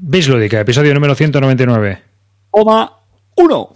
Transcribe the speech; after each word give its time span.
Bislúdica, 0.00 0.60
episodio 0.60 0.94
número 0.94 1.16
199. 1.16 1.98
Oma 2.52 3.00
1. 3.34 3.68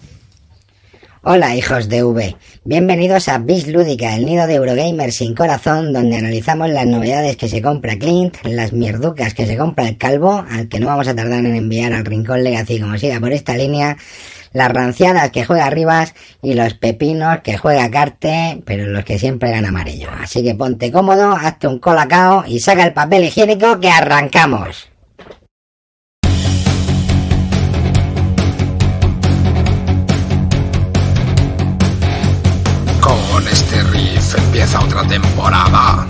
Hola 1.23 1.57
hijos 1.57 1.89
de 1.89 2.05
V, 2.05 2.37
bienvenidos 2.63 3.29
a 3.29 3.39
Bis 3.39 3.67
Lúdica, 3.67 4.15
el 4.15 4.25
nido 4.25 4.47
de 4.47 4.55
Eurogamer 4.55 5.11
sin 5.11 5.35
corazón, 5.35 5.93
donde 5.93 6.17
analizamos 6.17 6.71
las 6.71 6.87
novedades 6.87 7.37
que 7.37 7.49
se 7.49 7.61
compra 7.61 7.99
Clint, 7.99 8.37
las 8.45 8.73
mierducas 8.73 9.35
que 9.35 9.47
se 9.47 9.57
compra 9.57 9.89
el 9.89 9.99
calvo, 9.99 10.45
al 10.49 10.69
que 10.69 10.79
no 10.79 10.87
vamos 10.87 11.09
a 11.09 11.15
tardar 11.17 11.41
en 11.41 11.57
enviar 11.57 11.93
al 11.93 12.05
rincón 12.05 12.45
Legacy 12.45 12.81
como 12.81 12.97
siga 12.99 13.19
por 13.19 13.33
esta 13.33 13.57
línea, 13.57 13.97
las 14.53 14.73
ranciadas 14.73 15.33
que 15.33 15.45
juega 15.45 15.71
Rivas 15.71 16.15
y 16.41 16.55
los 16.55 16.75
pepinos 16.75 17.41
que 17.41 17.59
juega 17.59 17.91
Carte, 17.91 18.63
pero 18.65 18.87
los 18.87 19.05
que 19.05 19.19
siempre 19.19 19.51
gana 19.51 19.71
amarillo. 19.71 20.09
Así 20.21 20.45
que 20.45 20.55
ponte 20.55 20.93
cómodo, 20.93 21.33
hazte 21.33 21.67
un 21.67 21.81
colacao 21.81 22.45
y 22.47 22.61
saca 22.61 22.85
el 22.85 22.93
papel 22.93 23.25
higiénico 23.25 23.81
que 23.81 23.91
arrancamos. 23.91 24.92
Empieza 34.53 34.81
otra 34.81 35.03
temporada. 35.05 36.05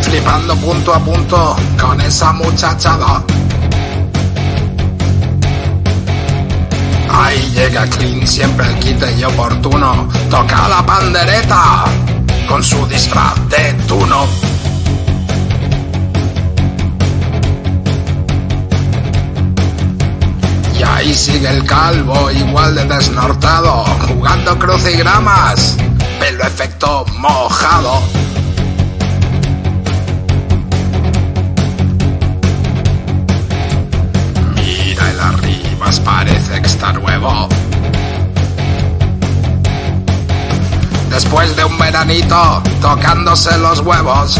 Flipando 0.00 0.54
punto 0.58 0.94
a 0.94 1.00
punto 1.00 1.56
con 1.80 2.00
esa 2.00 2.32
muchachada. 2.32 3.24
Ahí 7.10 7.50
llega 7.52 7.84
Clean, 7.88 8.24
siempre 8.28 8.64
el 8.64 8.78
quite 8.78 9.12
y 9.18 9.24
oportuno. 9.24 10.08
Toca 10.30 10.68
la 10.68 10.86
pandereta 10.86 11.86
con 12.46 12.62
su 12.62 12.86
disfraz 12.86 13.34
de 13.48 13.72
tuno. 13.88 14.28
Ahí 21.06 21.14
sigue 21.14 21.48
el 21.48 21.64
calvo, 21.64 22.30
igual 22.32 22.74
de 22.74 22.84
desnortado, 22.84 23.84
jugando 24.08 24.58
crucigramas, 24.58 25.76
pelo 26.18 26.42
efecto 26.44 27.04
mojado. 27.18 28.02
Mira 34.54 35.10
el 35.10 35.20
arribas, 35.20 36.00
parece 36.00 36.60
que 36.60 36.66
está 36.66 36.92
nuevo. 36.92 37.48
Después 41.10 41.54
de 41.54 41.64
un 41.64 41.78
veranito, 41.78 42.62
tocándose 42.80 43.56
los 43.58 43.78
huevos. 43.80 44.38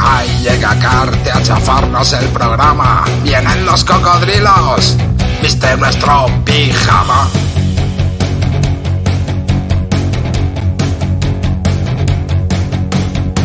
Ahí 0.00 0.42
llega 0.42 0.78
Carte 0.78 1.30
a 1.30 1.42
chafarnos 1.42 2.12
el 2.14 2.26
programa. 2.28 3.04
Vienen 3.22 3.66
los 3.66 3.84
cocodrilos. 3.84 4.96
Viste 5.42 5.76
nuestro 5.76 6.26
pijama. 6.44 7.28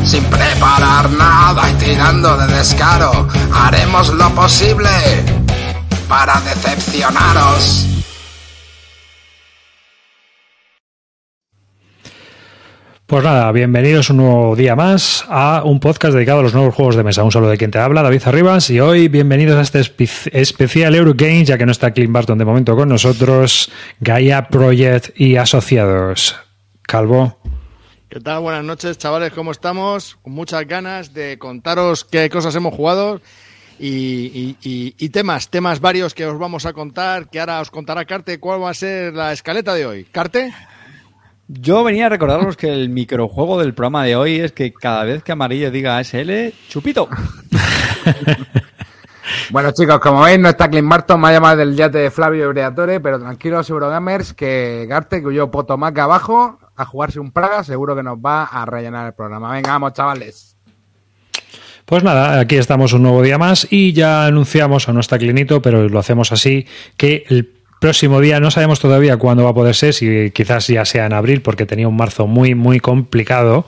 Sin 0.06 0.24
preparar 0.26 1.10
nada 1.12 1.70
y 1.70 1.74
tirando 1.74 2.38
de 2.38 2.48
descaro, 2.48 3.28
haremos 3.54 4.10
lo 4.10 4.30
posible 4.30 4.90
para 6.08 6.40
decepcionaros. 6.42 7.88
Pues 13.08 13.24
nada, 13.24 13.52
bienvenidos 13.52 14.10
un 14.10 14.18
nuevo 14.18 14.56
día 14.56 14.76
más 14.76 15.26
a 15.30 15.62
un 15.64 15.80
podcast 15.80 16.16
dedicado 16.16 16.40
a 16.40 16.44
los 16.44 16.56
nuevos 16.56 16.74
juegos 16.74 16.96
de 16.96 17.04
mesa. 17.04 17.24
Un 17.24 17.32
saludo 17.32 17.52
de 17.52 17.58
quien 17.58 17.70
te 17.70 17.78
habla, 17.78 18.02
David 18.02 18.24
Arribas, 18.26 18.70
y 18.72 18.80
hoy 18.80 19.10
bienvenidos 19.10 19.58
a 19.58 19.62
este 19.62 19.80
espe- 19.80 20.30
especial 20.34 20.96
Eurogames, 20.96 21.48
ya 21.48 21.58
que 21.58 21.68
no 21.68 21.72
está 21.72 21.92
Clint 21.92 22.12
Barton 22.12 22.40
de 22.40 22.46
momento 22.46 22.76
con 22.76 22.90
nosotros, 22.90 23.72
Gaia 24.00 24.48
Project 24.48 25.20
y 25.20 25.36
asociados. 25.36 26.36
Calvo. 26.82 27.38
¿Qué 28.10 28.20
tal? 28.22 28.42
Buenas 28.42 28.64
noches, 28.64 28.98
chavales, 28.98 29.32
¿cómo 29.34 29.52
estamos? 29.52 30.16
Con 30.24 30.34
muchas 30.34 30.66
ganas 30.68 31.14
de 31.14 31.38
contaros 31.38 32.06
qué 32.06 32.28
cosas 32.32 32.56
hemos 32.56 32.74
jugado 32.74 33.22
y, 33.80 34.56
y- 34.64 35.10
temas, 35.10 35.50
temas 35.50 35.80
varios 35.80 36.16
que 36.16 36.26
os 36.26 36.40
vamos 36.40 36.66
a 36.66 36.74
contar, 36.74 37.30
que 37.30 37.40
ahora 37.40 37.62
os 37.62 37.70
contará 37.70 38.06
Carte 38.06 38.40
cuál 38.40 38.64
va 38.64 38.72
a 38.72 38.74
ser 38.74 39.14
la 39.14 39.32
escaleta 39.32 39.76
de 39.76 39.86
hoy. 39.86 40.04
¿Carte? 40.12 40.52
Yo 41.48 41.84
venía 41.84 42.08
a 42.08 42.10
recordaros 42.10 42.58
que 42.58 42.74
el 42.74 42.90
microjuego 42.90 43.60
del 43.60 43.76
programa 43.76 44.04
de 44.04 44.16
hoy 44.16 44.40
es 44.40 44.52
que 44.52 44.74
cada 44.74 45.04
vez 45.04 45.24
que 45.24 45.32
Amarillo 45.32 45.70
diga 45.70 46.04
SL, 46.04 46.54
chupito. 46.70 47.08
Bueno, 49.50 49.72
chicos, 49.72 50.00
como 50.00 50.22
veis, 50.22 50.40
no 50.40 50.50
está 50.50 50.70
Clint 50.70 50.88
Barton, 50.88 51.20
me 51.20 51.28
ha 51.30 51.34
llamado 51.34 51.58
del 51.58 51.76
yate 51.76 51.98
de 51.98 52.12
Flavio 52.12 52.50
Briatore, 52.50 53.00
pero 53.00 53.20
tranquilos, 53.20 53.70
Eurogamers, 53.70 54.34
que 54.34 54.86
Garte, 54.88 55.24
que 55.24 55.34
yo 55.34 55.52
Potomac 55.52 55.98
abajo, 55.98 56.60
a 56.76 56.86
jugarse 56.86 57.20
un 57.20 57.32
Praga, 57.32 57.64
seguro 57.64 57.96
que 57.96 58.04
nos 58.04 58.18
va 58.18 58.44
a 58.44 58.66
rellenar 58.66 59.08
el 59.08 59.14
programa. 59.14 59.52
Venga, 59.52 59.72
vamos, 59.72 59.94
chavales. 59.94 60.58
Pues 61.86 62.04
nada, 62.04 62.40
aquí 62.40 62.56
estamos 62.56 62.94
un 62.94 63.04
nuevo 63.04 63.22
día 63.22 63.38
más 63.38 63.68
y 63.70 63.94
ya 63.94 64.26
anunciamos, 64.26 64.90
a 64.90 64.94
no 64.94 65.00
está 65.00 65.20
Clinito, 65.20 65.62
pero 65.62 65.88
lo 65.88 66.00
hacemos 66.00 66.32
así, 66.32 66.66
que 66.98 67.24
el 67.30 67.54
próximo 67.80 68.22
día 68.22 68.40
no 68.40 68.52
sabemos 68.52 68.80
todavía 68.80 69.18
cuándo 69.18 69.44
va 69.44 69.52
a 69.52 69.54
poder 69.54 69.76
ser, 69.76 69.94
si 69.94 70.32
quizás 70.32 70.68
ya 70.68 70.86
sea 70.86 71.06
en 71.06 71.14
abril, 71.14 71.42
porque 71.42 71.66
tenía 71.66 71.88
un 71.88 71.96
marzo 71.96 72.28
muy, 72.28 72.56
muy 72.56 72.80
complicado, 72.80 73.66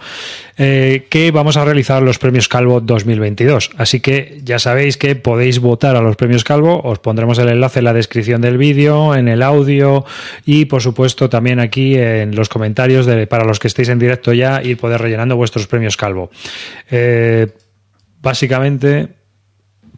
eh, 0.57 1.05
que 1.09 1.31
vamos 1.31 1.57
a 1.57 1.65
realizar 1.65 2.01
los 2.01 2.17
premios 2.17 2.47
Calvo 2.47 2.81
2022. 2.81 3.71
Así 3.77 3.99
que 3.99 4.39
ya 4.43 4.59
sabéis 4.59 4.97
que 4.97 5.15
podéis 5.15 5.59
votar 5.59 5.95
a 5.95 6.01
los 6.01 6.15
premios 6.15 6.43
Calvo, 6.43 6.81
os 6.83 6.99
pondremos 6.99 7.37
el 7.39 7.49
enlace 7.49 7.79
en 7.79 7.85
la 7.85 7.93
descripción 7.93 8.41
del 8.41 8.57
vídeo, 8.57 9.15
en 9.15 9.27
el 9.27 9.43
audio 9.43 10.05
y 10.45 10.65
por 10.65 10.81
supuesto 10.81 11.29
también 11.29 11.59
aquí 11.59 11.95
en 11.95 12.35
los 12.35 12.49
comentarios 12.49 13.07
para 13.29 13.45
los 13.45 13.59
que 13.59 13.67
estéis 13.67 13.89
en 13.89 13.99
directo 13.99 14.33
ya 14.33 14.63
ir 14.63 14.77
poder 14.77 15.01
rellenando 15.01 15.35
vuestros 15.35 15.67
premios 15.67 15.97
Calvo. 15.97 16.31
Eh, 16.89 17.47
básicamente, 18.21 19.09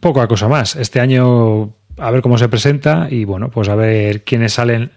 poca 0.00 0.26
cosa 0.26 0.48
más. 0.48 0.76
Este 0.76 1.00
año 1.00 1.79
a 2.00 2.10
ver 2.10 2.22
cómo 2.22 2.38
se 2.38 2.48
presenta 2.48 3.08
y 3.10 3.24
bueno, 3.24 3.50
pues 3.50 3.68
a 3.68 3.74
ver 3.74 4.24
quiénes 4.24 4.54
salen 4.54 4.90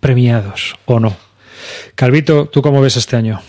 premiados 0.00 0.74
o 0.84 1.00
no. 1.00 1.16
Calvito, 1.94 2.46
¿tú 2.46 2.60
cómo 2.60 2.80
ves 2.80 2.96
este 2.96 3.16
año? 3.16 3.40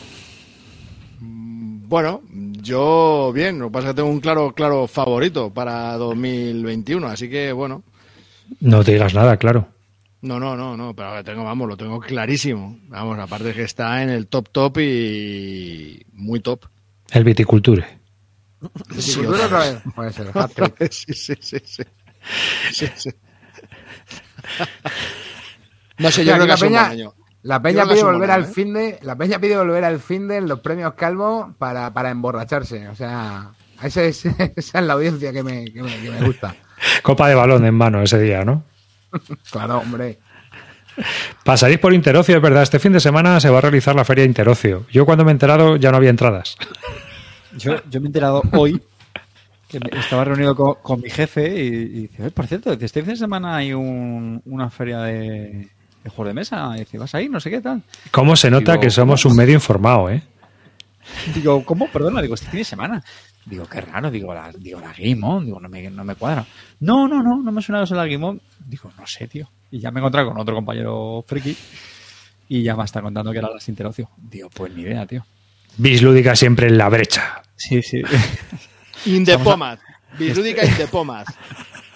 Bueno, 1.19 2.21
yo 2.31 3.31
bien, 3.33 3.59
lo 3.59 3.67
que 3.67 3.73
pasa 3.73 3.87
es 3.87 3.93
que 3.93 3.97
tengo 3.97 4.09
un 4.09 4.19
claro, 4.19 4.53
claro 4.53 4.87
favorito 4.87 5.53
para 5.53 5.93
2021, 5.97 7.07
así 7.07 7.29
que 7.29 7.51
bueno. 7.51 7.83
No 8.59 8.83
te 8.83 8.93
digas 8.93 9.13
nada, 9.13 9.37
claro. 9.37 9.67
No, 10.21 10.39
no, 10.39 10.55
no, 10.55 10.75
no, 10.75 10.95
pero 10.95 11.23
tengo, 11.23 11.43
vamos, 11.43 11.67
lo 11.67 11.77
tengo 11.77 11.99
clarísimo. 11.99 12.79
Vamos, 12.87 13.19
aparte 13.19 13.53
que 13.53 13.63
está 13.63 14.01
en 14.01 14.09
el 14.09 14.27
top 14.27 14.49
top 14.51 14.79
y 14.79 16.03
muy 16.13 16.39
top. 16.39 16.65
El 17.11 17.23
viticulture. 17.23 17.85
Otra 18.61 19.59
vez. 19.59 19.81
Puede 19.93 20.11
ser, 20.13 20.31
sí, 20.91 21.13
sí, 21.13 21.57
sí. 21.63 21.83
Sí, 22.71 22.87
sí. 22.95 23.09
No 25.97 26.11
sé, 26.11 26.25
yo 26.25 26.33
creo 26.33 26.45
que 26.45 26.51
la 26.51 26.57
peña-. 26.57 27.11
La 27.45 27.61
peña 27.61 27.85
pide 27.85 28.03
volver 28.03 28.31
al 28.31 28.41
año, 28.41 28.49
¿eh? 28.49 28.53
fin 28.53 28.73
de, 28.73 28.99
la 29.03 29.15
peña 29.15 29.37
pide 29.37 29.55
volver 29.55 29.83
al 29.83 29.99
fin 29.99 30.27
de 30.27 30.41
los 30.41 30.61
premios 30.61 30.95
Calvo 30.95 31.53
para, 31.59 31.93
para 31.93 32.09
emborracharse. 32.09 32.87
O 32.87 32.95
sea, 32.95 33.51
esa 33.83 34.03
es, 34.03 34.25
esa 34.55 34.79
es 34.79 34.85
la 34.85 34.93
audiencia 34.93 35.31
que 35.31 35.43
me, 35.43 35.65
que 35.65 35.83
me, 35.83 35.95
que 36.01 36.09
me 36.09 36.25
gusta. 36.25 36.55
Copa 37.03 37.29
de 37.29 37.35
balón 37.35 37.63
en 37.63 37.75
mano 37.75 38.01
ese 38.01 38.19
día, 38.19 38.43
¿no? 38.43 38.63
Claro, 39.51 39.77
hombre. 39.77 40.17
Pasaréis 41.43 41.77
por 41.77 41.93
Interocio, 41.93 42.35
es 42.35 42.41
verdad. 42.41 42.63
Este 42.63 42.79
fin 42.79 42.93
de 42.93 42.99
semana 42.99 43.39
se 43.39 43.51
va 43.51 43.59
a 43.59 43.61
realizar 43.61 43.95
la 43.95 44.05
feria 44.05 44.23
de 44.23 44.29
Interocio. 44.29 44.87
Yo 44.91 45.05
cuando 45.05 45.23
me 45.23 45.29
he 45.29 45.33
enterado 45.33 45.75
ya 45.75 45.91
no 45.91 45.97
había 45.97 46.09
entradas. 46.09 46.57
Yo, 47.57 47.75
yo 47.89 48.01
me 48.01 48.05
he 48.05 48.07
enterado 48.07 48.41
hoy 48.53 48.81
estaba 49.93 50.23
reunido 50.25 50.55
con, 50.55 50.75
con 50.81 51.01
mi 51.01 51.09
jefe 51.09 51.47
y, 51.63 51.67
y 51.67 51.87
dice, 52.07 52.21
"Oye, 52.23 52.31
por 52.31 52.47
cierto, 52.47 52.71
este 52.73 53.01
fin 53.01 53.11
de 53.11 53.17
semana 53.17 53.55
hay 53.57 53.73
un- 53.73 54.41
una 54.45 54.69
feria 54.69 54.99
de, 55.01 55.67
de 56.03 56.09
juegos 56.09 56.27
de 56.27 56.33
mesa. 56.33 56.71
Y 56.75 56.79
dice, 56.79 56.97
¿vas 56.97 57.13
a 57.15 57.21
ir? 57.21 57.29
No 57.31 57.39
sé 57.39 57.49
qué 57.49 57.61
tal. 57.61 57.81
¿Cómo 58.11 58.35
se 58.35 58.49
nota 58.51 58.73
Digo, 58.73 58.81
que 58.81 58.89
somos 58.89 59.25
un 59.25 59.35
medio 59.35 59.53
informado, 59.55 60.09
eh? 60.09 60.21
Digo, 61.33 61.63
¿cómo? 61.65 61.87
Perdona, 61.87 62.21
digo, 62.21 62.35
este 62.35 62.47
fin 62.47 62.59
de 62.59 62.63
semana. 62.65 63.03
Digo, 63.45 63.65
qué 63.67 63.79
raro, 63.81 64.09
digo, 64.09 64.33
la, 64.33 64.51
digo, 64.51 64.79
la 64.79 64.91
On, 65.27 65.45
digo, 65.45 65.59
no 65.59 65.69
me, 65.69 65.89
no 65.91 66.03
me 66.03 66.15
cuadra. 66.15 66.45
No, 66.79 67.07
no, 67.07 67.21
no, 67.21 67.41
no 67.43 67.51
me 67.51 67.61
suena 67.61 67.83
eso 67.83 67.95
de 67.95 68.07
la 68.17 68.25
On. 68.27 68.41
Digo, 68.65 68.91
no 68.97 69.05
sé, 69.05 69.27
tío. 69.27 69.49
Y 69.69 69.79
ya 69.79 69.91
me 69.91 69.99
encontré 69.99 70.25
con 70.25 70.37
otro 70.39 70.55
compañero 70.55 71.23
friki 71.27 71.55
y 72.49 72.63
ya 72.63 72.75
me 72.75 72.83
está 72.83 73.01
contando 73.01 73.31
que 73.31 73.37
era 73.37 73.49
la 73.49 73.59
Sinterocio. 73.59 74.09
Digo, 74.17 74.49
pues 74.49 74.73
ni 74.73 74.81
idea, 74.83 75.05
tío. 75.05 75.23
Bislúdica 75.77 76.35
siempre 76.35 76.67
en 76.67 76.77
la 76.77 76.89
brecha. 76.89 77.43
Sí, 77.55 77.81
sí. 77.81 78.01
In 79.05 79.23
the 79.25 79.31
Estamos 79.33 79.47
a- 79.47 79.51
pomad. 79.51 79.79
Bislúdica 80.17 80.65
in 80.65 80.75
the 80.75 80.87
pomad. 80.87 81.25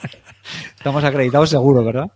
Estamos 0.78 1.04
acreditados 1.04 1.50
seguro, 1.50 1.84
¿verdad? 1.84 2.08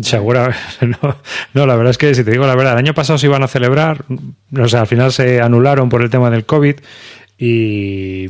Segura, 0.00 0.54
no, 0.80 1.16
no, 1.54 1.66
la 1.66 1.76
verdad 1.76 1.90
es 1.92 1.98
que 1.98 2.14
si 2.14 2.24
te 2.24 2.32
digo 2.32 2.46
la 2.46 2.56
verdad, 2.56 2.72
el 2.72 2.78
año 2.78 2.94
pasado 2.94 3.16
se 3.16 3.26
iban 3.26 3.44
a 3.44 3.48
celebrar, 3.48 4.04
o 4.58 4.68
sea, 4.68 4.80
al 4.80 4.86
final 4.88 5.12
se 5.12 5.40
anularon 5.40 5.88
por 5.88 6.02
el 6.02 6.10
tema 6.10 6.30
del 6.30 6.44
COVID 6.44 6.74
y, 7.38 8.26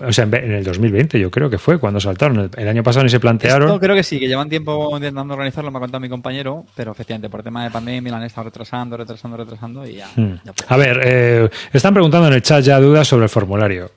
o 0.00 0.12
sea, 0.12 0.24
en 0.24 0.52
el 0.52 0.62
2020 0.62 1.18
yo 1.18 1.30
creo 1.30 1.48
que 1.48 1.56
fue 1.56 1.78
cuando 1.78 2.00
saltaron. 2.00 2.38
El, 2.40 2.50
el 2.58 2.68
año 2.68 2.82
pasado 2.82 3.04
ni 3.04 3.08
se 3.10 3.18
plantearon. 3.18 3.68
Esto 3.68 3.80
creo 3.80 3.94
que 3.94 4.02
sí, 4.02 4.18
que 4.20 4.28
llevan 4.28 4.50
tiempo 4.50 4.90
intentando 4.94 5.32
organizarlo, 5.32 5.70
me 5.70 5.78
ha 5.78 5.80
contado 5.80 6.00
mi 6.00 6.08
compañero, 6.10 6.66
pero 6.74 6.92
efectivamente 6.92 7.30
por 7.30 7.42
tema 7.42 7.64
de 7.64 7.70
pandemia 7.70 8.12
la 8.12 8.18
han 8.18 8.24
estado 8.24 8.44
retrasando, 8.46 8.96
retrasando, 8.98 9.38
retrasando 9.38 9.86
y 9.86 9.94
ya. 9.94 10.08
Hmm. 10.16 10.34
ya. 10.44 10.52
A 10.68 10.76
ver, 10.76 11.00
eh, 11.02 11.48
están 11.72 11.94
preguntando 11.94 12.28
en 12.28 12.34
el 12.34 12.42
chat 12.42 12.62
ya 12.62 12.78
dudas 12.78 13.08
sobre 13.08 13.24
el 13.24 13.30
formulario. 13.30 13.90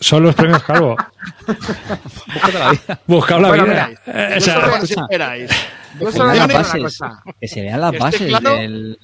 ¿Son 0.00 0.22
los 0.22 0.34
premios 0.34 0.62
Calvo? 0.62 0.96
Búscate 1.46 2.58
la 2.58 2.70
vida. 2.70 3.00
Buscado 3.06 3.40
la 3.42 3.48
Bueno, 3.48 3.64
vida. 3.64 3.88
mira, 4.06 4.32
Eh, 4.34 4.38
o 4.38 4.40
sea, 4.40 4.78
esperáis. 4.82 5.50
Yo 6.00 6.10
solo 6.12 6.32
las 6.32 6.48
bases, 6.52 6.82
cosa. 6.82 7.22
que 7.38 7.48
se 7.48 7.60
vean 7.62 7.80
las 7.80 7.92
¿Esté 7.92 8.04
bases 8.04 8.28
claro? 8.28 8.56
del, 8.56 8.98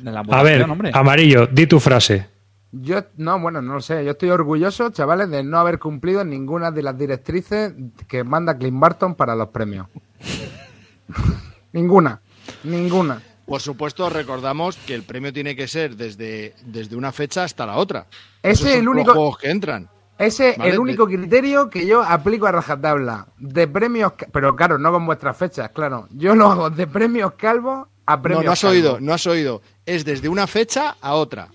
de 0.00 0.10
la 0.10 0.20
a 0.20 0.42
ver, 0.42 0.62
hombre. 0.62 0.90
Amarillo, 0.94 1.46
di 1.46 1.66
tu 1.66 1.78
frase. 1.80 2.26
Yo, 2.72 3.02
no, 3.16 3.38
bueno, 3.40 3.60
no 3.60 3.74
lo 3.74 3.80
sé. 3.80 4.04
Yo 4.04 4.12
estoy 4.12 4.30
orgulloso, 4.30 4.90
chavales, 4.90 5.28
de 5.28 5.42
no 5.42 5.58
haber 5.58 5.78
cumplido 5.80 6.24
ninguna 6.24 6.70
de 6.70 6.82
las 6.84 6.96
directrices 6.96 7.74
que 8.08 8.22
manda 8.24 8.56
Clint 8.56 8.78
Barton 8.80 9.16
para 9.16 9.34
los 9.34 9.48
premios. 9.48 9.88
ninguna. 11.72 12.20
Ninguna. 12.64 13.20
Por 13.46 13.60
supuesto, 13.60 14.08
recordamos 14.08 14.76
que 14.76 14.94
el 14.94 15.02
premio 15.02 15.32
tiene 15.32 15.56
que 15.56 15.66
ser 15.66 15.96
desde, 15.96 16.54
desde 16.64 16.94
una 16.96 17.10
fecha 17.12 17.42
hasta 17.44 17.66
la 17.66 17.76
otra. 17.76 18.06
Ese 18.42 18.70
es 18.70 18.76
el 18.76 18.84
los 18.84 18.94
único- 18.94 19.12
juegos 19.12 19.38
que 19.38 19.50
entran. 19.50 19.88
Ese 20.20 20.50
es 20.50 20.58
Vale, 20.58 20.70
el 20.70 20.78
único 20.78 21.06
criterio 21.06 21.68
que 21.70 21.86
yo 21.86 22.02
aplico 22.02 22.46
a 22.46 22.52
rajatabla. 22.52 23.26
De 23.38 23.66
premios, 23.66 24.12
pero 24.32 24.54
claro, 24.54 24.78
no 24.78 24.92
con 24.92 25.06
vuestras 25.06 25.36
fechas, 25.36 25.70
claro. 25.70 26.06
Yo 26.10 26.34
lo 26.34 26.50
hago 26.50 26.70
de 26.70 26.86
premios 26.86 27.32
calvo 27.34 27.88
a 28.06 28.16
No, 28.16 28.22
premios 28.22 28.44
no 28.44 28.52
has 28.52 28.60
calvo. 28.60 28.72
oído, 28.72 29.00
no 29.00 29.12
has 29.14 29.26
oído. 29.26 29.62
Es 29.86 30.04
desde 30.04 30.28
una 30.28 30.46
fecha 30.46 30.96
a 31.00 31.14
otra. 31.14 31.48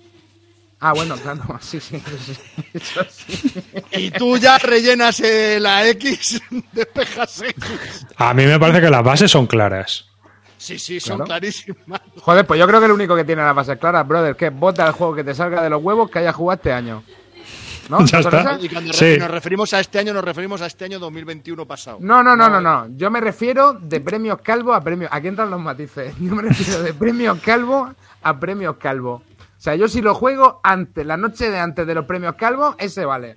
Ah, 0.79 0.93
bueno, 0.93 1.15
claro, 1.15 1.41
sí, 1.61 1.79
sí, 1.79 2.01
sí, 2.25 2.37
eso 2.73 3.01
sí. 3.09 3.53
Y 3.93 4.11
tú 4.11 4.37
ya 4.37 4.57
rellenas 4.57 5.19
eh, 5.21 5.57
la 5.59 5.87
X, 5.89 6.41
despejas 6.73 7.41
X. 7.41 8.05
A 8.17 8.33
mí 8.33 8.45
me 8.45 8.59
parece 8.59 8.81
que 8.81 8.89
las 8.89 9.03
bases 9.03 9.31
son 9.31 9.47
claras. 9.47 10.05
Sí, 10.57 10.79
sí, 10.79 10.99
son 10.99 11.17
Claro. 11.17 11.25
clarísimas. 11.27 12.01
Joder, 12.21 12.45
pues 12.47 12.59
yo 12.59 12.67
creo 12.67 12.79
que 12.79 12.85
el 12.87 12.91
único 12.91 13.15
que 13.15 13.23
tiene 13.23 13.43
las 13.43 13.55
bases 13.55 13.77
claras, 13.77 14.07
brother, 14.07 14.35
que 14.35 14.47
es 14.47 14.53
vota 14.59 14.85
el 14.87 14.93
juego 14.93 15.13
que 15.15 15.23
te 15.23 15.33
salga 15.35 15.61
de 15.61 15.69
los 15.69 15.81
huevos 15.83 16.09
que 16.09 16.19
haya 16.19 16.33
jugado 16.33 16.55
este 16.57 16.73
año. 16.73 17.03
¿No? 17.89 18.03
Ya 18.05 18.17
¿No 18.17 18.23
son 18.23 18.35
está. 18.35 18.57
Y 18.61 18.69
cuando 18.69 18.93
Sí. 18.93 19.05
re- 19.05 19.17
nos 19.19 19.31
referimos 19.31 19.73
a 19.73 19.79
este 19.79 19.99
año, 19.99 20.13
nos 20.13 20.23
referimos 20.23 20.61
a 20.61 20.65
este 20.65 20.85
año 20.85 20.99
2021 20.99 21.65
pasado. 21.65 21.97
No, 22.01 22.23
no, 22.23 22.35
no, 22.35 22.49
no, 22.49 22.59
no. 22.61 22.87
Yo 22.97 23.11
me 23.11 23.21
refiero 23.21 23.73
de 23.73 24.01
premios 24.01 24.39
calvo 24.41 24.73
a 24.73 24.81
premios. 24.81 25.09
Aquí 25.13 25.27
entran 25.27 25.49
los 25.51 25.59
matices. 25.61 26.13
Yo 26.19 26.35
me 26.35 26.43
refiero 26.43 26.81
de 26.81 26.93
premios 26.93 27.39
calvo 27.41 27.93
a 28.23 28.39
premios 28.39 28.77
calvo. 28.77 29.21
O 29.57 29.61
sea, 29.65 29.75
yo 29.75 29.87
si 29.87 30.01
lo 30.01 30.13
juego 30.13 30.59
antes, 30.63 31.03
la 31.05 31.17
noche 31.17 31.49
de 31.49 31.57
antes 31.57 31.87
de 31.87 31.95
los 31.95 32.05
premios 32.05 32.35
calvo, 32.35 32.75
ese 32.77 33.03
vale. 33.05 33.35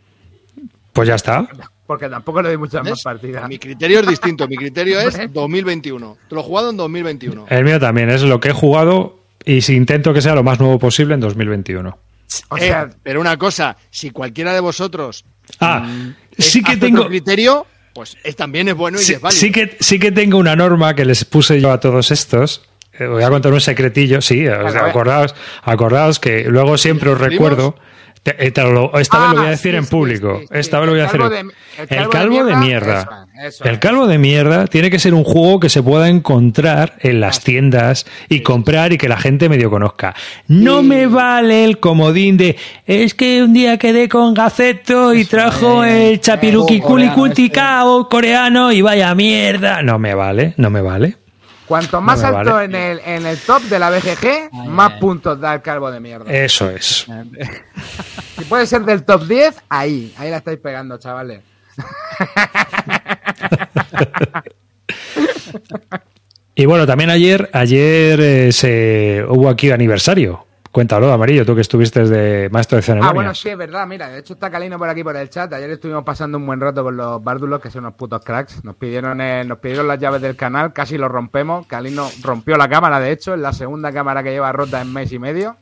Pues 0.93 1.09
ya 1.09 1.15
está. 1.15 1.47
Porque 1.87 2.09
tampoco 2.09 2.43
le 2.43 2.49
doy 2.49 2.59
muchas 2.59 2.83
¿Ves? 2.83 2.91
más 2.93 3.03
partidas. 3.03 3.49
Mi 3.49 3.59
criterio 3.59 4.01
es 4.01 4.06
distinto. 4.09 4.47
Mi 4.47 4.56
criterio 4.56 5.01
es 5.01 5.33
2021. 5.33 6.17
Te 6.29 6.35
lo 6.35 6.41
he 6.43 6.44
jugado 6.44 6.71
en 6.71 6.77
2021. 6.77 7.47
El 7.49 7.65
mío 7.65 7.81
también 7.81 8.11
es 8.11 8.23
lo 8.23 8.41
que 8.41 8.49
he 8.51 8.53
jugado 8.53 9.19
y 9.44 9.62
si 9.62 9.75
intento 9.75 10.12
que 10.12 10.21
sea 10.21 10.35
lo 10.35 10.43
más 10.43 10.59
nuevo 10.59 10.79
posible 10.79 11.15
en 11.15 11.21
2021. 11.21 11.97
O 12.51 12.57
Eh, 12.57 12.61
sea, 12.61 12.91
pero 13.03 13.21
una 13.21 13.37
cosa, 13.37 13.77
si 13.91 14.11
cualquiera 14.11 14.53
de 14.53 14.61
vosotros 14.61 15.25
Ah, 15.61 15.89
es- 16.37 16.45
sí 16.47 16.63
que 16.63 16.77
tengo. 16.77 17.07
criterio, 17.07 17.67
pues 17.95 18.17
es- 18.23 18.37
también 18.37 18.69
es 18.69 18.75
bueno 18.75 19.01
y 19.01 19.03
Sí, 19.05 19.15
es 19.15 19.21
válido. 19.21 19.41
sí 19.41 19.51
que, 19.51 19.77
sí 19.81 19.99
que 19.99 20.13
tengo 20.13 20.37
una 20.39 20.55
norma 20.55 20.95
que 20.95 21.05
les 21.05 21.25
puse 21.25 21.61
yo 21.61 21.73
a 21.73 21.81
todos 21.81 22.11
estos. 22.11 22.63
Eh, 22.99 23.07
voy 23.07 23.23
a 23.23 23.31
contar 23.31 23.53
un 23.53 23.61
secretillo, 23.61 24.21
sí, 24.21 24.47
acordaos, 24.47 25.35
acordaos 25.63 26.19
que 26.19 26.45
luego 26.45 26.77
siempre 26.77 27.11
os 27.11 27.19
recuerdo. 27.19 27.77
Te- 28.23 28.47
eh, 28.47 28.50
te 28.50 28.62
lo- 28.62 28.99
esta 28.99 29.19
vez 29.19 29.29
lo 29.31 29.35
voy 29.37 29.44
a 29.44 29.49
Ah, 29.49 29.50
decir 29.50 29.73
sí, 29.73 29.76
en 29.79 29.87
público. 29.87 30.38
sí, 30.41 30.47
sí. 30.50 30.59
Esta 30.59 30.79
vez 30.81 30.87
lo 30.87 30.93
voy 30.93 31.00
a 31.00 31.05
El 31.05 31.09
hacer. 31.09 31.20
calvo 31.20 31.35
en- 31.37 31.49
de- 31.49 31.55
el 31.94 32.03
el 32.03 32.09
calvo 32.09 32.44
de 32.44 32.50
de 32.53 32.56
mierda, 32.56 33.00
eso 33.00 33.47
eso 33.49 33.65
El 33.65 33.79
calvo 33.79 34.06
de 34.06 34.19
mierda 34.19 34.67
tiene 34.67 34.91
que 34.91 34.99
ser 34.99 35.15
un 35.15 35.25
juego 35.25 35.61
que 35.61 35.69
se 35.69 35.82
pueda 35.82 36.09
encontrar 36.09 36.94
en 37.00 37.20
las 37.20 37.41
tiendas 37.44 38.06
y 38.29 38.41
comprar 38.41 38.93
y 38.93 38.99
que 38.99 39.09
la 39.09 39.17
gente 39.17 39.49
medio 39.49 39.70
conozca. 39.70 40.15
No 40.49 40.82
me 40.82 41.06
vale 41.06 41.65
el 41.65 41.79
comodín 41.79 42.37
de 42.37 42.56
es 42.87 43.15
que 43.15 43.43
un 43.43 43.53
día 43.53 43.76
quedé 43.79 44.09
con 44.09 44.35
Gaceto 44.35 45.15
y 45.15 45.25
trajo 45.25 45.85
el 45.85 46.20
chapiruki 46.20 46.81
coreano 46.81 47.15
kulicuticao 47.15 48.09
coreano 48.09 48.73
y 48.73 48.82
vaya 48.82 49.15
mierda. 49.15 49.82
No 49.82 49.99
me 49.99 50.15
vale, 50.15 50.55
no 50.56 50.70
me 50.70 50.81
vale. 50.81 51.17
Cuanto 51.69 52.00
más 52.00 52.23
alto 52.25 52.55
vale. 52.55 52.65
en, 52.65 52.75
el, 52.75 53.00
en 53.05 53.26
el 53.26 53.38
top 53.38 53.62
de 53.62 53.79
la 53.79 53.91
BGG, 53.91 54.26
Ay, 54.53 54.69
más 54.69 54.93
ay. 54.94 55.00
puntos 55.00 55.41
da 55.41 55.55
el 55.55 55.62
calvo 55.62 55.91
de 55.91 56.00
mierda. 56.00 56.32
Eso 56.32 56.70
es. 56.70 57.06
Si 58.38 58.44
puede 58.44 58.67
ser 58.67 58.82
del 58.82 59.05
top 59.05 59.25
10, 59.26 59.56
ahí. 59.69 60.15
Ahí 60.17 60.31
la 60.31 60.37
estáis 60.37 60.61
pegando, 60.61 60.97
chavales. 60.99 61.41
Y 66.55 66.67
bueno, 66.67 66.87
también 66.87 67.11
ayer, 67.11 67.49
ayer 67.53 68.20
eh, 68.20 68.53
se 68.53 69.25
hubo 69.29 69.49
aquí 69.49 69.70
aniversario. 69.70 70.44
Cuéntalo, 70.70 71.11
Amarillo, 71.12 71.47
tú 71.47 71.55
que 71.55 71.62
estuviste 71.62 72.05
de 72.05 72.50
maestro 72.50 72.76
de 72.76 72.81
Ah, 72.81 72.82
ceremonias. 72.82 73.15
bueno, 73.15 73.35
sí, 73.35 73.49
es 73.49 73.56
verdad. 73.56 73.87
Mira, 73.87 74.09
de 74.11 74.19
hecho 74.19 74.35
está 74.35 74.50
Calino 74.50 74.79
por 74.79 74.88
aquí 74.88 75.03
por 75.03 75.17
el 75.17 75.31
chat. 75.31 75.53
Ayer 75.53 75.70
estuvimos 75.70 76.05
pasando 76.05 76.37
un 76.38 76.47
buen 76.47 76.61
rato 76.61 76.85
con 76.85 76.97
los 76.97 77.23
bárdulos, 77.25 77.61
que 77.61 77.70
son 77.70 77.85
unos 77.85 77.94
putos 77.94 78.23
cracks. 78.23 78.62
Nos 78.65 78.76
pidieron, 78.76 79.20
eh, 79.20 79.44
nos 79.44 79.59
pidieron 79.59 79.88
las 79.88 79.99
llaves 79.99 80.20
del 80.20 80.37
canal, 80.37 80.73
casi 80.73 80.99
lo 80.99 81.09
rompemos. 81.09 81.67
Calino 81.67 82.09
rompió 82.23 82.56
la 82.56 82.69
cámara, 82.69 83.00
de 83.00 83.11
hecho, 83.12 83.35
es 83.35 83.41
la 83.41 83.53
segunda 83.53 83.93
cámara 83.93 84.23
que 84.23 84.31
lleva 84.31 84.53
rota 84.53 84.81
en 84.82 84.93
mes 84.93 85.11
y 85.11 85.19
medio. 85.19 85.56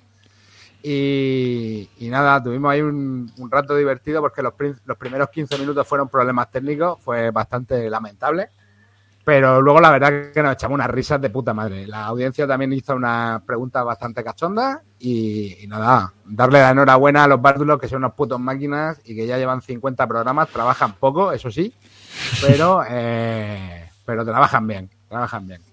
Y, 0.83 1.89
y 1.99 2.09
nada, 2.09 2.43
tuvimos 2.43 2.71
ahí 2.71 2.81
un, 2.83 3.31
un 3.39 3.51
rato 3.51 3.75
divertido 3.77 4.21
porque 4.21 4.43
los, 4.43 4.53
los 4.85 4.97
primeros 4.99 5.31
15 5.31 5.59
minutos 5.59 5.87
fueron 5.87 6.09
problemas 6.09 6.51
técnicos, 6.51 6.99
fue 7.03 7.31
bastante 7.31 7.89
lamentable. 7.89 8.49
Pero 9.27 9.61
luego 9.61 9.81
la 9.81 9.91
verdad 9.91 10.13
es 10.15 10.33
que 10.33 10.41
nos 10.41 10.53
echamos 10.53 10.77
unas 10.77 10.89
risas 10.89 11.21
de 11.21 11.31
puta 11.31 11.53
madre. 11.53 11.85
La 11.85 12.05
audiencia 12.07 12.47
también 12.47 12.73
hizo 12.73 12.95
unas 12.95 13.43
preguntas 13.43 13.85
bastante 13.85 14.23
cachondas 14.23 14.79
y, 15.01 15.65
y 15.65 15.67
nada, 15.67 16.13
darle 16.25 16.61
la 16.61 16.71
enhorabuena 16.71 17.25
a 17.25 17.27
los 17.27 17.43
bárdulos 17.43 17.81
que 17.81 17.89
son 17.89 17.99
unos 17.99 18.15
putos 18.15 18.39
máquinas 18.39 19.01
y 19.05 19.17
que 19.17 19.27
ya 19.27 19.37
llevan 19.37 19.63
50 19.63 20.07
programas, 20.07 20.49
trabajan 20.51 20.93
poco, 20.95 21.33
eso 21.33 21.51
sí, 21.51 21.75
pero, 22.41 22.85
eh, 22.89 23.91
pero 24.05 24.25
trabajan 24.25 24.65
bien, 24.65 24.89
trabajan 25.09 25.45
bien. 25.49 25.61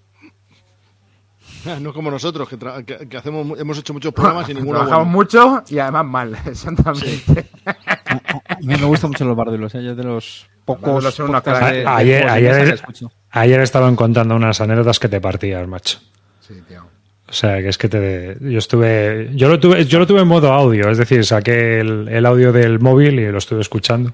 No 1.79 1.93
como 1.93 2.09
nosotros, 2.11 2.49
que, 2.49 2.57
que- 2.85 3.07
que 3.07 3.17
hacemos, 3.17 3.45
mu- 3.45 3.55
hemos 3.55 3.77
hecho 3.77 3.93
muchos 3.93 4.13
programas 4.13 4.49
y 4.49 4.53
ninguno 4.55 4.79
Trabajamos 4.79 5.05
bueno. 5.13 5.17
mucho 5.17 5.63
y 5.69 5.77
además 5.79 6.05
mal, 6.05 6.37
exactamente. 6.47 7.49
A 7.65 8.55
mí 8.61 8.75
me 8.79 8.83
gustan 8.85 9.11
mucho 9.11 9.25
los 9.25 9.35
bárdulos, 9.37 9.73
¿eh? 9.75 9.83
Yo 9.83 9.95
de 9.95 10.03
los 10.03 10.49
pocos 10.65 10.81
bárdulos 10.81 11.13
son 11.13 11.29
unos 11.29 11.43
de- 11.43 11.85
ayer, 11.87 12.25
de 12.25 12.29
ayer, 12.31 12.73
escucho. 12.73 13.11
Ayer 13.33 13.59
estaban 13.59 13.95
contando 13.95 14.35
unas 14.35 14.59
anécdotas 14.61 14.99
que 14.99 15.09
te 15.09 15.19
partías, 15.21 15.67
macho. 15.67 15.99
Sí, 16.39 16.55
tío. 16.67 16.83
O 17.27 17.33
sea, 17.35 17.61
que 17.61 17.69
es 17.69 17.77
que 17.77 17.89
te, 17.89 18.37
yo 18.41 18.59
estuve, 18.59 19.29
yo 19.33 19.47
lo 19.49 19.59
tuve, 19.59 19.85
yo 19.85 19.97
lo 19.97 20.05
tuve 20.05 20.21
en 20.21 20.27
modo 20.27 20.51
audio, 20.53 20.89
es 20.89 20.97
decir, 20.97 21.25
saqué 21.25 21.79
el, 21.79 22.07
el 22.09 22.25
audio 22.25 22.51
del 22.51 22.79
móvil 22.79 23.19
y 23.19 23.31
lo 23.31 23.37
estuve 23.39 23.61
escuchando. 23.61 24.13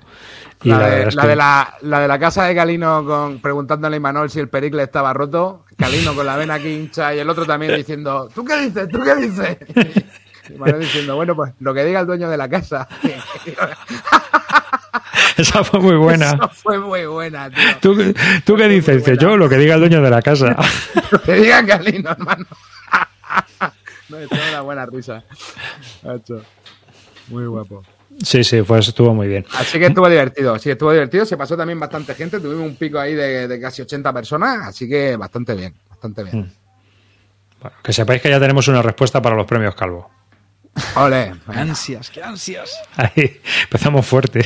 Y 0.63 0.69
La, 0.69 0.77
la 0.79 0.85
de, 0.85 0.91
verdad 0.91 1.07
es 1.09 1.15
la 1.15 1.21
que- 1.23 1.27
de 1.29 1.35
la, 1.35 1.73
la 1.81 1.99
de 2.01 2.07
la 2.07 2.19
casa 2.19 2.43
de 2.45 2.55
Calino 2.55 3.03
con, 3.05 3.39
preguntándole 3.39 3.95
a 3.95 3.97
Imanol 3.97 4.29
si 4.29 4.39
el 4.39 4.47
pericle 4.47 4.83
estaba 4.83 5.11
roto, 5.13 5.65
Calino 5.77 6.13
con 6.13 6.25
la 6.25 6.37
vena 6.37 6.53
aquí 6.55 6.69
hincha 6.69 7.13
y 7.15 7.19
el 7.19 7.29
otro 7.29 7.45
también 7.45 7.75
diciendo, 7.75 8.29
¿tú 8.33 8.45
qué 8.45 8.57
dices? 8.61 8.87
¿Tú 8.89 9.01
qué 9.01 9.15
dices? 9.15 9.57
Y 10.49 10.53
Imanol 10.53 10.79
diciendo, 10.79 11.15
bueno, 11.15 11.35
pues 11.35 11.51
lo 11.59 11.73
que 11.73 11.83
diga 11.85 11.99
el 12.01 12.07
dueño 12.07 12.29
de 12.29 12.37
la 12.37 12.47
casa. 12.47 12.87
esa 15.37 15.63
fue 15.63 15.79
muy 15.79 15.95
buena. 15.95 16.31
Eso 16.31 16.49
fue 16.49 16.79
muy 16.79 17.05
buena, 17.05 17.49
tío. 17.49 17.63
¿Tú, 17.81 18.13
tú 18.45 18.55
qué 18.55 18.67
dices? 18.67 18.97
Dice, 18.97 19.17
yo 19.17 19.37
lo 19.37 19.49
que 19.49 19.57
diga 19.57 19.75
el 19.75 19.81
dueño 19.81 20.01
de 20.01 20.09
la 20.09 20.21
casa. 20.21 20.55
Lo 21.11 21.21
que 21.21 21.33
diga 21.33 21.65
Calino, 21.65 22.11
hermano. 22.11 22.45
Me 24.09 24.23
echó 24.23 24.35
una 24.49 24.61
buena 24.61 24.85
risa. 24.85 25.23
Muy 27.29 27.45
guapo. 27.45 27.83
Sí, 28.23 28.43
sí, 28.43 28.61
pues 28.63 28.87
estuvo 28.87 29.13
muy 29.13 29.27
bien. 29.27 29.45
Así 29.53 29.79
que 29.79 29.85
estuvo 29.85 30.09
divertido, 30.09 30.59
sí, 30.59 30.71
estuvo 30.71 30.91
divertido. 30.91 31.25
Se 31.25 31.37
pasó 31.37 31.55
también 31.55 31.79
bastante 31.79 32.13
gente, 32.15 32.39
tuvimos 32.39 32.65
un 32.65 32.75
pico 32.75 32.99
ahí 32.99 33.13
de, 33.13 33.47
de 33.47 33.61
casi 33.61 33.81
80 33.81 34.11
personas, 34.13 34.67
así 34.67 34.89
que 34.89 35.15
bastante 35.15 35.53
bien, 35.55 35.73
bastante 35.89 36.23
bien. 36.23 36.51
Bueno, 37.61 37.77
que 37.83 37.93
sepáis 37.93 38.21
que 38.21 38.29
ya 38.29 38.39
tenemos 38.39 38.67
una 38.67 38.81
respuesta 38.81 39.21
para 39.21 39.35
los 39.35 39.45
premios 39.45 39.75
Calvo. 39.75 40.09
Ole, 40.95 41.33
¡Qué 41.51 41.59
ansias, 41.59 42.09
qué 42.09 42.23
ansias! 42.23 42.71
Ahí 42.95 43.39
empezamos 43.63 44.05
fuerte. 44.05 44.41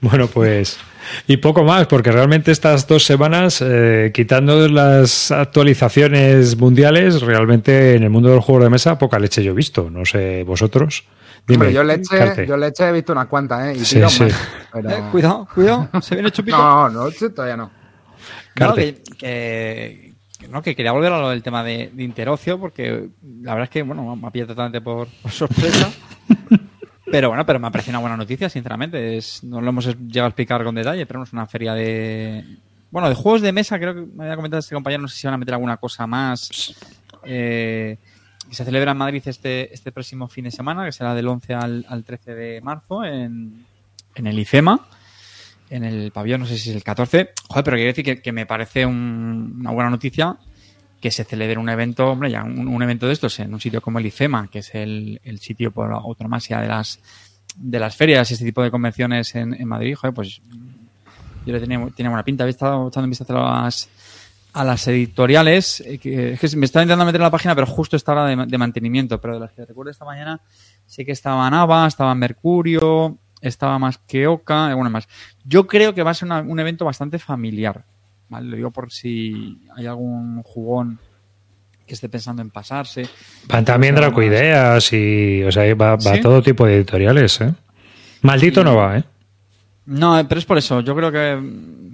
Bueno, 0.00 0.26
pues. 0.26 0.78
Y 1.26 1.36
poco 1.38 1.64
más, 1.64 1.86
porque 1.86 2.10
realmente 2.10 2.50
estas 2.50 2.86
dos 2.86 3.04
semanas, 3.04 3.62
eh, 3.64 4.10
quitando 4.12 4.68
las 4.68 5.30
actualizaciones 5.30 6.56
mundiales, 6.56 7.20
realmente 7.22 7.94
en 7.94 8.02
el 8.02 8.10
mundo 8.10 8.30
del 8.30 8.40
juego 8.40 8.64
de 8.64 8.70
mesa, 8.70 8.98
poca 8.98 9.18
leche 9.18 9.42
yo 9.42 9.52
he 9.52 9.54
visto. 9.54 9.88
No 9.90 10.04
sé, 10.04 10.44
vosotros. 10.44 11.04
Dime, 11.46 11.72
yo 11.72 11.84
leche, 11.84 12.46
yo 12.46 12.56
leche 12.56 12.88
he 12.88 12.92
visto 12.92 13.12
unas 13.12 13.26
cuantas, 13.26 13.66
¿eh? 13.68 13.72
Y 13.76 13.84
Sí, 13.84 14.00
sí. 14.08 14.24
más, 14.24 14.32
pero- 14.72 14.90
Eh, 14.90 15.02
cuidado, 15.12 15.46
cuidado, 15.54 15.88
se 16.00 16.14
viene 16.14 16.30
chupito. 16.32 16.56
No, 16.56 16.88
no, 16.88 17.10
todavía 17.10 17.56
no. 17.56 17.70
No, 18.56 18.74
que- 18.74 19.02
no, 20.50 20.62
que 20.62 20.74
quería 20.74 20.92
volver 20.92 21.12
a 21.12 21.20
lo 21.20 21.30
del 21.30 21.42
tema 21.42 21.62
de, 21.62 21.90
de 21.92 22.02
interocio, 22.02 22.58
porque 22.58 23.08
la 23.42 23.54
verdad 23.54 23.64
es 23.64 23.70
que, 23.70 23.82
bueno, 23.82 24.16
me 24.16 24.26
ha 24.26 24.30
pillado 24.30 24.52
totalmente 24.52 24.80
por, 24.80 25.08
por 25.08 25.30
sorpresa. 25.30 25.90
pero 27.10 27.28
bueno, 27.28 27.44
pero 27.44 27.58
me 27.58 27.66
ha 27.66 27.70
parecido 27.70 27.92
una 27.92 28.00
buena 28.00 28.16
noticia, 28.16 28.48
sinceramente. 28.48 29.16
Es, 29.16 29.42
no 29.44 29.60
lo 29.60 29.68
hemos 29.68 29.86
llegado 29.86 30.26
a 30.26 30.28
explicar 30.28 30.64
con 30.64 30.74
detalle, 30.74 31.06
pero 31.06 31.20
no 31.20 31.24
es 31.24 31.32
una 31.32 31.46
feria 31.46 31.74
de. 31.74 32.44
Bueno, 32.90 33.08
de 33.08 33.14
juegos 33.14 33.42
de 33.42 33.52
mesa, 33.52 33.78
creo 33.78 33.94
que 33.94 34.00
me 34.02 34.24
había 34.24 34.36
comentado 34.36 34.60
este 34.60 34.74
compañero, 34.74 35.02
no 35.02 35.08
sé 35.08 35.16
si 35.16 35.26
van 35.26 35.34
a 35.34 35.38
meter 35.38 35.54
alguna 35.54 35.76
cosa 35.76 36.06
más. 36.06 36.74
Eh, 37.24 37.96
que 38.48 38.54
se 38.54 38.64
celebra 38.64 38.92
en 38.92 38.98
Madrid 38.98 39.22
este, 39.24 39.72
este 39.72 39.90
próximo 39.90 40.28
fin 40.28 40.44
de 40.44 40.50
semana, 40.50 40.84
que 40.84 40.92
será 40.92 41.14
del 41.14 41.26
11 41.26 41.54
al, 41.54 41.86
al 41.88 42.04
13 42.04 42.34
de 42.34 42.60
marzo 42.60 43.04
en, 43.04 43.64
en 44.14 44.26
el 44.26 44.38
IFEMA 44.38 44.86
en 45.74 45.84
el 45.84 46.10
pabellón, 46.12 46.40
no 46.42 46.46
sé 46.46 46.56
si 46.58 46.70
es 46.70 46.76
el 46.76 46.82
14. 46.84 47.30
Joder, 47.48 47.64
pero 47.64 47.76
quiero 47.76 47.92
decir 47.92 48.22
que, 48.22 48.32
me 48.32 48.46
parece 48.46 48.86
un- 48.86 49.56
una 49.60 49.70
buena 49.72 49.90
noticia 49.90 50.36
que 51.00 51.10
se 51.10 51.24
celebre 51.24 51.58
un 51.58 51.68
evento, 51.68 52.06
hombre, 52.10 52.30
ya 52.30 52.42
un, 52.44 52.82
evento 52.82 53.06
de 53.06 53.12
estos 53.12 53.38
en 53.40 53.52
un 53.52 53.60
sitio 53.60 53.80
como 53.82 53.98
el 53.98 54.06
IFEMA, 54.06 54.48
que 54.48 54.60
es 54.60 54.74
el, 54.74 55.20
el 55.24 55.38
sitio 55.38 55.70
por 55.70 55.92
autonomasia 55.92 56.60
de 56.60 56.68
las 56.68 57.00
de 57.56 57.78
las 57.78 57.94
ferias 57.94 58.28
y 58.30 58.34
este 58.34 58.46
tipo 58.46 58.62
de 58.64 58.70
convenciones 58.70 59.34
en, 59.36 59.68
Madrid, 59.68 59.94
joder, 59.94 60.12
pues 60.12 60.40
yo 61.46 61.52
le 61.52 61.60
tenía, 61.60 61.78
tiene 61.94 62.08
buena 62.08 62.24
pinta. 62.24 62.42
Había 62.44 62.50
estado 62.50 62.88
echando 62.88 63.04
un 63.04 63.10
vistazo 63.10 63.36
a 63.38 63.62
las, 63.64 63.88
a 64.54 64.64
las 64.64 64.88
editoriales, 64.88 65.80
eh, 65.86 65.98
que, 65.98 66.32
es 66.32 66.40
que 66.40 66.56
me 66.56 66.64
estaba 66.66 66.82
intentando 66.82 67.04
meter 67.04 67.20
en 67.20 67.24
la 67.24 67.30
página, 67.30 67.54
pero 67.54 67.66
justo 67.68 67.96
esta 67.96 68.10
hora 68.12 68.24
de, 68.26 68.34
ma- 68.36 68.46
de 68.46 68.58
mantenimiento. 68.58 69.20
Pero 69.20 69.34
de 69.34 69.40
las 69.40 69.52
que 69.52 69.64
recuerdo 69.64 69.90
esta 69.92 70.04
mañana, 70.04 70.40
sí 70.86 71.04
que 71.04 71.12
estaba 71.12 71.48
Nava, 71.50 71.86
estaba 71.86 72.12
Mercurio, 72.16 73.18
estaba 73.46 73.78
más 73.78 73.98
que 73.98 74.26
Oca, 74.26 74.66
alguna 74.68 74.90
más. 74.90 75.08
Yo 75.44 75.66
creo 75.66 75.94
que 75.94 76.02
va 76.02 76.10
a 76.10 76.14
ser 76.14 76.26
una- 76.26 76.40
un 76.40 76.58
evento 76.60 76.84
bastante 76.84 77.18
familiar. 77.18 77.84
¿vale? 78.28 78.48
Lo 78.48 78.56
digo 78.56 78.70
por 78.70 78.90
si 78.90 79.60
hay 79.76 79.86
algún 79.86 80.42
jugón 80.42 80.98
que 81.86 81.94
esté 81.94 82.08
pensando 82.08 82.40
en 82.42 82.50
pasarse. 82.50 83.06
Van 83.46 83.64
también 83.64 83.94
Dracoideas 83.94 84.92
y. 84.94 85.42
O 85.44 85.52
sea, 85.52 85.72
va, 85.74 85.96
va 85.96 86.14
¿Sí? 86.14 86.20
todo 86.20 86.42
tipo 86.42 86.64
de 86.66 86.76
editoriales, 86.76 87.40
¿eh? 87.42 87.52
Maldito 88.22 88.64
no 88.64 88.74
va, 88.76 88.98
¿eh? 88.98 89.04
No, 89.86 90.18
eh, 90.18 90.24
pero 90.24 90.38
es 90.38 90.46
por 90.46 90.56
eso. 90.56 90.80
Yo 90.80 90.96
creo 90.96 91.12
que 91.12 91.34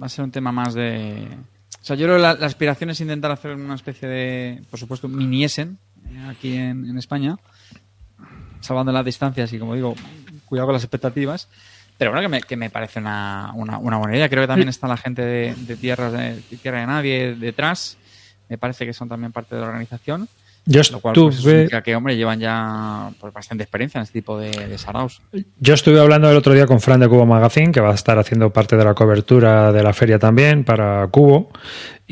va 0.01 0.05
a 0.05 0.09
ser 0.09 0.23
un 0.23 0.31
tema 0.31 0.53
más 0.53 0.73
de. 0.73 1.27
O 1.81 1.83
sea, 1.83 1.97
yo 1.97 2.05
creo 2.05 2.15
que 2.15 2.21
la, 2.21 2.33
la 2.35 2.45
aspiración 2.45 2.89
es 2.91 3.01
intentar 3.01 3.31
hacer 3.31 3.53
una 3.55 3.75
especie 3.75 4.07
de, 4.07 4.61
por 4.69 4.79
supuesto, 4.79 5.09
mini 5.09 5.43
Essen 5.43 5.77
eh, 6.09 6.25
aquí 6.29 6.55
en, 6.55 6.85
en 6.89 6.97
España, 6.97 7.35
salvando 8.61 8.91
las 8.91 9.03
distancias 9.03 9.51
y, 9.53 9.59
como 9.59 9.75
digo, 9.75 9.95
cuidado 10.51 10.67
con 10.67 10.73
las 10.73 10.83
expectativas. 10.83 11.47
Pero 11.97 12.11
bueno, 12.11 12.21
que 12.21 12.29
me, 12.29 12.41
que 12.41 12.57
me 12.57 12.69
parece 12.69 12.99
una, 12.99 13.51
una, 13.55 13.77
una 13.77 13.97
buena 13.97 14.17
idea. 14.17 14.27
Creo 14.27 14.43
que 14.43 14.47
también 14.47 14.67
está 14.67 14.87
la 14.87 14.97
gente 14.97 15.21
de, 15.21 15.55
de 15.55 15.75
Tierras 15.77 16.11
de, 16.11 16.35
de 16.35 16.57
Tierra 16.57 16.81
de 16.81 16.87
Nadie 16.87 17.35
detrás. 17.35 17.97
Me 18.49 18.57
parece 18.57 18.85
que 18.85 18.93
son 18.93 19.07
también 19.07 19.31
parte 19.31 19.55
de 19.55 19.61
la 19.61 19.67
organización. 19.67 20.27
Yo 20.65 20.81
Lo 20.91 20.99
cual 20.99 21.15
pues, 21.15 21.37
estuve, 21.37 21.51
significa 21.53 21.81
que, 21.81 21.95
hombre, 21.95 22.15
llevan 22.15 22.39
ya 22.39 23.09
pues, 23.19 23.33
bastante 23.33 23.63
experiencia 23.63 23.97
en 23.97 24.03
este 24.03 24.19
tipo 24.19 24.37
de, 24.37 24.51
de 24.51 24.77
saraos. 24.77 25.21
yo 25.59 25.73
estuve 25.73 25.99
hablando 25.99 26.29
el 26.29 26.37
otro 26.37 26.53
día 26.53 26.67
con 26.67 26.79
Fran 26.79 26.99
de 26.99 27.07
Cubo 27.07 27.25
Magazine, 27.25 27.71
que 27.71 27.79
va 27.79 27.91
a 27.91 27.95
estar 27.95 28.19
haciendo 28.19 28.51
parte 28.51 28.75
de 28.75 28.83
la 28.83 28.93
cobertura 28.93 29.71
de 29.71 29.81
la 29.81 29.93
feria 29.93 30.19
también 30.19 30.63
para 30.63 31.07
Cubo. 31.07 31.49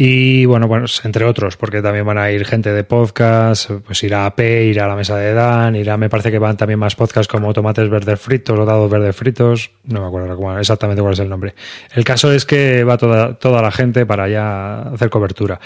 Y 0.02 0.46
bueno, 0.46 0.66
bueno, 0.70 0.86
entre 1.04 1.26
otros, 1.26 1.58
porque 1.58 1.82
también 1.82 2.06
van 2.06 2.18
a 2.18 2.32
ir 2.32 2.46
gente 2.46 2.72
de 2.72 2.86
podcast, 2.86 3.70
pues 3.86 4.02
irá 4.02 4.26
AP, 4.26 4.40
irá 4.40 4.86
a 4.86 4.88
la 4.88 4.96
mesa 4.96 5.18
de 5.18 5.34
Dan, 5.34 5.76
irá, 5.76 5.98
me 5.98 6.08
parece 6.08 6.32
que 6.32 6.40
van 6.40 6.56
también 6.56 6.80
más 6.80 6.96
podcasts 6.96 7.28
como 7.30 7.52
Tomates 7.52 7.90
Verdes 7.90 8.18
Fritos 8.18 8.58
o 8.58 8.64
Dados 8.64 8.90
Verdes 8.90 9.14
Fritos, 9.14 9.72
no 9.84 10.00
me 10.00 10.08
acuerdo 10.08 10.58
exactamente 10.58 11.02
cuál 11.02 11.16
es 11.16 11.20
el 11.20 11.28
nombre. 11.28 11.54
El 11.94 12.06
caso 12.06 12.32
es 12.32 12.46
que 12.46 12.86
va 12.86 12.98
toda, 12.98 13.38
toda 13.38 13.62
la 13.62 13.74
gente 13.74 14.06
para 14.06 14.24
allá 14.24 14.84
hacer 14.84 15.10
cobertura. 15.10 15.60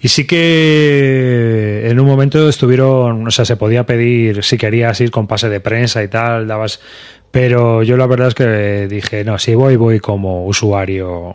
Y 0.00 0.06
sí 0.06 0.24
que 0.24 1.88
en 1.90 1.98
un 1.98 2.06
momento 2.06 2.48
estuvieron, 2.48 3.26
o 3.26 3.30
sea, 3.32 3.44
se 3.44 3.56
podía 3.56 3.86
pedir 3.86 4.44
si 4.44 4.56
querías 4.56 5.00
ir 5.00 5.10
con 5.10 5.26
pase 5.26 5.48
de 5.48 5.58
prensa 5.58 6.00
y 6.00 6.06
tal, 6.06 6.46
dabas, 6.46 6.80
pero 7.32 7.82
yo 7.82 7.96
la 7.96 8.06
verdad 8.06 8.28
es 8.28 8.34
que 8.36 8.86
dije, 8.86 9.24
no, 9.24 9.36
si 9.40 9.56
voy, 9.56 9.74
voy 9.74 9.98
como 9.98 10.46
usuario, 10.46 11.34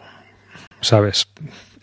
¿sabes? 0.80 1.28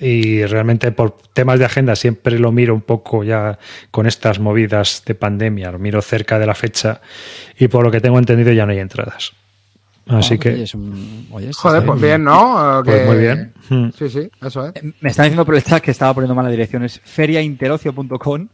Y 0.04 0.44
realmente 0.46 0.90
por 0.90 1.16
temas 1.32 1.60
de 1.60 1.64
agenda 1.64 1.94
siempre 1.94 2.36
lo 2.38 2.50
miro 2.50 2.74
un 2.74 2.80
poco 2.80 3.22
ya 3.22 3.58
con 3.92 4.06
estas 4.08 4.40
movidas 4.40 5.04
de 5.06 5.14
pandemia, 5.14 5.70
lo 5.70 5.78
miro 5.78 6.02
cerca 6.02 6.40
de 6.40 6.46
la 6.46 6.54
fecha 6.56 7.00
y 7.56 7.68
por 7.68 7.84
lo 7.84 7.90
que 7.92 8.00
tengo 8.00 8.18
entendido 8.18 8.50
ya 8.52 8.66
no 8.66 8.72
hay 8.72 8.80
entradas. 8.80 9.32
Así 10.08 10.34
Ah, 10.34 10.38
que... 10.38 10.48
oye, 10.54 10.62
es 10.64 10.74
un- 10.74 11.28
oye, 11.30 11.50
Joder, 11.54 11.86
pues 11.86 12.00
bien, 12.00 12.24
¿no? 12.24 12.82
Pues 12.84 13.00
Que- 13.02 13.06
muy 13.06 13.16
bien. 13.18 13.52
Mm. 13.68 13.90
Sí, 13.96 14.08
sí, 14.10 14.28
eso 14.44 14.66
es. 14.66 14.72
Me 15.00 15.10
están 15.10 15.26
diciendo 15.26 15.46
por 15.46 15.54
el 15.54 15.62
chat 15.62 15.80
que 15.80 15.92
estaba 15.92 16.12
poniendo 16.12 16.34
mala 16.34 16.48
dirección. 16.50 16.82
Es 16.82 17.00
feriainterocio.com. 17.04 18.48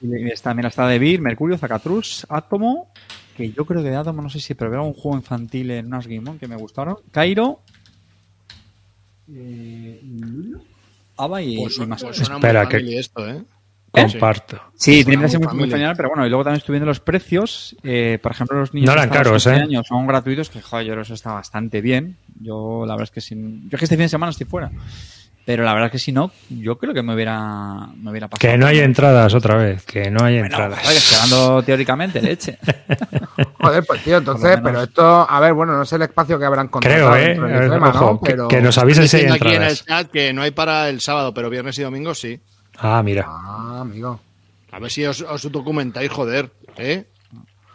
Y 0.00 0.30
también 0.40 0.66
está 0.68 0.86
de 0.86 0.98
Vir, 1.00 1.20
Mercurio, 1.20 1.58
Zacatrus, 1.58 2.24
Átomo. 2.28 2.92
Que 3.36 3.50
yo 3.50 3.64
creo 3.66 3.82
que 3.82 3.90
de 3.90 3.96
Átomo, 3.96 4.22
no 4.22 4.30
sé 4.30 4.38
si, 4.38 4.54
pero 4.54 4.72
era 4.72 4.82
un 4.82 4.92
juego 4.94 5.16
infantil 5.16 5.72
en 5.72 5.86
unas 5.86 6.06
Game 6.06 6.30
On 6.30 6.38
que 6.38 6.46
me 6.46 6.54
gustaron. 6.56 6.98
Cairo. 7.10 7.60
Eh, 9.34 10.00
Ava 11.16 11.42
y, 11.42 11.56
Pues, 11.56 11.78
y 11.78 11.86
más. 11.86 12.02
pues 12.02 12.16
suena 12.16 12.36
Espera, 12.36 12.64
muy 12.64 12.70
que- 12.70 12.98
esto, 12.98 13.28
¿eh? 13.28 13.42
Comparto. 13.90 14.60
Sí, 14.76 15.02
tiene 15.04 15.22
que 15.22 15.28
ser 15.30 15.40
muy 15.40 15.48
muy, 15.54 15.70
familiar. 15.70 15.96
pero 15.96 16.10
bueno, 16.10 16.24
y 16.26 16.28
luego 16.28 16.44
también 16.44 16.58
estoy 16.58 16.74
viendo 16.74 16.86
los 16.86 17.00
precios. 17.00 17.74
Eh, 17.82 18.18
por 18.22 18.32
ejemplo, 18.32 18.58
los 18.60 18.72
niños 18.74 18.86
No 18.86 18.92
eran 18.92 19.08
caros, 19.08 19.46
11 19.46 19.50
¿eh? 19.58 19.62
años 19.62 19.86
son 19.88 20.06
gratuitos, 20.06 20.50
que 20.50 20.60
joder, 20.60 20.98
eso 20.98 21.14
está 21.14 21.32
bastante 21.32 21.80
bien. 21.80 22.16
Yo, 22.40 22.84
la 22.86 22.92
verdad 22.94 23.04
es 23.04 23.10
que 23.10 23.20
sin. 23.22 23.62
Yo 23.68 23.76
es 23.76 23.78
que 23.80 23.84
este 23.86 23.96
fin 23.96 24.04
de 24.04 24.08
semana 24.10 24.30
estoy 24.30 24.46
fuera. 24.46 24.70
Pero 25.48 25.64
la 25.64 25.72
verdad 25.72 25.86
es 25.86 25.92
que 25.92 25.98
si 25.98 26.12
no, 26.12 26.30
yo 26.50 26.76
creo 26.76 26.92
que 26.92 27.02
me 27.02 27.14
hubiera, 27.14 27.86
me 27.96 28.10
hubiera 28.10 28.28
pasado. 28.28 28.52
Que 28.52 28.58
no 28.58 28.66
hay 28.66 28.80
entradas 28.80 29.32
otra 29.32 29.56
vez, 29.56 29.82
que 29.86 30.10
no 30.10 30.22
hay 30.22 30.34
Bueno, 30.40 30.44
entradas. 30.44 30.78
joder, 30.80 30.92
que 30.92 30.98
estoy 30.98 31.16
hablando 31.16 31.62
teóricamente, 31.66 32.20
leche. 32.20 32.58
Joder, 33.58 33.82
pues 33.86 34.04
tío, 34.04 34.18
entonces, 34.18 34.58
pero 34.62 34.82
esto, 34.82 35.26
a 35.26 35.40
ver, 35.40 35.54
bueno, 35.54 35.74
no 35.74 35.86
sé 35.86 35.96
el 35.96 36.02
espacio 36.02 36.38
que 36.38 36.44
habrán 36.44 36.68
contratado 36.68 37.12
Creo, 37.12 37.16
¿eh? 37.16 37.28
dentro 37.28 37.48
del 37.70 37.82
ojo, 37.82 38.04
¿no? 38.12 38.20
que- 38.20 38.30
Pero- 38.32 38.48
que, 38.48 38.60
nos 38.60 38.76
avisen 38.76 39.08
si 39.08 39.16
hay 39.16 39.26
aquí 39.26 39.48
en 39.54 39.62
el 39.62 39.76
chat 39.82 40.10
que 40.10 40.34
no 40.34 40.42
hay 40.42 40.50
para 40.50 40.90
el 40.90 41.00
sábado, 41.00 41.32
pero 41.32 41.48
viernes 41.48 41.78
y 41.78 41.82
domingo 41.82 42.14
sí. 42.14 42.38
Ah, 42.78 43.02
mira. 43.02 43.24
Ah, 43.26 43.78
amigo. 43.80 44.20
A 44.70 44.78
ver 44.78 44.90
si 44.90 45.06
os, 45.06 45.22
os 45.22 45.50
documentáis, 45.50 46.10
joder, 46.10 46.50
¿eh? 46.76 47.06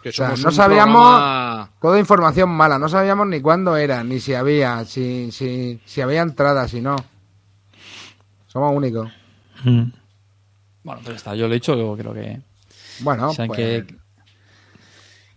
Que 0.04 0.12
sea, 0.12 0.28
somos 0.28 0.42
no 0.44 0.50
un 0.50 0.56
sabíamos- 0.56 1.04
programa- 1.18 1.70
Toda 1.82 1.98
información 2.00 2.50
mala, 2.52 2.78
no 2.78 2.88
sabíamos 2.88 3.26
ni 3.26 3.42
cuándo 3.42 3.76
era, 3.78 4.04
ni 4.04 4.20
si 4.20 4.36
había, 4.36 4.86
si, 4.86 5.32
si, 5.32 5.82
si 5.86 6.02
había 6.02 6.22
entradas, 6.22 6.70
si 6.70 6.80
no. 6.82 6.96
Somos 8.54 8.72
únicos. 8.76 9.10
Mm. 9.64 9.84
Bueno, 10.84 11.02
pues 11.04 11.16
está, 11.18 11.34
yo 11.34 11.48
lo 11.48 11.54
he 11.54 11.58
dicho, 11.58 11.76
yo 11.76 11.98
creo 11.98 12.14
que. 12.14 12.40
Bueno, 13.00 13.30
o 13.32 13.34
sea, 13.34 13.48
pues, 13.48 13.58
que, 13.58 13.86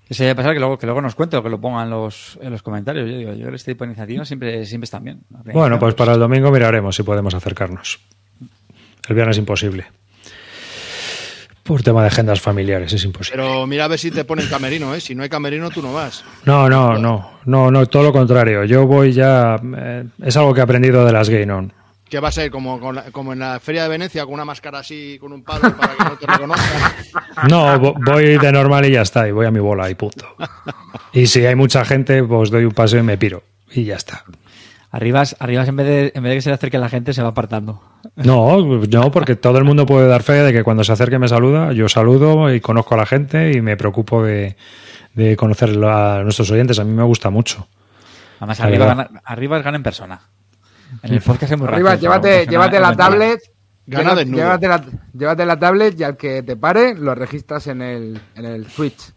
que 0.07 0.15
se 0.15 0.25
debe 0.25 0.35
pasar 0.35 0.53
que 0.53 0.61
luego, 0.61 0.79
que 0.79 0.85
luego 0.87 1.01
nos 1.01 1.15
cuente 1.15 1.37
o 1.39 1.43
que 1.43 1.49
lo 1.49 1.59
pongan 1.59 1.85
en 1.85 1.91
los, 1.91 2.39
en 2.43 2.51
los 2.51 2.63
comentarios. 2.63 3.09
Yo 3.09 3.17
digo, 3.17 3.33
yo 3.33 3.39
creo 3.39 3.51
que 3.51 3.57
este 3.57 3.73
tipo 3.73 3.85
de 3.85 3.89
iniciativas 3.93 4.29
siempre, 4.29 4.67
siempre 4.67 4.85
están 4.85 5.03
bien. 5.03 5.23
Bueno, 5.53 5.79
pues 5.79 5.95
para 5.95 6.13
el 6.13 6.21
domingo 6.21 6.51
miraremos 6.51 6.95
si 6.95 7.03
podemos 7.05 7.33
acercarnos. 7.33 7.99
El 9.09 9.15
viernes 9.15 9.39
imposible. 9.39 9.87
Por 11.63 11.83
tema 11.83 12.03
de 12.03 12.09
agendas 12.09 12.41
familiares 12.41 12.93
es 12.93 13.03
imposible. 13.05 13.43
Pero 13.43 13.67
mira 13.67 13.87
a 13.87 13.89
ver 13.89 13.99
si 13.99 14.11
te 14.11 14.25
ponen 14.25 14.47
camerino, 14.49 14.95
¿eh? 14.95 15.01
Si 15.01 15.15
no 15.15 15.23
hay 15.23 15.29
camerino, 15.29 15.71
tú 15.71 15.81
no 15.83 15.93
vas. 15.93 16.25
No, 16.45 16.69
no, 16.69 16.99
no, 16.99 17.31
no, 17.45 17.71
no, 17.71 17.87
todo 17.87 18.05
lo 18.05 18.13
contrario. 18.13 18.65
Yo 18.65 18.87
voy 18.87 19.13
ya. 19.13 19.57
eh, 19.77 20.05
es 20.23 20.37
algo 20.37 20.53
que 20.55 20.61
he 20.61 20.63
aprendido 20.63 21.05
de 21.05 21.13
las 21.13 21.29
Game 21.29 21.71
¿Qué 22.09 22.21
va 22.21 22.29
a 22.29 22.33
ser? 22.33 22.51
Como, 22.53 22.81
como 23.11 23.33
en 23.33 23.41
la 23.41 23.59
feria 23.59 23.83
de 23.83 23.89
Venecia, 23.89 24.25
con 24.25 24.35
una 24.35 24.45
máscara 24.45 24.79
así, 24.79 25.19
con 25.21 25.33
un 25.33 25.43
palo 25.43 25.77
para 25.77 25.95
que 25.97 26.05
no 26.05 26.17
te 26.17 26.27
reconozcan. 26.27 26.93
No, 27.51 27.79
vo- 27.81 27.95
voy 28.05 28.39
de 28.39 28.53
normal 28.53 28.87
y 28.87 28.93
ya 28.93 29.03
está, 29.03 29.27
y 29.29 29.33
voy 29.33 29.45
a 29.47 29.51
mi 29.51 29.59
bola 29.61 29.91
y 29.91 29.95
punto. 29.95 30.25
Y 31.13 31.27
si 31.27 31.45
hay 31.45 31.55
mucha 31.55 31.85
gente, 31.85 32.23
pues 32.23 32.51
doy 32.51 32.65
un 32.65 32.73
paseo 32.73 33.01
y 33.01 33.03
me 33.03 33.19
piro. 33.19 33.43
Y 33.73 33.85
ya 33.85 33.97
está. 33.97 34.25
Arribas, 34.91 35.37
arribas 35.41 35.69
en, 35.69 35.77
vez 35.77 35.87
de, 35.87 36.13
en 36.15 36.23
vez 36.23 36.31
de 36.31 36.37
que 36.37 36.43
se 36.43 36.49
le 36.51 36.55
acerque 36.55 36.79
la 36.79 36.89
gente, 36.89 37.13
se 37.13 37.23
va 37.23 37.29
apartando. 37.31 37.83
No, 38.15 38.57
no, 38.65 39.11
porque 39.11 39.35
todo 39.37 39.59
el 39.59 39.65
mundo 39.65 39.85
puede 39.85 40.07
dar 40.09 40.23
fe 40.23 40.35
de 40.35 40.53
que 40.53 40.63
cuando 40.63 40.85
se 40.85 40.93
acerque 40.93 41.19
me 41.19 41.29
saluda, 41.29 41.73
yo 41.73 41.89
saludo 41.89 42.55
y 42.55 42.61
conozco 42.61 42.95
a 42.95 42.99
la 42.99 43.07
gente 43.07 43.53
y 43.53 43.61
me 43.61 43.77
preocupo 43.77 44.23
de, 44.23 44.57
de 45.15 45.37
conocer 45.37 45.71
a 45.85 46.23
nuestros 46.23 46.51
oyentes. 46.51 46.79
A 46.79 46.85
mí 46.85 46.93
me 46.93 47.03
gusta 47.03 47.29
mucho. 47.31 47.67
Además, 48.39 48.61
arriba, 48.61 49.09
arriba 49.25 49.59
gana 49.61 49.77
en 49.77 49.83
persona. 49.83 50.21
En 51.03 51.15
el 51.15 51.21
podcast 51.21 51.53
es 51.53 51.59
muy 51.59 51.69
arriba, 51.69 51.91
gracioso, 51.91 52.01
llévate, 52.23 52.47
llévate 52.51 52.81
la 52.81 52.97
tablet. 52.97 53.41
Gana 53.89 54.15
llévate, 54.23 54.67
la, 54.69 54.85
llévate 55.13 55.47
la 55.47 55.59
tablet 55.59 56.01
y 56.01 56.03
al 56.03 56.17
que 56.17 56.43
te 56.43 56.57
pare 56.57 56.95
lo 56.95 57.15
registras 57.15 57.67
en 57.69 57.83
el, 57.83 58.21
en 58.35 58.45
el 58.45 58.67
Switch. 58.69 59.13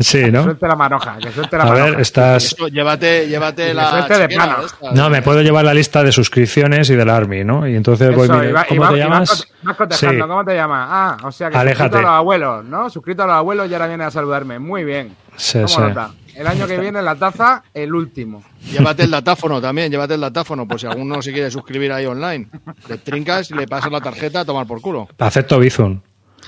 Sí, 0.00 0.18
Que 0.22 0.32
¿no? 0.32 0.44
suelte 0.44 0.66
la 0.66 0.76
manoja, 0.76 1.18
que 1.18 1.30
suelte 1.30 1.58
la 1.58 1.64
A 1.64 1.66
manoja. 1.66 1.84
ver, 1.90 2.00
estás... 2.00 2.44
Eso, 2.44 2.68
llévate, 2.68 3.28
llévate 3.28 3.74
la. 3.74 3.90
suerte 3.90 4.18
de 4.18 4.28
plano. 4.28 4.64
esta. 4.64 4.92
No, 4.92 5.10
me 5.10 5.20
puedo 5.20 5.42
llevar 5.42 5.64
la 5.64 5.74
lista 5.74 6.02
de 6.02 6.10
suscripciones 6.10 6.88
y 6.88 6.96
del 6.96 7.10
Army, 7.10 7.44
¿no? 7.44 7.68
Y 7.68 7.76
entonces 7.76 8.14
voy, 8.14 8.24
Eso, 8.24 8.34
mire, 8.34 8.48
y 8.48 8.52
va- 8.52 8.64
y 8.64 8.68
¿cómo 8.68 8.80
va- 8.82 8.90
te 8.90 8.96
llamas? 8.96 9.48
Sí. 9.90 10.06
¿cómo 10.18 10.44
te 10.44 10.54
llamas? 10.54 10.88
Ah, 10.90 11.16
o 11.24 11.30
sea 11.32 11.50
que 11.50 11.56
Aléjate. 11.58 11.82
suscrito 11.90 11.98
a 11.98 12.10
los 12.12 12.18
abuelos, 12.18 12.64
¿no? 12.64 12.88
Suscrito 12.90 13.22
a 13.24 13.26
los 13.26 13.34
abuelos 13.36 13.70
y 13.70 13.74
ahora 13.74 13.88
viene 13.88 14.04
a 14.04 14.10
saludarme. 14.10 14.58
Muy 14.58 14.84
bien. 14.84 15.14
Sí, 15.36 15.58
sí. 15.66 15.80
nota. 15.80 16.10
El 16.34 16.46
año 16.46 16.66
que 16.66 16.78
viene 16.78 17.02
la 17.02 17.14
taza, 17.14 17.62
el 17.74 17.94
último. 17.94 18.42
Llévate 18.70 19.02
el 19.04 19.10
datáfono 19.10 19.60
también, 19.60 19.90
llévate 19.90 20.14
el 20.14 20.20
datáfono, 20.20 20.66
por 20.66 20.80
si 20.80 20.86
alguno 20.86 21.20
se 21.20 21.32
quiere 21.32 21.50
suscribir 21.50 21.92
ahí 21.92 22.06
online. 22.06 22.48
Le 22.88 22.98
trincas 22.98 23.50
y 23.50 23.54
le 23.54 23.66
pasas 23.66 23.92
la 23.92 24.00
tarjeta 24.00 24.40
a 24.40 24.44
tomar 24.44 24.66
por 24.66 24.80
culo. 24.80 25.08
Acepto 25.18 25.58
Bizum. 25.58 26.00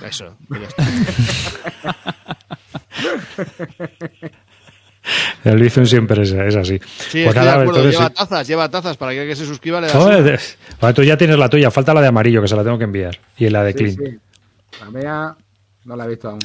Eso. 0.03 0.37
y 0.51 0.61
ya 0.61 0.67
está. 0.69 0.85
El 5.45 5.61
Bizum 5.61 5.85
siempre 5.85 6.23
es, 6.23 6.33
es 6.33 6.57
así. 6.57 6.79
Sí, 7.11 7.25
Pues 7.25 7.35
de 7.35 7.41
nada, 7.41 7.53
acuerdo. 7.53 7.73
entonces 7.77 7.93
lleva 7.93 8.09
sí. 8.09 8.15
tazas, 8.15 8.47
lleva 8.49 8.69
tazas 8.71 8.97
para 8.97 9.13
que 9.13 9.27
que 9.27 9.37
se 9.37 9.45
suscriba 9.45 9.81
le 9.81 9.89
das 9.89 9.97
Joder, 9.97 10.95
tú 10.95 11.03
ya 11.03 11.17
tienes 11.19 11.39
la 11.39 11.49
tuya, 11.51 11.71
falta 11.71 11.93
la 11.93 12.01
de 12.01 12.09
amarillo, 12.09 12.41
que 12.41 12.49
se 12.49 12.57
la 12.57 12.65
tengo 12.65 12.79
que 12.79 12.85
enviar. 12.85 13.19
Y 13.37 13.51
la 13.51 13.63
de 13.63 13.73
Sí, 13.73 13.79
Clean. 13.79 13.97
sí. 13.97 14.19
La 14.81 14.91
mía 14.91 15.37
no 15.85 15.97
la 15.97 16.07
he 16.07 16.09
visto 16.09 16.31
aún. 16.31 16.39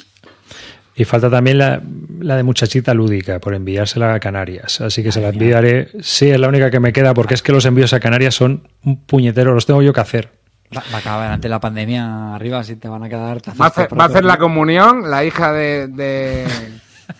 Y 0.99 1.05
falta 1.05 1.29
también 1.29 1.57
la, 1.57 1.81
la 2.19 2.35
de 2.35 2.43
muchachita 2.43 2.93
lúdica, 2.93 3.39
por 3.39 3.53
enviársela 3.53 4.13
a 4.13 4.19
Canarias. 4.19 4.81
Así 4.81 5.01
que 5.01 5.13
se 5.13 5.21
la 5.21 5.29
enviaré. 5.29 5.87
Sí, 6.01 6.29
es 6.29 6.37
la 6.37 6.49
única 6.49 6.69
que 6.69 6.81
me 6.81 6.91
queda, 6.91 7.13
porque 7.13 7.35
es 7.35 7.41
que 7.41 7.53
los 7.53 7.63
envíos 7.63 7.93
a 7.93 8.01
Canarias 8.01 8.35
son 8.35 8.67
un 8.83 9.05
puñetero, 9.05 9.53
los 9.53 9.65
tengo 9.65 9.81
yo 9.81 9.93
que 9.93 10.01
hacer. 10.01 10.29
Va, 10.75 10.83
va 10.91 10.97
a 10.97 10.99
acabar 10.99 11.31
ante 11.31 11.47
la 11.47 11.61
pandemia 11.61 12.35
arriba, 12.35 12.65
si 12.65 12.75
te 12.75 12.89
van 12.89 13.03
a 13.03 13.07
quedar 13.07 13.39
tazas 13.39 13.61
Va 13.61 13.65
a 13.65 13.67
hacer, 13.69 13.97
va 13.97 14.03
a 14.03 14.07
hacer 14.07 14.25
la 14.25 14.37
comunión, 14.37 15.09
la 15.09 15.23
hija 15.23 15.53
de, 15.53 15.87
de, 15.87 16.45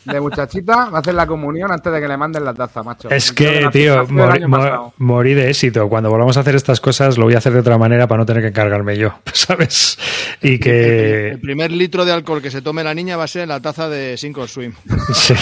de 0.05 0.19
muchachita, 0.21 0.89
va 0.89 0.97
a 0.97 1.01
hacer 1.01 1.13
la 1.13 1.25
comunión 1.27 1.71
antes 1.71 1.91
de 1.91 1.99
que 2.01 2.07
le 2.07 2.17
manden 2.17 2.43
la 2.45 2.53
taza, 2.53 2.83
macho. 2.83 3.09
Es 3.09 3.31
que, 3.31 3.61
nació- 3.61 3.69
tío, 3.71 4.01
el 4.01 4.47
mor- 4.47 4.93
morí 4.97 5.33
de 5.33 5.49
éxito. 5.49 5.87
Cuando 5.89 6.09
volvamos 6.09 6.37
a 6.37 6.41
hacer 6.41 6.55
estas 6.55 6.79
cosas, 6.79 7.17
lo 7.17 7.25
voy 7.25 7.35
a 7.35 7.39
hacer 7.39 7.53
de 7.53 7.59
otra 7.59 7.77
manera 7.77 8.07
para 8.07 8.19
no 8.19 8.25
tener 8.25 8.41
que 8.41 8.49
encargarme 8.49 8.97
yo, 8.97 9.13
¿sabes? 9.33 9.97
Y 10.41 10.53
El 10.53 10.59
que. 10.59 11.39
primer 11.41 11.71
litro 11.71 12.05
de 12.05 12.11
alcohol 12.13 12.41
que 12.41 12.51
se 12.51 12.61
tome 12.61 12.83
la 12.83 12.93
niña 12.93 13.17
va 13.17 13.23
a 13.25 13.27
ser 13.27 13.43
en 13.43 13.49
la 13.49 13.59
taza 13.59 13.89
de 13.89 14.15
Cinco 14.17 14.47
Swim. 14.47 14.73
Sí. 15.13 15.33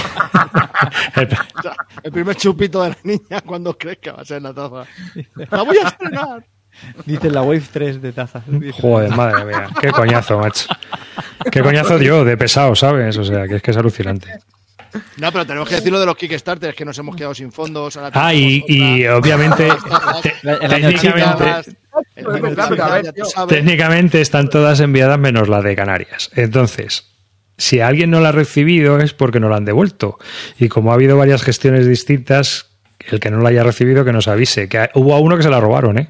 El- 1.16 1.28
O 1.58 1.62
sea, 1.62 1.76
el 2.04 2.12
primer 2.12 2.36
chupito 2.36 2.84
de 2.84 2.90
la 2.90 2.98
niña 3.04 3.42
cuando 3.46 3.78
crezca 3.78 4.14
va 4.14 4.22
a 4.22 4.26
ser 4.26 4.38
en 4.38 4.44
la 4.44 4.54
taza. 4.54 4.84
¡La 5.50 5.64
voy 5.64 5.78
a 5.84 5.88
estrenar! 5.88 6.46
Dice 7.08 7.32
la 7.32 7.42
Wave 7.42 7.64
3 7.74 8.00
de 8.02 8.14
tazas. 8.14 8.44
Joder, 8.80 9.10
madre 9.16 9.46
mía. 9.46 9.68
Qué 9.82 9.90
coñazo, 9.90 10.38
macho. 10.38 10.68
Qué 11.52 11.62
coñazo 11.62 11.98
dio 11.98 12.24
de 12.24 12.38
pesado, 12.38 12.76
¿sabes? 12.76 13.18
O 13.18 13.24
sea, 13.24 13.48
que 13.48 13.56
es 13.56 13.62
que 13.62 13.72
es 13.72 13.78
alucinante. 13.78 14.30
No, 15.18 15.32
pero 15.32 15.46
tenemos 15.46 15.68
que 15.68 15.76
decirlo 15.76 16.00
de 16.00 16.06
los 16.06 16.16
Kickstarters, 16.16 16.76
que 16.76 16.86
nos 16.86 16.98
hemos 16.98 17.16
quedado 17.16 17.36
sin 17.36 17.52
fondos. 17.52 17.98
ahora 17.98 18.12
Ah, 18.14 18.34
y, 18.34 19.06
obviamente, 19.08 19.68
técnicamente, 20.70 21.46
sabes. 23.34 23.50
técnicamente 23.50 24.22
están 24.22 24.50
todas 24.50 24.80
enviadas 24.80 25.20
menos 25.20 25.50
la 25.50 25.62
de 25.62 25.76
Canarias. 25.76 26.32
Entonces, 26.36 27.06
si 27.58 27.80
alguien 27.80 28.12
no 28.12 28.22
la 28.22 28.30
ha 28.30 28.34
recibido 28.34 29.00
es 29.00 29.14
porque 29.14 29.40
no 29.40 29.50
la 29.50 29.58
han 29.58 29.66
devuelto. 29.66 30.18
Y 30.60 30.70
como 30.70 30.92
ha 30.92 30.96
habido 30.96 31.18
varias 31.18 31.44
gestiones 31.44 31.88
distintas, 31.88 32.68
el 33.00 33.20
que 33.20 33.30
no 33.30 33.42
la 33.42 33.50
haya 33.50 33.64
recibido 33.64 34.06
que 34.06 34.14
nos 34.14 34.28
avise. 34.28 34.70
Que 34.70 34.90
hubo 34.94 35.16
a 35.16 35.20
uno 35.20 35.38
que 35.38 35.44
se 35.44 35.50
la 35.50 35.60
robaron, 35.60 36.00
¿eh? 36.00 36.10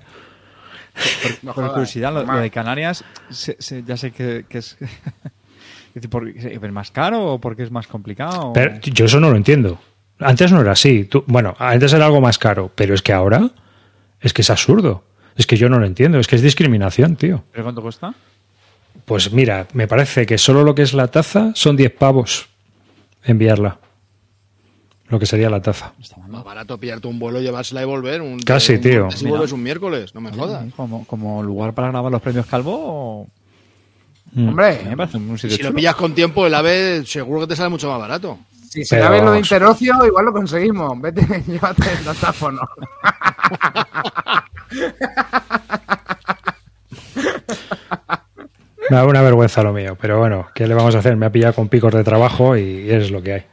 No 1.41 1.53
Por 1.53 1.63
jodas, 1.63 1.71
curiosidad, 1.71 2.13
lo, 2.13 2.39
de 2.39 2.49
Canarias, 2.49 3.03
se- 3.29 3.57
se- 3.59 3.83
ya 3.83 3.97
sé 3.97 4.11
que, 4.11 4.45
que 4.49 4.57
es. 4.59 4.77
es 4.81 5.93
decir, 5.93 6.09
¿por- 6.09 6.27
¿Es 6.29 6.71
más 6.71 6.91
caro 6.91 7.33
o 7.33 7.39
porque 7.39 7.63
es 7.63 7.71
más 7.71 7.87
complicado? 7.87 8.53
Pero 8.53 8.79
yo 8.81 9.05
eso 9.05 9.19
no 9.19 9.29
lo 9.29 9.37
entiendo. 9.37 9.79
Antes 10.19 10.51
no 10.51 10.61
era 10.61 10.71
así. 10.71 11.05
Tú- 11.05 11.23
bueno, 11.27 11.55
antes 11.59 11.93
era 11.93 12.05
algo 12.05 12.21
más 12.21 12.37
caro, 12.37 12.71
pero 12.73 12.93
es 12.95 13.01
que 13.01 13.13
ahora 13.13 13.49
es 14.19 14.33
que 14.33 14.41
es 14.41 14.49
absurdo. 14.49 15.03
Es 15.35 15.45
que 15.45 15.57
yo 15.57 15.69
no 15.69 15.77
lo 15.79 15.85
entiendo. 15.85 16.17
Es 16.19 16.27
que 16.27 16.35
es 16.35 16.41
discriminación, 16.41 17.15
tío. 17.15 17.43
¿Pero 17.51 17.63
cuánto 17.63 17.81
cuesta? 17.81 18.13
Pues 19.05 19.31
mira, 19.31 19.67
me 19.73 19.87
parece 19.87 20.25
que 20.25 20.37
solo 20.39 20.63
lo 20.63 20.73
que 20.73 20.81
es 20.81 20.93
la 20.93 21.07
taza 21.07 21.51
son 21.53 21.77
10 21.77 21.91
pavos 21.93 22.47
enviarla. 23.23 23.77
Lo 25.09 25.19
que 25.19 25.25
sería 25.25 25.49
la 25.49 25.61
taza. 25.61 25.93
Más 26.27 26.43
barato 26.43 26.77
pillarte 26.77 27.07
un 27.07 27.17
vuelo, 27.17 27.39
llevársela 27.39 27.81
y 27.81 27.85
volver. 27.85 28.21
Un, 28.21 28.39
Casi, 28.39 28.73
un 28.73 28.81
tío. 28.81 29.07
vuelves 29.25 29.51
un 29.53 29.63
miércoles, 29.63 30.13
no 30.13 30.19
me 30.21 30.31
jodas. 30.31 30.65
Como, 30.75 31.05
como 31.07 31.41
lugar 31.43 31.73
para 31.73 31.89
grabar 31.89 32.11
los 32.11 32.21
premios 32.21 32.45
Calvo. 32.45 32.73
o- 32.77 33.27
Mm. 34.33 34.49
Hombre, 34.49 34.81
Me 34.89 34.97
parece 34.97 35.15
un 35.17 35.37
sitio 35.39 35.55
Si 35.55 35.63
lo 35.63 35.73
pillas 35.73 35.95
con 35.95 36.13
tiempo, 36.13 36.45
el 36.45 36.53
AVE 36.53 37.05
seguro 37.05 37.39
que 37.41 37.47
te 37.47 37.55
sale 37.55 37.69
mucho 37.69 37.89
más 37.89 37.97
barato. 37.97 38.37
si 38.69 38.83
se 38.83 38.97
Pero 38.97 39.23
lo 39.23 39.31
de 39.31 39.39
interocio, 39.39 40.05
igual 40.05 40.25
lo 40.25 40.33
conseguimos. 40.33 40.99
Vete, 40.99 41.21
llévate 41.47 41.89
el 41.97 42.03
datáfono. 42.03 42.59
Me 48.89 48.95
da 48.95 49.05
una 49.05 49.21
vergüenza 49.21 49.63
lo 49.63 49.73
mío, 49.73 49.97
pero 49.99 50.17
bueno, 50.19 50.47
¿qué 50.55 50.65
le 50.67 50.73
vamos 50.73 50.95
a 50.95 50.99
hacer? 50.99 51.15
Me 51.17 51.25
ha 51.25 51.31
pillado 51.31 51.53
con 51.53 51.67
picos 51.67 51.93
de 51.93 52.03
trabajo 52.03 52.55
y 52.55 52.89
es 52.89 53.11
lo 53.11 53.21
que 53.21 53.33
hay. 53.33 53.43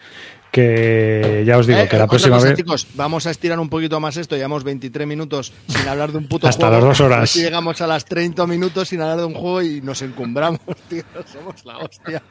Que 0.54 1.42
ya 1.44 1.58
os 1.58 1.66
digo 1.66 1.80
Eh, 1.80 1.88
que 1.88 1.98
la 1.98 2.06
próxima 2.06 2.36
cosa, 2.36 2.50
vez. 2.50 2.56
chicos, 2.58 2.86
vamos 2.94 3.26
a 3.26 3.32
estirar 3.32 3.58
un 3.58 3.68
poquito 3.68 3.98
más 3.98 4.16
esto. 4.16 4.36
Llevamos 4.36 4.62
23 4.62 5.04
minutos 5.04 5.52
sin 5.66 5.88
hablar 5.88 6.12
de 6.12 6.18
un 6.18 6.28
puto 6.28 6.46
Hasta 6.46 6.68
juego. 6.68 6.86
las 6.86 6.98
dos 6.98 7.00
horas. 7.04 7.34
Llegamos 7.34 7.80
a 7.80 7.88
las 7.88 8.04
30 8.04 8.46
minutos 8.46 8.88
sin 8.88 9.00
hablar 9.00 9.18
de 9.18 9.24
un 9.24 9.34
juego 9.34 9.62
y 9.62 9.80
nos 9.80 10.00
encumbramos, 10.02 10.60
tío. 10.88 11.02
Somos 11.32 11.64
la 11.64 11.78
hostia. 11.78 12.22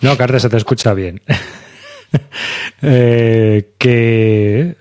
No, 0.00 0.16
Carte, 0.16 0.40
se 0.40 0.48
te 0.48 0.56
escucha 0.56 0.94
bien. 0.94 1.20
Eh, 2.80 3.74
que. 3.76 4.76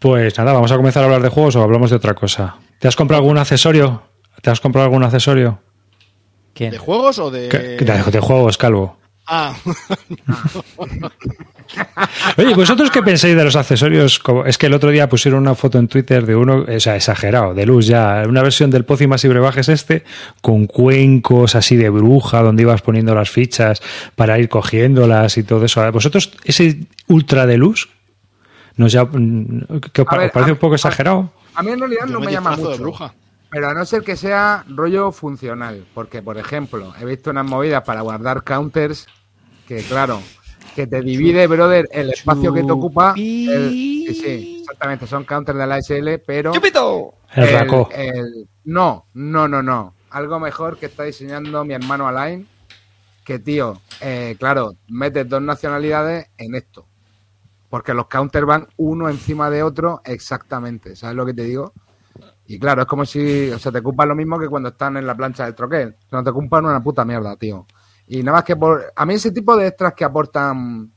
Pues 0.00 0.36
nada, 0.38 0.52
vamos 0.52 0.72
a 0.72 0.76
comenzar 0.76 1.02
a 1.02 1.06
hablar 1.06 1.22
de 1.22 1.28
juegos 1.28 1.54
o 1.54 1.62
hablamos 1.62 1.90
de 1.90 1.96
otra 1.96 2.14
cosa. 2.14 2.56
¿Te 2.80 2.88
has 2.88 2.96
comprado 2.96 3.22
algún 3.22 3.38
accesorio? 3.38 4.02
¿Te 4.42 4.50
has 4.50 4.60
comprado 4.60 4.86
algún 4.86 5.04
accesorio? 5.04 5.60
¿Quién? 6.54 6.70
¿De 6.72 6.78
juegos 6.78 7.18
o 7.18 7.30
de.? 7.30 7.48
¿Qué- 7.48 7.58
de, 7.84 8.02
de 8.10 8.20
juegos, 8.20 8.58
Calvo. 8.58 8.98
Ah, 9.26 9.54
Oye, 12.38 12.54
¿vosotros 12.54 12.90
qué 12.90 13.02
pensáis 13.02 13.36
de 13.36 13.44
los 13.44 13.54
accesorios? 13.56 14.22
Es 14.46 14.56
que 14.58 14.66
el 14.66 14.74
otro 14.74 14.90
día 14.90 15.08
pusieron 15.08 15.40
una 15.42 15.54
foto 15.54 15.78
en 15.78 15.86
Twitter 15.88 16.24
de 16.24 16.34
uno, 16.34 16.64
o 16.66 16.80
sea, 16.80 16.96
exagerado, 16.96 17.52
de 17.52 17.66
luz 17.66 17.86
ya, 17.86 18.22
una 18.26 18.42
versión 18.42 18.70
del 18.70 18.84
Pócimas 18.86 19.22
y 19.24 19.28
Brebajes 19.28 19.68
este, 19.68 20.04
con 20.40 20.66
cuencos 20.66 21.54
así 21.54 21.76
de 21.76 21.90
bruja, 21.90 22.42
donde 22.42 22.62
ibas 22.62 22.80
poniendo 22.80 23.14
las 23.14 23.28
fichas 23.28 23.82
para 24.16 24.38
ir 24.38 24.48
cogiéndolas 24.48 25.36
y 25.36 25.42
todo 25.42 25.64
eso. 25.64 25.92
¿Vosotros 25.92 26.32
ese 26.44 26.78
ultra 27.08 27.44
de 27.46 27.58
luz 27.58 27.90
nos 28.76 28.92
ya, 28.92 29.06
¿qué 29.92 30.02
os 30.02 30.08
A 30.10 30.16
ver, 30.16 30.26
os 30.28 30.32
parece 30.32 30.50
a- 30.50 30.54
un 30.54 30.58
poco 30.58 30.74
exagerado? 30.76 31.32
A 31.54 31.62
mí 31.62 31.72
en 31.72 31.80
realidad 31.80 32.06
yo 32.06 32.12
no 32.14 32.20
me 32.20 32.26
me 32.26 32.32
llama 32.32 32.56
de 32.56 32.62
mucho. 32.62 32.78
bruja. 32.78 33.14
Pero 33.50 33.68
a 33.70 33.74
no 33.74 33.84
ser 33.86 34.02
que 34.02 34.16
sea 34.16 34.64
rollo 34.68 35.10
funcional. 35.12 35.86
Porque, 35.94 36.22
por 36.22 36.36
ejemplo, 36.38 36.92
he 37.00 37.04
visto 37.04 37.30
unas 37.30 37.46
movidas 37.46 37.82
para 37.84 38.02
guardar 38.02 38.44
counters 38.44 39.06
que, 39.66 39.82
claro, 39.84 40.20
que 40.74 40.86
te 40.86 41.00
divide, 41.00 41.46
brother, 41.46 41.88
el 41.92 42.10
espacio 42.10 42.52
que 42.52 42.62
te 42.62 42.72
ocupa. 42.72 43.14
el- 43.48 43.70
sí, 43.70 44.14
sí, 44.14 44.56
exactamente, 44.60 45.06
son 45.06 45.24
counters 45.24 45.58
de 45.58 45.66
la 45.66 45.74
ASL, 45.76 46.18
pero. 46.18 46.52
El 47.34 47.48
raco. 47.52 47.88
el- 47.92 48.48
no, 48.64 49.06
no, 49.14 49.48
no, 49.48 49.62
no. 49.62 49.94
Algo 50.10 50.38
mejor 50.40 50.78
que 50.78 50.86
está 50.86 51.02
diseñando 51.04 51.64
mi 51.64 51.74
hermano 51.74 52.06
Alain. 52.08 52.46
Que, 53.24 53.38
tío, 53.38 53.80
eh, 54.00 54.36
claro, 54.38 54.74
metes 54.88 55.28
dos 55.28 55.42
nacionalidades 55.42 56.28
en 56.38 56.54
esto. 56.54 56.86
Porque 57.68 57.92
los 57.92 58.06
counters 58.08 58.46
van 58.46 58.66
uno 58.78 59.10
encima 59.10 59.50
de 59.50 59.62
otro 59.62 60.00
exactamente. 60.06 60.96
¿Sabes 60.96 61.16
lo 61.16 61.26
que 61.26 61.34
te 61.34 61.42
digo? 61.44 61.74
Y 62.50 62.58
claro, 62.58 62.82
es 62.82 62.88
como 62.88 63.04
si, 63.04 63.50
o 63.50 63.58
sea, 63.58 63.70
te 63.70 63.78
ocupan 63.80 64.08
lo 64.08 64.14
mismo 64.14 64.38
que 64.38 64.48
cuando 64.48 64.70
están 64.70 64.96
en 64.96 65.06
la 65.06 65.14
plancha 65.14 65.44
del 65.44 65.54
troquel. 65.54 65.94
O 66.06 66.10
sea, 66.10 66.22
te 66.22 66.30
ocupan 66.30 66.64
una 66.64 66.82
puta 66.82 67.04
mierda, 67.04 67.36
tío. 67.36 67.66
Y 68.06 68.22
nada 68.22 68.38
más 68.38 68.44
que 68.44 68.56
por... 68.56 68.90
A 68.96 69.04
mí 69.04 69.14
ese 69.14 69.32
tipo 69.32 69.54
de 69.54 69.66
extras 69.66 69.92
que 69.92 70.04
aportan 70.04 70.90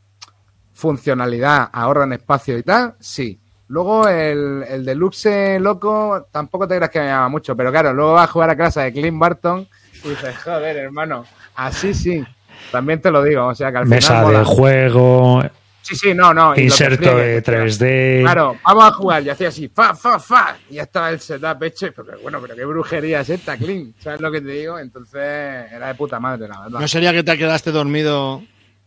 funcionalidad, 0.74 1.70
ahorran 1.74 2.14
espacio 2.14 2.58
y 2.58 2.64
tal, 2.64 2.96
sí. 3.02 3.38
Luego 3.68 4.08
el, 4.08 4.64
el 4.68 4.86
deluxe 4.86 5.60
loco 5.60 6.28
tampoco 6.32 6.68
te 6.68 6.78
creas 6.78 6.90
que 6.90 7.00
me 7.00 7.08
llama 7.08 7.28
mucho, 7.30 7.56
pero 7.56 7.70
claro, 7.70 7.94
luego 7.94 8.14
vas 8.14 8.30
a 8.30 8.32
jugar 8.32 8.50
a 8.50 8.56
casa 8.58 8.84
de 8.84 8.94
Clint 8.94 9.20
Barton 9.20 9.68
y 10.06 10.10
dices, 10.10 10.38
joder, 10.44 10.78
hermano, 10.78 11.26
así 11.56 11.94
sí. 11.94 12.24
También 12.72 13.02
te 13.02 13.12
lo 13.12 13.22
digo, 13.24 13.46
o 13.48 13.56
sea 13.56 13.72
que 13.72 13.78
al 13.80 13.88
Mesa 13.88 14.14
final 14.22 14.28
de 14.28 14.34
mola. 14.38 14.46
juego, 14.46 15.44
Sí, 15.82 15.96
sí, 15.96 16.14
no, 16.14 16.34
no. 16.34 16.56
inserto 16.56 17.18
de 17.18 17.44
3D. 17.44 18.22
Claro, 18.22 18.56
vamos 18.64 18.84
a 18.86 18.92
jugar. 18.92 19.24
Y 19.24 19.30
hacía 19.30 19.48
así, 19.50 19.68
fa, 19.68 19.96
fa, 19.96 20.20
fa. 20.20 20.56
Y 20.70 20.76
ya 20.76 20.84
estaba 20.84 21.10
el 21.10 21.20
setup 21.20 21.64
hecho. 21.64 21.88
Pero 21.96 22.20
bueno, 22.22 22.40
pero 22.42 22.56
qué 22.56 22.64
brujería 22.66 23.22
es 23.22 23.30
esta, 23.30 23.58
Clean. 23.58 23.94
¿Sabes 24.00 24.22
lo 24.22 24.32
que 24.32 24.42
te 24.42 24.50
digo? 24.52 24.78
Entonces, 24.80 25.20
era 25.20 25.88
de 25.88 25.96
puta 25.96 26.20
madre, 26.20 26.48
la 26.48 26.62
verdad. 26.62 26.80
¿No 26.80 26.88
sería 26.88 27.12
que 27.12 27.24
te 27.24 27.38
quedaste 27.38 27.72
dormido 27.72 28.44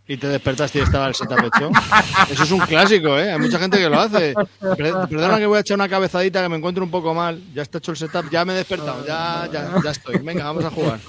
y 0.06 0.16
te 0.18 0.28
despertaste 0.28 0.78
y 0.78 0.82
estaba 0.82 1.08
el 1.08 1.14
setup 1.16 1.40
hecho? 1.44 1.70
Eso 2.30 2.44
es 2.44 2.50
un 2.52 2.60
clásico, 2.60 3.18
¿eh? 3.18 3.32
Hay 3.32 3.38
mucha 3.40 3.58
gente 3.58 3.78
que 3.78 3.88
lo 3.88 3.98
hace. 4.00 4.32
Per- 4.60 4.94
Perdona 5.08 5.38
que 5.38 5.46
voy 5.46 5.56
a 5.58 5.60
echar 5.60 5.74
una 5.76 5.88
cabezadita 5.88 6.42
que 6.42 6.48
me 6.48 6.56
encuentro 6.56 6.84
un 6.84 6.90
poco 6.92 7.12
mal. 7.12 7.42
Ya 7.52 7.62
está 7.62 7.78
hecho 7.78 7.90
el 7.90 7.96
setup, 7.96 8.30
ya 8.30 8.44
me 8.44 8.52
he 8.52 8.56
despertado, 8.56 9.04
ya, 9.04 9.48
ya, 9.52 9.68
ya 9.82 9.90
estoy. 9.90 10.18
Venga, 10.18 10.44
vamos 10.44 10.64
a 10.64 10.70
jugar. 10.70 11.00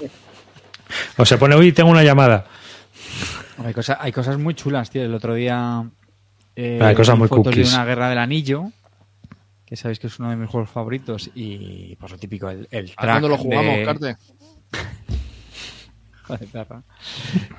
O 1.16 1.24
se 1.24 1.38
pone, 1.38 1.56
uy, 1.56 1.72
tengo 1.72 1.90
una 1.90 2.02
llamada. 2.02 2.44
Hay, 3.64 3.72
cosa- 3.74 3.98
hay 4.00 4.12
cosas 4.12 4.38
muy 4.38 4.54
chulas, 4.54 4.90
tío. 4.90 5.02
El 5.02 5.14
otro 5.14 5.34
día. 5.34 5.88
eh, 6.54 6.78
Hay 6.82 6.94
cosas 6.94 7.18
muy 7.18 7.28
fotos 7.28 7.46
cookies. 7.54 7.70
de 7.70 7.74
una 7.76 7.84
guerra 7.84 8.08
del 8.08 8.18
anillo. 8.18 8.70
Que 9.64 9.76
sabéis 9.76 9.98
que 9.98 10.06
es 10.06 10.18
uno 10.20 10.30
de 10.30 10.36
mis 10.36 10.48
juegos 10.48 10.70
favoritos. 10.70 11.30
Y 11.34 11.96
pues 11.96 12.12
lo 12.12 12.18
típico, 12.18 12.48
el, 12.50 12.68
el 12.70 12.92
¿A 12.96 13.02
track. 13.02 13.10
cuándo 13.14 13.28
lo 13.28 13.38
jugamos, 13.38 13.76
de- 13.76 13.84
Carte? 13.84 14.16
de 16.40 16.46
perra. 16.48 16.82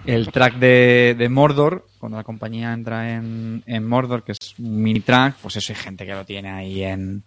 El 0.06 0.30
track 0.32 0.56
de, 0.56 1.16
de 1.18 1.30
Mordor, 1.30 1.88
cuando 2.00 2.18
la 2.18 2.24
compañía 2.24 2.74
entra 2.74 3.14
en, 3.14 3.64
en 3.66 3.88
Mordor, 3.88 4.24
que 4.24 4.34
es 4.34 4.56
un 4.60 4.82
mini 4.84 5.00
track, 5.00 5.36
pues 5.42 5.56
eso 5.56 5.72
hay 5.74 5.80
gente 5.80 6.06
que 6.06 6.14
lo 6.14 6.26
tiene 6.26 6.50
ahí 6.52 6.84
en, 6.84 7.24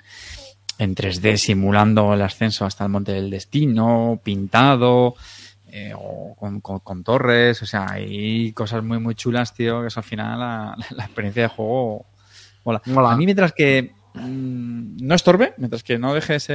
en 0.78 0.94
3D 0.94 1.37
simulando 1.38 2.12
el 2.12 2.20
ascenso 2.22 2.66
hasta 2.66 2.85
el 2.85 2.90
Monte 2.90 3.12
del 3.12 3.30
Destino, 3.30 4.20
pintado, 4.22 5.14
eh, 5.72 5.92
o 5.96 6.35
con, 6.38 6.61
con- 6.61 6.80
con 6.80 7.02
torres, 7.04 7.61
o 7.62 7.66
sea, 7.66 7.87
hay 7.90 8.52
cosas 8.52 8.83
muy, 8.83 8.98
muy 8.98 9.14
chulas, 9.14 9.54
tío, 9.54 9.80
que 9.83 9.88
eso 9.88 10.00
al 10.00 10.04
final 10.04 10.38
la, 10.38 10.76
la 10.96 11.04
experiencia 11.04 11.42
de 11.42 11.48
juego 11.48 12.06
mola. 12.64 12.83
Mola. 12.87 13.12
A 13.12 13.16
mí 13.16 13.24
mientras 13.24 13.52
que 13.52 13.92
mm, 14.14 14.96
no 15.06 15.14
estorbe, 15.14 15.54
mientras 15.56 15.83
que 15.83 15.98
no 15.98 16.12
deje, 16.14 16.35
ese, 16.37 16.52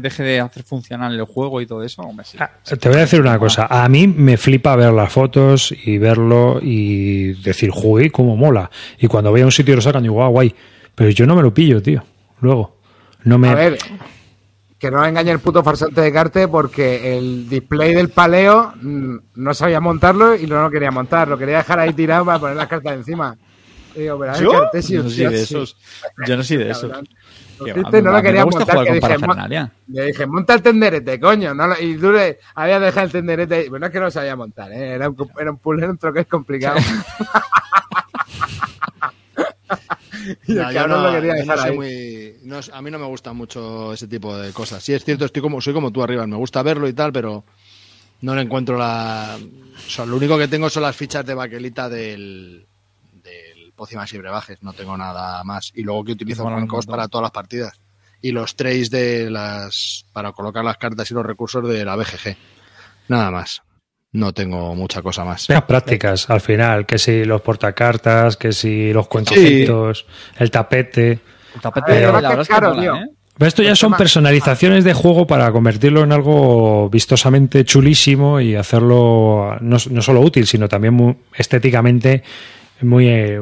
deje 0.00 0.22
de 0.22 0.40
hacer 0.40 0.62
funcional 0.62 1.12
el 1.14 1.24
juego 1.24 1.60
y 1.60 1.66
todo 1.66 1.82
eso, 1.82 2.02
hombre, 2.02 2.24
sí. 2.24 2.38
Ah, 2.40 2.50
Te 2.64 2.88
voy 2.88 2.98
a 2.98 3.02
decir 3.02 3.20
una 3.20 3.38
cosa. 3.38 3.66
A 3.68 3.88
mí 3.88 4.06
me 4.06 4.36
flipa 4.36 4.74
ver 4.76 4.92
las 4.92 5.12
fotos 5.12 5.74
y 5.84 5.98
verlo 5.98 6.58
y 6.62 7.32
decir, 7.42 7.70
jugué, 7.70 8.10
cómo 8.10 8.36
mola. 8.36 8.70
Y 8.98 9.08
cuando 9.08 9.30
voy 9.30 9.42
a 9.42 9.44
un 9.44 9.52
sitio 9.52 9.72
y 9.72 9.76
lo 9.76 9.82
sacan, 9.82 10.02
digo, 10.02 10.22
ah, 10.24 10.28
guay. 10.28 10.54
Pero 10.94 11.10
yo 11.10 11.26
no 11.26 11.34
me 11.34 11.42
lo 11.42 11.52
pillo, 11.54 11.80
tío. 11.82 12.02
Luego. 12.40 12.76
No 13.24 13.38
me. 13.38 13.48
A 13.50 13.54
ver, 13.54 13.78
que 14.82 14.90
no 14.90 15.06
engañe 15.06 15.30
el 15.30 15.38
puto 15.38 15.62
farsante 15.62 16.00
de 16.00 16.12
Carte 16.12 16.48
porque 16.48 17.16
el 17.16 17.48
display 17.48 17.94
del 17.94 18.08
paleo 18.08 18.72
mm, 18.82 19.16
no 19.36 19.54
sabía 19.54 19.78
montarlo 19.78 20.34
y 20.34 20.44
no 20.48 20.60
lo 20.60 20.68
quería 20.72 20.90
montar. 20.90 21.28
Lo 21.28 21.38
quería 21.38 21.58
dejar 21.58 21.78
ahí 21.78 21.92
tirado 21.92 22.24
para 22.24 22.40
poner 22.40 22.56
las 22.56 22.66
cartas 22.66 22.94
encima. 22.94 23.36
Digo, 23.94 24.18
pero 24.18 24.36
¿Yo? 24.40 24.52
No 24.52 24.82
soy 24.82 24.96
de 25.04 25.08
sí. 25.12 25.22
esos. 25.24 25.76
Yo 26.26 26.36
no 26.36 26.42
soy 26.42 26.56
de 26.56 26.70
esos. 26.72 26.90
Mí- 27.60 28.02
no 28.02 28.10
lo 28.10 28.20
quería 28.22 28.44
montar, 28.44 28.66
que 28.84 28.92
dije, 28.94 28.94
"Mo- 28.94 29.00
parafernalia. 29.00 29.70
Le 29.86 30.06
dije, 30.06 30.26
monta 30.26 30.54
el 30.54 30.62
tenderete, 30.62 31.20
coño. 31.20 31.54
No, 31.54 31.68
lo- 31.68 31.80
y 31.80 31.96
tú 31.96 32.10
le 32.10 32.40
habías 32.56 32.80
dejado 32.80 33.06
el 33.06 33.12
tenderete 33.12 33.54
ahí. 33.54 33.68
Bueno, 33.68 33.86
es 33.86 33.92
que 33.92 33.98
no 34.00 34.06
lo 34.06 34.10
sabía 34.10 34.34
montar, 34.34 34.72
¿eh? 34.72 34.94
Era 34.94 35.08
un, 35.08 35.16
era 35.38 35.52
un 35.52 35.58
puzzle, 35.58 35.90
un 35.90 35.96
troque 35.96 36.24
complicado. 36.24 36.80
y 40.46 40.52
el 40.52 40.58
No, 40.58 40.70
yo 40.72 40.74
cabrón 40.78 41.02
no- 41.02 41.06
lo 41.10 41.12
quería 41.12 41.32
yo 41.38 41.44
no 41.44 41.52
dejar 41.52 41.58
soy 41.58 41.70
ahí. 41.70 41.76
muy- 41.76 42.34
no 42.44 42.58
es- 42.58 42.70
a 42.72 42.82
mí 42.82 42.90
no 42.90 42.98
me 42.98 43.06
gusta 43.06 43.32
mucho 43.32 43.92
ese 43.92 44.06
tipo 44.08 44.36
de 44.36 44.52
cosas. 44.52 44.82
Sí, 44.82 44.92
es 44.94 45.04
cierto, 45.04 45.24
estoy 45.24 45.42
como, 45.42 45.60
soy 45.60 45.72
como 45.74 45.90
tú 45.90 46.02
arriba. 46.02 46.26
Me 46.26 46.36
gusta 46.36 46.62
verlo 46.62 46.88
y 46.88 46.92
tal, 46.92 47.12
pero 47.12 47.44
no 48.20 48.34
le 48.34 48.42
encuentro 48.42 48.76
la. 48.78 49.38
O 49.38 49.90
sea, 49.90 50.06
lo 50.06 50.16
único 50.16 50.38
que 50.38 50.48
tengo 50.48 50.70
son 50.70 50.82
las 50.84 50.94
fichas 50.94 51.24
de 51.26 51.34
baquelita 51.34 51.88
del, 51.88 52.66
del 53.22 53.72
Pócimas 53.74 54.12
y 54.12 54.18
Brebajes. 54.18 54.62
No 54.62 54.72
tengo 54.72 54.96
nada 54.96 55.42
más. 55.44 55.72
Y 55.74 55.82
luego 55.82 56.04
que 56.04 56.12
utilizo 56.12 56.44
montón. 56.48 56.80
para 56.86 57.08
todas 57.08 57.22
las 57.24 57.32
partidas. 57.32 57.80
Y 58.20 58.30
los 58.30 58.54
trays 58.54 58.90
de 58.90 59.28
las. 59.30 60.06
para 60.12 60.30
colocar 60.32 60.64
las 60.64 60.76
cartas 60.76 61.10
y 61.10 61.14
los 61.14 61.26
recursos 61.26 61.66
de 61.68 61.84
la 61.84 61.96
BGG. 61.96 62.36
Nada 63.08 63.30
más. 63.32 63.62
No 64.12 64.32
tengo 64.34 64.74
mucha 64.74 65.00
cosa 65.00 65.24
más. 65.24 65.48
Las 65.48 65.62
prácticas, 65.62 66.28
al 66.28 66.40
final, 66.40 66.84
que 66.84 66.98
si 66.98 67.24
los 67.24 67.40
portacartas, 67.40 68.36
que 68.36 68.52
si 68.52 68.92
los 68.92 69.08
cuentecitos, 69.08 70.06
el 70.38 70.50
tapete. 70.50 71.18
El 71.54 71.60
tapete, 71.60 71.86
Pero- 71.92 72.12
la 72.12 72.28
verdad 72.28 72.40
es 72.42 72.48
que 72.48 72.52
Claro, 72.54 72.68
mola, 72.74 72.82
tío. 72.82 72.94
¿eh? 72.96 73.06
Pero 73.38 73.48
esto 73.48 73.62
ya 73.62 73.70
El 73.70 73.76
son 73.76 73.94
personalizaciones 73.94 74.84
de 74.84 74.92
juego 74.92 75.26
para 75.26 75.50
convertirlo 75.50 76.02
en 76.04 76.12
algo 76.12 76.90
vistosamente 76.90 77.64
chulísimo 77.64 78.40
y 78.40 78.54
hacerlo 78.54 79.56
no, 79.60 79.78
no 79.90 80.02
solo 80.02 80.20
útil, 80.20 80.46
sino 80.46 80.68
también 80.68 80.92
muy 80.94 81.16
estéticamente 81.34 82.22
muy, 82.82 83.08
eh, 83.08 83.40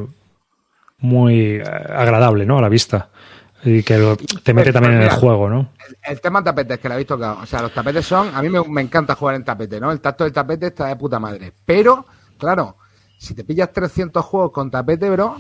muy 0.99 1.57
eh, 1.57 1.63
agradable 1.65 2.47
¿no? 2.47 2.59
a 2.59 2.63
la 2.63 2.69
vista. 2.69 3.10
Y 3.65 3.83
que 3.83 3.99
lo- 3.99 4.17
te 4.17 4.55
mete 4.55 4.73
también 4.73 4.95
en 4.95 5.03
el 5.03 5.11
juego, 5.11 5.49
¿no? 5.49 5.71
El 6.03 6.21
tema 6.21 6.43
tapetes, 6.43 6.79
que 6.79 6.89
lo 6.89 6.95
habéis 6.95 7.09
tocado. 7.09 7.41
O 7.43 7.47
sea, 7.47 7.63
los 7.63 7.73
tapetes 7.75 8.07
son. 8.07 8.35
A 8.35 8.41
mí 8.43 8.49
me, 8.49 8.63
me 8.69 8.81
encanta 8.81 9.15
jugar 9.15 9.35
en 9.35 9.45
tapete, 9.45 9.79
¿no? 9.81 9.93
El 9.93 10.01
tacto 10.01 10.25
del 10.25 10.33
tapete 10.33 10.69
está 10.69 10.87
de 10.87 10.97
puta 10.97 11.19
madre. 11.19 11.53
Pero, 11.67 12.07
claro, 12.39 12.77
si 13.19 13.35
te 13.35 13.45
pillas 13.45 13.71
300 13.73 14.25
juegos 14.25 14.53
con 14.53 14.71
tapete, 14.71 15.11
bro, 15.11 15.37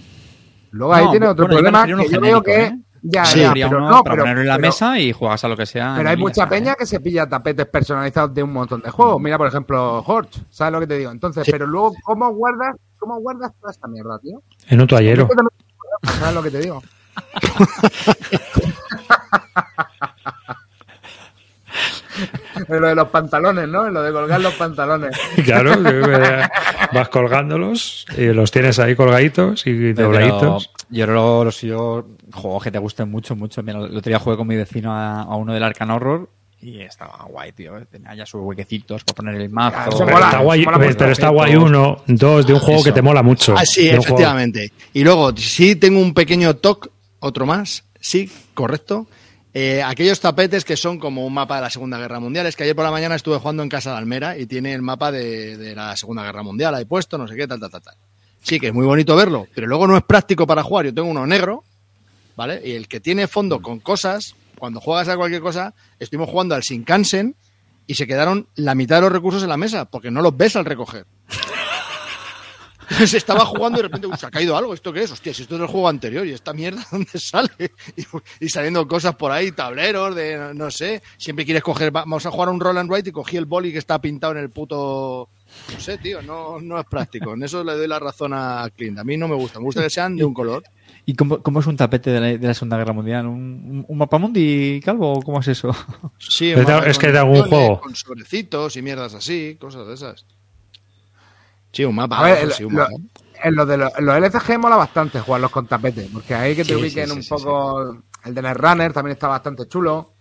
luego 0.72 0.92
ahí 0.94 1.04
No, 1.06 1.10
tienes 1.12 1.28
otro 1.30 1.46
bueno, 1.46 1.56
problema. 1.70 1.84
Que 1.84 1.90
yo 1.90 1.96
veo 1.96 2.08
genérico, 2.08 2.42
que. 2.42 2.62
¿eh? 2.64 2.78
Ya, 3.02 3.24
Sí, 3.24 3.40
ya, 3.40 3.54
pero 3.54 3.78
uno 3.78 3.88
no, 3.88 4.02
para 4.02 4.12
pero, 4.16 4.22
ponerlo 4.24 4.42
en 4.42 4.48
la 4.48 4.56
pero- 4.56 4.68
mesa 4.68 4.98
y 4.98 5.12
juegas 5.12 5.42
a 5.42 5.48
lo 5.48 5.56
que 5.56 5.64
sea. 5.64 5.94
pero 5.96 6.10
hay 6.10 6.14
el 6.16 6.20
mucha 6.20 6.46
peña 6.46 6.72
¿eh? 6.72 6.76
que 6.78 6.84
se 6.84 7.00
pilla 7.00 7.26
tapetes 7.26 7.64
personalizados 7.64 8.34
de 8.34 8.42
un 8.42 8.52
montón 8.52 8.82
de 8.82 8.90
juegos. 8.90 9.18
Mira, 9.22 9.38
por 9.38 9.46
ejemplo, 9.46 10.00
Horch, 10.06 10.42
¿sabes 10.50 10.72
lo 10.74 10.80
que 10.80 10.86
te 10.86 10.98
digo? 10.98 11.10
Entonces, 11.10 11.48
pero 11.50 11.66
luego, 11.66 11.94
¿cómo 12.02 12.28
guardas, 12.34 12.76
cómo 12.98 13.18
guardas 13.20 13.52
toda 13.58 13.70
esta 13.72 13.88
mierda, 13.88 14.18
tío? 14.18 14.42
En 14.68 14.82
un 14.82 14.86
toallero. 14.86 15.26
¿Sabes 16.02 16.34
lo 16.34 16.42
que 16.42 16.50
te 16.50 16.58
digo? 16.58 16.82
Lo 22.68 22.88
de 22.88 22.94
los 22.94 23.08
pantalones, 23.08 23.68
¿no? 23.68 23.86
En 23.86 23.94
lo 23.94 24.02
de 24.02 24.12
colgar 24.12 24.40
los 24.40 24.54
pantalones. 24.54 25.16
Claro, 25.44 25.72
eh, 25.88 26.42
vas 26.92 27.08
colgándolos 27.08 28.04
y 28.16 28.26
los 28.26 28.50
tienes 28.50 28.78
ahí 28.78 28.94
colgaditos 28.94 29.66
y 29.66 29.92
dobladitos. 29.92 30.70
yo 30.90 31.06
lo, 31.06 31.44
lo 31.44 31.50
sigo 31.50 32.06
juegos 32.32 32.64
que 32.64 32.70
te 32.70 32.78
gusten 32.78 33.10
mucho, 33.10 33.34
mucho. 33.36 33.62
Mira, 33.62 33.78
el 33.78 33.96
otro 33.96 34.10
día 34.10 34.18
jugué 34.18 34.36
con 34.36 34.46
mi 34.46 34.56
vecino 34.56 34.92
a, 34.92 35.22
a 35.22 35.36
uno 35.36 35.54
del 35.54 35.62
Arcan 35.62 35.90
Horror 35.90 36.28
y 36.60 36.80
estaba 36.80 37.24
guay, 37.28 37.52
tío. 37.52 37.72
Tenía 37.90 38.14
ya 38.14 38.26
sus 38.26 38.42
huequecitos 38.42 39.02
para 39.04 39.16
poner 39.16 39.40
el 39.40 39.48
mazo. 39.48 39.90
Pero 39.96 40.10
mola, 40.12 40.26
está 40.26 40.38
guay, 40.40 40.64
mola 40.64 40.78
mucho. 40.78 40.98
pero 40.98 41.12
está 41.12 41.28
guay 41.30 41.56
uno, 41.56 42.02
dos, 42.06 42.46
de 42.46 42.52
un 42.54 42.60
juego 42.60 42.82
que 42.82 42.92
te 42.92 43.02
mola 43.02 43.22
mucho. 43.22 43.54
Ah, 43.56 43.64
sí, 43.64 43.88
juego- 43.88 44.02
efectivamente. 44.02 44.72
Y 44.92 45.02
luego, 45.04 45.34
sí 45.36 45.76
tengo 45.76 46.00
un 46.00 46.12
pequeño 46.12 46.54
toque, 46.56 46.90
otro 47.20 47.46
más, 47.46 47.84
sí, 48.00 48.30
correcto. 48.54 49.06
Eh, 49.52 49.82
aquellos 49.82 50.20
tapetes 50.20 50.64
que 50.64 50.76
son 50.76 50.98
como 50.98 51.26
un 51.26 51.34
mapa 51.34 51.56
de 51.56 51.62
la 51.62 51.70
Segunda 51.70 51.98
Guerra 51.98 52.20
Mundial. 52.20 52.46
Es 52.46 52.54
que 52.54 52.62
ayer 52.62 52.76
por 52.76 52.84
la 52.84 52.90
mañana 52.90 53.16
estuve 53.16 53.38
jugando 53.38 53.62
en 53.62 53.68
casa 53.68 53.92
de 53.92 53.98
Almera 53.98 54.38
y 54.38 54.46
tiene 54.46 54.72
el 54.74 54.82
mapa 54.82 55.10
de, 55.10 55.56
de 55.56 55.74
la 55.74 55.96
Segunda 55.96 56.22
Guerra 56.22 56.42
Mundial 56.42 56.74
ahí 56.74 56.84
puesto, 56.84 57.18
no 57.18 57.26
sé 57.26 57.34
qué, 57.36 57.48
tal, 57.48 57.58
tal, 57.58 57.70
tal, 57.70 57.82
tal. 57.82 57.94
Sí, 58.42 58.58
que 58.58 58.68
es 58.68 58.74
muy 58.74 58.86
bonito 58.86 59.16
verlo, 59.16 59.46
pero 59.54 59.66
luego 59.66 59.86
no 59.86 59.96
es 59.96 60.02
práctico 60.02 60.46
para 60.46 60.62
jugar. 60.62 60.86
Yo 60.86 60.94
tengo 60.94 61.08
uno 61.08 61.26
negro, 61.26 61.64
¿vale? 62.36 62.60
Y 62.64 62.72
el 62.72 62.88
que 62.88 63.00
tiene 63.00 63.26
fondo 63.26 63.60
con 63.60 63.80
cosas, 63.80 64.34
cuando 64.58 64.80
juegas 64.80 65.08
a 65.08 65.16
cualquier 65.16 65.42
cosa, 65.42 65.74
estuvimos 65.98 66.30
jugando 66.30 66.54
al 66.54 66.62
Shinkansen 66.62 67.34
y 67.86 67.94
se 67.94 68.06
quedaron 68.06 68.46
la 68.54 68.74
mitad 68.74 68.96
de 68.96 69.02
los 69.02 69.12
recursos 69.12 69.42
en 69.42 69.48
la 69.48 69.56
mesa, 69.56 69.84
porque 69.84 70.10
no 70.10 70.22
los 70.22 70.36
ves 70.36 70.56
al 70.56 70.64
recoger. 70.64 71.06
Se 73.06 73.16
estaba 73.18 73.44
jugando 73.46 73.78
y 73.78 73.82
de 73.82 73.88
repente, 73.88 74.06
"Uy, 74.06 74.16
se 74.18 74.26
ha 74.26 74.30
caído 74.30 74.56
algo. 74.56 74.74
¿Esto 74.74 74.92
qué 74.92 75.02
es? 75.02 75.12
Hostia, 75.12 75.32
si 75.32 75.42
esto 75.42 75.54
es 75.54 75.60
el 75.60 75.66
juego 75.68 75.88
anterior 75.88 76.26
y 76.26 76.32
esta 76.32 76.52
mierda, 76.52 76.84
¿dónde 76.92 77.18
sale? 77.18 77.48
Y, 77.96 78.04
y 78.44 78.48
saliendo 78.48 78.86
cosas 78.88 79.14
por 79.16 79.30
ahí, 79.32 79.52
tableros 79.52 80.14
de, 80.14 80.36
no, 80.36 80.54
no 80.54 80.70
sé. 80.70 81.00
Siempre 81.16 81.44
quieres 81.44 81.62
coger, 81.62 81.94
va- 81.94 82.00
vamos 82.02 82.26
a 82.26 82.30
jugar 82.30 82.48
un 82.48 82.60
roll 82.60 82.78
and 82.78 82.90
write 82.90 83.10
y 83.10 83.12
cogí 83.12 83.36
el 83.36 83.46
boli 83.46 83.72
que 83.72 83.78
está 83.78 84.00
pintado 84.00 84.32
en 84.32 84.38
el 84.40 84.50
puto... 84.50 85.28
No 85.72 85.80
sé, 85.80 85.98
tío, 85.98 86.22
no, 86.22 86.60
no 86.60 86.78
es 86.78 86.86
práctico. 86.86 87.34
En 87.34 87.42
eso 87.42 87.64
le 87.64 87.74
doy 87.76 87.88
la 87.88 87.98
razón 87.98 88.32
a 88.34 88.68
Clint. 88.76 88.98
A 88.98 89.04
mí 89.04 89.16
no 89.16 89.26
me 89.26 89.34
gusta. 89.34 89.58
Me 89.58 89.64
gusta 89.64 89.82
que 89.82 89.90
sean 89.90 90.14
de 90.16 90.24
un 90.24 90.32
color. 90.32 90.62
¿Y 91.06 91.14
cómo, 91.14 91.42
cómo 91.42 91.58
es 91.58 91.66
un 91.66 91.76
tapete 91.76 92.10
de 92.10 92.20
la, 92.20 92.26
de 92.38 92.46
la 92.46 92.54
Segunda 92.54 92.76
Guerra 92.76 92.92
Mundial? 92.92 93.26
¿Un, 93.26 93.34
un, 93.34 93.84
un 93.88 93.98
mapamundi 93.98 94.80
calvo 94.84 95.12
o 95.14 95.22
cómo 95.22 95.40
es 95.40 95.48
eso? 95.48 95.74
Sí, 96.18 96.50
Es 96.52 96.56
de- 96.58 96.72
mapa 96.72 96.86
es 96.86 96.98
que 96.98 97.10
de 97.10 97.18
algún 97.18 97.42
juego. 97.42 97.80
Con 97.80 97.96
sobrecitos 97.96 98.76
y 98.76 98.82
mierdas 98.82 99.14
así, 99.14 99.56
cosas 99.60 99.88
de 99.88 99.94
esas. 99.94 100.24
Sí, 101.72 101.84
un 101.84 101.94
mapa. 101.94 102.18
A 102.18 102.22
ver, 102.24 102.38
el- 102.44 102.52
sí, 102.52 102.64
un 102.64 102.74
lo- 102.74 102.82
mapa. 102.82 102.96
en 103.42 103.54
lo 103.56 103.66
de 103.66 103.76
los, 103.78 103.92
en 103.98 104.04
los 104.06 104.16
LCG 104.16 104.58
mola 104.58 104.76
bastante 104.76 105.20
jugarlos 105.20 105.50
con 105.50 105.66
tapete, 105.66 106.08
porque 106.12 106.34
ahí 106.34 106.54
que 106.56 106.64
te 106.64 106.74
Sí, 106.74 106.74
ubiquen 106.76 107.06
sí, 107.06 107.14
sí, 107.14 107.16
un 107.18 107.22
sí, 107.22 107.28
poco. 107.28 108.02
El 108.24 108.34
de 108.34 108.42
Netrunner 108.42 108.92
también 108.92 109.12
está 109.14 109.28
bastante 109.28 109.66
chulo. 109.68 110.12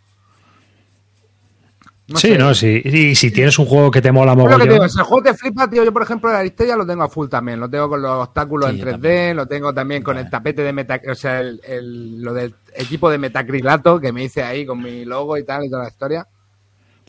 No 2.07 2.19
sí, 2.19 2.27
sé. 2.27 2.37
no, 2.37 2.53
sí. 2.53 2.81
Y 2.83 3.15
si 3.15 3.31
tienes 3.31 3.57
un 3.59 3.65
juego 3.65 3.91
que 3.91 4.01
te 4.01 4.11
mola 4.11 4.33
Es 4.33 4.57
lo 4.57 4.67
que 4.67 4.67
mogollón. 4.67 4.89
si 4.89 4.99
el 4.99 5.05
juego 5.05 5.23
te 5.23 5.33
flipa, 5.33 5.69
tío, 5.69 5.83
yo 5.83 5.93
por 5.93 6.01
ejemplo 6.03 6.29
el 6.29 6.35
Aristella 6.35 6.75
lo 6.75 6.85
tengo 6.85 7.03
a 7.03 7.09
full 7.09 7.27
también, 7.29 7.59
lo 7.59 7.69
tengo 7.69 7.89
con 7.89 8.01
los 8.01 8.27
obstáculos 8.27 8.69
Sí, 8.69 8.71
en 8.71 8.77
yo 8.77 8.85
3D, 8.85 8.87
también. 8.87 9.35
lo 9.35 9.47
tengo 9.47 9.73
también 9.73 10.01
con 10.03 10.17
el 10.17 10.29
tapete 10.29 10.61
de 10.63 10.73
meta, 10.73 10.99
o 11.09 11.15
sea, 11.15 11.39
el, 11.41 11.61
el- 11.65 12.21
lo 12.21 12.33
del 12.33 12.55
equipo 12.75 13.09
de 13.09 13.17
metacrilato 13.17 13.99
que 13.99 14.11
me 14.11 14.23
hice 14.23 14.43
ahí 14.43 14.65
con 14.65 14.81
mi 14.81 15.05
logo 15.05 15.37
y 15.37 15.43
tal 15.45 15.65
y 15.65 15.69
toda 15.69 15.83
la 15.83 15.89
historia. 15.89 16.27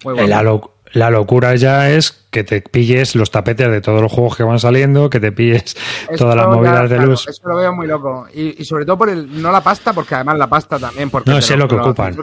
Eh. 0.05 0.27
La, 0.29 0.43
lo- 0.43 0.75
la 0.93 1.11
locura 1.11 1.55
ya 1.55 1.91
es 1.91 2.11
que 2.31 2.43
te 2.43 2.63
pilles 2.63 3.15
los 3.15 3.31
tapetes 3.31 3.71
de 3.71 3.81
todos 3.81 4.01
los 4.03 4.11
juegos 4.11 4.37
que 4.37 4.43
van 4.43 4.59
saliendo, 4.59 5.09
que 5.09 5.21
te 5.21 5.31
pilles 5.31 5.77
Eso 6.09 6.17
todas 6.25 6.35
las 6.37 6.47
ya, 6.47 6.51
movidas 6.53 6.83
de 6.91 6.97
claro, 6.97 7.11
luz. 7.13 7.29
Eso 7.29 7.49
lo 7.49 7.57
veo 7.57 7.73
muy 7.73 7.87
loco. 7.87 8.27
Y, 8.35 8.61
y 8.61 8.65
sobre 8.65 8.85
todo 8.85 8.99
por 8.99 9.09
el, 9.11 9.41
no 9.41 9.53
la 9.53 9.61
pasta, 9.63 9.93
porque 9.93 10.15
además 10.17 10.39
la 10.39 10.49
pasta 10.49 10.79
también. 10.79 11.09
Porque 11.11 11.31
No, 11.31 11.41
sé 11.41 11.57
lo 11.57 11.69
que 11.69 11.77
ocupan. 11.77 12.17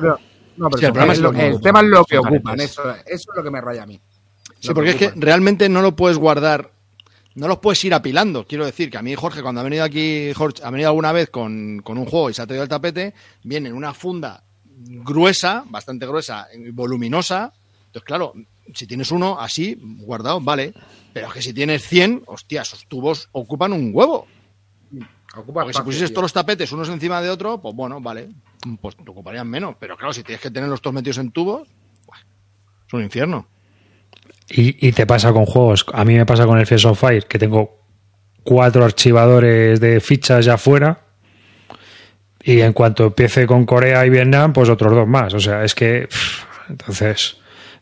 No, 0.57 0.69
pero 0.69 0.79
Sí, 0.79 0.85
el 0.85 0.91
problema 0.91 1.13
es 1.13 1.19
es 1.19 1.23
lo- 1.23 1.31
lo 1.31 1.37
que 1.37 1.45
el 1.47 1.53
ocupan. 1.53 1.63
tema 1.63 1.79
es 1.81 1.85
lo 1.87 2.03
que 2.05 2.17
ocupan, 2.17 2.59
eso, 2.59 2.81
eso 3.05 3.31
es 3.31 3.35
lo 3.35 3.43
que 3.43 3.51
me 3.51 3.61
raya 3.61 3.83
a 3.83 3.85
mí. 3.85 3.99
Sí, 4.59 4.73
porque 4.73 4.89
es 4.89 4.95
que 4.95 5.11
realmente 5.15 5.69
no 5.69 5.81
lo 5.83 5.95
puedes 5.95 6.17
guardar, 6.17 6.71
no 7.35 7.47
los 7.47 7.59
puedes 7.59 7.83
ir 7.85 7.93
apilando. 7.93 8.45
Quiero 8.47 8.65
decir 8.65 8.89
que 8.89 8.97
a 8.97 9.01
mí, 9.03 9.13
Jorge, 9.15 9.43
cuando 9.43 9.61
ha 9.61 9.63
venido 9.63 9.83
aquí, 9.83 10.33
Jorge, 10.33 10.63
ha 10.63 10.71
venido 10.71 10.89
alguna 10.89 11.11
vez 11.11 11.29
con, 11.29 11.79
con 11.83 11.97
un 11.99 12.05
juego 12.05 12.31
y 12.31 12.33
se 12.33 12.41
ha 12.41 12.47
traído 12.47 12.63
el 12.63 12.69
tapete, 12.69 13.13
viene 13.43 13.69
en 13.69 13.75
una 13.75 13.93
funda 13.93 14.41
gruesa, 14.79 15.63
bastante 15.69 16.05
gruesa, 16.07 16.47
y 16.55 16.71
voluminosa. 16.71 17.53
Entonces, 17.87 18.05
claro, 18.05 18.33
si 18.73 18.85
tienes 18.87 19.11
uno 19.11 19.39
así, 19.39 19.79
guardado, 19.81 20.39
vale. 20.41 20.73
Pero 21.13 21.27
es 21.27 21.33
que 21.33 21.41
si 21.41 21.53
tienes 21.53 21.83
100, 21.87 22.23
hostia, 22.27 22.61
esos 22.61 22.85
tubos 22.87 23.29
ocupan 23.31 23.73
un 23.73 23.91
huevo. 23.93 24.27
Ocupa 25.35 25.61
Porque 25.61 25.73
si 25.73 25.81
pusieses 25.81 26.09
tío. 26.09 26.15
todos 26.15 26.23
los 26.23 26.33
tapetes 26.33 26.71
unos 26.71 26.89
encima 26.89 27.21
de 27.21 27.29
otro, 27.29 27.61
pues 27.61 27.75
bueno, 27.75 28.01
vale, 28.01 28.29
pues 28.81 28.95
te 28.95 29.09
ocuparían 29.09 29.47
menos. 29.47 29.75
Pero 29.79 29.97
claro, 29.97 30.13
si 30.13 30.23
tienes 30.23 30.41
que 30.41 30.51
tenerlos 30.51 30.81
todos 30.81 30.93
metidos 30.93 31.17
en 31.19 31.31
tubos, 31.31 31.67
es 32.87 32.93
un 32.93 33.03
infierno. 33.03 33.47
Y, 34.49 34.87
y 34.87 34.91
te 34.93 35.05
pasa 35.05 35.33
con 35.33 35.45
juegos. 35.45 35.85
A 35.93 36.05
mí 36.05 36.15
me 36.15 36.25
pasa 36.25 36.45
con 36.45 36.57
el 36.57 36.65
Fields 36.65 36.85
of 36.85 36.99
Fire, 36.99 37.25
que 37.27 37.37
tengo 37.37 37.81
cuatro 38.43 38.85
archivadores 38.85 39.79
de 39.79 39.99
fichas 39.99 40.45
ya 40.45 40.57
fuera. 40.57 41.01
Y 42.41 42.61
en 42.61 42.71
cuanto 42.71 43.07
empiece 43.07 43.45
con 43.45 43.65
Corea 43.65 44.05
y 44.05 44.09
Vietnam, 44.09 44.53
pues 44.53 44.69
otros 44.69 44.93
dos 44.93 45.07
más. 45.07 45.33
O 45.33 45.39
sea, 45.39 45.63
es 45.63 45.75
que. 45.75 46.07
entonces. 46.69 47.37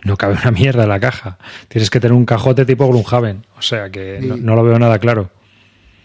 No 0.05 0.15
cabe 0.15 0.35
una 0.41 0.51
mierda 0.51 0.83
en 0.83 0.89
la 0.89 0.99
caja. 0.99 1.37
Tienes 1.67 1.89
que 1.89 1.99
tener 1.99 2.13
un 2.13 2.25
cajote 2.25 2.65
tipo 2.65 2.87
Gloomhaven. 2.87 3.45
O 3.57 3.61
sea 3.61 3.89
que 3.89 4.19
no, 4.21 4.35
Sí. 4.35 4.41
no 4.41 4.55
lo 4.55 4.63
veo 4.63 4.79
nada 4.79 4.97
claro. 4.99 5.29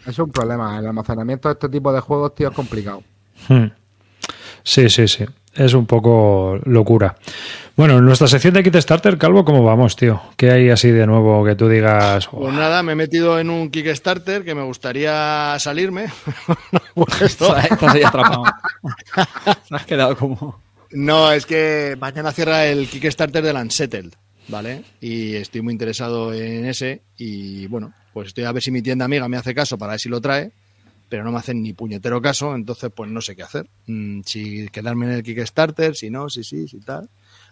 Es 0.07 0.19
un 0.19 0.33
problema. 0.33 0.79
El 0.79 0.87
almacenamiento 0.87 1.49
de 1.49 1.53
este 1.53 1.69
tipo 1.69 1.93
de 1.93 2.01
juegos, 2.01 2.35
tío, 2.35 2.49
es 2.49 2.55
complicado. 2.55 3.03
Hmm. 3.49 3.67
Sí, 4.65 4.89
sí, 4.91 5.07
sí. 5.07 5.25
Es 5.55 5.75
un 5.75 5.85
poco 5.87 6.59
locura. 6.65 7.17
Bueno, 7.77 7.99
en 7.99 8.05
nuestra 8.05 8.29
sección 8.29 8.55
de 8.55 8.63
Kickstarter, 8.63 9.19
Calvo, 9.19 9.45
¿cómo 9.45 9.65
vamos, 9.65 9.97
tío? 9.97 10.21
¿Qué 10.37 10.51
hay 10.51 10.71
así 10.71 10.91
de 10.91 11.07
nuevo 11.07 11.45
que 11.45 11.55
tú 11.57 11.69
digas? 11.69 12.29
Pues 12.29 12.55
nada, 12.55 12.83
me 12.83 12.93
he 12.93 12.95
metido 12.95 13.39
en 13.39 13.51
un 13.51 13.71
Kickstarter 13.71 14.45
que 14.45 14.55
me 14.55 14.63
gustaría 14.63 15.57
salirme. 15.59 16.07
Pues 16.95 17.23
esto- 17.23 17.57
Estás 17.57 17.95
ahí 17.95 18.03
atrapado. 18.03 18.45
Te 19.69 19.75
has 19.77 19.85
quedado 19.87 20.17
como. 20.17 20.61
No, 20.93 21.31
es 21.33 21.47
que 21.47 21.97
mañana 22.01 22.33
cierra 22.33 22.67
el 22.67 22.89
Kickstarter 22.89 23.43
del 23.45 23.57
Unsettled, 23.57 24.13
¿vale? 24.49 24.83
Y 25.01 25.35
estoy 25.37 25.63
muy 25.63 25.73
interesado 25.73 26.33
en 26.35 26.67
ese 26.67 27.03
y 27.17 27.67
bueno, 27.69 27.93
pues 28.13 28.29
estoy 28.29 28.45
a 28.45 28.53
ver 28.53 28.63
si 28.63 28.71
mi 28.71 28.83
tienda 28.83 29.05
amiga 29.05 29.29
me 29.29 29.37
hace 29.37 29.55
caso 29.55 29.79
para 29.79 29.93
ver 29.93 30.01
si 30.01 30.09
lo 30.09 30.21
trae, 30.21 30.51
pero 31.09 31.23
no 31.25 31.31
me 31.33 31.39
hacen 31.39 31.63
ni 31.63 31.73
puñetero 31.75 32.21
caso, 32.21 32.55
entonces 32.55 32.91
pues 32.95 33.11
no 33.11 33.21
sé 33.21 33.37
qué 33.37 33.43
hacer. 33.45 33.67
Mm, 33.87 34.23
si 34.27 34.69
quedarme 34.71 35.07
en 35.07 35.13
el 35.13 35.23
Kickstarter, 35.23 35.95
si 35.95 36.11
no, 36.11 36.29
si 36.29 36.43
sí, 36.43 36.67
si 36.67 36.81
tal. 36.81 37.09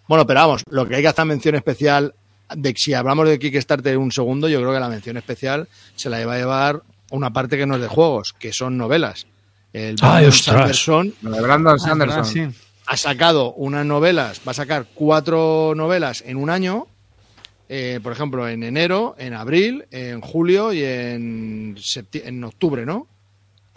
Bueno, 0.09 0.27
pero 0.27 0.41
vamos, 0.41 0.63
lo 0.71 0.89
que 0.89 0.97
hay 0.97 1.03
que 1.03 1.09
hacer 1.09 1.25
mención 1.27 1.55
especial, 1.55 2.15
de 2.57 2.75
si 2.77 2.95
hablamos 2.95 3.29
de 3.29 3.39
Kickstarter 3.39 3.99
un 3.99 4.11
segundo, 4.11 4.49
yo 4.49 4.59
creo 4.61 4.73
que 4.73 4.81
la 4.81 4.89
mención 4.89 5.17
especial 5.17 5.69
se 5.95 6.11
la 6.11 6.25
va 6.27 6.35
a 6.35 6.39
llevar 6.39 6.83
una 7.11 7.33
parte 7.33 7.57
que 7.57 7.67
no 7.67 7.77
es 7.77 7.83
de 7.83 7.89
juegos, 7.89 8.33
que 8.33 8.53
son 8.53 8.77
novelas. 8.77 9.27
El 9.73 9.97
¡Ay, 10.01 10.25
Brandon 10.25 10.29
ostras! 10.29 10.57
Sanderson 10.57 11.15
de 11.21 11.41
Brandon 11.41 11.75
Ah, 11.75 11.79
Sanderson. 11.79 12.25
sí. 12.25 12.47
Ha 12.89 12.97
sacado 12.97 13.53
unas 13.53 13.85
novelas, 13.85 14.41
va 14.49 14.53
a 14.53 14.55
sacar 14.55 14.87
cuatro 14.95 15.75
novelas 15.77 16.25
en 16.27 16.39
un 16.39 16.49
año, 16.49 16.87
eh, 17.69 18.01
por 18.03 18.13
ejemplo, 18.13 18.49
en 18.49 18.63
enero, 18.63 19.15
en 19.19 19.35
abril, 19.35 19.85
en 19.91 20.23
julio 20.23 20.73
y 20.73 20.83
en, 20.83 21.77
en 22.15 22.45
octubre, 22.45 22.87
¿no? 22.87 23.07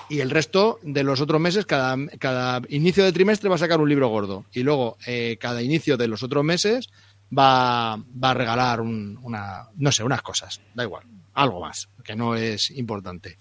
Y 0.07 0.21
el 0.21 0.29
resto 0.29 0.79
de 0.81 1.03
los 1.03 1.19
otros 1.19 1.41
meses, 1.41 1.65
cada, 1.65 2.61
inicio 2.69 3.03
de 3.03 3.11
trimestre 3.11 3.49
va 3.49 3.55
a 3.55 3.59
sacar 3.59 3.81
un 3.81 3.89
libro 3.89 4.07
gordo. 4.07 4.45
Y 4.53 4.63
luego, 4.63 4.97
eh, 5.05 5.37
cada 5.41 5.61
inicio 5.61 5.97
de 5.97 6.07
los 6.07 6.23
otros 6.23 6.43
meses 6.45 6.89
va, 7.37 7.93
a 7.95 8.33
regalar 8.33 8.79
un- 8.79 9.19
una, 9.23 9.67
no 9.75 9.91
sé, 9.91 10.03
unas 10.05 10.21
cosas, 10.21 10.61
da 10.73 10.83
igual, 10.83 11.03
algo 11.33 11.59
más, 11.59 11.89
que 12.03 12.15
no 12.15 12.35
es 12.35 12.71
importante. 12.71 13.37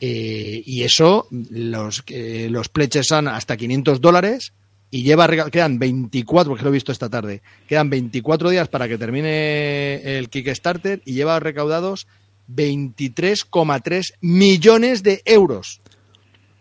Eh, 0.00 0.62
y 0.66 0.82
eso, 0.82 1.28
los, 1.30 2.02
los 2.08 2.68
pledges 2.70 3.06
son 3.06 3.28
hasta 3.28 3.56
500 3.56 4.00
dólares 4.00 4.52
y 4.90 5.02
lleva 5.02 5.28
quedan 5.50 5.78
24, 5.78 6.50
porque 6.50 6.64
lo 6.64 6.70
he 6.70 6.72
visto 6.72 6.92
esta 6.92 7.08
tarde, 7.08 7.42
quedan 7.68 7.90
24 7.90 8.50
días 8.50 8.68
para 8.68 8.88
que 8.88 8.98
termine 8.98 10.18
el 10.18 10.28
Kickstarter 10.28 11.02
y 11.04 11.14
lleva 11.14 11.40
recaudados 11.40 12.06
23,3 12.48 14.14
millones 14.20 15.02
de 15.02 15.22
euros. 15.24 15.80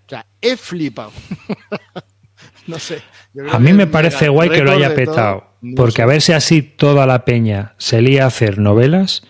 O 0.06 0.10
sea, 0.10 0.26
he 0.42 0.58
flipado. 0.58 1.12
no 2.68 2.80
sé. 2.80 3.02
A 3.52 3.60
mí 3.60 3.74
me 3.74 3.88
parece 3.88 4.30
guay 4.30 4.50
que 4.50 4.64
lo 4.64 4.72
haya 4.72 4.94
petado. 4.94 5.56
No 5.62 5.76
Porque 5.76 5.98
sé. 5.98 6.02
a 6.04 6.06
ver 6.06 6.22
si 6.22 6.34
así 6.34 6.62
toda 6.62 7.06
la 7.06 7.26
peña 7.26 7.74
se 7.78 8.02
lía 8.02 8.24
a 8.24 8.28
hacer 8.28 8.60
novelas 8.60 9.24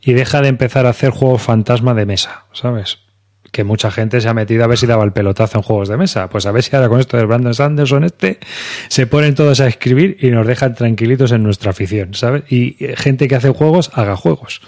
y 0.00 0.12
deja 0.12 0.40
de 0.42 0.48
empezar 0.48 0.86
a 0.86 0.90
hacer 0.90 1.10
juegos 1.10 1.42
fantasma 1.42 1.94
de 1.94 2.06
mesa, 2.06 2.46
¿sabes? 2.52 3.03
Que 3.54 3.62
mucha 3.62 3.92
gente 3.92 4.20
se 4.20 4.28
ha 4.28 4.34
metido 4.34 4.64
a 4.64 4.66
ver 4.66 4.76
si 4.76 4.84
daba 4.84 5.04
el 5.04 5.12
pelotazo 5.12 5.58
en 5.58 5.62
juegos 5.62 5.88
de 5.88 5.96
mesa. 5.96 6.28
Pues 6.28 6.44
a 6.44 6.50
ver 6.50 6.64
si 6.64 6.74
ahora 6.74 6.88
con 6.88 6.98
esto 6.98 7.16
del 7.16 7.28
Brandon 7.28 7.54
Sanderson 7.54 8.02
este 8.02 8.40
se 8.88 9.06
ponen 9.06 9.36
todos 9.36 9.60
a 9.60 9.68
escribir 9.68 10.16
y 10.20 10.30
nos 10.30 10.44
dejan 10.44 10.74
tranquilitos 10.74 11.30
en 11.30 11.44
nuestra 11.44 11.70
afición, 11.70 12.14
¿sabes? 12.14 12.42
Y 12.50 12.74
eh, 12.84 12.96
gente 12.96 13.28
que 13.28 13.36
hace 13.36 13.50
juegos, 13.50 13.92
haga 13.94 14.16
juegos. 14.16 14.60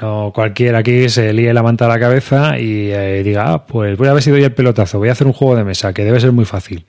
No 0.00 0.32
cualquiera 0.34 0.78
aquí 0.78 1.10
se 1.10 1.34
líe 1.34 1.52
la 1.52 1.62
manta 1.62 1.84
a 1.84 1.88
la 1.88 2.00
cabeza 2.00 2.58
y 2.58 2.90
eh, 2.90 3.22
diga, 3.22 3.52
ah, 3.52 3.66
pues 3.66 3.98
voy 3.98 4.08
a 4.08 4.14
ver 4.14 4.22
si 4.22 4.30
doy 4.30 4.44
el 4.44 4.54
pelotazo, 4.54 4.98
voy 4.98 5.10
a 5.10 5.12
hacer 5.12 5.26
un 5.26 5.34
juego 5.34 5.54
de 5.54 5.64
mesa, 5.64 5.92
que 5.92 6.04
debe 6.04 6.20
ser 6.20 6.32
muy 6.32 6.46
fácil. 6.46 6.86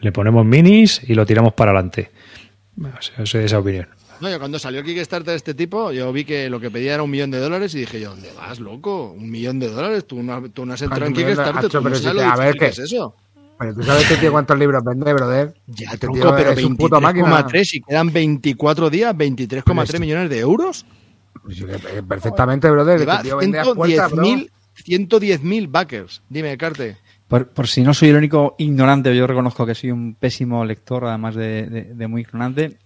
Le 0.00 0.12
ponemos 0.12 0.46
minis 0.46 1.02
y 1.06 1.12
lo 1.12 1.26
tiramos 1.26 1.52
para 1.52 1.72
adelante. 1.72 2.10
Bueno, 2.74 2.96
soy 3.00 3.40
de 3.40 3.46
esa 3.46 3.58
opinión. 3.58 3.88
No, 4.22 4.30
yo 4.30 4.38
cuando 4.38 4.58
salió 4.58 4.82
Kickstarter 4.84 5.32
de 5.32 5.36
este 5.36 5.52
tipo, 5.52 5.90
yo 5.92 6.12
vi 6.12 6.24
que 6.24 6.48
lo 6.48 6.60
que 6.60 6.70
pedía 6.70 6.94
era 6.94 7.02
un 7.02 7.10
millón 7.10 7.30
de 7.32 7.38
dólares 7.40 7.74
y 7.74 7.80
dije 7.80 8.00
yo, 8.00 8.10
¿dónde 8.10 8.30
vas, 8.36 8.60
loco? 8.60 9.10
¿Un 9.10 9.28
millón 9.30 9.58
de 9.58 9.68
dólares? 9.68 10.06
Tú 10.06 10.22
no, 10.22 10.48
tú 10.50 10.64
no 10.64 10.74
has 10.74 10.82
entrado 10.82 11.06
en 11.06 11.12
Kickstarter, 11.12 11.68
tú 11.68 11.76
no 11.78 11.82
pero 11.82 11.96
si 11.96 12.02
sabes 12.04 12.22
te- 12.22 12.28
a 12.28 12.36
ver, 12.36 12.52
que 12.52 12.58
que- 12.60 12.66
es 12.66 12.78
eso. 12.78 13.16
Pero 13.58 13.74
tú 13.74 13.82
sabes 13.82 14.02
este 14.04 14.16
tío 14.16 14.32
cuántos 14.32 14.58
libros 14.58 14.82
vende, 14.84 15.12
brother. 15.12 15.54
Ya, 15.66 15.86
Este 15.86 15.98
tronco, 15.98 16.20
tío 16.20 16.34
pero 16.36 16.50
es 16.52 16.64
un 16.64 16.76
puto 16.76 17.00
máquina. 17.00 17.26
23,3 17.46 17.74
y 17.74 17.80
quedan 17.82 18.12
24 18.12 18.90
días, 18.90 19.14
23,3 19.16 20.00
millones 20.00 20.30
de 20.30 20.38
euros. 20.38 20.86
Pues 21.42 21.56
sí, 21.56 21.64
que- 21.64 22.02
Perfectamente, 22.02 22.70
brother. 22.70 23.00
Lleva 23.00 23.14
Este 23.16 23.24
tío 23.28 23.36
vende 23.38 23.58
a 23.58 23.64
puerta, 23.74 24.08
bro. 24.08 24.22
110.000 24.24 24.50
110.000 24.84 25.66
backers. 25.68 26.22
Dime, 26.28 26.56
Carte. 26.56 26.96
Por, 27.28 27.48
por 27.48 27.66
si 27.66 27.82
no 27.82 27.94
soy 27.94 28.10
el 28.10 28.16
único 28.16 28.54
ignorante, 28.58 29.14
yo 29.16 29.26
reconozco 29.26 29.64
que 29.66 29.74
soy 29.74 29.90
un 29.90 30.14
pésimo 30.14 30.64
lector, 30.64 31.04
además 31.06 31.34
de, 31.34 31.66
de- 31.66 31.94
de 31.94 32.06
muy 32.08 32.22
ignorante. 32.22 32.78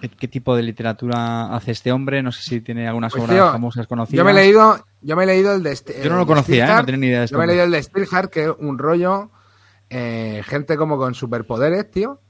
¿Qué, 0.00 0.08
qué 0.08 0.28
tipo 0.28 0.56
de 0.56 0.62
literatura 0.62 1.54
hace 1.54 1.72
este 1.72 1.92
hombre? 1.92 2.22
No 2.22 2.32
sé 2.32 2.42
si 2.42 2.60
tiene 2.60 2.88
algunas 2.88 3.12
Pues, 3.12 3.24
obras 3.24 3.36
tío, 3.36 3.52
famosas 3.52 3.86
conocidas. 3.86 4.18
Yo 4.18 4.24
me 4.24 4.30
he 4.30 4.34
leído, 4.34 4.84
yo 5.00 5.16
me 5.16 5.24
he 5.24 5.26
leído 5.26 5.54
el 5.54 5.62
de 5.62 5.78
Yo 6.02 6.10
no 6.10 6.16
lo 6.18 6.26
conocía, 6.26 6.64
¿eh? 6.64 6.66
Steelheart. 6.66 6.80
No 6.80 6.86
tenía 6.86 7.00
ni 7.00 7.06
idea 7.08 7.18
de 7.20 7.24
esto. 7.26 7.34
Yo 7.34 7.38
me 7.38 7.44
he 7.44 7.48
leído 7.48 7.64
el 7.64 7.70
de 7.70 7.82
Steelheart, 7.82 8.30
que 8.30 8.44
es 8.44 8.50
un 8.58 8.78
rollo, 8.78 9.30
eh, 9.90 10.42
gente 10.46 10.76
como 10.76 10.96
con 10.96 11.14
superpoderes, 11.14 11.90
tío. 11.90 12.20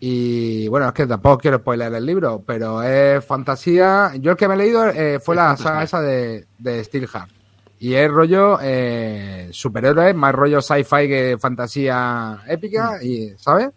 Y 0.00 0.68
bueno, 0.68 0.86
es 0.86 0.92
que 0.92 1.06
tampoco 1.06 1.38
quiero 1.38 1.58
spoiler 1.58 1.92
el 1.92 2.06
libro, 2.06 2.42
pero 2.46 2.82
es 2.84 3.24
fantasía. 3.24 4.12
Yo 4.20 4.30
el 4.30 4.36
que 4.36 4.46
me 4.46 4.54
he 4.54 4.58
leído 4.58 4.88
eh, 4.88 5.18
fue 5.18 5.34
la 5.34 5.56
saga 5.56 5.82
esa 5.82 6.00
de, 6.00 6.46
de 6.58 6.84
Steelheart. 6.84 7.30
Y 7.80 7.94
es 7.94 8.10
rollo 8.10 8.58
eh, 8.62 9.48
superhéroes, 9.52 10.14
más 10.14 10.34
rollo 10.34 10.60
sci-fi 10.60 11.08
que 11.08 11.36
fantasía 11.40 12.40
épica, 12.48 13.02
y 13.02 13.30
¿sabes? 13.36 13.70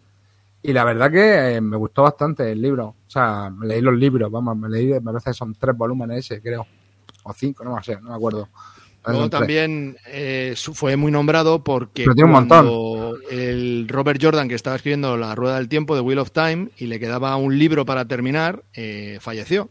Y 0.62 0.72
la 0.72 0.84
verdad 0.84 1.10
que 1.10 1.56
eh, 1.56 1.60
me 1.60 1.76
gustó 1.76 2.02
bastante 2.02 2.52
el 2.52 2.62
libro. 2.62 2.94
O 3.06 3.10
sea, 3.10 3.50
me 3.50 3.66
leí 3.66 3.80
los 3.80 3.94
libros, 3.94 4.30
vamos, 4.30 4.56
me 4.56 4.68
leí, 4.68 4.88
me 4.88 5.00
parece 5.00 5.30
que 5.30 5.34
son 5.34 5.54
tres 5.54 5.76
volúmenes 5.76 6.18
ese, 6.18 6.40
creo. 6.40 6.66
O 7.24 7.32
cinco, 7.32 7.64
no 7.64 7.82
sé, 7.82 7.96
no 8.00 8.10
me 8.10 8.14
acuerdo. 8.14 8.48
Luego 9.04 9.28
también 9.28 9.96
eh, 10.06 10.54
fue 10.56 10.96
muy 10.96 11.10
nombrado 11.10 11.64
porque 11.64 12.04
Pero 12.04 12.14
tiene 12.14 12.30
un 12.30 12.46
cuando 12.46 13.16
el 13.30 13.88
Robert 13.88 14.22
Jordan, 14.22 14.48
que 14.48 14.54
estaba 14.54 14.76
escribiendo 14.76 15.16
La 15.16 15.34
Rueda 15.34 15.56
del 15.56 15.68
Tiempo 15.68 15.96
de 15.96 16.02
Wheel 16.02 16.20
of 16.20 16.30
Time, 16.30 16.68
y 16.76 16.86
le 16.86 17.00
quedaba 17.00 17.34
un 17.36 17.58
libro 17.58 17.84
para 17.84 18.04
terminar, 18.04 18.62
eh, 18.74 19.18
falleció. 19.20 19.68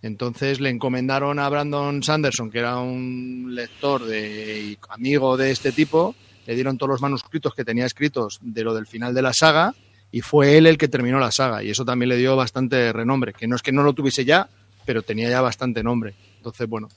Entonces 0.00 0.60
le 0.60 0.70
encomendaron 0.70 1.40
a 1.40 1.48
Brandon 1.48 2.04
Sanderson, 2.04 2.50
que 2.50 2.60
era 2.60 2.78
un 2.78 3.48
lector 3.52 4.04
de, 4.04 4.60
y 4.60 4.78
amigo 4.90 5.36
de 5.36 5.50
este 5.50 5.72
tipo, 5.72 6.14
le 6.46 6.54
dieron 6.54 6.78
todos 6.78 6.90
los 6.90 7.02
manuscritos 7.02 7.54
que 7.54 7.64
tenía 7.64 7.84
escritos 7.84 8.38
de 8.40 8.62
lo 8.62 8.74
del 8.74 8.86
final 8.86 9.12
de 9.12 9.22
la 9.22 9.32
saga, 9.32 9.74
y 10.10 10.20
fue 10.20 10.56
él 10.56 10.66
el 10.66 10.78
que 10.78 10.88
terminó 10.88 11.18
la 11.18 11.30
saga, 11.30 11.62
y 11.62 11.70
eso 11.70 11.84
también 11.84 12.08
le 12.08 12.16
dio 12.16 12.36
bastante 12.36 12.92
renombre, 12.92 13.32
que 13.32 13.46
no 13.46 13.56
es 13.56 13.62
que 13.62 13.72
no 13.72 13.82
lo 13.82 13.92
tuviese 13.92 14.24
ya, 14.24 14.48
pero 14.84 15.02
tenía 15.02 15.28
ya 15.28 15.40
bastante 15.40 15.82
nombre. 15.82 16.14
Entonces, 16.36 16.68
bueno, 16.68 16.88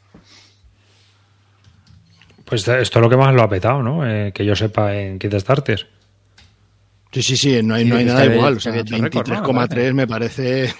Pues 2.45 2.67
esto 2.67 2.99
es 2.99 3.01
lo 3.01 3.09
que 3.09 3.15
más 3.15 3.33
lo 3.33 3.43
ha 3.43 3.49
petado, 3.49 3.81
¿no? 3.81 4.05
Eh, 4.05 4.33
que 4.33 4.45
yo 4.45 4.55
sepa 4.57 4.93
en 4.93 5.19
Kickstarter. 5.19 5.87
Sí, 7.11 7.21
sí, 7.21 7.35
sí, 7.35 7.61
no 7.61 7.75
hay, 7.75 7.83
Sí, 7.83 7.89
no 7.89 7.97
hay 7.97 8.05
nada 8.05 8.25
igual. 8.25 8.55
O 8.55 8.59
sea, 8.61 8.71
que 8.71 8.79
había 8.79 9.07
hecho 9.07 9.21
récord, 9.23 9.53
¿no? 9.53 9.67
23,3 9.67 9.93
me 9.93 10.07
parece. 10.07 10.73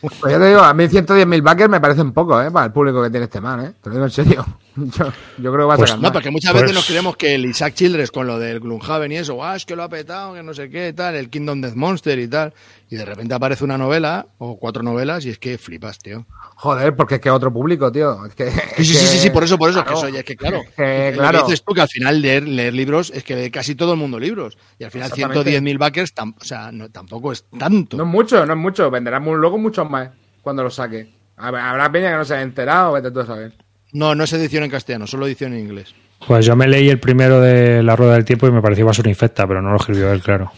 Pues 0.00 0.32
ya 0.32 0.38
te 0.38 0.46
digo, 0.48 0.60
a 0.60 0.72
mí 0.74 0.84
110.000 0.84 1.42
backers 1.42 1.70
me 1.70 1.80
parecen 1.80 2.12
poco, 2.12 2.40
¿eh? 2.40 2.50
Para 2.50 2.66
el 2.66 2.72
público 2.72 3.02
que 3.02 3.10
tiene 3.10 3.24
este 3.24 3.40
man, 3.40 3.64
¿eh? 3.64 3.72
Te 3.82 3.88
lo 3.88 3.94
digo 3.96 4.04
en 4.04 4.10
serio. 4.12 4.46
Yo, 4.76 5.12
yo 5.38 5.52
creo 5.52 5.52
que 5.52 5.64
va 5.64 5.74
a 5.74 5.76
Pues 5.76 5.98
No, 5.98 6.10
porque 6.12 6.30
muchas 6.30 6.52
Pues- 6.52 6.62
veces 6.62 6.74
nos 6.76 6.86
creemos 6.86 7.16
que 7.16 7.34
el 7.34 7.44
Isaac 7.44 7.74
Childress 7.74 8.10
con 8.10 8.26
lo 8.26 8.38
del 8.38 8.58
Gloomhaven 8.60 9.12
y 9.12 9.16
eso, 9.16 9.44
ah, 9.44 9.54
es 9.54 9.66
que 9.66 9.76
lo 9.76 9.82
ha 9.82 9.88
petado, 9.88 10.32
que 10.34 10.42
no 10.42 10.54
sé 10.54 10.70
qué, 10.70 10.92
tal, 10.94 11.14
el 11.14 11.28
Kingdom 11.28 11.60
Death 11.60 11.74
Monster 11.74 12.18
y 12.18 12.26
tal. 12.28 12.54
Y 12.88 12.96
de 12.96 13.04
repente 13.04 13.34
aparece 13.34 13.64
una 13.64 13.76
novela 13.76 14.26
o 14.38 14.58
cuatro 14.58 14.82
novelas 14.82 15.26
y 15.26 15.30
es 15.30 15.38
que 15.38 15.58
flipas, 15.58 15.98
tío. 15.98 16.26
Joder, 16.62 16.94
porque 16.94 17.16
es 17.16 17.20
que 17.20 17.28
otro 17.28 17.52
público, 17.52 17.90
tío. 17.90 18.24
Es 18.24 18.36
que, 18.36 18.48
Sí, 18.76 18.84
sí, 18.84 18.94
sí, 18.94 19.18
sí, 19.18 19.30
por 19.30 19.42
eso, 19.42 19.58
por 19.58 19.68
eso, 19.70 19.82
claro. 19.82 20.00
que, 20.00 20.06
eso 20.06 20.14
ya 20.14 20.20
es 20.20 20.24
que 20.24 20.36
claro. 20.36 20.62
Es 20.76 21.16
Lo 21.16 21.20
claro. 21.22 21.42
dices 21.44 21.64
tú 21.64 21.74
que 21.74 21.80
al 21.80 21.88
final 21.88 22.22
leer, 22.22 22.46
leer 22.46 22.72
libros 22.72 23.10
es 23.12 23.24
que 23.24 23.34
lee 23.34 23.50
casi 23.50 23.74
todo 23.74 23.94
el 23.94 23.98
mundo 23.98 24.20
libros. 24.20 24.56
Y 24.78 24.84
al 24.84 24.92
final 24.92 25.10
Exactamente. 25.10 25.60
110.000 25.60 25.76
backers, 25.78 26.14
tam- 26.14 26.36
o 26.40 26.44
sea, 26.44 26.70
no, 26.70 26.88
tampoco 26.88 27.32
es 27.32 27.46
tanto. 27.58 27.96
No 27.96 28.04
es 28.04 28.08
mucho, 28.08 28.46
no 28.46 28.52
es 28.52 28.58
mucho. 28.60 28.88
Venderán 28.92 29.24
luego 29.24 29.58
muchos 29.58 29.90
más 29.90 30.10
cuando 30.40 30.62
lo 30.62 30.70
saque. 30.70 31.12
Habrá 31.36 31.90
peña 31.90 32.12
que 32.12 32.16
no 32.18 32.24
se 32.24 32.34
haya 32.34 32.42
enterado, 32.44 32.92
vete 32.92 33.10
tú 33.10 33.18
a 33.18 33.26
saber. 33.26 33.54
No, 33.92 34.14
no 34.14 34.22
es 34.22 34.32
edición 34.32 34.62
en 34.62 34.70
castellano, 34.70 35.08
solo 35.08 35.26
edición 35.26 35.54
en 35.54 35.60
inglés. 35.60 35.92
Pues 36.24 36.46
yo 36.46 36.54
me 36.54 36.68
leí 36.68 36.88
el 36.88 37.00
primero 37.00 37.40
de 37.40 37.82
La 37.82 37.96
Rueda 37.96 38.12
del 38.12 38.24
Tiempo 38.24 38.46
y 38.46 38.52
me 38.52 38.62
pareció 38.62 38.86
basura 38.86 39.08
infecta, 39.10 39.48
pero 39.48 39.60
no 39.60 39.70
lo 39.70 39.78
escribió 39.78 40.12
él, 40.12 40.22
claro. 40.22 40.52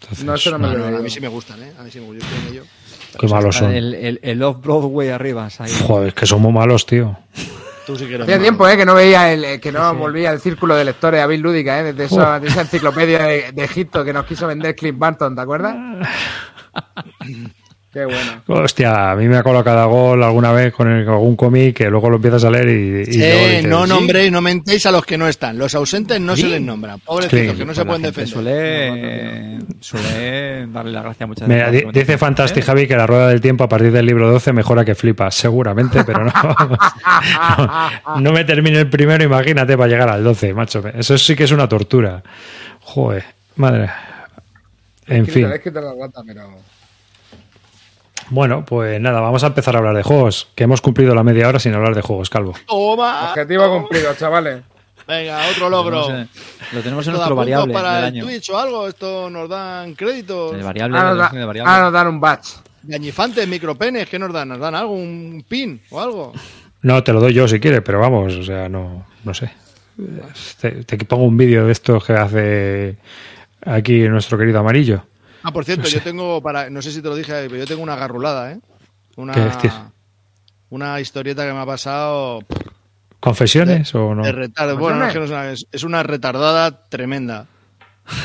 Entonces, 0.00 0.24
No, 0.24 0.34
eso 0.36 0.50
no 0.52 0.58
me 0.60 0.68
No, 0.68 0.74
lo 0.78 0.90
no, 0.92 0.96
a 0.98 1.00
mí 1.00 1.10
sí 1.10 1.20
me 1.20 1.26
gustan, 1.26 1.60
¿eh? 1.64 1.72
A 1.78 1.82
mí 1.82 1.90
sí 1.90 1.98
me 1.98 2.06
gustan. 2.06 2.28
Yo 2.30 2.36
estoy 2.36 2.46
en 2.48 2.54
ello. 2.54 2.64
Qué 3.18 3.26
malos 3.28 3.56
son. 3.56 3.72
El, 3.72 3.94
el, 3.94 4.20
el 4.22 4.42
Off-Broadway 4.42 5.08
arriba. 5.10 5.48
¿sabes? 5.50 5.80
Joder, 5.82 6.08
es 6.08 6.14
que 6.14 6.26
son 6.26 6.42
muy 6.42 6.52
malos, 6.52 6.86
tío. 6.86 7.16
Tú 7.86 7.96
sí 7.96 8.06
que 8.06 8.14
eres 8.14 8.22
Hacía 8.22 8.36
malo. 8.36 8.42
tiempo, 8.44 8.68
¿eh? 8.68 8.76
Que 8.76 8.84
no 8.86 8.94
veía 8.94 9.32
el, 9.32 9.44
eh, 9.44 9.60
que 9.60 9.72
no 9.72 9.94
volvía 9.96 10.30
el 10.30 10.40
círculo 10.40 10.76
de 10.76 10.84
lectores 10.84 11.20
a 11.20 11.26
Bill 11.26 11.40
Lúdica, 11.40 11.80
¿eh? 11.80 11.92
Desde 11.92 12.04
esa, 12.04 12.38
de 12.38 12.48
esa 12.48 12.60
enciclopedia 12.62 13.18
de, 13.24 13.52
de 13.52 13.64
Egipto 13.64 14.04
que 14.04 14.12
nos 14.12 14.24
quiso 14.24 14.46
vender 14.46 14.76
Clint 14.76 14.98
Barton, 14.98 15.34
¿te 15.34 15.40
acuerdas? 15.40 15.76
Qué 17.92 18.06
bueno. 18.06 18.42
Hostia, 18.46 19.10
a 19.10 19.16
mí 19.16 19.28
me 19.28 19.36
ha 19.36 19.42
colocado 19.42 19.86
gol 19.90 20.22
alguna 20.22 20.50
vez 20.52 20.72
con 20.72 20.88
el- 20.90 21.04
con 21.04 21.12
algún 21.12 21.36
cómic 21.36 21.76
que 21.76 21.90
luego 21.90 22.08
lo 22.08 22.16
empiezas 22.16 22.42
a 22.44 22.50
leer 22.50 22.68
y, 22.70 23.00
y 23.02 23.04
Sí, 23.04 23.18
luego 23.18 23.46
dices, 23.48 23.64
no 23.66 23.82
"Sí". 23.84 23.88
nombréis, 23.90 24.32
no 24.32 24.40
mentéis 24.40 24.86
a 24.86 24.90
los 24.92 25.04
que 25.04 25.18
no 25.18 25.28
están. 25.28 25.58
Los 25.58 25.74
ausentes 25.74 26.18
no 26.18 26.34
se 26.34 26.46
les 26.48 26.60
nombra. 26.62 26.96
Pobrecitos, 26.96 27.52
Sí, 27.52 27.58
que 27.58 27.64
no 27.66 27.74
se 27.74 27.80
la 27.80 27.84
pueden 27.84 28.00
defender. 28.02 28.32
Suele, 28.32 29.58
suele 29.80 30.66
darle 30.68 30.92
la 30.92 31.02
gracia 31.02 31.26
muchas 31.26 31.46
Mira, 31.46 31.70
veces. 31.70 31.92
dice 31.92 32.16
Fantastic 32.16 32.64
Javi 32.64 32.86
que 32.88 32.96
la 32.96 33.06
rueda 33.06 33.28
del 33.28 33.42
tiempo 33.42 33.64
a 33.64 33.68
partir 33.68 33.92
del 33.92 34.06
libro 34.06 34.30
12 34.30 34.54
mejora 34.54 34.86
que 34.86 34.94
flipa. 34.94 35.30
Seguramente, 35.30 36.02
pero 36.04 36.24
no. 36.24 36.32
no, 38.16 38.20
no 38.20 38.32
me 38.32 38.44
termine 38.44 38.78
el 38.78 38.88
primero, 38.88 39.22
imagínate, 39.22 39.76
para 39.76 39.88
llegar 39.90 40.08
al 40.08 40.24
12, 40.24 40.54
macho. 40.54 40.82
Eso 40.94 41.18
sí 41.18 41.36
que 41.36 41.44
es 41.44 41.50
una 41.52 41.68
tortura. 41.68 42.22
Joder, 42.80 43.24
madre. 43.56 43.90
En 45.06 45.26
fin. 45.26 45.46
Es 45.52 45.60
que 45.60 45.70
te 45.70 45.80
lo 45.80 45.90
aguanta, 45.90 46.22
pero... 46.26 46.71
Bueno, 48.32 48.64
pues 48.64 48.98
nada, 48.98 49.20
vamos 49.20 49.44
a 49.44 49.48
empezar 49.48 49.74
a 49.74 49.78
hablar 49.80 49.94
de 49.94 50.02
juegos. 50.02 50.48
Que 50.54 50.64
hemos 50.64 50.80
cumplido 50.80 51.14
la 51.14 51.22
media 51.22 51.46
hora 51.48 51.58
sin 51.58 51.74
hablar 51.74 51.94
de 51.94 52.00
juegos, 52.00 52.30
Calvo. 52.30 52.54
Toma. 52.66 53.28
Objetivo 53.30 53.70
cumplido, 53.70 54.14
chavales. 54.14 54.62
Venga, 55.06 55.38
otro 55.50 55.68
logro. 55.68 56.08
Lo 56.72 56.80
tenemos 56.80 57.06
en 57.06 57.12
¿Esto 57.14 57.20
da 57.20 57.28
nuestro 57.28 57.34
puntos 57.34 57.36
variable 57.36 57.74
para 57.74 57.88
del 57.96 57.98
el 57.98 58.04
año. 58.04 58.24
Twitch 58.24 58.48
o 58.50 58.58
algo? 58.58 58.88
¿Esto 58.88 59.28
nos 59.28 59.48
dan 59.50 59.94
créditos? 59.94 60.54
El 60.54 60.62
variable, 60.62 60.96
Ahora 60.98 61.14
da- 61.14 61.28
de 61.28 61.44
variable. 61.44 61.70
ahora 61.70 61.84
nos 61.84 61.92
dan 61.92 62.06
un 62.06 62.20
batch. 62.20 62.48
Gañifantes, 62.84 63.46
micropenes, 63.46 64.08
¿qué 64.08 64.18
nos 64.18 64.32
dan? 64.32 64.48
¿Nos 64.48 64.58
dan 64.60 64.74
algo? 64.76 64.94
¿Un 64.94 65.44
pin 65.46 65.80
o 65.90 66.00
algo? 66.00 66.32
No, 66.80 67.04
te 67.04 67.12
lo 67.12 67.20
doy 67.20 67.34
yo 67.34 67.46
si 67.46 67.60
quieres, 67.60 67.82
pero 67.84 68.00
vamos, 68.00 68.34
o 68.34 68.42
sea, 68.42 68.68
no, 68.68 69.04
no 69.24 69.34
sé. 69.34 69.50
Te, 70.60 70.70
te 70.84 70.96
pongo 71.04 71.24
un 71.24 71.36
vídeo 71.36 71.66
de 71.66 71.72
estos 71.72 72.02
que 72.04 72.14
hace 72.14 72.96
aquí 73.66 74.00
nuestro 74.08 74.38
querido 74.38 74.58
amarillo. 74.60 75.04
Ah, 75.42 75.52
por 75.52 75.64
cierto, 75.64 75.82
No 75.84 75.88
sé. 75.88 75.96
yo 75.96 76.02
tengo 76.02 76.40
para, 76.42 76.70
no 76.70 76.80
sé 76.82 76.92
si 76.92 77.02
te 77.02 77.08
lo 77.08 77.14
dije, 77.16 77.32
pero 77.32 77.56
yo 77.56 77.66
tengo 77.66 77.82
una 77.82 77.96
garrulada, 77.96 78.52
¿eh? 78.52 78.60
Una, 79.16 79.32
¿Qué 79.34 79.40
decir? 79.40 79.70
una 80.70 81.00
historieta 81.00 81.44
que 81.46 81.52
me 81.52 81.58
ha 81.60 81.66
pasado 81.66 82.40
¿Confesiones 83.20 83.94
o 83.94 84.14
no? 84.14 84.22
de 84.24 84.32
retardo. 84.32 84.76
Bueno, 84.78 84.98
no, 84.98 85.06
es, 85.06 85.12
que 85.12 85.18
no 85.18 85.24
es, 85.26 85.30
una, 85.30 85.50
es- 85.50 85.66
es 85.70 85.82
una 85.84 86.02
retardada 86.02 86.84
tremenda. 86.88 87.46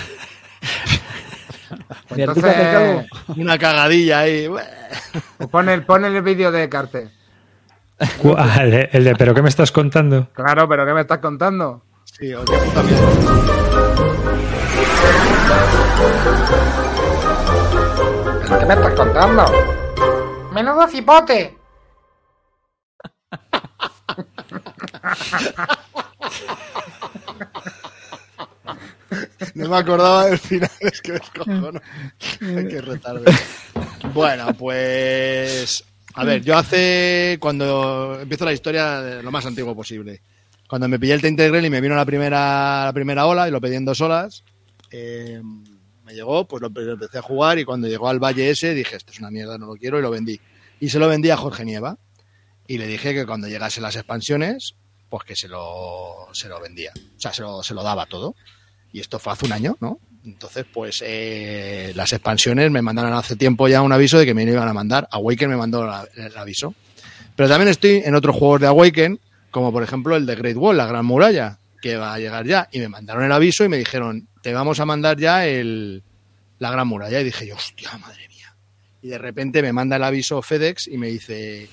Pues 2.08 2.19
entonces, 2.21 3.06
Una 3.36 3.58
cagadilla 3.58 4.19
ahí. 4.19 4.47
pues 5.38 5.49
pon 5.49 5.67
el, 5.67 5.84
pon 5.86 6.06
el 6.06 6.21
vídeo 6.21 6.49
de 6.51 6.69
Carte. 6.69 7.10
Ah, 8.38 8.60
el, 8.63 8.71
de, 8.71 8.89
el 8.93 9.03
de, 9.03 9.15
¿pero 9.15 9.34
qué 9.34 9.41
me 9.41 9.49
estás 9.49 9.71
contando? 9.73 10.30
Claro, 10.34 10.67
pero 10.69 10.86
¿qué 10.86 10.93
me 10.93 11.01
estás 11.01 11.17
contando? 11.19 11.84
Sí, 12.06 12.34
o 12.34 12.45
qué 12.45 12.53
puta 12.58 12.84
mierda. 12.84 14.17
¿Qué 18.47 18.65
me 18.65 18.73
estás 18.73 18.93
contando? 18.93 19.43
Menudo 20.53 20.88
cipote. 20.88 21.57
No 29.53 29.69
me 29.69 29.77
acordaba 29.77 30.25
del 30.27 30.38
final, 30.38 30.69
es 30.79 31.01
que 31.01 31.13
descojono. 31.13 31.79
Ay, 32.41 32.67
Qué 32.67 32.81
retardo. 32.81 33.23
Bueno, 34.13 34.53
pues. 34.53 35.83
A 36.13 36.23
ver, 36.23 36.41
yo 36.41 36.57
hace. 36.57 37.38
Cuando 37.39 38.19
empiezo 38.21 38.45
la 38.45 38.53
historia 38.53 39.01
de 39.01 39.23
lo 39.23 39.31
más 39.31 39.45
antiguo 39.45 39.75
posible. 39.75 40.21
Cuando 40.67 40.88
me 40.88 40.99
pillé 40.99 41.13
el 41.13 41.21
Tainted 41.21 41.49
Grail 41.49 41.65
y 41.65 41.69
me 41.69 41.81
vino 41.81 41.95
la 41.95 42.05
primera, 42.05 42.86
la 42.86 42.93
primera 42.93 43.25
ola 43.25 43.47
y 43.47 43.51
lo 43.51 43.62
pedí 43.62 43.75
en 43.75 43.86
dos 43.86 44.01
olas, 44.01 44.43
eh, 44.91 45.41
me 46.07 46.13
llegó, 46.13 46.47
pues 46.47 46.61
lo 46.61 46.67
empecé 46.67 47.17
a 47.17 47.21
jugar 47.21 47.59
y 47.59 47.65
cuando 47.65 47.87
llegó 47.89 48.07
al 48.07 48.17
Valle 48.17 48.49
ese 48.49 48.73
dije, 48.73 48.95
esto 48.95 49.11
es 49.11 49.19
una 49.19 49.29
mierda, 49.29 49.57
no 49.57 49.65
lo 49.67 49.75
quiero 49.75 49.99
y 49.99 50.01
lo 50.01 50.09
vendí. 50.09 50.39
Y 50.79 50.89
se 50.89 50.99
lo 50.99 51.09
vendí 51.09 51.29
a 51.29 51.37
Jorge 51.37 51.65
Nieva 51.65 51.97
y 52.65 52.77
le 52.77 52.87
dije 52.87 53.13
que 53.13 53.25
cuando 53.25 53.49
llegasen 53.49 53.83
las 53.83 53.97
expansiones, 53.97 54.75
pues 55.09 55.25
que 55.25 55.35
se 55.35 55.49
lo, 55.49 56.29
se 56.31 56.47
lo 56.47 56.61
vendía. 56.61 56.93
O 56.95 57.19
sea, 57.19 57.33
se 57.33 57.41
lo, 57.41 57.61
se 57.61 57.73
lo 57.73 57.83
daba 57.83 58.05
todo. 58.05 58.35
Y 58.93 59.01
esto 59.01 59.19
fue 59.19 59.33
hace 59.33 59.47
un 59.47 59.51
año, 59.51 59.75
¿no? 59.81 59.99
Entonces, 60.23 60.65
pues 60.73 61.03
eh, 61.05 61.91
las 61.93 62.13
expansiones 62.13 62.71
me 62.71 62.81
mandaron 62.81 63.11
hace 63.13 63.35
tiempo 63.35 63.67
ya 63.67 63.81
un 63.81 63.91
aviso 63.91 64.17
de 64.17 64.25
que 64.25 64.33
me 64.33 64.43
iban 64.43 64.67
a 64.67 64.73
mandar. 64.73 65.09
Awaken 65.11 65.49
me 65.49 65.57
mandó 65.57 65.83
el 66.15 66.37
aviso. 66.37 66.73
Pero 67.35 67.49
también 67.49 67.67
estoy 67.67 68.01
en 68.05 68.15
otros 68.15 68.35
juegos 68.35 68.61
de 68.61 68.67
Awaken, 68.67 69.19
como 69.51 69.73
por 69.73 69.83
ejemplo 69.83 70.15
el 70.15 70.25
de 70.25 70.35
Great 70.35 70.55
Wall, 70.55 70.77
la 70.77 70.85
Gran 70.85 71.05
Muralla, 71.05 71.59
que 71.81 71.97
va 71.97 72.13
a 72.13 72.19
llegar 72.19 72.45
ya. 72.45 72.67
Y 72.71 72.79
me 72.79 72.89
mandaron 72.89 73.23
el 73.23 73.31
aviso 73.31 73.63
y 73.63 73.69
me 73.69 73.77
dijeron, 73.77 74.27
te 74.41 74.53
vamos 74.53 74.79
a 74.79 74.85
mandar 74.85 75.17
ya 75.17 75.45
el, 75.45 76.03
la 76.59 76.71
Gran 76.71 76.87
Muralla. 76.87 77.19
Y 77.21 77.23
dije 77.25 77.47
yo, 77.47 77.55
hostia, 77.55 77.89
madre 77.97 78.27
mía. 78.29 78.55
Y 79.01 79.09
de 79.09 79.17
repente 79.17 79.61
me 79.61 79.73
manda 79.73 79.95
el 79.97 80.03
aviso 80.03 80.41
FedEx 80.41 80.87
y 80.87 80.97
me 80.97 81.07
dice, 81.07 81.63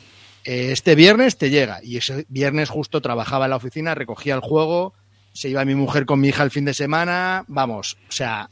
"Eh, 0.45 0.73
este 0.73 0.95
viernes 0.95 1.39
te 1.39 1.51
llega. 1.51 1.81
Y 1.83 1.97
ese 1.97 2.27
viernes 2.29 2.69
justo 2.69 3.01
trabajaba 3.01 3.47
en 3.47 3.51
la 3.51 3.57
oficina, 3.57 3.95
recogía 3.95 4.35
el 4.35 4.41
juego, 4.41 4.95
se 5.33 5.49
iba 5.49 5.65
mi 5.65 5.75
mujer 5.75 6.07
con 6.07 6.21
mi 6.21 6.29
hija 6.29 6.43
el 6.45 6.51
fin 6.51 6.65
de 6.65 6.75
semana, 6.75 7.45
vamos, 7.49 7.97
o 8.09 8.13
sea, 8.13 8.51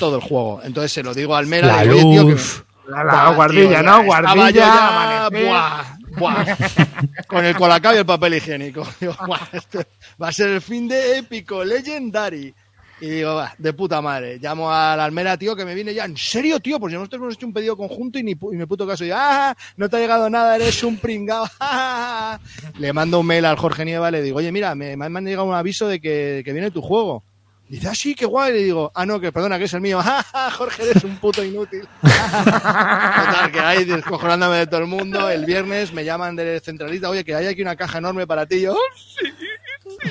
todo 0.00 0.16
el 0.16 0.22
juego. 0.22 0.60
Entonces 0.64 0.92
se 0.92 1.02
lo 1.02 1.14
digo 1.14 1.36
al 1.36 1.46
Mera, 1.46 1.68
La 1.68 1.84
le 1.84 1.94
digo, 1.94 2.08
"Oye, 2.08 2.16
tío, 2.18 2.26
que 2.26 2.32
luz. 2.32 2.64
La, 2.88 3.04
la 3.04 3.12
Buah, 3.12 3.34
guardilla, 3.34 3.68
tío, 3.68 3.82
¿no? 3.82 4.04
Guardilla, 4.04 4.50
yo 4.50 4.56
ya, 4.56 4.88
amanecer. 5.26 5.46
buah, 5.46 5.97
buah. 6.16 6.44
Con 7.26 7.44
el 7.44 7.56
colacao 7.56 7.94
y 7.94 7.98
el 7.98 8.06
papel 8.06 8.34
higiénico. 8.34 8.86
Digo, 9.00 9.14
buah, 9.26 9.48
esto 9.52 9.82
va 10.20 10.28
a 10.28 10.32
ser 10.32 10.48
el 10.50 10.60
fin 10.60 10.88
de 10.88 11.18
épico, 11.18 11.64
legendary. 11.64 12.54
Y 13.00 13.10
digo, 13.10 13.36
va, 13.36 13.54
de 13.56 13.72
puta 13.72 14.02
madre. 14.02 14.38
Llamo 14.40 14.72
a 14.72 14.96
la 14.96 15.04
almera, 15.04 15.36
tío, 15.36 15.54
que 15.54 15.64
me 15.64 15.74
viene 15.74 15.94
ya. 15.94 16.04
¿En 16.04 16.16
serio, 16.16 16.58
tío? 16.58 16.80
Pues 16.80 16.92
nosotros 16.92 17.20
hemos 17.22 17.34
hecho 17.34 17.46
un 17.46 17.52
pedido 17.52 17.76
conjunto 17.76 18.18
y 18.18 18.24
ni, 18.24 18.32
y 18.32 18.56
me 18.56 18.66
puto 18.66 18.86
caso. 18.86 19.04
Y, 19.04 19.10
ah, 19.12 19.56
no 19.76 19.88
te 19.88 19.96
ha 19.96 20.00
llegado 20.00 20.28
nada, 20.28 20.56
eres 20.56 20.82
un 20.82 20.96
pringao. 20.96 21.46
le 22.78 22.92
mando 22.92 23.20
un 23.20 23.26
mail 23.26 23.44
al 23.44 23.56
Jorge 23.56 23.84
Nieva, 23.84 24.10
le 24.10 24.20
digo, 24.20 24.38
oye, 24.38 24.50
mira, 24.50 24.74
me, 24.74 24.96
me 24.96 25.04
han 25.06 25.24
llegado 25.24 25.46
un 25.46 25.54
aviso 25.54 25.86
de 25.86 26.00
que, 26.00 26.42
que 26.44 26.52
viene 26.52 26.72
tu 26.72 26.82
juego. 26.82 27.22
Dice, 27.68 27.88
ah, 27.88 27.94
sí, 27.94 28.14
qué 28.14 28.24
guay. 28.24 28.52
Le 28.52 28.62
digo, 28.64 28.90
ah, 28.94 29.04
no, 29.04 29.20
que 29.20 29.30
perdona, 29.30 29.58
que 29.58 29.64
es 29.64 29.74
el 29.74 29.80
mío. 29.80 30.00
Ah, 30.04 30.50
Jorge, 30.56 30.90
eres 30.90 31.04
un 31.04 31.16
puto 31.18 31.44
inútil. 31.44 31.86
Total, 32.02 33.50
que 33.52 33.60
ahí 33.60 33.84
descojonándome 33.84 34.56
de 34.58 34.66
todo 34.66 34.80
el 34.80 34.86
mundo. 34.86 35.28
El 35.28 35.44
viernes 35.44 35.92
me 35.92 36.04
llaman 36.04 36.36
de 36.36 36.60
centralita, 36.60 37.10
oye, 37.10 37.24
que 37.24 37.34
hay 37.34 37.46
aquí 37.46 37.62
una 37.62 37.76
caja 37.76 37.98
enorme 37.98 38.26
para 38.26 38.46
ti. 38.46 38.62
Yo, 38.62 38.74
"Oh, 38.74 38.78
sí, 38.96 39.26
sí". 39.38 40.10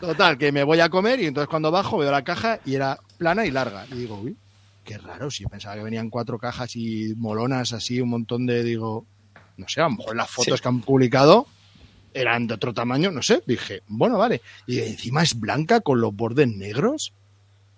Total, 0.00 0.38
que 0.38 0.50
me 0.50 0.64
voy 0.64 0.80
a 0.80 0.88
comer 0.88 1.20
y 1.20 1.26
entonces 1.26 1.48
cuando 1.48 1.70
bajo 1.70 1.98
veo 1.98 2.10
la 2.10 2.22
caja 2.24 2.58
y 2.64 2.74
era 2.74 2.98
plana 3.18 3.44
y 3.44 3.50
larga. 3.50 3.84
Y 3.90 3.96
digo, 3.96 4.18
uy, 4.18 4.36
qué 4.84 4.96
raro, 4.98 5.30
si 5.30 5.42
yo 5.42 5.48
pensaba 5.50 5.74
que 5.76 5.82
venían 5.82 6.08
cuatro 6.08 6.38
cajas 6.38 6.74
y 6.74 7.14
molonas 7.16 7.72
así, 7.74 8.00
un 8.00 8.08
montón 8.08 8.46
de, 8.46 8.62
digo, 8.64 9.04
no 9.58 9.68
sé, 9.68 9.80
a 9.82 9.84
lo 9.84 9.96
mejor 9.96 10.16
las 10.16 10.30
fotos 10.30 10.60
que 10.60 10.68
han 10.68 10.80
publicado 10.80 11.46
eran 12.14 12.46
de 12.46 12.54
otro 12.54 12.72
tamaño, 12.74 13.10
no 13.10 13.22
sé. 13.22 13.42
Dije, 13.46 13.82
bueno, 13.88 14.18
vale. 14.18 14.40
Y 14.66 14.80
encima 14.80 15.22
es 15.22 15.38
blanca 15.38 15.80
con 15.80 16.00
los 16.00 16.14
bordes 16.14 16.48
negros. 16.48 17.12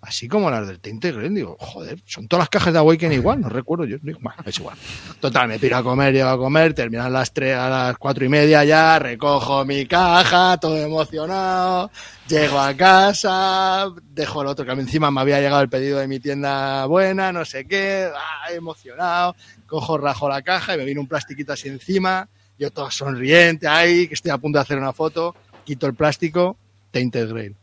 Así 0.05 0.27
como 0.27 0.51
las 0.51 0.67
del 0.67 0.81
Tainted 0.81 1.15
Grail, 1.15 1.33
digo, 1.33 1.55
joder, 1.57 1.97
son 2.05 2.27
todas 2.27 2.41
las 2.41 2.49
cajas 2.49 2.73
de 2.73 2.79
Awaken 2.79 3.13
igual, 3.13 3.39
no 3.39 3.47
recuerdo 3.47 3.85
yo. 3.85 3.95
Bueno, 4.01 4.35
es 4.45 4.59
igual. 4.59 4.77
Total, 5.21 5.47
me 5.47 5.57
piro 5.59 5.77
a 5.77 5.83
comer, 5.83 6.13
llego 6.13 6.27
a 6.27 6.37
comer, 6.37 6.73
terminan 6.73 7.13
las 7.13 7.31
tres, 7.31 7.55
a 7.55 7.69
las 7.69 7.97
cuatro 7.97 8.25
y 8.25 8.27
media 8.27 8.65
ya, 8.65 8.99
recojo 8.99 9.63
mi 9.63 9.85
caja, 9.85 10.57
todo 10.57 10.77
emocionado, 10.77 11.89
llego 12.27 12.59
a 12.59 12.73
casa, 12.73 13.87
dejo 14.13 14.41
el 14.41 14.49
otro, 14.49 14.65
que 14.65 14.73
encima 14.73 15.09
me 15.09 15.21
había 15.21 15.39
llegado 15.39 15.61
el 15.61 15.69
pedido 15.69 15.99
de 15.99 16.07
mi 16.09 16.19
tienda 16.19 16.85
buena, 16.85 17.31
no 17.31 17.45
sé 17.45 17.65
qué, 17.65 18.09
ah, 18.13 18.51
emocionado, 18.51 19.37
cojo, 19.67 19.97
rajo 19.97 20.27
la 20.27 20.41
caja 20.41 20.75
y 20.75 20.79
me 20.79 20.83
viene 20.83 20.99
un 20.99 21.07
plastiquito 21.07 21.53
así 21.53 21.69
encima, 21.69 22.27
yo 22.63 22.71
todo 22.71 22.89
sonriente 22.89 23.67
ahí, 23.67 24.07
que 24.07 24.13
estoy 24.13 24.31
a 24.31 24.37
punto 24.37 24.57
de 24.57 24.61
hacer 24.61 24.77
una 24.77 24.93
foto, 24.93 25.35
quito 25.65 25.85
el 25.85 25.93
plástico, 25.93 26.57
Tainted 26.91 27.29
Grail. 27.29 27.55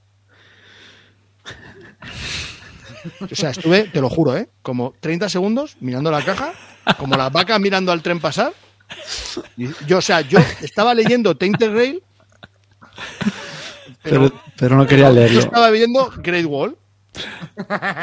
O 3.20 3.34
sea, 3.34 3.50
estuve, 3.50 3.84
te 3.84 4.00
lo 4.00 4.10
juro, 4.10 4.36
¿eh? 4.36 4.48
Como 4.60 4.94
30 5.00 5.28
segundos 5.30 5.76
mirando 5.80 6.10
la 6.10 6.22
caja, 6.22 6.52
como 6.98 7.16
las 7.16 7.32
vacas 7.32 7.58
mirando 7.58 7.92
al 7.92 8.02
tren 8.02 8.20
pasar. 8.20 8.52
Yo, 9.86 9.98
o 9.98 10.02
sea, 10.02 10.20
yo 10.20 10.38
estaba 10.60 10.92
leyendo 10.94 11.34
Tainted 11.36 11.72
Grail, 11.72 12.02
pero, 14.02 14.28
Pero, 14.28 14.42
pero 14.56 14.76
no 14.76 14.86
quería 14.86 15.08
yo 15.08 15.14
leerlo. 15.14 15.40
estaba 15.40 15.70
viendo 15.70 16.10
Great 16.18 16.44
Wall. 16.46 16.76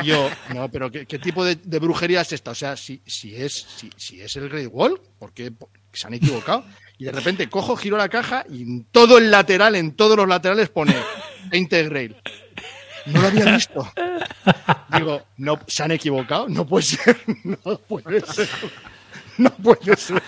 Y 0.03 0.07
yo, 0.07 0.29
no, 0.53 0.69
pero 0.69 0.91
¿qué, 0.91 1.05
qué 1.05 1.19
tipo 1.19 1.45
de, 1.45 1.55
de 1.55 1.79
brujería 1.79 2.21
es 2.21 2.31
esta? 2.33 2.51
O 2.51 2.55
sea, 2.55 2.75
si, 2.75 3.01
si, 3.05 3.35
es, 3.35 3.53
si, 3.53 3.89
si 3.95 4.21
es 4.21 4.35
el 4.35 4.49
Great 4.49 4.69
Wall, 4.71 4.99
¿por 5.19 5.31
qué 5.33 5.53
se 5.93 6.07
han 6.07 6.13
equivocado? 6.15 6.65
Y 6.99 7.05
de 7.05 7.11
repente 7.11 7.47
cojo, 7.49 7.75
giro 7.77 7.95
la 7.97 8.09
caja 8.09 8.43
y 8.49 8.63
en 8.63 8.83
todo 8.85 9.17
el 9.17 9.29
lateral, 9.29 9.75
en 9.75 9.95
todos 9.95 10.17
los 10.17 10.27
laterales 10.27 10.69
pone 10.69 10.95
Tainted 11.51 11.89
Grail. 11.89 12.15
No 13.05 13.21
lo 13.21 13.27
había 13.27 13.53
visto. 13.55 13.89
Digo, 14.93 15.21
no, 15.37 15.59
se 15.67 15.83
han 15.83 15.91
equivocado, 15.91 16.49
no 16.49 16.65
puede 16.65 16.83
ser, 16.83 17.17
no 17.43 17.77
puede 17.77 18.21
ser, 18.21 18.49
no 19.37 19.49
puede 19.51 19.95
ser. 19.95 20.21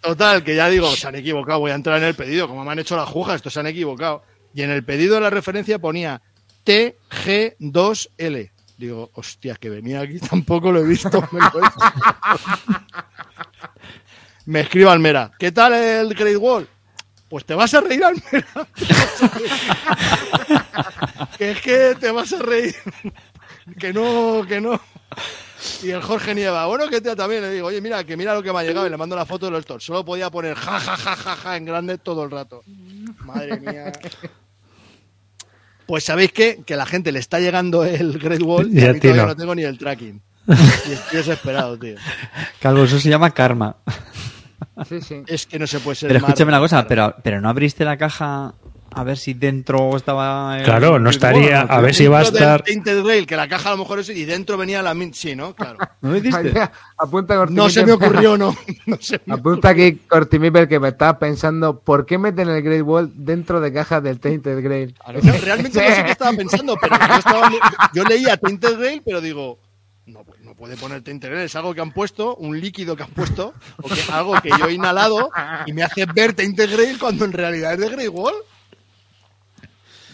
Total, 0.00 0.42
que 0.42 0.54
ya 0.56 0.68
digo, 0.68 0.88
se 0.96 1.06
han 1.08 1.16
equivocado, 1.16 1.58
voy 1.60 1.70
a 1.70 1.74
entrar 1.74 1.98
en 1.98 2.04
el 2.04 2.14
pedido, 2.14 2.48
como 2.48 2.64
me 2.64 2.72
han 2.72 2.78
hecho 2.78 2.96
la 2.96 3.04
juja, 3.06 3.34
estos 3.34 3.52
se 3.52 3.60
han 3.60 3.66
equivocado. 3.66 4.22
Y 4.54 4.62
en 4.62 4.70
el 4.70 4.84
pedido 4.84 5.14
de 5.16 5.20
la 5.20 5.30
referencia 5.30 5.78
ponía 5.78 6.20
TG2L. 6.64 8.50
Digo, 8.78 9.10
hostia, 9.14 9.54
que 9.56 9.68
venía 9.70 10.00
aquí, 10.00 10.18
tampoco 10.18 10.72
lo 10.72 10.80
he 10.80 10.84
visto. 10.84 11.10
Me, 11.30 11.38
lo 11.40 11.46
he- 11.46 11.70
me 14.46 14.60
escribe 14.60 14.90
Almera, 14.90 15.30
¿qué 15.38 15.52
tal 15.52 15.74
el 15.74 16.14
Great 16.14 16.36
Wall? 16.38 16.68
Pues 17.28 17.44
te 17.44 17.54
vas 17.54 17.72
a 17.74 17.80
reír, 17.80 18.04
Almera. 18.04 18.46
que 21.38 21.52
es 21.52 21.60
que 21.62 21.96
te 21.98 22.10
vas 22.10 22.32
a 22.32 22.38
reír. 22.40 22.74
que 23.78 23.92
no, 23.92 24.44
que 24.46 24.60
no. 24.60 24.80
Y 25.82 25.90
el 25.90 26.02
Jorge 26.02 26.34
Nieva, 26.34 26.66
bueno, 26.66 26.88
que 26.88 27.00
te 27.00 27.14
también 27.14 27.42
le 27.42 27.50
digo, 27.50 27.68
oye, 27.68 27.80
mira, 27.80 28.04
que 28.04 28.16
mira 28.16 28.34
lo 28.34 28.42
que 28.42 28.52
me 28.52 28.58
ha 28.58 28.64
llegado 28.64 28.86
y 28.86 28.90
le 28.90 28.96
mando 28.96 29.16
la 29.16 29.24
foto 29.24 29.46
de 29.46 29.52
los. 29.52 29.64
Solo 29.82 30.04
podía 30.04 30.30
poner 30.30 30.56
ja, 30.56 30.80
ja, 30.80 30.96
ja, 30.96 31.16
ja, 31.16 31.36
ja 31.36 31.56
en 31.56 31.64
grande 31.64 31.98
todo 31.98 32.24
el 32.24 32.30
rato. 32.30 32.62
Madre 33.24 33.60
mía. 33.60 33.92
Pues 35.86 36.04
sabéis 36.04 36.32
qué? 36.32 36.62
que 36.64 36.76
la 36.76 36.86
gente 36.86 37.12
le 37.12 37.18
está 37.18 37.38
llegando 37.38 37.84
el 37.84 38.18
Great 38.18 38.42
Wall 38.42 38.70
y 38.72 38.80
Y 38.80 38.86
a 38.86 38.92
mí 38.92 39.00
todavía 39.00 39.22
no. 39.22 39.28
no 39.28 39.36
tengo 39.36 39.54
ni 39.54 39.62
el 39.62 39.78
tracking. 39.78 40.20
Y 40.88 40.92
estoy 40.92 41.18
desesperado, 41.18 41.78
tío. 41.78 41.96
Calvo, 42.60 42.84
eso 42.84 42.98
se 42.98 43.08
llama 43.08 43.30
karma. 43.30 43.76
Sí, 44.84 45.00
sí. 45.00 45.22
Es 45.26 45.46
que 45.46 45.58
no 45.58 45.66
se 45.66 45.80
puede 45.80 45.96
ser 45.96 46.08
Pero 46.08 46.18
escúchame 46.18 46.50
una 46.50 46.60
cosa, 46.60 46.86
pero, 46.86 47.14
pero 47.22 47.40
no 47.40 47.48
abriste 47.48 47.84
la 47.84 47.96
caja 47.96 48.54
a 48.94 49.04
ver 49.04 49.16
si 49.16 49.32
dentro 49.32 49.96
estaba. 49.96 50.58
el- 50.58 50.64
Claro, 50.64 50.98
no 50.98 51.08
el- 51.08 51.14
estaría. 51.14 51.60
bueno, 51.60 51.72
A 51.74 51.80
ver 51.80 51.94
si 51.94 52.06
va 52.08 52.18
a 52.18 52.24
del 52.24 52.34
estar. 52.34 52.62
Tainted 52.62 53.02
Grail, 53.02 53.26
que 53.26 53.36
la 53.36 53.48
caja 53.48 53.70
a 53.70 53.72
lo 53.72 53.78
mejor 53.78 54.00
es 54.00 54.10
y 54.10 54.26
dentro 54.26 54.58
venía 54.58 54.82
la 54.82 54.92
min- 54.92 55.14
sí, 55.14 55.34
¿no? 55.34 55.54
Claro. 55.54 55.78
¿No 56.02 56.10
lo 56.10 56.16
hiciste? 56.18 56.52
Apunta 56.98 57.36
Corti 57.36 57.54
No 57.54 57.70
se 57.70 57.86
me 57.86 57.92
ocurrió, 57.92 58.36
no. 58.36 58.54
No 58.86 58.98
se 59.00 59.18
me 59.24 59.32
Apunta 59.34 59.70
aquí 59.70 59.94
Cortimiper 60.06 60.68
que 60.68 60.78
me 60.78 60.88
estaba 60.88 61.18
pensando 61.18 61.80
¿por 61.80 62.04
qué 62.04 62.18
meten 62.18 62.50
el 62.50 62.62
Great 62.62 62.82
Wall 62.82 63.10
dentro 63.14 63.62
de 63.62 63.72
cajas 63.72 64.02
del 64.02 64.20
Tainted 64.20 64.62
Grail? 64.62 64.94
No, 65.22 65.32
realmente 65.42 65.82
no 65.88 65.94
sé 65.96 66.04
qué 66.04 66.10
estaba 66.10 66.32
pensando, 66.36 66.76
pero 66.78 66.94
yo, 66.98 67.14
estaba- 67.18 67.50
yo 67.94 68.04
leía 68.04 68.36
Tainted 68.36 68.76
Grail, 68.78 69.02
pero 69.06 69.22
digo, 69.22 69.58
no, 70.06 70.24
pues 70.24 70.40
no 70.40 70.54
puede 70.54 70.76
poner 70.76 71.02
Tainted 71.02 71.28
Grail, 71.30 71.44
es 71.46 71.54
algo 71.56 71.74
que 71.74 71.80
han 71.80 71.92
puesto, 71.92 72.34
un 72.36 72.60
líquido 72.60 72.96
que 72.96 73.04
han 73.04 73.10
puesto, 73.10 73.54
o 73.82 73.88
que, 73.88 74.00
algo 74.12 74.34
que 74.40 74.50
yo 74.58 74.66
he 74.68 74.72
inhalado 74.74 75.30
y 75.66 75.72
me 75.72 75.82
hace 75.84 76.06
ver 76.06 76.34
Tainted 76.34 76.70
Grail 76.72 76.98
cuando 76.98 77.24
en 77.24 77.32
realidad 77.32 77.74
es 77.74 77.78
de 77.80 77.88
Grey 77.88 78.08
Wall. 78.08 78.34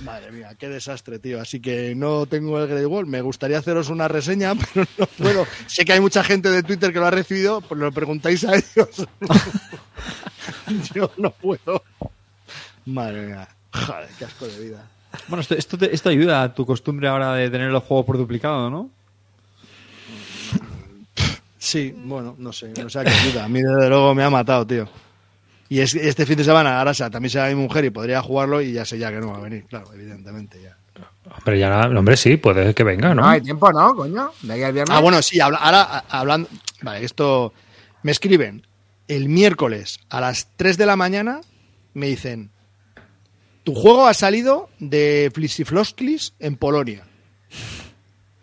Madre 0.05 0.30
mía, 0.30 0.55
qué 0.57 0.68
desastre, 0.68 1.18
tío. 1.18 1.41
Así 1.41 1.59
que 1.59 1.95
no 1.97 2.26
tengo 2.26 2.61
el 2.61 2.68
Grey 2.68 2.84
Wall. 2.84 3.07
Me 3.07 3.20
gustaría 3.20 3.59
haceros 3.59 3.89
una 3.89 4.07
reseña, 4.07 4.55
pero 4.74 4.86
no 4.97 5.07
puedo. 5.07 5.47
Sé 5.66 5.84
que 5.84 5.93
hay 5.95 6.01
mucha 6.01 6.22
gente 6.22 6.51
de 6.51 6.62
Twitter 6.62 6.93
que 6.93 7.01
lo 7.01 7.07
ha 7.07 7.11
recibido, 7.11 7.61
pues 7.62 7.80
lo 7.80 7.91
preguntáis 7.91 8.45
a 8.45 8.55
ellos. 8.55 9.07
yo 10.95 11.11
no 11.16 11.30
puedo. 11.30 11.82
Madre 12.86 13.26
mía. 13.26 13.49
Joder, 13.72 14.09
qué 14.18 14.24
asco 14.24 14.47
de 14.47 14.59
vida. 14.61 14.86
Bueno, 15.26 15.41
esto, 15.41 15.55
esto, 15.57 15.76
te- 15.78 15.93
esto 15.93 16.11
ayuda 16.11 16.43
a 16.43 16.55
tu 16.55 16.64
costumbre 16.64 17.09
ahora 17.09 17.34
de 17.34 17.51
tener 17.51 17.70
los 17.72 17.82
juegos 17.82 18.07
por 18.07 18.18
duplicado, 18.18 18.70
¿no? 18.70 18.91
Sí, 21.59 21.92
bueno, 21.96 22.36
no 22.38 22.52
sé, 22.52 22.72
no 22.80 22.88
sé 22.88 23.00
a 23.00 23.04
qué 23.04 23.11
ayuda. 23.11 23.44
A 23.44 23.48
mí 23.48 23.61
desde 23.61 23.88
luego 23.88 24.14
me 24.14 24.22
ha 24.22 24.30
matado, 24.30 24.66
tío. 24.66 24.88
Y 25.68 25.80
es, 25.80 25.94
este 25.94 26.24
fin 26.24 26.36
de 26.38 26.44
semana, 26.44 26.78
ahora 26.78 26.94
sea, 26.94 27.11
también 27.11 27.30
será 27.30 27.48
mi 27.48 27.54
mujer 27.56 27.84
y 27.84 27.90
podría 27.90 28.22
jugarlo 28.22 28.62
y 28.62 28.72
ya 28.72 28.84
sé 28.84 28.98
ya 28.98 29.11
que 29.11 29.18
no 29.18 29.32
va 29.32 29.38
a 29.38 29.40
venir, 29.40 29.64
claro, 29.68 29.92
evidentemente 29.92 30.62
ya. 30.62 30.76
Hombre, 31.36 31.59
ya, 31.59 31.80
hombre, 31.88 32.16
sí, 32.16 32.38
puede 32.38 32.74
que 32.74 32.84
venga, 32.84 33.09
¿no? 33.14 33.22
No 33.22 33.28
hay 33.28 33.40
tiempo, 33.42 33.70
¿no, 33.70 33.94
coño? 33.94 34.30
De 34.42 34.54
aquí 34.54 34.62
al 34.62 34.72
viernes. 34.72 34.96
Ah, 34.96 35.00
bueno, 35.00 35.20
sí, 35.20 35.38
habla- 35.40 35.59
ahora 35.59 36.04
hablando, 36.09 36.48
vale, 36.80 37.04
esto 37.04 37.52
me 38.02 38.12
escriben 38.12 38.66
el 39.09 39.28
miércoles 39.28 40.00
a 40.09 40.20
las 40.22 40.48
3 40.56 40.78
de 40.78 40.86
la 40.86 40.96
mañana, 40.96 41.40
me 41.92 42.06
dicen, 42.06 42.50
tu 43.64 43.74
juego 43.74 44.06
ha 44.06 44.14
salido 44.14 44.70
de 44.78 45.30
Flisiflosklis 45.34 46.32
en 46.38 46.56
Polonia. 46.56 47.04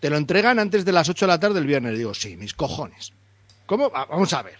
Te 0.06 0.12
lo 0.12 0.18
entregan 0.18 0.60
antes 0.60 0.86
de 0.86 0.92
las 0.92 1.10
8 1.10 1.26
de 1.26 1.32
la 1.32 1.40
tarde 1.40 1.56
del 1.56 1.66
viernes. 1.66 1.98
Digo, 1.98 2.14
sí, 2.14 2.38
mis 2.38 2.54
cojones. 2.54 3.12
¿Cómo? 3.66 3.90
va- 3.90 4.06
Vamos 4.06 4.32
a 4.34 4.44
ver. 4.44 4.54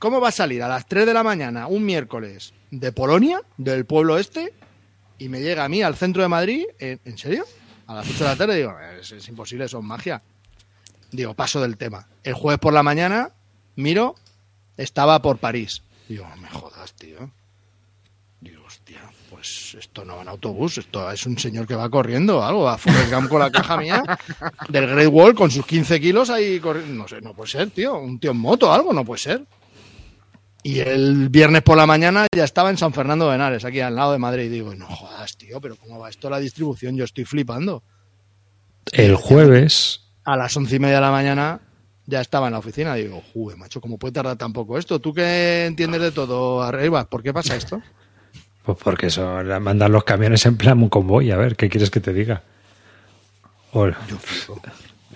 ¿Cómo 0.00 0.20
va 0.20 0.30
a 0.30 0.32
salir 0.32 0.60
a 0.60 0.66
las 0.66 0.88
3 0.88 1.06
de 1.06 1.14
la 1.14 1.22
mañana 1.22 1.68
un 1.68 1.84
miércoles 1.84 2.52
de 2.72 2.90
Polonia, 2.90 3.40
del 3.58 3.86
pueblo 3.86 4.18
este, 4.18 4.52
y 5.16 5.28
me 5.28 5.40
llega 5.40 5.62
a 5.64 5.68
mí 5.68 5.84
al 5.84 5.94
centro 5.94 6.20
de 6.22 6.26
Madrid? 6.28 6.64
¿En, 6.80 7.16
serio? 7.16 7.44
A 7.86 7.94
las 7.94 8.08
8 8.10 8.18
de 8.18 8.24
la 8.24 8.34
tarde 8.34 8.56
digo, 8.56 8.74
es, 9.00 9.12
es 9.12 9.28
imposible, 9.28 9.66
es 9.66 9.74
magia. 9.74 10.20
Digo, 11.12 11.32
paso 11.34 11.60
del 11.60 11.76
tema. 11.76 12.08
El 12.24 12.34
jueves 12.34 12.58
por 12.58 12.72
la 12.72 12.82
mañana, 12.82 13.30
miro, 13.76 14.16
estaba 14.76 15.22
por 15.22 15.38
París. 15.38 15.84
Digo, 16.08 16.26
me 16.40 16.50
jodas, 16.50 16.92
tío. 16.94 17.30
Pues 19.38 19.76
esto 19.78 20.04
no 20.04 20.16
va 20.16 20.22
en 20.22 20.28
autobús, 20.28 20.78
esto 20.78 21.08
es 21.12 21.24
un 21.24 21.38
señor 21.38 21.64
que 21.64 21.76
va 21.76 21.88
corriendo 21.88 22.42
algo, 22.44 22.64
va 22.64 22.76
Forrest 22.76 23.12
Gump 23.12 23.28
con 23.28 23.38
la 23.38 23.52
caja 23.52 23.76
mía 23.76 24.02
del 24.68 24.88
Great 24.88 25.12
Wall 25.12 25.36
con 25.36 25.48
sus 25.48 25.64
15 25.64 26.00
kilos 26.00 26.28
ahí 26.28 26.58
corriendo. 26.58 26.92
No 26.92 27.06
sé, 27.06 27.20
no 27.20 27.34
puede 27.34 27.48
ser, 27.48 27.70
tío. 27.70 28.00
Un 28.00 28.18
tío 28.18 28.32
en 28.32 28.36
moto 28.36 28.72
algo, 28.72 28.92
no 28.92 29.04
puede 29.04 29.20
ser. 29.20 29.46
Y 30.64 30.80
el 30.80 31.28
viernes 31.28 31.62
por 31.62 31.76
la 31.76 31.86
mañana 31.86 32.26
ya 32.34 32.42
estaba 32.42 32.70
en 32.70 32.78
San 32.78 32.92
Fernando 32.92 33.28
de 33.28 33.36
Henares, 33.36 33.64
aquí 33.64 33.78
al 33.78 33.94
lado 33.94 34.10
de 34.10 34.18
Madrid. 34.18 34.46
Y 34.46 34.48
digo, 34.48 34.74
no 34.74 34.86
jodas, 34.86 35.36
tío, 35.36 35.60
pero 35.60 35.76
¿cómo 35.76 36.00
va 36.00 36.10
esto 36.10 36.28
la 36.28 36.40
distribución? 36.40 36.96
Yo 36.96 37.04
estoy 37.04 37.24
flipando. 37.24 37.84
El 38.90 39.14
jueves. 39.14 40.00
A 40.24 40.36
las 40.36 40.56
once 40.56 40.74
y 40.74 40.78
media 40.80 40.96
de 40.96 41.02
la 41.02 41.12
mañana 41.12 41.60
ya 42.06 42.20
estaba 42.20 42.48
en 42.48 42.54
la 42.54 42.58
oficina. 42.58 42.96
Digo, 42.96 43.22
juve, 43.32 43.54
macho, 43.54 43.80
¿cómo 43.80 43.98
puede 43.98 44.14
tardar 44.14 44.36
tan 44.36 44.52
poco 44.52 44.76
esto? 44.76 44.98
¿Tú 44.98 45.14
que 45.14 45.66
entiendes 45.66 46.00
de 46.00 46.10
todo, 46.10 46.60
arriba? 46.60 47.08
¿Por 47.08 47.22
qué 47.22 47.32
pasa 47.32 47.54
esto? 47.54 47.80
Pues 48.68 48.76
porque 48.84 49.08
son, 49.08 49.62
mandan 49.62 49.90
los 49.92 50.04
camiones 50.04 50.44
en 50.44 50.58
plan 50.58 50.76
un 50.82 50.90
convoy. 50.90 51.30
A 51.30 51.38
ver, 51.38 51.56
¿qué 51.56 51.70
quieres 51.70 51.90
que 51.90 52.00
te 52.00 52.12
diga? 52.12 52.42
Hola. 53.72 53.96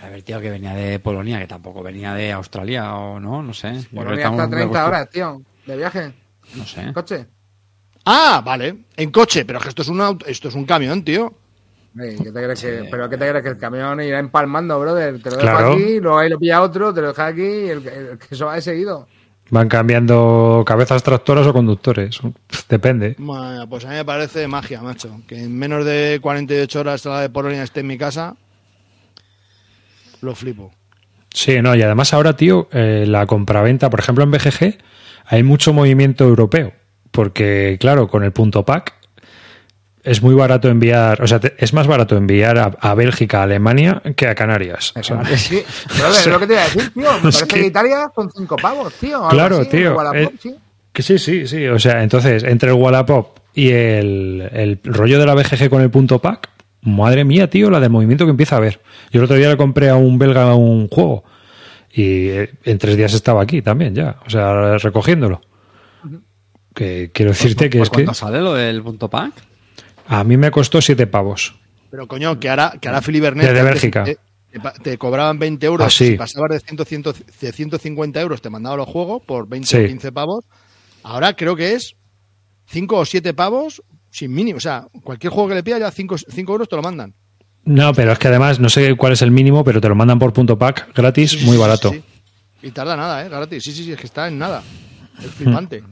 A 0.00 0.08
ver, 0.08 0.22
tío, 0.22 0.40
que 0.40 0.48
venía 0.48 0.72
de 0.72 0.98
Polonia, 1.00 1.38
que 1.38 1.46
tampoco 1.46 1.82
venía 1.82 2.14
de 2.14 2.32
Australia 2.32 2.94
o 2.94 3.20
no, 3.20 3.42
no 3.42 3.52
sé. 3.52 3.74
Polonia 3.94 4.30
muy 4.30 4.48
30 4.48 4.56
acostum- 4.80 4.86
horas, 4.88 5.10
tío, 5.10 5.42
de 5.66 5.76
viaje, 5.76 6.14
No 6.54 6.64
sé. 6.66 6.80
en 6.80 6.92
coche. 6.94 7.26
Ah, 8.06 8.40
vale, 8.42 8.84
en 8.96 9.10
coche, 9.10 9.44
pero 9.44 9.58
es 9.58 9.64
que 9.64 9.68
esto 9.68 9.82
es 9.82 9.88
un, 9.88 10.00
auto- 10.00 10.24
esto 10.24 10.48
es 10.48 10.54
un 10.54 10.64
camión, 10.64 11.04
tío. 11.04 11.34
¿qué 11.94 12.16
te 12.16 12.32
crees 12.32 12.62
que, 12.62 12.88
¿Pero 12.90 13.10
qué 13.10 13.18
te 13.18 13.28
crees 13.28 13.42
que 13.42 13.50
el 13.50 13.58
camión 13.58 14.00
irá 14.00 14.18
empalmando, 14.18 14.80
brother? 14.80 15.22
Te 15.22 15.28
lo 15.28 15.36
dejo 15.36 15.46
Claro. 15.50 15.72
aquí, 15.74 16.00
luego 16.00 16.16
ahí 16.18 16.30
lo 16.30 16.38
pilla 16.38 16.62
otro, 16.62 16.94
te 16.94 17.02
lo 17.02 17.08
deja 17.08 17.26
aquí 17.26 17.42
y 17.42 17.68
el, 17.68 17.86
el 17.86 18.18
que 18.18 18.34
eso 18.34 18.46
va 18.46 18.54
de 18.54 18.62
seguido. 18.62 19.06
Van 19.52 19.68
cambiando 19.68 20.64
cabezas 20.66 21.02
tractoras 21.02 21.46
o 21.46 21.52
conductores. 21.52 22.18
Depende. 22.70 23.16
Bueno, 23.18 23.68
pues 23.68 23.84
a 23.84 23.90
mí 23.90 23.96
me 23.96 24.04
parece 24.04 24.48
magia, 24.48 24.80
macho. 24.80 25.20
Que 25.28 25.40
en 25.44 25.58
menos 25.58 25.84
de 25.84 26.20
48 26.22 26.80
horas 26.80 27.04
la 27.04 27.20
de 27.20 27.28
Polonia 27.28 27.62
esté 27.62 27.80
en 27.80 27.86
mi 27.86 27.98
casa, 27.98 28.34
lo 30.22 30.34
flipo. 30.34 30.72
Sí, 31.34 31.60
no, 31.60 31.74
y 31.74 31.82
además 31.82 32.14
ahora, 32.14 32.34
tío, 32.34 32.70
eh, 32.72 33.04
la 33.06 33.26
compraventa, 33.26 33.90
por 33.90 34.00
ejemplo, 34.00 34.24
en 34.24 34.30
BGG, 34.30 34.78
hay 35.26 35.42
mucho 35.42 35.74
movimiento 35.74 36.24
europeo. 36.24 36.72
Porque, 37.10 37.76
claro, 37.78 38.08
con 38.08 38.24
el 38.24 38.32
punto 38.32 38.64
pack 38.64 38.94
es 40.04 40.22
muy 40.22 40.34
barato 40.34 40.68
enviar, 40.68 41.22
o 41.22 41.26
sea, 41.26 41.38
te- 41.40 41.54
es 41.58 41.72
más 41.72 41.86
barato 41.86 42.16
enviar 42.16 42.58
a, 42.58 42.64
a 42.80 42.94
Bélgica, 42.94 43.40
a 43.40 43.42
Alemania, 43.44 44.02
que 44.16 44.26
a 44.28 44.34
Canarias. 44.34 44.92
O 44.98 45.02
sea, 45.02 45.24
Sí, 45.36 45.58
es 45.58 46.26
lo 46.26 46.38
que 46.40 46.46
te 46.46 46.52
iba 46.54 46.62
a 46.62 46.64
decir, 46.64 46.90
tío. 46.92 47.12
Me 47.14 47.18
parece 47.22 47.46
que- 47.46 47.60
que... 47.60 47.66
Italia 47.66 48.10
son 48.14 48.30
5 48.30 48.56
pavos, 48.56 48.92
tío. 48.94 49.28
Claro, 49.28 49.60
así, 49.60 49.70
tío, 49.70 49.94
Wallapop, 49.94 50.34
eh, 50.34 50.36
sí. 50.40 50.54
Que 50.92 51.02
sí, 51.02 51.18
sí, 51.18 51.46
sí. 51.46 51.66
O 51.68 51.78
sea, 51.78 52.02
entonces, 52.02 52.42
entre 52.44 52.70
el 52.70 52.76
Wallapop 52.76 53.38
y 53.54 53.70
el, 53.70 54.48
el 54.52 54.80
rollo 54.84 55.18
de 55.18 55.26
la 55.26 55.34
BGG 55.34 55.70
con 55.70 55.80
el 55.82 55.90
punto 55.90 56.18
pack, 56.18 56.48
madre 56.82 57.24
mía, 57.24 57.48
tío, 57.48 57.70
la 57.70 57.80
del 57.80 57.90
movimiento 57.90 58.24
que 58.26 58.30
empieza 58.32 58.56
a 58.56 58.58
haber. 58.58 58.80
Yo 59.10 59.20
el 59.20 59.24
otro 59.24 59.36
día 59.36 59.48
le 59.48 59.56
compré 59.56 59.88
a 59.88 59.94
un 59.96 60.18
belga 60.18 60.54
un 60.54 60.88
juego 60.88 61.24
y 61.94 62.28
eh, 62.28 62.50
en 62.64 62.78
tres 62.78 62.96
días 62.96 63.14
estaba 63.14 63.42
aquí 63.42 63.62
también 63.62 63.94
ya, 63.94 64.16
o 64.26 64.30
sea, 64.30 64.76
recogiéndolo. 64.78 65.40
Que 66.74 67.10
quiero 67.12 67.32
decirte 67.32 67.68
que 67.70 67.78
¿Por 67.78 67.84
es 67.86 67.90
que 67.90 67.94
cuánto 68.04 68.14
sale 68.14 68.40
lo 68.40 68.54
del 68.54 68.82
punto 68.82 69.08
pack? 69.08 69.32
A 70.06 70.24
mí 70.24 70.36
me 70.36 70.50
costó 70.50 70.80
siete 70.80 71.06
pavos. 71.06 71.54
Pero 71.90 72.08
coño, 72.08 72.38
que 72.40 72.48
ahora, 72.48 72.74
que 72.80 72.88
ahora 72.88 73.02
Filibernet 73.02 73.46
Desde 73.46 73.54
que 73.54 73.60
antes 73.60 73.82
Bélgica. 73.82 74.04
Te, 74.82 74.98
cobraban 74.98 75.38
20 75.38 75.64
euros. 75.66 75.86
Ah, 75.86 75.90
sí. 75.90 76.08
Si 76.08 76.16
pasabas 76.16 76.50
de, 76.50 76.60
100, 76.60 76.84
100, 76.84 77.02
de 77.40 77.52
150 77.52 78.20
euros, 78.20 78.42
te 78.42 78.50
mandaban 78.50 78.78
los 78.78 78.88
juegos 78.88 79.22
por 79.22 79.48
20 79.48 79.66
Sí. 79.66 79.76
o 79.76 79.86
15 79.86 80.12
pavos. 80.12 80.44
Ahora 81.02 81.34
creo 81.34 81.56
que 81.56 81.72
es 81.72 81.96
5 82.66 82.98
o 82.98 83.04
7 83.04 83.32
pavos 83.34 83.82
sin 84.10 84.32
mínimo. 84.32 84.58
O 84.58 84.60
sea, 84.60 84.88
cualquier 85.04 85.32
juego 85.32 85.48
que 85.48 85.54
le 85.54 85.62
pidas 85.62 85.80
ya 85.80 85.90
5, 85.90 86.16
5 86.28 86.52
euros 86.52 86.68
te 86.68 86.76
lo 86.76 86.82
mandan. 86.82 87.14
No, 87.64 87.94
pero 87.94 88.12
es 88.12 88.18
que 88.18 88.28
además 88.28 88.60
no 88.60 88.68
sé 88.68 88.94
cuál 88.96 89.12
es 89.12 89.22
el 89.22 89.30
mínimo, 89.30 89.64
pero 89.64 89.80
te 89.80 89.88
lo 89.88 89.94
mandan 89.94 90.18
por 90.18 90.32
punto 90.32 90.58
pack 90.58 90.94
gratis, 90.94 91.42
muy 91.44 91.56
barato. 91.56 91.90
Sí, 91.90 92.02
sí. 92.60 92.68
Y 92.68 92.70
tarda 92.70 92.96
nada, 92.96 93.24
¿eh? 93.24 93.28
Gratis. 93.28 93.64
Sí, 93.64 93.72
sí, 93.72 93.84
sí, 93.84 93.92
es 93.92 93.98
que 93.98 94.06
está 94.06 94.28
en 94.28 94.38
nada. 94.38 94.62
Es 95.18 95.30
flipante. 95.30 95.82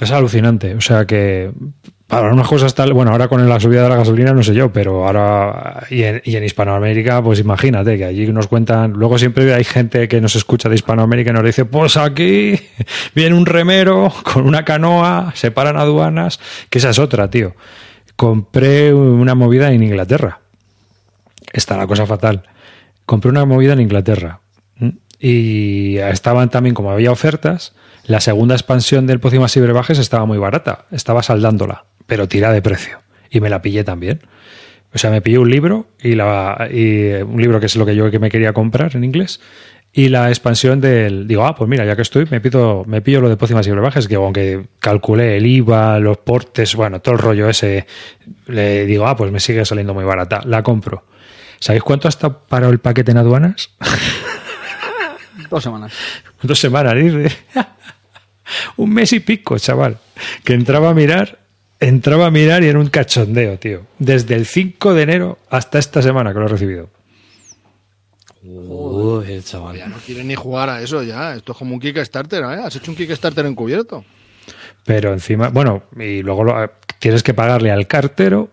Es 0.00 0.10
alucinante. 0.10 0.74
O 0.74 0.80
sea 0.80 1.04
que 1.04 1.52
Para 2.06 2.32
unas 2.32 2.48
cosas 2.48 2.74
tal, 2.74 2.92
bueno, 2.92 3.12
ahora 3.12 3.28
con 3.28 3.46
la 3.48 3.60
subida 3.60 3.84
de 3.84 3.88
la 3.88 3.96
gasolina 3.96 4.32
no 4.32 4.42
sé 4.42 4.54
yo, 4.54 4.72
pero 4.72 5.06
ahora 5.06 5.86
y 5.90 6.02
en, 6.02 6.22
y 6.24 6.34
en 6.34 6.42
Hispanoamérica, 6.42 7.22
pues 7.22 7.38
imagínate 7.38 7.96
que 7.98 8.04
allí 8.04 8.26
nos 8.32 8.48
cuentan, 8.48 8.94
luego 8.94 9.16
siempre 9.16 9.54
hay 9.54 9.62
gente 9.62 10.08
que 10.08 10.20
nos 10.20 10.34
escucha 10.34 10.68
de 10.68 10.74
Hispanoamérica 10.74 11.30
y 11.30 11.34
nos 11.34 11.44
dice, 11.44 11.66
pues 11.66 11.96
aquí 11.96 12.58
viene 13.14 13.36
un 13.36 13.46
remero 13.46 14.12
con 14.24 14.46
una 14.46 14.64
canoa, 14.64 15.32
se 15.36 15.52
paran 15.52 15.76
aduanas, 15.76 16.40
que 16.68 16.78
esa 16.78 16.90
es 16.90 16.98
otra, 16.98 17.30
tío. 17.30 17.54
Compré 18.16 18.92
una 18.92 19.34
movida 19.34 19.72
en 19.72 19.82
Inglaterra. 19.82 20.40
Está 21.52 21.76
la 21.76 21.86
cosa 21.86 22.06
fatal. 22.06 22.42
Compré 23.06 23.30
una 23.30 23.44
movida 23.44 23.74
en 23.74 23.80
Inglaterra. 23.80 24.40
Y 25.20 25.98
estaban 25.98 26.48
también, 26.48 26.74
como 26.74 26.90
había 26.90 27.12
ofertas, 27.12 27.74
la 28.04 28.20
segunda 28.20 28.54
expansión 28.54 29.06
del 29.06 29.20
Pócimas 29.20 29.54
y 29.56 29.60
Brebajes 29.60 29.98
estaba 29.98 30.24
muy 30.24 30.38
barata. 30.38 30.86
Estaba 30.90 31.22
saldándola, 31.22 31.84
pero 32.06 32.26
tira 32.26 32.50
de 32.52 32.62
precio. 32.62 33.00
Y 33.30 33.40
me 33.40 33.50
la 33.50 33.60
pillé 33.60 33.84
también. 33.84 34.20
O 34.94 34.98
sea, 34.98 35.10
me 35.10 35.20
pillé 35.20 35.38
un 35.38 35.50
libro 35.50 35.86
y, 36.02 36.14
la, 36.14 36.68
y 36.72 37.12
un 37.22 37.40
libro 37.40 37.60
que 37.60 37.66
es 37.66 37.76
lo 37.76 37.86
que 37.86 37.94
yo 37.94 38.10
que 38.10 38.18
me 38.18 38.30
quería 38.30 38.52
comprar 38.54 38.96
en 38.96 39.04
inglés. 39.04 39.40
Y 39.92 40.08
la 40.08 40.28
expansión 40.28 40.80
del. 40.80 41.26
Digo, 41.26 41.44
ah, 41.44 41.54
pues 41.54 41.68
mira, 41.68 41.84
ya 41.84 41.96
que 41.96 42.02
estoy, 42.02 42.26
me, 42.30 42.40
pido, 42.40 42.84
me 42.86 43.02
pillo 43.02 43.20
lo 43.20 43.28
de 43.28 43.36
pócimas 43.36 43.66
y 43.66 43.72
brebajes, 43.72 44.08
que 44.08 44.14
aunque 44.14 44.66
calculé 44.78 45.36
el 45.36 45.46
IVA, 45.46 45.98
los 45.98 46.18
portes, 46.18 46.76
bueno, 46.76 47.00
todo 47.00 47.14
el 47.14 47.20
rollo 47.20 47.48
ese, 47.48 47.86
le 48.46 48.86
digo, 48.86 49.06
ah, 49.06 49.16
pues 49.16 49.32
me 49.32 49.40
sigue 49.40 49.64
saliendo 49.64 49.92
muy 49.92 50.04
barata. 50.04 50.42
La 50.44 50.62
compro. 50.62 51.04
¿Sabéis 51.58 51.82
cuánto 51.82 52.08
hasta 52.08 52.38
parado 52.38 52.72
el 52.72 52.78
paquete 52.78 53.10
en 53.10 53.18
aduanas? 53.18 53.70
Dos 55.50 55.62
semanas. 55.62 55.92
Dos 56.42 56.58
semanas, 56.58 56.94
dice. 56.94 57.36
un 58.76 58.90
mes 58.92 59.12
y 59.12 59.20
pico, 59.20 59.58
chaval. 59.58 59.98
Que 60.44 60.54
entraba 60.54 60.90
a 60.90 60.94
mirar, 60.94 61.38
entraba 61.80 62.26
a 62.26 62.30
mirar 62.30 62.62
y 62.62 62.68
era 62.68 62.78
un 62.78 62.88
cachondeo, 62.88 63.58
tío. 63.58 63.86
Desde 63.98 64.34
el 64.36 64.46
5 64.46 64.94
de 64.94 65.02
enero 65.02 65.38
hasta 65.50 65.78
esta 65.78 66.00
semana 66.02 66.32
que 66.32 66.38
lo 66.38 66.46
he 66.46 66.48
recibido. 66.48 66.88
Uy, 68.42 69.42
chaval. 69.42 69.76
Ya 69.76 69.86
no 69.86 69.96
quieren 69.98 70.28
ni 70.28 70.34
jugar 70.34 70.70
a 70.70 70.80
eso 70.80 71.02
ya. 71.02 71.34
Esto 71.34 71.52
es 71.52 71.58
como 71.58 71.74
un 71.74 71.80
Kickstarter, 71.80 72.42
¿eh? 72.42 72.60
Has 72.64 72.76
hecho 72.76 72.90
un 72.90 72.96
Kickstarter 72.96 73.44
encubierto. 73.46 74.04
Pero 74.84 75.12
encima, 75.12 75.48
bueno, 75.50 75.82
y 75.98 76.22
luego 76.22 76.44
lo- 76.44 76.70
tienes 76.98 77.22
que 77.22 77.34
pagarle 77.34 77.70
al 77.70 77.86
cartero 77.86 78.48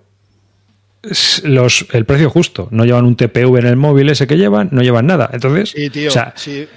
los, 1.44 1.86
el 1.94 2.06
precio 2.06 2.30
justo. 2.30 2.68
No 2.72 2.84
llevan 2.84 3.06
un 3.06 3.16
TPV 3.16 3.60
en 3.60 3.66
el 3.68 3.78
móvil 3.78 4.10
ese 4.10 4.28
que 4.28 4.38
llevan, 4.38 4.70
no 4.74 4.82
llevan 4.82 5.06
nada. 5.06 5.30
Entonces, 5.32 5.70
Sí, 5.70 5.90
tío. 5.90 6.10
o 6.10 6.12
sea, 6.12 6.34
sí. 6.36 6.68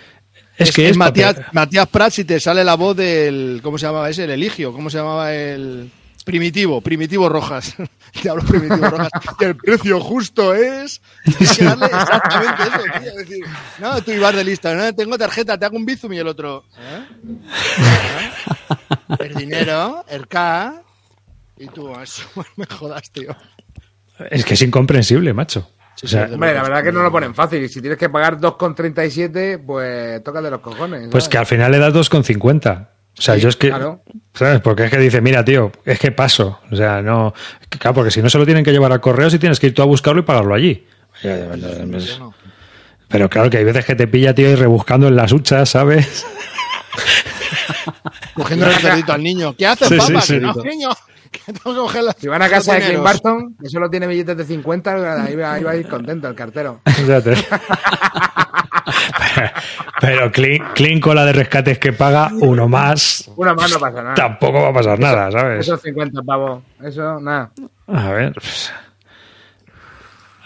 Es, 0.60 0.72
que 0.72 0.88
es 0.88 0.96
Matías, 0.96 1.88
Prats 1.90 2.18
y 2.20 2.24
te 2.24 2.38
sale 2.40 2.64
la 2.64 2.74
voz 2.74 2.96
del. 2.96 3.60
¿Cómo 3.62 3.78
se 3.78 3.86
llamaba 3.86 4.10
ese? 4.10 4.24
El 4.24 4.30
Eligio. 4.30 4.72
¿Cómo 4.72 4.90
se 4.90 4.98
llamaba 4.98 5.34
el. 5.34 5.90
Primitivo, 6.24 6.80
Primitivo 6.80 7.28
Rojas. 7.28 7.74
Te 8.22 8.28
hablo 8.28 8.44
Primitivo 8.44 8.88
Rojas. 8.88 9.10
Y 9.40 9.44
el 9.44 9.56
precio 9.56 10.00
justo 10.00 10.54
es. 10.54 11.00
Tienes 11.24 11.56
que 11.56 11.64
darle 11.64 11.86
exactamente 11.86 12.62
eso, 12.62 13.00
tío. 13.00 13.10
Es 13.10 13.16
decir, 13.16 13.44
no, 13.78 14.02
tú 14.02 14.10
ibas 14.12 14.36
de 14.36 14.44
lista. 14.44 14.74
No, 14.74 14.94
tengo 14.94 15.16
tarjeta, 15.16 15.58
te 15.58 15.64
hago 15.64 15.76
un 15.76 15.86
bizum 15.86 16.12
y 16.12 16.18
el 16.18 16.28
otro. 16.28 16.64
¿eh? 16.78 17.06
¿Eh? 17.78 18.30
El 19.18 19.34
dinero, 19.34 20.04
el 20.08 20.28
K. 20.28 20.82
Y 21.56 21.66
tú, 21.68 21.92
eso 21.98 22.22
me 22.56 22.66
jodas, 22.66 23.10
tío. 23.10 23.34
es 24.30 24.44
que 24.44 24.54
es 24.54 24.62
incomprensible, 24.62 25.32
macho. 25.32 25.68
O 26.02 26.06
sea, 26.08 26.26
sí, 26.28 26.34
Hombre, 26.34 26.54
la 26.54 26.62
verdad 26.62 26.82
que 26.82 26.92
no 26.92 27.02
lo 27.02 27.10
ponen 27.12 27.34
fácil. 27.34 27.62
Y 27.62 27.68
si 27.68 27.80
tienes 27.80 27.98
que 27.98 28.08
pagar 28.08 28.38
2,37, 28.38 29.62
pues 29.66 30.22
toca 30.24 30.40
de 30.40 30.50
los 30.50 30.60
cojones. 30.60 31.08
pues 31.10 31.28
que 31.28 31.36
al 31.38 31.46
final 31.46 31.72
le 31.72 31.78
das 31.78 31.92
2,50. 31.92 32.88
O 33.18 33.22
sea, 33.22 33.34
Sí, 33.34 33.40
yo 33.42 33.48
es 33.50 33.56
que. 33.56 33.68
claro. 33.68 34.02
¿Sabes? 34.32 34.60
Porque 34.60 34.84
es 34.84 34.90
que 34.90 34.98
dice, 34.98 35.20
mira, 35.20 35.44
tío, 35.44 35.70
es 35.84 35.98
que 35.98 36.10
paso. 36.12 36.60
O 36.70 36.76
sea, 36.76 37.02
no. 37.02 37.34
Claro, 37.78 37.94
porque 37.94 38.10
si 38.10 38.22
no 38.22 38.30
se 38.30 38.38
lo 38.38 38.46
tienen 38.46 38.64
que 38.64 38.72
llevar 38.72 38.92
a 38.92 38.98
correos 39.00 39.34
y 39.34 39.38
tienes 39.38 39.60
que 39.60 39.66
ir 39.66 39.74
tú 39.74 39.82
a 39.82 39.84
buscarlo 39.86 40.20
y 40.20 40.24
pagarlo 40.24 40.54
allí. 40.54 40.86
Pero 43.08 43.28
claro 43.28 43.50
que 43.50 43.58
hay 43.58 43.64
veces 43.64 43.84
que 43.84 43.94
te 43.96 44.06
pilla, 44.06 44.34
tío, 44.34 44.48
y 44.50 44.54
rebuscando 44.54 45.08
en 45.08 45.16
las 45.16 45.32
huchas, 45.32 45.68
¿sabes? 45.68 46.24
Cogiendo 48.34 48.66
el 48.66 48.72
cerdito 48.80 49.12
al 49.12 49.22
niño. 49.22 49.54
¿Qué 49.56 49.66
haces, 49.66 49.88
Sí, 49.88 49.96
papá? 49.96 50.08
sí, 50.08 50.16
que 50.16 50.22
sí. 50.22 50.38
no, 50.40 50.54
niño. 50.62 50.88
Que 51.46 51.52
tengo 51.52 51.74
que 51.74 51.80
coger 51.80 52.04
la- 52.04 52.12
Si 52.18 52.28
van 52.28 52.42
a 52.42 52.48
casa 52.48 52.74
de 52.74 52.80
Clint. 52.80 53.02
Barton, 53.02 53.56
que 53.60 53.68
solo 53.68 53.90
tiene 53.90 54.06
billetes 54.06 54.36
de 54.36 54.44
50, 54.44 55.24
ahí 55.24 55.36
va, 55.36 55.52
ahí 55.54 55.62
va 55.64 55.70
a 55.72 55.76
ir 55.76 55.88
contento 55.88 56.28
el 56.28 56.34
cartero. 56.34 56.80
Pero 60.00 60.32
clean, 60.32 60.72
clean 60.74 61.00
con 61.00 61.14
la 61.14 61.24
de 61.24 61.32
rescates 61.32 61.78
que 61.78 61.92
paga 61.92 62.30
uno 62.40 62.68
más, 62.68 63.30
Una 63.36 63.54
más 63.54 63.70
no 63.70 63.78
pasa 63.78 64.02
nada. 64.02 64.14
tampoco 64.14 64.62
va 64.62 64.70
a 64.70 64.72
pasar 64.72 64.98
nada, 64.98 65.30
¿sabes? 65.30 65.60
Esos 65.66 65.80
50 65.82 66.22
pavos, 66.22 66.62
eso, 66.82 67.20
nada. 67.20 67.50
A 67.86 68.08
ver. 68.10 68.32
pues. 68.34 68.72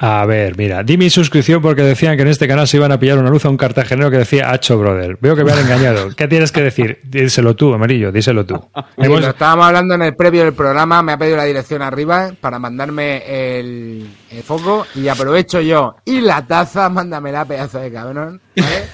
A 0.06 0.26
ver, 0.26 0.58
mira, 0.58 0.82
di 0.82 0.98
mi 0.98 1.08
suscripción 1.08 1.62
porque 1.62 1.80
decían 1.80 2.14
que 2.16 2.22
en 2.22 2.28
este 2.28 2.46
canal 2.46 2.68
se 2.68 2.76
iban 2.76 2.92
a 2.92 2.98
pillar 3.00 3.16
una 3.18 3.30
luz 3.30 3.46
a 3.46 3.48
un 3.48 3.56
cartagenero 3.56 4.10
que 4.10 4.18
decía 4.18 4.50
Hacho 4.50 4.78
Brother. 4.78 5.16
Veo 5.18 5.34
que 5.34 5.44
me 5.44 5.52
han 5.52 5.60
engañado. 5.60 6.10
¿Qué 6.16 6.28
tienes 6.28 6.52
que 6.52 6.60
decir? 6.60 6.98
Díselo 7.04 7.56
tú, 7.56 7.72
amarillo, 7.72 8.12
díselo 8.12 8.44
tú. 8.44 8.62
Hemos- 8.98 9.22
lo 9.22 9.28
estábamos 9.28 9.64
hablando 9.64 9.94
en 9.94 10.02
el 10.02 10.14
previo 10.14 10.44
del 10.44 10.52
programa, 10.52 11.02
me 11.02 11.12
ha 11.12 11.16
pedido 11.16 11.38
la 11.38 11.44
dirección 11.44 11.80
arriba 11.80 12.32
para 12.38 12.58
mandarme 12.58 13.22
el, 13.58 14.06
el 14.30 14.42
foco 14.42 14.86
y 14.94 15.08
aprovecho 15.08 15.62
yo. 15.62 15.96
Y 16.04 16.20
la 16.20 16.46
taza, 16.46 16.88
mándamela, 16.90 17.46
pedazo 17.46 17.78
de 17.78 17.90
cabrón. 17.90 18.42
¿vale? 18.56 18.84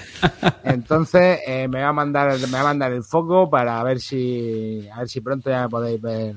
Entonces 0.63 1.39
eh, 1.45 1.67
me 1.67 1.81
va 1.81 1.89
a 1.89 1.93
mandar 1.93 2.37
me 2.39 2.51
va 2.53 2.61
a 2.61 2.63
mandar 2.63 2.93
el 2.93 3.03
foco 3.03 3.49
para 3.49 3.83
ver 3.83 3.99
si 3.99 4.87
a 4.93 4.99
ver 4.99 5.09
si 5.09 5.19
pronto 5.19 5.49
ya 5.49 5.63
me 5.63 5.69
podéis 5.69 6.01
ver 6.01 6.35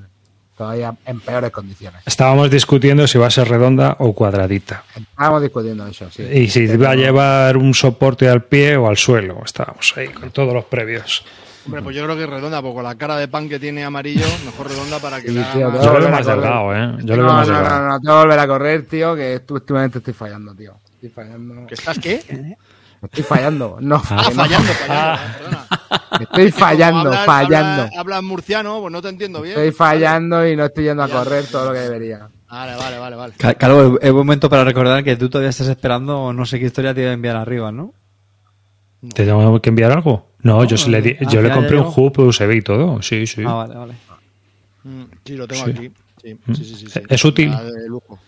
todavía 0.57 0.93
en 1.05 1.19
peores 1.19 1.51
condiciones. 1.51 2.01
Estábamos 2.05 2.49
discutiendo 2.49 3.07
si 3.07 3.17
va 3.17 3.27
a 3.27 3.31
ser 3.31 3.47
redonda 3.47 3.95
o 3.99 4.13
cuadradita. 4.13 4.83
Estábamos 4.95 5.41
discutiendo 5.41 5.85
eso, 5.87 6.09
sí. 6.11 6.23
Y 6.23 6.47
si 6.49 6.65
va 6.77 6.91
a 6.91 6.95
llevar 6.95 7.57
un 7.57 7.73
soporte 7.73 8.29
al 8.29 8.43
pie 8.43 8.77
o 8.77 8.87
al 8.87 8.97
suelo. 8.97 9.41
Estábamos 9.43 9.93
ahí 9.97 10.07
con 10.09 10.31
todos 10.31 10.53
los 10.53 10.65
previos. 10.65 11.25
Hombre, 11.65 11.81
pues 11.81 11.95
yo 11.95 12.03
creo 12.03 12.15
que 12.15 12.23
es 12.25 12.29
redonda, 12.29 12.61
porque 12.61 12.75
con 12.75 12.83
la 12.83 12.95
cara 12.95 13.17
de 13.17 13.27
pan 13.27 13.49
que 13.49 13.57
tiene 13.59 13.83
amarillo, 13.83 14.25
mejor 14.45 14.69
redonda 14.69 14.99
para 14.99 15.19
que 15.19 15.29
Sí, 15.29 15.33
le 15.33 15.41
haga 15.41 15.53
tío, 15.53 15.81
Yo 15.81 15.93
lo 15.93 15.99
veo 15.99 16.07
a 16.07 16.11
más 16.11 16.25
delgado, 16.27 16.75
¿eh? 16.75 16.95
Yo 17.03 17.15
lo 17.15 17.23
no, 17.23 17.27
veo 17.29 17.33
más 17.33 17.47
no, 17.47 17.53
delgado. 17.55 17.79
no, 17.79 17.87
no, 17.89 17.99
tengo 18.01 18.13
que 18.13 18.19
volver 18.21 18.39
a 18.39 18.47
correr, 18.47 18.85
tío, 18.85 19.15
que 19.15 19.41
últimamente 19.49 19.97
estoy 19.97 20.13
fallando, 20.13 20.53
tío. 20.53 20.75
Estoy 20.93 21.09
fallando. 21.09 21.65
¿Que 21.65 21.73
estás 21.73 21.97
qué? 21.97 22.55
Estoy 23.01 23.23
fallando. 23.23 23.77
No, 23.81 24.01
Ah, 24.09 24.25
que 24.29 24.35
no. 24.35 24.43
fallando, 24.43 24.73
fallando, 24.73 25.21
eh, 25.21 25.27
perdona. 25.39 25.67
Estoy 26.19 26.51
fallando, 26.51 27.09
hablas- 27.09 27.25
fallando. 27.25 27.81
Hablas, 27.83 27.97
hablas 27.97 28.23
murciano, 28.23 28.79
pues 28.81 28.91
no 28.91 29.01
te 29.01 29.09
entiendo 29.09 29.41
bien. 29.41 29.57
Estoy 29.57 29.71
fallando 29.71 30.47
y 30.47 30.55
no 30.55 30.65
estoy 30.65 30.85
yendo 30.85 31.03
a 31.03 31.09
correr 31.09 31.45
todo 31.47 31.67
lo 31.67 31.73
que 31.73 31.79
debería. 31.79 32.29
Vale, 32.49 32.75
vale, 32.75 32.97
vale, 32.99 33.15
vale. 33.15 33.33
Ca- 33.37 33.55
Calvo, 33.55 33.97
es 33.99 34.11
buen 34.11 34.25
momento 34.25 34.49
para 34.49 34.63
recordar 34.63 35.03
que 35.03 35.15
tú 35.17 35.29
todavía 35.29 35.49
estás 35.49 35.67
esperando 35.67 36.31
no 36.31 36.45
sé 36.45 36.59
qué 36.59 36.67
historia 36.67 36.93
te 36.93 37.01
iba 37.01 37.09
a 37.09 37.13
enviar 37.13 37.35
arriba, 37.35 37.71
¿no? 37.71 37.93
¿Te 39.13 39.25
tengo 39.25 39.61
que 39.61 39.69
enviar 39.69 39.91
algo? 39.91 40.27
No, 40.41 40.63
yo, 40.63 40.77
sí 40.77 40.89
le, 40.89 41.01
yo 41.29 41.41
le 41.41 41.49
final 41.49 41.51
compré 41.53 41.79
un 41.79 41.87
hoop 41.95 42.19
USB 42.19 42.51
y 42.55 42.61
todo. 42.61 43.01
Sí, 43.01 43.27
sí. 43.27 43.43
Ah, 43.45 43.53
vale, 43.55 43.75
vale. 43.75 43.93
Mm, 44.83 45.03
Sí, 45.25 45.35
lo 45.35 45.47
tengo 45.47 45.65
Sí. 45.65 45.71
aquí. 45.71 45.91
¿Mm? 46.25 46.53
¿Es 47.09 47.23
útil? 47.23 47.53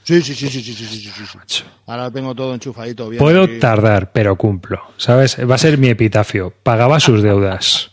Sí, 0.04 0.22
sí, 0.22 0.36
sí, 0.36 0.50
sí, 0.50 0.62
sí, 0.62 0.74
sí, 0.74 1.64
Ahora 1.88 2.12
tengo 2.12 2.36
todo 2.36 2.54
enchufadito. 2.54 3.10
Bien 3.10 3.20
Puedo 3.20 3.50
tardar, 3.60 4.12
pero 4.12 4.36
cumplo. 4.36 4.82
¿Sabes? 4.98 5.38
Va 5.50 5.56
a 5.56 5.58
ser 5.58 5.80
mi 5.80 5.88
epitafio. 5.88 6.54
Pagaba 6.62 7.00
sus 7.00 7.24
deudas. 7.24 7.92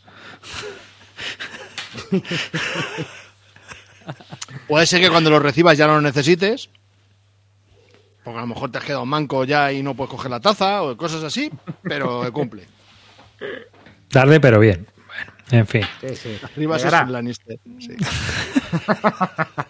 Puede 4.68 4.86
ser 4.86 5.00
que 5.00 5.08
cuando 5.08 5.30
lo 5.30 5.38
recibas 5.38 5.78
ya 5.78 5.86
no 5.86 5.94
lo 5.94 6.02
necesites. 6.02 6.68
Porque 8.22 8.38
a 8.38 8.42
lo 8.42 8.48
mejor 8.48 8.70
te 8.70 8.78
has 8.78 8.84
quedado 8.84 9.06
manco 9.06 9.44
ya 9.44 9.72
y 9.72 9.82
no 9.82 9.94
puedes 9.94 10.10
coger 10.10 10.30
la 10.30 10.40
taza 10.40 10.82
o 10.82 10.96
cosas 10.96 11.24
así, 11.24 11.50
pero 11.82 12.30
cumple. 12.32 12.66
Tarde, 14.08 14.38
pero 14.40 14.60
bien. 14.60 14.86
En 15.50 15.66
fin. 15.66 15.82
Sí, 16.00 16.16
sí. 16.16 16.38
Arriba 16.42 16.76
es 16.76 16.84
un 16.84 17.12
Lannister. 17.12 17.58
Sí. 17.78 17.96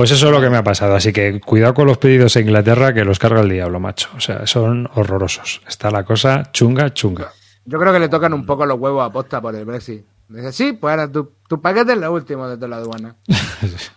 Pues 0.00 0.12
eso 0.12 0.28
es 0.28 0.32
lo 0.32 0.40
que 0.40 0.48
me 0.48 0.56
ha 0.56 0.64
pasado. 0.64 0.94
Así 0.94 1.12
que 1.12 1.40
cuidado 1.40 1.74
con 1.74 1.86
los 1.86 1.98
pedidos 1.98 2.34
en 2.36 2.46
Inglaterra 2.46 2.94
que 2.94 3.04
los 3.04 3.18
carga 3.18 3.42
el 3.42 3.50
diablo, 3.50 3.80
macho. 3.80 4.08
O 4.16 4.20
sea, 4.20 4.46
son 4.46 4.88
horrorosos. 4.94 5.60
Está 5.68 5.90
la 5.90 6.04
cosa 6.04 6.50
chunga, 6.52 6.94
chunga. 6.94 7.32
Yo 7.66 7.78
creo 7.78 7.92
que 7.92 7.98
le 7.98 8.08
tocan 8.08 8.32
un 8.32 8.46
poco 8.46 8.64
los 8.64 8.78
huevos 8.78 9.04
a 9.06 9.12
posta 9.12 9.42
por 9.42 9.54
el 9.54 9.66
Brexit. 9.66 10.02
Dice, 10.26 10.52
sí, 10.52 10.72
pues 10.72 10.92
ahora 10.92 11.12
tu, 11.12 11.32
tu 11.46 11.60
paquete 11.60 11.92
es 11.92 11.98
lo 11.98 12.14
último 12.14 12.48
de 12.48 12.56
toda 12.56 12.68
la 12.68 12.76
aduana. 12.76 13.16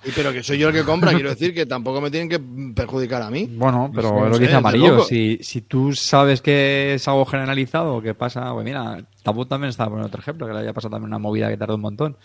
Y 0.03 0.11
pero 0.11 0.33
que 0.33 0.43
soy 0.43 0.57
yo 0.57 0.67
el 0.67 0.73
que 0.75 0.83
compra, 0.83 1.13
quiero 1.13 1.29
decir 1.29 1.53
que 1.53 1.65
tampoco 1.65 2.01
me 2.01 2.11
tienen 2.11 2.27
que 2.27 2.41
perjudicar 2.75 3.21
a 3.21 3.29
mí. 3.29 3.49
Bueno, 3.55 3.89
pero 3.95 4.11
No 4.11 4.25
es 4.25 4.27
lo 4.27 4.33
sé, 4.33 4.39
que 4.41 4.45
dice 4.47 4.57
Amarillo. 4.57 5.03
si 5.05 5.61
tú 5.65 5.93
sabes 5.93 6.41
que 6.41 6.95
es 6.95 7.07
algo 7.07 7.23
generalizado, 7.25 8.01
que 8.01 8.13
pasa, 8.13 8.51
pues 8.51 8.65
mira, 8.65 9.05
Tabú 9.23 9.45
también 9.45 9.69
estaba 9.69 9.91
poniendo 9.91 10.07
otro 10.07 10.19
ejemplo, 10.19 10.45
que 10.45 10.51
le 10.51 10.59
haya 10.59 10.73
pasado 10.73 10.91
también 10.91 11.07
una 11.07 11.19
movida 11.19 11.47
que 11.47 11.55
tardó 11.55 11.75
un 11.75 11.81
montón. 11.81 12.17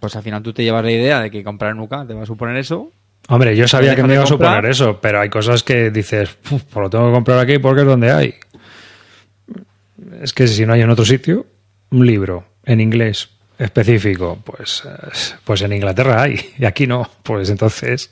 Pues 0.00 0.16
al 0.16 0.22
final 0.22 0.42
tú 0.42 0.52
te 0.52 0.64
llevas 0.64 0.82
la 0.84 0.90
idea 0.90 1.20
de 1.20 1.30
que 1.30 1.44
comprar 1.44 1.72
en 1.72 1.80
UK 1.80 2.06
te 2.08 2.14
va 2.14 2.22
a 2.22 2.26
suponer 2.26 2.56
eso. 2.56 2.90
Hombre, 3.28 3.54
yo 3.54 3.68
sabía 3.68 3.94
que 3.94 4.02
me 4.02 4.14
iba 4.14 4.24
a 4.24 4.26
comprar. 4.26 4.50
suponer 4.56 4.70
eso, 4.70 4.98
pero 5.00 5.20
hay 5.20 5.28
cosas 5.28 5.62
que 5.62 5.90
dices, 5.90 6.36
"Uf, 6.50 6.62
pues 6.64 6.82
lo 6.82 6.90
tengo 6.90 7.06
que 7.08 7.12
comprar 7.12 7.38
aquí 7.38 7.58
porque 7.58 7.82
es 7.82 7.86
donde 7.86 8.10
hay. 8.10 8.34
Es 10.20 10.32
que 10.32 10.48
si 10.48 10.64
no 10.66 10.72
hay 10.72 10.80
en 10.80 10.90
otro 10.90 11.04
sitio, 11.04 11.46
un 11.90 12.06
libro 12.06 12.44
en 12.64 12.80
inglés 12.80 13.28
específico, 13.58 14.38
pues, 14.42 14.82
eh, 14.86 14.90
pues 15.44 15.60
en 15.62 15.72
Inglaterra 15.74 16.22
hay 16.22 16.40
y 16.58 16.64
aquí 16.64 16.86
no. 16.86 17.08
Pues 17.22 17.50
entonces, 17.50 18.10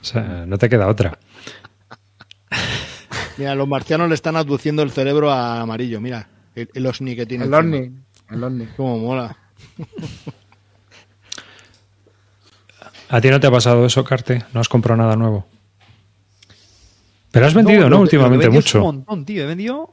o 0.00 0.04
sea, 0.04 0.44
no 0.46 0.56
te 0.56 0.68
queda 0.70 0.88
otra. 0.88 1.18
Mira, 3.36 3.54
los 3.54 3.68
marcianos 3.68 4.08
le 4.08 4.14
están 4.14 4.36
aduciendo 4.36 4.82
el 4.82 4.90
cerebro 4.90 5.30
a 5.30 5.60
amarillo, 5.60 6.00
mira. 6.00 6.28
El, 6.54 6.68
el 6.72 6.86
osni 6.86 7.14
que 7.16 7.26
tiene. 7.26 7.44
El. 7.44 7.52
Orni. 7.54 7.90
El 8.30 8.42
Orni. 8.44 8.66
Cómo 8.76 8.98
mola. 8.98 9.36
¿A 13.08 13.20
ti 13.20 13.28
no 13.30 13.38
te 13.40 13.46
ha 13.46 13.50
pasado 13.50 13.84
eso, 13.86 14.04
Carte? 14.04 14.42
¿No 14.52 14.60
has 14.60 14.68
comprado 14.68 15.00
nada 15.00 15.16
nuevo? 15.16 15.46
Pero 17.30 17.46
has 17.46 17.54
vendido, 17.54 17.84
¿no? 17.90 17.96
lo 17.96 18.00
Últimamente 18.02 18.46
lo 18.46 18.52
que 18.52 18.56
mucho. 18.58 18.78
Un 18.78 18.84
montón, 18.84 19.24
tío. 19.24 19.42
He 19.42 19.46
vendido. 19.46 19.92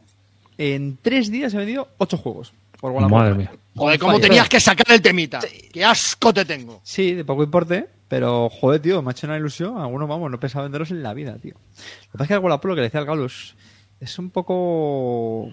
En 0.58 0.98
tres 1.02 1.32
días 1.32 1.54
he 1.54 1.58
vendido 1.58 1.88
ocho 1.98 2.18
juegos. 2.18 2.54
Por 2.80 2.92
Wallapop. 2.92 3.18
Madre 3.18 3.34
mía. 3.36 3.52
Joder, 3.76 4.00
cómo 4.00 4.12
Fire. 4.14 4.24
tenías 4.28 4.50
que 4.50 4.60
sacar 4.60 4.86
el 4.92 5.02
temita. 5.02 5.40
Qué 5.72 5.84
asco 5.84 6.34
te 6.34 6.46
tengo. 6.46 6.82
Sí, 6.84 7.14
de 7.14 7.26
poco 7.26 7.44
importe, 7.44 7.88
pero 8.08 8.50
joder, 8.50 8.82
tío, 8.82 9.02
me 9.02 9.10
ha 9.10 9.12
hecho 9.12 9.26
una 9.28 9.38
ilusión. 9.38 9.78
Algunos, 9.78 10.08
vamos, 10.10 10.30
no 10.30 10.40
pensaba 10.40 10.64
venderlos 10.64 10.92
en 10.92 11.02
la 11.02 11.14
vida, 11.14 11.36
tío. 11.38 11.54
Lo 11.56 12.12
que 12.12 12.18
pasa 12.18 12.24
es 12.24 12.28
que 12.28 12.34
el 12.36 12.40
Wallapop, 12.42 12.66
lo 12.66 12.76
que 12.76 12.82
decía 12.82 13.00
el 13.00 13.06
Galus, 13.06 13.56
es 14.00 14.20
un 14.20 14.30
poco. 14.30 15.44
O 15.46 15.52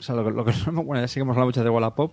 sea, 0.00 0.14
lo 0.14 0.24
que, 0.24 0.30
lo 0.30 0.44
que 0.44 0.52
no- 0.72 0.84
bueno, 0.84 1.02
ya 1.02 1.08
sí 1.08 1.14
que 1.14 1.20
hemos 1.20 1.32
hablado 1.34 1.46
mucho 1.48 1.64
de 1.64 1.70
Wallapop, 1.70 2.12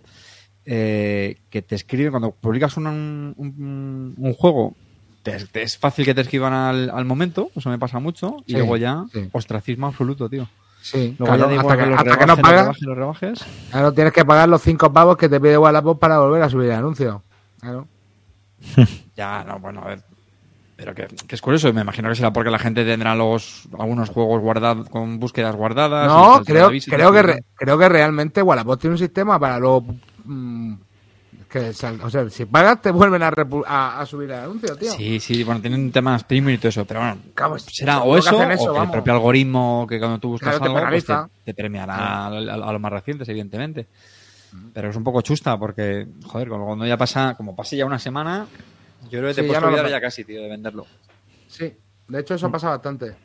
eh, 0.66 1.38
que 1.50 1.62
te 1.62 1.76
escriben, 1.76 2.12
cuando 2.12 2.32
publicas 2.32 2.76
un, 2.76 2.88
un, 2.88 4.16
un 4.18 4.34
juego, 4.34 4.76
te- 5.24 5.46
te- 5.48 5.64
es 5.64 5.78
fácil 5.78 6.06
que 6.06 6.14
te 6.14 6.22
escriban 6.22 6.54
al, 6.54 6.90
al 6.90 7.06
momento, 7.06 7.50
eso 7.56 7.70
me 7.70 7.80
pasa 7.80 8.00
mucho, 8.00 8.38
y 8.46 8.54
luego 8.54 8.78
ya, 8.78 9.06
sí. 9.12 9.30
ostracismo 9.32 9.88
absoluto, 9.88 10.30
tío. 10.30 10.48
Sí, 10.82 11.16
Luego 11.18 11.34
claro, 11.36 11.50
ya 11.50 11.62
hasta 11.62 11.78
que, 11.78 11.86
rebajes, 11.86 12.18
no 12.20 12.26
los 12.28 12.40
pagas, 12.40 12.62
rebajes, 12.62 12.82
los 12.84 12.98
rebajes. 12.98 13.46
claro, 13.72 13.92
tienes 13.94 14.12
que 14.14 14.26
pagar 14.26 14.50
los 14.50 14.62
cinco 14.62 14.92
pavos 14.92 15.16
que 15.16 15.30
te 15.30 15.40
pide 15.40 15.58
Wallapop 15.58 15.98
para 15.98 16.20
volver 16.20 16.42
a 16.44 16.50
subir 16.50 16.68
el 16.72 16.76
anuncio. 16.76 17.24
Claro. 17.60 17.88
Ya, 19.16 19.44
no, 19.48 19.60
bueno, 19.60 19.82
a 19.84 19.88
ver. 19.90 20.02
Pero 20.76 20.96
que, 20.96 21.06
que 21.06 21.36
es 21.36 21.42
curioso, 21.42 21.72
me 21.72 21.82
imagino 21.82 22.10
que 22.10 22.16
será 22.16 22.34
porque 22.34 22.50
la 22.50 22.58
gente 22.58 22.84
tendrá 22.84 23.14
los 23.16 23.68
algunos 23.78 24.10
juegos 24.10 24.42
guardados 24.42 24.90
con 24.90 25.20
búsquedas 25.20 25.56
guardadas. 25.56 26.08
No, 26.08 26.44
creo, 26.44 26.72
creo, 26.90 27.12
que 27.12 27.22
re- 27.22 27.44
creo 27.56 27.78
que 27.78 27.88
realmente 27.90 28.42
Wallapop 28.42 28.82
tiene 28.82 28.96
un 28.96 28.98
sistema 29.00 29.40
para 29.40 29.60
luego... 29.60 29.86
mm, 30.26 30.74
que, 31.54 31.72
sal- 31.72 32.00
o 32.04 32.10
sea, 32.10 32.28
si 32.32 32.46
pagas 32.46 32.82
te 32.82 32.90
vuelven 32.92 33.22
a, 33.22 33.32
repu- 33.32 33.64
a, 33.66 34.02
a 34.02 34.06
subir 34.08 34.32
el 34.32 34.40
anuncio, 34.40 34.76
tío. 34.76 34.92
Sí, 34.92 35.20
sí, 35.20 35.44
bueno, 35.44 35.62
tienen 35.62 35.92
temas 35.92 36.24
premium 36.24 36.56
y 36.56 36.58
todo 36.58 36.70
eso, 36.70 36.84
pero 36.86 37.00
bueno, 37.02 37.18
Cabo, 37.36 37.60
será 37.60 38.00
o 38.02 38.18
eso, 38.18 38.36
o 38.36 38.74
que 38.74 38.82
el 38.82 38.90
propio 38.92 39.14
algoritmo 39.14 39.86
que 39.88 40.00
cuando 40.00 40.20
tú 40.20 40.30
buscas 40.30 40.58
Claro, 40.58 40.74
te 40.74 40.80
algo, 40.80 40.92
pues 40.92 41.06
te, 41.46 41.54
premiará 41.54 41.96
a, 41.96 42.26
a- 42.26 42.30
a 42.30 42.72
los 42.74 42.82
más 42.82 42.92
recientes, 42.92 43.30
evidentemente. 43.30 43.86
Pero 44.74 44.90
es 44.90 44.96
un 44.96 45.04
poco 45.04 45.22
chusta 45.22 45.58
porque, 45.60 46.08
joder, 46.26 46.50
cuando 46.50 46.88
ya 46.88 46.98
pasa, 46.98 47.36
como 47.38 47.56
pase 47.56 47.78
ya 47.78 47.86
una 47.86 48.00
semana, 48.00 48.48
yo 49.04 49.20
creo 49.20 49.26
que 49.30 49.36
te 49.36 49.42
Sí, 49.42 49.48
puedes 49.48 49.62
ya 49.62 49.68
olvidar 49.68 49.90
ya 49.90 50.02
casi, 50.02 50.24
tío, 50.24 50.42
de 50.42 50.50
venderlo. 50.50 50.88
Sí, 51.48 51.72
de 52.08 52.20
hecho 52.20 52.34
eso 52.34 52.52
pasa 52.52 52.70
bastante. 52.70 53.16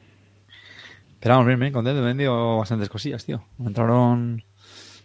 Pero 1.21 1.35
vamos, 1.35 1.47
bien, 1.47 1.59
bien, 1.59 1.73
contento, 1.73 2.01
he 2.03 2.05
vendido 2.05 2.59
bastantes 2.59 2.89
cosillas, 2.91 3.25
tío. 3.25 3.43
Me 3.59 3.69
entraron... 3.69 4.45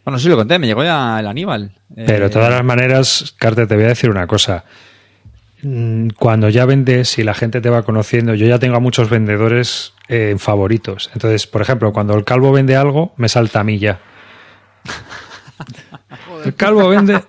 Bueno, 0.05 0.19
sí 0.19 0.27
lo 0.29 0.35
conté, 0.35 0.59
me 0.59 0.67
llegó 0.67 0.83
ya 0.83 1.19
el 1.19 1.27
Aníbal. 1.27 1.71
Pero 1.95 2.25
Eh, 2.25 2.27
de 2.27 2.29
todas 2.29 2.49
las 2.49 2.63
maneras, 2.63 3.35
Carte, 3.39 3.65
te 3.67 3.75
voy 3.75 3.85
a 3.85 3.89
decir 3.89 4.09
una 4.09 4.27
cosa. 4.27 4.65
Mm, 5.61 6.09
Cuando 6.19 6.49
ya 6.49 6.65
vendes 6.65 7.17
y 7.17 7.23
la 7.23 7.33
gente 7.33 7.61
te 7.61 7.69
va 7.69 7.83
conociendo, 7.83 8.33
yo 8.35 8.45
ya 8.45 8.59
tengo 8.59 8.75
a 8.75 8.79
muchos 8.81 9.09
vendedores 9.09 9.93
eh, 10.09 10.29
en 10.31 10.39
favoritos. 10.39 11.09
Entonces, 11.13 11.47
por 11.47 11.61
ejemplo, 11.61 11.93
cuando 11.93 12.15
el 12.15 12.25
calvo 12.25 12.51
vende 12.51 12.75
algo, 12.75 13.13
me 13.15 13.29
salta 13.29 13.61
a 13.61 13.63
mí 13.63 13.79
ya. 13.79 13.99
El 16.43 16.55
calvo 16.55 16.89
vende. 16.89 17.21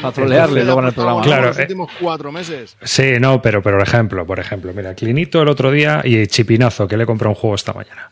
Para 0.00 0.12
trolearle 0.12 0.64
luego 0.64 0.80
en 0.80 0.86
el 0.86 0.92
programa. 0.94 1.20
Claro, 1.20 1.48
Los 1.48 1.58
eh. 1.58 1.62
últimos 1.62 1.90
cuatro 2.00 2.32
meses. 2.32 2.76
Sí, 2.82 3.14
no, 3.20 3.42
pero, 3.42 3.62
pero 3.62 3.76
por 3.76 3.86
ejemplo, 3.86 4.26
por 4.26 4.38
ejemplo, 4.40 4.72
mira, 4.74 4.94
Clinito 4.94 5.42
el 5.42 5.48
otro 5.48 5.70
día 5.70 6.00
y 6.04 6.26
Chipinazo, 6.26 6.88
que 6.88 6.96
le 6.96 7.04
compré 7.04 7.28
un 7.28 7.34
juego 7.34 7.54
esta 7.54 7.74
mañana. 7.74 8.10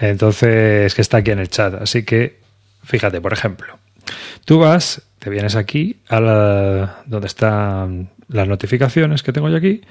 Entonces, 0.00 0.92
que 0.94 1.00
está 1.02 1.18
aquí 1.18 1.30
en 1.30 1.38
el 1.38 1.48
chat. 1.48 1.74
Así 1.74 2.04
que, 2.04 2.40
fíjate, 2.86 3.20
por 3.20 3.32
ejemplo, 3.32 3.78
tú 4.44 4.58
vas, 4.60 5.02
te 5.18 5.28
vienes 5.28 5.56
aquí 5.56 5.96
a 6.08 6.20
la, 6.20 7.02
donde 7.06 7.26
están 7.26 8.10
las 8.28 8.48
notificaciones 8.48 9.22
que 9.22 9.32
tengo 9.32 9.48
yo 9.48 9.56
aquí 9.56 9.82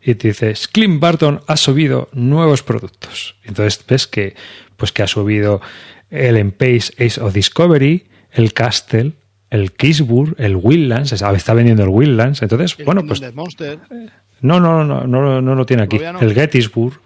y 0.00 0.14
te 0.14 0.28
dices, 0.28 0.68
Clint 0.68 1.00
Barton 1.00 1.40
ha 1.46 1.56
subido 1.56 2.08
nuevos 2.12 2.62
productos. 2.62 3.36
Entonces 3.44 3.84
ves 3.86 4.06
que, 4.06 4.34
pues 4.76 4.92
que 4.92 5.02
ha 5.02 5.06
subido 5.06 5.60
el 6.10 6.36
Empace 6.36 6.92
Ace 7.04 7.20
of 7.20 7.32
Discovery, 7.32 8.08
el 8.32 8.52
Castle, 8.52 9.12
el 9.50 9.72
Kisburg, 9.72 10.34
el 10.38 10.56
Wildlands, 10.56 11.12
está 11.12 11.32
está 11.32 11.54
vendiendo 11.54 11.84
el 11.84 11.90
Wildlands. 11.90 12.42
Entonces, 12.42 12.74
El 12.78 12.84
bueno, 12.84 13.04
pues. 13.06 13.20
No, 14.42 14.60
no, 14.60 14.84
no, 14.84 15.06
no, 15.06 15.40
no 15.40 15.54
lo 15.54 15.64
tiene 15.66 15.84
aquí. 15.84 15.98
El 16.20 16.34
Gettysburg. 16.34 17.00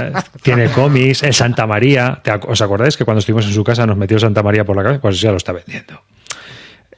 Eh, 0.00 0.12
tiene 0.42 0.68
cómics, 0.70 1.22
el 1.22 1.34
Santa 1.34 1.66
María. 1.66 2.20
¿Te 2.22 2.32
ac- 2.32 2.46
¿Os 2.48 2.60
acordáis 2.60 2.96
que 2.96 3.04
cuando 3.04 3.18
estuvimos 3.20 3.46
en 3.46 3.52
su 3.52 3.64
casa 3.64 3.86
nos 3.86 3.96
metió 3.96 4.18
Santa 4.18 4.42
María 4.42 4.64
por 4.64 4.76
la 4.76 4.82
cabeza? 4.82 5.00
Pues 5.00 5.20
ya 5.20 5.30
lo 5.30 5.36
está 5.38 5.52
vendiendo. 5.52 6.00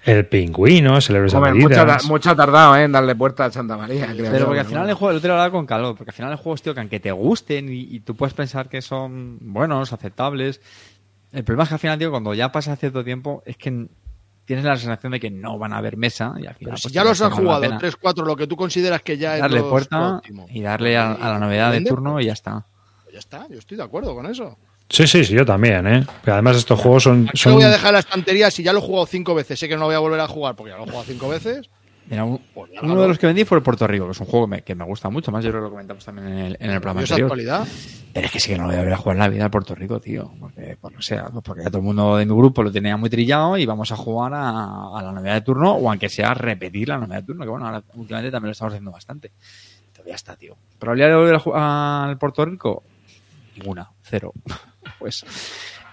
El 0.04 0.26
pingüino, 0.26 0.96
el 0.96 1.34
Hombre, 1.34 1.52
mucho, 1.52 1.86
mucho 2.08 2.30
ha 2.30 2.34
tardado 2.36 2.74
¿eh? 2.76 2.84
en 2.84 2.92
darle 2.92 3.14
puerta 3.14 3.44
a 3.44 3.50
Santa 3.52 3.76
María, 3.76 4.06
creo 4.06 4.30
Pero 4.30 4.38
yo, 4.38 4.44
porque 4.46 4.60
al 4.60 4.66
final 4.66 4.88
el 4.88 4.94
juego, 4.94 5.10
el 5.10 5.18
otro 5.18 5.50
con 5.52 5.66
calor, 5.66 5.94
porque 5.94 6.10
al 6.10 6.14
final 6.14 6.32
hay 6.32 6.38
juegos, 6.38 6.62
tío, 6.62 6.72
que 6.72 6.80
aunque 6.80 7.00
te 7.00 7.12
gusten 7.12 7.68
y, 7.68 7.80
y 7.82 8.00
tú 8.00 8.16
puedes 8.16 8.32
pensar 8.32 8.70
que 8.70 8.80
son 8.80 9.36
buenos, 9.42 9.92
aceptables, 9.92 10.62
el 11.32 11.44
problema 11.44 11.64
es 11.64 11.68
que 11.68 11.74
al 11.74 11.80
final, 11.80 11.98
tío, 11.98 12.10
cuando 12.10 12.32
ya 12.32 12.50
pasa 12.50 12.76
cierto 12.76 13.04
tiempo, 13.04 13.42
es 13.44 13.58
que 13.58 13.88
tienes 14.50 14.64
la 14.64 14.76
sensación 14.76 15.12
de 15.12 15.20
que 15.20 15.30
no 15.30 15.60
van 15.60 15.72
a 15.72 15.76
haber 15.76 15.96
mesa 15.96 16.34
y 16.36 16.44
al 16.44 16.56
final... 16.56 16.72
Pero 16.72 16.76
si 16.76 16.82
pues, 16.82 16.92
ya 16.92 17.04
los 17.04 17.20
más 17.20 17.30
la 17.30 17.36
jugado, 17.36 17.60
pena 17.60 17.78
3-4, 17.78 18.26
lo 18.26 18.34
que 18.34 18.48
tú 18.48 18.56
consideras 18.56 19.00
que 19.00 19.16
ya 19.16 19.36
es 19.36 19.42
Darle 19.42 19.62
puerta 19.62 20.20
y 20.48 20.60
darle 20.60 20.96
a, 20.96 21.12
a 21.12 21.28
la 21.34 21.38
novedad 21.38 21.70
de 21.70 21.82
turno 21.82 22.20
y 22.20 22.24
ya 22.24 22.32
está. 22.32 22.66
pues 23.04 23.12
Ya 23.12 23.20
está, 23.20 23.46
yo 23.48 23.60
estoy 23.60 23.76
de 23.76 23.84
acuerdo 23.84 24.12
con 24.12 24.26
eso. 24.26 24.58
Sí, 24.88 25.06
sí, 25.06 25.24
sí, 25.24 25.34
yo 25.34 25.46
también, 25.46 25.86
¿eh? 25.86 26.04
Pero 26.24 26.32
además 26.34 26.56
estos 26.56 26.80
juegos 26.80 27.04
son... 27.04 27.28
¿A 27.28 27.30
qué 27.30 27.38
son 27.38 27.54
voy 27.54 27.62
a 27.62 27.68
dejar 27.70 27.92
la 27.92 28.00
estantería 28.00 28.50
si 28.50 28.64
ya 28.64 28.72
lo 28.72 28.80
he 28.80 28.82
jugado 28.82 29.06
cinco 29.06 29.36
veces? 29.36 29.56
Sé 29.56 29.68
que 29.68 29.74
no 29.74 29.82
lo 29.82 29.86
voy 29.86 29.94
a 29.94 30.00
volver 30.00 30.18
a 30.18 30.26
jugar 30.26 30.56
porque 30.56 30.72
ya 30.72 30.78
lo 30.78 30.82
he 30.82 30.86
jugado 30.86 31.04
cinco 31.04 31.28
veces. 31.28 31.70
Un- 32.10 32.40
Pues 32.52 32.70
uno 32.82 32.94
lo- 32.96 33.02
de 33.02 33.08
los 33.08 33.18
que 33.18 33.26
vendí 33.26 33.44
fue 33.44 33.58
el 33.58 33.62
Puerto 33.62 33.86
Rico, 33.86 34.06
que 34.06 34.10
es 34.12 34.20
un 34.20 34.26
juego 34.26 34.46
que 34.46 34.50
me, 34.50 34.62
que 34.62 34.74
me 34.74 34.84
gusta 34.84 35.08
mucho, 35.10 35.30
más 35.30 35.44
yo 35.44 35.50
creo 35.50 35.62
que 35.62 35.66
lo 35.66 35.70
comentamos 35.70 36.04
también 36.04 36.26
en 36.28 36.38
el, 36.38 36.56
en 36.58 36.70
el 36.70 36.80
programa 36.80 37.02
¿Y 37.02 37.04
esa 37.04 37.14
anterior. 37.14 37.26
actualidad? 37.30 37.68
Pero 38.12 38.26
es 38.26 38.32
que 38.32 38.40
sí 38.40 38.50
que 38.50 38.56
no 38.58 38.62
lo 38.64 38.68
voy 38.70 38.76
a 38.76 38.78
volver 38.80 38.94
a 38.94 38.96
jugar 38.96 39.16
en 39.16 39.20
la 39.20 39.28
vida 39.28 39.44
al 39.44 39.50
Puerto 39.52 39.74
Rico, 39.76 40.00
tío. 40.00 40.32
Porque, 40.40 40.76
pues 40.80 40.94
no 40.94 41.00
sé, 41.02 41.20
pues 41.32 41.44
porque 41.44 41.62
ya 41.62 41.68
todo 41.68 41.78
el 41.78 41.84
mundo 41.84 42.16
de 42.16 42.26
mi 42.26 42.34
grupo 42.34 42.62
lo 42.64 42.72
tenía 42.72 42.96
muy 42.96 43.08
trillado 43.10 43.56
y 43.56 43.64
vamos 43.66 43.92
a 43.92 43.96
jugar 43.96 44.34
a, 44.34 44.98
a 44.98 45.02
la 45.02 45.12
novedad 45.12 45.34
de 45.34 45.40
turno, 45.42 45.72
o 45.74 45.88
aunque 45.88 46.08
sea 46.08 46.34
repetir 46.34 46.88
la 46.88 46.98
novedad 46.98 47.20
de 47.20 47.26
turno, 47.26 47.44
que 47.44 47.50
bueno, 47.50 47.66
ahora 47.66 47.82
últimamente 47.94 48.32
también 48.32 48.48
lo 48.48 48.52
estamos 48.52 48.72
haciendo 48.74 48.90
bastante. 48.90 49.30
Todavía 49.92 50.16
está, 50.16 50.34
tío. 50.34 50.56
¿Probabilidad 50.78 51.10
de 51.10 51.14
volver 51.16 51.34
a 51.36 51.38
jugar 51.38 51.62
al 52.08 52.18
Puerto 52.18 52.44
Rico? 52.44 52.82
Ninguna, 53.56 53.88
cero. 54.02 54.32
pues, 54.98 55.24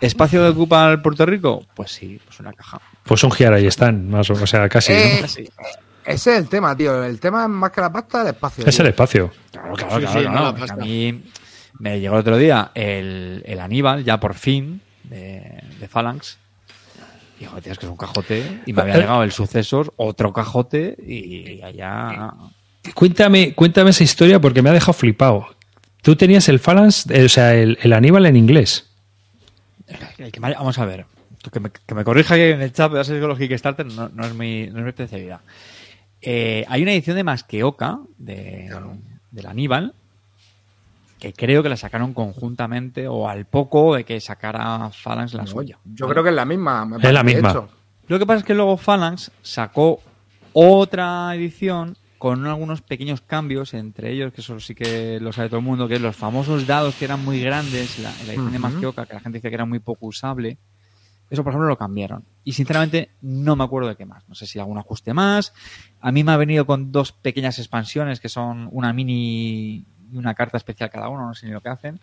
¿espacio 0.02 0.42
que 0.42 0.48
ocupa 0.50 0.90
el 0.92 1.02
Puerto 1.02 1.26
Rico? 1.26 1.64
Pues 1.76 1.92
sí, 1.92 2.20
pues 2.26 2.40
una 2.40 2.54
caja. 2.54 2.82
Pues 3.04 3.24
un 3.24 3.32
Giara 3.32 3.60
y 3.60 3.68
están, 3.68 4.10
más 4.10 4.30
o, 4.32 4.34
o 4.34 4.48
sea, 4.48 4.68
casi. 4.70 4.94
¿no? 4.94 4.98
Eh, 4.98 5.28
Sí. 5.28 5.48
Ese 6.08 6.32
es 6.34 6.38
el 6.40 6.48
tema, 6.50 6.76
tío. 6.76 7.04
El 7.04 7.20
tema 7.20 7.44
es 7.44 7.50
más 7.50 7.72
que 7.72 7.82
la 7.82 7.92
pasta, 7.92 8.22
el 8.22 8.28
espacio. 8.30 8.66
Es 8.66 8.76
tío. 8.76 8.84
el 8.86 8.90
espacio. 8.90 9.32
Claro, 9.52 9.74
claro, 9.74 9.96
Sí, 9.96 10.02
claro. 10.02 10.14
sí, 10.14 10.20
claro. 10.26 10.32
no 10.40 10.44
la 10.46 10.56
Porque 10.56 10.72
a 10.72 10.76
mí 10.78 11.24
me 11.80 12.00
llegó 12.00 12.16
el 12.16 12.22
otro 12.22 12.38
día 12.38 12.72
el, 12.74 13.44
el 13.46 13.60
Aníbal, 13.60 14.04
ya 14.04 14.20
por 14.20 14.34
fin, 14.34 14.82
de, 15.04 15.62
de 15.80 15.88
Phalanx. 15.88 16.38
Y 17.38 17.42
dijo, 17.42 17.62
tío, 17.62 17.72
es 17.74 17.78
que 17.78 17.86
es 17.86 17.92
un 17.92 17.98
cajote. 17.98 18.62
Y 18.66 18.74
me 18.74 18.82
había 18.82 18.96
llegado 18.98 19.22
el 19.24 19.32
sucesor, 19.32 19.94
otro 19.98 20.34
cajote, 20.34 20.96
y 21.06 21.62
allá. 21.62 22.32
Cuéntame, 22.96 23.54
cuéntame 23.54 23.90
esa 23.92 24.04
historia 24.04 24.40
porque 24.40 24.62
me 24.62 24.70
ha 24.70 24.74
dejado 24.74 24.94
flipado. 24.94 25.48
Tú 26.02 26.16
tenías 26.16 26.48
el 26.50 26.60
Phalanx, 26.60 27.06
eh, 27.12 27.26
o 27.26 27.30
sea, 27.30 27.54
el, 27.54 27.78
el 27.82 27.92
Aníbal 27.94 28.26
en 28.26 28.38
inglés. 28.38 28.90
El 30.18 30.32
que 30.32 30.40
me 30.40 30.48
haya- 30.48 30.58
vamos 30.58 30.80
a 30.80 30.86
ver. 30.86 31.06
Que, 31.52 31.60
me, 31.60 31.70
que 31.70 31.96
me 31.96 32.04
corrija 32.04 32.36
en 32.38 32.62
el 32.62 32.74
chat, 32.74 32.92
pero 32.92 33.04
que 33.04 33.14
los 33.20 33.38
Kickstarter 33.38 33.86
no, 33.86 34.10
no 34.14 34.26
es 34.26 34.34
mi, 34.34 34.68
no 34.68 34.80
es 34.80 34.84
mi 34.84 34.90
especialidad. 34.90 35.40
Eh, 36.30 36.66
hay 36.68 36.84
una 36.84 36.92
edición 36.92 37.16
de 37.16 37.24
Masqueoka 37.24 38.02
de, 38.18 38.70
del 39.32 39.46
Aníbal 39.46 39.94
que 41.20 41.32
creo 41.32 41.64
que 41.64 41.70
la 41.70 41.78
sacaron 41.78 42.14
conjuntamente 42.14 43.08
o 43.08 43.30
al 43.30 43.46
poco 43.46 43.96
de 43.96 44.04
que 44.04 44.20
sacara 44.20 44.90
Phalanx 44.90 45.36
la 45.36 45.48
suya. 45.48 45.80
Yo 45.86 46.06
creo 46.10 46.24
que 46.24 46.32
es 46.32 46.36
la 46.36 46.44
misma. 46.44 46.86
me 46.86 46.98
Es 46.98 47.14
la 47.14 47.24
misma. 47.24 47.52
hecho. 47.52 47.70
Lo 48.10 48.20
que 48.20 48.26
pasa 48.26 48.40
es 48.40 48.44
que 48.44 48.56
luego 48.56 48.76
Phalanx 48.76 49.32
sacó 49.42 50.02
otra 50.52 51.34
edición 51.34 51.96
con 52.18 52.46
algunos 52.46 52.82
pequeños 52.82 53.22
cambios, 53.22 53.74
entre 53.74 54.12
ellos, 54.12 54.34
que 54.34 54.42
eso 54.42 54.60
sí 54.60 54.76
que 54.76 55.22
lo 55.22 55.32
sabe 55.32 55.48
todo 55.48 55.60
el 55.60 55.66
mundo, 55.66 55.88
que 55.88 55.96
es 55.96 56.02
los 56.02 56.18
famosos 56.18 56.68
dados 56.68 56.96
que 56.96 57.06
eran 57.06 57.24
muy 57.24 57.40
grandes, 57.40 58.00
la, 58.00 58.12
la 58.26 58.34
edición 58.34 58.52
de. 58.52 58.60
Masqueoka, 58.60 59.06
que 59.06 59.14
la 59.14 59.22
gente 59.22 59.38
dice 59.38 59.48
que 59.48 59.56
era 59.56 59.66
muy 59.66 59.80
poco 59.80 60.08
usable. 60.08 60.58
Eso, 61.30 61.44
por 61.44 61.52
ejemplo, 61.52 61.68
lo 61.68 61.78
cambiaron. 61.78 62.24
Y 62.44 62.54
sinceramente 62.54 63.12
no 63.22 63.56
me 63.56 63.64
acuerdo 63.64 63.90
de 63.90 63.96
qué 63.96 64.06
más. 64.06 64.28
No 64.30 64.36
sé 64.36 64.46
si 64.46 64.60
algún 64.60 64.78
ajuste 64.78 65.14
más. 65.14 65.54
A 66.02 66.12
mí 66.12 66.24
me 66.24 66.32
ha 66.32 66.38
venido 66.38 66.66
con 66.66 66.92
dos 66.92 67.12
pequeñas 67.12 67.60
expansiones 67.60 68.20
que 68.20 68.30
son 68.30 68.70
una 68.72 68.94
mini 68.94 69.86
y 70.12 70.18
una 70.18 70.34
carta 70.34 70.58
especial 70.58 70.90
cada 70.90 71.10
uno, 71.10 71.28
no 71.28 71.34
sé 71.34 71.48
ni 71.48 71.52
lo 71.52 71.62
que 71.62 71.70
hacen. 71.70 72.00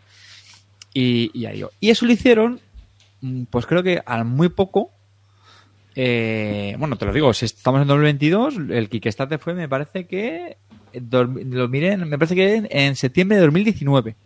Y, 0.92 1.30
y 1.32 1.46
ahí 1.46 1.58
yo. 1.58 1.70
Y 1.80 1.90
eso 1.90 2.06
lo 2.06 2.12
hicieron, 2.12 2.60
mm, 3.20 3.44
pues 3.44 3.66
creo 3.66 3.82
que 3.82 4.02
al 4.04 4.24
muy 4.24 4.48
poco 4.48 4.90
Eh, 5.96 6.74
bueno, 6.78 6.96
te 6.96 7.06
lo 7.06 7.12
digo, 7.12 7.32
si 7.32 7.44
estamos 7.44 7.80
en 7.80 7.88
2022, 7.88 8.56
el 8.70 8.88
Kickstarter 8.88 9.38
fue, 9.38 9.54
me 9.54 9.68
parece 9.68 10.06
que, 10.06 10.56
lo 10.92 11.68
miré, 11.68 11.96
me 11.96 12.18
parece 12.18 12.34
que 12.34 12.66
en, 12.68 12.96
septiembre 12.96 13.36
de 13.36 13.44
2019. 13.44 14.16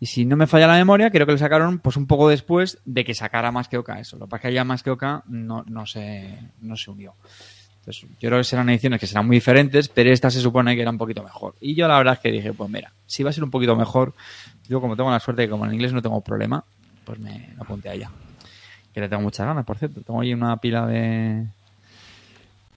Y 0.00 0.06
si 0.06 0.24
no 0.24 0.36
me 0.36 0.46
falla 0.46 0.68
la 0.68 0.74
memoria, 0.74 1.10
creo 1.10 1.26
que 1.26 1.32
lo 1.32 1.38
sacaron 1.38 1.80
pues 1.80 1.96
un 1.96 2.06
poco 2.06 2.28
después 2.28 2.78
de 2.84 3.04
que 3.04 3.14
sacara 3.14 3.50
más 3.50 3.68
que 3.68 3.78
Oka 3.78 3.98
eso. 3.98 4.16
Lo 4.16 4.26
que 4.26 4.30
pasa 4.30 4.48
es 4.48 4.50
que 4.50 4.54
ya 4.54 4.64
más 4.64 4.82
que 4.82 4.90
Oka 4.90 5.24
no, 5.26 5.64
no, 5.68 5.86
se, 5.86 6.38
no 6.60 6.76
se 6.76 6.90
unió. 6.90 7.14
Entonces, 7.88 8.10
yo 8.20 8.28
creo 8.28 8.38
que 8.38 8.44
serán 8.44 8.68
ediciones 8.68 9.00
que 9.00 9.06
serán 9.06 9.26
muy 9.26 9.36
diferentes, 9.36 9.88
pero 9.88 10.10
esta 10.12 10.30
se 10.30 10.40
supone 10.42 10.74
que 10.76 10.82
era 10.82 10.90
un 10.90 10.98
poquito 10.98 11.22
mejor. 11.22 11.54
Y 11.60 11.74
yo 11.74 11.88
la 11.88 11.96
verdad 11.96 12.14
es 12.14 12.20
que 12.20 12.30
dije, 12.30 12.52
pues 12.52 12.68
mira, 12.68 12.92
si 13.06 13.22
va 13.22 13.30
a 13.30 13.32
ser 13.32 13.44
un 13.44 13.50
poquito 13.50 13.74
mejor, 13.76 14.12
yo 14.68 14.80
como 14.82 14.94
tengo 14.94 15.10
la 15.10 15.18
suerte 15.20 15.44
que 15.44 15.48
como 15.50 15.64
en 15.64 15.72
inglés 15.72 15.94
no 15.94 16.02
tengo 16.02 16.20
problema, 16.20 16.62
pues 17.04 17.18
me 17.18 17.48
apunté 17.58 17.88
a 17.88 17.94
ella. 17.94 18.10
Que 18.92 19.00
le 19.00 19.08
tengo 19.08 19.22
muchas 19.22 19.46
ganas, 19.46 19.64
por 19.64 19.78
cierto. 19.78 20.02
Tengo 20.02 20.20
ahí 20.20 20.34
una 20.34 20.56
pila 20.58 20.86
de, 20.86 21.46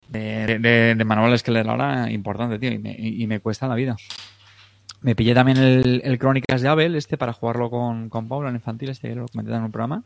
de, 0.07 0.59
de- 0.59 0.95
de 0.95 1.03
manuales 1.05 1.43
que 1.43 1.51
leer 1.51 1.67
ahora 1.69 2.09
importante, 2.09 2.57
tío, 2.59 2.71
y 2.71 2.77
me, 2.77 2.95
y 2.97 3.27
me 3.27 3.39
cuesta 3.41 3.67
la 3.67 3.75
vida. 3.75 3.97
Me 5.01 5.15
pillé 5.15 5.33
también 5.33 5.57
el, 5.57 6.01
el 6.03 6.19
Crónicas 6.19 6.61
de 6.61 6.67
Abel, 6.67 6.95
este, 6.95 7.17
para 7.17 7.33
jugarlo 7.33 7.71
con, 7.71 8.07
con 8.07 8.27
Paula 8.27 8.49
en 8.49 8.55
infantil, 8.55 8.89
este 8.89 9.09
que 9.09 9.15
lo 9.15 9.27
comenté 9.27 9.51
en 9.51 9.63
un 9.63 9.71
programa. 9.71 10.03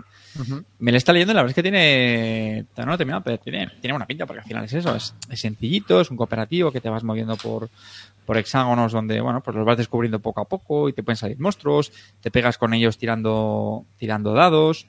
Me 0.80 0.92
lo 0.92 0.98
está 0.98 1.12
leyendo 1.12 1.34
y 1.34 1.36
la 1.36 1.42
verdad 1.42 1.52
es 1.52 1.56
que 1.56 1.64
tiene. 1.64 2.66
No 2.78 2.86
lo 2.86 2.94
he 2.94 2.98
terminado, 2.98 3.24
pero 3.24 3.38
tiene, 3.38 3.70
tiene 3.82 3.94
una 3.94 4.08
pinta, 4.08 4.26
porque 4.26 4.40
al 4.40 4.48
final 4.48 4.64
es 4.64 4.74
eso. 4.74 4.96
Es, 4.96 5.14
es 5.30 5.40
sencillito, 5.40 6.00
es 6.00 6.10
un 6.10 6.16
cooperativo 6.16 6.72
que 6.72 6.80
te 6.80 6.90
vas 6.90 7.04
moviendo 7.04 7.36
por, 7.36 7.70
por 8.26 8.38
hexágonos 8.38 8.94
donde, 8.94 9.20
bueno, 9.20 9.42
pues 9.42 9.58
los 9.58 9.66
vas 9.66 9.78
descubriendo 9.78 10.20
poco 10.20 10.40
a 10.40 10.46
poco 10.46 10.88
y 10.88 10.94
te 10.94 11.04
pueden 11.04 11.18
salir 11.18 11.40
monstruos, 11.40 11.92
te 12.22 12.32
pegas 12.32 12.58
con 12.58 12.74
ellos 12.74 12.98
tirando, 12.98 13.86
tirando 13.98 14.34
dados. 14.34 14.88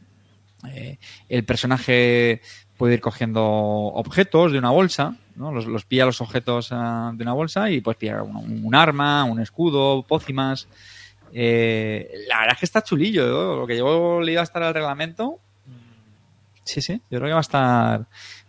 Eh, 0.69 0.99
el 1.29 1.45
personaje 1.45 2.41
puede 2.77 2.95
ir 2.95 3.01
cogiendo 3.01 3.45
objetos 3.45 4.53
de 4.53 4.59
una 4.59 4.71
bolsa, 4.71 5.17
¿no? 5.37 5.53
Los, 5.53 5.67
los 5.67 5.85
pilla 5.85 6.07
los 6.07 6.21
objetos 6.21 6.69
ah, 6.73 7.13
de 7.15 7.23
una 7.23 7.33
bolsa 7.33 7.71
y 7.71 7.81
pues 7.81 7.97
pilla 7.97 8.23
un, 8.23 8.65
un 8.65 8.75
arma, 8.75 9.25
un 9.25 9.41
escudo, 9.41 10.03
pócimas. 10.03 10.69
Eh, 11.33 12.11
la 12.29 12.41
verdad 12.41 12.55
es 12.55 12.61
que 12.61 12.67
está 12.67 12.83
chulillo, 12.83 13.27
¿no? 13.27 13.57
Lo 13.57 13.67
que 13.67 13.77
yo 13.77 14.21
le 14.21 14.33
iba 14.33 14.41
a 14.41 14.45
estar 14.45 14.63
al 14.63 14.75
reglamento. 14.75 15.39
Sí, 16.65 16.81
sí, 16.81 17.01
yo 17.11 17.19
creo 17.19 17.29
que 17.29 17.33
va 17.33 17.39
a 17.39 17.41
estar 17.41 18.07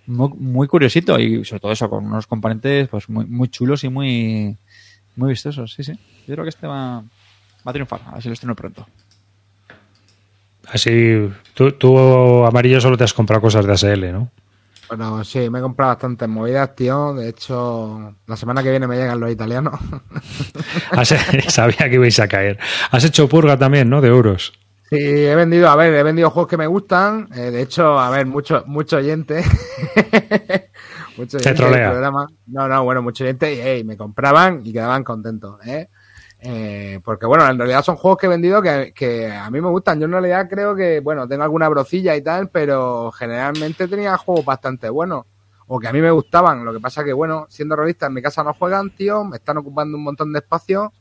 muy, 0.07 0.29
muy 0.29 0.67
curiosito 0.67 1.19
y 1.19 1.45
sobre 1.45 1.59
todo 1.59 1.71
eso 1.71 1.89
con 1.89 2.05
unos 2.05 2.25
componentes 2.25 2.87
pues 2.87 3.09
muy, 3.09 3.25
muy 3.25 3.47
chulos 3.49 3.83
y 3.83 3.89
muy, 3.89 4.57
muy 5.15 5.29
vistosos. 5.29 5.73
Sí, 5.73 5.83
sí. 5.83 5.93
Yo 6.27 6.33
creo 6.33 6.43
que 6.43 6.49
este 6.49 6.65
va, 6.65 7.01
va 7.01 7.05
a 7.65 7.73
triunfar. 7.73 8.01
A 8.07 8.13
ver 8.13 8.21
si 8.21 8.29
lo 8.29 8.33
estreno 8.33 8.55
pronto. 8.55 8.87
Así, 10.71 11.29
tú, 11.53 11.71
tú, 11.73 12.45
amarillo, 12.45 12.81
solo 12.81 12.97
te 12.97 13.03
has 13.03 13.13
comprado 13.13 13.41
cosas 13.41 13.65
de 13.65 13.73
ASL, 13.73 14.11
¿no? 14.11 14.31
Bueno, 14.89 15.23
sí, 15.23 15.49
me 15.49 15.59
he 15.59 15.61
comprado 15.61 15.91
bastantes 15.91 16.29
movidas, 16.29 16.75
tío. 16.75 17.13
De 17.13 17.29
hecho, 17.29 18.15
la 18.25 18.37
semana 18.37 18.63
que 18.63 18.69
viene 18.69 18.87
me 18.87 18.95
llegan 18.95 19.19
los 19.19 19.31
italianos. 19.31 19.79
Sabía 21.49 21.89
que 21.89 21.95
ibais 21.95 22.19
a 22.19 22.27
caer. 22.27 22.57
Has 22.91 23.03
hecho 23.03 23.27
purga 23.27 23.57
también, 23.57 23.89
¿no? 23.89 23.99
De 24.01 24.07
euros. 24.07 24.53
Sí, 24.89 24.95
he 24.97 25.35
vendido, 25.35 25.69
a 25.69 25.75
ver, 25.75 25.93
he 25.93 26.03
vendido 26.03 26.29
juegos 26.29 26.49
que 26.49 26.55
me 26.55 26.67
gustan. 26.67 27.27
Eh, 27.35 27.51
de 27.51 27.61
hecho, 27.61 27.99
a 27.99 28.09
ver, 28.09 28.25
mucho, 28.25 28.63
mucho 28.67 28.97
oyente. 28.97 29.43
mucho 31.17 31.37
Te 31.37 31.49
oyente 31.49 31.53
trolea. 31.53 31.79
del 31.81 31.91
programa. 31.91 32.27
No, 32.45 32.67
no, 32.69 32.83
bueno, 32.85 33.01
mucho 33.01 33.25
oyente 33.25 33.53
y 33.53 33.59
hey, 33.61 33.83
me 33.83 33.97
compraban 33.97 34.61
y 34.63 34.71
quedaban 34.71 35.03
contentos, 35.03 35.59
¿eh? 35.67 35.89
Eh, 36.39 36.99
porque 37.03 37.25
bueno, 37.25 37.47
en 37.47 37.57
realidad 37.57 37.83
son 37.83 37.95
juegos 37.95 38.19
que 38.19 38.27
he 38.27 38.29
vendido 38.29 38.61
que, 38.61 38.93
que 38.95 39.31
a 39.31 39.49
mí 39.49 39.59
me 39.59 39.69
gustan. 39.69 39.99
Yo 39.99 40.05
en 40.05 40.11
realidad 40.11 40.47
creo 40.49 40.75
que, 40.75 40.99
bueno, 40.99 41.27
tengo 41.27 41.43
alguna 41.43 41.69
brocilla 41.69 42.15
y 42.15 42.21
tal, 42.21 42.49
pero 42.49 43.11
generalmente 43.11 43.87
tenía 43.87 44.17
juegos 44.17 44.45
bastante 44.45 44.89
buenos. 44.89 45.25
O 45.67 45.79
que 45.79 45.87
a 45.87 45.93
mí 45.93 45.99
me 45.99 46.11
gustaban. 46.11 46.63
Lo 46.63 46.73
que 46.73 46.79
pasa 46.79 47.03
que, 47.03 47.13
bueno, 47.13 47.45
siendo 47.49 47.75
realista, 47.75 48.07
en 48.07 48.13
mi 48.13 48.21
casa 48.21 48.43
no 48.43 48.53
juegan, 48.53 48.91
tío, 48.91 49.23
me 49.23 49.37
están 49.37 49.57
ocupando 49.57 49.97
un 49.97 50.03
montón 50.03 50.31
de 50.31 50.39
espacio. 50.39 50.93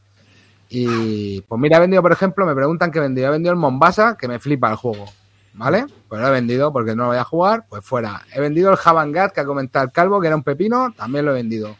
Y 0.69 1.41
pues 1.43 1.61
mira, 1.61 1.77
he 1.77 1.81
vendido, 1.81 2.03
por 2.03 2.13
ejemplo, 2.13 2.45
me 2.45 2.55
preguntan 2.55 2.91
qué 2.91 2.99
he 2.99 3.03
vendido. 3.03 3.29
He 3.29 3.31
vendido 3.31 3.53
el 3.53 3.59
Mombasa, 3.59 4.17
que 4.17 4.27
me 4.27 4.41
flipa 4.41 4.71
el 4.71 4.77
juego. 4.77 5.07
¿Vale? 5.55 5.87
Pues 6.09 6.21
lo 6.21 6.29
he 6.29 6.31
vendido 6.31 6.71
porque 6.71 6.95
no 6.95 7.05
lo 7.05 7.09
voy 7.11 7.19
a 7.19 7.25
jugar, 7.25 7.65
pues 7.69 7.83
fuera. 7.83 8.23
He 8.35 8.41
vendido 8.41 8.71
el 8.71 8.79
Havangat 8.83 9.33
que 9.33 9.41
ha 9.41 9.47
comentado 9.47 9.87
el 9.87 9.93
Calvo, 9.93 10.21
que 10.21 10.27
era 10.27 10.37
un 10.37 10.43
pepino, 10.43 10.93
también 10.95 11.25
lo 11.25 11.31
he 11.31 11.35
vendido. 11.35 11.77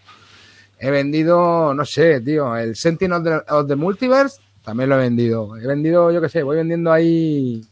He 0.79 0.91
vendido, 0.91 1.73
no 1.75 1.85
sé, 1.85 2.21
tío, 2.21 2.57
el 2.57 2.77
Sentinel 2.77 3.19
of 3.19 3.25
the, 3.25 3.53
of 3.55 3.69
the 3.69 3.77
Multiverse, 3.77 4.41
también 4.63 4.91
lo 4.91 4.97
he 4.97 5.01
vendido. 5.01 5.57
He 5.57 5.67
vendido, 5.67 6.11
yo 6.11 6.21
qué 6.21 6.29
sé, 6.29 6.43
voy 6.43 6.57
vendiendo 6.57 6.93
ahí 6.93 7.65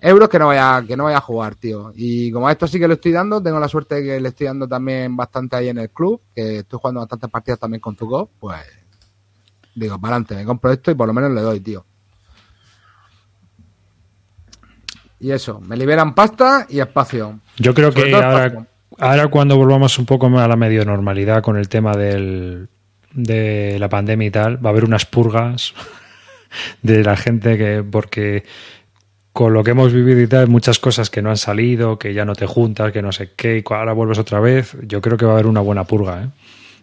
euros 0.00 0.28
que 0.28 0.38
no 0.38 0.46
voy 0.46 0.56
a, 0.58 0.84
que 0.86 0.96
no 0.96 1.04
voy 1.04 1.14
a 1.14 1.20
jugar, 1.20 1.54
tío. 1.54 1.92
Y 1.94 2.30
como 2.30 2.48
a 2.48 2.52
esto 2.52 2.66
sí 2.66 2.78
que 2.78 2.88
lo 2.88 2.94
estoy 2.94 3.12
dando, 3.12 3.42
tengo 3.42 3.58
la 3.58 3.68
suerte 3.68 3.96
de 3.96 4.02
que 4.04 4.20
le 4.20 4.28
estoy 4.28 4.46
dando 4.46 4.68
también 4.68 5.16
bastante 5.16 5.56
ahí 5.56 5.68
en 5.68 5.78
el 5.78 5.90
club, 5.90 6.20
que 6.34 6.58
estoy 6.58 6.78
jugando 6.78 7.00
bastantes 7.00 7.30
partidas 7.30 7.58
también 7.58 7.80
con 7.80 7.96
Tukov, 7.96 8.28
pues 8.38 8.60
digo, 9.74 9.98
para 10.00 10.14
adelante, 10.16 10.34
me 10.34 10.44
compro 10.44 10.72
esto 10.72 10.90
y 10.90 10.94
por 10.94 11.06
lo 11.06 11.12
menos 11.12 11.30
le 11.32 11.40
doy, 11.40 11.60
tío. 11.60 11.84
Y 15.18 15.30
eso, 15.30 15.60
me 15.60 15.76
liberan 15.76 16.14
pasta 16.14 16.66
y 16.68 16.80
espacio. 16.80 17.40
Yo 17.56 17.72
creo 17.72 17.90
Sobre 17.90 18.04
que 18.04 18.10
todo 18.10 18.22
ahora, 18.22 18.46
espacio. 18.46 18.66
Ahora 18.98 19.28
cuando 19.28 19.56
volvamos 19.56 19.98
un 19.98 20.06
poco 20.06 20.28
más 20.28 20.44
a 20.44 20.48
la 20.48 20.56
medio 20.56 20.84
normalidad 20.84 21.42
con 21.42 21.56
el 21.56 21.68
tema 21.68 21.94
del, 21.96 22.68
de 23.12 23.78
la 23.78 23.88
pandemia 23.88 24.28
y 24.28 24.30
tal, 24.30 24.64
va 24.64 24.70
a 24.70 24.72
haber 24.72 24.84
unas 24.84 25.06
purgas 25.06 25.74
de 26.82 27.02
la 27.04 27.16
gente 27.16 27.56
que, 27.58 27.84
porque 27.88 28.44
con 29.32 29.52
lo 29.52 29.62
que 29.62 29.72
hemos 29.72 29.92
vivido 29.92 30.20
y 30.22 30.26
tal, 30.26 30.48
muchas 30.48 30.78
cosas 30.78 31.10
que 31.10 31.20
no 31.20 31.28
han 31.30 31.36
salido, 31.36 31.98
que 31.98 32.14
ya 32.14 32.24
no 32.24 32.34
te 32.34 32.46
juntas, 32.46 32.90
que 32.92 33.02
no 33.02 33.12
sé 33.12 33.32
qué, 33.36 33.58
y 33.58 33.64
ahora 33.74 33.92
vuelves 33.92 34.18
otra 34.18 34.40
vez, 34.40 34.76
yo 34.86 35.02
creo 35.02 35.18
que 35.18 35.26
va 35.26 35.32
a 35.32 35.34
haber 35.34 35.46
una 35.46 35.60
buena 35.60 35.84
purga, 35.84 36.22
¿eh? 36.22 36.28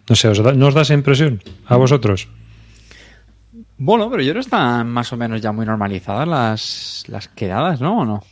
No 0.08 0.14
sé, 0.14 0.28
¿os 0.28 0.40
da, 0.42 0.52
¿no 0.52 0.66
os 0.68 0.74
da 0.74 0.82
esa 0.82 0.94
impresión 0.94 1.40
a 1.66 1.76
vosotros? 1.76 2.28
Bueno, 3.78 4.08
pero 4.10 4.22
yo 4.22 4.30
creo 4.32 4.42
que 4.42 4.46
están 4.46 4.88
más 4.88 5.12
o 5.12 5.16
menos 5.16 5.40
ya 5.40 5.50
muy 5.50 5.66
normalizadas 5.66 6.28
las, 6.28 7.04
las 7.08 7.26
quedadas, 7.28 7.80
¿no? 7.80 8.00
¿O 8.00 8.04
no? 8.04 8.22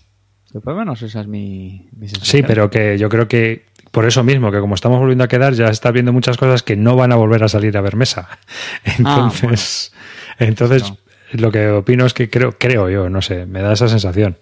Yo 0.52 0.60
por 0.60 0.74
lo 0.74 0.80
menos 0.80 1.00
esa 1.02 1.22
es 1.22 1.26
mi, 1.26 1.88
mi 1.96 2.08
Sí, 2.08 2.14
sensación. 2.14 2.44
pero 2.46 2.70
que 2.70 2.98
yo 2.98 3.08
creo 3.08 3.26
que 3.26 3.64
por 3.92 4.06
eso 4.06 4.24
mismo, 4.24 4.50
que 4.50 4.58
como 4.58 4.74
estamos 4.74 4.98
volviendo 4.98 5.22
a 5.22 5.28
quedar, 5.28 5.52
ya 5.52 5.66
está 5.66 5.90
viendo 5.90 6.12
muchas 6.12 6.38
cosas 6.38 6.62
que 6.62 6.76
no 6.76 6.96
van 6.96 7.12
a 7.12 7.16
volver 7.16 7.44
a 7.44 7.48
salir 7.48 7.76
a 7.76 7.82
ver 7.82 7.94
mesa. 7.94 8.38
Entonces, 8.84 9.92
entonces 10.38 10.94
lo 11.32 11.52
que 11.52 11.68
opino 11.68 12.06
es 12.06 12.14
que 12.14 12.28
creo, 12.30 12.58
creo 12.58 12.88
yo, 12.88 13.08
no 13.10 13.22
sé, 13.22 13.46
me 13.46 13.60
da 13.60 13.74
esa 13.74 13.88
sensación. 13.88 14.38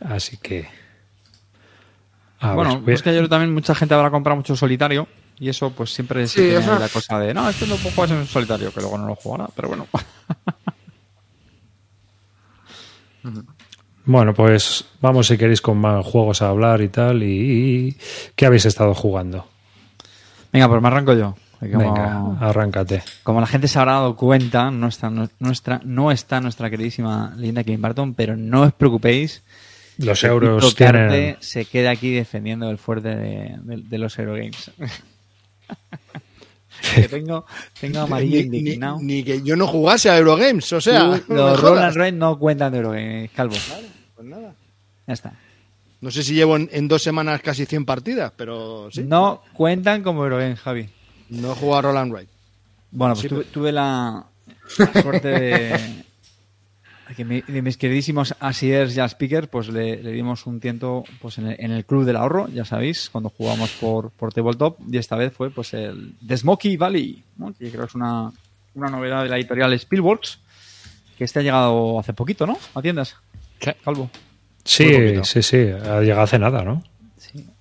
Así 0.00 0.36
que. 0.36 0.68
a 2.40 2.54
bueno, 2.54 2.82
ver, 2.82 2.96
es 2.96 3.02
que 3.02 3.14
yo 3.14 3.28
también 3.28 3.54
mucha 3.54 3.74
gente 3.74 3.94
habrá 3.94 4.10
comprado 4.10 4.36
mucho 4.36 4.56
solitario 4.56 5.06
y 5.38 5.48
eso 5.48 5.70
pues 5.70 5.94
siempre 5.94 6.26
Sí, 6.26 6.40
tiene 6.40 6.66
la 6.66 6.88
cosa 6.88 7.18
de 7.20 7.32
no, 7.32 7.48
esto 7.48 7.66
no 7.66 7.76
puedo 7.76 7.94
jugar 7.94 8.10
en 8.10 8.26
solitario, 8.26 8.72
que 8.72 8.80
luego 8.80 8.98
no 8.98 9.06
lo 9.06 9.14
jugará, 9.14 9.48
pero 9.54 9.68
bueno. 9.68 9.86
Bueno, 14.06 14.34
pues 14.34 14.84
vamos 15.00 15.26
si 15.28 15.38
queréis 15.38 15.60
con 15.62 15.78
más 15.78 16.04
juegos 16.04 16.42
a 16.42 16.48
hablar 16.48 16.80
y 16.82 16.88
tal. 16.88 17.22
Y, 17.22 17.26
y- 17.88 17.96
¿Qué 18.36 18.46
habéis 18.46 18.66
estado 18.66 18.94
jugando? 18.94 19.46
Venga, 20.52 20.68
pues 20.68 20.80
me 20.82 20.88
arranco 20.88 21.14
yo. 21.14 21.34
Como, 21.60 21.78
Venga, 21.78 22.36
arráncate. 22.40 23.02
como 23.22 23.40
la 23.40 23.46
gente 23.46 23.68
se 23.68 23.78
habrá 23.78 23.92
dado 23.92 24.16
cuenta, 24.16 24.70
no 24.70 24.86
está 24.88 25.08
no- 25.08 25.30
nuestra, 25.38 25.80
no 25.84 26.10
está 26.10 26.40
nuestra 26.42 26.68
queridísima 26.68 27.32
Linda 27.38 27.64
Kim 27.64 27.80
Barton, 27.80 28.12
pero 28.12 28.36
no 28.36 28.62
os 28.62 28.72
preocupéis. 28.74 29.42
Los 29.96 30.20
que 30.20 30.26
euros 30.26 30.74
tienen. 30.74 31.36
se 31.40 31.64
queda 31.64 31.90
aquí 31.92 32.10
defendiendo 32.12 32.68
el 32.68 32.76
fuerte 32.76 33.08
de, 33.16 33.56
de- 33.62 33.82
de 33.82 33.98
los 33.98 34.18
Eurogames. 34.18 34.70
que 36.94 37.08
tengo, 37.08 37.44
tengo 37.80 38.00
amarillo 38.00 38.36
Ni, 38.36 38.48
ni- 38.48 38.58
indignado. 38.58 38.98
ni 39.00 39.22
que 39.24 39.42
yo 39.42 39.56
no 39.56 39.66
jugase 39.66 40.10
a 40.10 40.18
Eurogames, 40.18 40.72
o 40.72 40.80
sea, 40.80 41.20
Tú, 41.26 41.34
los. 41.34 41.60
Roll 41.60 41.78
and 41.78 41.96
Ride 41.96 42.12
no 42.12 42.38
cuentan 42.38 42.72
de 42.72 42.78
Eurogames, 42.78 43.30
Calvo. 43.32 43.54
Pues 44.14 44.26
nada. 44.28 44.54
Ya 45.06 45.12
está. 45.14 45.32
No 46.00 46.10
sé 46.10 46.22
si 46.22 46.34
llevo 46.34 46.56
en, 46.56 46.68
en 46.72 46.86
dos 46.88 47.02
semanas 47.02 47.40
casi 47.42 47.64
100 47.66 47.84
partidas, 47.86 48.32
pero 48.36 48.88
sí. 48.92 49.02
No 49.04 49.42
cuentan 49.54 50.02
como 50.02 50.22
Eurogames, 50.24 50.60
Javi. 50.60 50.88
No 51.30 51.52
he 51.52 51.54
jugado 51.54 51.78
a 51.78 51.82
Roll 51.82 51.96
and 51.96 52.14
Ride. 52.14 52.28
Bueno, 52.90 53.14
pues 53.14 53.22
Sí, 53.22 53.28
tuve, 53.28 53.44
tuve 53.44 53.72
la, 53.72 54.24
la 54.78 55.02
suerte 55.02 55.28
de, 55.28 56.04
mi- 57.24 57.42
de 57.42 57.62
mis 57.62 57.76
queridísimos 57.76 58.34
Asiers 58.40 58.94
ya 58.94 59.08
speakers, 59.08 59.48
pues 59.48 59.68
le, 59.68 60.02
le 60.02 60.10
dimos 60.12 60.46
un 60.46 60.58
tiento 60.60 61.04
pues 61.20 61.38
en 61.38 61.48
el, 61.48 61.56
en 61.58 61.70
el 61.70 61.84
Club 61.84 62.04
del 62.04 62.16
Ahorro, 62.16 62.48
ya 62.48 62.64
sabéis, 62.64 63.08
cuando 63.10 63.30
jugamos 63.30 63.70
por, 63.72 64.10
por 64.10 64.32
Tabletop, 64.32 64.78
y 64.90 64.96
esta 64.98 65.16
vez 65.16 65.32
fue 65.32 65.50
pues 65.50 65.74
el 65.74 66.14
The 66.26 66.36
Smoky 66.38 66.76
Valley, 66.76 67.22
¿no? 67.36 67.52
que 67.52 67.68
creo 67.70 67.82
que 67.82 67.86
es 67.88 67.94
una, 67.94 68.32
una 68.74 68.88
novedad 68.88 69.22
de 69.22 69.28
la 69.28 69.36
editorial 69.36 69.72
Spielworks, 69.78 70.38
que 71.18 71.24
este 71.24 71.40
ha 71.40 71.42
llegado 71.42 71.98
hace 72.00 72.12
poquito, 72.12 72.46
¿no? 72.46 72.58
A 72.74 72.82
tiendas. 72.82 73.16
Calvo. 73.84 74.10
Sí, 74.64 74.84
sí, 75.22 75.42
sí. 75.42 75.58
Ha 75.58 76.00
llegado 76.00 76.22
hace 76.22 76.38
nada, 76.38 76.62
¿no? 76.64 76.82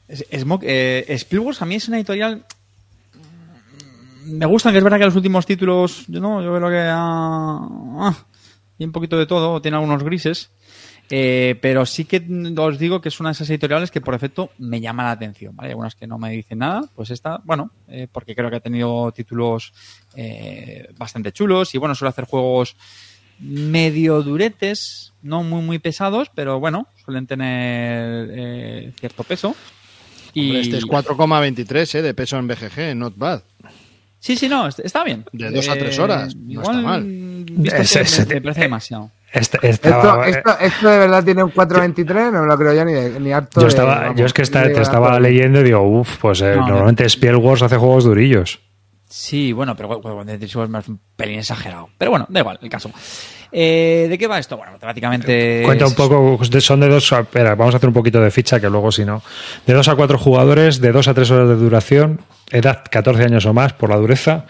Es- 0.08 0.26
Smoke- 0.32 0.64
eh, 0.66 1.06
Spielworks 1.18 1.62
a 1.62 1.66
mí 1.66 1.76
es 1.76 1.88
una 1.88 1.98
editorial. 1.98 2.44
Me 4.26 4.46
gustan, 4.46 4.72
que 4.72 4.78
es 4.78 4.84
verdad 4.84 4.98
que 5.00 5.06
los 5.06 5.16
últimos 5.16 5.46
títulos, 5.46 6.06
yo 6.08 6.20
no, 6.22 6.42
yo 6.42 6.56
creo 6.56 6.70
que 6.70 6.80
ah, 6.90 7.60
ah, 8.00 8.18
un 8.86 8.92
poquito 8.92 9.18
de 9.18 9.26
todo, 9.26 9.62
tiene 9.62 9.78
algunos 9.78 10.04
grises. 10.04 10.52
Eh, 11.10 11.60
pero 11.62 11.86
sí 11.86 12.06
que 12.06 12.24
os 12.58 12.80
digo 12.80 13.02
que 13.02 13.10
es 13.10 13.20
una 13.20 13.30
de 13.30 13.34
esas 13.34 13.50
editoriales 13.50 13.92
que 13.92 14.00
por 14.02 14.16
efecto 14.16 14.52
me 14.58 14.80
llama 14.80 15.04
la 15.04 15.12
atención, 15.12 15.54
¿vale? 15.56 15.68
Hay 15.68 15.72
algunas 15.72 15.96
que 15.96 16.08
no 16.08 16.18
me 16.18 16.32
dicen 16.32 16.60
nada, 16.60 16.82
pues 16.96 17.10
esta, 17.12 17.42
bueno, 17.44 17.72
eh, 17.90 18.08
porque 18.12 18.34
creo 18.36 18.50
que 18.50 18.56
ha 18.56 18.62
tenido 18.62 19.12
títulos 19.12 19.74
eh, 20.16 20.88
bastante 20.98 21.34
chulos 21.34 21.76
y 21.76 21.78
bueno, 21.78 21.94
suele 21.94 22.10
hacer 22.10 22.24
juegos 22.26 22.78
medio 23.40 24.22
duretes, 24.24 25.14
no 25.22 25.44
muy 25.44 25.62
muy 25.62 25.78
pesados, 25.80 26.30
pero 26.34 26.60
bueno, 26.60 26.88
suelen 27.04 27.28
tener 27.28 28.30
eh, 28.32 28.94
cierto 29.00 29.24
peso. 29.24 29.56
Y 30.34 30.46
Hombre, 30.48 30.62
Este 30.62 30.78
es 30.78 30.86
4,23 30.86 31.96
eh, 31.96 32.02
de 32.02 32.14
peso 32.14 32.38
en 32.40 32.48
BGG, 32.48 32.96
not 32.96 33.16
bad. 33.18 33.44
Sí, 34.20 34.38
sí, 34.38 34.48
no, 34.48 34.68
est- 34.68 34.80
está 34.80 35.04
bien. 35.04 35.26
De 35.34 35.52
dos 35.52 35.68
a 35.68 35.74
tres 35.74 36.00
horas, 36.00 36.34
no 36.36 36.52
igual, 36.54 36.78
está 36.78 36.82
mal. 36.82 37.04
Visto 37.46 37.76
que 37.78 37.82
ese- 37.84 38.26
me, 38.26 38.34
me 38.36 38.42
parece 38.42 38.62
demasiado. 38.62 39.12
Este- 39.32 39.58
Esto, 39.68 39.90
estaba- 39.90 40.28
esto, 40.28 40.60
esto 40.60 40.90
de 40.90 40.98
verdad 41.00 41.24
tiene 41.24 41.44
un 41.44 41.50
423, 41.50 42.32
no 42.32 42.42
me 42.42 42.48
lo 42.48 42.58
creo 42.58 42.74
yo 42.74 42.86
ni, 42.86 42.94
de- 42.94 43.20
ni 43.20 43.32
harto. 43.34 43.60
yo, 43.60 43.64
de- 43.66 43.70
estaba, 43.70 44.00
vamos, 44.02 44.20
yo 44.20 44.26
es 44.28 44.34
que 44.34 44.44
está- 44.44 44.64
te 44.64 44.70
de- 44.74 44.82
estaba 44.82 45.20
leyendo 45.20 45.60
y 45.62 45.64
digo, 45.64 45.82
uff, 45.82 46.18
pues 46.18 46.42
eh, 46.42 46.52
No, 46.56 46.62
no. 46.62 46.68
normalmente 46.70 47.06
Spielworks 47.10 47.64
hace 47.64 47.78
juegos 47.78 48.04
durillos. 48.04 48.60
Sí, 49.10 49.52
bueno, 49.54 49.76
pero 49.76 50.00
bueno, 50.00 50.26
de 50.26 50.44
es 50.44 50.56
más 50.70 50.88
un 50.88 51.00
pelín 51.16 51.38
exagerado. 51.40 51.90
Pero 52.00 52.10
bueno, 52.12 52.26
da 52.30 52.40
igual, 52.40 52.58
el 52.62 52.70
caso. 52.70 52.90
Eh, 53.52 54.08
¿De 54.10 54.18
qué 54.18 54.26
va 54.26 54.40
esto? 54.40 54.58
Bueno, 54.58 54.74
prácticamente. 54.80 55.62
Cuenta 55.64 55.86
un 55.86 55.94
poco, 55.94 56.40
de- 56.50 56.62
son 56.62 56.80
de 56.80 56.90
dos, 56.90 57.14
a- 57.14 57.20
espera, 57.20 57.54
vamos 57.54 57.76
a 57.76 57.78
hacer 57.78 57.88
un 57.90 57.94
poquito 57.94 58.20
de 58.20 58.32
ficha 58.32 58.60
que 58.60 58.68
luego 58.70 58.92
si 58.92 59.06
no. 59.06 59.22
De 59.68 59.74
dos 59.74 59.88
a 59.88 59.96
cuatro 59.96 60.18
jugadores, 60.18 60.82
de 60.82 60.92
dos 60.92 61.08
a 61.08 61.14
tres 61.14 61.30
horas 61.30 61.48
de 61.50 61.56
duración, 61.56 62.22
edad 62.52 62.84
14 62.90 63.24
años 63.24 63.46
o 63.46 63.54
más 63.54 63.74
por 63.74 63.92
la 63.92 63.98
dureza. 63.98 64.46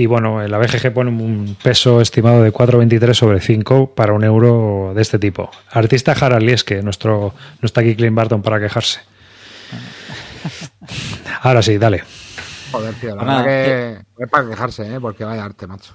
Y 0.00 0.06
bueno, 0.06 0.40
la 0.48 0.56
BGG 0.56 0.94
pone 0.94 1.10
un 1.10 1.56
peso 1.62 2.00
estimado 2.00 2.42
de 2.42 2.50
4,23 2.54 3.12
sobre 3.12 3.38
5 3.42 3.94
para 3.94 4.14
un 4.14 4.24
euro 4.24 4.92
de 4.94 5.02
este 5.02 5.18
tipo. 5.18 5.50
Artista 5.70 6.12
Harald 6.12 6.42
Lieske, 6.42 6.82
nuestro, 6.82 7.34
no 7.60 7.66
está 7.66 7.82
aquí 7.82 7.94
Clint 7.94 8.16
Barton 8.16 8.40
para 8.40 8.58
quejarse. 8.58 9.00
Ahora 11.42 11.60
sí, 11.60 11.76
dale. 11.76 12.02
Joder, 12.72 12.94
tío, 12.94 13.14
la 13.14 13.22
Pues 13.24 13.26
verdad 13.26 13.44
que 14.16 14.24
es 14.24 14.30
para 14.30 14.48
quejarse, 14.48 14.94
¿eh? 14.94 15.00
Porque 15.00 15.22
vaya 15.24 15.44
arte, 15.44 15.66
macho. 15.66 15.94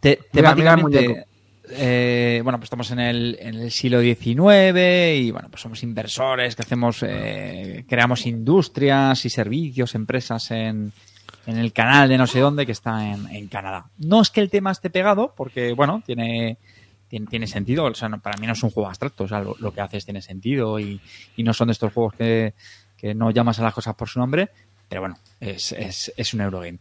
Te- 0.00 0.18
Mira, 0.34 0.54
mira 0.54 0.72
el 0.74 0.76
temáticamente, 0.80 1.08
muñeco. 1.08 1.26
eh, 1.70 2.40
bueno, 2.44 2.58
pues 2.58 2.66
estamos 2.66 2.90
en 2.90 2.98
el, 2.98 3.38
en 3.40 3.54
el 3.54 3.70
siglo 3.70 4.02
XIX 4.02 5.16
y 5.16 5.30
bueno, 5.30 5.48
pues 5.48 5.62
somos 5.62 5.82
inversores 5.82 6.54
que 6.54 6.60
hacemos, 6.62 7.02
eh, 7.02 7.86
creamos 7.88 8.26
industrias 8.26 9.24
y 9.24 9.30
servicios, 9.30 9.94
empresas 9.94 10.50
en, 10.50 10.92
en 11.46 11.58
el 11.58 11.72
canal 11.72 12.08
de 12.08 12.18
no 12.18 12.26
sé 12.26 12.40
dónde 12.40 12.66
que 12.66 12.72
está 12.72 13.12
en, 13.12 13.28
en 13.28 13.48
Canadá. 13.48 13.86
No 13.98 14.20
es 14.20 14.30
que 14.30 14.40
el 14.40 14.50
tema 14.50 14.70
esté 14.70 14.90
pegado, 14.90 15.34
porque 15.36 15.72
bueno, 15.72 16.02
tiene, 16.04 16.58
tiene, 17.08 17.46
sentido, 17.46 17.84
o 17.84 17.94
sea, 17.94 18.08
para 18.08 18.36
mí 18.38 18.46
no 18.46 18.52
es 18.52 18.62
un 18.62 18.70
juego 18.70 18.88
abstracto, 18.88 19.24
o 19.24 19.28
sea, 19.28 19.40
lo, 19.40 19.56
lo 19.58 19.72
que 19.72 19.80
haces 19.80 20.04
tiene 20.04 20.22
sentido 20.22 20.78
y, 20.78 21.00
y 21.36 21.42
no 21.42 21.52
son 21.52 21.68
de 21.68 21.72
estos 21.72 21.92
juegos 21.92 22.14
que, 22.14 22.54
que 22.96 23.14
no 23.14 23.30
llamas 23.30 23.58
a 23.58 23.62
las 23.62 23.74
cosas 23.74 23.94
por 23.94 24.08
su 24.08 24.18
nombre, 24.18 24.50
pero 24.88 25.00
bueno, 25.00 25.16
es, 25.40 25.72
es, 25.72 26.12
es 26.16 26.34
un 26.34 26.42
Eurogame. 26.42 26.78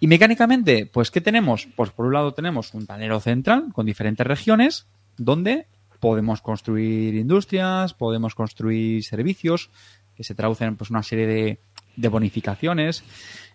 Y 0.00 0.06
mecánicamente, 0.06 0.86
pues, 0.86 1.10
¿qué 1.10 1.20
tenemos? 1.20 1.68
Pues 1.76 1.90
por 1.90 2.06
un 2.06 2.14
lado 2.14 2.32
tenemos 2.32 2.72
un 2.74 2.86
tablero 2.86 3.20
central 3.20 3.68
con 3.72 3.84
diferentes 3.86 4.26
regiones 4.26 4.86
donde 5.18 5.66
podemos 6.00 6.40
construir 6.40 7.14
industrias, 7.14 7.92
podemos 7.92 8.34
construir 8.34 9.04
servicios 9.04 9.70
que 10.16 10.24
se 10.24 10.34
traducen 10.34 10.68
en 10.68 10.76
pues, 10.76 10.90
una 10.90 11.02
serie 11.02 11.26
de, 11.26 11.60
de 11.96 12.08
bonificaciones. 12.08 13.04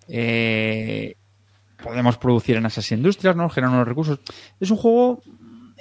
Eh, 0.09 1.15
podemos 1.83 2.17
producir 2.17 2.55
en 2.57 2.65
esas 2.65 2.91
industrias, 2.91 3.35
¿no? 3.35 3.49
Generar 3.49 3.73
unos 3.75 3.87
recursos. 3.87 4.19
Es 4.59 4.71
un 4.71 4.77
juego 4.77 5.21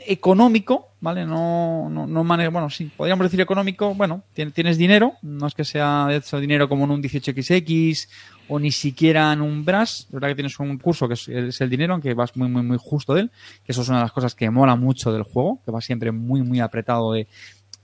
económico, 0.07 0.89
¿vale? 1.01 1.25
No, 1.25 1.89
no, 1.89 2.07
no 2.07 2.25
mane- 2.25 2.49
bueno, 2.49 2.69
sí, 2.69 2.91
podríamos 2.95 3.25
decir 3.25 3.41
económico, 3.41 3.95
bueno, 3.95 4.23
tien- 4.37 4.53
tienes 4.53 4.77
dinero, 4.77 5.15
no 5.23 5.47
es 5.47 5.55
que 5.55 5.65
sea 5.65 6.07
de 6.09 6.17
hecho 6.17 6.39
dinero 6.41 6.69
como 6.69 6.85
en 6.85 6.91
un 6.91 7.03
18XX 7.03 8.09
o 8.49 8.59
ni 8.59 8.71
siquiera 8.73 9.33
en 9.33 9.41
un 9.41 9.65
Brass, 9.65 10.01
es 10.01 10.11
verdad 10.13 10.29
que 10.29 10.35
tienes 10.35 10.59
un 10.59 10.77
curso 10.79 11.09
que 11.09 11.15
es, 11.15 11.29
el 11.61 11.71
dinero, 11.71 11.95
aunque 11.95 12.13
vas 12.13 12.37
muy, 12.37 12.49
muy, 12.49 12.63
muy 12.63 12.77
justo 12.79 13.15
de 13.15 13.23
él, 13.23 13.31
que 13.65 13.73
eso 13.73 13.81
es 13.83 13.89
una 13.89 13.99
de 13.99 14.05
las 14.05 14.13
cosas 14.13 14.35
que 14.35 14.51
mola 14.51 14.77
mucho 14.77 15.13
del 15.13 15.23
juego, 15.23 15.61
que 15.65 15.71
va 15.71 15.81
siempre 15.81 16.13
muy, 16.13 16.43
muy 16.43 16.61
apretado 16.61 17.13
de, 17.13 17.27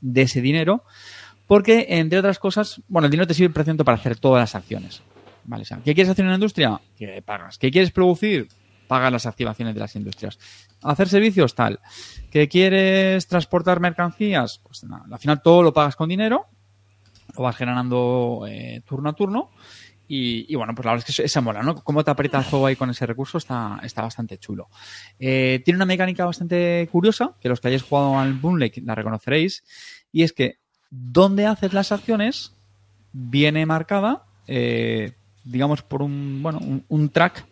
de 0.03 0.23
ese 0.23 0.43
dinero, 0.43 0.83
porque, 1.47 1.87
entre 1.91 2.19
otras 2.19 2.39
cosas, 2.39 2.81
bueno, 2.89 3.07
el 3.07 3.11
dinero 3.11 3.27
te 3.27 3.35
sirve, 3.35 3.53
por 3.55 3.63
ejemplo, 3.63 3.85
para 3.85 3.97
hacer 3.97 4.17
todas 4.17 4.41
las 4.43 4.55
acciones. 4.55 5.03
¿Vale? 5.45 5.63
O 5.63 5.65
sea, 5.65 5.79
¿qué 5.79 5.95
quieres 5.95 6.11
hacer 6.11 6.25
en 6.25 6.29
una 6.29 6.37
industria? 6.37 6.81
Que 6.97 7.23
pagas. 7.23 7.59
¿Qué 7.59 7.71
quieres 7.71 7.91
producir? 7.91 8.49
Pagas 8.89 9.13
las 9.13 9.27
activaciones 9.27 9.75
de 9.75 9.81
las 9.81 9.95
industrias. 9.97 10.39
Hacer 10.83 11.09
servicios, 11.09 11.55
tal. 11.55 11.79
¿Que 12.31 12.49
quieres 12.49 13.27
transportar 13.27 13.81
mercancías? 13.81 14.61
Pues 14.63 14.85
nada, 14.85 15.05
al 15.11 15.19
final 15.19 15.43
todo 15.43 15.63
lo 15.63 15.73
pagas 15.73 15.97
con 15.97 16.09
dinero, 16.09 16.47
lo 17.37 17.45
vas 17.45 17.57
generando 17.57 18.45
eh, 18.49 18.83
turno 18.85 19.11
a 19.11 19.13
turno. 19.13 19.51
Y, 20.13 20.53
y 20.53 20.57
bueno, 20.57 20.75
pues 20.75 20.85
la 20.85 20.91
verdad 20.91 21.07
es 21.09 21.17
que 21.17 21.23
esa 21.23 21.41
mola, 21.41 21.63
¿no? 21.63 21.77
Cómo 21.77 22.03
te 22.03 22.11
aprieta 22.11 22.39
el 22.39 22.45
juego 22.45 22.67
ahí 22.67 22.75
con 22.75 22.91
ese 22.91 23.07
recurso 23.07 23.39
está, 23.39 23.79
está 23.85 24.03
bastante 24.03 24.39
chulo. 24.39 24.69
Eh, 25.21 25.63
tiene 25.65 25.79
una 25.79 25.87
mecánica 25.87 26.25
bastante 26.25 26.89
curiosa, 26.91 27.37
que 27.41 27.49
los 27.49 27.61
que 27.61 27.69
hayáis 27.69 27.85
jugado 27.85 28.19
al 28.19 28.35
Boonlake 28.35 28.83
la 28.85 28.97
reconoceréis, 28.97 29.63
y 30.11 30.25
es 30.25 30.33
que 30.33 30.59
donde 30.91 31.47
haces 31.47 31.73
las 31.73 31.93
acciones 31.93 32.57
viene 33.13 33.67
marcada, 33.67 34.25
eh, 34.49 35.13
digamos, 35.45 35.83
por 35.83 36.03
un, 36.03 36.43
bueno, 36.43 36.59
un, 36.59 36.85
un 36.89 37.09
track 37.11 37.47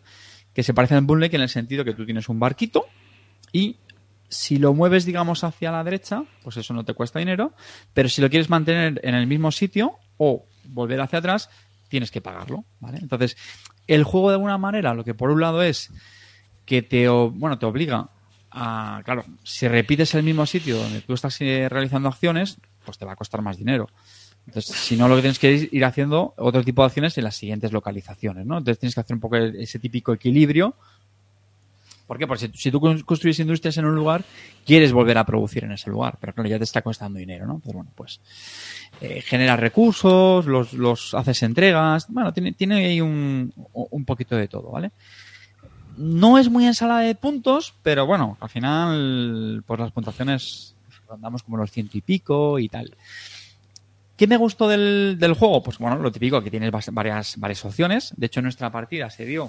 que 0.53 0.63
se 0.63 0.75
parece 0.75 0.95
al 0.95 1.03
Boonlake 1.03 1.37
en 1.37 1.43
el 1.43 1.49
sentido 1.49 1.85
que 1.85 1.95
tú 1.95 2.05
tienes 2.05 2.29
un 2.29 2.41
barquito 2.41 2.87
y 3.53 3.77
si 4.29 4.59
lo 4.59 4.75
mueves, 4.75 5.05
digamos, 5.05 5.43
hacia 5.45 5.73
la 5.73 5.83
derecha, 5.83 6.25
pues 6.43 6.57
eso 6.57 6.75
no 6.75 6.85
te 6.85 6.95
cuesta 6.95 7.19
dinero, 7.19 7.53
pero 7.95 8.09
si 8.09 8.21
lo 8.21 8.29
quieres 8.29 8.51
mantener 8.51 9.01
en 9.03 9.15
el 9.15 9.27
mismo 9.27 9.51
sitio 9.51 9.97
o 10.19 10.45
volver 10.65 11.01
hacia 11.01 11.21
atrás, 11.21 11.49
tienes 11.89 12.11
que 12.11 12.21
pagarlo, 12.21 12.65
¿vale? 12.81 12.99
Entonces, 12.99 13.37
el 13.87 14.05
juego 14.05 14.29
de 14.29 14.35
alguna 14.35 14.59
manera, 14.59 14.95
lo 14.95 15.05
que 15.05 15.15
por 15.15 15.31
un 15.31 15.41
lado 15.41 15.63
es 15.63 15.91
que 16.67 16.83
te, 16.83 17.09
bueno, 17.09 17.59
te 17.59 17.65
obliga 17.65 18.11
a, 18.51 19.01
claro, 19.05 19.25
si 19.43 19.67
repites 19.67 20.15
el 20.15 20.23
mismo 20.23 20.45
sitio 20.45 20.77
donde 20.77 21.01
tú 21.01 21.15
estás 21.15 21.41
eh, 21.41 21.69
realizando 21.69 22.09
acciones, 22.09 22.59
pues 22.85 22.99
te 22.99 23.07
va 23.07 23.13
a 23.13 23.17
costar 23.17 23.41
más 23.41 23.57
dinero. 23.57 23.89
Entonces, 24.49 24.75
si 24.77 24.97
no, 24.97 25.09
lo 25.09 25.17
que 25.17 25.21
tienes 25.21 25.39
que 25.39 25.69
ir 25.71 25.85
haciendo 25.85 26.33
otro 26.39 26.65
tipo 26.65 26.81
de 26.81 26.87
acciones 26.87 27.19
en 27.19 27.25
las 27.25 27.37
siguientes 27.37 27.71
localizaciones, 27.71 28.47
¿no? 28.47 28.57
Entonces 28.57 28.79
tienes 28.79 28.95
que 28.95 29.01
hacer 29.03 29.15
un 29.15 29.21
poco 29.21 29.37
ese 29.37 29.79
típico 29.79 30.11
equilibrio. 30.15 30.75
¿Por 32.07 32.17
qué? 32.17 32.27
Porque 32.27 32.51
si, 32.55 32.71
tú 32.71 32.81
construyes 32.81 33.39
industrias 33.41 33.77
en 33.77 33.85
un 33.85 33.95
lugar, 33.95 34.25
quieres 34.65 34.95
volver 34.95 35.19
a 35.19 35.27
producir 35.27 35.65
en 35.65 35.73
ese 35.73 35.91
lugar, 35.91 36.17
pero 36.19 36.33
claro, 36.33 36.49
ya 36.49 36.57
te 36.57 36.65
está 36.65 36.81
costando 36.81 37.19
dinero, 37.19 37.47
¿no? 37.47 37.59
Pues 37.59 37.75
bueno, 37.77 37.91
pues 37.95 38.21
eh, 39.03 39.21
generas 39.21 39.61
recursos, 39.61 40.47
los, 40.47 40.73
los 40.73 41.13
haces 41.13 41.43
entregas, 41.43 42.07
bueno, 42.09 42.33
tiene, 42.33 42.53
tiene 42.53 42.87
ahí 42.87 43.03
un, 43.03 43.53
un 43.75 44.05
poquito 44.07 44.35
de 44.35 44.49
todo, 44.49 44.71
¿vale? 44.71 44.93
No 45.99 46.39
es 46.39 46.49
muy 46.49 46.65
ensalada 46.65 47.01
de 47.01 47.15
puntos, 47.15 47.75
pero 47.83 48.07
bueno, 48.07 48.39
al 48.41 48.49
final, 48.49 49.63
pues 49.67 49.79
las 49.79 49.93
puntuaciones 49.93 50.75
andamos 51.11 51.43
como 51.43 51.59
los 51.59 51.71
ciento 51.71 51.99
y 51.99 52.01
pico 52.01 52.59
y 52.59 52.71
tal. 52.71 52.97
¿Qué 54.19 54.27
me 54.27 54.37
gustó 54.37 54.67
del, 54.67 55.37
juego? 55.39 55.63
Pues 55.63 55.79
bueno, 55.79 55.95
lo 55.97 56.11
típico, 56.11 56.43
que 56.43 56.51
tienes 56.51 56.73
varias, 56.91 57.39
varias 57.39 57.65
opciones. 57.65 58.13
De 58.17 58.27
hecho, 58.27 58.43
nuestra 58.43 58.69
partida 58.69 59.09
se 59.11 59.25
dio. 59.25 59.49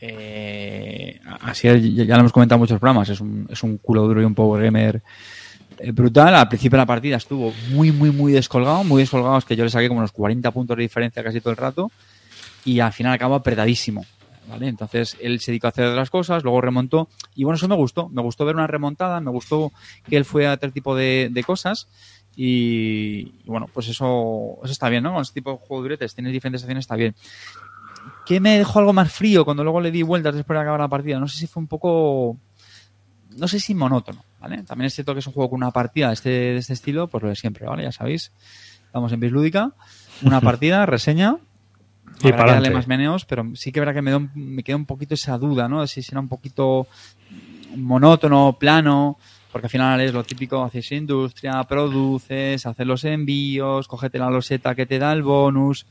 eh, 0.00 1.20
así 1.42 1.68
ya 1.94 2.14
lo 2.14 2.20
hemos 2.20 2.32
comentado 2.32 2.56
en 2.56 2.60
muchos 2.60 2.80
programas. 2.80 3.10
Es 3.10 3.20
un, 3.20 3.46
es 3.50 3.62
un 3.62 3.76
culo 3.76 4.04
duro 4.04 4.22
y 4.22 4.24
un 4.24 4.34
power 4.34 4.64
gamer 4.64 5.02
eh, 5.78 5.90
brutal. 5.92 6.34
Al 6.34 6.48
principio 6.48 6.76
de 6.76 6.82
la 6.82 6.86
partida 6.86 7.18
estuvo 7.18 7.52
muy, 7.68 7.92
muy, 7.92 8.10
muy 8.10 8.32
descolgado. 8.32 8.82
Muy 8.82 9.02
descolgado, 9.02 9.36
es 9.36 9.44
que 9.44 9.56
yo 9.56 9.64
le 9.64 9.68
saqué 9.68 9.88
como 9.88 10.00
unos 10.00 10.12
40 10.12 10.50
puntos 10.52 10.74
de 10.74 10.84
diferencia 10.84 11.22
casi 11.22 11.42
todo 11.42 11.50
el 11.50 11.58
rato. 11.58 11.92
Y 12.64 12.80
al 12.80 12.94
final 12.94 13.12
acabó 13.12 13.34
apretadísimo. 13.34 14.06
¿Vale? 14.48 14.68
Entonces 14.68 15.18
él 15.20 15.38
se 15.38 15.50
dedicó 15.50 15.66
a 15.66 15.70
hacer 15.70 15.84
otras 15.84 16.08
cosas, 16.08 16.44
luego 16.44 16.62
remontó. 16.62 17.10
Y 17.34 17.44
bueno, 17.44 17.56
eso 17.56 17.68
me 17.68 17.76
gustó. 17.76 18.08
Me 18.08 18.22
gustó 18.22 18.46
ver 18.46 18.56
una 18.56 18.66
remontada, 18.66 19.20
me 19.20 19.30
gustó 19.30 19.70
que 20.08 20.16
él 20.16 20.24
fue 20.24 20.46
a 20.46 20.54
otro 20.54 20.72
tipo 20.72 20.96
de 20.96 21.44
cosas. 21.46 21.88
Y, 22.34 23.34
y 23.44 23.46
bueno, 23.46 23.68
pues 23.72 23.88
eso, 23.88 24.58
eso 24.62 24.72
está 24.72 24.88
bien, 24.88 25.02
¿no? 25.04 25.12
Con 25.12 25.22
este 25.22 25.34
tipo 25.34 25.52
de 25.52 25.58
juego 25.58 25.82
de 25.82 25.88
duretes, 25.90 26.14
tienes 26.14 26.32
diferentes 26.32 26.62
acciones, 26.62 26.82
está 26.84 26.96
bien. 26.96 27.14
¿Qué 28.26 28.40
me 28.40 28.58
dejó 28.58 28.78
algo 28.78 28.92
más 28.92 29.12
frío 29.12 29.44
cuando 29.44 29.62
luego 29.64 29.80
le 29.80 29.90
di 29.90 30.02
vueltas 30.02 30.34
después 30.34 30.56
de 30.56 30.62
acabar 30.62 30.80
la 30.80 30.88
partida? 30.88 31.18
No 31.20 31.28
sé 31.28 31.38
si 31.38 31.46
fue 31.46 31.60
un 31.60 31.66
poco. 31.68 32.36
No 33.36 33.48
sé 33.48 33.60
si 33.60 33.74
monótono, 33.74 34.24
¿vale? 34.40 34.62
También 34.62 34.86
es 34.86 34.94
cierto 34.94 35.12
que 35.14 35.20
es 35.20 35.26
un 35.26 35.32
juego 35.32 35.50
con 35.50 35.56
una 35.58 35.70
partida 35.70 36.08
de 36.08 36.14
este, 36.14 36.28
de 36.30 36.56
este 36.58 36.72
estilo, 36.74 37.06
pues 37.08 37.22
lo 37.22 37.28
de 37.30 37.36
siempre, 37.36 37.66
¿vale? 37.66 37.82
Ya 37.82 37.92
sabéis. 37.92 38.32
Estamos 38.86 39.12
en 39.12 39.20
Bislúdica. 39.20 39.72
Una 40.22 40.40
partida, 40.42 40.84
reseña. 40.86 41.36
Y 42.22 42.28
Habrá 42.28 42.44
que 42.44 42.50
darle 42.52 42.70
más 42.70 42.86
meneos, 42.88 43.24
pero 43.24 43.44
sí 43.54 43.72
que 43.72 43.80
verá 43.80 43.94
que 43.94 44.02
me, 44.02 44.14
un- 44.14 44.30
me 44.34 44.62
queda 44.62 44.76
un 44.76 44.86
poquito 44.86 45.14
esa 45.14 45.36
duda, 45.38 45.68
¿no? 45.68 45.80
De 45.80 45.86
si 45.88 46.02
será 46.02 46.20
un 46.20 46.28
poquito 46.28 46.86
monótono, 47.76 48.56
plano, 48.58 49.18
porque 49.52 49.66
al 49.66 49.70
final 49.70 50.00
es 50.00 50.14
lo 50.14 50.24
típico, 50.24 50.64
haces 50.64 50.90
industria, 50.92 51.62
produces, 51.64 52.64
haces 52.64 52.86
los 52.86 53.04
envíos, 53.04 53.86
cógete 53.86 54.18
la 54.18 54.30
loseta 54.30 54.74
que 54.74 54.86
te 54.86 54.98
da 54.98 55.12
el 55.12 55.22
bonus. 55.22 55.86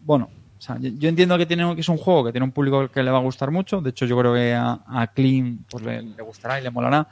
Bueno, 0.00 0.30
o 0.58 0.62
sea, 0.62 0.78
yo, 0.80 1.08
entiendo 1.08 1.36
que 1.36 1.44
tiene 1.44 1.74
que 1.74 1.82
es 1.82 1.88
un 1.90 1.98
juego 1.98 2.24
que 2.24 2.32
tiene 2.32 2.46
un 2.46 2.52
público 2.52 2.88
que 2.88 3.02
le 3.02 3.10
va 3.10 3.18
a 3.18 3.22
gustar 3.22 3.50
mucho, 3.50 3.82
de 3.82 3.90
hecho 3.90 4.06
yo 4.06 4.18
creo 4.18 4.32
que 4.32 4.54
a, 4.54 4.80
a 4.86 5.06
Clean 5.08 5.64
pues 5.70 5.84
le, 5.84 6.00
gustará 6.22 6.58
y 6.58 6.62
le 6.62 6.70
molará, 6.70 7.08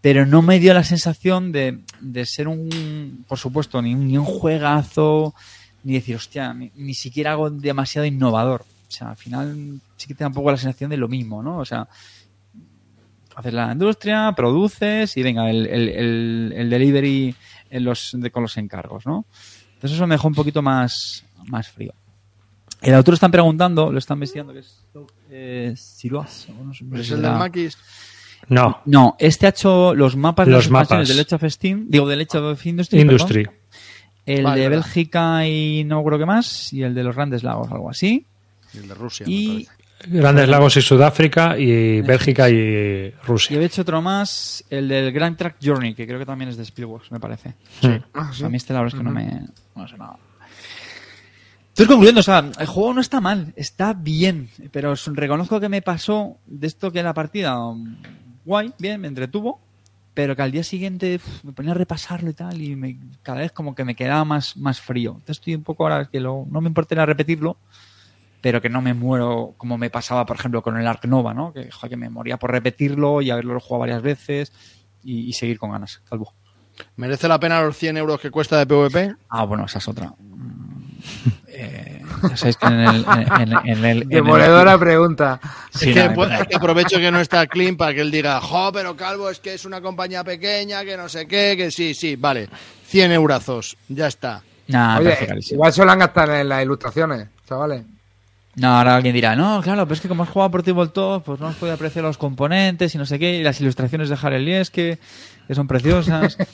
pero 0.00 0.24
no 0.24 0.40
me 0.40 0.58
dio 0.58 0.72
la 0.72 0.82
sensación 0.82 1.52
de, 1.52 1.80
de 2.00 2.24
ser 2.24 2.48
un, 2.48 3.24
por 3.28 3.38
supuesto, 3.38 3.82
ni 3.82 3.94
ni 3.94 4.16
un 4.16 4.24
juegazo, 4.24 5.34
ni 5.82 5.94
decir, 5.94 6.16
hostia, 6.16 6.54
ni, 6.54 6.72
ni 6.74 6.94
siquiera 6.94 7.32
algo 7.32 7.50
demasiado 7.50 8.06
innovador. 8.06 8.62
O 8.88 8.90
sea, 8.90 9.10
al 9.10 9.16
final 9.16 9.80
sí 9.96 10.06
que 10.06 10.14
te 10.14 10.24
da 10.24 10.28
un 10.28 10.34
poco 10.34 10.50
la 10.50 10.56
sensación 10.56 10.88
de 10.88 10.96
lo 10.96 11.08
mismo, 11.08 11.42
¿no? 11.42 11.58
O 11.58 11.64
sea, 11.64 11.88
haces 13.36 13.52
la 13.54 13.72
industria, 13.72 14.32
produces 14.36 15.16
y 15.16 15.22
venga, 15.22 15.50
el, 15.50 15.66
el, 15.66 15.88
el, 15.88 16.52
el 16.56 16.70
delivery 16.70 17.34
en 17.70 17.84
los, 17.84 18.10
de- 18.14 18.30
con 18.30 18.42
los 18.42 18.56
encargos, 18.56 19.06
¿no? 19.06 19.24
Entonces 19.74 19.96
eso 19.96 20.06
me 20.06 20.14
dejó 20.14 20.28
un 20.28 20.34
poquito 20.34 20.62
más, 20.62 21.24
más 21.48 21.68
frío. 21.68 21.92
El 22.80 22.94
autor 22.94 23.14
están 23.14 23.30
preguntando, 23.30 23.90
lo 23.90 23.98
están 23.98 24.16
investigando, 24.18 24.52
que 24.52 24.58
es 24.60 24.78
eh, 25.30 25.74
Siruas, 25.76 26.46
no 26.62 26.72
sé, 26.74 26.84
¿Es 26.94 27.10
el 27.10 27.22
del 27.22 27.32
Maquis? 27.32 27.78
No, 28.48 28.80
no, 28.84 29.16
este 29.18 29.46
ha 29.46 29.50
hecho 29.50 29.94
los 29.94 30.16
mapas 30.16 30.46
de 30.46 30.52
Los 30.52 30.64
las 30.64 30.70
mapas. 30.70 31.08
del 31.08 31.18
Edge 31.18 31.34
of 31.34 31.44
Steam, 31.46 31.86
digo, 31.88 32.06
del 32.06 32.20
Edge 32.20 32.36
of 32.36 32.66
Industry, 32.66 33.00
Industry. 33.00 33.44
perdón. 33.44 33.60
el 34.26 34.44
Vale, 34.44 34.60
de 34.60 34.68
verdad. 34.68 34.84
Bélgica 34.84 35.46
y 35.48 35.84
no 35.84 36.04
creo 36.04 36.18
que 36.18 36.26
más, 36.26 36.72
y 36.74 36.82
el 36.82 36.94
de 36.94 37.02
los 37.04 37.14
Grandes 37.16 37.42
Lagos, 37.42 37.72
algo 37.72 37.88
así. 37.88 38.26
Y 38.74 38.78
el 38.78 38.88
de 38.88 38.94
Rusia. 38.94 39.24
Y. 39.26 39.66
Grandes 40.06 40.48
Lagos 40.48 40.76
y 40.76 40.82
Sudáfrica 40.82 41.58
y 41.58 42.00
Bélgica 42.02 42.48
y 42.50 42.54
y 42.54 43.10
Rusia. 43.26 43.56
había 43.56 43.66
hecho 43.66 43.82
otro 43.82 44.00
más, 44.02 44.64
el 44.70 44.88
del 44.88 45.12
Grand 45.12 45.36
Track 45.36 45.56
Journey, 45.62 45.94
que 45.94 46.06
creo 46.06 46.18
que 46.18 46.26
también 46.26 46.50
es 46.50 46.56
de 46.56 46.62
Spielworks, 46.64 47.10
me 47.12 47.20
parece. 47.20 47.50
Mm. 47.82 47.88
Ah, 48.14 48.30
sí. 48.32 48.44
A 48.44 48.48
mí 48.48 48.56
este 48.56 48.72
la 48.72 48.80
verdad 48.80 48.94
es 48.94 48.98
que 48.98 49.04
no 49.04 49.10
me... 49.10 49.40
No 49.74 49.88
sé 49.88 49.96
nada. 49.98 50.16
Estoy 51.68 51.86
concluyendo, 51.86 52.20
o 52.20 52.22
sea, 52.22 52.38
el 52.58 52.66
juego 52.66 52.94
no 52.94 53.00
está 53.00 53.20
mal, 53.20 53.52
está 53.56 53.94
bien, 53.94 54.48
pero 54.70 54.94
reconozco 55.12 55.58
que 55.58 55.68
me 55.68 55.82
pasó 55.82 56.36
de 56.46 56.68
esto 56.68 56.92
que 56.92 57.02
la 57.02 57.12
partida 57.14 57.58
um, 57.58 57.96
guay, 58.44 58.72
bien, 58.78 59.00
me 59.00 59.08
entretuvo, 59.08 59.60
pero 60.14 60.36
que 60.36 60.42
al 60.42 60.52
día 60.52 60.62
siguiente 60.62 61.16
uf, 61.16 61.42
me 61.42 61.52
ponía 61.52 61.72
a 61.72 61.74
repasarlo 61.74 62.30
y 62.30 62.34
tal, 62.34 62.62
y 62.62 62.76
me- 62.76 62.96
cada 63.24 63.40
vez 63.40 63.50
como 63.50 63.74
que 63.74 63.84
me 63.84 63.96
quedaba 63.96 64.24
más, 64.24 64.56
más 64.56 64.80
frío. 64.80 65.10
Entonces 65.14 65.38
estoy 65.38 65.56
un 65.56 65.64
poco 65.64 65.82
ahora 65.82 66.04
que 66.08 66.20
lo, 66.20 66.46
no 66.48 66.60
me 66.60 66.68
importaría 66.68 67.04
repetirlo, 67.06 67.56
pero 68.44 68.60
que 68.60 68.68
no 68.68 68.82
me 68.82 68.92
muero 68.92 69.54
como 69.56 69.78
me 69.78 69.88
pasaba, 69.88 70.26
por 70.26 70.36
ejemplo, 70.36 70.60
con 70.60 70.76
el 70.76 70.86
Ark 70.86 71.06
Nova, 71.06 71.32
¿no? 71.32 71.50
Que, 71.54 71.70
joder, 71.70 71.88
que 71.88 71.96
me 71.96 72.10
moría 72.10 72.36
por 72.36 72.50
repetirlo 72.50 73.22
y 73.22 73.30
haberlo 73.30 73.58
jugado 73.58 73.80
varias 73.80 74.02
veces 74.02 74.52
y, 75.02 75.20
y 75.30 75.32
seguir 75.32 75.58
con 75.58 75.72
ganas. 75.72 76.02
Calvo. 76.06 76.34
¿Merece 76.96 77.26
la 77.26 77.40
pena 77.40 77.62
los 77.62 77.74
100 77.78 77.96
euros 77.96 78.20
que 78.20 78.30
cuesta 78.30 78.58
de 78.58 78.66
PvP? 78.66 79.16
Ah, 79.30 79.44
bueno, 79.44 79.64
esa 79.64 79.78
es 79.78 79.88
otra. 79.88 80.12
Mm, 80.18 80.92
eh, 81.48 82.02
ya 82.28 82.36
sabéis 82.36 82.56
que 82.58 82.66
en 82.66 82.72
el... 82.80 83.06
En, 83.08 83.20
en- 83.22 83.38
en 83.40 83.52
el- 83.52 83.68
en 83.78 83.84
el- 83.84 84.08
Demoledora 84.10 84.76
pregunta. 84.78 85.40
Sí, 85.72 85.88
es, 85.88 85.94
que, 85.96 86.08
no, 86.10 86.14
pues, 86.14 86.28
no. 86.28 86.34
es 86.36 86.46
que 86.46 86.56
aprovecho 86.56 86.98
que 86.98 87.10
no 87.10 87.20
está 87.20 87.46
Clean 87.46 87.76
para 87.78 87.94
que 87.94 88.02
él 88.02 88.10
diga, 88.10 88.42
jo, 88.42 88.70
pero 88.74 88.94
Calvo, 88.94 89.30
es 89.30 89.40
que 89.40 89.54
es 89.54 89.64
una 89.64 89.80
compañía 89.80 90.22
pequeña, 90.22 90.84
que 90.84 90.98
no 90.98 91.08
sé 91.08 91.26
qué, 91.26 91.54
que 91.56 91.70
sí, 91.70 91.94
sí, 91.94 92.16
vale. 92.16 92.50
100 92.88 93.10
eurazos, 93.12 93.74
ya 93.88 94.08
está. 94.08 94.42
Nah, 94.68 95.00
me 95.00 95.12
Oye, 95.14 95.38
igual 95.50 95.72
se 95.72 95.82
lo 95.82 95.90
han 95.92 95.98
gastado 96.00 96.34
en 96.34 96.46
las 96.46 96.62
ilustraciones, 96.62 97.28
chavales. 97.48 97.84
No, 98.56 98.68
ahora 98.68 98.96
alguien 98.96 99.14
dirá, 99.14 99.34
no, 99.34 99.60
claro, 99.62 99.84
pero 99.84 99.94
es 99.94 100.00
que 100.00 100.08
como 100.08 100.22
has 100.22 100.28
jugado 100.28 100.50
por 100.50 100.62
Tabletop, 100.62 101.24
pues 101.24 101.40
no 101.40 101.48
has 101.48 101.56
podido 101.56 101.74
apreciar 101.74 102.04
los 102.04 102.18
componentes 102.18 102.94
y 102.94 102.98
no 102.98 103.06
sé 103.06 103.18
qué, 103.18 103.38
y 103.38 103.42
las 103.42 103.60
ilustraciones 103.60 104.08
de 104.08 104.38
Lieske, 104.38 104.98
que 105.48 105.54
son 105.54 105.66
preciosas. 105.66 106.36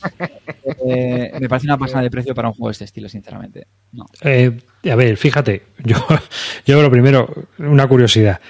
Eh, 0.86 1.32
me 1.38 1.48
parece 1.48 1.66
una 1.66 1.76
pasada 1.76 2.02
de 2.02 2.10
precio 2.10 2.34
para 2.34 2.48
un 2.48 2.54
juego 2.54 2.68
de 2.68 2.72
este 2.72 2.84
estilo, 2.84 3.08
sinceramente. 3.08 3.66
No. 3.92 4.06
Eh, 4.22 4.60
a 4.90 4.94
ver, 4.94 5.16
fíjate, 5.18 5.62
yo, 5.84 5.96
yo 6.66 6.80
lo 6.80 6.90
primero, 6.90 7.28
una 7.58 7.86
curiosidad. 7.86 8.40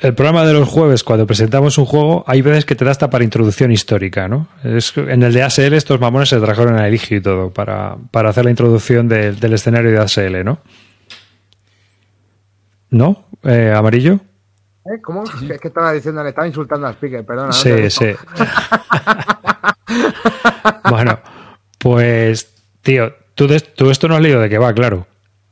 El 0.00 0.14
programa 0.14 0.46
de 0.46 0.54
los 0.54 0.66
jueves, 0.68 1.04
cuando 1.04 1.26
presentamos 1.26 1.76
un 1.76 1.84
juego, 1.84 2.24
hay 2.26 2.40
veces 2.40 2.64
que 2.64 2.74
te 2.74 2.86
da 2.86 2.90
hasta 2.92 3.10
para 3.10 3.24
introducción 3.24 3.70
histórica, 3.72 4.26
¿no? 4.28 4.48
Es, 4.64 4.96
en 4.96 5.22
el 5.22 5.34
de 5.34 5.42
ASL 5.42 5.74
estos 5.74 6.00
mamones 6.00 6.30
se 6.30 6.40
trajeron 6.40 6.78
a 6.78 6.88
Eligio 6.88 7.18
y 7.18 7.20
todo 7.20 7.50
para, 7.50 7.96
para 8.10 8.30
hacer 8.30 8.44
la 8.44 8.50
introducción 8.50 9.06
de- 9.08 9.32
del 9.32 9.52
escenario 9.52 9.90
de 9.90 9.98
ASL, 9.98 10.42
¿no? 10.44 10.60
¿No? 12.90 13.24
Eh, 13.44 13.72
¿Amarillo? 13.74 14.14
¿Eh? 14.84 15.00
¿Cómo? 15.02 15.24
Es 15.24 15.60
que 15.60 15.68
estaba 15.68 15.92
diciendo, 15.92 16.22
le 16.22 16.30
estaba 16.30 16.46
insultando 16.46 16.86
al 16.86 16.94
speaker, 16.94 17.24
perdona. 17.24 17.52
Sí, 17.52 17.90
sí. 17.90 18.06
bueno, 20.90 21.18
pues, 21.78 22.52
tío, 22.82 23.12
tú, 23.34 23.46
de- 23.46 23.60
tú 23.60 23.90
esto 23.90 24.08
no 24.08 24.16
has 24.16 24.20
leído 24.20 24.40
de 24.40 24.48
qué 24.48 24.58
va, 24.58 24.72
claro. 24.72 25.06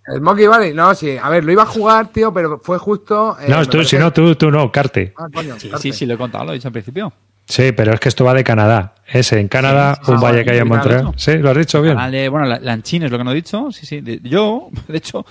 El 0.07 0.22
Monkey 0.22 0.47
Valley, 0.47 0.72
no, 0.72 0.95
sí. 0.95 1.16
A 1.22 1.28
ver, 1.28 1.45
lo 1.45 1.53
iba 1.53 1.64
a 1.64 1.66
jugar, 1.66 2.09
tío, 2.09 2.32
pero 2.32 2.59
fue 2.59 2.78
justo. 2.78 3.36
eh, 3.41 3.47
no, 3.49 3.64
tú, 3.66 3.72
parece- 3.78 3.91
si 3.91 3.99
no, 3.99 4.12
tú, 4.12 4.34
tú 4.36 4.51
no, 4.51 4.72
Carte. 4.72 5.12
Ah, 5.18 5.26
coño, 5.32 5.59
Sí, 5.61 5.68
Carte. 5.68 5.82
sí, 5.82 5.93
sí, 5.93 6.07
lo 6.07 6.14
he 6.14 6.18
contado, 6.18 6.45
lo 6.47 6.53
he 6.53 6.55
dicho 6.55 6.68
al 6.68 6.72
principio. 6.72 7.12
Sí, 7.47 7.72
pero 7.72 7.95
es 7.95 8.01
que 8.01 8.09
esto 8.11 8.24
va 8.24 8.34
de 8.34 8.45
Canadá. 8.45 8.95
Ese, 9.07 9.41
en 9.41 9.49
Canadá, 9.49 9.95
Sí, 9.97 10.01
sí, 10.07 10.12
un 10.12 10.18
sí, 10.18 10.24
valle 10.24 10.39
sí, 10.41 10.45
que 10.45 10.51
hay 10.51 10.59
en 10.59 10.68
Montreal. 10.68 11.12
Sí, 11.16 11.39
lo 11.39 11.51
has 11.51 11.57
dicho 11.57 11.80
bien. 11.80 11.95
Vale, 11.97 12.28
bueno, 12.28 12.47
la, 12.47 12.59
Lanchín 12.61 13.03
es 13.05 13.11
lo 13.11 13.16
que 13.18 13.24
no 13.24 13.32
he 13.32 13.34
dicho. 13.34 13.70
Sí, 13.72 13.86
sí. 13.86 14.01
De- 14.03 14.20
yo, 14.22 14.68
de 14.89 14.99
hecho, 14.99 15.24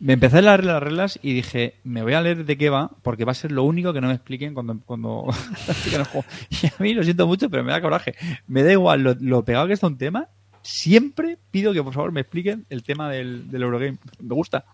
me 0.00 0.14
empecé 0.14 0.38
a 0.38 0.42
leer 0.42 0.64
las 0.64 0.82
reglas 0.82 1.18
y 1.22 1.32
dije, 1.34 1.74
me 1.84 2.02
voy 2.02 2.14
a 2.14 2.20
leer 2.22 2.44
de 2.44 2.56
qué 2.58 2.70
va, 2.70 2.90
porque 3.02 3.24
va 3.24 3.32
a 3.32 3.34
ser 3.34 3.52
lo 3.52 3.62
único 3.64 3.92
que 3.92 4.00
no 4.00 4.08
me 4.08 4.14
expliquen 4.14 4.54
cuando, 4.54 4.78
cuando 4.84 5.26
expliquen 5.68 6.00
el 6.00 6.06
juego. 6.06 6.26
Y 6.50 6.66
a 6.66 6.72
mí 6.78 6.94
lo 6.94 7.02
siento 7.04 7.26
mucho, 7.26 7.48
pero 7.50 7.62
me 7.62 7.70
da 7.72 7.80
coraje. 7.80 8.14
Me 8.48 8.62
da 8.62 8.72
igual 8.72 9.02
lo, 9.02 9.14
lo 9.20 9.44
pegado 9.44 9.66
que 9.66 9.74
está 9.74 9.86
un 9.86 9.98
tema. 9.98 10.28
Siempre 10.62 11.38
pido 11.50 11.72
que 11.72 11.82
por 11.82 11.94
favor 11.94 12.12
me 12.12 12.20
expliquen 12.20 12.66
el 12.70 12.82
tema 12.82 13.08
del, 13.10 13.50
del 13.50 13.62
Eurogame. 13.62 13.98
Me 14.20 14.34
gusta. 14.34 14.64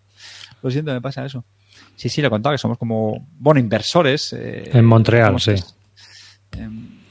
Lo 0.62 0.70
siento, 0.70 0.92
me 0.92 1.00
pasa 1.00 1.24
eso. 1.26 1.44
Sí, 1.94 2.08
sí, 2.08 2.20
lo 2.20 2.28
he 2.28 2.30
contado, 2.30 2.54
que 2.54 2.58
somos 2.58 2.78
como, 2.78 3.28
bueno, 3.38 3.60
inversores. 3.60 4.32
eh, 4.32 4.70
En 4.72 4.84
Montreal, 4.84 5.38
sí. 5.40 5.54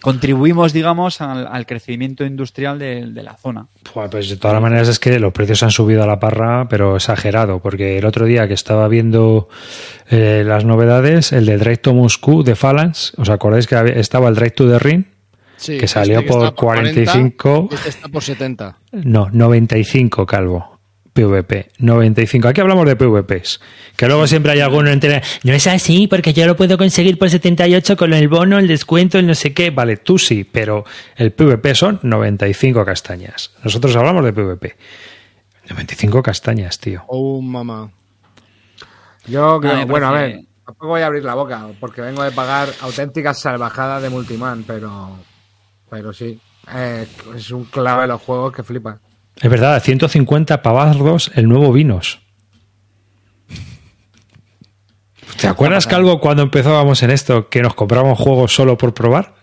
Contribuimos, 0.06 0.72
digamos, 0.72 1.20
al, 1.20 1.48
al 1.48 1.66
crecimiento 1.66 2.24
industrial 2.26 2.78
de, 2.78 3.08
de 3.08 3.24
la 3.24 3.36
zona. 3.36 3.66
Pues, 3.92 4.10
pues 4.12 4.30
de 4.30 4.38
todas 4.38 4.62
maneras 4.62 4.88
es 4.88 5.00
que 5.00 5.20
los 5.20 5.34
precios 5.34 5.64
han 5.64 5.72
subido 5.72 6.04
a 6.04 6.06
la 6.06 6.20
parra, 6.20 6.68
pero 6.70 6.96
exagerado, 6.96 7.60
porque 7.60 7.98
el 7.98 8.06
otro 8.06 8.26
día 8.26 8.48
que 8.48 8.54
estaba 8.54 8.88
viendo 8.88 9.50
eh, 10.10 10.44
las 10.46 10.64
novedades, 10.64 11.34
el 11.34 11.48
de 11.48 11.58
Drive 11.58 11.78
to 11.78 11.94
Moscú 11.96 12.44
de 12.44 12.56
Phalanx, 12.56 13.14
¿os 13.18 13.30
acordáis 13.30 13.66
que 13.66 13.76
había- 13.76 13.96
estaba 13.96 14.30
el 14.30 14.36
Drive 14.36 14.52
to 14.52 14.70
the 14.70 14.78
Ring? 14.80 15.06
Sí, 15.58 15.78
Que 15.78 15.88
salió 15.88 16.20
este 16.20 16.32
por 16.32 16.44
está 16.44 16.56
40, 16.56 16.92
45. 17.12 17.70
Este 17.72 17.90
está 17.90 18.08
por 18.10 18.22
70. 18.22 18.78
No, 18.92 19.30
95, 19.32 20.26
Calvo. 20.26 20.75
PVP, 21.16 21.72
95. 21.80 22.50
Aquí 22.50 22.60
hablamos 22.60 22.86
de 22.86 22.98
PVPs. 22.98 23.62
Que 23.96 24.06
luego 24.08 24.28
siempre 24.28 24.52
hay 24.52 24.60
alguno 24.60 24.90
entre. 24.90 25.24
No 25.46 25.54
es 25.54 25.66
así, 25.66 26.08
porque 26.08 26.34
yo 26.34 26.46
lo 26.46 26.58
puedo 26.58 26.78
conseguir 26.78 27.18
por 27.18 27.30
78 27.30 27.96
con 27.96 28.14
el 28.14 28.28
bono, 28.28 28.60
el 28.60 28.68
descuento, 28.68 29.18
el 29.18 29.26
no 29.26 29.34
sé 29.34 29.54
qué. 29.54 29.72
Vale, 29.72 29.96
tú 29.96 30.20
sí, 30.20 30.44
pero 30.44 30.84
el 31.16 31.32
PVP 31.32 31.74
son 31.74 32.02
95 32.04 32.84
castañas. 32.84 33.52
Nosotros 33.64 33.96
hablamos 33.96 34.26
de 34.26 34.34
PVP. 34.34 34.76
95 35.70 36.22
castañas, 36.22 36.78
tío. 36.80 37.06
Oh, 37.08 37.42
mamá. 37.42 37.90
Yo 39.26 39.62
creo, 39.62 39.88
bueno, 39.88 40.08
a 40.08 40.12
ver, 40.12 40.42
tampoco 40.66 40.88
voy 40.88 41.02
a 41.02 41.06
abrir 41.06 41.24
la 41.24 41.34
boca, 41.34 41.66
porque 41.80 42.02
vengo 42.02 42.24
de 42.24 42.32
pagar 42.32 42.68
auténticas 42.82 43.40
salvajadas 43.40 44.04
de 44.04 44.10
Multiman, 44.10 44.66
pero, 44.68 45.16
pero 45.90 46.12
sí, 46.12 46.40
eh, 46.76 47.08
es 47.36 47.52
un 47.52 47.64
clave 47.64 48.02
de 48.02 48.08
los 48.10 48.22
juegos 48.22 48.52
que 48.52 48.64
flipa. 48.64 49.00
Es 49.42 49.50
verdad, 49.50 49.82
150 49.82 50.62
pavazos 50.62 51.32
el 51.36 51.48
nuevo 51.48 51.72
Vinos. 51.74 52.20
¿Te 55.40 55.48
acuerdas, 55.48 55.86
Calvo, 55.88 56.20
cuando 56.20 56.44
empezábamos 56.44 57.04
en 57.04 57.12
esto 57.12 57.50
que 57.50 57.62
nos 57.62 57.76
comprábamos 57.76 58.18
juegos 58.20 58.54
solo 58.54 58.78
por 58.78 58.94
probar? 58.94 59.36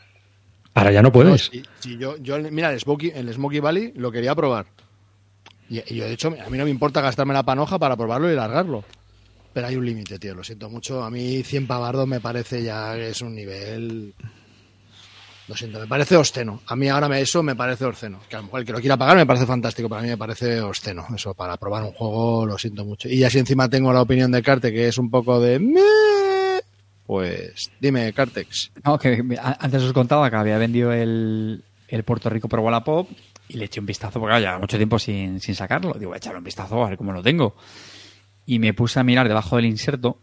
Ahora 0.75 0.91
ya 0.93 1.03
no 1.03 1.09
No, 1.09 1.13
puedes. 1.13 1.47
si- 1.53 1.63
si 1.81 1.99
yo, 1.99 2.17
yo, 2.19 2.39
mira, 2.51 2.73
el 2.73 2.81
Smokey, 2.81 3.13
el 3.15 3.33
Smokey 3.33 3.61
Valley 3.61 3.93
lo 3.97 4.11
quería 4.11 4.35
probar. 4.35 4.67
Y, 5.69 5.81
y 5.93 5.97
yo, 5.97 6.05
de 6.07 6.13
hecho, 6.15 6.29
a 6.29 6.49
mí 6.51 6.57
no 6.59 6.65
me 6.65 6.71
importa 6.71 7.01
gastarme 7.03 7.35
la 7.35 7.43
panoja 7.43 7.79
para 7.79 7.97
probarlo 7.97 8.33
y 8.33 8.35
largarlo. 8.35 8.85
Pero 9.53 9.67
hay 9.67 9.77
un 9.77 9.85
límite, 9.85 10.19
tío, 10.19 10.35
lo 10.35 10.43
siento 10.43 10.71
mucho. 10.71 11.05
A 11.05 11.11
mí 11.11 11.43
100 11.43 11.67
pavardos 11.67 12.07
me 12.09 12.21
parece 12.21 12.63
ya 12.63 12.95
que 12.95 13.11
es 13.11 13.21
un 13.21 13.35
nivel... 13.35 14.15
Lo 15.49 15.57
siento, 15.57 15.81
me 15.81 15.87
parece 15.87 16.17
obsceno. 16.17 16.63
A 16.67 16.77
mí 16.77 16.89
ahora 16.89 17.09
me, 17.09 17.21
eso 17.21 17.43
me 17.43 17.57
parece 17.57 17.85
obsceno. 17.85 18.21
Que 18.29 18.37
a 18.37 18.39
lo 18.39 18.45
mejor 18.45 18.61
el 18.61 18.67
que 18.67 18.73
lo 18.73 18.81
quiera 18.81 18.97
pagar 18.97 19.17
me 19.17 19.27
parece 19.27 19.47
fantástico, 19.47 19.89
pero 19.89 19.99
a 19.99 20.03
mí 20.03 20.09
me 20.09 20.17
parece 20.17 20.61
obsceno. 20.61 21.05
Eso, 21.15 21.35
para 21.35 21.57
probar 21.57 21.83
un 21.83 21.93
juego, 21.93 22.47
lo 22.47 22.57
siento 22.59 22.85
mucho. 22.85 23.09
Y 23.09 23.25
así 23.25 23.39
encima 23.39 23.69
tengo 23.69 23.93
la 23.93 24.03
opinión 24.03 24.31
de 24.31 24.43
Carte, 24.43 24.73
que 24.73 24.89
es 24.89 24.99
un 24.99 25.11
poco 25.11 25.41
de... 25.41 25.61
Pues 27.07 27.71
dime, 27.81 28.13
Cartex. 28.13 28.71
No, 28.85 28.99
que 28.99 29.23
antes 29.43 29.83
os 29.83 29.93
contaba 29.93 30.31
que 30.31 30.37
había 30.37 30.57
vendido 30.57 30.93
el, 30.93 31.63
el 31.89 32.05
Puerto 32.05 32.31
Rico 32.31 32.49
Pro 32.49 32.63
Wallapop 32.63 33.09
y 33.49 33.59
le 33.59 33.67
eché 33.67 33.81
un 33.81 33.87
vistazo 33.87 34.21
porque 34.21 34.41
ya 34.41 34.59
mucho 34.59 34.77
tiempo 34.77 34.99
sin, 34.99 35.41
sin 35.41 35.55
sacarlo. 35.55 35.95
Digo, 35.95 36.11
voy 36.11 36.17
a 36.17 36.19
echarle 36.19 36.39
un 36.39 36.45
vistazo 36.45 36.83
a 36.83 36.89
ver 36.89 36.97
cómo 36.97 37.13
lo 37.13 37.23
tengo. 37.23 37.57
Y 38.47 38.59
me 38.61 38.73
puse 38.73 39.01
a 39.01 39.05
mirar 39.05 39.29
debajo 39.29 39.57
del 39.57 39.67
inserto 39.67 40.21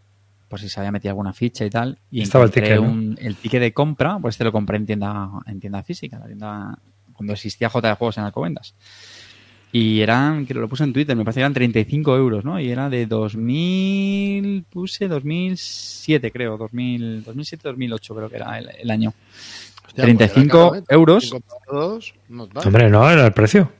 por 0.50 0.58
si 0.60 0.68
se 0.68 0.80
había 0.80 0.90
metido 0.90 1.12
alguna 1.12 1.32
ficha 1.32 1.64
y 1.64 1.70
tal. 1.70 1.96
Y 2.10 2.22
Estaba 2.22 2.44
el 2.44 2.50
ticket, 2.50 2.76
¿no? 2.76 2.82
un- 2.82 3.16
el 3.20 3.36
ticket 3.36 3.60
de 3.60 3.72
compra, 3.72 4.18
pues 4.20 4.34
este 4.34 4.42
lo 4.44 4.50
compré 4.52 4.76
en 4.78 4.84
tienda, 4.86 5.30
en 5.46 5.60
tienda 5.60 5.82
física, 5.84 6.18
la 6.18 6.26
tienda 6.26 6.76
cuando 7.14 7.32
existía 7.34 7.68
J 7.70 7.88
de 7.88 7.94
Juegos 7.94 8.18
en 8.18 8.24
Alcobendas. 8.24 8.74
Y 9.72 10.00
eran, 10.00 10.46
que 10.46 10.54
lo 10.54 10.68
puse 10.68 10.82
en 10.82 10.92
Twitter, 10.92 11.14
me 11.16 11.22
parece 11.22 11.38
que 11.38 11.42
eran 11.42 11.54
35 11.54 12.16
euros, 12.16 12.44
¿no? 12.44 12.58
Y 12.58 12.68
era 12.70 12.90
de 12.90 13.06
2000, 13.06 14.64
puse 14.68 15.06
2007 15.06 16.32
creo, 16.32 16.56
2000, 16.56 17.24
2007-2008 17.24 18.14
creo 18.16 18.28
que 18.28 18.36
era 18.36 18.58
el, 18.58 18.68
el 18.80 18.90
año. 18.90 19.12
Hostia, 19.86 20.02
35 20.04 20.68
pues 20.70 20.80
¿eh? 20.80 20.84
euros. 20.88 21.30
35 21.30 21.58
por 21.68 21.80
dos, 21.80 22.14
no. 22.28 22.48
Hombre, 22.64 22.90
no, 22.90 23.08
era 23.08 23.26
el 23.26 23.32
precio. 23.32 23.70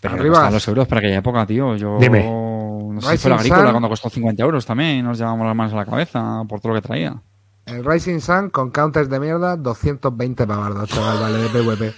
Pero 0.00 0.14
Arriba. 0.14 0.50
los 0.50 0.66
euros 0.66 0.88
para 0.88 1.00
aquella 1.00 1.18
época, 1.18 1.44
tío. 1.46 1.76
Yo 1.76 1.98
Dime. 2.00 2.24
No 3.00 3.08
sé 3.10 3.18
si 3.18 3.28
agrícola 3.30 3.62
Sun. 3.62 3.70
cuando 3.72 3.88
costó 3.88 4.10
50 4.10 4.42
euros 4.42 4.66
también. 4.66 5.04
Nos 5.04 5.18
llevamos 5.18 5.46
las 5.46 5.56
manos 5.56 5.72
a 5.72 5.76
la 5.76 5.84
cabeza 5.86 6.42
por 6.48 6.60
todo 6.60 6.74
lo 6.74 6.80
que 6.80 6.86
traía. 6.86 7.16
El 7.66 7.84
Rising 7.84 8.20
Sun 8.20 8.50
con 8.50 8.70
counters 8.70 9.08
de 9.08 9.20
mierda, 9.20 9.56
220 9.56 10.46
pavardos, 10.46 10.88
chaval, 10.88 11.20
vale, 11.20 11.38
de 11.38 11.48
PvP. 11.48 11.92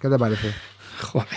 ¿Qué 0.00 0.08
te 0.08 0.18
parece? 0.18 0.52
Joder. 1.02 1.28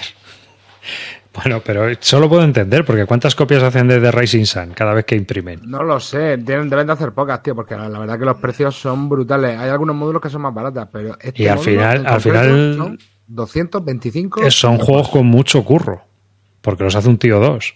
Bueno, 1.33 1.61
pero 1.63 1.85
solo 1.99 2.27
puedo 2.29 2.43
entender, 2.43 2.83
porque 2.83 3.05
¿cuántas 3.05 3.35
copias 3.35 3.61
hacen 3.61 3.87
de 3.87 3.99
The 3.99 4.11
Rising 4.11 4.45
Sun 4.45 4.71
cada 4.73 4.93
vez 4.93 5.05
que 5.05 5.15
imprimen? 5.15 5.59
No 5.65 5.83
lo 5.83 5.99
sé, 5.99 6.37
tienen, 6.39 6.67
deben 6.69 6.87
de 6.87 6.93
hacer 6.93 7.11
pocas, 7.11 7.43
tío, 7.43 7.53
porque 7.53 7.75
la, 7.75 7.87
la 7.89 7.99
verdad 7.99 8.17
que 8.17 8.25
los 8.25 8.37
precios 8.37 8.75
son 8.79 9.07
brutales. 9.07 9.59
Hay 9.59 9.69
algunos 9.69 9.95
módulos 9.95 10.19
que 10.21 10.29
son 10.31 10.41
más 10.41 10.53
baratas, 10.53 10.87
pero 10.91 11.15
este 11.19 11.43
Y 11.43 11.47
al 11.47 11.59
final- 11.59 12.07
al 12.07 12.21
final- 12.21 12.75
son 12.77 12.97
225. 13.27 14.41
Eh, 14.43 14.49
Son 14.51 14.79
juegos 14.79 15.09
con 15.09 15.27
mucho 15.27 15.63
curro, 15.63 16.01
porque 16.61 16.83
los 16.85 16.95
hace 16.95 17.09
un 17.09 17.17
tío 17.19 17.39
dos. 17.39 17.75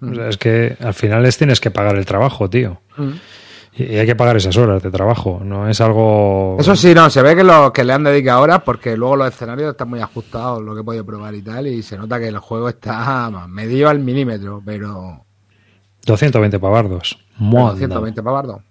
O 0.00 0.14
sea, 0.14 0.28
es 0.28 0.36
que 0.36 0.76
al 0.80 0.94
final 0.94 1.22
les 1.22 1.36
tienes 1.36 1.60
que 1.60 1.70
pagar 1.70 1.96
el 1.96 2.06
trabajo, 2.06 2.48
tío. 2.48 2.80
Mm. 2.96 3.12
Y 3.74 3.96
hay 3.96 4.06
que 4.06 4.16
pagar 4.16 4.36
esas 4.36 4.56
horas 4.56 4.82
de 4.82 4.90
trabajo, 4.90 5.40
no 5.44 5.68
es 5.68 5.80
algo... 5.80 6.56
Eso 6.58 6.74
sí, 6.74 6.94
no, 6.94 7.08
se 7.10 7.22
ve 7.22 7.36
que 7.36 7.44
lo 7.44 7.72
que 7.72 7.84
le 7.84 7.92
han 7.92 8.02
dedicado 8.02 8.40
horas 8.40 8.62
porque 8.64 8.96
luego 8.96 9.14
los 9.14 9.28
escenarios 9.28 9.70
están 9.70 9.88
muy 9.88 10.00
ajustados, 10.00 10.62
lo 10.62 10.74
que 10.74 10.80
he 10.80 10.84
podido 10.84 11.06
probar 11.06 11.34
y 11.36 11.42
tal, 11.42 11.68
y 11.68 11.82
se 11.82 11.96
nota 11.96 12.18
que 12.18 12.26
el 12.26 12.38
juego 12.38 12.68
está 12.68 13.30
medio 13.46 13.88
al 13.88 14.00
milímetro, 14.00 14.60
pero 14.64 15.24
220 16.06 16.58
pavardos. 16.58 17.18
Manda. 17.38 17.76
120 17.76 18.22
pavardos. 18.22 18.62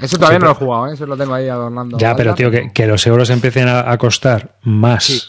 Eso 0.00 0.16
todavía 0.16 0.38
Sí, 0.38 0.40
no 0.40 0.46
lo 0.46 0.52
he 0.52 0.54
jugado, 0.54 0.88
¿eh? 0.88 0.94
eso 0.94 1.06
lo 1.06 1.16
tengo 1.16 1.34
ahí 1.34 1.48
adornando. 1.48 1.98
Ya, 1.98 2.16
pero 2.16 2.34
tío, 2.34 2.50
que, 2.50 2.70
que 2.72 2.86
los 2.86 3.06
euros 3.06 3.28
empiecen 3.28 3.68
a, 3.68 3.90
a 3.90 3.98
costar 3.98 4.56
más. 4.62 5.04
Sí. 5.04 5.20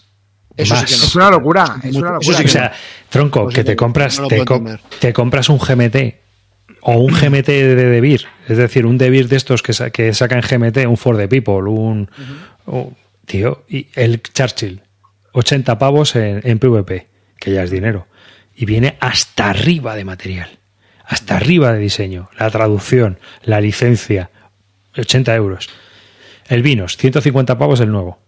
Eso 0.57 0.73
más. 0.73 0.83
sí 0.89 0.93
que 0.95 0.99
no. 0.99 1.05
Es 1.07 1.15
una 1.15 1.29
locura, 1.31 1.75
es 1.83 1.89
Eso 1.89 1.99
una 1.99 2.07
sí 2.09 2.13
locura. 2.13 2.37
que 2.39 2.45
o 2.45 2.47
sea, 2.49 2.73
tronco, 3.09 3.43
Pues 3.43 3.55
que 3.55 3.63
te 3.63 3.75
compras, 3.75 4.19
no 4.19 4.27
te, 4.27 4.45
co- 4.45 4.63
compras 5.13 5.49
un 5.49 5.57
GMT 5.59 6.15
o 6.81 6.93
un 6.97 7.13
GMT 7.13 7.47
de 7.47 7.75
Debir, 7.75 8.25
es 8.47 8.57
decir, 8.57 8.85
un 8.85 8.97
Debir 8.97 9.27
de 9.27 9.35
estos 9.37 9.61
que, 9.61 9.73
sa- 9.73 9.89
que 9.89 10.13
sacan 10.13 10.41
GMT, 10.41 10.85
un 10.87 10.97
For 10.97 11.17
the 11.17 11.27
People, 11.27 11.69
un, 11.69 12.09
un- 12.67 12.95
tío, 13.25 13.63
y 13.67 13.87
el 13.95 14.21
Churchill, 14.21 14.81
80 15.33 15.77
pavos 15.77 16.15
en, 16.15 16.41
en 16.43 16.59
PvP, 16.59 17.07
que 17.39 17.51
ya 17.51 17.63
es 17.63 17.71
dinero, 17.71 18.07
y 18.55 18.65
viene 18.65 18.97
hasta 18.99 19.49
arriba 19.49 19.95
de 19.95 20.05
material, 20.05 20.59
hasta 21.05 21.35
arriba 21.35 21.73
de 21.73 21.79
diseño, 21.79 22.29
la 22.39 22.49
traducción, 22.49 23.19
la 23.43 23.59
licencia, 23.61 24.29
80 24.97 25.35
euros. 25.35 25.69
El 26.47 26.61
Vinos, 26.61 26.95
150 26.97 27.57
pavos 27.57 27.79
el 27.79 27.91
nuevo. 27.91 28.19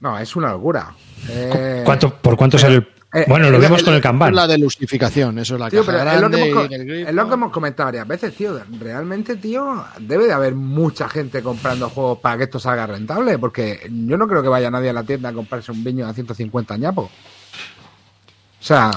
No, 0.00 0.18
es 0.18 0.36
una 0.36 0.52
locura. 0.52 0.94
Eh, 1.28 1.82
¿Cuánto, 1.84 2.14
¿Por 2.14 2.36
cuánto 2.36 2.58
sale 2.58 2.76
el...? 2.76 2.88
eh, 3.12 3.24
Bueno, 3.28 3.50
lo 3.50 3.58
eh, 3.58 3.60
vimos 3.60 3.80
eh, 3.82 3.84
con 3.84 3.94
el 3.94 4.00
Kanban. 4.00 4.34
la 4.34 4.46
delusificación, 4.46 5.38
eso 5.38 5.54
es 5.54 5.60
la 5.60 5.70
Tío, 5.70 5.84
caja 5.84 6.14
es 6.14 6.20
lo, 6.20 6.30
que 6.30 6.48
hemos, 6.48 6.70
y 6.70 6.74
el 6.74 6.90
es 7.08 7.14
lo 7.14 7.26
que 7.26 7.34
hemos 7.34 7.52
comentado 7.52 7.88
varias 7.88 8.06
veces, 8.06 8.34
tío. 8.34 8.60
Realmente, 8.78 9.36
tío, 9.36 9.84
debe 9.98 10.26
de 10.26 10.32
haber 10.32 10.54
mucha 10.54 11.08
gente 11.08 11.42
comprando 11.42 11.90
juegos 11.90 12.18
para 12.18 12.36
que 12.38 12.44
esto 12.44 12.60
salga 12.60 12.86
rentable, 12.86 13.38
porque 13.38 13.80
yo 13.90 14.16
no 14.16 14.28
creo 14.28 14.42
que 14.42 14.48
vaya 14.48 14.70
nadie 14.70 14.90
a 14.90 14.92
la 14.92 15.02
tienda 15.02 15.30
a 15.30 15.32
comprarse 15.32 15.72
un 15.72 15.82
viño 15.82 16.06
a 16.06 16.14
150 16.14 16.76
ñapos. 16.76 17.06
O 17.06 18.64
sea, 18.64 18.90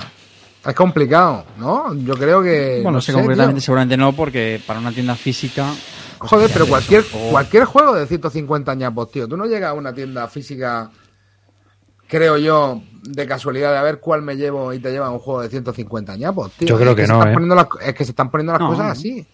es 0.66 0.74
complicado, 0.76 1.46
¿no? 1.58 1.94
Yo 1.96 2.14
creo 2.16 2.44
que... 2.44 2.80
Bueno, 2.84 2.98
no 2.98 3.02
sé 3.02 3.14
tío. 3.14 3.62
seguramente 3.62 3.98
no, 3.98 4.14
porque 4.14 4.62
para 4.66 4.80
una 4.80 4.92
tienda 4.92 5.16
física. 5.16 5.74
Joder, 6.28 6.50
pero 6.54 6.68
cualquier, 6.68 7.04
o- 7.14 7.32
cualquier 7.32 7.66
juego 7.66 7.96
de 7.96 8.06
150 8.08 8.74
ñapos, 8.76 9.12
tío. 9.12 9.28
Tú 9.28 9.38
no 9.38 9.46
llegas 9.46 9.72
a 9.72 9.74
una 9.74 9.94
tienda 9.94 10.28
física, 10.28 10.90
creo 12.08 12.38
yo, 12.38 12.82
de 13.04 13.26
casualidad 13.26 13.72
de 13.72 13.78
a 13.80 13.84
ver 13.84 14.00
cuál 14.00 14.22
me 14.22 14.36
llevo 14.36 14.74
y 14.74 14.80
te 14.80 14.92
lleva 14.92 15.10
un 15.10 15.20
juego 15.20 15.42
de 15.42 15.50
150 15.50 16.16
ñapos, 16.18 16.52
tío. 16.54 16.68
Yo 16.68 16.78
creo 16.78 16.92
Es 16.92 16.96
que 16.98 17.08
no, 17.08 17.24
están 17.24 17.44
¿eh? 17.44 17.56
las- 17.56 17.68
es 17.88 17.94
que 17.96 18.06
se 18.06 18.12
están 18.12 18.30
poniendo 18.30 18.54
las 18.54 18.62
No, 18.62 18.70
cosas 18.70 18.92
así. 18.92 19.26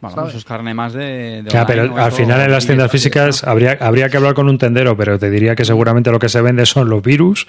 Bueno, 0.00 0.16
¿sabes? 0.16 0.30
eso 0.30 0.38
es 0.38 0.44
carne 0.44 0.74
más 0.74 0.92
de. 0.92 1.42
de 1.44 1.50
Ya, 1.50 1.64
pero 1.64 1.96
al 1.96 2.12
final 2.12 2.38
en 2.42 2.50
las 2.52 2.66
tiendas 2.66 2.90
físicas 2.90 3.42
habría, 3.44 3.78
habría 3.80 4.10
que 4.10 4.18
hablar 4.18 4.34
con 4.34 4.50
un 4.50 4.58
tendero, 4.58 4.94
pero 4.98 5.18
te 5.18 5.30
diría 5.30 5.54
que 5.54 5.64
seguramente 5.64 6.10
lo 6.10 6.18
que 6.18 6.28
se 6.28 6.42
vende 6.42 6.66
son 6.66 6.90
los 6.90 7.02
virus 7.02 7.46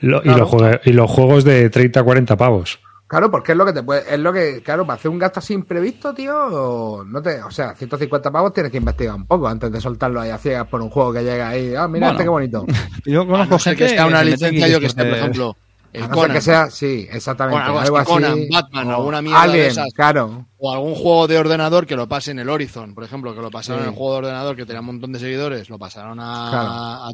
lo- 0.00 0.22
y, 0.24 0.28
los 0.28 0.50
y 0.84 0.92
los 0.92 1.10
juegos 1.10 1.44
de 1.44 1.68
30 1.68 2.02
40 2.02 2.36
pavos. 2.38 2.78
Claro, 3.10 3.28
porque 3.28 3.50
es 3.52 3.58
lo 3.58 3.66
que 3.66 3.72
te 3.72 3.82
puede, 3.82 4.04
es 4.14 4.20
lo 4.20 4.32
que, 4.32 4.62
claro, 4.62 4.86
para 4.86 4.94
hacer 4.96 5.10
un 5.10 5.18
gasto 5.18 5.40
así 5.40 5.52
imprevisto, 5.52 6.14
tío, 6.14 7.02
no 7.04 7.20
te, 7.20 7.42
o 7.42 7.50
sea, 7.50 7.74
150 7.74 8.30
pavos 8.30 8.52
tienes 8.52 8.70
que 8.70 8.78
investigar 8.78 9.16
un 9.16 9.26
poco 9.26 9.48
antes 9.48 9.72
de 9.72 9.80
soltarlo 9.80 10.20
ahí 10.20 10.30
a 10.30 10.38
ciegas 10.38 10.68
por 10.68 10.80
un 10.80 10.90
juego 10.90 11.12
que 11.14 11.24
llega 11.24 11.48
ahí, 11.48 11.74
ah, 11.74 11.88
mira 11.88 12.06
Bueno. 12.06 12.10
este 12.12 12.22
qué 12.22 12.28
bonito. 12.28 12.64
Yo 13.04 13.26
conozco 13.26 13.58
gente 13.58 13.82
que 13.84 13.88
sea 13.88 14.06
una 14.06 14.22
licencia, 14.22 14.68
yo 14.68 14.78
que 14.78 14.88
sé, 14.90 14.94
por 15.04 15.06
ejemplo, 15.18 15.56
el 15.92 16.04
A 16.04 16.06
no 16.06 16.14
ser 16.14 16.20
Conan, 16.22 16.36
que 16.36 16.40
sea, 16.40 16.70
sí, 16.70 17.08
exactamente, 17.10 17.56
Bueno, 17.58 17.80
algo 17.80 17.80
algo 17.80 17.98
así. 17.98 18.06
Conan, 18.12 18.38
Batman, 18.48 18.86
o 18.92 18.94
alguna 18.94 19.22
mierda 19.22 19.46
de 19.48 19.66
esas. 19.66 19.88
claro. 19.92 20.46
o 20.58 20.72
algún 20.72 20.94
juego 20.94 21.26
de 21.26 21.36
ordenador 21.38 21.86
que 21.86 21.96
lo 21.96 22.06
pase 22.08 22.30
en 22.30 22.38
el 22.38 22.48
Horizon, 22.48 22.94
por 22.94 23.02
ejemplo, 23.02 23.34
que 23.34 23.40
lo 23.42 23.50
pasaron 23.50 23.80
Sí. 23.82 23.88
en 23.88 23.92
el 23.92 23.98
juego 23.98 24.12
de 24.12 24.18
ordenador 24.18 24.54
que 24.54 24.66
tenía 24.66 24.80
un 24.80 24.86
montón 24.86 25.10
de 25.10 25.18
seguidores, 25.18 25.68
lo 25.68 25.78
pasaron 25.80 26.20
a, 26.20 26.46
Claro. 26.48 26.68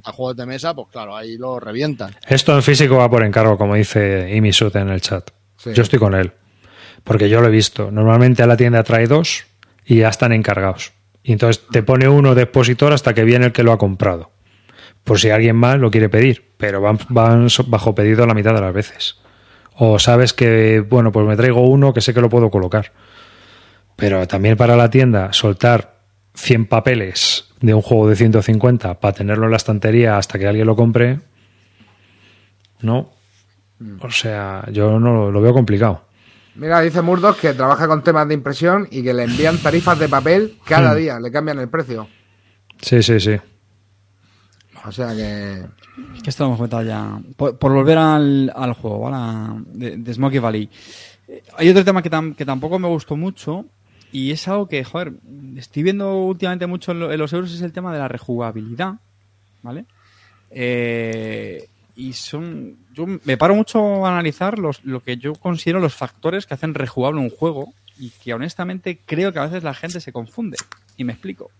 a 0.04 0.12
juegos 0.12 0.36
de 0.36 0.44
mesa, 0.44 0.74
pues 0.74 0.88
claro, 0.92 1.16
ahí 1.16 1.38
lo 1.38 1.58
revientan. 1.58 2.14
Esto 2.28 2.54
en 2.54 2.62
físico 2.62 2.96
va 2.98 3.08
por 3.08 3.22
encargo, 3.24 3.56
como 3.56 3.76
dice 3.76 4.30
Imisut 4.36 4.76
en 4.76 4.90
el 4.90 5.00
chat. 5.00 5.30
Yo 5.64 5.82
estoy 5.82 5.98
con 5.98 6.14
él, 6.14 6.32
porque 7.04 7.28
yo 7.28 7.40
lo 7.40 7.48
he 7.48 7.50
visto. 7.50 7.90
Normalmente 7.90 8.42
a 8.42 8.46
la 8.46 8.56
tienda 8.56 8.82
trae 8.82 9.06
dos 9.06 9.44
y 9.84 9.96
ya 9.96 10.08
están 10.08 10.32
encargados. 10.32 10.92
Y 11.22 11.32
entonces 11.32 11.66
te 11.70 11.82
pone 11.82 12.08
uno 12.08 12.34
de 12.34 12.42
expositor 12.42 12.92
hasta 12.92 13.14
que 13.14 13.24
viene 13.24 13.46
el 13.46 13.52
que 13.52 13.62
lo 13.62 13.72
ha 13.72 13.78
comprado. 13.78 14.30
Por 15.02 15.18
si 15.18 15.30
alguien 15.30 15.56
más 15.56 15.78
lo 15.78 15.90
quiere 15.90 16.08
pedir, 16.08 16.44
pero 16.56 16.80
van, 16.80 16.98
van 17.08 17.48
bajo 17.66 17.94
pedido 17.94 18.26
la 18.26 18.34
mitad 18.34 18.54
de 18.54 18.60
las 18.60 18.74
veces. 18.74 19.16
O 19.74 19.98
sabes 19.98 20.32
que, 20.32 20.80
bueno, 20.80 21.12
pues 21.12 21.26
me 21.26 21.36
traigo 21.36 21.60
uno 21.62 21.92
que 21.92 22.00
sé 22.00 22.14
que 22.14 22.20
lo 22.20 22.28
puedo 22.28 22.50
colocar. 22.50 22.92
Pero 23.96 24.26
también 24.26 24.56
para 24.56 24.76
la 24.76 24.90
tienda 24.90 25.32
soltar 25.32 25.96
100 26.34 26.66
papeles 26.66 27.48
de 27.60 27.74
un 27.74 27.82
juego 27.82 28.08
de 28.08 28.16
150 28.16 29.00
para 29.00 29.14
tenerlo 29.14 29.46
en 29.46 29.50
la 29.50 29.56
estantería 29.56 30.18
hasta 30.18 30.38
que 30.38 30.46
alguien 30.46 30.66
lo 30.66 30.76
compre, 30.76 31.20
no. 32.80 33.10
O 34.00 34.10
sea, 34.10 34.64
yo 34.72 34.98
no 34.98 35.30
lo, 35.30 35.40
veo 35.40 35.52
complicado. 35.52 36.02
Mira, 36.54 36.80
dice 36.80 37.02
Murdoch 37.02 37.38
que 37.38 37.52
trabaja 37.52 37.86
con 37.86 38.02
temas 38.02 38.26
de 38.28 38.34
impresión 38.34 38.88
y 38.90 39.02
que 39.02 39.12
le 39.12 39.24
envían 39.24 39.58
tarifas 39.58 39.98
de 39.98 40.08
papel 40.08 40.56
cada 40.64 40.94
Hmm. 40.94 40.96
día, 40.96 41.20
le 41.20 41.30
cambian 41.30 41.58
el 41.58 41.68
precio. 41.68 42.08
Sí, 42.80 43.02
sí, 43.02 43.20
sí. 43.20 43.36
O 44.84 44.92
sea 44.92 45.08
que. 45.14 45.64
Que 46.22 46.30
esto 46.30 46.44
lo 46.44 46.48
hemos 46.48 46.58
comentado 46.58 46.82
ya. 46.82 47.18
Por, 47.36 47.58
por 47.58 47.72
volver 47.72 47.98
al, 47.98 48.52
al 48.54 48.72
juego, 48.74 49.00
¿vale? 49.10 49.62
De, 49.72 49.96
de 49.96 50.14
Smokey 50.14 50.38
Valley. 50.38 50.70
Eh, 51.28 51.42
Hay 51.58 51.68
otro 51.68 51.84
tema 51.84 52.02
que, 52.02 52.10
tam- 52.10 52.34
que 52.34 52.44
tampoco 52.46 52.78
me 52.78 52.88
gustó 52.88 53.16
mucho 53.16 53.66
y 54.12 54.30
es 54.30 54.46
algo 54.48 54.68
que, 54.68 54.84
joder, 54.84 55.12
estoy 55.56 55.82
viendo 55.82 56.16
últimamente 56.22 56.66
mucho 56.66 56.92
en, 56.92 57.00
lo- 57.00 57.12
en 57.12 57.18
los 57.18 57.32
euros, 57.32 57.52
es 57.52 57.60
el 57.62 57.72
tema 57.72 57.92
de 57.92 57.98
la 57.98 58.08
rejugabilidad, 58.08 58.94
¿vale? 59.62 59.84
Eh, 60.50 61.68
y 61.96 62.12
son... 62.12 62.76
Yo 62.96 63.04
me 63.06 63.36
paro 63.36 63.54
mucho 63.54 64.06
a 64.06 64.08
analizar 64.08 64.58
los, 64.58 64.82
lo 64.82 65.02
que 65.02 65.18
yo 65.18 65.34
considero 65.34 65.80
los 65.80 65.94
factores 65.94 66.46
que 66.46 66.54
hacen 66.54 66.72
rejugable 66.72 67.20
un 67.20 67.28
juego 67.28 67.74
y 67.98 68.08
que 68.08 68.32
honestamente 68.32 68.98
creo 69.04 69.34
que 69.34 69.38
a 69.38 69.44
veces 69.44 69.62
la 69.62 69.74
gente 69.74 70.00
se 70.00 70.12
confunde. 70.12 70.56
Y 70.96 71.04
me 71.04 71.12
explico. 71.12 71.50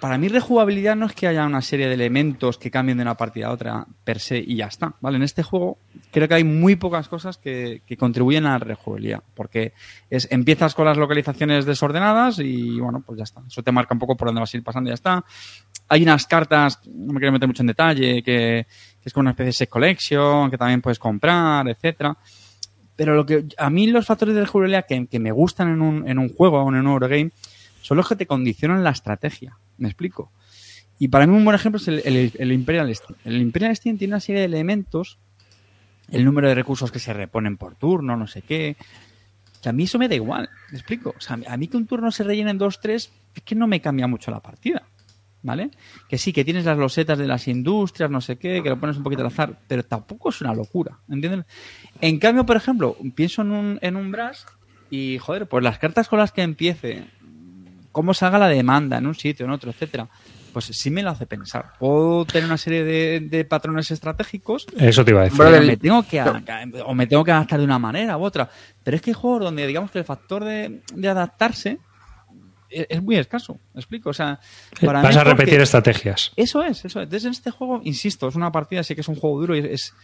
Para 0.00 0.18
mí 0.18 0.28
rejugabilidad 0.28 0.96
no 0.96 1.06
es 1.06 1.14
que 1.14 1.26
haya 1.26 1.46
una 1.46 1.62
serie 1.62 1.88
de 1.88 1.94
elementos 1.94 2.58
que 2.58 2.70
cambien 2.70 2.98
de 2.98 3.02
una 3.02 3.16
partida 3.16 3.46
a 3.46 3.52
otra 3.52 3.86
per 4.04 4.20
se 4.20 4.36
y 4.36 4.56
ya 4.56 4.66
está, 4.66 4.94
¿vale? 5.00 5.16
En 5.16 5.22
este 5.22 5.42
juego 5.42 5.78
creo 6.10 6.28
que 6.28 6.34
hay 6.34 6.44
muy 6.44 6.76
pocas 6.76 7.08
cosas 7.08 7.38
que, 7.38 7.80
contribuyen 7.98 8.44
a 8.44 8.50
la 8.50 8.58
rejugabilidad, 8.58 9.22
porque 9.34 9.72
es 10.10 10.28
empiezas 10.30 10.74
con 10.74 10.84
las 10.84 10.98
localizaciones 10.98 11.64
desordenadas 11.64 12.38
y 12.38 12.78
bueno, 12.78 13.02
pues 13.04 13.16
ya 13.16 13.24
está. 13.24 13.42
Eso 13.46 13.62
te 13.62 13.72
marca 13.72 13.94
un 13.94 13.98
poco 13.98 14.14
por 14.14 14.28
dónde 14.28 14.42
vas 14.42 14.52
a 14.52 14.56
ir 14.58 14.62
pasando 14.62 14.88
y 14.88 14.90
ya 14.90 14.94
está. 14.94 15.24
Hay 15.88 16.02
unas 16.02 16.26
cartas, 16.26 16.80
no 16.86 17.14
me 17.14 17.18
quiero 17.18 17.32
meter 17.32 17.48
mucho 17.48 17.62
en 17.62 17.68
detalle, 17.68 18.22
que, 18.22 18.66
es 19.02 19.12
como 19.12 19.22
una 19.22 19.30
especie 19.30 19.64
de 19.64 19.70
collection, 19.70 20.50
que 20.50 20.58
también 20.58 20.82
puedes 20.82 20.98
comprar, 20.98 21.66
etcétera. 21.66 22.14
Pero 22.94 23.14
lo 23.14 23.24
que 23.24 23.46
a 23.56 23.70
mí 23.70 23.86
los 23.86 24.04
factores 24.04 24.34
de 24.34 24.42
rejugabilidad 24.42 24.84
que, 24.86 25.18
me 25.18 25.32
gustan 25.32 25.68
en 25.72 25.80
un, 26.18 26.28
juego 26.28 26.68
en 26.68 26.74
un 26.74 26.86
Eurogame 26.86 27.30
son 27.84 27.98
los 27.98 28.08
que 28.08 28.16
te 28.16 28.26
condicionan 28.26 28.82
la 28.82 28.90
estrategia. 28.90 29.58
¿Me 29.76 29.88
explico? 29.88 30.32
Y 30.98 31.08
para 31.08 31.26
mí 31.26 31.36
un 31.36 31.44
buen 31.44 31.54
ejemplo 31.54 31.78
es 31.78 31.86
el, 31.88 32.00
el- 32.04 32.32
el 32.38 32.52
Imperial 32.52 32.94
Steam. 32.94 33.14
El 33.24 33.42
Imperial 33.42 33.76
Steam 33.76 33.98
tiene 33.98 34.14
una 34.14 34.20
serie 34.20 34.40
de 34.40 34.46
elementos, 34.46 35.18
el 36.10 36.24
número 36.24 36.48
de 36.48 36.54
recursos 36.54 36.90
que 36.90 36.98
se 36.98 37.12
reponen 37.12 37.56
por 37.58 37.74
turno, 37.74 38.16
no 38.16 38.26
sé 38.26 38.40
qué, 38.42 38.76
que 39.62 39.68
a 39.68 39.72
mí 39.72 39.84
eso 39.84 39.98
me 39.98 40.08
da 40.08 40.14
igual. 40.14 40.48
¿Me 40.70 40.78
explico? 40.78 41.14
O 41.16 41.20
sea, 41.20 41.38
a 41.46 41.56
mí 41.56 41.68
que 41.68 41.76
un 41.76 41.86
turno 41.86 42.10
se 42.10 42.24
rellene 42.24 42.50
en 42.52 42.58
dos, 42.58 42.80
tres, 42.80 43.12
es 43.34 43.42
que 43.42 43.54
no 43.54 43.66
me 43.66 43.80
cambia 43.80 44.06
mucho 44.06 44.30
la 44.30 44.40
partida. 44.40 44.82
¿Vale? 45.42 45.70
Que 46.08 46.16
sí, 46.16 46.32
que 46.32 46.42
tienes 46.42 46.64
las 46.64 46.78
losetas 46.78 47.18
de 47.18 47.26
las 47.26 47.48
industrias, 47.48 48.10
no 48.10 48.22
sé 48.22 48.36
qué, 48.38 48.62
que 48.62 48.70
lo 48.70 48.80
pones 48.80 48.96
un 48.96 49.02
poquito 49.02 49.20
al 49.20 49.26
azar, 49.28 49.58
pero 49.68 49.82
tampoco 49.82 50.30
es 50.30 50.40
una 50.40 50.54
locura. 50.54 51.00
¿Entiendes? 51.06 51.44
En 52.00 52.18
cambio, 52.18 52.46
por 52.46 52.56
ejemplo, 52.56 52.96
pienso 53.14 53.42
en 53.42 53.50
un, 53.50 53.78
en 53.82 53.96
un 53.96 54.10
Brass 54.10 54.46
y, 54.88 55.18
joder, 55.18 55.46
pues 55.46 55.62
las 55.62 55.78
cartas 55.78 56.08
con 56.08 56.18
las 56.18 56.32
que 56.32 56.40
empiece, 56.40 57.04
cómo 57.94 58.12
se 58.12 58.26
haga 58.26 58.38
la 58.38 58.48
demanda 58.48 58.98
en 58.98 59.06
un 59.06 59.14
sitio, 59.14 59.46
en 59.46 59.52
otro, 59.52 59.70
etcétera. 59.70 60.08
pues 60.52 60.64
sí 60.66 60.90
me 60.90 61.00
lo 61.00 61.10
hace 61.10 61.26
pensar. 61.26 61.74
Puedo 61.78 62.24
tener 62.24 62.44
una 62.44 62.58
serie 62.58 62.82
de, 62.82 63.20
de 63.20 63.44
patrones 63.44 63.90
estratégicos 63.92 64.66
Eso 64.76 65.04
te 65.04 65.12
iba 65.12 65.20
a 65.20 65.24
decir. 65.24 65.38
Pero 65.38 65.62
me 65.62 65.76
tengo 65.76 66.02
que 66.02 66.20
o 66.84 66.94
me 66.94 67.06
tengo 67.06 67.24
que 67.24 67.30
adaptar 67.30 67.60
de 67.60 67.64
una 67.64 67.78
manera 67.78 68.18
u 68.18 68.24
otra. 68.24 68.50
Pero 68.82 68.96
es 68.96 69.00
que 69.00 69.10
hay 69.10 69.14
juegos 69.14 69.44
donde 69.44 69.66
digamos 69.66 69.92
que 69.92 70.00
el 70.00 70.04
factor 70.04 70.44
de, 70.44 70.82
de 70.92 71.08
adaptarse 71.08 71.78
es, 72.68 72.86
es 72.88 73.00
muy 73.00 73.16
escaso. 73.16 73.60
¿Me 73.72 73.80
explico? 73.80 74.10
O 74.10 74.12
sea, 74.12 74.40
para 74.84 75.00
Vas 75.00 75.16
a 75.16 75.22
repetir 75.22 75.60
estrategias. 75.60 76.32
Eso 76.34 76.64
es, 76.64 76.84
eso 76.84 76.98
es. 76.98 77.04
Entonces 77.04 77.24
en 77.26 77.30
este 77.30 77.52
juego, 77.52 77.80
insisto, 77.84 78.26
es 78.26 78.34
una 78.34 78.50
partida, 78.50 78.82
sí 78.82 78.96
que 78.96 79.02
es 79.02 79.08
un 79.08 79.14
juego 79.14 79.40
duro 79.40 79.56
y 79.56 79.60
es, 79.60 79.94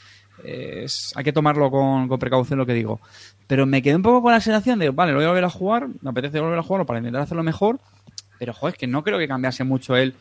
es- 0.44 1.12
hay 1.16 1.24
que 1.24 1.32
tomarlo 1.32 1.70
con, 1.70 2.08
con 2.08 2.18
precaución 2.18 2.58
lo 2.58 2.66
que 2.66 2.74
digo. 2.74 3.00
Pero 3.46 3.66
me 3.66 3.82
quedé 3.82 3.96
un 3.96 4.02
poco 4.02 4.22
con 4.22 4.32
la 4.32 4.40
sensación 4.40 4.78
de, 4.78 4.90
vale, 4.90 5.12
lo 5.12 5.18
voy 5.18 5.24
a 5.26 5.28
volver 5.28 5.44
a 5.44 5.50
jugar, 5.50 5.88
me 6.02 6.10
apetece 6.10 6.40
volver 6.40 6.58
a 6.58 6.62
jugarlo 6.62 6.86
para 6.86 6.98
intentar 7.00 7.22
hacerlo 7.22 7.42
mejor, 7.42 7.80
pero 8.38 8.52
joder, 8.54 8.74
es 8.74 8.78
que 8.78 8.86
no 8.86 9.02
creo 9.02 9.18
que 9.18 9.28
cambiase 9.28 9.64
mucho 9.64 9.96
el 9.96 10.14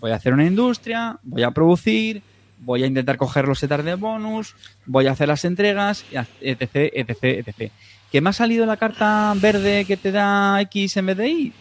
voy 0.00 0.10
a 0.10 0.16
hacer 0.16 0.32
una 0.32 0.44
industria, 0.44 1.18
voy 1.22 1.42
a 1.44 1.50
producir, 1.50 2.22
voy 2.58 2.82
a 2.82 2.86
intentar 2.86 3.16
coger 3.16 3.46
los 3.48 3.58
setas 3.58 3.84
de 3.84 3.94
bonus, 3.94 4.54
voy 4.86 5.06
a 5.06 5.12
hacer 5.12 5.28
las 5.28 5.44
entregas, 5.44 6.04
etc, 6.40 6.90
etc, 6.92 7.18
etc. 7.46 7.72
¿Que 8.12 8.20
me 8.20 8.30
ha 8.30 8.32
salido 8.32 8.64
la 8.66 8.76
carta 8.76 9.32
verde 9.36 9.84
que 9.86 9.96
te 9.96 10.12
da 10.12 10.60
X 10.62 10.96
en 10.98 11.06
vez 11.06 11.16
de 11.16 11.28
Y? 11.28 11.52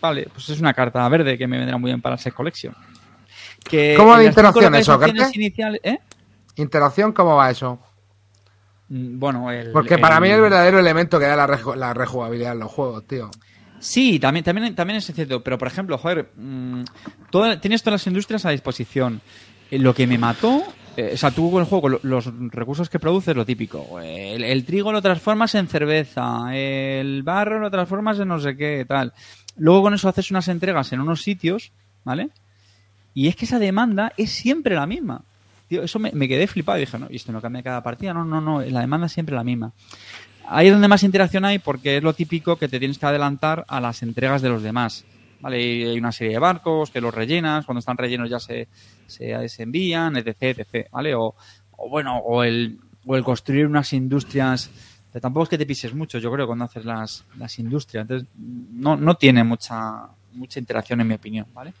Vale, 0.00 0.28
pues 0.32 0.48
es 0.50 0.60
una 0.60 0.74
carta 0.74 1.08
verde 1.08 1.38
que 1.38 1.46
me 1.46 1.58
vendrá 1.58 1.76
muy 1.78 1.90
bien 1.90 2.00
para 2.02 2.16
el 2.16 2.20
Set 2.20 2.34
Collection. 2.34 2.74
Que 3.68 3.94
¿Cómo 3.96 4.16
de 4.16 4.24
interacción 4.26 4.74
eso, 4.74 4.98
iniciales- 5.34 5.80
¿eh? 5.82 5.98
Interacción, 6.58 7.12
¿cómo 7.12 7.36
va 7.36 7.50
eso? 7.50 7.78
Mm, 8.88 9.18
Bueno, 9.18 9.50
el, 9.50 9.70
Porque 9.72 9.98
para 9.98 10.16
el- 10.16 10.22
mí 10.22 10.28
es 10.28 10.34
el 10.34 10.40
verdadero 10.42 10.78
elemento 10.78 11.18
que 11.18 11.26
da 11.26 11.36
la, 11.36 11.46
reju- 11.46 11.74
la 11.76 11.94
rejugabilidad 11.94 12.52
en 12.52 12.58
los 12.60 12.70
juegos, 12.70 13.06
tío. 13.06 13.30
Sí, 13.80 14.18
también, 14.18 14.44
también, 14.44 14.74
también 14.74 14.96
es 14.98 15.06
cierto. 15.06 15.42
Pero, 15.42 15.56
por 15.56 15.68
ejemplo, 15.68 15.96
joder, 15.98 16.30
mm, 16.36 16.82
toda- 17.30 17.60
tienes 17.60 17.82
todas 17.82 18.00
las 18.00 18.06
industrias 18.08 18.44
a 18.44 18.50
disposición. 18.50 19.20
Eh, 19.70 19.78
Lo 19.78 19.94
que 19.94 20.06
me 20.06 20.18
mató, 20.18 20.64
eh, 20.96 21.10
o 21.14 21.16
sea, 21.16 21.30
tú 21.30 21.50
con 21.50 21.60
el 21.60 21.66
juego, 21.68 21.82
con 21.82 21.98
los 22.02 22.32
recursos 22.50 22.88
que 22.90 22.98
produces, 22.98 23.36
lo 23.36 23.44
típico. 23.46 24.00
El, 24.00 24.42
el 24.42 24.64
trigo 24.64 24.90
lo 24.90 25.00
transformas 25.02 25.54
en 25.54 25.68
cerveza, 25.68 26.46
el 26.56 27.22
barro 27.22 27.60
lo 27.60 27.70
transformas 27.70 28.18
en 28.18 28.28
no 28.28 28.40
sé 28.40 28.56
qué, 28.56 28.84
tal. 28.88 29.12
Luego 29.58 29.82
con 29.82 29.94
eso 29.94 30.08
haces 30.08 30.30
unas 30.32 30.48
entregas 30.48 30.92
en 30.92 31.00
unos 31.00 31.22
sitios, 31.22 31.70
¿vale? 32.04 32.30
Y 33.14 33.28
es 33.28 33.36
que 33.36 33.44
esa 33.44 33.58
demanda 33.60 34.12
es 34.16 34.30
siempre 34.32 34.74
la 34.74 34.86
misma. 34.86 35.22
Eso 35.70 35.98
me, 35.98 36.28
quedé 36.28 36.46
flipado 36.46 36.78
y 36.78 36.82
dije, 36.82 36.98
no, 36.98 37.06
y 37.10 37.16
esto 37.16 37.32
no 37.32 37.40
cambia 37.40 37.62
cada 37.62 37.82
partida. 37.82 38.14
No, 38.14 38.24
no, 38.24 38.40
no, 38.40 38.60
la 38.62 38.80
demanda 38.80 39.06
es 39.06 39.12
siempre 39.12 39.34
la 39.34 39.44
misma. 39.44 39.72
Ahí 40.46 40.68
es 40.68 40.72
donde 40.72 40.88
más 40.88 41.02
interacción 41.02 41.44
hay 41.44 41.58
porque 41.58 41.98
es 41.98 42.02
lo 42.02 42.14
típico 42.14 42.56
que 42.56 42.68
te 42.68 42.78
tienes 42.78 42.98
que 42.98 43.06
adelantar 43.06 43.64
a 43.68 43.80
las 43.80 44.02
entregas 44.02 44.40
de 44.40 44.48
los 44.48 44.62
demás. 44.62 45.04
¿Vale? 45.40 45.56
Hay 45.58 45.98
una 45.98 46.10
serie 46.10 46.32
de 46.32 46.38
barcos 46.38 46.90
que 46.90 47.00
los 47.00 47.14
rellenas, 47.14 47.64
cuando 47.64 47.78
están 47.78 47.96
rellenos 47.96 48.28
ya 48.28 48.40
se, 48.40 48.66
se, 49.06 49.48
se 49.48 49.62
envían, 49.62 50.16
etc, 50.16 50.58
etc, 50.58 50.88
¿vale? 50.90 51.14
O, 51.14 51.34
o 51.76 51.88
bueno, 51.88 52.18
o 52.18 52.42
el, 52.42 52.80
o 53.06 53.16
el 53.16 53.22
construir 53.22 53.66
unas 53.66 53.92
industrias, 53.92 54.70
pero 55.12 55.22
tampoco 55.22 55.44
es 55.44 55.48
que 55.48 55.58
te 55.58 55.66
pises 55.66 55.94
mucho, 55.94 56.18
yo 56.18 56.30
creo, 56.32 56.46
cuando 56.46 56.64
haces 56.64 56.84
las, 56.84 57.24
las 57.36 57.58
industrias. 57.58 58.02
Entonces, 58.02 58.28
no, 58.36 58.96
no 58.96 59.14
tiene 59.14 59.44
mucha, 59.44 60.08
mucha 60.32 60.58
interacción 60.58 61.00
en 61.00 61.08
mi 61.08 61.14
opinión, 61.14 61.46
¿vale? 61.54 61.72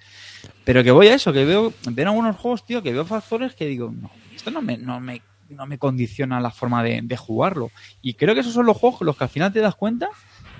Pero 0.64 0.84
que 0.84 0.90
voy 0.90 1.08
a 1.08 1.14
eso, 1.14 1.32
que 1.32 1.44
veo, 1.44 1.72
veo 1.90 2.02
en 2.02 2.08
algunos 2.08 2.36
juegos, 2.36 2.64
tío, 2.64 2.82
que 2.82 2.92
veo 2.92 3.04
factores 3.04 3.54
que 3.54 3.66
digo, 3.66 3.90
no, 3.90 4.10
esto 4.34 4.50
no 4.50 4.60
me, 4.60 4.76
no 4.76 5.00
me, 5.00 5.22
no 5.48 5.66
me 5.66 5.78
condiciona 5.78 6.40
la 6.40 6.50
forma 6.50 6.82
de, 6.82 7.00
de 7.02 7.16
jugarlo. 7.16 7.70
Y 8.02 8.14
creo 8.14 8.34
que 8.34 8.40
esos 8.40 8.52
son 8.52 8.66
los 8.66 8.76
juegos 8.76 9.00
los 9.02 9.16
que 9.16 9.24
al 9.24 9.30
final 9.30 9.52
te 9.52 9.60
das 9.60 9.74
cuenta 9.74 10.08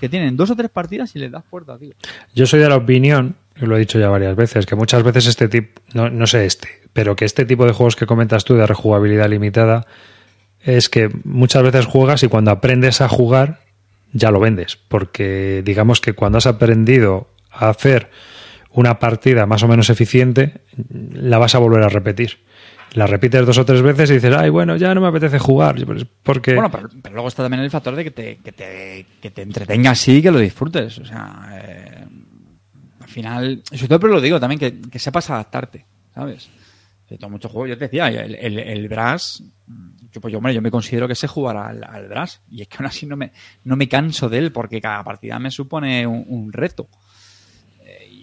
que 0.01 0.09
tienen 0.09 0.37
dos 0.37 0.51
o 0.51 0.57
tres 0.57 0.71
partidas 0.71 1.15
y 1.17 1.19
les 1.19 1.31
das 1.31 1.45
puerta, 1.49 1.79
tío. 1.79 1.93
Yo 2.35 2.47
soy 2.47 2.61
de 2.61 2.69
la 2.69 2.77
opinión, 2.77 3.37
y 3.61 3.67
lo 3.67 3.77
he 3.77 3.81
dicho 3.81 3.99
ya 3.99 4.09
varias 4.09 4.37
veces, 4.37 4.65
que 4.67 4.77
muchas 4.77 5.03
veces 5.03 5.27
este 5.27 5.49
tipo, 5.49 5.81
no, 5.93 6.09
no 6.09 6.27
sé 6.27 6.47
este, 6.47 6.69
pero 6.93 7.17
que 7.17 7.25
este 7.25 7.45
tipo 7.45 7.67
de 7.67 7.73
juegos 7.73 7.97
que 7.97 8.07
comentas 8.07 8.45
tú 8.45 8.55
de 8.55 8.67
rejugabilidad 8.67 9.29
limitada 9.29 9.87
es 10.61 10.89
que 10.89 11.11
muchas 11.25 11.63
veces 11.63 11.87
juegas 11.87 12.23
y 12.23 12.29
cuando 12.29 12.51
aprendes 12.51 13.01
a 13.01 13.09
jugar 13.09 13.61
ya 14.13 14.31
lo 14.31 14.41
vendes, 14.41 14.77
porque 14.77 15.63
digamos 15.65 16.01
que 16.01 16.15
cuando 16.15 16.39
has 16.39 16.47
aprendido 16.47 17.29
a 17.51 17.69
hacer 17.69 18.11
una 18.79 19.01
partida 19.01 19.45
más 19.45 19.65
o 19.65 19.69
menos 19.69 19.91
eficiente, 19.91 20.61
la 21.13 21.39
vas 21.39 21.57
a 21.57 21.59
volver 21.59 21.83
a 21.83 21.89
repetir. 21.89 22.39
La 22.95 23.09
repites 23.09 23.45
dos 23.45 23.59
o 23.59 23.65
tres 23.65 23.83
veces 23.83 24.09
y 24.11 24.15
dices, 24.15 24.33
ay, 24.37 24.51
bueno, 24.51 24.77
ya 24.77 24.95
no 24.95 25.01
me 25.01 25.09
apetece 25.09 25.41
jugar, 25.41 25.85
pues, 25.85 26.07
porque... 26.23 26.55
Bueno, 26.55 26.71
pero, 26.71 26.89
pero 27.03 27.15
luego 27.17 27.27
está 27.27 27.43
también 27.43 27.65
el 27.65 27.73
factor 27.73 27.97
de 27.97 28.05
que 28.05 28.13
te, 28.13 28.37
que 28.37 28.53
te, 28.53 29.05
que 29.21 29.31
te 29.33 29.43
entretenga 29.43 29.91
así 29.91 30.19
y 30.19 30.23
que 30.23 30.31
lo 30.31 30.39
disfrutes. 30.39 30.97
O 30.99 31.05
sea, 31.05 31.61
eh, 31.61 32.05
al 33.01 33.09
final, 33.09 33.63
sobre 33.65 33.89
todo, 33.89 34.01
pero 34.01 34.13
lo 34.13 34.21
digo 34.21 34.39
también, 34.39 34.61
que, 34.61 34.81
que 34.81 34.99
sepas 35.01 35.29
adaptarte, 35.29 35.85
¿sabes? 36.15 36.49
De 37.11 37.19
todo 37.19 37.31
mucho 37.31 37.49
juego, 37.49 37.67
yo 37.67 37.77
te 37.77 37.87
decía, 37.87 38.07
el, 38.09 38.37
el, 38.37 38.59
el 38.61 38.89
yo, 38.89 40.21
pues 40.21 40.31
yo, 40.31 40.39
hombre, 40.39 40.55
yo 40.55 40.63
me 40.63 40.71
considero 40.71 41.09
que 41.09 41.17
sé 41.17 41.27
jugar 41.27 41.57
al, 41.57 41.83
al 41.83 42.09
Brass 42.09 42.43
y 42.49 42.63
es 42.63 42.69
que 42.69 42.77
aún 42.79 42.87
así 42.87 43.07
no 43.07 43.17
me, 43.17 43.33
no 43.65 43.75
me 43.75 43.89
canso 43.89 44.29
de 44.29 44.39
él 44.39 44.53
porque 44.53 44.81
cada 44.81 45.03
partida 45.03 45.39
me 45.41 45.51
supone 45.51 46.07
un 46.07 46.53
reto. 46.53 46.87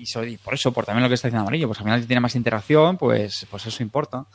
Eh, 0.06 0.08
y, 0.08 0.12
soy, 0.12 0.34
y 0.34 0.38
por 0.38 0.54
eso, 0.54 0.72
por 0.72 0.86
también 0.86 1.04
lo 1.04 1.10
que 1.10 1.16
está 1.16 1.28
diciendo 1.28 1.42
Amarillo, 1.42 1.68
pues 1.68 1.80
al 1.80 1.86
final 1.86 2.02
si 2.02 2.08
tiene 2.08 2.20
más 2.20 2.36
interacción, 2.36 2.98
pues, 2.98 3.46
pues 3.50 3.66
eso 3.66 3.84
importa. 3.84 4.26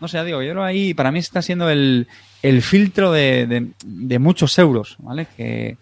No 0.00 0.08
sé, 0.08 0.22
digo, 0.24 0.42
yo 0.42 0.52
creo 0.52 0.64
ahí, 0.64 0.94
para 0.94 1.10
mí 1.12 1.18
está 1.18 1.42
siendo 1.42 1.68
el, 1.68 2.08
el 2.42 2.62
filtro 2.62 3.12
de, 3.12 3.46
de, 3.46 3.70
de 3.84 4.18
muchos 4.18 4.58
euros, 4.58 4.96
¿vale? 4.98 5.26
Que, 5.36 5.76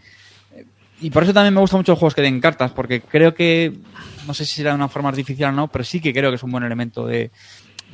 y 1.00 1.10
por 1.10 1.22
eso 1.22 1.32
también 1.32 1.55
me 1.55 1.60
gustan 1.60 1.80
mucho 1.80 1.92
los 1.92 1.98
juegos 1.98 2.14
que 2.14 2.22
den 2.22 2.40
cartas, 2.40 2.72
porque 2.72 3.00
creo 3.00 3.34
que, 3.34 3.72
no 4.26 4.34
sé 4.34 4.44
si 4.44 4.56
será 4.56 4.70
de 4.70 4.76
una 4.76 4.88
forma 4.88 5.10
artificial 5.10 5.52
o 5.52 5.56
no, 5.56 5.68
pero 5.68 5.84
sí 5.84 6.00
que 6.00 6.12
creo 6.12 6.30
que 6.30 6.36
es 6.36 6.42
un 6.42 6.50
buen 6.50 6.64
elemento 6.64 7.06
de, 7.06 7.30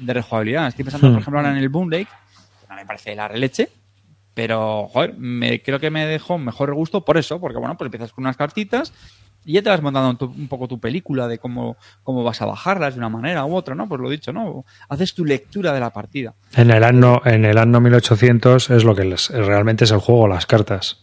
de 0.00 0.14
rejugabilidad. 0.14 0.68
Estoy 0.68 0.84
pensando, 0.84 1.08
por 1.08 1.20
ejemplo, 1.20 1.38
ahora 1.38 1.52
en 1.52 1.58
el 1.58 1.68
Boom 1.68 1.90
Lake, 1.90 2.08
que 2.60 2.66
no 2.68 2.76
me 2.76 2.86
parece 2.86 3.14
la 3.14 3.28
releche, 3.28 3.68
pero, 4.32 4.88
joder, 4.88 5.14
me, 5.18 5.62
creo 5.62 5.78
que 5.78 5.90
me 5.90 6.06
dejó 6.06 6.38
mejor 6.38 6.72
gusto 6.74 7.04
por 7.04 7.18
eso, 7.18 7.38
porque, 7.40 7.58
bueno, 7.58 7.76
pues 7.76 7.86
empiezas 7.86 8.12
con 8.12 8.24
unas 8.24 8.36
cartitas 8.36 8.92
y 9.44 9.54
ya 9.54 9.62
te 9.62 9.70
vas 9.70 9.82
montando 9.82 10.26
un 10.26 10.48
poco 10.48 10.68
tu 10.68 10.78
película 10.78 11.28
de 11.28 11.38
cómo, 11.38 11.76
cómo 12.02 12.24
vas 12.24 12.40
a 12.42 12.46
bajarlas 12.46 12.94
de 12.94 13.00
una 13.00 13.08
manera 13.08 13.44
u 13.44 13.54
otra, 13.54 13.74
¿no? 13.74 13.88
Pues 13.88 14.00
lo 14.00 14.08
dicho, 14.08 14.32
¿no? 14.32 14.64
Haces 14.88 15.14
tu 15.14 15.24
lectura 15.24 15.72
de 15.72 15.80
la 15.80 15.90
partida. 15.90 16.34
En 16.54 16.70
el 16.70 16.84
año, 16.84 17.20
en 17.24 17.44
el 17.44 17.58
año 17.58 17.80
1800 17.80 18.70
es 18.70 18.84
lo 18.84 18.94
que 18.94 19.14
realmente 19.30 19.84
es 19.84 19.90
el 19.90 19.98
juego, 19.98 20.28
las 20.28 20.46
cartas. 20.46 20.98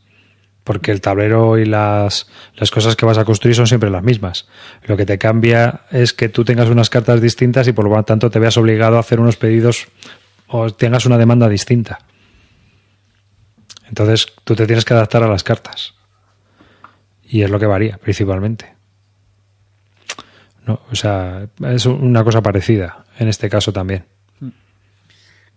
Porque 0.63 0.91
el 0.91 1.01
tablero 1.01 1.57
y 1.57 1.65
las, 1.65 2.27
las 2.55 2.69
cosas 2.69 2.95
que 2.95 3.05
vas 3.05 3.18
a 3.18 3.26
construir 3.26 3.55
son 3.55 3.68
siempre 3.68 3.89
las 3.89 4.03
mismas. 4.03 4.47
Lo 4.84 4.95
que 4.95 5.05
te 5.05 5.18
cambia 5.18 5.81
es 5.91 6.13
que 6.13 6.30
tú 6.30 6.45
tengas 6.45 6.69
unas 6.69 6.89
cartas 6.89 7.19
distintas 7.19 7.68
y 7.68 7.73
por 7.73 7.89
lo 7.89 8.03
tanto 8.03 8.30
te 8.30 8.39
veas 8.39 8.57
obligado 8.57 8.97
a 8.97 8.99
hacer 8.99 9.19
unos 9.19 9.38
pedidos 9.38 9.88
o 10.47 10.69
tengas 10.72 11.05
una 11.05 11.18
demanda 11.18 11.49
distinta. 11.49 11.99
Entonces 13.88 14.27
tú 14.43 14.55
te 14.55 14.68
tienes 14.68 14.85
que 14.85 14.93
adaptar 14.93 15.23
a 15.23 15.27
las 15.27 15.43
cartas. 15.43 15.95
Y 17.31 17.43
es 17.43 17.49
lo 17.49 17.57
que 17.59 17.65
varía, 17.65 17.97
principalmente. 17.97 18.73
No, 20.67 20.81
o 20.91 20.95
sea, 20.95 21.47
es 21.69 21.85
una 21.85 22.23
cosa 22.23 22.41
parecida 22.41 23.05
en 23.17 23.27
este 23.29 23.49
caso 23.49 23.71
también. 23.73 24.05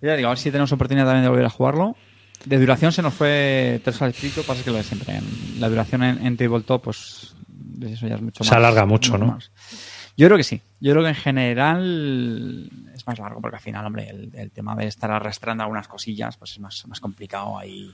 Ya 0.01 0.17
digo, 0.17 0.29
a 0.29 0.33
ver 0.33 0.39
si 0.39 0.51
tenemos 0.51 0.71
oportunidad 0.73 1.07
también 1.07 1.25
de 1.25 1.29
volver 1.31 1.47
a 1.47 1.51
jugarlo. 1.51 1.97
De 2.45 2.59
duración 2.59 2.93
se 2.93 3.01
nos 3.03 3.15
fue 3.15 3.81
tres 3.83 4.01
al 4.03 4.11
espíritu, 4.11 4.43
pasa 4.43 4.63
que 4.63 4.71
lo 4.71 4.77
de 4.77 4.83
siempre. 4.83 5.17
en- 5.17 5.61
La 5.61 5.69
duración 5.69 6.03
en, 6.03 6.25
en 6.27 6.37
Tabletop, 6.37 6.85
pues 6.85 7.35
eso 7.83 8.07
ya 8.07 8.15
es 8.17 8.23
mucho 8.23 8.45
más. 8.45 8.49
Se 8.49 8.55
alarga 8.55 8.85
mucho, 8.87 9.17
¿no? 9.19 9.27
más. 9.27 9.51
Yo 10.17 10.27
creo 10.27 10.37
que 10.37 10.45
sí. 10.45 10.61
Yo 10.81 10.93
creo 10.93 11.03
que 11.03 11.09
en 11.09 11.15
general 11.15 12.71
es 12.95 13.07
más 13.07 13.19
largo, 13.19 13.41
porque 13.41 13.57
al 13.57 13.63
final, 13.63 13.85
hombre, 13.87 14.09
el, 14.11 14.31
el 14.35 14.51
tema 14.51 14.77
de 14.77 14.87
estar 14.87 15.11
arrastrando 15.11 15.63
algunas 15.65 15.89
cosillas, 15.89 16.37
pues 16.37 16.53
es 16.53 16.61
más, 16.61 16.87
más 16.87 17.01
complicado 17.01 17.59
ahí. 17.59 17.91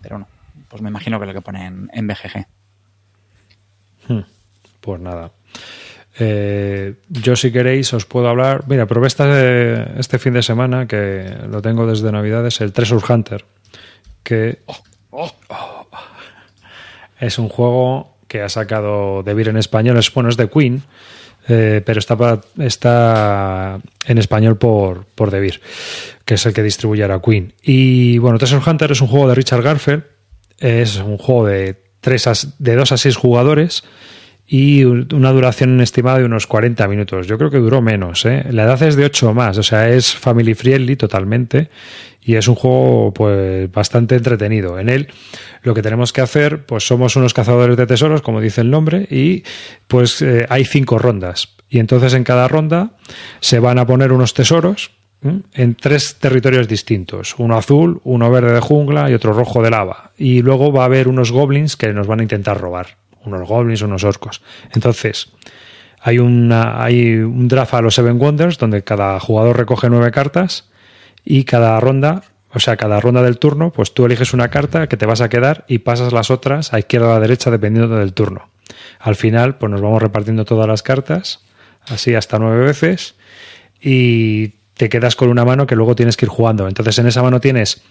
Pero 0.00 0.18
no, 0.18 0.28
pues 0.68 0.80
me 0.80 0.88
imagino 0.88 1.18
que 1.20 1.26
lo 1.26 1.34
que 1.34 1.40
pone 1.42 1.66
en, 1.66 1.90
en 1.92 2.06
BGG. 2.06 2.46
Hmm, 4.08 4.20
Pues 4.80 5.00
nada. 5.00 5.30
Eh, 6.18 6.94
yo 7.08 7.36
si 7.36 7.52
queréis 7.52 7.92
os 7.92 8.06
puedo 8.06 8.28
hablar. 8.28 8.64
Mira, 8.68 8.86
probé 8.86 9.08
este, 9.08 10.00
este 10.00 10.18
fin 10.18 10.32
de 10.32 10.42
semana, 10.42 10.86
que 10.86 11.30
lo 11.50 11.60
tengo 11.60 11.86
desde 11.86 12.10
Navidades, 12.10 12.60
el 12.62 12.72
Treasure 12.72 13.04
Hunter, 13.12 13.44
que 14.22 14.60
oh, 14.66 14.82
es 17.20 17.38
un 17.38 17.48
juego 17.48 18.16
que 18.28 18.42
ha 18.42 18.48
sacado 18.48 19.22
De 19.22 19.34
Beer 19.34 19.48
en 19.48 19.56
español. 19.56 19.96
Es, 19.98 20.12
bueno, 20.12 20.28
es 20.30 20.36
de 20.36 20.48
Queen, 20.48 20.82
eh, 21.48 21.82
pero 21.84 21.98
está, 21.98 22.16
pa- 22.16 22.40
está 22.58 23.78
en 24.06 24.18
español 24.18 24.56
por, 24.58 25.04
por 25.06 25.30
De 25.30 25.40
Beer, 25.40 25.60
que 26.24 26.34
es 26.34 26.46
el 26.46 26.52
que 26.54 26.62
distribuye 26.62 27.02
ahora 27.02 27.20
Queen. 27.20 27.54
Y 27.62 28.18
bueno, 28.18 28.38
Treasure 28.38 28.62
Hunter 28.68 28.92
es 28.92 29.00
un 29.00 29.08
juego 29.08 29.28
de 29.28 29.34
Richard 29.34 29.62
Garfield. 29.62 30.04
Es 30.58 30.96
un 30.96 31.18
juego 31.18 31.46
de, 31.46 31.76
de 32.58 32.74
2 32.76 32.92
a 32.92 32.96
6 32.96 33.16
jugadores 33.16 33.84
y 34.48 34.84
un- 34.84 35.08
una 35.12 35.32
duración 35.32 35.80
estimada 35.80 36.18
de 36.18 36.24
unos 36.24 36.46
40 36.46 36.86
minutos. 36.86 37.26
Yo 37.26 37.36
creo 37.36 37.50
que 37.50 37.58
duró 37.58 37.82
menos. 37.82 38.24
¿eh? 38.26 38.46
La 38.50 38.62
edad 38.64 38.80
es 38.84 38.94
de 38.96 39.04
8 39.04 39.30
o 39.30 39.34
más, 39.34 39.58
o 39.58 39.62
sea, 39.64 39.88
es 39.88 40.14
family 40.14 40.54
friendly 40.54 40.94
totalmente 40.96 41.68
y 42.22 42.36
es 42.36 42.46
un 42.48 42.54
juego 42.54 43.12
pues 43.12 43.70
bastante 43.72 44.14
entretenido. 44.14 44.78
En 44.78 44.88
él 44.88 45.08
lo 45.62 45.74
que 45.74 45.82
tenemos 45.82 46.12
que 46.12 46.20
hacer, 46.20 46.64
pues 46.64 46.86
somos 46.86 47.16
unos 47.16 47.34
cazadores 47.34 47.76
de 47.76 47.86
tesoros, 47.86 48.22
como 48.22 48.40
dice 48.40 48.60
el 48.60 48.70
nombre, 48.70 49.06
y 49.10 49.42
pues 49.88 50.22
eh, 50.22 50.46
hay 50.48 50.64
cinco 50.64 50.98
rondas. 50.98 51.54
Y 51.68 51.80
entonces 51.80 52.14
en 52.14 52.22
cada 52.22 52.46
ronda 52.46 52.92
se 53.40 53.58
van 53.58 53.78
a 53.80 53.86
poner 53.86 54.12
unos 54.12 54.32
tesoros. 54.32 54.92
En 55.54 55.74
tres 55.74 56.16
territorios 56.16 56.68
distintos. 56.68 57.34
Uno 57.38 57.56
azul, 57.56 58.00
uno 58.04 58.30
verde 58.30 58.52
de 58.52 58.60
jungla 58.60 59.10
y 59.10 59.14
otro 59.14 59.32
rojo 59.32 59.62
de 59.62 59.70
lava. 59.70 60.10
Y 60.16 60.42
luego 60.42 60.72
va 60.72 60.82
a 60.82 60.86
haber 60.86 61.08
unos 61.08 61.32
goblins 61.32 61.76
que 61.76 61.92
nos 61.92 62.06
van 62.06 62.20
a 62.20 62.22
intentar 62.22 62.60
robar. 62.60 62.98
Unos 63.24 63.48
goblins, 63.48 63.82
unos 63.82 64.04
orcos. 64.04 64.42
Entonces, 64.72 65.28
hay, 66.00 66.18
una, 66.18 66.82
hay 66.82 67.16
un 67.16 67.48
draft 67.48 67.74
a 67.74 67.82
los 67.82 67.94
Seven 67.94 68.20
Wonders 68.20 68.58
donde 68.58 68.84
cada 68.84 69.18
jugador 69.18 69.56
recoge 69.56 69.90
nueve 69.90 70.10
cartas 70.10 70.68
y 71.24 71.44
cada 71.44 71.78
ronda, 71.80 72.22
o 72.52 72.60
sea, 72.60 72.76
cada 72.76 73.00
ronda 73.00 73.22
del 73.22 73.38
turno, 73.38 73.72
pues 73.72 73.92
tú 73.92 74.06
eliges 74.06 74.32
una 74.32 74.48
carta 74.48 74.86
que 74.86 74.96
te 74.96 75.06
vas 75.06 75.20
a 75.20 75.28
quedar 75.28 75.64
y 75.66 75.78
pasas 75.78 76.12
las 76.12 76.30
otras 76.30 76.72
a 76.72 76.78
izquierda 76.78 77.08
o 77.08 77.12
a 77.12 77.20
derecha 77.20 77.50
dependiendo 77.50 77.96
del 77.96 78.12
turno. 78.12 78.48
Al 79.00 79.16
final, 79.16 79.56
pues 79.56 79.70
nos 79.70 79.80
vamos 79.80 80.00
repartiendo 80.00 80.44
todas 80.44 80.68
las 80.68 80.82
cartas, 80.82 81.40
así 81.88 82.14
hasta 82.14 82.38
nueve 82.38 82.64
veces, 82.64 83.16
y 83.80 84.54
te 84.76 84.88
quedas 84.88 85.16
con 85.16 85.28
una 85.28 85.44
mano 85.44 85.66
que 85.66 85.76
luego 85.76 85.96
tienes 85.96 86.16
que 86.16 86.26
ir 86.26 86.30
jugando. 86.30 86.68
Entonces 86.68 86.98
en 86.98 87.06
esa 87.06 87.22
mano 87.22 87.40
tienes 87.40 87.82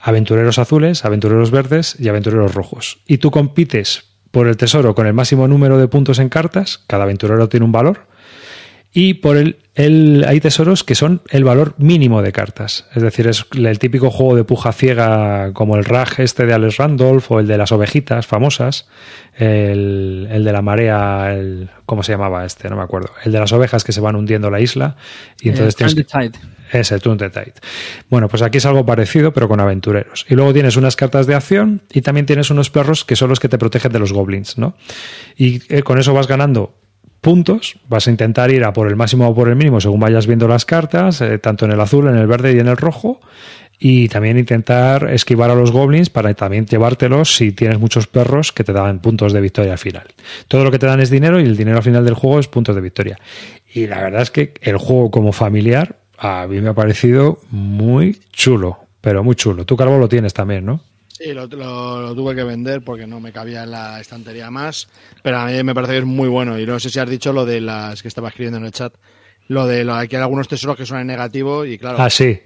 aventureros 0.00 0.58
azules, 0.58 1.04
aventureros 1.04 1.50
verdes 1.50 1.96
y 1.98 2.08
aventureros 2.08 2.54
rojos. 2.54 3.00
Y 3.06 3.18
tú 3.18 3.30
compites 3.30 4.04
por 4.30 4.46
el 4.46 4.56
tesoro 4.56 4.94
con 4.94 5.06
el 5.06 5.14
máximo 5.14 5.48
número 5.48 5.78
de 5.78 5.88
puntos 5.88 6.18
en 6.18 6.28
cartas, 6.28 6.84
cada 6.86 7.04
aventurero 7.04 7.48
tiene 7.48 7.64
un 7.66 7.72
valor, 7.72 8.06
y 8.92 9.14
por 9.14 9.36
el, 9.36 9.58
el- 9.74 10.24
hay 10.26 10.40
tesoros 10.40 10.82
que 10.82 10.94
son 10.94 11.20
el 11.30 11.44
valor 11.44 11.74
mínimo 11.78 12.22
de 12.22 12.32
cartas. 12.32 12.86
Es 12.94 13.02
decir, 13.02 13.26
es 13.26 13.44
el 13.54 13.78
típico 13.78 14.10
juego 14.10 14.34
de 14.34 14.44
puja 14.44 14.72
ciega 14.72 15.52
como 15.52 15.76
el 15.76 15.84
Rag 15.84 16.08
este 16.18 16.46
de 16.46 16.54
Alex 16.54 16.78
Randolph 16.78 17.30
o 17.30 17.38
el 17.40 17.46
de 17.46 17.58
las 17.58 17.70
ovejitas 17.70 18.26
famosas, 18.26 18.88
el, 19.36 20.26
el 20.30 20.44
de 20.44 20.52
la 20.52 20.62
marea, 20.62 21.34
el, 21.34 21.68
¿cómo 21.86 22.02
se 22.02 22.12
llamaba 22.12 22.44
este? 22.44 22.68
No 22.68 22.76
me 22.76 22.82
acuerdo. 22.82 23.10
El 23.24 23.32
de 23.32 23.38
las 23.38 23.52
ovejas 23.52 23.84
que 23.84 23.92
se 23.92 24.00
van 24.00 24.16
hundiendo 24.16 24.50
la 24.50 24.60
isla 24.60 24.96
y 25.40 25.50
entonces 25.50 25.74
Eh, 25.74 25.76
tienes 25.76 25.94
que- 25.94 26.04
Turn 26.04 26.30
the 26.32 26.38
Tide. 26.38 26.48
es 26.72 26.92
el 26.92 27.00
Turn 27.00 27.18
the 27.18 27.30
Tide. 27.30 27.54
Bueno, 28.08 28.28
pues 28.28 28.42
aquí 28.42 28.58
es 28.58 28.66
algo 28.66 28.84
parecido, 28.84 29.32
pero 29.32 29.48
con 29.48 29.60
aventureros. 29.60 30.26
Y 30.28 30.34
luego 30.34 30.52
tienes 30.52 30.76
unas 30.76 30.96
cartas 30.96 31.26
de 31.26 31.34
acción 31.34 31.82
y 31.92 32.00
también 32.00 32.26
tienes 32.26 32.50
unos 32.50 32.70
perros 32.70 33.04
que 33.04 33.16
son 33.16 33.28
los 33.28 33.38
que 33.38 33.48
te 33.48 33.58
protegen 33.58 33.92
de 33.92 33.98
los 33.98 34.12
goblins, 34.12 34.58
¿no? 34.58 34.76
Y 35.36 35.62
eh, 35.72 35.82
con 35.82 35.98
eso 35.98 36.12
vas 36.14 36.26
ganando 36.26 36.74
puntos, 37.28 37.76
vas 37.90 38.08
a 38.08 38.10
intentar 38.10 38.50
ir 38.50 38.64
a 38.64 38.72
por 38.72 38.88
el 38.88 38.96
máximo 38.96 39.28
o 39.28 39.34
por 39.34 39.50
el 39.50 39.56
mínimo 39.56 39.82
según 39.82 40.00
vayas 40.00 40.26
viendo 40.26 40.48
las 40.48 40.64
cartas, 40.64 41.20
eh, 41.20 41.36
tanto 41.36 41.66
en 41.66 41.72
el 41.72 41.80
azul, 41.82 42.08
en 42.08 42.16
el 42.16 42.26
verde 42.26 42.54
y 42.54 42.58
en 42.58 42.68
el 42.68 42.78
rojo. 42.78 43.20
Y 43.78 44.08
también 44.08 44.38
intentar 44.38 45.10
esquivar 45.10 45.50
a 45.50 45.54
los 45.54 45.70
goblins 45.70 46.08
para 46.08 46.32
también 46.32 46.64
llevártelos 46.64 47.36
si 47.36 47.52
tienes 47.52 47.78
muchos 47.78 48.06
perros 48.06 48.50
que 48.50 48.64
te 48.64 48.72
dan 48.72 49.00
puntos 49.00 49.34
de 49.34 49.42
victoria 49.42 49.72
al 49.72 49.78
final. 49.78 50.04
Todo 50.48 50.64
lo 50.64 50.70
que 50.70 50.78
te 50.78 50.86
dan 50.86 51.00
es 51.00 51.10
dinero 51.10 51.38
y 51.38 51.44
el 51.44 51.54
dinero 51.54 51.76
al 51.76 51.82
final 51.82 52.02
del 52.02 52.14
juego 52.14 52.40
es 52.40 52.48
puntos 52.48 52.74
de 52.74 52.80
victoria. 52.80 53.18
Y 53.74 53.86
la 53.88 54.00
verdad 54.00 54.22
es 54.22 54.30
que 54.30 54.54
el 54.62 54.78
juego 54.78 55.10
como 55.10 55.32
familiar 55.32 55.96
a 56.16 56.46
mí 56.46 56.62
me 56.62 56.70
ha 56.70 56.74
parecido 56.74 57.40
muy 57.50 58.20
chulo, 58.32 58.78
pero 59.02 59.22
muy 59.22 59.36
chulo. 59.36 59.66
Tú, 59.66 59.76
Calvo, 59.76 59.98
lo 59.98 60.08
tienes 60.08 60.32
también, 60.32 60.64
¿no? 60.64 60.80
Sí, 61.18 61.32
lo, 61.34 61.46
lo- 61.48 62.00
lo 62.02 62.14
tuve 62.14 62.32
que 62.36 62.44
vender 62.44 62.82
porque 62.82 63.04
no 63.04 63.18
me 63.18 63.32
cabía 63.32 63.64
en 63.64 63.72
la 63.72 64.00
estantería 64.00 64.52
más, 64.52 64.88
pero 65.20 65.38
a 65.40 65.46
mí 65.46 65.62
me 65.64 65.74
parece 65.74 65.94
que 65.94 65.98
es 65.98 66.04
muy 66.04 66.28
bueno. 66.28 66.56
Y 66.60 66.64
no 66.64 66.78
sé 66.78 66.90
si 66.90 67.00
has 67.00 67.10
dicho 67.10 67.32
lo 67.32 67.44
de 67.44 67.60
las 67.60 68.00
que 68.02 68.06
estaba 68.08 68.28
escribiendo 68.28 68.58
en 68.58 68.66
el 68.66 68.70
chat, 68.70 68.94
lo 69.48 69.66
de 69.66 69.82
lo 69.82 69.94
que 70.08 70.16
hay 70.16 70.22
algunos 70.22 70.46
tesoros 70.46 70.76
que 70.76 70.86
son 70.86 71.00
en 71.00 71.08
negativo 71.08 71.64
y 71.64 71.76
claro, 71.76 71.98
Ah, 72.00 72.08
sí. 72.08 72.38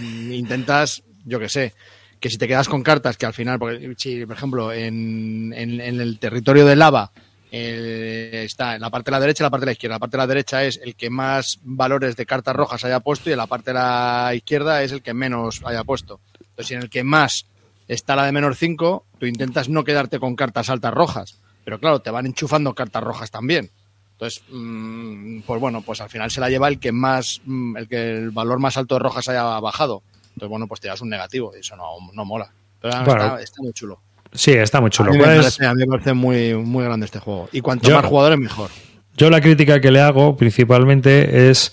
mm, 0.00 0.32
intentas, 0.32 1.04
yo 1.24 1.38
que 1.38 1.48
sé, 1.48 1.72
que 2.18 2.28
si 2.28 2.36
te 2.36 2.48
quedas 2.48 2.68
con 2.68 2.82
cartas 2.82 3.16
que 3.16 3.26
al 3.26 3.32
final, 3.32 3.60
porque 3.60 3.94
si, 3.96 4.26
por 4.26 4.34
ejemplo, 4.36 4.72
en, 4.72 5.52
en- 5.56 5.80
en 5.80 6.00
el 6.00 6.18
territorio 6.18 6.66
de 6.66 6.74
lava 6.74 7.12
eh, 7.52 8.42
está 8.44 8.74
en 8.74 8.80
la 8.80 8.90
parte 8.90 9.10
de 9.10 9.16
la 9.16 9.20
derecha 9.20 9.42
y 9.42 9.46
la 9.46 9.50
parte 9.50 9.62
de 9.62 9.66
la 9.66 9.72
izquierda. 9.72 9.94
La 9.96 9.98
parte 10.00 10.16
de 10.16 10.22
la 10.22 10.26
derecha 10.26 10.64
es 10.64 10.80
el 10.82 10.96
que 10.96 11.10
más 11.10 11.58
valores 11.62 12.16
de 12.16 12.26
cartas 12.26 12.56
rojas 12.56 12.84
haya 12.84 12.98
puesto 13.00 13.28
y 13.30 13.32
en 13.34 13.38
la 13.38 13.46
parte 13.46 13.70
de 13.70 13.74
la 13.74 14.32
izquierda 14.34 14.82
es 14.82 14.90
el 14.92 15.02
que 15.02 15.14
menos 15.14 15.60
haya 15.64 15.84
puesto. 15.84 16.20
Entonces, 16.40 16.72
en 16.72 16.82
el 16.82 16.90
que 16.90 17.04
más 17.04 17.46
está 17.92 18.16
la 18.16 18.24
de 18.24 18.32
menor 18.32 18.54
5, 18.56 19.04
tú 19.18 19.26
intentas 19.26 19.68
no 19.68 19.84
quedarte 19.84 20.18
con 20.18 20.36
cartas 20.36 20.70
altas 20.70 20.92
rojas. 20.94 21.40
Pero 21.64 21.78
claro, 21.78 22.00
te 22.00 22.10
van 22.10 22.26
enchufando 22.26 22.74
cartas 22.74 23.02
rojas 23.02 23.30
también. 23.30 23.70
Entonces, 24.12 24.42
mm, 24.50 25.40
pues 25.46 25.60
bueno, 25.60 25.82
pues 25.82 26.00
al 26.00 26.08
final 26.10 26.30
se 26.30 26.40
la 26.40 26.48
lleva 26.50 26.68
el 26.68 26.78
que 26.78 26.92
más, 26.92 27.40
mm, 27.44 27.76
el 27.76 27.88
que 27.88 28.10
el 28.18 28.30
valor 28.30 28.58
más 28.58 28.76
alto 28.76 28.94
de 28.96 28.98
rojas 29.00 29.28
haya 29.28 29.42
bajado. 29.60 30.02
Entonces, 30.34 30.48
bueno, 30.50 30.66
pues 30.66 30.80
te 30.80 30.88
das 30.88 31.00
un 31.00 31.08
negativo 31.08 31.52
y 31.56 31.60
eso 31.60 31.76
no, 31.76 31.84
no 32.12 32.24
mola. 32.24 32.50
Pero 32.80 32.94
Bueno. 33.04 33.22
está, 33.24 33.42
está 33.42 33.62
muy 33.62 33.72
chulo. 33.72 34.00
Sí, 34.32 34.52
está 34.52 34.80
muy 34.80 34.88
A 34.88 34.90
chulo. 34.90 35.10
mí, 35.10 35.18
me 35.18 35.24
¿Cuál 35.24 35.36
es- 35.36 35.42
parece, 35.42 35.66
a 35.66 35.74
mí 35.74 35.80
me 35.80 35.86
parece 35.86 36.12
muy, 36.14 36.54
muy 36.54 36.84
grande 36.84 37.06
este 37.06 37.18
juego. 37.18 37.48
Y 37.52 37.60
cuanto 37.60 37.88
Yo- 37.88 37.96
más 37.96 38.04
jugadores, 38.06 38.38
mejor. 38.38 38.70
Yo 39.16 39.28
la 39.28 39.40
crítica 39.40 39.80
que 39.80 39.90
le 39.90 40.00
hago 40.00 40.36
principalmente 40.36 41.50
es 41.50 41.72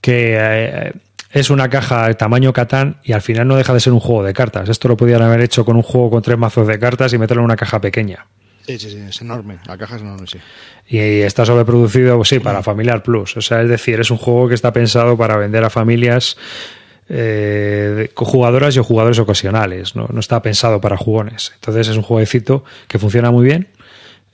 que 0.00 0.36
eh, 0.38 0.92
es 1.34 1.50
una 1.50 1.68
caja 1.68 2.06
de 2.06 2.14
tamaño 2.14 2.52
Catán 2.52 3.00
y 3.02 3.12
al 3.12 3.20
final 3.20 3.48
no 3.48 3.56
deja 3.56 3.74
de 3.74 3.80
ser 3.80 3.92
un 3.92 3.98
juego 3.98 4.22
de 4.22 4.32
cartas. 4.32 4.68
Esto 4.68 4.86
lo 4.86 4.96
podían 4.96 5.20
haber 5.20 5.40
hecho 5.40 5.64
con 5.64 5.74
un 5.76 5.82
juego 5.82 6.10
con 6.10 6.22
tres 6.22 6.38
mazos 6.38 6.68
de 6.68 6.78
cartas 6.78 7.12
y 7.12 7.18
meterlo 7.18 7.42
en 7.42 7.46
una 7.46 7.56
caja 7.56 7.80
pequeña. 7.80 8.24
Sí, 8.64 8.78
sí, 8.78 8.88
sí, 8.88 8.98
es 9.08 9.20
enorme. 9.20 9.58
La 9.66 9.76
caja 9.76 9.96
es 9.96 10.02
enorme, 10.02 10.28
sí. 10.28 10.38
Y 10.86 10.98
está 10.98 11.44
sobreproducido, 11.44 12.16
pues 12.16 12.28
sí, 12.28 12.38
para 12.38 12.62
Familiar 12.62 13.02
Plus. 13.02 13.36
O 13.36 13.42
sea, 13.42 13.62
es 13.62 13.68
decir, 13.68 13.98
es 13.98 14.12
un 14.12 14.16
juego 14.16 14.48
que 14.48 14.54
está 14.54 14.72
pensado 14.72 15.18
para 15.18 15.36
vender 15.36 15.64
a 15.64 15.70
familias 15.70 16.36
eh, 17.08 18.10
jugadoras 18.14 18.76
y 18.76 18.78
o 18.78 18.84
jugadores 18.84 19.18
ocasionales. 19.18 19.96
¿no? 19.96 20.06
no 20.12 20.20
está 20.20 20.40
pensado 20.40 20.80
para 20.80 20.96
jugones. 20.96 21.50
Entonces 21.56 21.88
es 21.88 21.96
un 21.96 22.04
jueguecito 22.04 22.62
que 22.86 23.00
funciona 23.00 23.32
muy 23.32 23.44
bien 23.44 23.73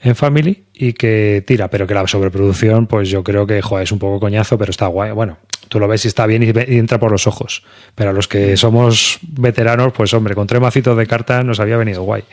en 0.02 0.16
Family 0.16 0.64
y 0.72 0.92
que 0.94 1.44
tira, 1.46 1.68
pero 1.68 1.86
que 1.86 1.94
la 1.94 2.06
sobreproducción, 2.06 2.86
pues 2.86 3.08
yo 3.10 3.22
creo 3.22 3.46
que 3.46 3.60
joder, 3.60 3.84
es 3.84 3.92
un 3.92 3.98
poco 3.98 4.18
coñazo, 4.20 4.56
pero 4.56 4.70
está 4.70 4.86
guay. 4.86 5.12
Bueno, 5.12 5.36
tú 5.68 5.78
lo 5.78 5.86
ves 5.88 6.04
y 6.04 6.08
está 6.08 6.26
bien 6.26 6.42
y, 6.42 6.46
y 6.46 6.78
entra 6.78 6.98
por 6.98 7.10
los 7.12 7.26
ojos. 7.26 7.62
Pero 7.94 8.10
a 8.10 8.12
los 8.12 8.26
que 8.26 8.56
somos 8.56 9.18
veteranos, 9.22 9.92
pues 9.92 10.12
hombre, 10.14 10.34
con 10.34 10.46
tres 10.46 10.60
macitos 10.62 10.96
de 10.96 11.06
cartas 11.06 11.44
nos 11.44 11.60
había 11.60 11.76
venido 11.76 12.02
guay. 12.02 12.24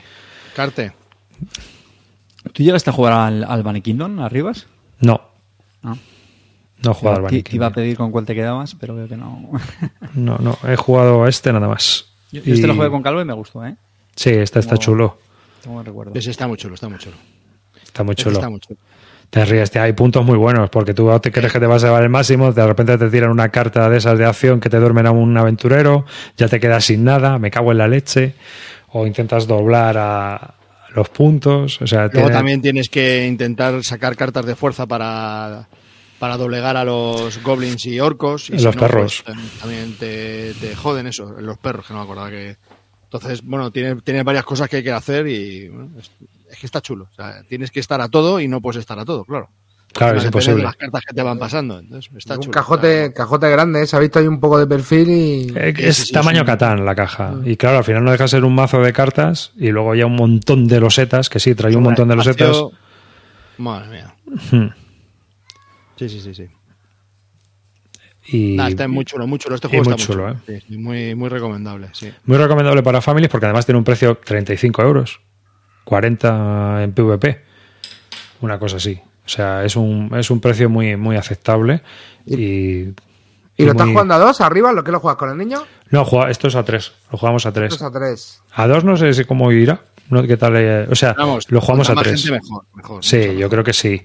Carte. 0.55 0.93
¿Tú 2.53 2.63
llegaste 2.63 2.89
a 2.89 2.93
jugar 2.93 3.13
al, 3.13 3.43
al 3.43 3.63
Bunny 3.63 3.81
Kingdom, 3.81 4.19
arribas? 4.19 4.67
No, 5.01 5.21
No. 5.83 5.97
no 6.83 6.91
he 6.91 6.93
jugado 6.93 7.17
al 7.17 7.23
Bunny 7.23 7.43
te 7.43 7.55
iba 7.55 7.67
a 7.67 7.71
pedir 7.73 7.97
con 7.97 8.11
cuál 8.11 8.25
te 8.25 8.33
quedabas, 8.33 8.75
pero 8.75 8.95
veo 8.95 9.07
que 9.07 9.17
no. 9.17 9.51
No, 10.15 10.37
no, 10.37 10.57
he 10.67 10.75
jugado 10.77 11.25
a 11.25 11.29
este 11.29 11.51
nada 11.51 11.67
más. 11.67 12.05
Yo, 12.31 12.41
yo 12.41 12.53
este 12.53 12.65
lo 12.67 12.73
Y- 12.73 12.77
jugué 12.77 12.89
con 12.89 13.03
Calvo 13.03 13.21
y 13.21 13.25
me 13.25 13.33
gustó, 13.33 13.65
¿eh? 13.65 13.75
Sí, 14.15 14.29
este 14.29 14.59
está 14.59 14.75
Como- 14.75 14.81
chulo. 14.81 15.17
Tengo 15.61 15.75
buen 15.75 15.85
recuerdo. 15.85 16.11
Ese 16.15 16.31
está 16.31 16.47
muy 16.47 16.57
chulo, 16.57 16.75
está 16.75 16.87
muy 16.87 16.97
chulo. 16.97 17.17
Está 17.97 18.03
muy 18.03 18.15
chulo. 18.15 18.35
Está 18.35 18.49
muy 18.49 18.59
chulo. 18.59 18.79
Te 19.31 19.43
ríes, 19.43 19.75
hay 19.75 19.91
puntos 19.93 20.23
muy 20.23 20.37
buenos 20.37 20.69
porque 20.69 20.93
tú 20.93 21.09
te 21.19 21.31
crees 21.31 21.51
que 21.51 21.59
te 21.59 21.65
vas 21.65 21.83
a 21.83 21.87
llevar 21.87 22.03
el 22.03 22.09
máximo, 22.09 22.53
de 22.53 22.65
repente 22.65 22.97
te 22.97 23.09
tiran 23.09 23.29
una 23.31 23.49
carta 23.49 23.89
de 23.89 23.97
esas 23.97 24.17
de 24.17 24.23
acción 24.25 24.59
que 24.61 24.69
te 24.69 24.77
duermen 24.77 25.05
a 25.05 25.11
un 25.11 25.35
aventurero, 25.35 26.05
ya 26.37 26.47
te 26.47 26.59
quedas 26.61 26.85
sin 26.85 27.03
nada, 27.03 27.37
me 27.37 27.51
cago 27.51 27.73
en 27.73 27.79
la 27.79 27.87
leche, 27.89 28.35
o 28.93 29.05
intentas 29.05 29.45
doblar 29.47 29.97
a 29.97 30.53
los 30.95 31.09
puntos, 31.09 31.81
o 31.81 31.87
sea, 31.87 32.03
Luego 32.03 32.11
tiene- 32.27 32.29
también 32.31 32.61
tienes 32.61 32.87
que 32.89 33.25
intentar 33.27 33.83
sacar 33.83 34.15
cartas 34.15 34.45
de 34.45 34.55
fuerza 34.55 34.85
para, 34.85 35.67
para 36.19 36.37
doblegar 36.37 36.77
a 36.77 36.85
los 36.85 37.43
goblins 37.43 37.85
y 37.85 37.99
orcos. 37.99 38.49
Y 38.49 38.53
Los 38.53 38.61
si 38.61 38.67
no, 38.67 38.71
perros. 38.79 39.23
pues, 39.25 39.35
tam- 39.37 39.59
también 39.59 39.93
te, 39.99 40.53
te 40.53 40.73
joden 40.73 41.05
eso, 41.07 41.33
los 41.41 41.57
perros, 41.57 41.85
que 41.85 41.93
no 41.93 41.99
me 41.99 42.05
acordaba 42.05 42.29
que. 42.29 42.55
Entonces, 43.03 43.43
bueno, 43.43 43.71
tiene, 43.71 43.95
tiene 44.01 44.23
varias 44.23 44.45
cosas 44.45 44.69
que 44.69 44.77
hay 44.77 44.83
que 44.83 44.91
hacer 44.93 45.27
y 45.27 45.67
bueno, 45.67 45.89
es, 46.47 46.53
es 46.53 46.59
que 46.59 46.65
está 46.65 46.81
chulo. 46.81 47.07
O 47.11 47.15
sea, 47.15 47.43
tienes 47.47 47.71
que 47.71 47.79
estar 47.79 47.99
a 48.01 48.09
todo 48.09 48.39
y 48.39 48.47
no 48.47 48.61
puedes 48.61 48.79
estar 48.79 48.97
a 48.99 49.05
todo, 49.05 49.25
claro. 49.25 49.49
Claro, 49.93 50.17
es 50.19 50.25
imposible. 50.25 50.63
las 50.63 50.75
cartas 50.75 51.01
que 51.07 51.15
te 51.15 51.23
van 51.23 51.39
pasando. 51.39 51.79
Entonces, 51.79 52.11
está 52.17 52.35
un 52.35 52.41
chulo. 52.41 52.51
cajote, 52.53 53.05
Está- 53.05 53.23
cajote 53.23 53.49
grande, 53.49 53.81
¿eh? 53.81 53.87
se 53.87 53.95
ha 53.95 53.99
visto 53.99 54.19
ahí 54.19 54.27
un 54.27 54.39
poco 54.39 54.59
de 54.59 54.67
perfil 54.67 55.09
y... 55.09 55.53
Eh, 55.55 55.73
es 55.77 55.95
sí, 55.97 56.11
tamaño. 56.13 56.45
Catán 56.45 56.85
la 56.85 56.93
caja. 56.93 57.33
Y 57.45 57.55
claro, 57.55 57.77
al 57.79 57.83
final 57.83 58.03
no 58.03 58.11
deja 58.11 58.25
de 58.25 58.27
ser 58.27 58.43
un 58.43 58.53
mazo 58.53 58.79
de 58.81 58.91
cartas 58.93 59.53
y 59.55 59.69
luego 59.69 59.95
ya 59.95 60.05
un 60.05 60.15
montón 60.15 60.67
de 60.67 60.79
losetas, 60.81 61.29
que 61.29 61.39
sí, 61.39 61.55
trae 61.55 61.75
un 61.75 61.83
montón 61.83 62.09
de 62.09 62.15
losetas. 62.15 62.57
Madre 63.57 63.89
mía. 63.89 64.15
Hmm. 64.51 64.67
Sí, 65.95 66.09
sí, 66.09 66.19
sí, 66.21 66.35
sí. 66.35 66.47
Y 68.29 68.55
Nah, 68.57 68.67
está 68.67 68.87
muy 68.89 69.05
chulo, 69.05 69.25
muy 69.25 69.39
chulo. 69.39 69.55
Este 69.55 69.69
juego 69.69 69.85
muy 69.85 69.93
está 69.93 70.05
chulo, 70.05 70.29
¿eh? 70.29 70.33
muy 70.33 70.41
chulo. 70.45 70.59
Sí, 70.67 70.77
muy, 70.77 71.15
muy 71.15 71.29
recomendable, 71.29 71.89
sí. 71.93 72.11
Muy 72.25 72.37
recomendable 72.37 72.83
para 72.83 73.01
familias 73.01 73.31
porque 73.31 73.45
además 73.45 73.65
tiene 73.65 73.77
un 73.79 73.85
precio 73.85 74.17
35 74.23 74.81
euros, 74.83 75.21
40 75.87 76.83
en 76.83 76.91
PVP, 76.91 77.41
una 78.41 78.59
cosa 78.59 78.75
así. 78.75 78.99
O 79.25 79.29
sea, 79.29 79.63
es 79.63 79.75
un, 79.77 80.11
es 80.17 80.29
un 80.29 80.41
precio 80.41 80.69
muy, 80.69 80.95
muy 80.97 81.15
aceptable 81.15 81.81
y... 82.25 82.89
¿Y 83.59 83.65
lo 83.65 83.71
estás 83.71 83.87
jugando 83.89 84.13
a 84.13 84.19
dos 84.19 84.39
arriba? 84.41 84.71
¿Lo 84.71 84.83
que 84.83 84.91
lo 84.91 84.99
juegas 84.99 85.17
con 85.17 85.31
el 85.31 85.37
niño? 85.37 85.63
No, 85.89 86.05
juega- 86.05 86.29
esto 86.29 86.47
es 86.47 86.55
a 86.55 86.63
3, 86.63 86.91
lo 87.11 87.17
jugamos 87.17 87.45
a 87.47 87.51
3. 87.51 87.71
Dos 87.71 87.81
a 87.81 87.89
tres. 87.91 88.43
A 88.53 88.67
2 88.67 88.83
no 88.83 88.95
sé 88.97 89.11
si 89.15 89.23
cómo 89.25 89.51
irá, 89.51 89.81
no, 90.11 90.21
qué 90.23 90.37
tal, 90.37 90.53
eh, 90.57 90.85
o 90.91 90.93
sea, 90.93 91.13
Vamos, 91.17 91.49
lo 91.49 91.59
jugamos 91.59 91.89
a 91.89 91.93
cuanta 91.95 92.11
más 92.11 92.21
3. 92.21 92.29
gente, 92.29 92.39
mejor, 92.47 92.65
mejor, 92.75 93.03
Sí, 93.03 93.19
yo 93.19 93.33
mejor. 93.33 93.49
creo 93.49 93.63
que 93.63 93.73
sí. 93.73 94.03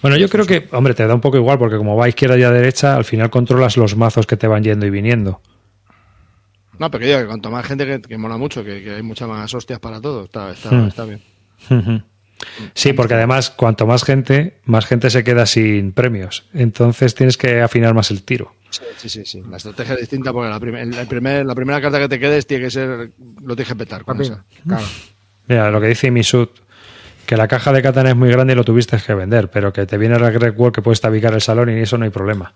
Bueno, 0.00 0.16
yo 0.16 0.28
creo 0.30 0.46
que, 0.46 0.68
hombre, 0.72 0.94
te 0.94 1.06
da 1.06 1.14
un 1.14 1.20
poco 1.20 1.36
igual 1.36 1.58
porque 1.58 1.76
como 1.76 1.96
va 1.96 2.06
a 2.06 2.08
izquierda 2.08 2.38
y 2.38 2.44
a 2.44 2.50
derecha, 2.50 2.96
al 2.96 3.04
final 3.04 3.28
controlas 3.28 3.76
los 3.76 3.94
mazos 3.94 4.26
que 4.26 4.38
te 4.38 4.46
van 4.46 4.62
yendo 4.64 4.86
y 4.86 4.90
viniendo. 4.90 5.42
No, 6.78 6.90
pero 6.90 7.00
que 7.02 7.06
digo 7.08 7.20
que 7.20 7.26
cuanto 7.26 7.50
más 7.50 7.66
gente 7.66 7.86
que, 7.86 8.00
que 8.02 8.18
mola 8.18 8.36
mucho, 8.36 8.64
que, 8.64 8.82
que 8.82 8.94
hay 8.96 9.02
muchas 9.02 9.28
más 9.28 9.52
hostias 9.54 9.78
para 9.78 10.00
todo, 10.00 10.24
está, 10.24 10.50
está, 10.52 10.70
Hmm. 10.70 10.86
está 10.88 11.04
bien. 11.04 11.20
Ujú. 11.70 12.02
Sí, 12.74 12.92
porque 12.92 13.14
además, 13.14 13.50
cuanto 13.50 13.86
más 13.86 14.04
gente, 14.04 14.60
más 14.64 14.84
gente 14.86 15.08
se 15.08 15.24
queda 15.24 15.46
sin 15.46 15.92
premios. 15.92 16.44
Entonces 16.52 17.14
tienes 17.14 17.36
que 17.38 17.62
afinar 17.62 17.94
más 17.94 18.10
el 18.10 18.22
tiro. 18.22 18.54
Sí, 18.70 19.08
sí, 19.08 19.24
sí. 19.24 19.42
La 19.48 19.56
estrategia 19.56 19.94
es 19.94 20.00
distinta 20.00 20.32
porque 20.32 20.50
la, 20.50 20.58
prim- 20.60 20.74
el 20.76 21.06
primer- 21.06 21.46
la 21.46 21.54
primera 21.54 21.80
carta 21.80 21.98
que 22.00 22.08
te 22.08 22.18
quedes 22.18 22.46
tiene 22.46 22.64
que 22.64 22.70
ser. 22.70 23.12
Lo 23.42 23.54
tienes 23.56 23.68
que 23.68 23.76
petar. 23.76 24.04
con 24.04 24.20
esa. 24.20 24.44
Claro. 24.66 24.84
Mira, 25.46 25.70
lo 25.70 25.80
que 25.80 25.86
dice 25.88 26.10
Misut, 26.10 26.50
que 27.24 27.36
la 27.36 27.46
caja 27.48 27.72
de 27.72 27.80
katana 27.82 28.10
es 28.10 28.16
muy 28.16 28.28
grande 28.30 28.52
y 28.52 28.56
lo 28.56 28.64
tuviste 28.64 28.98
que 28.98 29.14
vender, 29.14 29.48
pero 29.50 29.72
que 29.72 29.86
te 29.86 29.96
viene 29.96 30.16
el 30.16 30.32
Greg 30.32 30.58
Wall 30.58 30.72
que 30.72 30.82
puedes 30.82 31.00
tabicar 31.00 31.32
el 31.34 31.40
salón 31.40 31.70
y 31.70 31.80
eso 31.80 31.96
no 31.96 32.04
hay 32.04 32.10
problema. 32.10 32.52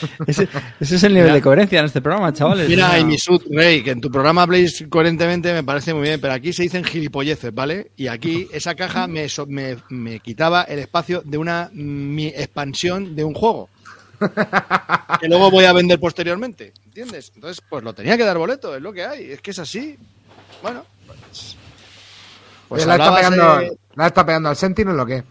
Ese, 0.26 0.48
ese 0.80 0.96
es 0.96 1.02
el 1.04 1.12
nivel 1.12 1.28
Mira. 1.28 1.34
de 1.36 1.42
coherencia 1.42 1.78
en 1.80 1.86
este 1.86 2.00
programa, 2.02 2.32
chavales. 2.32 2.68
Mira, 2.68 2.88
Mira. 2.88 2.98
y 3.00 3.04
Misut, 3.04 3.42
Rey, 3.50 3.82
que 3.82 3.90
en 3.92 4.00
tu 4.00 4.10
programa 4.10 4.42
habléis 4.42 4.84
coherentemente 4.90 5.52
me 5.52 5.62
parece 5.64 5.94
muy 5.94 6.02
bien, 6.02 6.20
pero 6.20 6.34
aquí 6.34 6.52
se 6.52 6.62
dicen 6.64 6.84
gilipolleces, 6.84 7.54
¿vale? 7.54 7.90
Y 7.96 8.08
aquí 8.08 8.48
esa 8.52 8.74
caja 8.74 9.06
me, 9.06 9.28
so- 9.28 9.46
me, 9.46 9.76
me 9.88 10.20
quitaba 10.20 10.62
el 10.62 10.78
espacio 10.80 11.22
de 11.24 11.38
una 11.38 11.70
mi 11.72 12.26
expansión 12.28 13.14
de 13.16 13.24
un 13.24 13.34
juego. 13.34 13.68
que 15.20 15.28
luego 15.28 15.50
voy 15.50 15.64
a 15.66 15.72
vender 15.72 16.00
posteriormente, 16.00 16.72
¿entiendes? 16.86 17.32
Entonces, 17.34 17.62
pues 17.68 17.84
lo 17.84 17.92
tenía 17.94 18.16
que 18.16 18.24
dar 18.24 18.38
boleto, 18.38 18.74
es 18.74 18.82
lo 18.82 18.92
que 18.92 19.04
hay, 19.04 19.30
es 19.30 19.40
que 19.40 19.50
es 19.50 19.58
así. 19.58 19.96
Bueno, 20.62 20.84
pues. 21.06 21.56
Pues 22.68 22.82
Oye, 22.84 22.86
¿la, 22.88 23.04
está 23.04 23.14
pegando, 23.16 23.60
eh, 23.60 23.72
¿La 23.94 24.06
está 24.08 24.26
pegando 24.26 24.48
al 24.48 24.56
Sentinel 24.56 24.98
o 24.98 25.06
qué? 25.06 25.22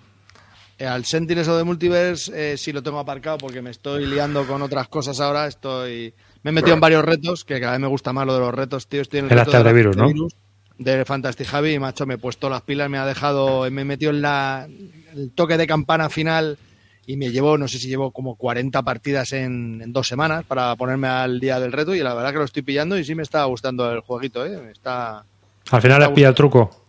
Eh, 0.78 0.86
al 0.86 1.06
Sentinels 1.06 1.48
o 1.48 1.58
de 1.58 1.64
Multiverse 1.64 2.54
eh, 2.54 2.58
sí 2.58 2.74
lo 2.74 2.84
tengo 2.84 3.00
aparcado 3.00 3.38
porque 3.38 3.62
me 3.62 3.70
estoy 3.70 4.06
liando 4.06 4.46
con 4.46 4.62
otras 4.62 4.88
cosas 4.88 5.20
ahora. 5.20 5.48
Estoy 5.48 6.14
me 6.44 6.50
he 6.50 6.54
metido 6.54 6.76
en 6.76 6.80
varios 6.80 7.04
retos, 7.04 7.44
que 7.44 7.60
cada 7.60 7.72
vez 7.72 7.82
me 7.82 7.88
gusta 7.88 8.14
más 8.14 8.28
lo 8.28 8.36
de 8.36 8.40
los 8.40 8.54
retos, 8.54 8.88
tío. 8.88 9.02
Estoy 9.02 9.20
en 9.20 9.26
el, 9.26 9.32
El 9.32 9.46
reto 9.46 9.74
Virus, 9.74 9.98
¿no? 9.98 10.08
Virus 10.08 10.36
De 10.78 11.04
Fantastic 11.04 11.48
Javi 11.48 11.74
y 11.74 11.80
macho, 11.80 12.06
me 12.06 12.16
he 12.16 12.18
puesto 12.20 12.50
las 12.50 12.62
pilas, 12.62 12.88
me 12.90 13.00
ha 13.00 13.06
dejado, 13.06 13.70
me 13.72 13.82
he 13.82 13.86
metido 13.86 14.12
en 14.12 14.22
la, 14.22 14.68
el 15.16 15.32
toque 15.32 15.58
de 15.58 15.66
campana 15.66 16.08
final 16.10 16.60
y 17.08 17.18
me 17.18 17.32
llevo, 17.32 17.58
no 17.58 17.68
sé 17.68 17.80
si 17.80 17.88
llevo 17.88 18.12
como 18.12 18.36
40 18.36 18.84
partidas 18.84 19.32
en, 19.34 19.82
en 19.82 19.92
dos 19.92 20.08
semanas 20.08 20.44
para 20.46 20.76
ponerme 20.76 21.08
al 21.08 21.40
día 21.40 21.60
del 21.60 21.72
reto 21.72 21.96
y 21.96 22.00
la 22.02 22.14
verdad 22.14 22.32
que 22.32 22.38
lo 22.38 22.46
estoy 22.46 22.62
pillando 22.62 22.98
y 22.98 23.04
sí 23.04 23.16
me 23.16 23.24
está 23.24 23.44
gustando 23.46 23.92
el 23.92 24.02
jueguito, 24.02 24.46
¿eh? 24.46 24.60
Me 24.64 24.72
Está, 24.72 25.26
Al 25.72 25.82
final 25.82 26.00
Me 26.00 26.08
le 26.10 26.14
pilla 26.14 26.30
el 26.30 26.36
truco. 26.36 26.85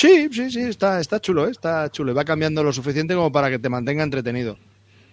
Sí, 0.00 0.30
sí, 0.32 0.50
sí, 0.50 0.60
está, 0.60 0.98
está 0.98 1.20
chulo, 1.20 1.46
¿eh? 1.46 1.50
está 1.50 1.90
chulo. 1.90 2.12
Y 2.12 2.14
va 2.14 2.24
cambiando 2.24 2.64
lo 2.64 2.72
suficiente 2.72 3.14
como 3.14 3.30
para 3.30 3.50
que 3.50 3.58
te 3.58 3.68
mantenga 3.68 4.02
entretenido. 4.02 4.56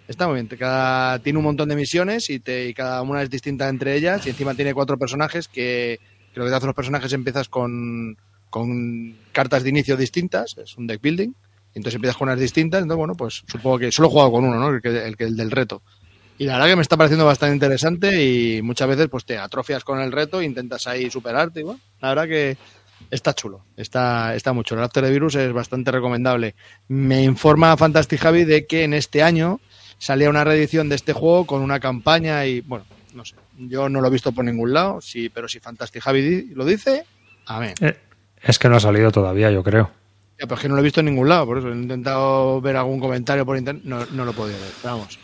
Está 0.08 0.28
muy 0.28 0.36
bien. 0.36 0.48
Cada, 0.48 1.20
tiene 1.20 1.40
un 1.40 1.44
montón 1.44 1.68
de 1.68 1.76
misiones 1.76 2.30
y, 2.30 2.40
te, 2.40 2.70
y 2.70 2.74
cada 2.74 3.02
una 3.02 3.22
es 3.22 3.30
distinta 3.30 3.68
entre 3.68 3.98
ellas. 3.98 4.26
Y 4.26 4.30
encima 4.30 4.54
tiene 4.56 4.74
cuatro 4.74 4.98
personajes 4.98 5.50
que, 5.50 6.00
lo 6.36 6.46
que 6.46 6.50
te 6.50 6.56
hacen 6.56 6.68
los 6.68 6.76
personajes 6.76 7.12
empiezas 7.12 7.50
con, 7.50 8.16
con 8.50 9.14
cartas 9.34 9.64
de 9.64 9.72
inicio 9.72 9.98
distintas. 9.98 10.58
Es 10.58 10.78
un 10.78 10.88
deck 10.88 11.02
building. 11.02 11.32
Y 11.32 11.80
entonces 11.80 11.96
empiezas 11.96 12.16
con 12.16 12.30
unas 12.30 12.40
distintas. 12.40 12.82
Entonces, 12.82 12.98
bueno, 12.98 13.16
pues 13.16 13.44
supongo 13.46 13.80
que 13.80 13.92
solo 13.92 14.08
he 14.08 14.12
jugado 14.12 14.32
con 14.32 14.46
uno, 14.46 14.58
¿no? 14.58 14.70
El, 14.70 14.96
el, 14.96 15.16
el 15.20 15.36
del 15.36 15.52
reto. 15.52 15.82
Y 16.38 16.46
la 16.46 16.54
verdad 16.54 16.68
que 16.68 16.76
me 16.78 16.82
está 16.84 16.96
pareciendo 16.96 17.26
bastante 17.26 17.56
interesante 17.56 18.24
y 18.24 18.62
muchas 18.62 18.88
veces 18.88 19.10
pues 19.10 19.26
te 19.26 19.38
atrofias 19.38 19.84
con 19.84 20.00
el 20.00 20.14
reto 20.14 20.42
intentas 20.42 20.88
ahí 20.88 21.10
superarte. 21.10 21.60
Y 21.60 21.66
la 21.66 22.10
verdad 22.10 22.28
que 22.28 22.58
está 23.12 23.34
chulo, 23.34 23.62
está, 23.76 24.36
está 24.36 24.54
mucho. 24.54 24.76
El 24.76 24.84
After 24.84 25.04
the 25.04 25.10
Virus 25.12 25.36
es 25.36 25.52
bastante 25.54 25.92
recomendable. 25.92 26.56
Me 26.88 27.24
informa 27.24 27.76
Fantastic 27.78 28.20
Javi 28.20 28.44
de 28.46 28.66
que 28.66 28.84
en 28.84 28.94
este 28.94 29.24
año 29.24 29.60
salía 29.98 30.30
una 30.30 30.44
reedición 30.44 30.90
de 30.90 30.96
este 30.96 31.14
juego 31.14 31.46
con 31.46 31.62
una 31.62 31.80
campaña 31.80 32.46
y 32.46 32.62
bueno, 32.62 32.86
no 33.14 33.26
sé. 33.26 33.36
Yo 33.58 33.90
no 33.90 34.02
lo 34.02 34.08
he 34.08 34.12
visto 34.12 34.32
por 34.32 34.46
ningún 34.46 34.74
lado, 34.74 35.02
sí, 35.02 35.30
pero 35.30 35.48
si 35.48 35.60
Fantastic 35.60 36.02
Javi 36.04 36.52
lo 36.54 36.64
dice, 36.66 37.06
amén. 37.46 37.74
Eh, 37.82 37.98
Es 38.44 38.60
que 38.60 38.70
no 38.70 38.76
ha 38.76 38.80
salido 38.80 39.12
todavía, 39.12 39.50
yo 39.50 39.64
creo. 39.64 39.90
Ya, 40.40 40.46
pero 40.46 40.56
es 40.56 40.62
que 40.62 40.70
no 40.70 40.76
lo 40.76 40.82
he 40.82 40.84
visto 40.84 41.00
en 41.00 41.08
ningún 41.08 41.28
lado, 41.28 41.48
por 41.48 41.58
eso 41.58 41.70
he 41.70 41.74
intentado 41.76 42.62
ver 42.62 42.76
algún 42.76 43.00
comentario 43.00 43.44
por 43.44 43.58
internet, 43.58 43.82
no, 43.86 44.06
no 44.12 44.24
lo 44.26 44.32
he 44.32 44.34
podido 44.36 44.60
ver. 44.60 44.70
Vamos, 44.84 45.18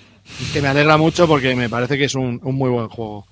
que 0.52 0.60
me 0.62 0.68
alegra 0.70 0.98
mucho 0.98 1.28
porque 1.28 1.56
me 1.56 1.70
parece 1.70 1.96
que 2.00 2.06
es 2.06 2.16
un, 2.16 2.40
un 2.42 2.56
muy 2.56 2.72
buen 2.72 2.88
juego. 2.90 3.28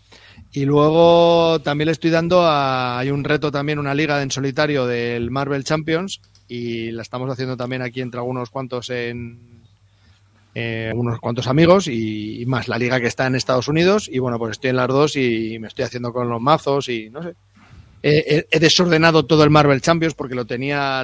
Y 0.53 0.65
luego 0.65 1.59
también 1.61 1.85
le 1.87 1.91
estoy 1.93 2.09
dando 2.11 2.41
a. 2.41 2.99
Hay 2.99 3.09
un 3.09 3.23
reto 3.23 3.51
también, 3.51 3.79
una 3.79 3.93
liga 3.93 4.21
en 4.21 4.31
solitario 4.31 4.85
del 4.85 5.31
Marvel 5.31 5.63
Champions 5.63 6.19
y 6.47 6.91
la 6.91 7.01
estamos 7.03 7.29
haciendo 7.31 7.55
también 7.55 7.81
aquí 7.81 8.01
entre 8.01 8.19
algunos 8.19 8.49
cuantos 8.49 8.89
en. 8.89 9.39
eh, 10.53 10.91
unos 10.93 11.19
cuantos 11.21 11.47
amigos 11.47 11.87
y, 11.87 12.43
más 12.45 12.67
la 12.67 12.77
liga 12.77 12.99
que 12.99 13.07
está 13.07 13.27
en 13.27 13.35
Estados 13.35 13.69
Unidos 13.69 14.09
y 14.11 14.19
bueno 14.19 14.37
pues 14.37 14.51
estoy 14.51 14.71
en 14.71 14.75
las 14.75 14.89
dos 14.89 15.15
y 15.15 15.57
me 15.59 15.67
estoy 15.69 15.85
haciendo 15.85 16.11
con 16.11 16.27
los 16.27 16.41
mazos 16.41 16.89
y 16.89 17.09
no 17.09 17.23
sé 17.23 17.35
he, 18.03 18.45
he- 18.51 18.59
desordenado 18.59 19.25
todo 19.25 19.45
el 19.45 19.49
Marvel 19.49 19.79
Champions 19.79 20.13
porque 20.13 20.35
lo 20.35 20.43
tenía 20.45 21.03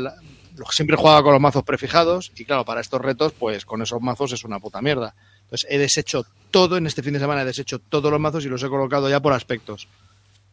siempre 0.71 0.97
jugaba 0.97 1.23
con 1.23 1.31
los 1.31 1.39
mazos 1.41 1.63
prefijados 1.63 2.33
y 2.35 2.43
claro, 2.43 2.65
para 2.65 2.81
estos 2.81 2.99
retos, 2.99 3.31
pues 3.39 3.63
con 3.65 3.81
esos 3.81 4.01
mazos 4.01 4.33
es 4.33 4.43
una 4.43 4.59
puta 4.59 4.81
mierda. 4.81 5.15
Entonces 5.47 5.67
he 5.69 5.77
deshecho 5.77 6.25
todo 6.51 6.75
en 6.77 6.87
este 6.87 7.01
fin 7.01 7.13
de 7.13 7.19
semana, 7.19 7.41
he 7.41 7.45
deshecho 7.45 7.79
todos 7.79 8.11
los 8.11 8.19
mazos 8.19 8.45
y 8.45 8.49
los 8.49 8.61
he 8.63 8.67
colocado 8.67 9.09
ya 9.09 9.21
por 9.21 9.31
aspectos. 9.31 9.87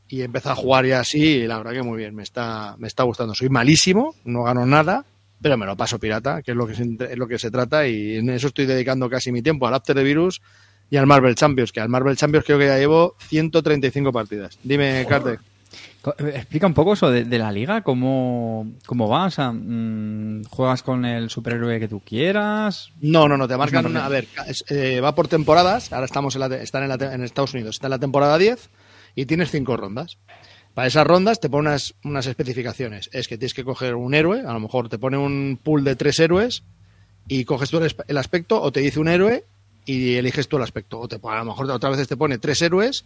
Y 0.09 0.21
he 0.21 0.25
empezado 0.25 0.53
a 0.53 0.57
jugar 0.57 0.87
ya 0.87 1.01
así 1.01 1.23
y 1.23 1.47
la 1.47 1.59
verdad 1.59 1.73
que 1.73 1.83
muy 1.83 1.99
bien, 1.99 2.15
me 2.15 2.23
está, 2.23 2.77
me 2.79 2.87
está 2.87 3.03
gustando. 3.03 3.35
Soy 3.35 3.49
malísimo, 3.49 4.15
no 4.25 4.45
gano 4.45 4.65
nada, 4.67 5.05
pero 5.43 5.57
me 5.57 5.67
lo 5.67 5.77
paso 5.77 5.99
pirata, 5.99 6.43
que 6.43 6.53
es 6.53 6.57
lo 6.57 6.67
que 6.67 6.75
se, 6.75 6.83
es 6.83 7.19
lo 7.19 7.27
que 7.27 7.39
se 7.39 7.51
trata 7.51 7.89
y 7.89 8.19
en 8.19 8.31
eso 8.31 8.47
estoy 8.49 8.67
dedicando 8.67 9.11
casi 9.11 9.33
mi 9.33 9.43
tiempo, 9.43 9.67
al 9.67 9.75
After 9.75 9.97
the 9.97 10.05
Virus 10.05 10.41
y 10.91 10.97
al 10.97 11.07
Marvel 11.07 11.35
Champions, 11.35 11.73
que 11.73 11.81
al 11.81 11.89
Marvel 11.89 12.17
Champions 12.17 12.45
creo 12.47 12.59
que 12.59 12.67
ya 12.67 12.79
llevo 12.79 13.17
135 13.19 14.13
partidas. 14.13 14.59
Dime, 14.63 15.05
Carte. 15.09 15.39
Explica 16.35 16.67
un 16.67 16.75
poco 16.75 16.93
eso 16.93 17.11
de, 17.11 17.25
de 17.25 17.39
la 17.39 17.51
liga, 17.53 17.83
cómo, 17.83 18.71
cómo 18.87 19.09
va. 19.09 19.27
O 19.27 19.31
sea, 19.31 19.53
mm, 19.53 20.45
¿juegas 20.51 20.83
con 20.83 21.05
el 21.05 21.31
superhéroe 21.31 21.81
que 21.81 21.89
tú 21.89 22.01
quieras? 22.01 22.91
No, 23.01 23.29
no, 23.29 23.37
no, 23.37 23.49
te 23.49 23.57
marcan 23.57 23.87
una. 23.87 24.05
A 24.05 24.09
ver, 24.09 24.27
es- 24.47 24.65
eh, 24.69 25.01
va 25.01 25.15
por 25.15 25.29
temporadas. 25.29 25.93
Ahora 25.93 26.07
estamos 26.07 26.35
en, 26.37 26.41
la, 26.41 26.47
están 26.57 26.83
en, 26.83 26.89
la 26.91 27.15
en 27.15 27.23
Estados 27.23 27.55
Unidos, 27.55 27.77
está 27.77 27.87
en 27.87 27.93
la 27.93 27.99
temporada 27.99 28.37
10 28.39 28.69
y 29.15 29.27
tienes 29.27 29.51
cinco 29.51 29.77
rondas. 29.77 30.19
Para 30.75 30.89
esas 30.89 31.07
rondas 31.07 31.39
te 31.41 31.49
pone 31.49 31.69
unas, 31.69 31.95
unas 32.05 32.27
especificaciones. 32.27 33.09
Es 33.13 33.29
que 33.29 33.39
tienes 33.39 33.55
que 33.55 33.63
coger 33.65 33.95
un 33.95 34.13
héroe, 34.13 34.41
a 34.41 34.53
lo 34.53 34.61
mejor 34.61 34.89
te 34.89 34.99
pone 34.99 35.17
un 35.17 35.59
pool 35.63 35.85
de 35.85 35.95
tres 35.97 36.19
héroes 36.19 36.65
y 37.29 37.45
coges 37.45 37.71
tú 37.71 37.79
el, 37.79 37.95
el 38.09 38.19
aspecto 38.19 38.61
o 38.61 38.73
te 38.73 38.81
dice 38.81 38.99
un 39.01 39.09
héroe 39.09 39.45
y 39.87 40.17
eliges 40.17 40.49
tú 40.49 40.57
el 40.57 40.65
aspecto. 40.65 40.99
O 41.01 41.09
te, 41.09 41.17
a 41.23 41.37
lo 41.39 41.45
mejor 41.45 41.71
otras 41.71 41.93
veces 41.93 42.09
te 42.09 42.17
pone 42.17 42.39
tres 42.39 42.61
héroes 42.61 43.05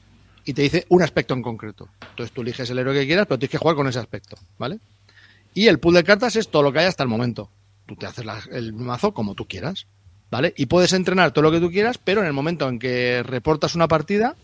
y 0.49 0.55
te 0.55 0.63
dice 0.63 0.87
un 0.89 1.03
aspecto 1.03 1.35
en 1.35 1.43
concreto. 1.43 1.91
Entonces 2.09 2.33
tú 2.33 2.41
eliges 2.41 2.71
el 2.71 2.79
héroe 2.79 2.95
que 2.95 3.07
quieras, 3.07 3.27
pero 3.27 3.39
tienes 3.39 3.51
que 3.51 3.59
jugar 3.59 3.77
con 3.77 3.87
ese 3.87 3.99
aspecto, 3.99 4.39
¿vale? 4.57 4.79
Y 5.53 5.67
el 5.67 5.79
pool 5.79 5.93
de 5.93 6.05
cartas 6.05 6.37
es 6.37 6.49
todo 6.49 6.63
lo 6.63 6.73
que 6.73 6.79
hay 6.79 6.87
hasta 6.87 7.03
el 7.03 7.09
momento. 7.11 7.51
Tú 7.85 7.97
te 7.97 8.07
haces 8.07 8.25
el 8.51 8.73
mazo 8.73 9.13
como 9.13 9.35
tú 9.35 9.47
quieras, 9.47 9.87
¿vale? 10.31 10.55
Y 10.57 10.65
puedes 10.65 10.95
entrenar 10.95 11.33
todo 11.33 11.43
lo 11.43 11.51
que 11.51 11.61
tú 11.61 11.71
quieras, 11.71 11.99
pero 11.99 12.23
en 12.23 12.29
el 12.29 12.33
momento 12.33 12.67
en 12.67 12.79
que 12.79 13.23
reportas 13.23 13.75
una 13.75 13.89
partida, 13.89 14.37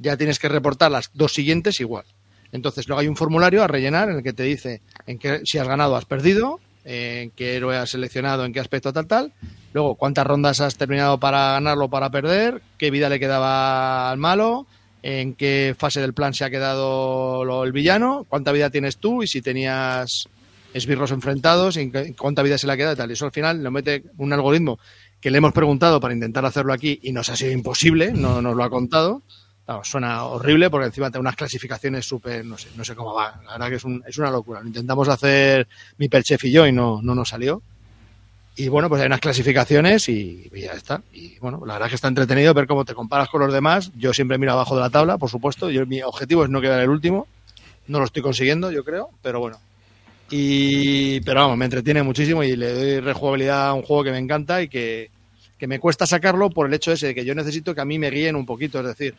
ya 0.00 0.16
tienes 0.16 0.40
que 0.40 0.48
reportar 0.48 0.90
las 0.90 1.12
dos 1.14 1.32
siguientes 1.32 1.78
igual. 1.78 2.06
Entonces 2.50 2.88
luego 2.88 2.98
hay 2.98 3.06
un 3.06 3.14
formulario 3.14 3.62
a 3.62 3.68
rellenar 3.68 4.10
en 4.10 4.16
el 4.16 4.22
que 4.24 4.32
te 4.32 4.42
dice 4.42 4.82
en 5.06 5.20
qué, 5.20 5.42
si 5.44 5.58
has 5.58 5.68
ganado 5.68 5.92
o 5.92 5.96
has 5.96 6.06
perdido, 6.06 6.58
en 6.84 7.30
qué 7.30 7.54
héroe 7.54 7.76
has 7.76 7.90
seleccionado, 7.90 8.44
en 8.44 8.52
qué 8.52 8.58
aspecto 8.58 8.92
tal, 8.92 9.06
tal. 9.06 9.32
Luego, 9.74 9.94
cuántas 9.94 10.26
rondas 10.26 10.60
has 10.60 10.76
terminado 10.76 11.20
para 11.20 11.52
ganarlo 11.52 11.84
o 11.84 11.88
para 11.88 12.10
perder, 12.10 12.62
qué 12.78 12.90
vida 12.90 13.08
le 13.08 13.20
quedaba 13.20 14.10
al 14.10 14.18
malo, 14.18 14.66
en 15.02 15.34
qué 15.34 15.74
fase 15.78 16.00
del 16.00 16.14
plan 16.14 16.34
se 16.34 16.44
ha 16.44 16.50
quedado 16.50 17.64
el 17.64 17.72
villano, 17.72 18.26
cuánta 18.28 18.52
vida 18.52 18.70
tienes 18.70 18.98
tú 18.98 19.22
y 19.22 19.26
si 19.26 19.40
tenías 19.42 20.28
esbirros 20.74 21.10
enfrentados, 21.10 21.78
cuánta 22.16 22.42
vida 22.42 22.58
se 22.58 22.66
le 22.66 22.72
ha 22.74 22.76
quedado 22.76 22.94
y 22.94 22.96
tal. 22.96 23.10
Y 23.10 23.14
eso 23.14 23.24
al 23.26 23.32
final 23.32 23.62
lo 23.62 23.70
mete 23.70 24.04
un 24.18 24.32
algoritmo 24.32 24.78
que 25.20 25.30
le 25.30 25.38
hemos 25.38 25.52
preguntado 25.52 26.00
para 26.00 26.14
intentar 26.14 26.44
hacerlo 26.46 26.72
aquí 26.72 26.98
y 27.02 27.12
nos 27.12 27.28
ha 27.28 27.36
sido 27.36 27.52
imposible, 27.52 28.12
no 28.12 28.40
nos 28.40 28.56
lo 28.56 28.64
ha 28.64 28.70
contado. 28.70 29.22
Claro, 29.66 29.84
suena 29.84 30.24
horrible 30.24 30.68
porque 30.70 30.86
encima 30.86 31.10
tiene 31.10 31.20
unas 31.20 31.36
clasificaciones 31.36 32.04
súper, 32.04 32.44
no 32.44 32.56
sé, 32.58 32.68
no 32.76 32.84
sé 32.84 32.94
cómo 32.96 33.14
va. 33.14 33.40
La 33.44 33.52
verdad 33.52 33.68
que 33.68 33.74
es, 33.76 33.84
un- 33.84 34.02
una 34.18 34.30
locura. 34.30 34.60
Lo 34.60 34.66
intentamos 34.66 35.08
hacer 35.08 35.68
mi 35.98 36.08
perchef 36.08 36.44
y 36.44 36.50
yo 36.52 36.66
y 36.66 36.72
no, 36.72 37.00
no 37.02 37.14
nos 37.14 37.28
salió. 37.28 37.62
Y 38.60 38.68
bueno, 38.68 38.90
pues 38.90 39.00
hay 39.00 39.06
unas 39.06 39.20
clasificaciones 39.20 40.06
y, 40.10 40.50
ya 40.54 40.72
está. 40.72 41.02
Y 41.14 41.38
bueno, 41.38 41.62
la 41.64 41.72
verdad 41.72 41.88
que 41.88 41.94
está 41.94 42.08
entretenido 42.08 42.52
ver 42.52 42.66
cómo 42.66 42.84
te 42.84 42.92
comparas 42.92 43.30
con 43.30 43.40
los 43.40 43.54
demás. 43.54 43.90
Yo 43.96 44.12
siempre 44.12 44.36
miro 44.36 44.52
abajo 44.52 44.74
de 44.74 44.82
la 44.82 44.90
tabla, 44.90 45.16
por 45.16 45.30
supuesto. 45.30 45.70
Yo, 45.70 45.86
mi 45.86 46.02
objetivo 46.02 46.44
es 46.44 46.50
no 46.50 46.60
quedar 46.60 46.78
el 46.82 46.90
último. 46.90 47.26
No 47.86 48.00
lo 48.00 48.04
estoy 48.04 48.20
consiguiendo, 48.20 48.70
yo 48.70 48.84
creo, 48.84 49.08
pero 49.22 49.40
bueno. 49.40 49.56
Y, 50.30 51.20
pero 51.20 51.40
vamos, 51.40 51.56
me 51.56 51.64
entretiene 51.64 52.02
muchísimo 52.02 52.44
y 52.44 52.54
le 52.54 52.74
doy 52.74 53.00
rejugabilidad 53.00 53.68
a 53.68 53.72
un 53.72 53.80
juego 53.80 54.04
que 54.04 54.10
me 54.10 54.18
encanta 54.18 54.60
y 54.60 54.68
que, 54.68 55.10
que 55.56 55.66
me 55.66 55.80
cuesta 55.80 56.06
sacarlo 56.06 56.50
por 56.50 56.66
el 56.66 56.74
hecho 56.74 56.92
ese 56.92 57.06
de 57.06 57.14
que 57.14 57.24
yo 57.24 57.34
necesito 57.34 57.74
que 57.74 57.80
a 57.80 57.86
mí 57.86 57.98
me 57.98 58.10
guíen 58.10 58.36
un 58.36 58.44
poquito. 58.44 58.80
Es 58.80 58.84
decir, 58.88 59.14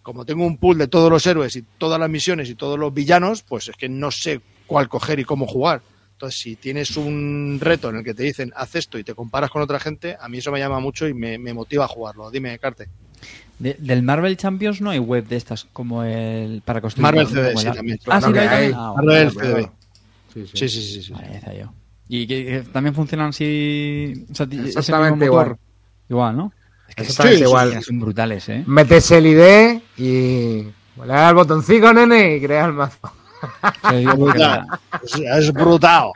como 0.00 0.24
tengo 0.24 0.46
un 0.46 0.58
pool 0.58 0.78
de 0.78 0.86
todos 0.86 1.10
los 1.10 1.26
héroes 1.26 1.56
y 1.56 1.62
todas 1.76 1.98
las 1.98 2.08
misiones 2.08 2.48
y 2.48 2.54
todos 2.54 2.78
los 2.78 2.94
villanos, 2.94 3.42
pues 3.42 3.66
es 3.66 3.74
que 3.74 3.88
no 3.88 4.12
sé 4.12 4.40
cuál 4.68 4.88
coger 4.88 5.18
y 5.18 5.24
cómo 5.24 5.48
jugar. 5.48 5.82
Entonces, 6.16 6.40
si 6.40 6.56
tienes 6.56 6.96
un 6.96 7.58
reto 7.60 7.90
en 7.90 7.96
el 7.96 8.02
que 8.04 8.14
te 8.14 8.22
dicen 8.22 8.50
haz 8.56 8.74
esto 8.74 8.98
y 8.98 9.04
te 9.04 9.14
comparas 9.14 9.50
con 9.50 9.60
otra 9.60 9.78
gente, 9.78 10.16
a 10.18 10.30
mí 10.30 10.38
eso 10.38 10.50
me 10.50 10.58
llama 10.58 10.80
mucho 10.80 11.06
y 11.06 11.12
me, 11.12 11.36
me 11.36 11.52
motiva 11.52 11.84
a 11.84 11.88
jugarlo. 11.88 12.30
Dime, 12.30 12.58
Carte. 12.58 12.88
De- 13.58 13.76
del 13.78 14.02
Marvel 14.02 14.34
Champions 14.38 14.80
no 14.80 14.88
hay 14.88 14.98
web 14.98 15.26
de 15.26 15.36
estas 15.36 15.66
como 15.74 16.02
el 16.04 16.62
para 16.64 16.80
construir. 16.80 17.02
Marvel 17.02 17.26
CD, 17.26 17.54
sí, 17.54 17.64
también. 17.66 17.98
Ah, 18.06 18.20
sí, 18.22 18.38
hay. 18.38 18.72
Ah, 18.74 18.94
Marvel 18.96 19.28
vale, 19.30 19.30
CDB. 19.30 19.70
Sí, 20.32 20.46
sí. 20.46 20.56
Sí, 20.56 20.68
sí, 20.70 20.82
sí. 20.82 21.02
sí. 21.02 21.12
vale, 21.12 21.58
yo. 21.60 21.72
Y 22.08 22.26
que 22.26 22.64
también 22.72 22.94
funcionan 22.94 23.28
así. 23.28 24.24
O 24.30 24.34
sea, 24.34 24.46
Exactamente 24.50 25.26
motor. 25.26 25.26
igual. 25.26 25.56
Igual, 26.08 26.36
¿no? 26.38 26.52
Es 26.88 26.94
que 26.94 27.02
Exactamente 27.02 27.38
sí, 27.38 27.44
igual. 27.44 27.82
Son 27.82 28.00
brutales, 28.00 28.48
¿eh? 28.48 28.64
Metes 28.66 29.10
el 29.10 29.26
ID 29.26 29.80
y 29.98 30.62
le 31.02 31.06
das 31.06 31.28
al 31.28 31.34
botoncito, 31.34 31.92
nene, 31.92 32.36
y 32.36 32.40
creas 32.40 32.68
el 32.68 32.72
mazo. 32.72 33.12
Es, 33.92 35.52
brutal. 35.52 36.12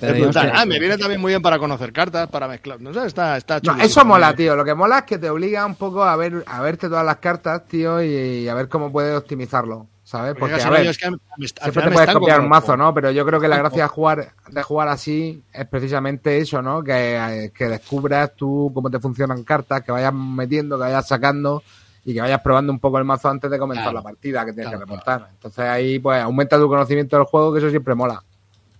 Es 0.00 0.26
brutal. 0.26 0.52
Ah, 0.54 0.64
me 0.66 0.78
viene 0.78 0.96
también 0.96 1.20
muy 1.20 1.32
bien 1.32 1.42
para 1.42 1.58
conocer 1.58 1.92
cartas, 1.92 2.28
para 2.28 2.46
mezclar. 2.46 2.80
No 2.80 2.92
sé, 2.94 3.06
está, 3.06 3.36
está 3.36 3.56
No, 3.56 3.60
chulo. 3.72 3.82
eso 3.82 4.04
mola, 4.04 4.34
tío. 4.34 4.54
Lo 4.54 4.64
que 4.64 4.74
mola 4.74 4.98
es 4.98 5.04
que 5.04 5.18
te 5.18 5.28
obliga 5.28 5.66
un 5.66 5.74
poco 5.74 6.04
a 6.04 6.14
ver 6.16 6.44
a 6.46 6.60
verte 6.62 6.88
todas 6.88 7.04
las 7.04 7.16
cartas, 7.16 7.66
tío, 7.66 8.00
y, 8.02 8.48
a 8.48 8.54
ver 8.54 8.68
cómo 8.68 8.92
puedes 8.92 9.16
optimizarlo, 9.16 9.88
¿sabes? 10.04 10.36
Porque, 10.38 10.62
a 10.62 10.70
ver, 10.70 10.86
es 10.86 10.96
que 10.98 11.10
me- 11.10 11.18
siempre 11.38 11.82
te 11.82 11.90
puedes 11.90 12.10
copiar 12.12 12.40
un 12.40 12.48
mazo. 12.48 12.76
¿no? 12.76 12.94
Pero 12.94 13.10
yo 13.10 13.26
creo 13.26 13.40
que 13.40 13.48
la 13.48 13.58
gracia 13.58 13.82
de 13.82 13.88
jugar, 13.88 14.32
de 14.48 14.62
jugar 14.62 14.88
así 14.88 15.42
es 15.52 15.66
precisamente 15.66 16.38
eso, 16.38 16.62
¿no? 16.62 16.84
Que, 16.84 17.50
que 17.52 17.68
descubras 17.68 18.30
tú 18.36 18.70
cómo 18.72 18.90
te 18.90 19.00
funcionan 19.00 19.42
cartas, 19.42 19.82
que 19.82 19.90
vayas 19.90 20.14
metiendo, 20.14 20.76
que 20.76 20.82
vayas 20.84 21.08
sacando 21.08 21.64
y 22.04 22.14
que 22.14 22.20
vayas 22.20 22.40
probando 22.40 22.72
un 22.72 22.78
poco 22.78 22.98
el 22.98 23.04
mazo 23.04 23.28
antes 23.28 23.50
de 23.50 23.58
comenzar 23.58 23.84
Claro. 23.84 23.98
la 23.98 24.02
partida 24.02 24.44
que 24.44 24.52
tienes 24.52 24.70
Claro, 24.70 24.78
que 24.78 24.84
remontar. 24.86 25.28
Entonces 25.34 25.64
ahí 25.64 25.98
pues 25.98 26.22
aumenta 26.22 26.58
tu 26.58 26.68
conocimiento 26.68 27.16
del 27.16 27.26
juego, 27.26 27.52
que 27.52 27.58
eso 27.58 27.70
siempre 27.70 27.94
mola. 27.94 28.22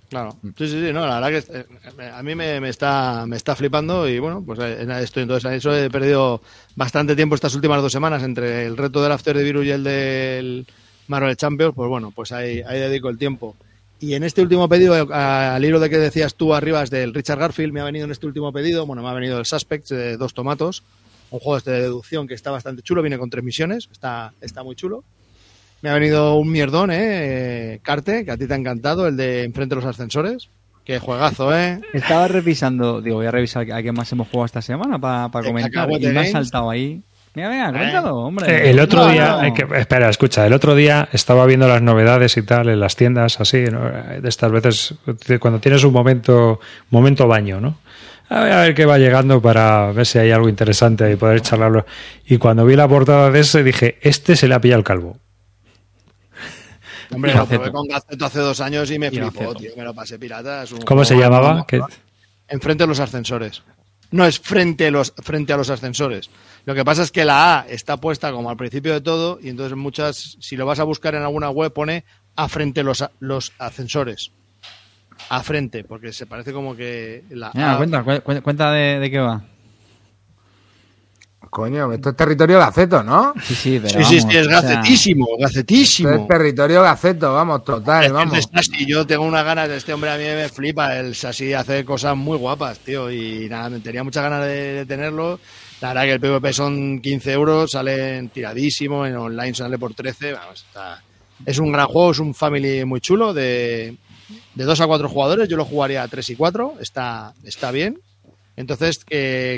Claro. 0.09 0.31
Sí, 0.43 0.67
sí, 0.67 0.87
sí, 0.87 0.93
no, 0.93 1.07
la 1.07 1.21
verdad 1.21 1.41
que 1.41 1.59
eh, 2.03 2.11
a 2.13 2.21
mí 2.25 2.35
me, 2.35 2.61
me 2.61 2.69
está, 2.69 3.25
me 3.29 3.37
está 3.37 3.55
flipando 3.55 4.09
y 4.09 4.19
bueno, 4.19 4.43
pues 4.45 4.59
eh, 4.61 4.85
estoy 5.03 5.23
entonces 5.23 5.49
a 5.49 5.55
eso 5.55 5.73
he 5.73 5.89
perdido 5.89 6.41
bastante 6.75 7.15
tiempo 7.15 7.37
estas 7.37 7.55
últimas 7.55 7.81
dos 7.81 7.93
semanas 7.93 8.23
entre 8.25 8.67
el 8.67 8.77
reto 8.77 9.01
del 9.03 9.13
After 9.13 9.37
de 9.37 9.45
Virus 9.45 9.67
y 9.67 9.71
el 9.71 9.85
del 9.85 10.67
Marvel 11.07 11.37
Champions, 11.37 11.75
pues 11.77 11.89
bueno, 11.89 12.11
pues 12.15 12.33
ahí, 12.33 12.61
ahí 12.67 12.81
dedico 12.81 13.09
el 13.09 13.19
tiempo. 13.19 13.55
Y 14.01 14.15
en 14.15 14.25
este 14.25 14.43
último 14.43 14.69
pedido, 14.69 14.97
eh, 14.97 15.15
al 15.15 15.65
hilo 15.65 15.79
de 15.79 15.89
que 15.91 15.99
decías 15.99 16.35
tú 16.35 16.55
arriba 16.55 16.83
del 16.87 17.15
Richard 17.15 17.39
Garfield, 17.39 17.73
me 17.73 17.81
ha 17.81 17.85
venido 17.85 18.07
en 18.07 18.11
este 18.11 18.27
último 18.27 18.51
pedido, 18.53 18.87
bueno, 18.87 19.03
me 19.03 19.11
ha 19.11 19.13
venido 19.15 19.39
el 19.39 19.47
Suspects 19.47 19.91
de 19.91 20.17
dos 20.17 20.35
tomatos, 20.35 20.83
un 21.31 21.39
juego 21.41 21.57
este 21.59 21.71
de 21.71 21.83
deducción 21.83 22.27
que 22.27 22.35
está 22.35 22.51
bastante 22.51 22.83
chulo, 22.83 23.03
viene 23.03 23.19
con 23.19 23.31
tres 23.31 23.45
misiones, 23.45 23.89
está, 23.93 24.33
está 24.41 24.63
muy 24.63 24.75
chulo. 24.77 25.05
Me 25.83 25.89
ha 25.91 25.95
venido 25.95 26.35
un 26.37 26.51
mierdón, 26.53 26.91
¿eh? 26.91 26.97
eh, 27.75 27.79
Carte, 27.83 28.25
que 28.25 28.31
a 28.33 28.37
ti 28.37 28.47
te 28.47 28.53
ha 28.53 28.57
encantado, 28.57 29.07
el 29.09 29.17
de 29.17 29.45
Enfrente 29.45 29.75
de 29.75 29.81
los 29.81 29.89
Ascensores. 29.89 30.49
Qué 30.85 30.99
juegazo, 30.99 31.57
¿eh? 31.57 31.81
Estaba 31.95 32.27
revisando, 32.29 33.01
digo, 33.01 33.17
voy 33.17 33.27
a 33.27 33.31
revisar 33.31 33.71
a 33.71 33.83
qué 33.83 33.93
más 33.93 34.11
hemos 34.13 34.29
jugado 34.29 34.47
esta 34.47 34.63
semana 34.63 34.99
para 34.99 35.29
De 35.29 35.49
comentar. 35.49 35.89
Y 35.91 36.07
me 36.09 36.21
ha 36.21 36.27
saltado 36.27 36.69
ahí. 36.71 37.01
Venga, 37.33 37.49
venga, 37.49 37.67
coméntalo, 37.73 38.17
hombre. 38.17 38.51
Eh, 38.67 38.71
El 38.71 38.81
otro 38.81 39.05
No, 39.05 39.13
día, 39.13 39.29
no. 39.37 39.45
eh, 39.45 39.55
que- 39.55 39.79
espera, 39.79 40.11
escucha, 40.11 40.45
el 40.47 40.53
otro 40.53 40.75
día 40.75 41.09
estaba 41.13 41.47
viendo 41.47 41.69
las 41.69 41.81
novedades 41.81 42.37
y 42.37 42.43
tal 42.43 42.69
en 42.69 42.81
las 42.81 42.97
tiendas, 42.97 43.41
así, 43.41 43.65
¿no? 43.71 43.89
de 43.89 44.29
estas 44.29 44.51
veces, 44.51 44.95
cuando 45.39 45.61
tienes 45.61 45.85
un 45.85 45.93
momento, 45.93 46.59
momento 46.91 47.29
baño, 47.29 47.61
¿no? 47.61 47.79
A 48.31 48.41
ver, 48.45 48.53
a 48.53 48.61
ver 48.63 48.75
qué 48.75 48.87
va 48.87 48.97
llegando 48.97 49.43
para 49.43 49.91
ver 49.93 50.07
si 50.07 50.19
hay 50.19 50.31
algo 50.31 50.49
interesante 50.49 51.11
y 51.13 51.17
poder 51.17 51.41
charlarlo. 51.43 51.85
Y 52.27 52.39
cuando 52.39 52.65
vi 52.65 52.77
la 52.77 52.87
portada 52.89 53.31
de 53.31 53.41
ese 53.41 53.63
dije, 53.65 53.99
este 54.03 54.37
se 54.37 54.47
le 54.49 54.55
ha 54.55 54.61
pillado 54.61 54.79
el 54.79 54.85
calvo. 54.85 55.19
Hombre, 57.13 57.35
lo 57.35 57.45
probé 57.47 57.73
con 57.73 57.89
Gaceto 57.89 58.25
hace 58.25 58.39
dos 58.39 58.61
años 58.61 58.89
y 58.91 58.99
me 58.99 59.09
Y 59.09 59.11
flipó, 59.11 59.27
Gaceto. 59.41 59.55
tío. 59.55 59.71
Me 59.77 59.83
lo 59.85 59.93
pasé 59.95 60.19
pirata. 60.19 60.63
es 60.63 60.71
un 60.73 60.81
¿Cómo 60.83 61.05
se 61.05 61.17
llamaba? 61.17 61.55
muy 61.55 61.65
¿Qué- 61.67 61.79
mola. 61.81 61.93
Enfrente 62.49 62.85
de 62.85 62.89
los 62.89 63.01
ascensores. 63.01 63.63
No 64.13 64.25
es 64.25 64.39
frente 64.41 64.87
a, 64.89 64.91
los, 64.91 65.13
frente 65.23 65.53
a 65.53 65.57
los 65.57 65.71
ascensores. 65.71 66.31
Lo 66.67 66.75
que 66.75 66.85
pasa 66.85 67.03
es 67.03 67.11
que 67.13 67.25
la 67.25 67.61
A 67.61 67.67
está 67.69 67.97
puesta 67.97 68.33
como 68.33 68.51
al 68.51 68.57
principio 68.57 68.93
de 68.93 69.01
todo 69.01 69.39
y 69.43 69.49
entonces 69.49 69.77
muchas, 69.77 70.37
si 70.41 70.57
lo 70.57 70.67
vas 70.67 70.79
a 70.81 70.85
buscar 70.85 71.15
en 71.15 71.23
alguna 71.23 71.51
web, 71.51 71.73
pone 71.73 72.05
a 72.37 72.49
frente 72.49 72.83
los, 72.85 73.03
a- 73.03 73.11
los 73.21 73.53
ascensores. 73.59 74.33
A 75.29 75.43
frente, 75.43 75.85
porque 75.85 76.13
se 76.13 76.27
parece 76.27 76.53
como 76.53 76.75
que 76.75 77.23
la 77.31 77.53
A- 77.55 77.77
cuenta, 77.77 78.03
cu- 78.03 78.21
cu- 78.23 78.43
cuenta 78.43 78.73
de, 78.73 78.99
de 78.99 79.11
qué 79.11 79.19
va. 79.19 79.43
Coño, 81.49 81.93
esto 81.93 82.11
es 82.11 82.17
territorio 82.17 82.59
gaceto, 82.61 83.03
¿no? 83.03 83.33
Sí, 83.43 83.55
sí, 83.57 83.81
pero 83.83 83.99
Sí, 84.05 84.05
sí, 84.05 84.17
vamos, 84.19 84.33
sí, 84.33 84.39
es 84.39 84.47
o 84.47 84.51
sea, 84.51 84.61
gacetísimo, 84.61 85.27
Esto 85.33 85.43
gacetísimo. 85.43 86.11
es 86.11 86.29
territorio 86.29 86.83
gaceto, 86.83 87.33
vamos, 87.35 87.65
total, 87.65 88.05
Es 88.05 88.13
vamos. 88.13 88.39
yo 88.87 89.05
tengo 89.07 89.25
unas 89.25 89.45
ganas 89.45 89.69
de 89.69 89.77
este 89.79 89.93
hombre, 89.93 90.11
a 90.11 90.17
mí 90.17 90.23
me 90.25 90.49
flipa. 90.49 90.97
El 90.97 91.15
Sashi 91.17 91.53
hace 91.55 91.85
cosas 91.85 92.17
muy 92.17 92.39
guapas, 92.39 92.79
tío. 92.81 93.11
Y 93.11 93.49
nada, 93.49 93.69
me 93.71 93.81
tenía 93.81 94.05
muchas 94.05 94.23
ganas 94.23 94.45
de, 94.45 94.55
de 94.75 94.87
tenerlo. 94.87 95.41
La 95.81 95.89
verdad 95.89 96.03
que 96.03 96.13
el 96.13 96.21
PvP 96.21 96.53
son 96.53 97.01
15 97.01 97.33
euros, 97.33 97.71
salen 97.73 98.29
tiradísimo, 98.29 99.05
en 99.07 99.17
online 99.17 99.55
sale 99.55 99.77
por 99.79 99.93
13. 99.95 100.35
Vamos, 100.35 100.65
está- 100.69 101.03
Es 101.47 101.59
un 101.59 101.73
gran 101.73 101.87
juego, 101.87 102.13
es 102.13 102.19
un 102.21 102.33
family 102.35 102.85
muy 102.85 103.01
chulo 103.01 103.33
de, 103.35 103.97
de 104.55 104.65
2 104.65 104.81
a 104.81 104.87
4 104.87 105.09
jugadores. 105.09 105.49
Yo 105.49 105.57
lo 105.57 105.65
jugaría 105.65 106.03
a 106.03 106.09
3 106.09 106.31
y 106.31 106.37
4, 106.37 106.75
está, 106.81 107.35
está 107.45 107.71
bien. 107.71 107.99
Entonces, 108.57 109.01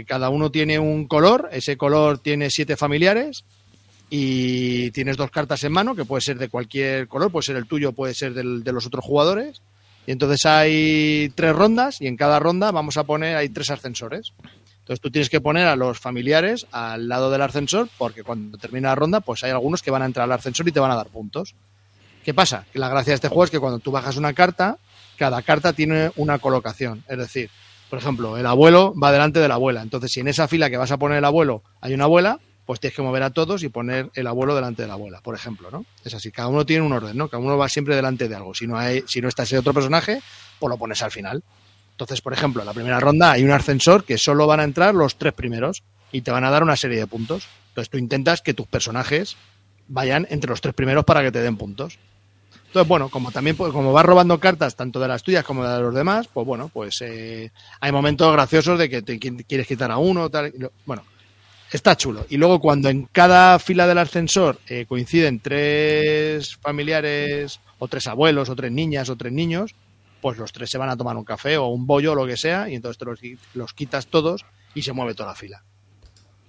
cada 0.07 0.29
uno 0.31 0.51
tiene 0.51 0.79
un 0.79 1.07
color, 1.09 1.49
ese 1.53 1.77
color 1.77 2.19
tiene 2.19 2.51
siete 2.51 2.77
familiares 2.77 3.45
y 4.11 4.91
tienes 4.91 5.17
dos 5.17 5.31
cartas 5.31 5.65
en 5.65 5.73
mano, 5.73 5.95
que 5.95 6.05
puede 6.05 6.21
ser 6.21 6.39
de 6.39 6.49
cualquier 6.49 7.09
color, 7.09 7.31
puede 7.33 7.45
ser 7.47 7.57
el 7.57 7.67
tuyo, 7.67 7.93
puede 7.93 8.15
ser 8.15 8.35
del- 8.35 8.63
de 8.63 8.73
los 8.73 8.87
otros 8.87 9.05
jugadores. 9.05 9.63
Y 10.07 10.13
entonces 10.13 10.45
hay 10.47 11.33
tres 11.35 11.55
rondas 11.55 12.01
y 12.01 12.07
en 12.07 12.17
cada 12.17 12.39
ronda 12.39 12.71
vamos 12.71 12.97
a 12.97 13.05
poner, 13.05 13.37
hay 13.37 13.49
tres 13.49 13.71
ascensores. 13.71 14.33
Entonces 14.81 15.01
tú 15.01 15.11
tienes 15.11 15.31
que 15.31 15.41
poner 15.41 15.67
a 15.67 15.77
los 15.77 15.99
familiares 15.99 16.67
al 16.73 17.09
lado 17.09 17.31
del 17.31 17.43
ascensor, 17.43 17.89
porque 17.99 18.23
cuando 18.25 18.59
termina 18.59 18.89
la 18.91 18.95
ronda, 18.97 19.21
pues 19.21 19.43
hay 19.45 19.51
algunos 19.53 19.81
que 19.81 19.91
van 19.93 20.03
a 20.03 20.07
entrar 20.07 20.25
al 20.25 20.33
ascensor 20.33 20.69
y 20.69 20.73
te 20.73 20.81
van 20.81 20.91
a 20.91 20.97
dar 20.97 21.07
puntos. 21.07 21.55
¿Qué 22.25 22.35
pasa? 22.35 22.67
La 22.75 22.89
gracia 22.89 23.13
de 23.13 23.17
este 23.17 23.29
juego 23.29 23.45
es 23.45 23.51
que 23.51 23.59
cuando 23.59 23.79
tú 23.79 23.91
bajas 23.91 24.17
una 24.17 24.33
carta, 24.33 24.79
cada 25.19 25.43
carta 25.43 25.73
tiene 25.73 26.13
una 26.17 26.39
colocación. 26.39 27.05
Es 27.09 27.19
decir, 27.19 27.51
por 27.91 27.99
ejemplo, 27.99 28.39
el 28.39 28.47
abuelo 28.47 28.95
va 29.01 29.13
delante 29.13 29.41
de 29.41 29.49
la 29.49 29.55
abuela. 29.55 29.83
Entonces, 29.83 30.13
si 30.13 30.21
en 30.21 30.29
esa 30.29 30.49
fila 30.49 30.71
que 30.71 30.77
vas 30.77 30.91
a 30.93 30.99
poner 30.99 31.19
el 31.19 31.25
abuelo 31.25 31.63
hay 31.81 31.95
una 31.95 32.05
abuela, 32.05 32.39
pues 32.65 32.81
tienes 32.81 32.97
que 32.97 33.03
mover 33.03 33.23
a 33.23 33.31
todos 33.31 33.63
y 33.65 33.69
poner 33.69 34.11
el 34.15 34.27
abuelo 34.27 34.55
delante 34.55 34.83
de 34.83 34.89
la 34.89 34.95
abuela, 34.95 35.21
por 35.21 35.35
ejemplo, 35.35 35.71
¿no? 35.71 35.85
Es 36.05 36.15
así, 36.15 36.31
cada 36.31 36.49
uno 36.49 36.65
tiene 36.65 36.87
un 36.87 36.93
orden, 36.93 37.17
¿no? 37.17 37.29
Cada 37.29 37.43
uno 37.43 37.59
va 37.59 37.69
siempre 37.69 37.97
delante 37.97 38.29
de 38.29 38.35
algo. 38.35 38.55
Si 38.55 38.67
no 38.67 38.79
hay, 38.79 39.03
si 39.07 39.21
no 39.21 39.29
está 39.29 39.43
ese 39.43 39.59
otro 39.59 39.75
personaje, 39.75 40.23
pues 40.59 40.71
lo 40.71 40.79
pones 40.79 41.03
al 41.03 41.11
final. 41.11 41.43
Entonces, 41.91 42.21
por 42.21 42.33
ejemplo, 42.33 42.63
en 42.63 42.67
la 42.67 42.73
primera 42.73 43.01
ronda 43.01 43.33
hay 43.33 43.45
un 43.45 43.51
ascensor 43.51 44.05
que 44.05 44.17
solo 44.17 44.47
van 44.47 44.61
a 44.61 44.65
entrar 44.65 44.95
los 44.95 45.17
tres 45.17 45.33
primeros 45.33 45.83
y 46.13 46.23
te 46.23 46.31
van 46.31 46.45
a 46.45 46.51
dar 46.51 46.63
una 46.63 46.77
serie 46.77 46.99
de 46.99 47.07
puntos. 47.07 47.49
Entonces 47.69 47.91
tú 47.91 47.99
intentas 47.99 48.43
que 48.43 48.55
tus 48.55 48.67
personajes 48.67 49.37
vayan 49.89 50.27
entre 50.31 50.51
los 50.51 50.61
tres 50.61 50.75
primeros 50.75 51.05
para 51.05 51.23
que 51.23 51.33
te 51.33 51.43
den 51.43 51.57
puntos. 51.57 51.99
Entonces, 52.73 52.89
bueno, 52.89 53.11
como 53.11 53.31
también 53.31 53.55
pues, 53.55 53.71
como 53.71 53.93
vas 53.93 54.07
robando 54.07 54.41
cartas 54.41 54.75
tanto 54.75 54.99
de 54.99 55.07
las 55.07 55.23
tuyas 55.23 55.45
como 55.45 55.63
de 55.69 55.79
los 55.83 55.95
demás, 55.95 56.27
pues 56.33 56.47
bueno, 56.47 56.71
pues 56.73 57.03
eh, 57.03 57.51
hay 57.81 57.93
momentos 57.93 58.33
graciosos 58.33 58.79
de 58.79 58.89
que 58.89 59.03
te 59.03 59.21
qui- 59.21 59.45
quieres 59.47 59.67
quitar 59.67 59.91
a 59.91 59.99
uno, 59.99 60.31
tal. 60.31 60.51
Bueno, 60.87 61.05
está 61.71 61.95
chulo. 61.99 62.25
Y 62.31 62.39
luego 62.39 62.61
cuando 62.61 62.89
en 62.89 63.05
cada 63.13 63.59
fila 63.59 63.87
del 63.87 63.99
ascensor 63.99 64.59
eh, 64.67 64.87
coinciden 64.89 65.41
tres 65.41 66.57
familiares 66.57 67.61
o 67.79 67.89
tres 67.89 68.07
abuelos 68.07 68.49
o 68.49 68.57
tres 68.57 68.73
niñas 68.73 69.11
o 69.11 69.17
tres 69.17 69.35
niños, 69.35 69.75
pues 70.23 70.39
los 70.39 70.51
tres 70.51 70.71
se 70.71 70.79
van 70.79 70.89
a 70.89 70.97
tomar 70.97 71.15
un 71.19 71.25
café 71.25 71.59
o 71.59 71.67
un 71.67 71.87
bollo 71.87 72.13
o 72.13 72.15
lo 72.15 72.27
que 72.27 72.39
sea 72.39 72.71
y 72.71 72.75
entonces 72.75 72.97
te 72.97 73.05
los, 73.05 73.21
los 73.53 73.75
quitas 73.75 74.07
todos 74.07 74.47
y 74.75 74.81
se 74.81 74.95
mueve 74.95 75.15
toda 75.15 75.29
la 75.29 75.35
fila. 75.35 75.63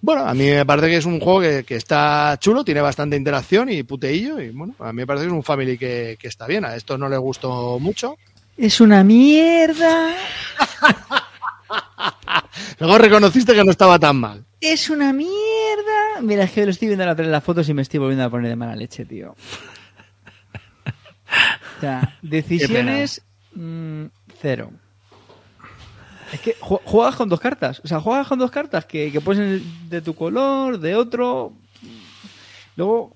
Bueno, 0.03 0.25
a 0.25 0.33
mí 0.33 0.49
me 0.49 0.65
parece 0.65 0.89
que 0.89 0.97
es 0.97 1.05
un 1.05 1.21
juego 1.21 1.39
que, 1.39 1.63
que 1.63 1.77
está 1.77 2.35
chulo, 2.37 2.65
tiene 2.65 2.81
bastante 2.81 3.15
interacción 3.15 3.69
y 3.69 3.83
puteillo 3.83 4.37
y 4.41 4.49
bueno, 4.49 4.75
a 4.79 4.91
mí 4.91 4.97
me 4.97 5.07
parece 5.07 5.23
que 5.23 5.31
es 5.31 5.33
un 5.33 5.43
family 5.43 5.77
que, 5.77 6.17
que 6.19 6.27
está 6.27 6.45
bien. 6.45 6.65
A 6.65 6.75
esto 6.75 6.97
no 6.97 7.07
le 7.07 7.15
gustó 7.15 7.79
mucho. 7.79 8.17
Es 8.57 8.81
una 8.81 9.01
mierda. 9.05 10.13
Luego 12.79 12.97
reconociste 12.97 13.53
que 13.53 13.63
no 13.63 13.71
estaba 13.71 13.97
tan 13.97 14.17
mal. 14.17 14.43
Es 14.59 14.89
una 14.89 15.13
mierda. 15.13 16.19
Mira, 16.21 16.43
es 16.43 16.51
que 16.51 16.65
lo 16.65 16.71
estoy 16.71 16.89
viendo 16.89 17.05
ahora 17.05 17.23
en 17.23 17.31
las 17.31 17.43
fotos 17.43 17.69
y 17.69 17.73
me 17.73 17.81
estoy 17.81 18.01
volviendo 18.01 18.25
a 18.25 18.29
poner 18.29 18.49
de 18.49 18.57
mala 18.57 18.75
leche, 18.75 19.05
tío. 19.05 19.37
O 21.77 21.79
sea, 21.79 22.17
decisiones 22.21 23.21
mm, 23.55 24.03
cero. 24.41 24.69
Es 26.33 26.39
que 26.41 26.57
ju- 26.59 26.81
juegas 26.83 27.15
con 27.15 27.29
dos 27.29 27.39
cartas. 27.39 27.79
O 27.83 27.87
sea, 27.87 27.99
juegas 28.01 28.27
con 28.27 28.39
dos 28.39 28.51
cartas 28.51 28.85
que, 28.85 29.11
que 29.11 29.21
pueden 29.21 29.59
ser 29.59 29.67
de 29.89 30.01
tu 30.01 30.13
color, 30.15 30.79
de 30.79 30.95
otro. 30.95 31.53
Luego 32.75 33.13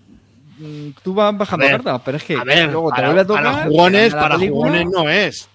mm, 0.60 0.90
tú 1.04 1.14
vas 1.14 1.36
bajando 1.38 1.66
ver, 1.66 1.72
cartas, 1.78 2.02
pero 2.06 2.18
es 2.18 2.24
que 2.24 2.36
A 2.38 2.44
ver, 2.44 2.72
luego 2.72 2.90
te 2.92 2.96
para, 2.98 3.08
vuelve 3.08 3.22
a 3.22 3.26
tocar. 3.28 3.44
para 3.44 3.66
jugones, 3.66 4.14
para 4.14 4.36
película. 4.38 4.70
jugones 4.70 4.86
no 4.94 5.10
es. 5.10 5.50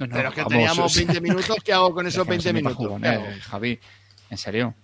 No, 0.00 0.06
no, 0.06 0.16
Pero 0.16 0.28
es 0.30 0.34
que 0.34 0.40
vamos, 0.40 0.52
teníamos 0.52 0.78
o 0.78 0.88
sea, 0.88 1.04
20 1.04 1.20
minutos, 1.20 1.56
¿qué 1.64 1.72
hago 1.72 1.94
con 1.94 2.06
esos 2.06 2.20
es 2.20 2.22
que 2.24 2.26
no 2.26 2.30
20 2.30 2.48
son 2.48 2.54
ni 2.56 2.62
pa' 2.62 2.68
minutos? 2.70 2.86
jugones, 2.86 3.10
¿Qué 3.10 3.16
hago? 3.16 3.40
Javi, 3.50 3.80
en 4.30 4.38
serio. 4.38 4.74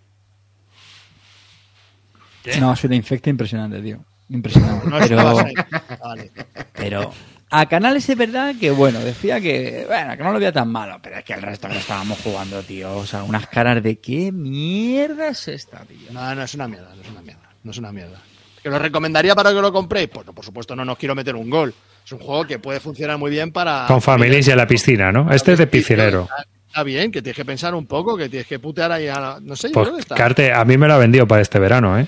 ¿Qué? 2.44 2.60
No, 2.60 2.76
soy 2.76 2.88
una 2.88 2.96
infecta 2.96 3.30
impresionante, 3.30 3.80
tío. 3.80 3.98
Impresionante. 4.28 4.86
No 4.88 4.98
pero. 4.98 5.24
Vale. 6.04 6.30
pero 6.74 7.12
a 7.60 7.66
Canales 7.66 8.08
es 8.08 8.16
verdad 8.16 8.54
que, 8.60 8.70
bueno, 8.70 9.00
decía 9.00 9.40
que, 9.40 9.84
bueno, 9.86 10.16
que 10.16 10.22
no 10.22 10.32
lo 10.32 10.38
veía 10.38 10.52
tan 10.52 10.68
malo, 10.70 10.98
pero 11.02 11.16
es 11.18 11.24
que 11.24 11.32
el 11.34 11.42
resto 11.42 11.68
que 11.68 11.74
lo 11.74 11.80
estábamos 11.80 12.18
jugando, 12.22 12.62
tío. 12.62 12.96
O 12.96 13.06
sea, 13.06 13.22
unas 13.22 13.46
caras 13.46 13.82
de 13.82 13.98
qué 13.98 14.30
mierda 14.32 15.28
es 15.28 15.48
esta, 15.48 15.78
tío. 15.84 16.08
No, 16.12 16.34
no 16.34 16.42
es 16.42 16.54
una 16.54 16.68
mierda, 16.68 16.94
no 16.94 17.02
es 17.02 17.08
una 17.10 17.20
mierda. 17.22 17.40
No 17.64 17.70
es 17.70 17.78
una 17.78 17.92
mierda. 17.92 18.18
¿Que 18.62 18.70
lo 18.70 18.78
recomendaría 18.78 19.34
para 19.34 19.50
que 19.50 19.60
lo 19.60 19.72
compréis? 19.72 20.08
Pues 20.08 20.26
no, 20.26 20.32
por 20.32 20.44
supuesto 20.44 20.74
no 20.76 20.84
nos 20.84 20.98
quiero 20.98 21.14
meter 21.14 21.34
un 21.36 21.48
gol. 21.50 21.74
Es 22.04 22.12
un 22.12 22.18
juego 22.20 22.44
que 22.46 22.58
puede 22.58 22.78
funcionar 22.80 23.18
muy 23.18 23.30
bien 23.30 23.50
para. 23.52 23.86
Con 23.88 24.00
familias 24.00 24.46
y 24.46 24.50
en 24.52 24.56
la 24.56 24.66
piscina, 24.66 25.10
¿no? 25.12 25.32
Este 25.32 25.52
es 25.52 25.58
de 25.58 25.66
piscinero. 25.66 26.22
Está, 26.22 26.46
está 26.68 26.82
bien, 26.84 27.10
que 27.10 27.22
tienes 27.22 27.36
que 27.36 27.44
pensar 27.44 27.74
un 27.74 27.86
poco, 27.86 28.16
que 28.16 28.28
tienes 28.28 28.46
que 28.46 28.58
putear 28.58 28.92
ahí 28.92 29.08
a 29.08 29.18
la- 29.20 29.38
No 29.42 29.56
sé, 29.56 29.68
yo 29.68 29.72
Pues 29.74 29.86
creo 29.86 29.96
que 29.96 30.02
está. 30.02 30.14
Carte, 30.14 30.52
a 30.52 30.64
mí 30.64 30.76
me 30.78 30.86
lo 30.86 30.94
ha 30.94 30.98
vendido 30.98 31.26
para 31.26 31.42
este 31.42 31.58
verano, 31.58 31.98
¿eh? 31.98 32.06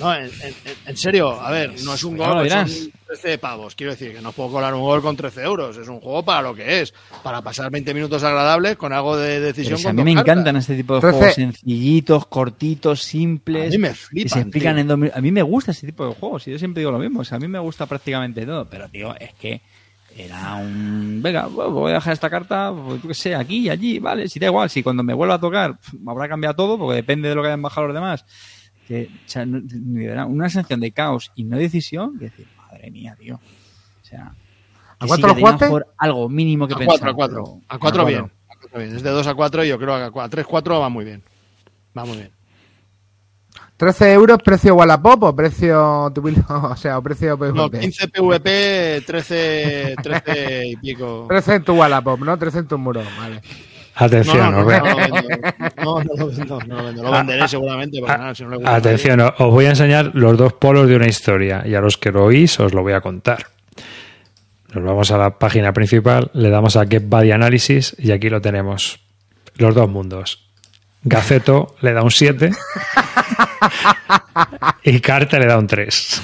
No, 0.00 0.14
en, 0.14 0.24
en- 0.24 0.54
en 0.86 0.96
serio, 0.96 1.40
a 1.40 1.50
ver, 1.50 1.74
no 1.84 1.94
es 1.94 2.04
un 2.04 2.16
gol, 2.16 2.42
dirás. 2.44 2.70
son 2.70 2.92
13 3.08 3.38
pavos. 3.38 3.74
Quiero 3.74 3.92
decir 3.92 4.12
que 4.12 4.20
no 4.20 4.32
puedo 4.32 4.50
colar 4.52 4.72
un 4.74 4.82
gol 4.82 5.02
con 5.02 5.16
13 5.16 5.42
euros. 5.42 5.76
Es 5.76 5.88
un 5.88 6.00
juego 6.00 6.24
para 6.24 6.42
lo 6.42 6.54
que 6.54 6.80
es. 6.80 6.94
Para 7.22 7.42
pasar 7.42 7.70
20 7.70 7.92
minutos 7.94 8.22
agradables 8.22 8.76
con 8.76 8.92
algo 8.92 9.16
de 9.16 9.40
decisión. 9.40 9.76
si 9.78 9.84
con 9.84 9.90
a 9.90 9.92
mí 9.94 10.04
me 10.04 10.14
cartas. 10.14 10.32
encantan 10.32 10.56
este 10.56 10.76
tipo 10.76 10.94
de 10.94 11.00
juegos 11.00 11.34
sencillitos, 11.34 12.26
cortitos, 12.26 13.02
simples. 13.02 13.68
A 13.68 13.70
mí 13.70 13.78
me 13.78 13.88
que 13.88 13.94
flipan, 13.94 14.28
se 14.30 14.40
explican 14.40 14.74
tío. 14.74 14.80
en 14.82 14.88
dos 14.88 14.98
minutos. 14.98 15.18
A 15.18 15.20
mí 15.22 15.32
me 15.32 15.42
gusta 15.42 15.70
ese 15.72 15.86
tipo 15.86 16.06
de 16.08 16.14
juegos. 16.14 16.46
Y 16.46 16.52
yo 16.52 16.58
siempre 16.58 16.80
digo 16.80 16.92
lo 16.92 16.98
mismo. 16.98 17.20
O 17.20 17.24
sea, 17.24 17.36
a 17.36 17.40
mí 17.40 17.48
me 17.48 17.58
gusta 17.58 17.86
prácticamente 17.86 18.46
todo. 18.46 18.66
Pero, 18.68 18.88
tío, 18.88 19.14
es 19.18 19.32
que 19.34 19.60
era 20.16 20.54
un. 20.56 21.20
Venga, 21.22 21.46
voy 21.46 21.90
a 21.90 21.94
dejar 21.94 22.12
esta 22.12 22.28
carta, 22.30 22.72
pues, 22.72 23.02
yo 23.02 23.08
qué 23.08 23.14
sé, 23.14 23.34
aquí 23.34 23.58
y 23.58 23.68
allí, 23.70 23.98
vale. 23.98 24.28
Si 24.28 24.38
da 24.38 24.46
igual, 24.46 24.68
si 24.70 24.82
cuando 24.82 25.02
me 25.02 25.14
vuelva 25.14 25.34
a 25.34 25.40
tocar 25.40 25.78
habrá 26.06 26.28
cambiado 26.28 26.54
todo, 26.56 26.78
porque 26.78 26.96
depende 26.96 27.28
de 27.28 27.34
lo 27.34 27.42
que 27.42 27.48
hayan 27.48 27.62
bajado 27.62 27.86
los 27.88 27.94
demás. 27.94 28.24
Que, 28.88 29.04
o 29.04 29.28
sea, 29.28 29.44
no- 29.44 29.60
una 30.26 30.48
sensación 30.48 30.80
de 30.80 30.90
caos 30.92 31.30
y 31.34 31.44
no 31.44 31.58
decisión, 31.58 32.18
que 32.18 32.24
decir, 32.26 32.46
madre 32.56 32.90
mía, 32.90 33.14
tío. 33.20 33.34
O 33.36 34.04
sea. 34.04 34.32
¿A 34.98 35.06
cuánto 35.06 35.28
sí, 35.28 35.34
lo 35.34 35.38
jugaste? 35.38 35.64
mejor 35.66 35.86
algo 35.98 36.28
mínimo 36.28 36.66
que 36.66 36.74
A 36.74 36.78
pensar. 36.78 36.98
4, 36.98 37.10
a 37.10 37.14
4. 37.14 37.44
pero- 37.44 37.60
A 37.68 37.78
4 37.78 38.02
a 38.02 38.04
bien. 38.06 38.20
cuatro. 38.22 38.38
A 38.48 38.56
cuatro 38.58 38.78
bien. 38.80 38.96
Es 38.96 39.02
de 39.02 39.10
2 39.10 39.26
a 39.26 39.34
4 39.34 39.64
y 39.64 39.68
yo 39.68 39.78
creo 39.78 40.12
que 40.12 40.20
a 40.20 40.28
3, 40.28 40.46
4 40.46 40.80
va 40.80 40.88
muy 40.88 41.04
bien. 41.04 41.22
Va 41.96 42.04
muy 42.06 42.16
bien. 42.16 42.30
13 43.76 44.12
euros, 44.12 44.38
precio 44.42 44.74
Wallapop 44.74 45.22
o 45.22 45.36
precio 45.36 46.10
o 46.48 46.76
sea, 46.76 46.98
o 46.98 47.02
precio 47.02 47.36
No, 47.36 47.68
PvP. 47.70 47.78
15 47.80 48.08
PVP, 48.08 49.02
13, 49.06 49.94
13 50.02 50.66
y 50.66 50.76
pico. 50.76 51.26
13 51.28 51.54
en 51.56 51.64
tu 51.64 51.74
Wallapop, 51.74 52.18
¿no? 52.20 52.36
13 52.38 52.58
en 52.60 52.66
tu 52.66 52.78
muro, 52.78 53.02
vale. 53.18 53.40
Atención, 54.00 54.52
no, 54.52 54.62
lo 54.62 54.80
no, 55.84 56.02
no 57.02 57.10
venderé 57.10 57.48
seguramente, 57.48 58.00
Atención, 58.64 59.20
os 59.20 59.50
voy 59.50 59.66
a 59.66 59.70
enseñar 59.70 60.12
los 60.14 60.38
dos 60.38 60.52
polos 60.52 60.88
de 60.88 60.94
una 60.94 61.08
historia 61.08 61.64
y 61.66 61.74
a 61.74 61.80
los 61.80 61.96
que 61.96 62.12
lo 62.12 62.26
oís 62.26 62.60
os 62.60 62.72
lo 62.74 62.82
voy 62.82 62.92
a 62.92 63.00
contar. 63.00 63.48
Nos 64.72 64.84
vamos 64.84 65.10
a 65.10 65.18
la 65.18 65.38
página 65.38 65.72
principal, 65.72 66.30
le 66.32 66.48
damos 66.48 66.76
a 66.76 66.86
Get 66.86 67.08
Body 67.08 67.32
Analysis 67.32 67.96
y 67.98 68.12
aquí 68.12 68.30
lo 68.30 68.40
tenemos. 68.40 69.00
Los 69.56 69.74
dos 69.74 69.88
mundos. 69.90 70.48
Gaceto 71.02 71.74
le 71.80 71.92
da 71.92 72.02
un 72.02 72.12
7 72.12 72.52
y 74.84 75.00
Carte 75.00 75.40
le 75.40 75.46
da 75.46 75.58
un 75.58 75.66
3. 75.66 76.22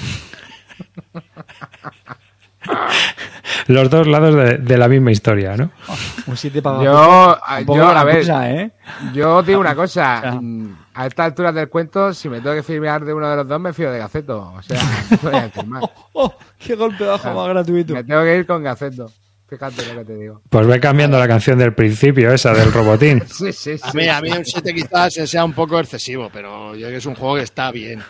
Los 3.67 3.89
dos 3.89 4.07
lados 4.07 4.35
de, 4.35 4.57
de 4.57 4.77
la 4.77 4.87
misma 4.87 5.11
historia, 5.11 5.55
¿no? 5.57 5.71
Un 6.27 6.37
7 6.37 6.61
para 6.61 6.83
Yo, 6.83 7.37
Tampoco 7.47 7.77
yo, 7.79 7.85
gran 7.87 7.97
a 7.97 8.03
ver, 8.03 8.19
cosa, 8.19 8.51
¿eh? 8.51 8.71
yo 9.13 9.43
digo 9.43 9.59
una 9.59 9.75
cosa. 9.75 9.85
O 9.85 9.87
sea. 10.21 10.31
mm, 10.33 10.77
A 10.95 11.07
esta 11.07 11.25
altura 11.25 11.51
del 11.51 11.69
cuento, 11.69 12.13
si 12.13 12.27
me 12.29 12.41
tengo 12.41 12.55
que 12.55 12.63
firmar 12.63 13.03
de 13.05 13.13
uno 13.13 13.29
de 13.29 13.35
los 13.37 13.47
dos, 13.47 13.59
me 13.59 13.73
fío 13.73 13.91
de 13.91 13.99
Gaceto. 13.99 14.53
O 14.57 14.61
sea, 14.61 14.81
no 15.11 15.17
voy 15.29 15.35
a 15.39 15.43
decir 15.43 15.65
más. 15.65 15.83
¡Oh! 16.13 16.33
¡Qué 16.59 16.75
golpe 16.75 17.03
bajo 17.05 17.33
más 17.33 17.47
gratuito! 17.49 17.93
Me 17.93 18.03
tengo 18.03 18.23
que 18.23 18.37
ir 18.37 18.45
con 18.45 18.63
Gaceto. 18.63 19.11
Fíjate 19.47 19.85
lo 19.93 19.99
que 19.99 20.05
te 20.05 20.15
digo. 20.15 20.41
Pues 20.49 20.65
ve 20.65 20.79
cambiando 20.79 21.19
la 21.19 21.27
canción 21.27 21.59
del 21.59 21.73
principio, 21.75 22.33
esa 22.33 22.51
del 22.53 22.71
robotín. 22.73 23.21
Sí, 23.27 23.53
sí, 23.53 23.77
sí. 23.77 23.83
A 23.83 23.93
mí, 23.93 24.07
a 24.07 24.19
mí 24.21 24.31
un 24.31 24.43
7 24.43 24.73
quizás 24.73 25.13
sea 25.13 25.45
un 25.45 25.53
poco 25.53 25.79
excesivo, 25.79 26.29
pero 26.33 26.73
yo 26.73 26.79
creo 26.79 26.89
que 26.89 26.97
es 26.97 27.05
un 27.05 27.13
juego 27.15 27.35
que 27.35 27.43
está 27.43 27.71
bien. 27.71 28.01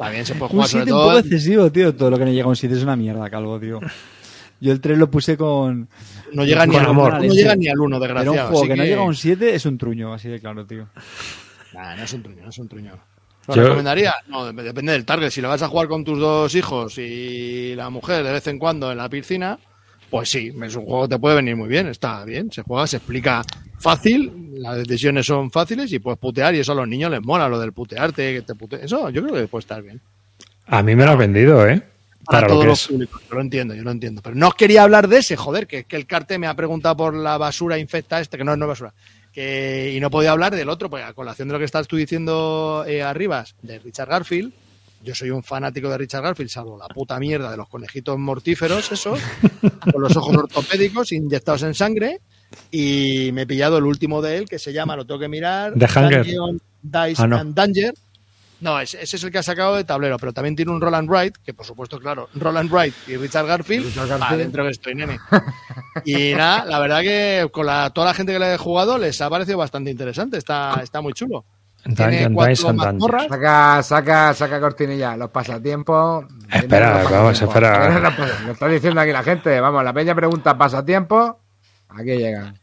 Está 0.00 0.10
bien, 0.10 0.24
se 0.24 0.34
puede 0.34 0.44
Un 0.44 0.48
jugar 0.50 0.68
sobre 0.68 0.84
7 0.84 0.92
un 0.92 0.98
poco 0.98 1.10
todo. 1.10 1.18
excesivo, 1.18 1.72
tío. 1.72 1.94
Todo 1.94 2.10
lo 2.10 2.18
que 2.18 2.24
no 2.24 2.30
llega 2.30 2.44
a 2.44 2.48
un 2.48 2.56
7 2.56 2.74
es 2.76 2.82
una 2.84 2.94
mierda, 2.96 3.28
calvo, 3.28 3.58
tío. 3.58 3.80
Yo 4.60 4.72
el 4.72 4.80
3 4.80 4.96
lo 4.96 5.10
puse 5.10 5.36
con. 5.36 5.88
No 6.32 6.44
llega, 6.44 6.64
ni 6.66 6.74
Con 6.74 6.82
al, 6.84 6.90
amor. 6.90 7.12
no 7.14 7.20
llega 7.34 7.56
ni 7.56 7.66
al 7.68 7.78
1, 7.80 7.98
Pero 8.00 8.12
un 8.12 8.16
desgraciado. 8.16 8.48
juego 8.48 8.60
así 8.62 8.68
que 8.68 8.76
no 8.76 8.82
que- 8.84 8.88
llega 8.88 9.00
a 9.02 9.04
un 9.04 9.14
7 9.16 9.54
es 9.54 9.66
un 9.66 9.76
truño, 9.78 10.12
así 10.14 10.28
de 10.28 10.38
claro, 10.40 10.64
tío. 10.66 10.88
Nah, 11.74 11.96
no 11.96 12.02
es 12.04 12.12
un 12.12 12.22
truño, 12.22 12.42
no 12.44 12.48
es 12.50 12.58
un 12.58 12.68
truño. 12.68 12.92
¿Lo 13.48 13.54
Yo- 13.56 13.62
recomendaría? 13.62 14.14
No, 14.28 14.46
dep- 14.52 14.62
depende 14.62 14.92
del 14.92 15.04
target. 15.04 15.30
Si 15.30 15.40
lo 15.40 15.48
vas 15.48 15.62
a 15.62 15.68
jugar 15.68 15.88
con 15.88 16.04
tus 16.04 16.18
dos 16.18 16.54
hijos 16.54 16.96
y 16.98 17.74
la 17.74 17.90
mujer 17.90 18.22
de 18.22 18.32
vez 18.32 18.46
en 18.46 18.58
cuando 18.58 18.92
en 18.92 18.98
la 18.98 19.08
piscina, 19.08 19.58
pues 20.10 20.30
sí, 20.30 20.52
es 20.62 20.76
un 20.76 20.84
juego 20.84 21.02
que 21.08 21.14
te 21.14 21.18
puede 21.18 21.36
venir 21.36 21.56
muy 21.56 21.68
bien. 21.68 21.86
Está 21.88 22.24
bien, 22.24 22.52
se 22.52 22.62
juega, 22.62 22.86
se 22.86 22.98
explica 22.98 23.42
fácil, 23.78 24.47
las 24.58 24.78
decisiones 24.78 25.26
son 25.26 25.50
fáciles 25.50 25.92
y 25.92 25.98
puedes 25.98 26.18
putear 26.18 26.54
y 26.54 26.60
eso 26.60 26.72
a 26.72 26.74
los 26.74 26.88
niños 26.88 27.10
les 27.10 27.22
mola, 27.22 27.48
lo 27.48 27.58
del 27.58 27.72
putearte, 27.72 28.34
que 28.34 28.42
te 28.42 28.54
pute... 28.54 28.84
Eso 28.84 29.10
yo 29.10 29.22
creo 29.22 29.34
que 29.34 29.48
puede 29.48 29.60
estar 29.60 29.82
bien. 29.82 30.00
A 30.66 30.82
mí 30.82 30.94
me 30.94 31.04
lo 31.04 31.12
has 31.12 31.18
vendido, 31.18 31.66
¿eh? 31.66 31.82
Para, 32.24 32.42
Para 32.42 32.48
lo 32.48 32.54
todos 32.54 32.62
que 32.62 32.68
los 32.68 32.80
es. 32.82 32.88
públicos. 32.88 33.22
Yo 33.28 33.34
lo 33.36 33.40
entiendo, 33.40 33.74
yo 33.74 33.82
lo 33.82 33.90
entiendo. 33.90 34.20
Pero 34.22 34.36
no 34.36 34.48
os 34.48 34.54
quería 34.54 34.82
hablar 34.82 35.08
de 35.08 35.18
ese, 35.18 35.36
joder, 35.36 35.66
que, 35.66 35.84
que 35.84 35.96
el 35.96 36.06
carte 36.06 36.38
me 36.38 36.46
ha 36.46 36.54
preguntado 36.54 36.96
por 36.96 37.14
la 37.14 37.38
basura 37.38 37.78
infecta 37.78 38.20
este, 38.20 38.36
que 38.36 38.44
no, 38.44 38.56
no 38.56 38.66
es 38.66 38.68
basura. 38.68 38.92
Que, 39.32 39.92
y 39.96 40.00
no 40.00 40.10
podía 40.10 40.32
hablar 40.32 40.54
del 40.54 40.68
otro, 40.68 40.90
pues 40.90 41.04
a 41.04 41.12
colación 41.14 41.48
de 41.48 41.52
lo 41.54 41.58
que 41.58 41.64
estás 41.64 41.86
tú 41.88 41.96
diciendo 41.96 42.84
eh, 42.86 43.02
arriba, 43.02 43.44
de 43.62 43.78
Richard 43.78 44.08
Garfield. 44.08 44.52
Yo 45.04 45.14
soy 45.14 45.30
un 45.30 45.44
fanático 45.44 45.88
de 45.88 45.96
Richard 45.96 46.22
Garfield, 46.22 46.50
salvo 46.50 46.76
la 46.76 46.88
puta 46.88 47.18
mierda 47.20 47.50
de 47.50 47.56
los 47.56 47.68
conejitos 47.68 48.18
mortíferos, 48.18 48.90
esos, 48.90 49.20
con 49.92 50.02
los 50.02 50.16
ojos 50.16 50.36
ortopédicos 50.36 51.12
inyectados 51.12 51.62
en 51.62 51.74
sangre. 51.74 52.20
Y 52.70 53.30
me 53.32 53.42
he 53.42 53.46
pillado 53.46 53.78
el 53.78 53.84
último 53.84 54.22
de 54.22 54.38
él, 54.38 54.48
que 54.48 54.58
se 54.58 54.72
llama, 54.72 54.96
lo 54.96 55.06
tengo 55.06 55.20
que 55.20 55.28
mirar, 55.28 55.72
The 55.74 55.86
Hunger. 55.86 56.24
Dungeon, 56.24 56.60
Dice 56.82 57.22
Ah, 57.22 57.26
no. 57.26 57.36
and 57.38 57.54
Danger. 57.54 57.92
No, 58.60 58.80
ese, 58.80 59.00
ese 59.00 59.16
es 59.16 59.22
el 59.24 59.30
que 59.30 59.38
ha 59.38 59.42
sacado 59.42 59.76
de 59.76 59.84
tablero, 59.84 60.16
pero 60.18 60.32
también 60.32 60.56
tiene 60.56 60.72
un 60.72 60.80
Roland 60.80 61.08
Wright, 61.08 61.36
que 61.44 61.54
por 61.54 61.64
supuesto, 61.64 62.00
claro, 62.00 62.28
Roland 62.34 62.68
Wright 62.72 62.92
y 63.06 63.16
Richard 63.16 63.46
Garfield, 63.46 63.86
Richard 63.86 64.08
Garfield. 64.08 64.32
va 64.32 64.36
dentro 64.36 64.64
que 64.64 64.70
estoy, 64.70 64.94
nene. 64.94 65.18
Y 66.04 66.32
nada, 66.34 66.64
la 66.64 66.78
verdad 66.80 67.00
que 67.02 67.48
con 67.52 67.66
la, 67.66 67.90
toda 67.90 68.08
la 68.08 68.14
gente 68.14 68.32
que 68.32 68.38
le 68.38 68.54
he 68.54 68.58
jugado 68.58 68.98
les 68.98 69.20
ha 69.20 69.28
parecido 69.30 69.58
bastante 69.58 69.90
interesante, 69.90 70.38
está, 70.38 70.80
está 70.82 71.00
muy 71.00 71.12
chulo. 71.12 71.44
Tiene 71.96 72.32
cuatro 72.32 72.72
mazmorras. 72.74 73.26
Saca, 73.28 73.82
saca, 73.82 74.34
saca 74.34 74.60
cortinilla. 74.60 75.16
Los 75.16 75.30
pasatiempos. 75.30 76.24
Espera, 76.52 77.02
Los 77.02 77.10
vamos, 77.12 77.40
espera. 77.40 78.00
Lo 78.00 78.10
pas- 78.10 78.40
Lo 78.46 78.52
está 78.52 78.66
diciendo 78.68 79.00
aquí 79.00 79.12
la 79.12 79.22
gente. 79.22 79.60
Vamos, 79.60 79.84
la 79.84 79.92
peña 79.92 80.14
pregunta 80.14 80.58
pasatiempos. 80.58 81.34
Aquí 81.88 82.16
llegan. 82.16 82.58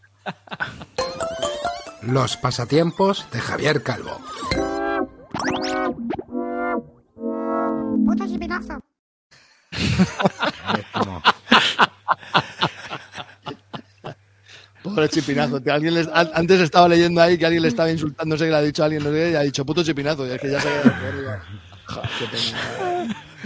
Los 2.03 2.37
pasatiempos 2.37 3.27
de 3.31 3.39
Javier 3.39 3.81
Calvo. 3.83 4.19
Puto 8.05 8.27
chipinazo. 8.27 8.79
Pobre 14.83 15.09
chipinazo. 15.09 15.59
tío. 15.61 15.73
Alguien 15.73 15.95
les- 15.95 16.07
an- 16.13 16.29
antes 16.33 16.61
estaba 16.61 16.87
leyendo 16.87 17.19
ahí 17.21 17.37
que 17.37 17.45
alguien 17.45 17.63
le 17.63 17.69
estaba 17.69 17.89
insultando, 17.89 18.35
no 18.35 18.37
sé 18.37 18.45
qué 18.45 18.51
le 18.51 18.57
ha 18.57 18.61
dicho 18.61 18.83
a 18.83 18.85
alguien, 18.85 19.03
no 19.03 19.09
sé 19.09 19.15
qué, 19.15 19.31
y 19.31 19.35
ha 19.35 19.41
dicho 19.41 19.65
puto 19.65 19.83
chipinazo. 19.83 20.27
Y 20.27 20.31
es 20.31 20.39
que 20.41 20.51
ya 20.51 20.61
se 20.61 20.67
ha 20.69 20.81
quedado 20.81 21.39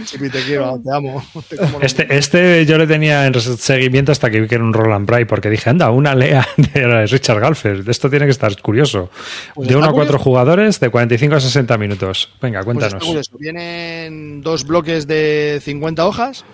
Chipi, 0.04 0.30
te 0.30 0.40
quiero, 0.44 0.80
te 0.82 0.90
amo. 0.96 1.22
Te 1.48 1.56
Este, 1.82 2.16
este 2.16 2.64
yo 2.64 2.78
le 2.78 2.86
tenía 2.86 3.26
en 3.26 3.34
seguimiento 3.38 4.12
hasta 4.12 4.30
que 4.30 4.40
vi 4.40 4.48
que 4.48 4.54
era 4.54 4.64
un 4.64 4.72
Roland 4.72 5.06
Bright, 5.06 5.28
porque 5.28 5.50
dije, 5.50 5.68
anda, 5.68 5.90
una 5.90 6.14
lea 6.14 6.46
de 6.56 7.06
Richard 7.06 7.38
Galfer. 7.40 7.84
Esto 7.86 8.08
tiene 8.08 8.24
que 8.24 8.30
estar 8.30 8.56
curioso. 8.62 9.10
Pues 9.54 9.68
de 9.68 9.76
1 9.76 9.84
a 9.84 9.88
4 9.92 10.06
curioso. 10.06 10.24
jugadores, 10.24 10.80
de 10.80 10.88
45 10.88 11.34
a 11.34 11.40
60 11.40 11.76
minutos. 11.76 12.30
Venga, 12.40 12.62
Pues 12.62 12.76
cuéntanos. 12.78 13.30
Vienen 13.38 14.40
dos 14.40 14.64
bloques 14.66 15.06
de 15.06 15.60
50 15.62 16.06
hojas. 16.06 16.44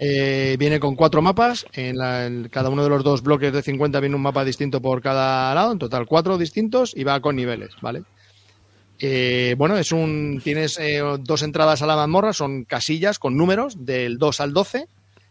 eh, 0.00 0.56
viene 0.58 0.80
con 0.80 0.96
cuatro 0.96 1.22
mapas. 1.22 1.66
En 1.74 1.96
la- 1.98 2.26
en 2.26 2.48
cada 2.48 2.68
uno 2.68 2.82
de 2.82 2.88
los 2.88 3.04
dos 3.04 3.22
bloques 3.22 3.52
de 3.52 3.62
50 3.62 4.00
viene 4.00 4.16
un 4.16 4.22
mapa 4.22 4.44
distinto 4.44 4.80
por 4.82 5.00
cada 5.02 5.54
lado. 5.54 5.72
En 5.72 5.78
total, 5.78 6.06
cuatro 6.06 6.36
distintos 6.36 6.92
y 6.96 7.04
va 7.04 7.20
con 7.20 7.36
niveles, 7.36 7.70
¿vale? 7.80 8.02
Eh, 9.06 9.54
bueno, 9.58 9.76
es 9.76 9.92
un. 9.92 10.40
Tienes 10.42 10.78
eh, 10.78 11.02
dos 11.20 11.42
entradas 11.42 11.82
a 11.82 11.86
la 11.86 11.94
mazmorra, 11.94 12.32
son 12.32 12.64
casillas 12.64 13.18
con 13.18 13.36
números 13.36 13.84
del 13.84 14.16
2 14.16 14.40
al 14.40 14.54
12 14.54 14.88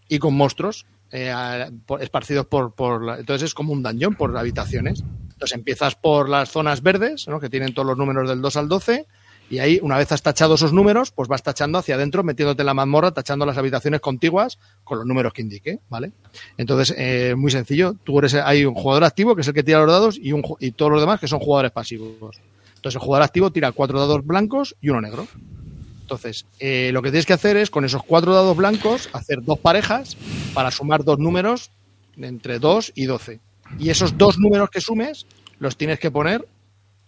y 0.08 0.20
con 0.20 0.36
monstruos 0.36 0.86
eh, 1.12 1.34
esparcidos 2.00 2.46
por, 2.46 2.74
por 2.74 3.18
entonces 3.18 3.48
es 3.48 3.54
como 3.56 3.74
un 3.74 3.82
dungeon 3.82 4.14
por 4.14 4.38
habitaciones. 4.38 5.04
Entonces 5.32 5.58
empiezas 5.58 5.96
por 5.96 6.30
las 6.30 6.52
zonas 6.52 6.84
verdes, 6.84 7.28
¿no? 7.28 7.40
que 7.40 7.50
tienen 7.50 7.74
todos 7.74 7.88
los 7.88 7.98
números 7.98 8.30
del 8.30 8.44
2 8.44 8.58
al 8.58 8.70
12, 8.70 9.08
y 9.50 9.58
ahí, 9.58 9.80
una 9.82 9.98
vez 9.98 10.12
has 10.12 10.22
tachado 10.22 10.54
esos 10.54 10.72
números, 10.72 11.12
pues 11.12 11.28
vas 11.28 11.42
tachando 11.42 11.80
hacia 11.80 11.96
adentro, 11.96 12.24
metiéndote 12.24 12.62
en 12.62 12.68
la 12.68 12.76
mazmorra, 12.76 13.10
tachando 13.10 13.44
las 13.44 13.58
habitaciones 13.58 14.02
contiguas 14.02 14.60
con 14.84 15.00
los 15.00 15.08
números 15.08 15.34
que 15.34 15.42
indique, 15.42 15.80
¿vale? 15.90 16.12
Entonces, 16.58 16.94
eh, 16.96 17.34
muy 17.36 17.50
sencillo, 17.50 17.96
tú 18.04 18.20
eres, 18.20 18.36
hay 18.36 18.66
un 18.66 18.76
jugador 18.76 19.04
activo, 19.04 19.36
que 19.36 19.42
es 19.42 19.48
el 19.48 19.56
que 19.56 19.64
tira 19.64 19.80
los 19.80 19.90
dados, 19.90 20.20
y, 20.22 20.32
un, 20.32 20.44
y 20.60 20.72
todos 20.72 20.92
los 20.92 21.02
demás 21.02 21.20
que 21.20 21.28
son 21.28 21.40
jugadores 21.40 21.72
pasivos. 21.72 22.40
Entonces, 22.84 23.02
el 23.02 23.06
jugador 23.06 23.24
activo 23.24 23.50
tira 23.50 23.72
cuatro 23.72 23.98
dados 23.98 24.26
blancos 24.26 24.76
y 24.82 24.90
uno 24.90 25.00
negro. 25.00 25.26
Entonces, 26.02 26.46
eh, 26.60 26.90
lo 26.92 27.02
que 27.02 27.12
tienes 27.12 27.26
que 27.26 27.32
hacer 27.32 27.56
es, 27.56 27.70
con 27.70 27.86
esos 27.86 28.04
cuatro 28.04 28.34
dados 28.34 28.58
blancos, 28.58 29.10
hacer 29.14 29.42
dos 29.42 29.58
parejas 29.58 30.18
para 30.54 30.70
sumar 30.70 31.06
dos 31.06 31.18
números 31.18 31.72
entre 32.18 32.60
2 32.60 32.92
y 32.94 33.06
12. 33.06 33.40
Y 33.80 33.90
esos 33.90 34.18
dos 34.18 34.38
números 34.38 34.70
que 34.70 34.82
sumes 34.82 35.26
los 35.60 35.78
tienes 35.78 35.98
que 35.98 36.12
poner 36.12 36.46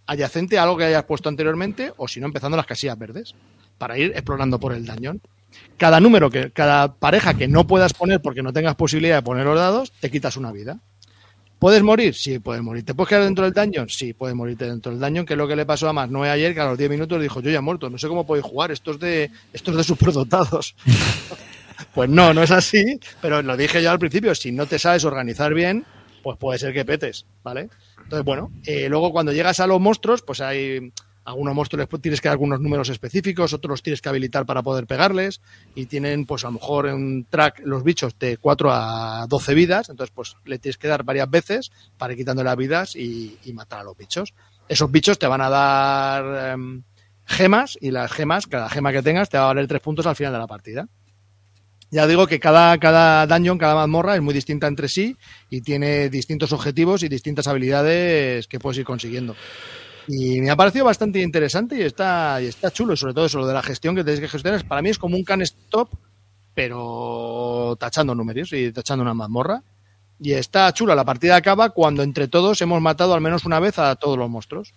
adyacente 0.05 0.57
a 0.57 0.63
algo 0.63 0.77
que 0.77 0.85
hayas 0.85 1.03
puesto 1.03 1.27
anteriormente 1.27 1.91
o 1.97 2.07
si 2.07 2.21
no 2.21 2.27
empezando 2.27 2.55
las 2.55 2.65
casillas 2.65 2.97
verdes 2.97 3.35
para 3.77 3.97
ir 3.97 4.13
explorando 4.15 4.61
por 4.61 4.71
el 4.71 4.85
dañón. 4.85 5.19
cada 5.75 5.99
número, 5.99 6.29
que 6.29 6.51
cada 6.51 6.93
pareja 6.95 7.33
que 7.33 7.49
no 7.49 7.67
puedas 7.67 7.93
poner 7.93 8.21
porque 8.21 8.43
no 8.43 8.53
tengas 8.53 8.75
posibilidad 8.75 9.17
de 9.17 9.23
poner 9.23 9.45
los 9.45 9.59
dados, 9.59 9.91
te 9.99 10.09
quitas 10.09 10.37
una 10.37 10.53
vida. 10.53 10.79
¿Puedes 11.59 11.81
morir? 11.83 12.13
Sí, 12.13 12.39
puedes 12.39 12.61
morir. 12.61 12.83
¿Te 12.83 12.93
puedes 12.93 13.09
quedar 13.09 13.23
dentro 13.23 13.45
del 13.45 13.53
dungeon? 13.53 13.89
Sí, 13.89 14.13
puedes 14.13 14.35
morirte 14.35 14.65
dentro 14.65 14.91
del 14.91 14.99
dungeon, 14.99 15.25
que 15.25 15.33
es 15.33 15.37
lo 15.37 15.47
que 15.47 15.55
le 15.55 15.65
pasó 15.65 15.87
a 15.87 15.93
Más 15.93 16.09
Noé 16.09 16.29
ayer, 16.29 16.53
que 16.53 16.59
a 16.59 16.65
los 16.65 16.77
10 16.77 16.89
minutos 16.89 17.21
dijo, 17.21 17.41
yo 17.41 17.49
ya 17.49 17.59
he 17.59 17.61
muerto, 17.61 17.89
no 17.89 17.97
sé 17.97 18.07
cómo 18.07 18.25
podéis 18.25 18.45
jugar, 18.45 18.71
esto 18.71 18.91
es 18.91 18.99
de, 18.99 19.31
esto 19.53 19.71
es 19.71 19.77
de 19.77 19.83
superdotados. 19.83 20.75
pues 21.93 22.09
no, 22.09 22.33
no 22.33 22.43
es 22.43 22.51
así, 22.51 22.99
pero 23.21 23.41
lo 23.41 23.55
dije 23.55 23.81
yo 23.81 23.91
al 23.91 23.99
principio, 23.99 24.35
si 24.35 24.51
no 24.51 24.65
te 24.65 24.79
sabes 24.79 25.05
organizar 25.05 25.53
bien, 25.53 25.85
pues 26.21 26.37
puede 26.37 26.59
ser 26.59 26.73
que 26.73 26.85
petes, 26.85 27.25
¿vale? 27.43 27.69
Entonces, 28.03 28.25
bueno, 28.25 28.51
eh, 28.65 28.89
luego 28.89 29.11
cuando 29.11 29.31
llegas 29.31 29.59
a 29.59 29.67
los 29.67 29.79
monstruos, 29.79 30.21
pues 30.21 30.41
hay 30.41 30.91
algunos 31.25 31.55
monstruos 31.55 31.89
tienes 32.01 32.21
que 32.21 32.27
dar 32.27 32.33
algunos 32.33 32.61
números 32.61 32.89
específicos, 32.89 33.53
otros 33.53 33.81
tienes 33.81 34.01
que 34.01 34.09
habilitar 34.09 34.45
para 34.45 34.61
poder 34.61 34.85
pegarles 34.85 35.41
y 35.73 35.87
tienen 35.87 36.25
pues 36.25 36.43
a 36.43 36.47
lo 36.47 36.53
mejor 36.53 36.87
en 36.87 36.95
un 36.95 37.25
track 37.29 37.61
los 37.65 37.83
bichos 37.83 38.17
de 38.19 38.37
4 38.37 38.69
a 38.71 39.25
12 39.27 39.53
vidas, 39.55 39.89
entonces 39.89 40.13
pues 40.15 40.37
le 40.45 40.59
tienes 40.59 40.77
que 40.77 40.87
dar 40.87 41.03
varias 41.03 41.29
veces 41.29 41.71
para 41.97 42.13
ir 42.13 42.19
quitando 42.19 42.43
las 42.43 42.55
vidas 42.55 42.95
y, 42.95 43.37
y 43.43 43.53
matar 43.53 43.79
a 43.79 43.83
los 43.83 43.97
bichos. 43.97 44.33
Esos 44.69 44.91
bichos 44.91 45.19
te 45.19 45.27
van 45.27 45.41
a 45.41 45.49
dar 45.49 46.53
em, 46.53 46.83
gemas 47.25 47.77
y 47.81 47.91
las 47.91 48.11
gemas, 48.11 48.45
cada 48.45 48.69
gema 48.69 48.91
que 48.91 49.01
tengas 49.01 49.29
te 49.29 49.37
va 49.37 49.45
a 49.45 49.47
valer 49.47 49.67
3 49.67 49.81
puntos 49.81 50.05
al 50.05 50.15
final 50.15 50.33
de 50.33 50.39
la 50.39 50.47
partida. 50.47 50.87
Ya 51.91 52.07
digo 52.07 52.27
que 52.27 52.39
cada, 52.39 52.77
cada 52.77 53.25
dungeon, 53.25 53.57
cada 53.57 53.75
mazmorra 53.75 54.15
es 54.15 54.21
muy 54.21 54.33
distinta 54.33 54.67
entre 54.67 54.89
sí 54.89 55.15
y 55.49 55.61
tiene 55.61 56.09
distintos 56.09 56.51
objetivos 56.51 57.03
y 57.03 57.09
distintas 57.09 57.47
habilidades 57.47 58.47
que 58.47 58.59
puedes 58.59 58.79
ir 58.79 58.85
consiguiendo. 58.85 59.35
Y 60.07 60.41
me 60.41 60.51
ha 60.51 60.55
parecido 60.55 60.85
bastante 60.85 61.21
interesante 61.21 61.77
y 61.77 61.81
está, 61.81 62.39
y 62.41 62.45
está 62.45 62.71
chulo, 62.71 62.95
sobre 62.95 63.13
todo 63.13 63.25
eso, 63.25 63.39
lo 63.39 63.47
de 63.47 63.53
la 63.53 63.63
gestión 63.63 63.95
que 63.95 64.03
tenéis 64.03 64.21
que 64.21 64.27
gestionar. 64.27 64.67
Para 64.67 64.81
mí 64.81 64.89
es 64.89 64.99
como 64.99 65.15
un 65.15 65.23
can 65.23 65.41
stop, 65.41 65.89
pero 66.53 67.75
tachando 67.79 68.13
números 68.13 68.53
y 68.53 68.71
tachando 68.71 69.01
una 69.01 69.13
mazmorra. 69.13 69.63
Y 70.19 70.31
está 70.31 70.71
chula. 70.73 70.95
La 70.95 71.03
partida 71.03 71.35
acaba 71.35 71.71
cuando 71.71 72.03
entre 72.03 72.27
todos 72.27 72.61
hemos 72.61 72.81
matado 72.81 73.13
al 73.13 73.21
menos 73.21 73.45
una 73.45 73.59
vez 73.59 73.79
a 73.79 73.95
todos 73.95 74.17
los 74.17 74.29
monstruos. 74.29 74.73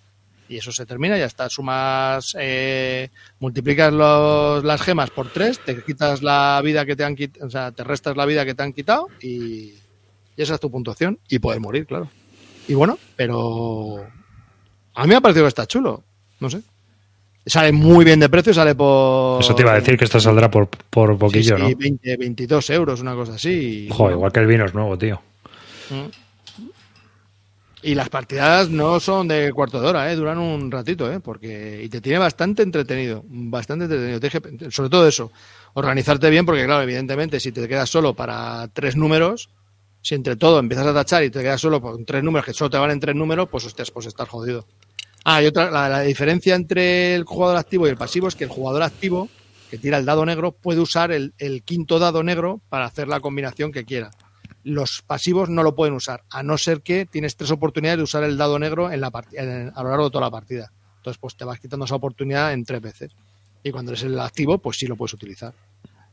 Y 0.48 0.56
eso 0.56 0.72
se 0.72 0.86
termina, 0.86 1.18
ya 1.18 1.26
está. 1.26 1.48
Sumas, 1.50 2.34
eh, 2.38 3.10
multiplicas 3.38 3.92
los, 3.92 4.64
las 4.64 4.80
gemas 4.80 5.10
por 5.10 5.30
tres, 5.30 5.60
te 5.62 5.82
quitas 5.84 6.22
la 6.22 6.60
vida 6.64 6.86
que 6.86 6.96
te 6.96 7.04
han 7.04 7.14
quitado, 7.14 7.46
o 7.46 7.50
sea, 7.50 7.70
te 7.70 7.84
restas 7.84 8.16
la 8.16 8.24
vida 8.24 8.46
que 8.46 8.54
te 8.54 8.62
han 8.62 8.72
quitado 8.72 9.08
y 9.20 9.74
esa 10.38 10.54
es 10.54 10.60
tu 10.60 10.70
puntuación. 10.70 11.18
Y 11.28 11.38
puedes 11.38 11.60
morir, 11.60 11.86
claro. 11.86 12.08
Y 12.66 12.74
bueno, 12.74 12.98
pero 13.14 14.06
a 14.94 15.02
mí 15.02 15.08
me 15.08 15.16
ha 15.16 15.20
parecido 15.20 15.44
que 15.44 15.48
está 15.48 15.66
chulo. 15.66 16.02
No 16.40 16.50
sé. 16.50 16.60
Sale 17.46 17.72
muy 17.72 18.04
bien 18.04 18.20
de 18.20 18.28
precio, 18.28 18.52
sale 18.52 18.74
por. 18.74 19.40
Eso 19.40 19.54
te 19.54 19.62
iba 19.62 19.72
a 19.72 19.76
decir 19.76 19.96
que 19.96 20.04
esto 20.04 20.20
saldrá 20.20 20.50
por, 20.50 20.68
por 20.68 21.16
poquillo, 21.16 21.56
sí, 21.56 21.62
sí, 21.62 21.70
¿no? 21.72 21.78
20, 21.78 22.16
22 22.18 22.70
euros, 22.70 23.00
una 23.00 23.14
cosa 23.14 23.34
así. 23.34 23.88
Joder, 23.90 24.16
igual 24.16 24.32
que 24.32 24.40
el 24.40 24.46
vino 24.46 24.66
es 24.66 24.74
nuevo, 24.74 24.98
tío. 24.98 25.20
y 27.82 27.94
las 27.94 28.10
partidas 28.10 28.68
no 28.68 29.00
son 29.00 29.28
de 29.28 29.50
cuarto 29.52 29.80
de 29.80 29.86
hora, 29.86 30.12
¿eh? 30.12 30.16
duran 30.16 30.38
un 30.38 30.70
ratito, 30.70 31.10
¿eh? 31.10 31.20
porque 31.20 31.80
y 31.82 31.88
te 31.88 32.02
tiene 32.02 32.18
bastante 32.18 32.62
entretenido, 32.62 33.24
bastante 33.26 33.84
entretenido. 33.84 34.70
Sobre 34.70 34.90
todo 34.90 35.08
eso, 35.08 35.32
organizarte 35.72 36.28
bien, 36.28 36.44
porque 36.44 36.64
claro, 36.66 36.82
evidentemente, 36.82 37.40
si 37.40 37.52
te 37.52 37.66
quedas 37.66 37.88
solo 37.88 38.12
para 38.12 38.68
tres 38.74 38.94
números, 38.94 39.48
si 40.02 40.14
entre 40.14 40.36
todo 40.36 40.58
empiezas 40.58 40.86
a 40.86 40.94
tachar 40.94 41.24
y 41.24 41.30
te 41.30 41.40
quedas 41.40 41.60
solo 41.60 41.80
con 41.80 42.04
tres 42.04 42.22
números 42.22 42.44
que 42.44 42.52
solo 42.52 42.68
te 42.68 42.78
valen 42.78 43.00
tres 43.00 43.14
números, 43.14 43.48
pues 43.48 43.64
hostias, 43.64 43.90
pues 43.90 44.06
estás 44.06 44.28
jodido. 44.28 44.66
Ah, 45.30 45.42
y 45.42 45.46
otra, 45.46 45.70
la, 45.70 46.00
diferencia 46.00 46.54
entre 46.54 47.14
el 47.14 47.24
jugador 47.24 47.58
activo 47.58 47.86
y 47.86 47.90
el 47.90 47.98
pasivo 47.98 48.28
es 48.28 48.34
que 48.34 48.44
el 48.44 48.50
jugador 48.50 48.82
activo, 48.82 49.28
que 49.70 49.76
tira 49.76 49.98
el 49.98 50.06
dado 50.06 50.24
negro, 50.24 50.52
puede 50.52 50.80
usar 50.80 51.12
el, 51.12 51.34
quinto 51.66 51.98
dado 51.98 52.22
negro 52.22 52.62
para 52.70 52.86
hacer 52.86 53.08
la 53.08 53.20
combinación 53.20 53.70
que 53.70 53.84
quiera. 53.84 54.10
Los 54.64 55.02
pasivos 55.02 55.50
no 55.50 55.62
lo 55.62 55.74
pueden 55.74 55.92
usar, 55.92 56.24
a 56.30 56.42
no 56.42 56.56
ser 56.56 56.80
que 56.80 57.04
tienes 57.04 57.36
tres 57.36 57.50
oportunidades 57.50 57.98
de 57.98 58.04
usar 58.04 58.24
el 58.24 58.38
dado 58.38 58.58
negro 58.58 58.90
en 58.90 59.02
la 59.02 59.12
en- 59.32 59.70
a 59.74 59.82
lo 59.82 59.90
largo 59.90 60.06
de 60.06 60.10
toda 60.12 60.24
la 60.24 60.30
partida. 60.30 60.72
Entonces, 60.96 61.18
pues 61.20 61.36
te 61.36 61.44
vas 61.44 61.60
quitando 61.60 61.84
esa 61.84 61.96
oportunidad 61.96 62.54
en 62.54 62.64
tres 62.64 62.80
veces. 62.80 63.12
Y 63.62 63.70
cuando 63.70 63.90
eres 63.90 64.04
el 64.04 64.18
activo, 64.18 64.56
pues 64.56 64.78
sí 64.78 64.86
lo 64.86 64.96
puedes 64.96 65.12
utilizar. 65.12 65.52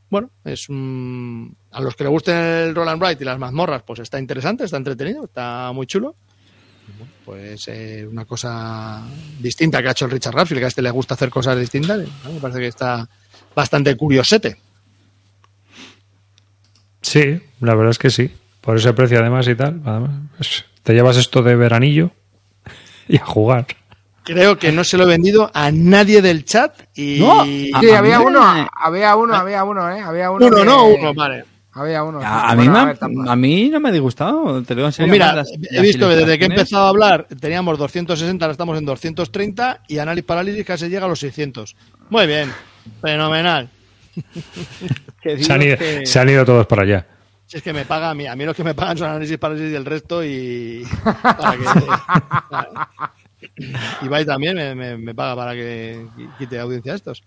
Bueno, 0.10 0.30
es 0.44 0.66
mm, 0.68 1.48
a 1.72 1.80
los 1.80 1.96
que 1.96 2.04
le 2.04 2.10
gusten 2.10 2.36
el 2.36 2.76
roll 2.76 2.90
and 2.90 3.02
write 3.02 3.24
y 3.24 3.26
las 3.26 3.40
mazmorras, 3.40 3.82
pues 3.84 4.02
está 4.02 4.20
interesante, 4.20 4.66
está 4.66 4.76
entretenido, 4.76 5.24
está 5.24 5.72
muy 5.72 5.88
chulo. 5.88 6.18
Pues 7.26 7.68
eh, 7.70 8.07
una 8.10 8.26
cosa 8.26 9.02
distinta 9.40 9.82
que 9.82 9.88
ha 9.88 9.91
hecho 9.91 10.06
el 10.06 10.12
Richard 10.12 10.36
Radfield, 10.36 10.60
que 10.60 10.66
a 10.66 10.68
este 10.68 10.82
le 10.82 10.91
gusta 10.91 11.16
hacer 11.16 11.30
cosas 11.30 11.60
distintas. 11.60 11.99
¿no? 12.24 12.32
Me 12.34 12.40
parece 12.40 12.60
que 12.60 12.68
está 12.68 13.07
bastante 13.56 13.95
curiosete. 13.98 14.57
Sí, 17.02 17.40
la 17.62 17.76
verdad 17.76 17.91
es 17.91 17.98
que 17.99 18.10
sí. 18.10 18.32
Por 18.62 18.78
ese 18.78 18.94
precio 18.94 19.20
además 19.20 19.48
y 19.48 19.56
tal. 19.56 19.82
además, 19.86 20.12
pues, 20.38 20.66
te 20.84 20.94
llevas 20.94 21.18
esto 21.18 21.41
de 21.44 21.56
veranillo 21.56 22.12
y 23.07 23.18
a 23.18 23.26
jugar. 23.26 23.68
Creo 24.24 24.57
que 24.57 24.72
no 24.72 24.84
se 24.84 24.98
lo 24.98 25.03
he 25.03 25.07
vendido 25.07 25.52
a 25.53 25.72
nadie 25.72 26.20
del 26.22 26.45
chat 26.45 26.80
y 26.95 27.20
No, 27.20 27.44
Sí, 27.44 27.72
A- 27.74 27.78
a 27.78 27.98
había 27.99 28.20
uno, 28.20 28.41
había 28.74 29.16
uno, 29.16 29.36
había 29.36 29.64
uno, 29.64 29.91
¿eh? 29.95 30.02
Había 30.02 30.32
uno. 30.32 30.48
uno, 30.48 30.57
que- 30.57 30.66
no 30.66 30.86
uno, 30.88 31.14
vale. 31.14 31.45
Había 31.77 32.03
uno. 32.03 32.22
sí, 32.22 32.26
A, 32.27 32.56
mí 32.56 32.69
me, 32.69 32.80
a 32.80 33.35
no 33.69 33.80
me 33.81 33.89
ha 33.89 33.91
disgustado, 33.91 34.64
te 34.64 34.73
lo 34.76 34.81
digo 34.81 34.88
en 34.88 34.93
Pues 34.95 35.07
mira, 35.10 35.34
las- 35.35 35.52
he 35.52 35.73
las 35.76 35.81
visto 35.84 36.07
que 36.07 36.15
desde 36.15 36.39
que 36.39 36.45
he 36.45 36.47
empezado 36.47 36.85
a 36.85 36.89
hablar 36.89 37.27
teníamos 37.39 37.77
260, 37.77 38.45
ahora 38.45 38.52
estamos 38.53 38.77
en 38.77 38.85
230 38.85 39.81
y 39.89 39.97
Análisis 39.97 40.26
Parálisis 40.26 40.65
casi 40.65 40.88
llega 40.88 41.06
a 41.06 41.10
los 41.10 41.19
600. 41.19 41.76
Muy 42.10 42.27
bien, 42.27 42.49
fenomenal. 43.02 43.69
Se 45.23 45.52
han, 45.53 45.61
ido, 45.64 45.77
que- 45.77 46.06
se 46.06 46.19
han 46.19 46.30
ido 46.30 46.45
todos 46.45 46.65
para 46.68 46.84
allá. 46.84 47.06
Si 47.47 47.57
es 47.57 47.64
que 47.64 47.73
me 47.73 47.84
paga 47.85 48.10
a 48.11 48.14
mí, 48.15 48.26
a 48.26 48.35
mí 48.35 48.45
los 48.45 48.56
que 48.56 48.64
me 48.64 48.73
pagan 48.73 48.97
son 48.97 49.10
Análisis 49.10 49.38
Parálisis 49.38 49.72
y 49.72 49.76
el 49.76 49.85
resto 49.85 50.23
y 50.23 50.84
para 51.22 51.52
que... 51.57 53.56
Ibai 54.06 54.26
también 54.26 54.56
me, 54.56 54.73
me- 54.76 54.97
me 54.97 55.14
paga 55.14 55.35
para 55.35 55.53
que 55.53 56.06
quite 56.38 56.60
audiencia 56.60 56.93
a 56.93 56.95
estos. 56.95 57.23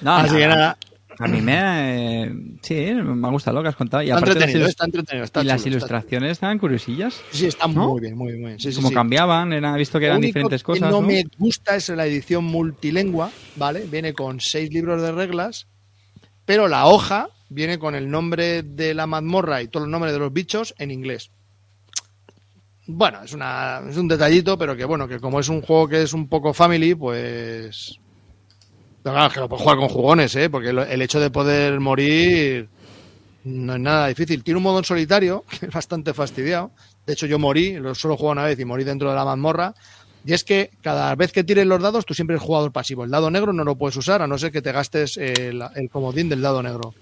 No, 0.00 0.14
Así 0.16 0.36
que 0.36 0.46
nada, 0.46 0.76
A 1.20 1.26
mí 1.26 1.40
me. 1.40 2.22
eh, 2.24 2.32
sí, 2.62 2.74
me 2.94 3.26
ha 3.26 3.30
gustado 3.30 3.56
lo 3.56 3.62
que 3.62 3.68
has 3.68 3.76
contado. 3.76 4.02
Y 4.02 4.06
está 4.06 4.18
aparte 4.18 4.32
entretenido, 4.32 4.68
está 4.68 4.84
entretenido. 4.84 5.24
Está 5.24 5.42
y 5.42 5.44
las 5.44 5.62
chulo, 5.62 5.76
ilustraciones 5.76 6.32
estaban 6.32 6.58
curiosillas. 6.58 7.20
Sí, 7.30 7.46
están 7.46 7.74
¿no? 7.74 7.88
muy 7.88 8.00
bien, 8.00 8.16
muy 8.16 8.28
bien. 8.28 8.40
Muy 8.42 8.48
bien. 8.50 8.60
Sí, 8.60 8.70
sí, 8.70 8.76
como 8.76 8.88
sí. 8.88 8.94
cambiaban, 8.94 9.52
era, 9.52 9.74
he 9.74 9.78
visto 9.78 9.98
que 9.98 10.06
Lo 10.06 10.12
eran 10.12 10.18
único 10.18 10.28
diferentes 10.28 10.62
que 10.62 10.66
cosas. 10.66 10.90
no, 10.90 11.00
¿no? 11.00 11.06
me 11.06 11.24
gusta 11.38 11.76
es 11.76 11.88
la 11.88 12.06
edición 12.06 12.44
multilingua, 12.44 13.30
¿vale? 13.56 13.84
Viene 13.90 14.14
con 14.14 14.40
seis 14.40 14.72
libros 14.72 15.02
de 15.02 15.12
reglas, 15.12 15.66
pero 16.44 16.68
la 16.68 16.86
hoja 16.86 17.28
viene 17.48 17.78
con 17.78 17.94
el 17.94 18.10
nombre 18.10 18.62
de 18.62 18.94
la 18.94 19.06
mazmorra 19.06 19.62
y 19.62 19.68
todos 19.68 19.86
los 19.86 19.90
nombres 19.90 20.12
de 20.12 20.18
los 20.20 20.32
bichos 20.32 20.74
en 20.78 20.90
inglés. 20.90 21.30
Bueno, 22.86 23.22
es, 23.22 23.32
una, 23.34 23.82
es 23.88 23.96
un 23.96 24.08
detallito, 24.08 24.56
pero 24.56 24.74
que 24.76 24.84
bueno, 24.84 25.06
que 25.08 25.18
como 25.20 25.40
es 25.40 25.48
un 25.48 25.60
juego 25.62 25.88
que 25.88 26.02
es 26.02 26.12
un 26.12 26.28
poco 26.28 26.54
family, 26.54 26.94
pues... 26.94 27.98
Que 29.32 29.40
lo 29.40 29.48
puedes 29.48 29.62
jugar 29.62 29.78
con 29.78 29.88
jugones, 29.88 30.34
¿eh? 30.36 30.50
Porque 30.50 30.70
el 30.70 31.02
hecho 31.02 31.20
de 31.20 31.30
poder 31.30 31.80
morir 31.80 32.68
no 33.44 33.74
es 33.74 33.80
nada 33.80 34.08
difícil. 34.08 34.42
Tiene 34.44 34.58
un 34.58 34.64
modo 34.64 34.78
en 34.78 34.84
solitario, 34.84 35.44
que 35.60 35.66
es 35.66 35.72
bastante 35.72 36.14
fastidiado. 36.14 36.70
De 37.06 37.14
hecho, 37.14 37.26
yo 37.26 37.38
morí, 37.38 37.74
lo 37.74 37.94
solo 37.94 38.16
jugué 38.16 38.32
una 38.32 38.44
vez 38.44 38.58
y 38.58 38.64
morí 38.64 38.84
dentro 38.84 39.10
de 39.10 39.16
la 39.16 39.24
mazmorra. 39.24 39.74
Y 40.24 40.32
es 40.32 40.44
que 40.44 40.70
cada 40.82 41.14
vez 41.14 41.32
que 41.32 41.44
tires 41.44 41.66
los 41.66 41.80
dados, 41.80 42.04
tú 42.04 42.12
siempre 42.12 42.36
eres 42.36 42.44
jugador 42.44 42.72
pasivo. 42.72 43.04
El 43.04 43.10
dado 43.10 43.30
negro 43.30 43.52
no 43.52 43.64
lo 43.64 43.76
puedes 43.76 43.96
usar, 43.96 44.20
a 44.20 44.26
no 44.26 44.36
ser 44.36 44.52
que 44.52 44.60
te 44.60 44.72
gastes 44.72 45.16
el, 45.16 45.62
el 45.74 45.90
comodín 45.90 46.28
del 46.28 46.42
dado 46.42 46.62
negro. 46.62 46.92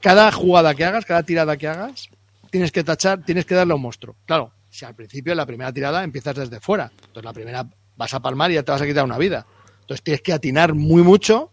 Cada 0.00 0.30
jugada 0.30 0.74
que 0.74 0.84
hagas, 0.84 1.04
cada 1.04 1.22
tirada 1.22 1.56
que 1.56 1.66
hagas, 1.66 2.10
tienes 2.50 2.70
que 2.70 2.84
tachar, 2.84 3.24
tienes 3.24 3.46
que 3.46 3.54
darle 3.54 3.72
a 3.72 3.76
un 3.76 3.82
monstruo. 3.82 4.14
Claro, 4.26 4.52
si 4.70 4.84
al 4.84 4.94
principio, 4.94 5.32
en 5.32 5.38
la 5.38 5.46
primera 5.46 5.72
tirada, 5.72 6.04
empiezas 6.04 6.36
desde 6.36 6.60
fuera. 6.60 6.92
Entonces, 6.94 7.24
la 7.24 7.32
primera 7.32 7.66
vas 7.96 8.14
a 8.14 8.20
palmar 8.20 8.50
y 8.50 8.54
ya 8.54 8.62
te 8.62 8.72
vas 8.72 8.82
a 8.82 8.86
quitar 8.86 9.04
una 9.04 9.18
vida. 9.18 9.46
Entonces, 9.84 10.02
tienes 10.02 10.22
que 10.22 10.32
atinar 10.32 10.74
muy 10.74 11.02
mucho 11.02 11.50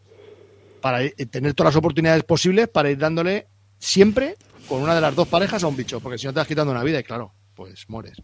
para 0.81 1.03
ir- 1.03 1.13
tener 1.29 1.53
todas 1.53 1.73
las 1.73 1.79
oportunidades 1.79 2.23
posibles 2.23 2.67
para 2.69 2.89
ir 2.89 2.97
dándole 2.97 3.47
siempre 3.77 4.37
con 4.67 4.81
una 4.81 4.95
de 4.95 5.01
las 5.01 5.13
dos 5.15 5.27
parejas 5.27 5.63
a 5.63 5.67
un 5.67 5.75
bicho, 5.75 5.99
porque 5.99 6.17
si 6.17 6.25
no 6.27 6.33
te 6.33 6.39
vas 6.39 6.47
quitando 6.47 6.71
una 6.71 6.83
vida 6.83 6.99
y 6.99 7.03
claro, 7.03 7.33
pues 7.55 7.89
mueres. 7.89 8.17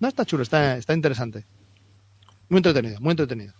No, 0.00 0.08
está 0.08 0.24
chulo, 0.24 0.42
está, 0.42 0.76
está 0.78 0.94
interesante. 0.94 1.44
Muy 2.48 2.58
entretenido, 2.58 2.98
muy 3.00 3.10
entretenido. 3.12 3.52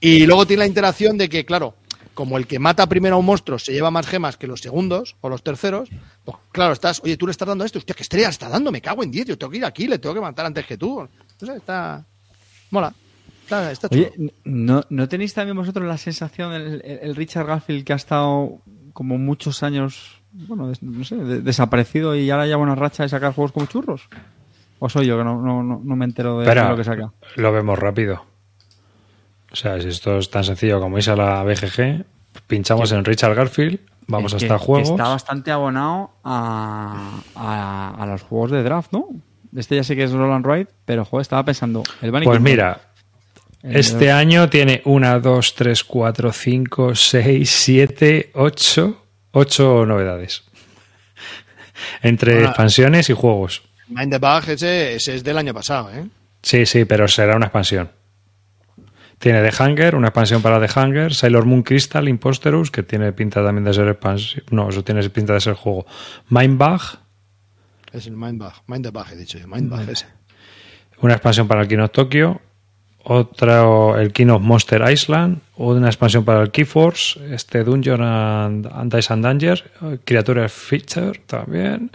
Y 0.00 0.26
luego 0.26 0.46
tiene 0.46 0.60
la 0.60 0.66
interacción 0.66 1.16
de 1.18 1.28
que, 1.28 1.44
claro, 1.44 1.76
como 2.14 2.36
el 2.38 2.46
que 2.46 2.58
mata 2.58 2.86
primero 2.88 3.16
a 3.16 3.18
un 3.18 3.26
monstruo 3.26 3.58
se 3.58 3.72
lleva 3.72 3.90
más 3.90 4.06
gemas 4.06 4.36
que 4.36 4.46
los 4.46 4.60
segundos 4.60 5.16
o 5.20 5.28
los 5.28 5.42
terceros, 5.42 5.88
pues 6.24 6.36
claro, 6.52 6.72
estás, 6.72 7.00
oye, 7.04 7.16
tú 7.16 7.26
le 7.26 7.32
estás 7.32 7.48
dando 7.48 7.64
esto, 7.64 7.78
hostia, 7.78 7.94
qué 7.94 8.02
estrella 8.02 8.28
está 8.28 8.48
dando, 8.48 8.70
me 8.72 8.80
cago 8.80 9.02
en 9.02 9.10
10, 9.10 9.26
yo 9.26 9.38
tengo 9.38 9.50
que 9.50 9.58
ir 9.58 9.64
aquí, 9.64 9.86
le 9.88 9.98
tengo 9.98 10.14
que 10.14 10.20
matar 10.20 10.46
antes 10.46 10.66
que 10.66 10.76
tú. 10.76 11.06
Sé, 11.38 11.56
está. 11.56 12.04
Mola. 12.70 12.94
Está, 13.44 13.70
está 13.72 13.88
chulo. 13.88 14.08
Oye, 14.16 14.32
¿no, 14.44 14.82
¿no 14.90 15.08
tenéis 15.08 15.34
también 15.34 15.56
vosotros 15.56 15.86
la 15.86 15.98
sensación, 15.98 16.52
el, 16.52 16.82
el- 16.84 16.98
el 17.02 17.16
Richard 17.16 17.46
Garfield 17.46 17.84
que 17.84 17.92
ha 17.92 17.96
estado 17.96 18.58
como 18.92 19.18
muchos 19.18 19.62
años, 19.62 20.20
bueno, 20.32 20.68
des- 20.68 20.82
no 20.82 21.04
sé, 21.04 21.16
de- 21.16 21.40
desaparecido 21.40 22.14
y 22.16 22.30
ahora 22.30 22.46
lleva 22.46 22.62
una 22.62 22.74
racha 22.74 23.02
de 23.02 23.08
sacar 23.08 23.32
juegos 23.34 23.52
como 23.52 23.66
churros? 23.66 24.08
¿O 24.78 24.88
soy 24.88 25.06
yo 25.06 25.16
que 25.18 25.24
no, 25.24 25.40
no, 25.40 25.62
no, 25.62 25.80
no 25.82 25.96
me 25.96 26.04
entero 26.04 26.38
de 26.38 26.44
Espera, 26.44 26.70
lo 26.70 26.76
que 26.76 26.84
saca? 26.84 27.12
lo 27.36 27.52
vemos 27.52 27.78
rápido. 27.78 28.24
O 29.52 29.56
sea, 29.56 29.80
si 29.80 29.88
esto 29.88 30.18
es 30.18 30.30
tan 30.30 30.42
sencillo 30.44 30.80
como 30.80 30.96
irse 30.98 31.10
a 31.12 31.16
la 31.16 31.42
BGG 31.44 32.04
pinchamos 32.46 32.90
en 32.92 33.04
Richard 33.04 33.34
Garfield, 33.34 33.78
vamos 34.06 34.32
que- 34.32 34.36
hasta 34.44 34.58
que 34.58 34.64
juegos. 34.64 34.90
Está 34.90 35.08
bastante 35.08 35.50
abonado 35.52 36.10
a, 36.24 37.20
a, 37.36 37.94
a 38.02 38.06
los 38.06 38.22
juegos 38.22 38.50
de 38.50 38.62
draft, 38.62 38.92
¿no? 38.92 39.08
Este 39.54 39.76
ya 39.76 39.84
sé 39.84 39.94
que 39.94 40.02
es 40.04 40.10
Roland 40.12 40.44
Wright, 40.44 40.68
pero 40.84 41.04
joder, 41.04 41.22
estaba 41.22 41.44
pensando. 41.44 41.84
El 42.02 42.10
Bunny 42.10 42.24
Pues 42.26 42.40
mira, 42.40 42.80
este 43.64 44.12
año 44.12 44.48
tiene 44.50 44.82
1, 44.84 45.20
2, 45.20 45.54
3, 45.54 45.84
4, 45.84 46.32
5, 46.32 46.94
6, 46.94 47.50
7, 47.50 48.30
8, 48.34 49.02
8 49.32 49.86
novedades. 49.86 50.44
Entre 52.02 52.44
expansiones 52.44 53.08
y 53.10 53.14
juegos. 53.14 53.62
Mind 53.88 54.12
the 54.12 54.18
Bug, 54.18 54.48
ese, 54.48 54.94
ese 54.94 55.14
es 55.14 55.24
del 55.24 55.38
año 55.38 55.54
pasado, 55.54 55.90
¿eh? 55.94 56.06
Sí, 56.42 56.66
sí, 56.66 56.84
pero 56.84 57.08
será 57.08 57.36
una 57.36 57.46
expansión. 57.46 57.90
Tiene 59.18 59.48
The 59.48 59.62
Hunger, 59.62 59.94
una 59.94 60.08
expansión 60.08 60.42
para 60.42 60.60
The 60.60 60.78
Hunger, 60.78 61.14
Sailor 61.14 61.46
Moon 61.46 61.62
Crystal, 61.62 62.06
Imposterus, 62.06 62.70
que 62.70 62.82
tiene 62.82 63.12
pinta 63.12 63.42
también 63.42 63.64
de 63.64 63.72
ser 63.72 63.88
expansión. 63.88 64.44
No, 64.50 64.68
eso 64.68 64.84
tiene 64.84 65.08
pinta 65.08 65.32
de 65.32 65.40
ser 65.40 65.54
juego. 65.54 65.86
Mindbug, 66.28 66.82
Es 67.92 68.06
el 68.06 68.16
Mind 68.16 68.42
Bug. 68.42 68.52
Mind 68.66 68.84
the 68.84 68.90
Bug, 68.90 69.06
he 69.10 69.16
dicho 69.16 69.38
yo. 69.38 69.48
Mind 69.48 69.70
Bug 69.70 69.88
ese. 69.88 70.06
una 71.00 71.14
expansión 71.14 71.48
para 71.48 71.62
el 71.62 71.68
King 71.68 71.78
of 71.78 71.90
Otra 73.04 74.00
el 74.00 74.12
King 74.12 74.28
of 74.28 74.42
Monster 74.42 74.82
Island, 74.90 75.38
una 75.56 75.86
expansión 75.88 76.24
para 76.24 76.42
el 76.42 76.50
Keyforce, 76.50 77.34
este 77.34 77.62
Dungeon 77.62 78.00
and, 78.02 78.66
and 78.66 78.94
Dice 78.94 79.12
and 79.12 79.22
Danger, 79.24 79.62
eh, 79.82 79.98
Creature 80.04 80.48
Feature 80.48 81.20
también, 81.26 81.90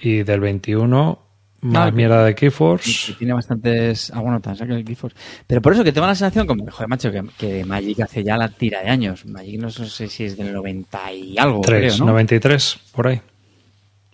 y 0.00 0.22
del 0.22 0.40
21 0.40 1.18
más 1.62 1.88
Ah, 1.88 1.90
mierda 1.90 2.24
de 2.24 2.34
Keyforce. 2.34 3.14
tiene 3.18 3.34
bastantes. 3.34 4.10
Ah, 4.14 4.20
bueno, 4.20 4.40
tan 4.40 4.56
saca 4.56 4.74
el 4.74 4.82
GeForce. 4.86 5.14
Pero 5.46 5.60
por 5.60 5.74
eso 5.74 5.84
que 5.84 5.92
tengo 5.92 6.06
la 6.06 6.14
sensación, 6.14 6.46
como 6.46 6.64
joder, 6.70 6.88
macho, 6.88 7.10
que, 7.10 7.22
que 7.38 7.64
Magic 7.66 8.00
hace 8.00 8.24
ya 8.24 8.36
la 8.38 8.48
tira 8.48 8.80
de 8.82 8.88
años. 8.88 9.26
Magic 9.26 9.60
no 9.60 9.68
sé 9.70 10.08
si 10.08 10.24
es 10.24 10.36
del 10.38 10.54
90 10.54 11.12
y 11.12 11.38
algo, 11.38 11.60
3, 11.60 11.94
creo, 11.94 11.98
¿no? 12.06 12.12
93, 12.12 12.78
por 12.92 13.08
ahí. 13.08 13.20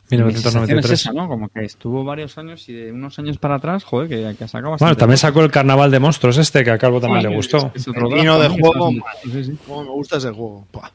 Mi 0.09 0.19
sensación 0.33 0.63
es 0.65 0.69
1993. 0.69 1.01
esa, 1.01 1.13
¿no? 1.13 1.27
Como 1.29 1.49
que 1.49 1.65
estuvo 1.65 2.05
varios 2.05 2.39
años 2.39 2.69
y 2.69 2.73
de 2.75 2.93
unos 2.93 3.19
años 3.19 3.39
para 3.39 3.57
atrás, 3.57 3.83
joder, 3.85 4.09
que, 4.09 4.17
que 4.37 4.45
ha 4.45 4.49
sacado 4.49 4.71
Bueno, 4.71 4.71
bastante. 4.73 4.97
también 5.01 5.19
sacó 5.19 5.41
el 5.43 5.51
Carnaval 5.51 5.91
de 5.91 5.99
Monstruos 5.99 6.39
este, 6.39 6.63
que 6.65 6.71
a 6.71 6.79
Calvo 6.79 7.01
también 7.01 7.29
le 7.29 7.35
gustó. 7.37 7.73
es- 7.75 7.83
es 7.83 7.89
otro 7.89 8.09
El 8.09 8.15
vino 8.15 8.39
de 8.39 8.49
juego, 8.49 8.91
está- 8.91 9.05
sí, 9.33 9.45
sí. 9.45 9.59
Cómo 9.67 9.83
me 9.85 9.91
gusta 9.91 10.19
ese 10.19 10.31
juego. 10.31 10.67
Buah. 10.73 10.91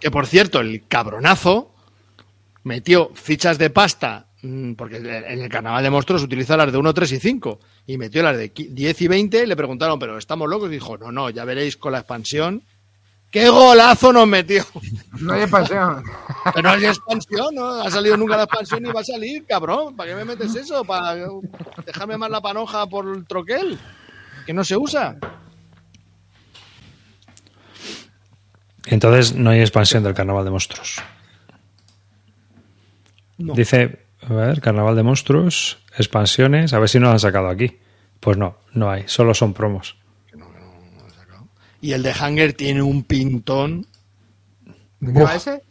Que 0.00 0.10
por 0.10 0.26
cierto, 0.26 0.60
el 0.60 0.86
cabronazo 0.88 1.74
metió 2.64 3.10
fichas 3.14 3.58
de 3.58 3.68
pasta, 3.70 4.28
mm, 4.42 4.72
porque 4.72 4.96
en 4.96 5.40
el 5.42 5.48
carnaval 5.50 5.82
de 5.82 5.90
monstruos 5.90 6.22
utiliza 6.22 6.56
las 6.56 6.72
de 6.72 6.78
1, 6.78 6.94
3 6.94 7.12
y 7.12 7.18
5, 7.20 7.60
y 7.86 7.98
metió 7.98 8.22
las 8.22 8.36
de 8.38 8.52
qui- 8.54 8.68
10 8.70 9.00
y 9.02 9.08
20, 9.08 9.42
y 9.42 9.46
le 9.46 9.56
preguntaron, 9.56 9.98
pero 9.98 10.16
estamos 10.16 10.48
locos, 10.48 10.68
y 10.70 10.72
dijo, 10.74 10.96
no, 10.96 11.12
no, 11.12 11.28
ya 11.30 11.44
veréis 11.44 11.76
con 11.76 11.92
la 11.92 11.98
expansión. 11.98 12.62
¡Qué 13.30 13.48
golazo 13.48 14.12
nos 14.12 14.26
metió! 14.26 14.64
No 15.20 15.34
hay 15.34 15.42
expansión. 15.42 16.02
Pero 16.52 16.62
no 16.62 16.74
hay 16.74 16.84
expansión, 16.86 17.54
¿no? 17.54 17.70
Ha 17.82 17.90
salido 17.90 18.16
nunca 18.16 18.36
la 18.36 18.44
expansión 18.44 18.84
y 18.84 18.90
va 18.90 19.00
a 19.00 19.04
salir, 19.04 19.46
cabrón. 19.46 19.94
¿Para 19.94 20.10
qué 20.10 20.16
me 20.16 20.24
metes 20.24 20.54
eso? 20.56 20.84
¿Para 20.84 21.14
dejarme 21.86 22.16
más 22.16 22.30
la 22.30 22.40
panoja 22.40 22.86
por 22.86 23.06
el 23.08 23.26
troquel? 23.26 23.78
Que 24.46 24.52
no 24.52 24.64
se 24.64 24.76
usa. 24.76 25.16
Entonces 28.86 29.34
no 29.36 29.50
hay 29.50 29.60
expansión 29.60 30.02
del 30.02 30.14
Carnaval 30.14 30.44
de 30.44 30.50
Monstruos. 30.50 30.96
No. 33.38 33.54
Dice, 33.54 34.06
a 34.28 34.32
ver, 34.32 34.60
Carnaval 34.60 34.96
de 34.96 35.04
Monstruos, 35.04 35.78
expansiones, 35.96 36.72
a 36.72 36.80
ver 36.80 36.88
si 36.88 36.98
no 36.98 37.06
lo 37.06 37.12
han 37.12 37.20
sacado 37.20 37.48
aquí. 37.48 37.78
Pues 38.18 38.36
no, 38.36 38.56
no 38.72 38.90
hay, 38.90 39.04
solo 39.06 39.34
son 39.34 39.54
promos. 39.54 39.99
Y 41.80 41.92
el 41.92 42.02
de 42.02 42.12
Hanger 42.12 42.52
tiene 42.52 42.82
un 42.82 43.02
pintón. 43.04 43.86
¿De 45.00 45.12
qué 45.12 45.22
va 45.22 45.34
ese? 45.34 45.62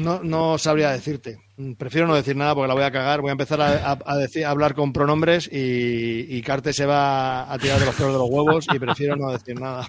No, 0.00 0.22
no 0.22 0.58
sabría 0.58 0.90
decirte. 0.90 1.38
Prefiero 1.78 2.06
no 2.06 2.14
decir 2.14 2.36
nada 2.36 2.54
porque 2.54 2.68
la 2.68 2.74
voy 2.74 2.82
a 2.82 2.90
cagar. 2.90 3.22
Voy 3.22 3.30
a 3.30 3.32
empezar 3.32 3.60
a, 3.62 3.92
a- 3.92 3.98
a 4.04 4.16
decir, 4.18 4.44
a 4.44 4.50
hablar 4.50 4.74
con 4.74 4.92
pronombres 4.92 5.48
y, 5.50 6.26
y 6.28 6.42
Carte 6.42 6.72
se 6.74 6.84
va 6.84 7.50
a 7.50 7.58
tirar 7.58 7.80
de 7.80 7.86
los 7.86 7.94
pelos 7.94 8.12
de 8.12 8.18
los 8.18 8.28
huevos 8.28 8.66
y 8.72 8.78
prefiero 8.78 9.16
no 9.16 9.30
decir 9.32 9.58
nada. 9.58 9.88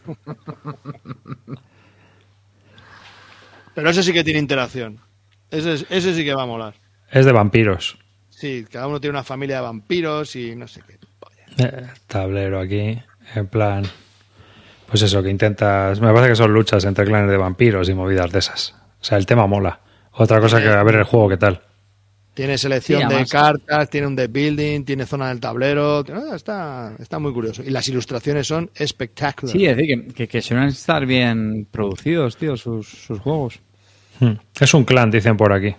Pero 3.73 3.89
ese 3.89 4.03
sí 4.03 4.13
que 4.13 4.23
tiene 4.23 4.39
interacción. 4.39 4.99
Ese, 5.51 5.85
ese 5.89 6.13
sí 6.13 6.23
que 6.23 6.33
va 6.33 6.43
a 6.43 6.47
molar. 6.47 6.75
Es 7.11 7.25
de 7.25 7.31
vampiros. 7.31 7.97
Sí, 8.29 8.65
cada 8.71 8.87
uno 8.87 8.99
tiene 8.99 9.11
una 9.15 9.23
familia 9.23 9.57
de 9.57 9.61
vampiros 9.63 10.35
y 10.35 10.55
no 10.55 10.67
sé 10.67 10.81
qué. 10.87 10.97
Eh, 11.63 11.87
tablero 12.07 12.59
aquí, 12.59 12.99
en 13.35 13.47
plan... 13.47 13.83
Pues 14.87 15.01
eso, 15.01 15.21
que 15.21 15.29
intentas... 15.29 15.99
Me 15.99 16.13
parece 16.13 16.29
que 16.29 16.35
son 16.37 16.53
luchas 16.53 16.85
entre 16.85 17.05
clanes 17.05 17.29
de 17.29 17.37
vampiros 17.37 17.89
y 17.89 17.93
movidas 17.93 18.31
de 18.31 18.39
esas. 18.39 18.73
O 19.01 19.03
sea, 19.03 19.17
el 19.17 19.25
tema 19.25 19.45
mola. 19.45 19.81
Otra 20.13 20.39
cosa 20.39 20.61
que 20.61 20.67
a 20.69 20.81
ver 20.83 20.95
el 20.95 21.03
juego 21.03 21.27
qué 21.29 21.37
tal. 21.37 21.61
Tiene 22.33 22.57
selección 22.57 23.09
Sí, 23.09 23.15
de 23.15 23.25
cartas, 23.25 23.89
tiene 23.89 24.07
un 24.07 24.15
deck 24.15 24.31
building, 24.31 24.85
tiene 24.85 25.05
zona 25.05 25.29
del 25.29 25.39
tablero. 25.39 26.05
Ah, 26.13 26.35
Está, 26.35 26.95
está 26.99 27.19
muy 27.19 27.33
curioso. 27.33 27.63
Y 27.63 27.69
las 27.71 27.87
ilustraciones 27.89 28.47
son 28.47 28.69
espectaculares. 28.75 29.59
Sí, 29.59 29.65
es 29.65 29.75
decir, 29.75 30.07
que, 30.07 30.13
que, 30.13 30.27
que 30.27 30.41
suelen 30.41 30.69
estar 30.69 31.05
bien 31.05 31.67
producidos, 31.69 32.37
tío, 32.37 32.55
sus, 32.55 32.87
sus 32.87 33.19
juegos. 33.19 33.59
Hmm. 34.19 34.33
Es 34.59 34.73
un 34.73 34.85
clan, 34.85 35.11
dicen 35.11 35.35
por 35.35 35.51
aquí. 35.51 35.75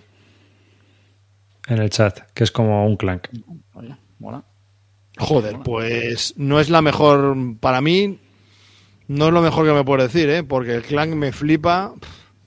En 1.67 1.77
el 1.79 1.89
chat, 1.89 2.19
que 2.33 2.43
es 2.43 2.51
como 2.51 2.85
un 2.85 2.95
clan. 2.97 3.21
Oye, 3.73 3.95
mola. 4.19 4.43
Joder, 5.19 5.59
pues 5.59 6.33
no 6.37 6.59
es 6.59 6.69
la 6.69 6.81
mejor 6.81 7.35
para 7.59 7.81
mí. 7.81 8.19
No 9.07 9.27
es 9.27 9.33
lo 9.33 9.41
mejor 9.41 9.65
que 9.65 9.73
me 9.73 9.83
puedo 9.83 10.03
decir, 10.03 10.29
¿eh? 10.29 10.43
Porque 10.43 10.75
el 10.75 10.81
Clank 10.83 11.13
me 11.13 11.31
flipa. 11.31 11.93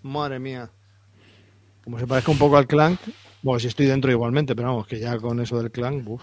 Madre 0.03 0.39
mía. 0.39 0.71
Como 1.85 1.99
se 1.99 2.07
parezca 2.07 2.31
un 2.31 2.39
poco 2.39 2.57
al 2.57 2.67
Clank. 2.67 2.99
Bueno, 3.43 3.59
si 3.59 3.67
estoy 3.67 3.87
dentro 3.87 4.11
igualmente, 4.11 4.55
pero 4.55 4.69
vamos, 4.69 4.87
que 4.87 4.99
ya 4.99 5.19
con 5.19 5.41
eso 5.41 5.59
del 5.61 5.71
Clank. 5.71 6.09
uf. 6.09 6.23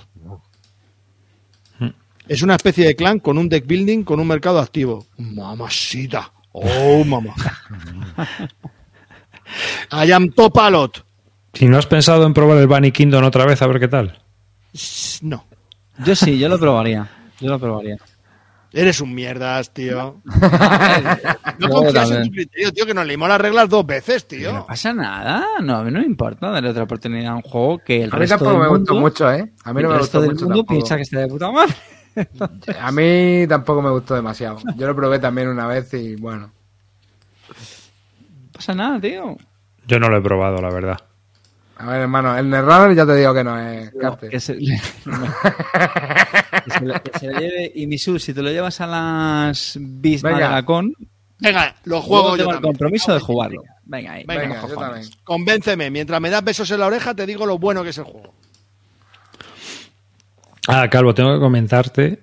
Es 2.27 2.43
una 2.43 2.55
especie 2.55 2.85
de 2.85 2.95
Clank 2.95 3.23
con 3.23 3.37
un 3.39 3.49
deck 3.49 3.65
building, 3.65 4.03
con 4.03 4.19
un 4.19 4.27
mercado 4.27 4.59
activo. 4.59 5.07
Mamacita. 5.17 6.31
Oh, 6.51 7.03
mamá. 7.03 7.33
I 9.91 10.11
am 10.11 10.29
top 10.29 10.57
a 10.59 10.69
lot. 10.69 11.05
¿Y 11.59 11.65
no 11.65 11.79
has 11.79 11.87
pensado 11.87 12.25
en 12.27 12.33
probar 12.35 12.59
el 12.59 12.67
Bunny 12.67 12.91
Kingdom 12.91 13.23
otra 13.23 13.45
vez 13.45 13.61
a 13.63 13.67
ver 13.67 13.79
qué 13.79 13.87
tal? 13.87 14.21
No. 15.21 15.48
Yo 16.05 16.15
sí, 16.15 16.37
yo 16.39 16.49
lo 16.49 16.59
probaría. 16.59 17.07
Yo 17.39 17.49
lo 17.49 17.59
probaría. 17.59 17.97
Eres 18.71 19.01
un 19.01 19.15
mierdas, 19.15 19.73
tío. 19.73 20.21
No 21.57 21.69
confías 21.69 22.11
en 22.11 22.23
tu 22.25 22.31
criterio, 22.31 22.71
tío, 22.71 22.85
que 22.85 22.93
nos 22.93 23.05
leímos 23.05 23.27
las 23.27 23.41
reglas 23.41 23.67
dos 23.67 23.85
veces, 23.85 24.27
tío. 24.27 24.53
No 24.53 24.65
pasa 24.67 24.93
nada, 24.93 25.43
no, 25.61 25.77
a 25.77 25.83
mí 25.83 25.91
no 25.91 25.99
me 25.99 26.05
importa 26.05 26.49
darle 26.51 26.69
otra 26.69 26.83
oportunidad 26.83 27.33
a 27.33 27.35
un 27.35 27.41
juego 27.41 27.79
que 27.79 28.03
el 28.03 28.11
A 28.13 28.15
mí 28.15 28.19
resto 28.19 28.37
tampoco 28.37 28.51
del 28.51 28.61
me 28.61 28.67
gustó 28.67 28.93
mundo, 28.93 29.09
mucho, 29.09 29.31
¿eh? 29.31 29.51
A 29.63 29.73
mí 29.73 29.81
no 29.81 29.87
el 29.89 29.93
me 29.95 29.99
gustó 29.99 30.21
del 30.21 30.29
mucho 30.31 30.45
mundo 30.45 30.59
tampoco. 30.59 30.73
piensa 30.75 30.95
que 30.97 31.01
está 31.01 31.19
de 31.19 31.27
puta 31.27 31.51
madre. 31.51 31.73
A 32.79 32.91
mí 32.91 33.45
tampoco 33.47 33.81
me 33.81 33.89
gustó 33.89 34.13
demasiado. 34.15 34.57
Yo 34.75 34.87
lo 34.87 34.95
probé 34.95 35.17
también 35.19 35.47
una 35.47 35.65
vez 35.65 35.91
y 35.95 36.15
bueno. 36.15 36.51
No 37.47 38.51
pasa 38.53 38.73
nada, 38.75 38.99
tío. 38.99 39.35
Yo 39.87 39.99
no 39.99 40.09
lo 40.09 40.17
he 40.17 40.21
probado, 40.21 40.61
la 40.61 40.69
verdad. 40.69 40.97
A 41.79 41.85
ver, 41.85 42.01
hermano, 42.01 42.37
el 42.37 42.49
Netrunner 42.49 42.93
ya 42.95 43.05
te 43.05 43.15
digo 43.15 43.33
que 43.33 43.43
no 43.43 43.57
es. 43.59 43.91
Que 44.29 44.39
se, 44.39 44.57
que 44.57 44.77
se 46.71 46.85
lo- 46.85 47.01
que 47.01 47.19
se 47.19 47.27
lo 47.31 47.39
lleve. 47.39 47.71
Y 47.75 47.87
Misu, 47.87 48.19
si 48.19 48.33
te 48.33 48.41
lo 48.41 48.49
llevas 48.51 48.81
a 48.81 48.87
las 48.87 49.77
bis 49.79 50.21
Venga. 50.21 50.39
Madelacón, 50.39 50.93
Venga, 51.39 51.67
los 51.85 51.85
luego 51.85 52.01
juegos 52.03 52.31
yo 52.31 52.37
tengo 52.37 52.49
el 52.51 52.55
también. 52.57 52.73
compromiso 52.73 53.13
de 53.13 53.19
jugarlo. 53.21 53.63
Venga, 53.85 54.11
ahí. 54.13 54.23
Venga, 54.27 54.41
venga, 54.41 54.67
yo 54.67 54.75
también. 54.75 55.09
Convénceme, 55.23 55.89
mientras 55.89 56.19
me 56.19 56.29
das 56.29 56.43
besos 56.43 56.69
en 56.71 56.79
la 56.81 56.87
oreja 56.87 57.13
te 57.15 57.25
digo 57.25 57.45
lo 57.45 57.57
bueno 57.57 57.81
que 57.81 57.89
es 57.91 57.97
el 57.97 58.03
juego. 58.03 58.33
Ah, 60.67 60.87
Calvo, 60.89 61.13
tengo 61.13 61.33
que 61.33 61.39
comentarte 61.39 62.19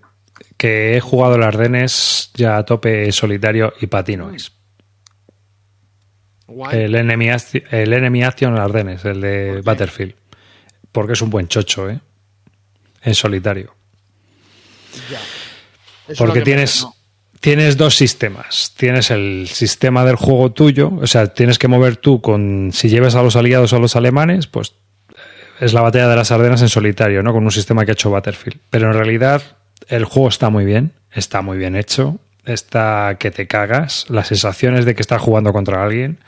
que 0.59 0.97
he 0.97 1.01
jugado 1.01 1.37
el 1.37 1.43
Ardenes 1.43 2.31
ya 2.35 2.59
a 2.59 2.65
tope 2.65 3.11
solitario 3.11 3.73
y 3.81 3.87
patinois. 3.87 4.53
Guay. 6.47 6.85
El 6.85 6.95
Enemy, 6.95 7.29
el 7.71 7.93
Enemy 7.93 8.25
Action 8.25 8.57
Ardenes, 8.57 9.05
el 9.05 9.21
de 9.21 9.61
Battlefield. 9.63 10.15
Porque 10.93 11.15
es 11.15 11.23
un 11.23 11.31
buen 11.31 11.49
chocho, 11.49 11.91
¿eh? 11.91 12.01
En 13.03 13.15
solitario. 13.15 13.75
Ya. 15.11 15.21
Porque 16.17 16.41
tienes, 16.43 16.87
tienes 17.41 17.77
dos 17.77 17.97
sistemas. 17.97 18.73
Tienes 18.77 19.11
el 19.11 19.49
sistema 19.49 20.05
del 20.05 20.17
juego 20.17 20.53
tuyo, 20.53 20.93
o 21.01 21.07
sea, 21.07 21.27
tienes 21.27 21.59
que 21.59 21.69
mover 21.69 21.97
tú 21.97 22.21
con. 22.21 22.71
Si 22.73 22.89
lleves 22.89 23.15
a 23.15 23.23
los 23.23 23.37
aliados 23.37 23.73
o 23.73 23.77
a 23.77 23.79
los 23.79 23.97
alemanes, 23.97 24.47
pues 24.47 24.75
eh, 25.11 25.15
es 25.61 25.73
la 25.73 25.83
batalla 25.83 26.09
de 26.09 26.17
las 26.17 26.31
Ardenas 26.31 26.63
en 26.63 26.69
solitario, 26.69 27.23
¿no? 27.23 27.33
Con 27.33 27.45
un 27.45 27.51
sistema 27.51 27.85
que 27.85 27.91
ha 27.91 27.95
hecho 27.95 28.11
Battlefield. 28.11 28.61
Pero 28.71 28.89
en 28.89 28.95
realidad 28.95 29.43
el 29.89 30.05
juego 30.05 30.29
está 30.29 30.49
muy 30.51 30.65
bien, 30.65 30.93
está 31.11 31.43
muy 31.43 31.59
bien 31.59 31.77
hecho, 31.77 32.19
está 32.47 33.17
que 33.19 33.31
te 33.31 33.47
cagas, 33.47 34.07
las 34.09 34.29
sensaciones 34.29 34.85
de 34.85 34.95
que 34.95 35.03
estás 35.03 35.21
jugando 35.21 35.53
contra 35.53 35.85
alguien, 35.85 36.19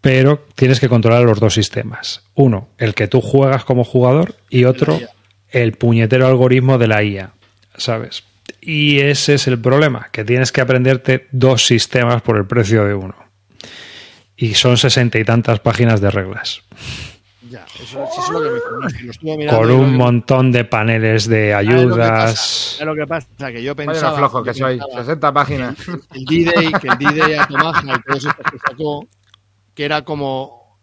pero 0.00 0.46
tienes 0.56 0.80
que 0.80 0.88
controlar 0.88 1.22
los 1.22 1.40
dos 1.40 1.54
sistemas. 1.54 2.24
Uno, 2.34 2.68
el 2.78 2.94
que 2.94 3.08
tú 3.08 3.20
juegas 3.20 3.64
como 3.64 3.84
jugador 3.84 4.34
y 4.50 4.64
otro, 4.64 5.00
el 5.48 5.72
puñetero 5.72 6.26
algoritmo 6.26 6.78
de 6.78 6.88
la 6.88 7.02
IA, 7.02 7.32
¿sabes? 7.76 8.24
Y 8.60 9.00
ese 9.00 9.34
es 9.34 9.46
el 9.46 9.60
problema, 9.60 10.08
que 10.12 10.24
tienes 10.24 10.52
que 10.52 10.60
aprenderte 10.60 11.28
dos 11.32 11.66
sistemas 11.66 12.22
por 12.22 12.36
el 12.36 12.46
precio 12.46 12.84
de 12.84 12.94
uno. 12.94 13.14
Y 14.36 14.54
son 14.54 14.76
sesenta 14.76 15.18
y 15.18 15.24
tantas 15.24 15.60
páginas 15.60 16.00
de 16.00 16.10
reglas. 16.10 16.62
Ya, 17.52 17.66
eso, 17.82 18.04
eso 18.04 18.22
es 18.22 18.30
lo 18.30 18.40
que 18.40 18.50
me 18.50 19.02
lo 19.04 19.10
estuve 19.10 19.36
mirando 19.36 19.60
Con 19.60 19.70
un 19.70 19.90
que- 19.90 19.96
montón 19.98 20.52
de 20.52 20.64
paneles 20.64 21.28
de 21.28 21.52
¿sabes 21.52 21.66
lo 21.68 21.80
que 21.80 21.86
pasa? 21.86 22.14
ayudas. 22.24 22.38
¿Sabes 22.40 22.86
lo 22.86 22.94
que 22.94 23.06
pasa? 23.06 23.52
Que 23.52 23.62
yo 23.62 23.74
Vaya 23.74 23.90
pensaba. 23.92 24.18
flojo 24.18 24.42
que 24.42 24.54
soy. 24.54 24.78
pensaba 24.78 25.00
60 25.04 25.32
páginas. 25.34 25.74
el 26.14 26.24
D-Day, 26.24 26.72
que 26.80 26.88
el 26.88 26.98
D-Day 26.98 27.34
a 27.34 27.46
Tomaja 27.46 27.82
y 27.96 28.02
todos 28.02 28.24
estos 28.24 28.46
que 28.50 28.58
sacó, 28.58 29.06
que 29.74 29.84
era 29.84 30.02
como 30.02 30.78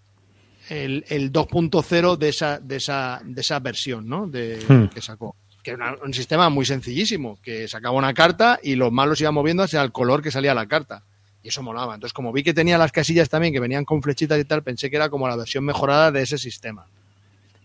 el, 0.70 1.04
el 1.10 1.32
2.0 1.32 2.18
de 2.18 2.30
esa, 2.30 2.60
de, 2.60 2.76
esa, 2.76 3.20
de 3.24 3.42
esa 3.42 3.60
versión 3.60 4.08
¿no? 4.08 4.28
de, 4.28 4.64
Hmm. 4.68 4.86
que 4.90 5.02
sacó. 5.02 5.36
Que 5.64 5.72
era 5.72 5.96
un 6.06 6.14
sistema 6.14 6.50
muy 6.50 6.66
sencillísimo, 6.66 7.40
que 7.42 7.68
sacaba 7.68 7.98
una 7.98 8.14
carta 8.14 8.60
y 8.62 8.76
los 8.76 8.92
malos 8.92 9.20
iban 9.22 9.34
moviendo 9.34 9.64
hacia 9.64 9.82
el 9.82 9.92
color 9.92 10.22
que 10.22 10.30
salía 10.32 10.54
la 10.54 10.68
carta. 10.68 11.04
Y 11.44 11.48
eso 11.50 11.64
molaba. 11.64 11.96
Entonces, 11.96 12.14
como 12.14 12.32
vi 12.34 12.44
que 12.44 12.54
tenía 12.54 12.78
las 12.78 12.92
casillas 12.92 13.30
también, 13.30 13.54
que 13.54 13.60
venían 13.60 13.86
con 13.86 14.02
flechitas 14.02 14.40
y 14.40 14.46
tal, 14.46 14.62
pensé 14.64 14.90
que 14.90 14.98
era 14.98 15.10
como 15.10 15.28
la 15.28 15.36
versión 15.38 15.64
mejorada 15.64 16.12
de 16.12 16.22
ese 16.22 16.38
sistema. 16.38 16.86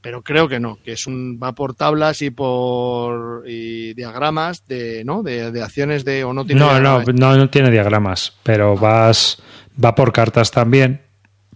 Pero 0.01 0.23
creo 0.23 0.49
que 0.49 0.61
no, 0.61 0.79
que 0.85 0.93
es 0.93 1.07
un 1.07 1.41
va 1.43 1.53
por 1.53 1.75
tablas 1.75 2.21
y 2.23 2.31
por 2.31 3.43
y 3.49 3.95
diagramas 3.95 4.67
de, 4.69 5.03
¿no? 5.05 5.23
De, 5.23 5.51
de 5.51 5.63
acciones 5.63 6.05
de 6.05 6.25
o 6.25 6.33
no 6.35 6.45
tiene 6.45 6.61
No, 6.61 6.79
no, 6.79 7.03
no, 7.03 7.37
no 7.37 7.51
tiene 7.51 7.71
diagramas, 7.71 8.35
pero 8.43 8.77
vas, 8.77 9.43
va 9.83 9.95
por 9.95 10.13
cartas 10.13 10.51
también, 10.51 11.01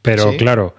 pero 0.01 0.31
Sí. 0.33 0.39
claro, 0.39 0.75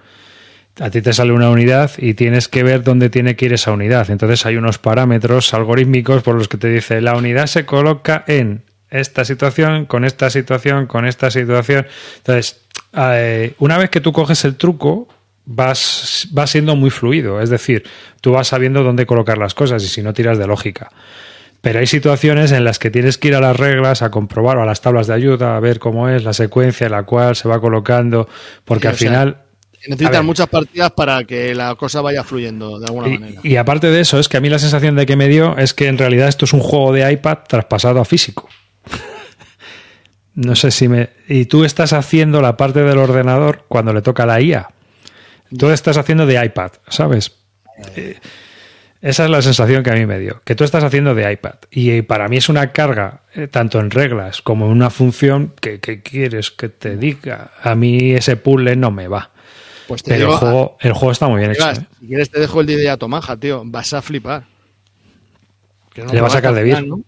a 0.80 0.90
ti 0.90 1.02
te 1.04 1.14
sale 1.14 1.32
una 1.32 1.52
unidad 1.52 1.92
y 1.98 2.16
tienes 2.16 2.48
que 2.48 2.64
ver 2.64 2.84
dónde 2.84 3.10
tiene 3.12 3.36
que 3.36 3.46
ir 3.46 3.54
esa 3.54 3.72
unidad. 3.72 4.10
Entonces 4.10 4.46
hay 4.48 4.56
unos 4.58 4.80
parámetros 4.80 5.54
algorítmicos 5.54 6.24
por 6.24 6.36
los 6.36 6.48
que 6.48 6.58
te 6.58 6.70
dice 6.70 7.02
la 7.02 7.16
unidad 7.16 7.46
se 7.46 7.66
coloca 7.68 8.24
en 8.28 8.64
esta 8.92 9.26
situación, 9.26 9.86
con 9.86 10.06
esta 10.06 10.30
situación, 10.30 10.88
con 10.88 11.06
esta 11.06 11.32
situación. 11.32 11.88
Entonces, 12.18 12.62
eh, 12.94 13.54
una 13.60 13.78
vez 13.78 13.90
que 13.90 14.02
tú 14.02 14.12
coges 14.12 14.46
el 14.46 14.56
truco, 14.56 15.08
vas, 15.46 16.28
va 16.36 16.48
siendo 16.48 16.76
muy 16.76 16.90
fluido. 16.90 17.42
Es 17.42 17.50
decir, 17.50 17.84
tú 18.22 18.32
vas 18.32 18.48
sabiendo 18.48 18.84
dónde 18.84 19.06
colocar 19.06 19.38
las 19.38 19.54
cosas 19.54 19.84
y 19.84 19.88
si 19.88 20.02
no 20.02 20.14
tiras 20.14 20.38
de 20.38 20.48
lógica. 20.48 20.90
Pero 21.62 21.80
hay 21.80 21.88
situaciones 21.88 22.52
en 22.52 22.64
las 22.64 22.80
que 22.80 22.90
tienes 22.90 23.18
que 23.18 23.30
ir 23.30 23.36
a 23.36 23.42
las 23.42 23.58
reglas, 23.58 24.02
a 24.02 24.12
comprobar, 24.12 24.58
o 24.58 24.64
a 24.64 24.66
las 24.66 24.82
tablas 24.82 25.08
de 25.08 25.14
ayuda, 25.14 25.58
a 25.58 25.60
ver 25.60 25.80
cómo 25.80 26.08
es 26.08 26.24
la 26.24 26.34
secuencia 26.34 26.86
en 26.86 26.94
la 26.94 27.04
cual 27.04 27.36
se 27.36 27.50
va 27.50 27.60
colocando, 27.60 28.30
porque 28.64 28.84
Sí, 28.84 28.88
al 28.88 28.96
final... 28.96 29.38
Necesitan 29.88 30.26
muchas 30.26 30.48
partidas 30.48 30.92
para 30.92 31.24
que 31.24 31.56
la 31.56 31.74
cosa 31.76 32.02
vaya 32.02 32.26
fluyendo 32.26 32.80
de 32.80 32.86
alguna 32.86 33.08
manera. 33.08 33.40
y 33.44 33.56
aparte 33.56 33.88
de 33.88 34.02
eso, 34.02 34.20
es 34.20 34.28
que 34.28 34.36
a 34.36 34.42
mí 34.42 34.50
la 34.50 34.60
sensación 34.60 34.96
de 34.98 35.06
que 35.06 35.16
me 35.16 35.30
dio 35.30 35.58
es 35.58 35.74
que 35.74 35.88
en 35.88 35.98
realidad 35.98 36.28
esto 36.28 36.44
es 36.44 36.52
un 36.52 36.60
juego 36.60 36.92
de 36.92 37.10
iPad 37.10 37.40
traspasado 37.48 38.02
a 38.02 38.06
físico. 38.06 38.50
No 40.36 40.56
sé 40.56 40.72
si 40.72 40.88
me... 40.88 41.10
Y 41.28 41.46
tú 41.46 41.66
estás 41.66 41.94
haciendo 41.94 42.42
la 42.42 42.56
parte 42.56 42.82
del 42.84 42.98
ordenador 42.98 43.66
cuando 43.68 43.94
le 43.94 44.02
toca 44.02 44.26
la 44.26 44.40
IA. 44.42 44.70
Tú 45.58 45.70
estás 45.70 45.98
haciendo 45.98 46.26
de 46.26 46.44
iPad, 46.44 46.72
¿sabes? 46.88 47.36
Eh, 47.96 48.20
Esa 49.02 49.26
es 49.26 49.30
la 49.32 49.42
sensación 49.42 49.84
que 49.84 49.90
a 49.90 49.96
mí 49.96 50.06
me 50.06 50.20
dio. 50.20 50.42
Que 50.46 50.56
tú 50.56 50.64
estás 50.64 50.84
haciendo 50.84 51.16
de 51.16 51.32
iPad. 51.32 51.56
Y 51.72 51.92
eh, 51.92 52.04
para 52.04 52.28
mí 52.28 52.38
es 52.38 52.50
una 52.50 52.72
carga, 52.72 53.22
eh, 53.34 53.48
tanto 53.48 53.80
en 53.80 53.90
reglas 53.92 54.42
como 54.42 54.66
en 54.66 54.72
una 54.72 54.90
función 54.90 55.54
que, 55.60 55.80
que 55.80 56.02
quieres 56.04 56.52
que 56.52 56.70
te 56.70 56.98
diga. 56.98 57.52
A 57.62 57.76
mí 57.76 58.12
ese 58.12 58.38
puzzle 58.38 58.76
no 58.76 58.92
me 58.92 59.08
va. 59.08 59.32
Pues 59.88 60.04
te 60.04 60.12
Pero 60.12 60.26
digo, 60.26 60.34
el 60.34 60.40
juego, 60.40 60.78
el 60.82 60.94
juego 60.94 61.12
está 61.12 61.28
muy 61.28 61.40
bien 61.40 61.52
hecho. 61.52 61.68
¿eh? 61.72 61.88
Si 62.00 62.08
quieres 62.08 62.30
te 62.30 62.40
dejo 62.40 62.62
el 62.62 62.88
a 62.88 62.98
Tomaja, 62.98 63.36
tío. 63.38 63.64
Vas 63.66 63.92
a 63.94 64.04
flipar. 64.04 64.44
Que 65.92 66.04
no 66.04 66.14
Le 66.14 66.22
va 66.22 66.28
a 66.28 66.32
sacar 66.32 66.54
de 66.54 66.64
vir. 66.64 66.86
¿no? 66.86 67.02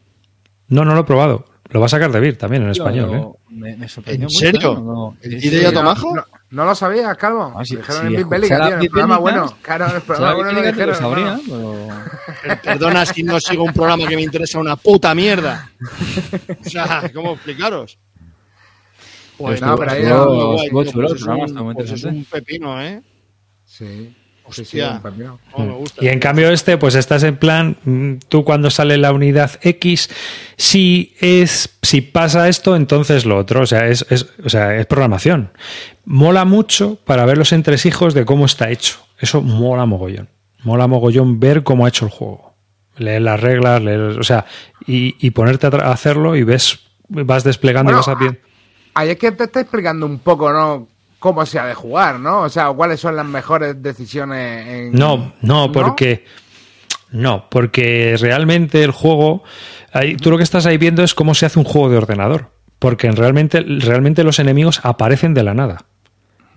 No, 0.68 0.84
no 0.84 0.96
lo 0.96 1.02
he 1.02 1.04
probado. 1.04 1.51
Lo 1.72 1.80
va 1.80 1.86
a 1.86 1.90
sacar 1.90 2.12
de 2.12 2.20
Vir 2.20 2.38
también 2.38 2.64
en 2.64 2.70
español. 2.72 3.16
¿eh? 3.16 3.28
Me, 3.50 3.76
me 3.78 3.88
sorprendió 3.88 4.26
¿En 4.28 4.30
serio? 4.30 4.74
¿no? 4.76 4.82
No, 4.82 5.18
¿El 5.22 5.42
sí, 5.42 5.50
D-Day 5.50 5.72
sí, 5.72 5.78
a 5.78 5.82
no. 5.84 6.26
No, 6.52 6.66
lo 6.66 6.76
sabías, 6.76 7.16
Calvo. 7.18 7.54
Ah, 7.56 7.64
sí, 7.64 7.78
dijeron 7.78 8.02
sí, 8.02 8.08
en 8.08 8.16
Big 8.18 8.28
Belly, 8.28 8.48
tío, 8.48 8.58
en 8.68 8.82
el 8.82 8.90
programa 8.90 9.18
bueno. 9.20 9.58
Claro, 9.62 9.86
en 9.86 9.96
el 9.96 10.02
Sabía 10.02 10.06
programa 10.06 10.36
bueno 10.36 10.52
lo 10.52 10.62
dijeron. 10.68 10.96
sabría, 10.96 11.40
pero... 11.46 11.88
Per- 12.44 12.62
Perdona 12.62 13.06
si 13.06 13.24
no 13.24 13.40
sigo 13.40 13.64
un 13.64 13.72
programa 13.74 14.06
que 14.06 14.16
me 14.18 14.22
interesa 14.22 14.60
una 14.60 14.76
puta 14.76 15.16
mierda. 15.16 15.72
O 16.66 16.70
sea, 16.70 17.10
¿cómo 17.14 17.34
explicaros? 17.34 17.98
Pues 19.38 19.62
No, 19.62 19.76
pero 19.78 19.92
ahí 19.92 20.04
pues 20.72 20.88
es 20.88 20.94
pues 21.74 21.92
es 21.92 22.04
un 22.04 22.26
pepino, 22.26 22.82
¿eh? 22.82 23.02
Sí. 23.66 24.14
Hostia. 24.44 25.02
me 25.58 25.72
gusta. 25.74 26.04
Y 26.04 26.08
en 26.10 26.20
cambio 26.20 26.50
este, 26.52 26.78
pues 26.78 26.96
estás 26.96 27.24
en 27.24 27.38
plan, 27.38 27.78
mm, 27.86 28.14
tú 28.28 28.44
cuando 28.44 28.70
sale 28.70 28.98
la 28.98 29.14
unidad 29.14 29.52
X, 29.62 30.10
si 30.58 31.16
es, 31.22 31.78
si 31.82 32.02
pasa 32.02 32.50
esto, 32.50 32.76
entonces 32.76 33.26
lo 33.26 33.38
otro. 33.38 33.62
O 33.62 33.66
sea, 33.66 33.88
es, 33.88 34.06
es- 34.10 34.28
o 34.44 34.50
sea, 34.50 34.76
es 34.78 34.86
programación. 34.88 35.52
Mola 36.06 36.46
mucho 36.46 36.98
para 37.06 37.26
ver 37.26 37.38
los 37.38 37.54
entresijos 37.54 38.14
de 38.14 38.26
cómo 38.26 38.46
está 38.46 38.70
hecho. 38.70 38.98
Eso 39.20 39.42
mola 39.42 39.86
mogollón. 39.86 40.30
Mola 40.64 40.88
mogollón 40.88 41.40
ver 41.40 41.64
cómo 41.64 41.86
ha 41.86 41.90
hecho 41.90 42.06
el 42.06 42.12
juego. 42.12 42.54
Leer 42.98 43.22
las 43.22 43.40
reglas, 43.40 43.82
leer, 43.82 44.00
o 44.02 44.24
sea, 44.24 44.46
y, 44.86 45.16
y 45.26 45.32
ponerte 45.32 45.68
a, 45.68 45.70
a 45.70 45.92
hacerlo 45.94 46.36
y 46.36 46.44
ves, 46.44 46.80
vas 47.08 47.44
desplegando 47.44 47.92
y 47.92 47.96
Bueno, 47.96 48.06
vas 48.06 48.16
haciendo. 48.16 48.40
Ahí 48.94 49.10
es 49.12 49.18
que 49.18 49.32
te 49.32 49.46
está 49.46 49.62
explicando 49.62 50.06
un 50.06 50.20
poco, 50.20 50.52
¿no? 50.52 50.88
Cómo 51.22 51.46
se 51.46 51.60
ha 51.60 51.66
de 51.68 51.76
jugar, 51.76 52.20
¿no? 52.20 52.42
O 52.42 52.50
sea, 52.50 52.70
cuáles 52.72 53.00
son 53.00 53.16
las 53.16 53.26
mejores 53.26 53.82
decisiones 53.82 54.68
en... 54.68 54.92
No, 54.92 55.34
no, 55.42 55.72
porque. 55.72 56.26
No, 57.12 57.46
porque 57.50 58.16
realmente 58.20 58.84
el 58.84 58.90
juego. 58.92 59.44
ahí- 59.94 60.18
tú 60.18 60.32
lo 60.32 60.38
que 60.38 60.44
estás 60.44 60.66
ahí 60.66 60.78
viendo 60.80 61.04
es 61.04 61.14
cómo 61.14 61.36
se 61.36 61.46
hace 61.46 61.60
un 61.60 61.66
juego 61.66 61.90
de 61.92 61.98
ordenador. 61.98 62.50
Porque 62.80 63.06
en 63.06 63.16
realmente, 63.16 63.62
realmente 63.62 64.24
los 64.24 64.40
enemigos 64.40 64.80
aparecen 64.84 65.36
de 65.36 65.44
la 65.44 65.54
nada. 65.54 65.86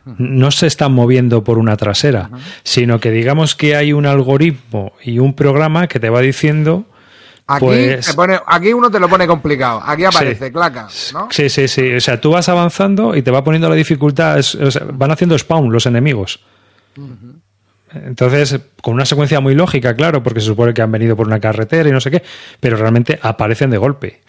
No 0.06 0.50
se 0.50 0.66
están 0.66 0.92
moviendo 0.92 1.44
por 1.44 1.58
una 1.58 1.76
trasera, 1.76 2.30
sino 2.62 3.00
que 3.00 3.10
digamos 3.10 3.54
que 3.54 3.76
hay 3.76 3.92
un 3.92 4.06
algoritmo 4.06 4.92
y 5.02 5.18
un 5.18 5.34
programa 5.34 5.86
que 5.88 6.00
te 6.00 6.08
va 6.08 6.20
diciendo. 6.20 6.86
Aquí, 7.46 7.64
pues- 7.66 8.06
te 8.06 8.14
pone, 8.14 8.40
aquí 8.46 8.72
uno 8.72 8.90
te 8.90 8.98
lo 8.98 9.08
pone 9.08 9.26
complicado. 9.26 9.82
Aquí 9.84 10.04
aparece, 10.04 10.46
Sí. 10.46 10.52
claca, 10.52 10.88
¿no? 11.12 11.28
Sí, 11.30 11.48
sí, 11.50 11.68
sí. 11.68 11.92
O 11.94 12.00
sea, 12.00 12.18
tú 12.20 12.30
vas 12.30 12.48
avanzando 12.48 13.14
y 13.14 13.22
te 13.22 13.30
va 13.30 13.44
poniendo 13.44 13.68
la 13.68 13.74
dificultad. 13.74 14.38
es- 14.38 14.54
o 14.54 14.70
sea, 14.70 14.86
van 14.92 15.10
haciendo 15.10 15.36
spawn 15.38 15.70
los 15.72 15.84
enemigos. 15.86 16.40
Entonces, 17.94 18.60
con 18.82 18.94
una 18.94 19.04
secuencia 19.04 19.40
muy 19.40 19.54
lógica, 19.54 19.94
claro, 19.94 20.22
porque 20.22 20.40
se 20.40 20.46
supone 20.46 20.74
que 20.74 20.82
han 20.82 20.92
venido 20.92 21.16
por 21.16 21.26
una 21.26 21.40
carretera 21.40 21.88
y 21.88 21.92
no 21.92 22.00
sé 22.00 22.10
qué, 22.10 22.22
pero 22.60 22.76
realmente 22.76 23.18
aparecen 23.22 23.70
de 23.70 23.78
golpe. 23.78 24.20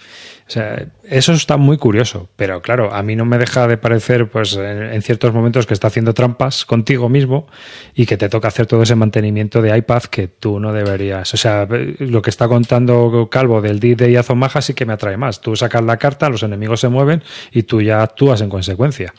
O 0.47 0.51
sea, 0.51 0.85
eso 1.03 1.33
está 1.33 1.57
muy 1.57 1.77
curioso, 1.77 2.29
pero 2.35 2.61
claro, 2.61 2.93
a 2.93 3.01
mí 3.01 3.15
no 3.15 3.25
me 3.25 3.39
deja 3.39 3.67
de 3.67 3.77
parecer, 3.77 4.29
pues, 4.29 4.55
en, 4.55 5.01
ciertos 5.01 5.33
momentos 5.33 5.65
que 5.65 5.73
está 5.73 5.87
haciendo 5.87 6.13
trampas 6.13 6.65
contigo 6.65 7.09
mismo 7.09 7.47
y 7.95 8.05
que 8.05 8.15
te 8.15 8.29
toca 8.29 8.49
hacer 8.49 8.67
todo 8.67 8.83
ese 8.83 8.93
mantenimiento 8.93 9.63
de 9.63 9.75
iPad 9.75 10.03
que 10.03 10.27
tú 10.27 10.59
no 10.59 10.71
deberías. 10.71 11.33
O 11.33 11.37
sea, 11.37 11.67
lo 11.67 12.21
que 12.21 12.29
está 12.29 12.47
contando 12.47 13.27
Calvo 13.31 13.59
del 13.59 13.79
D 13.79 13.95
de 13.95 14.19
Azomaja 14.19 14.61
sí 14.61 14.75
que 14.75 14.85
me 14.85 14.93
atrae 14.93 15.17
más. 15.17 15.41
Tú 15.41 15.55
sacas 15.55 15.83
la 15.83 15.97
carta, 15.97 16.29
los 16.29 16.43
enemigos 16.43 16.79
se 16.79 16.89
mueven 16.89 17.23
y 17.51 17.63
tú 17.63 17.81
ya 17.81 18.03
actúas 18.03 18.41
en 18.41 18.49
consecuencia. 18.49 19.15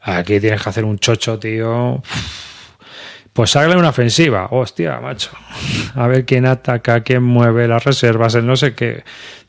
Aquí 0.00 0.40
tienes 0.40 0.62
que 0.62 0.68
hacer 0.70 0.86
un 0.86 0.98
chocho, 0.98 1.38
tío. 1.38 2.02
Pues 3.34 3.56
hágale 3.56 3.76
una 3.76 3.88
ofensiva. 3.88 4.46
Hostia, 4.52 5.00
macho. 5.00 5.30
A 5.96 6.06
ver 6.06 6.24
quién 6.24 6.46
ataca, 6.46 7.02
quién 7.02 7.24
mueve 7.24 7.66
las 7.66 7.84
reservas, 7.84 8.36
el 8.36 8.46
no 8.46 8.54
sé 8.54 8.74
qué. 8.74 9.02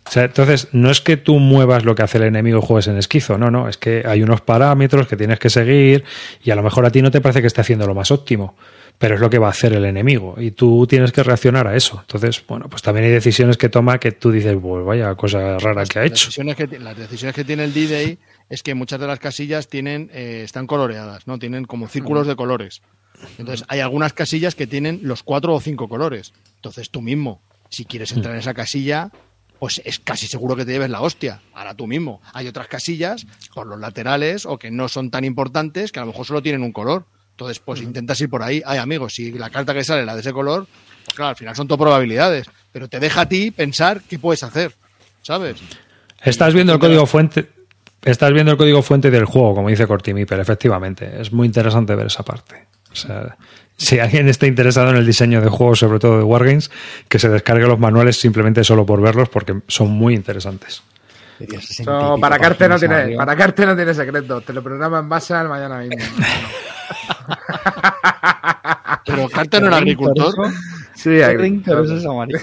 O 0.07 0.12
sea, 0.12 0.24
entonces, 0.24 0.70
no 0.72 0.90
es 0.90 1.02
que 1.02 1.18
tú 1.18 1.38
muevas 1.38 1.86
lo 1.86 1.94
que 1.94 2.02
hace 2.02 2.18
el 2.18 2.24
enemigo 2.24 2.60
y 2.60 2.66
juegues 2.66 2.88
en 2.88 2.98
esquizo, 2.98 3.38
no, 3.38 3.49
no, 3.52 3.70
es 3.70 3.78
que 3.78 4.03
hay 4.06 4.22
unos 4.24 4.41
parámetros 4.41 5.07
que 5.07 5.16
tienes 5.16 5.40
que 5.40 5.49
seguir 5.49 6.03
y 6.44 6.52
a 6.52 6.56
lo 6.56 6.64
mejor 6.64 6.86
a 6.86 6.91
ti 6.91 7.02
no 7.02 7.10
te 7.12 7.22
parece 7.22 7.41
que 7.41 7.48
esté 7.48 7.62
haciendo 7.62 7.88
lo 7.88 7.95
más 7.95 8.12
óptimo, 8.12 8.56
pero 8.99 9.16
es 9.16 9.22
lo 9.22 9.30
que 9.32 9.40
va 9.40 9.48
a 9.48 9.52
hacer 9.52 9.74
el 9.74 9.86
enemigo 9.86 10.36
y 10.38 10.52
tú 10.52 10.86
tienes 10.88 11.12
que 11.12 11.24
reaccionar 11.24 11.68
a 11.68 11.76
eso. 11.76 11.99
Entonces, 12.02 12.44
bueno, 12.48 12.68
pues 12.70 12.82
también 12.84 13.06
hay 13.06 13.12
decisiones 13.12 13.57
que 13.57 13.70
toma 13.70 13.99
que 13.99 14.12
tú 14.12 14.32
dices, 14.32 14.56
pues 14.62 14.86
vaya 14.86 15.14
cosa 15.16 15.57
rara 15.57 15.86
que 15.86 15.99
ha 15.99 16.03
Las 16.03 16.12
hecho. 16.12 16.26
decisiones 16.26 16.56
que, 16.56 16.80
las 16.80 16.98
decisiones 16.98 17.36
que 17.36 17.44
tiene 17.44 17.64
el 17.64 17.74
D-Day 17.74 18.18
es 18.49 18.62
que 18.62 18.76
muchas 18.76 18.99
de 18.99 19.07
las 19.07 19.20
casillas 19.20 19.68
tienen, 19.68 20.12
eh, 20.14 20.41
están 20.44 20.68
coloreadas, 20.68 21.28
¿no? 21.28 21.40
Tienen 21.40 21.66
como 21.66 21.88
círculos 21.88 22.28
de 22.28 22.36
colores. 22.36 22.82
Entonces, 23.38 23.66
hay 23.68 23.80
algunas 23.80 24.14
casillas 24.14 24.56
que 24.56 24.68
tienen 24.68 25.00
los 25.04 25.24
cuatro 25.24 25.54
o 25.54 25.60
cinco 25.60 25.88
colores. 25.88 26.34
Entonces, 26.56 26.90
tú 26.90 27.02
mismo, 27.02 27.42
si 27.70 27.86
quieres 27.86 28.12
entrar 28.12 28.34
en 28.34 28.40
esa 28.40 28.54
casilla, 28.54 29.12
pues 29.60 29.82
es 29.86 30.00
casi 30.00 30.28
seguro 30.28 30.56
que 30.56 30.66
te 30.66 30.74
lleves 30.74 30.90
la 30.90 31.02
hostia. 31.02 31.42
Ahora 31.54 31.74
tú 31.74 31.88
mismo. 31.88 32.22
Hay 32.34 32.48
otras 32.48 32.68
casillas 32.68 33.26
por 33.54 33.68
los 33.68 33.80
laterales 33.80 34.46
o 34.46 34.58
que 34.58 34.72
no 34.72 34.88
son 34.88 35.12
tan 35.12 35.24
importantes 35.24 35.92
que 35.92 36.00
a 36.00 36.04
lo 36.04 36.08
mejor 36.08 36.26
solo 36.26 36.42
tienen 36.42 36.64
un 36.64 36.72
color. 36.72 37.06
Entonces, 37.32 37.60
pues 37.60 37.82
intentas 37.82 38.20
ir 38.22 38.30
por 38.30 38.44
ahí. 38.44 38.62
Ay, 38.66 38.78
amigos, 38.78 39.16
si 39.16 39.32
la 39.34 39.50
carta 39.50 39.74
que 39.74 39.84
sale 39.84 40.02
es 40.02 40.06
la 40.06 40.16
de 40.16 40.22
ese 40.22 40.32
color, 40.32 40.68
pues 41.04 41.16
claro, 41.16 41.30
al 41.30 41.36
final 41.36 41.56
son 41.56 41.68
todo 41.68 41.78
probabilidades. 41.78 42.48
Pero 42.72 42.88
te 42.88 43.00
deja 43.00 43.22
a 43.22 43.30
ti 43.30 43.52
pensar 43.52 44.02
qué 44.08 44.20
puedes 44.20 44.44
hacer. 44.44 44.74
¿Sabes? 45.22 45.58
Estás 46.24 46.54
viendo 46.54 46.74
el 46.74 46.80
código 46.80 47.06
fuente. 47.06 47.50
Estás 48.04 48.32
viendo 48.32 48.52
el 48.52 48.58
código 48.58 48.84
fuente 48.84 49.10
del 49.10 49.26
juego, 49.26 49.56
como 49.56 49.70
dice 49.70 49.88
Cortimiper, 49.88 50.40
efectivamente. 50.40 51.20
Es 51.20 51.34
muy 51.34 51.48
interesante 51.48 51.96
ver 51.96 52.06
esa 52.08 52.24
parte. 52.24 52.68
O 52.96 53.08
sea, 53.08 53.38
si 53.78 54.00
alguien 54.00 54.30
está 54.30 54.48
interesado 54.48 54.90
en 54.90 54.96
el 54.96 55.06
diseño 55.06 55.42
de 55.42 55.50
juegos, 55.50 55.80
sobre 55.80 56.00
todo 56.00 56.18
de 56.18 56.24
Wargames, 56.24 56.72
que 57.10 57.20
se 57.20 57.28
descargue 57.30 57.68
los 57.68 57.78
manuales 57.78 58.18
simplemente 58.20 58.64
solo 58.64 58.86
por 58.86 59.02
verlos 59.02 59.28
porque 59.30 59.56
son 59.68 59.90
muy 59.92 60.14
interesantes. 60.16 60.82
Diría 61.40 61.60
60 61.60 61.92
y 61.92 61.96
Eso, 61.96 62.00
pico 62.16 62.22
para 62.22 62.40
Carte 62.40 62.70
no 62.70 62.80
tiene, 62.80 63.16
para 63.18 63.36
Carte 63.36 63.66
no 63.66 63.76
tiene 63.76 63.94
secreto. 63.94 64.40
Te 64.40 64.54
lo 64.54 64.64
programa 64.64 65.00
en 65.00 65.10
base 65.10 65.34
al 65.34 65.50
mañana 65.50 65.80
mismo. 65.80 65.98
Pero 69.06 69.28
Carter 69.30 69.62
no 69.62 69.68
era 69.68 69.78
agricultor. 69.78 70.34
Sí, 70.96 71.10
Qué 71.10 71.26
hay- 71.26 71.36
rencoroso 71.38 71.98
es 71.98 72.06
amarillo. 72.06 72.40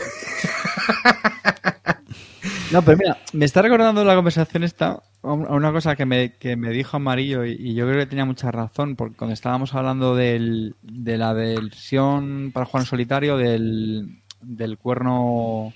No, 2.73 2.83
pero 2.83 2.97
mira, 2.97 3.19
me 3.33 3.45
está 3.45 3.61
recordando 3.63 4.05
la 4.05 4.15
conversación 4.15 4.63
esta 4.65 5.03
a 5.23 5.33
un- 5.33 5.47
a 5.47 5.51
una 5.51 5.73
cosa 5.73 5.95
que 5.95 6.07
me, 6.07 6.33
que 6.35 6.57
me 6.57 6.71
dijo 6.71 6.97
Amarillo 6.97 7.45
y, 7.45 7.53
y 7.53 7.75
yo 7.75 7.87
creo 7.87 7.99
que 8.01 8.07
tenía 8.07 8.25
mucha 8.25 8.51
razón, 8.51 8.97
porque 8.97 9.17
cuando 9.17 9.35
estábamos 9.35 9.75
hablando 9.75 10.17
del, 10.17 10.75
de 10.83 11.19
la 11.19 11.33
versión 11.33 12.51
para 12.53 12.67
jugar 12.67 12.83
en 12.83 12.87
solitario 12.87 13.37
del, 13.37 14.23
del 14.41 14.79
cuerno 14.79 15.73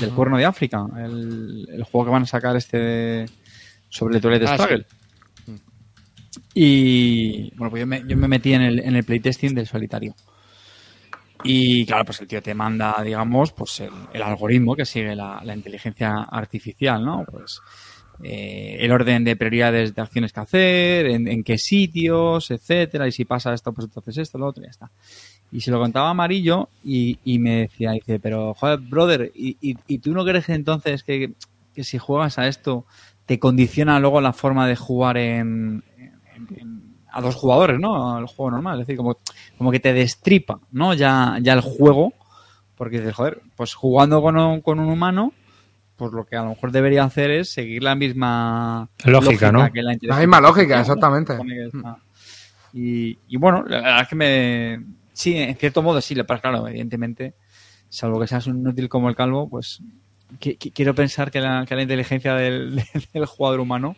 del 0.00 0.10
cuerno 0.10 0.36
de 0.38 0.44
África, 0.44 0.86
el, 0.98 1.66
el 1.72 1.82
juego 1.84 2.04
que 2.06 2.12
van 2.12 2.22
a 2.22 2.26
sacar 2.26 2.54
este 2.56 2.76
de- 2.78 3.30
sobre 3.88 4.16
el 4.16 4.22
Toilet 4.22 4.42
Ah, 4.46 4.48
sí. 4.56 4.62
Struggle. 4.62 4.86
Y 6.54 7.50
bueno, 7.56 7.70
pues 7.70 7.80
yo 7.80 7.86
me, 7.86 8.02
yo 8.06 8.16
me 8.16 8.28
metí 8.28 8.52
en 8.52 8.62
el, 8.62 8.78
en 8.80 8.96
el 8.96 9.04
playtesting 9.04 9.54
del 9.54 9.66
solitario. 9.66 10.14
Y 11.44 11.86
claro, 11.86 12.04
pues 12.04 12.20
el 12.20 12.26
tío 12.26 12.42
te 12.42 12.54
manda, 12.54 12.96
digamos, 13.04 13.52
pues 13.52 13.80
el, 14.12 14.22
algoritmo 14.22 14.74
que 14.74 14.84
sigue 14.84 15.14
la, 15.14 15.40
la 15.44 15.54
inteligencia 15.54 16.22
artificial, 16.30 17.04
¿no? 17.04 17.24
Pues 17.30 17.60
eh, 18.22 18.78
el 18.80 18.90
orden 18.90 19.22
de 19.24 19.36
prioridades 19.36 19.94
de 19.94 20.02
acciones 20.02 20.32
que 20.32 20.40
hacer, 20.40 21.06
en, 21.06 21.28
en 21.28 21.44
qué 21.44 21.56
sitios, 21.56 22.50
etcétera, 22.50 23.06
y 23.06 23.12
si 23.12 23.24
pasa 23.24 23.54
esto, 23.54 23.72
pues 23.72 23.86
entonces 23.86 24.18
esto, 24.18 24.36
lo 24.38 24.46
otro, 24.48 24.62
y 24.62 24.66
ya 24.66 24.70
está. 24.70 24.90
Y 25.52 25.60
se 25.60 25.70
lo 25.70 25.78
contaba 25.78 26.10
Amarillo 26.10 26.68
y, 26.84 27.18
y 27.24 27.38
me 27.38 27.60
decía, 27.62 27.92
dice, 27.92 28.18
pero 28.18 28.52
joder, 28.54 28.80
brother, 28.80 29.32
¿y, 29.34 29.56
y, 29.60 29.76
y 29.86 29.98
tú 29.98 30.12
no 30.12 30.24
crees 30.24 30.48
entonces 30.48 31.04
que, 31.04 31.32
que 31.74 31.84
si 31.84 31.98
juegas 31.98 32.38
a 32.38 32.48
esto 32.48 32.84
te 33.26 33.38
condiciona 33.38 34.00
luego 34.00 34.20
la 34.20 34.32
forma 34.32 34.66
de 34.66 34.76
jugar 34.76 35.16
en, 35.18 35.84
en- 36.34 36.58
en- 36.58 36.77
a 37.10 37.20
dos 37.20 37.34
jugadores, 37.34 37.78
¿no? 37.80 38.18
El 38.18 38.26
juego 38.26 38.50
normal, 38.52 38.80
es 38.80 38.86
decir, 38.86 38.96
como, 38.96 39.18
como 39.56 39.70
que 39.70 39.80
te 39.80 39.92
destripa, 39.92 40.60
¿no? 40.72 40.94
Ya, 40.94 41.38
ya 41.40 41.52
el 41.54 41.60
juego, 41.60 42.12
porque 42.76 42.98
dices, 42.98 43.14
joder, 43.14 43.40
pues 43.56 43.74
jugando 43.74 44.20
con 44.22 44.36
un, 44.38 44.60
con 44.60 44.78
un 44.80 44.88
humano, 44.90 45.32
pues 45.96 46.12
lo 46.12 46.24
que 46.24 46.36
a 46.36 46.42
lo 46.42 46.50
mejor 46.50 46.70
debería 46.70 47.02
hacer 47.04 47.30
es 47.30 47.50
seguir 47.50 47.82
la 47.82 47.94
misma 47.94 48.88
Lógica, 49.04 49.50
¿no? 49.50 49.70
que 49.72 49.82
la, 49.82 49.96
La 50.02 50.18
misma 50.18 50.40
lógica, 50.40 50.74
¿no? 50.76 50.80
exactamente. 50.82 51.32
Está- 51.34 51.98
Y, 52.72 53.18
y 53.28 53.36
bueno, 53.36 53.64
la 53.66 53.80
verdad 53.80 54.00
es 54.02 54.08
que 54.08 54.14
me. 54.14 54.84
Sí, 55.12 55.36
en 55.36 55.56
cierto 55.56 55.82
modo 55.82 56.00
sí, 56.00 56.14
pero 56.14 56.40
claro, 56.40 56.68
evidentemente, 56.68 57.34
salvo 57.88 58.20
que 58.20 58.28
seas 58.28 58.46
un 58.46 58.58
inútil 58.58 58.88
como 58.88 59.08
el 59.08 59.16
calvo, 59.16 59.48
pues 59.48 59.80
qui- 60.38 60.72
quiero 60.72 60.94
pensar 60.94 61.30
que 61.32 61.40
la, 61.40 61.64
que 61.66 61.74
la 61.74 61.82
inteligencia 61.82 62.34
del, 62.34 62.80
del 63.12 63.26
jugador 63.26 63.58
humano 63.60 63.96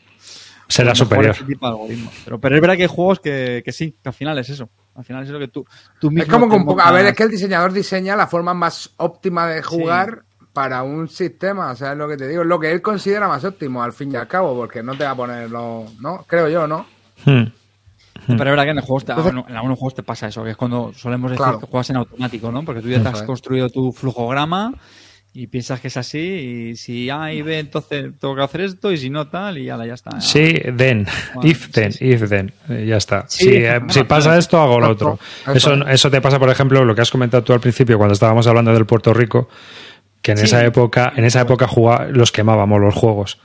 Será 0.70 0.94
superior. 0.94 1.32
este 1.34 1.44
tipo 1.44 1.66
de 1.66 1.72
algoritmos. 1.72 2.14
Pero, 2.24 2.40
pero 2.40 2.54
es 2.54 2.60
verdad 2.60 2.76
que 2.76 2.82
hay 2.82 2.88
juegos 2.88 3.20
que, 3.20 3.62
que 3.64 3.72
sí, 3.72 3.96
que 4.02 4.08
al 4.08 4.14
final 4.14 4.38
es 4.38 4.48
eso. 4.48 4.70
Al 4.94 5.04
final 5.04 5.22
es 5.22 5.28
eso 5.30 5.38
que 5.38 5.48
tú, 5.48 5.64
tú 6.00 6.10
mismo. 6.10 6.22
Es 6.24 6.28
como 6.28 6.48
que 6.48 6.56
un 6.56 6.62
te 6.62 6.66
poco. 6.66 6.80
A 6.80 6.90
ver, 6.92 7.06
es 7.06 7.14
que 7.14 7.22
el 7.22 7.30
diseñador 7.30 7.72
diseña 7.72 8.16
la 8.16 8.26
forma 8.26 8.54
más 8.54 8.90
óptima 8.96 9.46
de 9.46 9.62
jugar 9.62 10.22
para 10.52 10.82
un 10.82 11.08
sistema. 11.08 11.70
O 11.70 11.76
sea, 11.76 11.92
es 11.92 11.98
lo 11.98 12.08
que 12.08 12.16
te 12.16 12.26
digo. 12.28 12.42
Es 12.42 12.48
lo 12.48 12.58
que 12.60 12.70
él 12.72 12.82
considera 12.82 13.28
más 13.28 13.44
óptimo, 13.44 13.82
al 13.82 13.92
fin 13.92 14.12
y 14.12 14.16
al 14.16 14.26
cabo, 14.28 14.54
porque 14.54 14.82
no 14.82 14.94
te 14.96 15.04
va 15.04 15.10
a 15.10 15.16
poner 15.16 15.50
lo. 15.50 15.86
¿No? 16.00 16.24
Creo 16.26 16.48
yo, 16.48 16.66
¿no? 16.66 16.86
Hmm. 17.24 17.44
Pero 18.26 18.44
es 18.44 18.50
verdad 18.50 18.64
que 18.64 18.70
en, 18.70 18.78
el 18.78 18.84
juego 18.84 19.00
te- 19.00 19.12
en 19.12 19.56
algunos 19.56 19.78
juegos 19.78 19.94
te 19.94 20.02
pasa 20.02 20.28
eso, 20.28 20.44
que 20.44 20.50
es 20.50 20.56
cuando 20.56 20.92
solemos 20.94 21.30
decir 21.30 21.42
Claro. 21.42 21.58
que 21.60 21.66
juegas 21.66 21.90
en 21.90 21.96
automático, 21.96 22.52
¿no? 22.52 22.64
Porque 22.64 22.82
tú 22.82 22.88
ya 22.88 23.02
te 23.02 23.08
has 23.08 23.22
construido 23.22 23.68
tu 23.70 23.92
flujograma 23.92 24.74
y 25.32 25.46
piensas 25.46 25.80
que 25.80 25.88
es 25.88 25.96
así 25.96 26.18
y 26.18 26.76
si 26.76 27.08
A 27.08 27.32
y 27.32 27.42
B 27.42 27.58
entonces 27.60 28.12
tengo 28.18 28.34
que 28.34 28.42
hacer 28.42 28.62
esto 28.62 28.90
y 28.90 28.96
si 28.96 29.10
no 29.10 29.28
tal 29.28 29.58
y 29.58 29.68
ala, 29.70 29.86
ya 29.86 29.94
está. 29.94 30.20
Sí, 30.20 30.54
then. 30.76 31.06
Bueno, 31.34 31.48
if 31.50 31.70
then, 31.70 31.92
sí. 31.92 32.04
if 32.06 32.28
then. 32.28 32.52
Eh, 32.68 32.84
ya 32.88 32.96
está. 32.96 33.24
Sí, 33.28 33.44
si, 33.44 33.50
eh, 33.56 33.80
si 33.88 34.02
pasa 34.04 34.36
esto, 34.36 34.60
hago 34.60 34.80
lo 34.80 34.90
otro. 34.90 35.18
Eso 35.54 35.74
Eso, 35.86 36.10
te 36.10 36.20
pasa, 36.20 36.38
por 36.38 36.50
ejemplo, 36.50 36.84
lo 36.84 36.94
que 36.94 37.02
has 37.02 37.10
comentado 37.10 37.44
tú 37.44 37.52
al 37.52 37.60
principio 37.60 37.96
cuando 37.96 38.14
estábamos 38.14 38.46
hablando 38.48 38.72
del 38.72 38.86
Puerto 38.86 39.14
Rico, 39.14 39.48
que 40.20 40.32
en 40.32 40.38
esa 40.38 40.64
época, 40.64 41.12
en 41.16 41.24
esa 41.24 41.42
época 41.42 41.66
jugá- 41.68 42.06
los 42.10 42.32
quemábamos 42.32 42.80
los 42.80 42.94
juegos. 42.94 43.38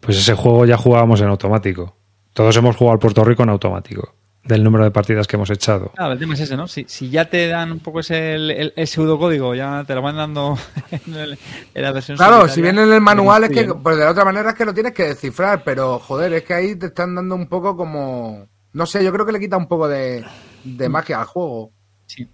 Pues 0.00 0.18
ese 0.18 0.34
juego 0.34 0.66
ya 0.66 0.76
jugábamos 0.76 1.20
en 1.20 1.28
automático. 1.28 1.96
Todos 2.32 2.56
hemos 2.56 2.76
jugado 2.76 2.92
al 2.94 2.98
Puerto 2.98 3.24
Rico 3.24 3.42
en 3.44 3.48
automático, 3.48 4.14
del 4.48 4.64
número 4.64 4.82
de 4.84 4.90
partidas 4.90 5.26
que 5.26 5.36
hemos 5.36 5.50
echado. 5.50 5.92
Claro, 5.94 6.14
el 6.14 6.18
tema 6.18 6.34
es 6.34 6.40
ese, 6.40 6.56
¿no? 6.56 6.66
Si, 6.66 6.84
si 6.88 7.10
ya 7.10 7.28
te 7.28 7.46
dan 7.48 7.70
un 7.70 7.80
poco 7.80 8.00
ese 8.00 8.34
el, 8.34 8.50
el- 8.50 8.72
el 8.74 8.86
pseudocódigo, 8.88 9.54
ya 9.54 9.84
te 9.86 9.94
lo 9.94 10.02
van 10.02 10.16
dando 10.16 10.58
en, 10.90 11.14
el- 11.14 11.38
en 11.74 11.82
la 11.82 11.92
versión 11.92 12.16
Claro, 12.16 12.48
si 12.48 12.60
viene 12.62 12.82
en 12.82 12.92
el 12.92 13.00
manual 13.00 13.44
es 13.44 13.50
que, 13.50 13.72
pues 13.74 13.96
de 13.98 14.04
la 14.04 14.10
otra 14.10 14.24
manera 14.24 14.50
es 14.50 14.56
que 14.56 14.64
lo 14.64 14.74
tienes 14.74 14.92
que 14.94 15.04
descifrar, 15.04 15.62
pero 15.62 15.98
joder, 15.98 16.32
es 16.32 16.42
que 16.44 16.54
ahí 16.54 16.74
te 16.76 16.86
están 16.86 17.14
dando 17.14 17.34
un 17.34 17.46
poco 17.46 17.76
como, 17.76 18.46
no 18.72 18.86
sé, 18.86 19.04
yo 19.04 19.12
creo 19.12 19.24
que 19.26 19.32
le 19.32 19.40
quita 19.40 19.56
un 19.56 19.68
poco 19.68 19.86
de, 19.86 20.24
de 20.64 20.88
magia 20.88 21.20
al 21.20 21.26
juego. 21.26 21.70
Sí. 22.06 22.26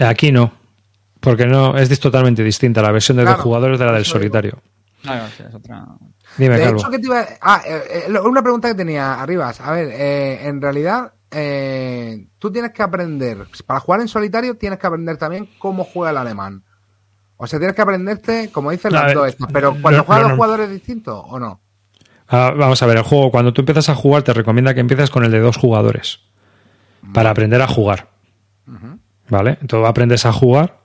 Aquí 0.00 0.32
no, 0.32 0.52
porque 1.20 1.46
no 1.46 1.76
es 1.76 2.00
totalmente 2.00 2.42
distinta 2.42 2.80
la 2.82 2.90
versión 2.92 3.18
de 3.18 3.24
Claro, 3.24 3.36
dos 3.36 3.44
jugadores 3.44 3.78
de 3.78 3.84
la 3.84 3.92
del 3.92 4.02
digo. 4.04 4.12
solitario. 4.14 4.58
Claro, 5.02 5.26
sí, 5.36 5.42
es 5.48 5.54
otra. 5.54 5.84
Dime, 6.36 6.56
de 6.58 6.64
Calvo. 6.64 6.78
hecho, 6.78 6.90
que 6.90 6.98
te 6.98 7.06
iba 7.06 7.26
Ah, 7.40 7.62
eh, 7.66 8.04
eh, 8.08 8.18
una 8.20 8.42
pregunta 8.42 8.68
que 8.68 8.74
tenía 8.74 9.14
Arribas. 9.20 9.60
A 9.60 9.72
ver, 9.72 9.88
eh, 9.90 10.46
en 10.46 10.60
realidad, 10.60 11.12
eh, 11.30 12.26
tú 12.38 12.50
tienes 12.50 12.72
que 12.72 12.82
aprender, 12.82 13.46
para 13.66 13.80
jugar 13.80 14.00
en 14.00 14.08
solitario, 14.08 14.56
tienes 14.56 14.78
que 14.78 14.86
aprender 14.86 15.16
también 15.16 15.48
cómo 15.58 15.84
juega 15.84 16.10
el 16.10 16.16
alemán. 16.16 16.64
O 17.36 17.46
sea, 17.46 17.58
tienes 17.58 17.74
que 17.74 17.82
aprenderte, 17.82 18.50
como 18.50 18.70
dicen 18.70 18.92
las 18.92 19.14
dos 19.14 19.28
estas, 19.28 19.50
pero 19.52 19.74
cuando 19.80 19.98
no, 19.98 20.04
juegan 20.04 20.22
no, 20.22 20.28
los 20.28 20.36
no. 20.36 20.36
jugadores 20.36 20.70
distintos, 20.70 21.24
¿o 21.26 21.38
no? 21.38 21.60
Ah, 22.28 22.52
vamos 22.56 22.82
a 22.82 22.86
ver, 22.86 22.98
el 22.98 23.02
juego, 23.02 23.30
cuando 23.30 23.52
tú 23.52 23.62
empiezas 23.62 23.88
a 23.88 23.94
jugar, 23.94 24.22
te 24.22 24.32
recomienda 24.32 24.74
que 24.74 24.80
empieces 24.80 25.10
con 25.10 25.24
el 25.24 25.30
de 25.30 25.40
dos 25.40 25.56
jugadores. 25.56 26.20
Para 27.14 27.30
aprender 27.30 27.62
a 27.62 27.66
jugar. 27.66 28.10
¿Vale? 29.28 29.58
Entonces 29.62 29.88
aprendes 29.88 30.26
a 30.26 30.32
jugar 30.32 30.80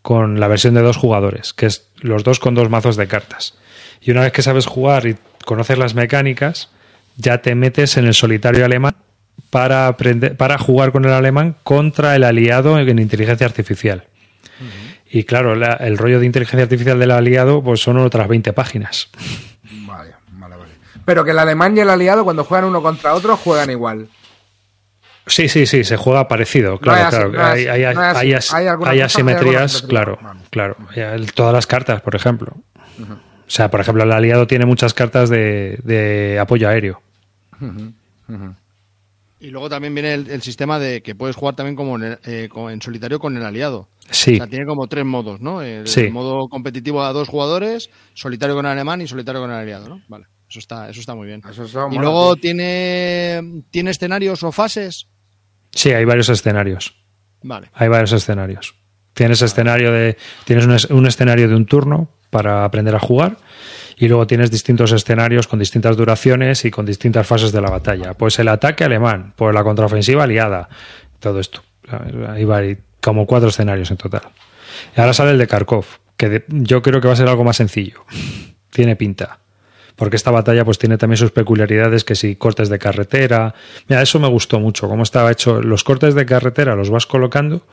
con 0.00 0.38
la 0.38 0.46
versión 0.46 0.74
de 0.74 0.82
dos 0.82 0.96
jugadores, 0.96 1.52
que 1.52 1.66
es 1.66 1.90
los 1.96 2.22
dos 2.22 2.38
con 2.38 2.54
dos 2.54 2.70
mazos 2.70 2.96
de 2.96 3.08
cartas. 3.08 3.58
Y 4.00 4.12
una 4.12 4.20
vez 4.20 4.32
que 4.32 4.42
sabes 4.42 4.66
jugar 4.66 5.06
y 5.06 5.16
conoces 5.44 5.76
las 5.76 5.94
mecánicas, 5.94 6.70
ya 7.16 7.42
te 7.42 7.56
metes 7.56 7.96
en 7.96 8.06
el 8.06 8.14
solitario 8.14 8.64
alemán 8.64 8.94
para 9.50 9.86
aprender, 9.88 10.36
para 10.36 10.58
jugar 10.58 10.92
con 10.92 11.04
el 11.04 11.12
alemán 11.12 11.56
contra 11.62 12.16
el 12.16 12.24
aliado 12.24 12.78
en 12.78 12.98
inteligencia 12.98 13.46
artificial. 13.46 14.04
Y 15.10 15.24
claro, 15.24 15.54
la- 15.54 15.74
el 15.74 15.98
rollo 15.98 16.18
de 16.20 16.26
inteligencia 16.26 16.64
artificial 16.64 16.98
del 16.98 17.10
aliado, 17.12 17.62
pues 17.62 17.80
son 17.80 17.96
otras 17.98 18.26
20 18.28 18.52
páginas. 18.52 19.08
Vale, 19.86 20.12
vale, 20.32 20.56
vale. 20.56 20.72
Pero 21.04 21.24
que 21.24 21.30
el 21.30 21.38
alemán 21.38 21.76
y 21.76 21.80
el 21.80 21.90
aliado, 21.90 22.24
cuando 22.24 22.44
juegan 22.44 22.66
uno 22.68 22.82
contra 22.82 23.14
otro, 23.14 23.36
juegan 23.36 23.70
igual. 23.70 24.08
Sí, 25.28 25.48
sí, 25.48 25.66
sí, 25.66 25.82
se 25.84 25.96
juega 25.96 26.28
parecido, 26.28 26.78
claro, 26.78 27.30
claro. 27.32 27.32
hay 28.86 29.00
asimetrías, 29.00 29.82
claro, 29.82 30.18
claro. 30.50 30.76
El- 30.94 31.32
Todas 31.32 31.52
las 31.52 31.66
cartas, 31.66 32.00
por 32.00 32.14
ejemplo. 32.14 32.52
O 32.98 33.50
sea, 33.50 33.70
por 33.70 33.80
ejemplo, 33.80 34.02
el 34.04 34.12
aliado 34.12 34.46
tiene 34.46 34.66
muchas 34.66 34.92
cartas 34.94 35.28
de, 35.28 35.78
de 35.84 36.38
apoyo 36.40 36.68
aéreo. 36.68 37.00
Y 39.46 39.50
luego 39.50 39.68
también 39.68 39.94
viene 39.94 40.12
el, 40.14 40.28
el 40.28 40.42
sistema 40.42 40.78
de 40.78 41.02
que 41.02 41.14
puedes 41.14 41.36
jugar 41.36 41.54
también 41.54 41.76
como 41.76 41.96
en, 41.96 42.02
el- 42.04 42.18
eh, 42.24 42.48
como 42.50 42.68
en 42.70 42.82
solitario 42.82 43.18
con 43.20 43.36
el 43.36 43.44
aliado. 43.44 43.88
Sí, 44.10 44.34
O 44.34 44.36
sea, 44.38 44.46
tiene 44.48 44.66
como 44.66 44.86
tres 44.88 45.04
modos, 45.04 45.40
¿no? 45.40 45.62
El, 45.62 45.86
Sí. 45.86 46.08
modo 46.08 46.48
competitivo 46.48 47.02
a 47.04 47.12
dos 47.12 47.28
jugadores, 47.28 47.90
solitario 48.14 48.54
con 48.56 48.66
el 48.66 48.72
alemán 48.72 49.00
y 49.02 49.06
solitario 49.06 49.40
con 49.40 49.50
el 49.50 49.56
aliado, 49.56 49.88
¿no? 49.88 50.02
Vale, 50.08 50.26
eso 50.50 50.58
está, 50.58 50.88
eso 50.90 50.98
está 51.00 51.14
muy 51.14 51.26
bien. 51.28 51.42
Eso 51.48 51.88
Y 51.92 51.98
luego 51.98 52.34
tío. 52.34 52.42
tiene, 52.42 53.62
tiene 53.70 53.90
escenarios 53.90 54.42
o 54.42 54.50
fases. 54.52 55.06
sí, 55.72 55.92
hay 55.92 56.04
varios 56.04 56.28
escenarios. 56.28 56.96
Vale. 57.42 57.70
Hay 57.74 57.88
varios 57.88 58.12
escenarios. 58.12 58.74
Tienes 59.14 59.40
escenario 59.42 59.92
de 59.92 60.16
tienes 60.44 60.66
un, 60.66 60.72
es- 60.74 60.86
un 60.86 61.06
escenario 61.06 61.48
de 61.48 61.54
un 61.54 61.66
turno 61.66 62.08
para 62.30 62.64
aprender 62.64 62.94
a 62.94 62.98
jugar 63.00 63.36
y 63.96 64.08
luego 64.08 64.26
tienes 64.26 64.50
distintos 64.50 64.92
escenarios 64.92 65.46
con 65.48 65.58
distintas 65.58 65.96
duraciones 65.96 66.64
y 66.64 66.70
con 66.70 66.84
distintas 66.86 67.26
fases 67.26 67.52
de 67.52 67.60
la 67.60 67.70
batalla. 67.70 68.14
Pues 68.14 68.38
el 68.38 68.48
ataque 68.48 68.84
alemán, 68.84 69.32
pues 69.36 69.54
la 69.54 69.64
contraofensiva 69.64 70.24
aliada, 70.24 70.68
todo 71.18 71.40
esto. 71.40 71.62
Ahí 72.28 72.44
va, 72.44 72.60
como 73.00 73.26
cuatro 73.26 73.48
escenarios 73.48 73.90
en 73.90 73.96
total. 73.96 74.22
Y 74.96 75.00
ahora 75.00 75.12
sale 75.14 75.30
el 75.30 75.38
de 75.38 75.46
Kharkov, 75.46 75.86
que 76.16 76.28
de- 76.28 76.44
yo 76.48 76.82
creo 76.82 77.00
que 77.00 77.08
va 77.08 77.14
a 77.14 77.16
ser 77.16 77.28
algo 77.28 77.44
más 77.44 77.56
sencillo. 77.56 78.04
Tiene 78.70 78.96
pinta. 78.96 79.38
Porque 79.94 80.16
esta 80.16 80.30
batalla 80.30 80.62
pues 80.66 80.78
tiene 80.78 80.98
también 80.98 81.16
sus 81.16 81.30
peculiaridades, 81.30 82.04
que 82.04 82.14
si 82.14 82.36
cortes 82.36 82.68
de 82.68 82.78
carretera. 82.78 83.54
Mira, 83.88 84.02
eso 84.02 84.20
me 84.20 84.28
gustó 84.28 84.60
mucho, 84.60 84.88
cómo 84.90 85.02
estaba 85.04 85.32
hecho. 85.32 85.62
Los 85.62 85.84
cortes 85.84 86.14
de 86.14 86.26
carretera 86.26 86.76
los 86.76 86.90
vas 86.90 87.06
colocando, 87.06 87.66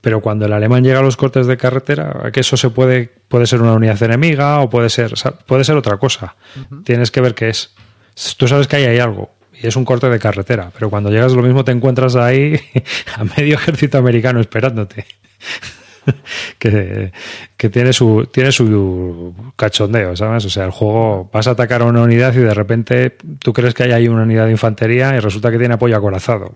pero 0.00 0.20
cuando 0.20 0.46
el 0.46 0.52
alemán 0.52 0.84
llega 0.84 1.00
a 1.00 1.02
los 1.02 1.16
cortes 1.16 1.46
de 1.46 1.56
carretera, 1.56 2.30
que 2.32 2.40
eso 2.40 2.56
se 2.56 2.70
puede, 2.70 3.10
puede 3.28 3.46
ser 3.46 3.60
una 3.60 3.72
unidad 3.72 4.00
enemiga 4.02 4.60
o 4.60 4.70
puede 4.70 4.90
ser, 4.90 5.14
puede 5.46 5.64
ser 5.64 5.76
otra 5.76 5.96
cosa. 5.96 6.36
Tienes 6.84 7.10
que 7.10 7.20
ver 7.20 7.34
qué 7.34 7.48
es. 7.48 7.74
Tú 8.36 8.46
sabes 8.46 8.68
que 8.68 8.76
ahí 8.76 8.84
hay 8.84 8.98
algo. 8.98 9.30
y 9.60 9.66
es 9.66 9.74
un 9.76 9.84
corte 9.84 10.08
de 10.08 10.18
carretera, 10.18 10.70
pero 10.72 10.88
cuando 10.88 11.10
llegas 11.10 11.32
lo 11.32 11.42
mismo 11.42 11.64
te 11.64 11.72
encuentras 11.72 12.14
ahí 12.14 12.60
a 13.16 13.24
medio 13.24 13.56
ejército 13.56 13.98
americano 13.98 14.40
esperándote. 14.40 15.04
que, 16.58 17.12
que 17.56 17.68
tiene 17.68 17.92
su 17.92 18.28
tiene 18.32 18.52
su 18.52 19.34
cachondeo, 19.56 20.16
¿sabes? 20.16 20.44
O 20.44 20.50
sea, 20.50 20.64
el 20.64 20.70
juego 20.70 21.28
vas 21.32 21.48
a 21.48 21.52
atacar 21.52 21.82
a 21.82 21.86
una 21.86 22.02
unidad 22.02 22.32
y 22.34 22.38
de 22.38 22.54
repente 22.54 23.16
tú 23.40 23.52
crees 23.52 23.74
que 23.74 23.82
hay 23.82 23.92
ahí 23.92 24.08
una 24.08 24.22
unidad 24.22 24.46
de 24.46 24.52
infantería 24.52 25.16
y 25.16 25.20
resulta 25.20 25.50
que 25.50 25.58
tiene 25.58 25.74
apoyo 25.74 25.96
acorazado. 25.96 26.54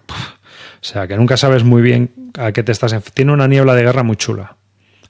O 0.83 0.85
sea, 0.85 1.07
que 1.07 1.17
nunca 1.17 1.37
sabes 1.37 1.63
muy 1.63 1.81
bien 1.81 2.13
a 2.37 2.51
qué 2.51 2.63
te 2.63 2.73
estás... 2.73 2.95
Tiene 3.15 3.33
una 3.33 3.47
niebla 3.47 3.75
de 3.75 3.85
guerra 3.85 4.03
muy 4.03 4.17
chula 4.17 4.57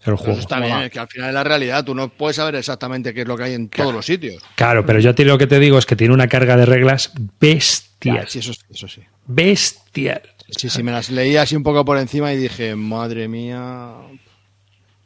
el 0.05 0.17
juego. 0.17 0.33
eso 0.33 0.41
está 0.41 0.61
bien, 0.61 0.79
es 0.79 0.91
que 0.91 0.99
al 0.99 1.09
final 1.09 1.29
es 1.29 1.35
la 1.35 1.45
realidad. 1.45 1.85
Tú 1.85 1.95
no 1.95 2.09
puedes 2.09 2.37
saber 2.37 2.57
exactamente 2.57 3.15
qué 3.15 3.23
es 3.23 3.29
lo 3.29 3.37
que 3.37 3.45
hay 3.45 3.55
en 3.55 3.69
todos 3.69 3.95
los 3.95 4.05
sitios. 4.05 4.43
Claro, 4.57 4.85
pero 4.85 4.99
yo 4.99 5.11
a 5.11 5.15
ti 5.15 5.25
lo 5.25 5.39
que 5.39 5.47
te 5.47 5.59
digo 5.59 5.79
es 5.79 5.87
que 5.87 5.97
tiene 5.97 6.13
una 6.13 6.29
carga 6.29 6.57
de 6.57 6.67
reglas 6.67 7.13
bestial. 7.41 8.29
Sí, 8.29 8.41
eso, 8.41 8.53
eso 8.71 8.89
sí. 8.89 9.03
Bestial. 9.27 10.23
Sí, 10.57 10.69
sí, 10.69 10.83
me 10.83 10.93
las 10.93 11.09
leí 11.11 11.37
así 11.37 11.57
un 11.57 11.63
poco 11.63 11.85
por 11.85 11.99
encima 11.99 12.33
y 12.33 12.37
dije, 12.37 12.75
madre 12.75 13.29
mía. 13.29 13.93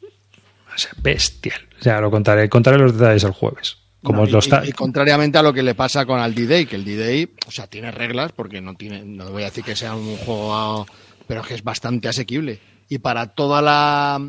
O 0.03 0.77
sea, 0.77 0.91
bestial. 0.97 1.61
O 1.79 1.83
sea, 1.83 2.01
lo 2.01 2.11
contaré, 2.11 2.49
contaré 2.49 2.77
los 2.77 2.97
detalles 2.97 3.23
el 3.23 3.31
jueves. 3.31 3.77
Como 4.03 4.21
No, 4.23 4.27
y, 4.27 4.31
lo 4.31 4.39
está. 4.39 4.63
y- 4.65 4.69
y 4.69 4.71
contrariamente 4.73 5.37
a 5.37 5.41
lo 5.43 5.53
que 5.53 5.63
le 5.63 5.73
pasa 5.75 6.05
con 6.05 6.19
el 6.19 6.33
D-Day, 6.35 6.65
que 6.65 6.75
el 6.75 6.85
D-Day, 6.85 7.31
o 7.47 7.51
sea, 7.51 7.67
tiene 7.67 7.91
reglas, 7.91 8.31
porque 8.31 8.61
no 8.61 8.75
tiene, 8.75 9.03
no 9.03 9.31
voy 9.31 9.41
a 9.43 9.45
decir 9.45 9.63
que 9.63 9.75
sea 9.75 9.95
un 9.95 10.15
juego, 10.17 10.85
pero 11.27 11.41
que 11.41 11.55
es 11.55 11.63
bastante 11.63 12.07
asequible. 12.07 12.59
Y 12.89 12.99
para 12.99 13.27
toda 13.27 13.61
la. 13.61 14.21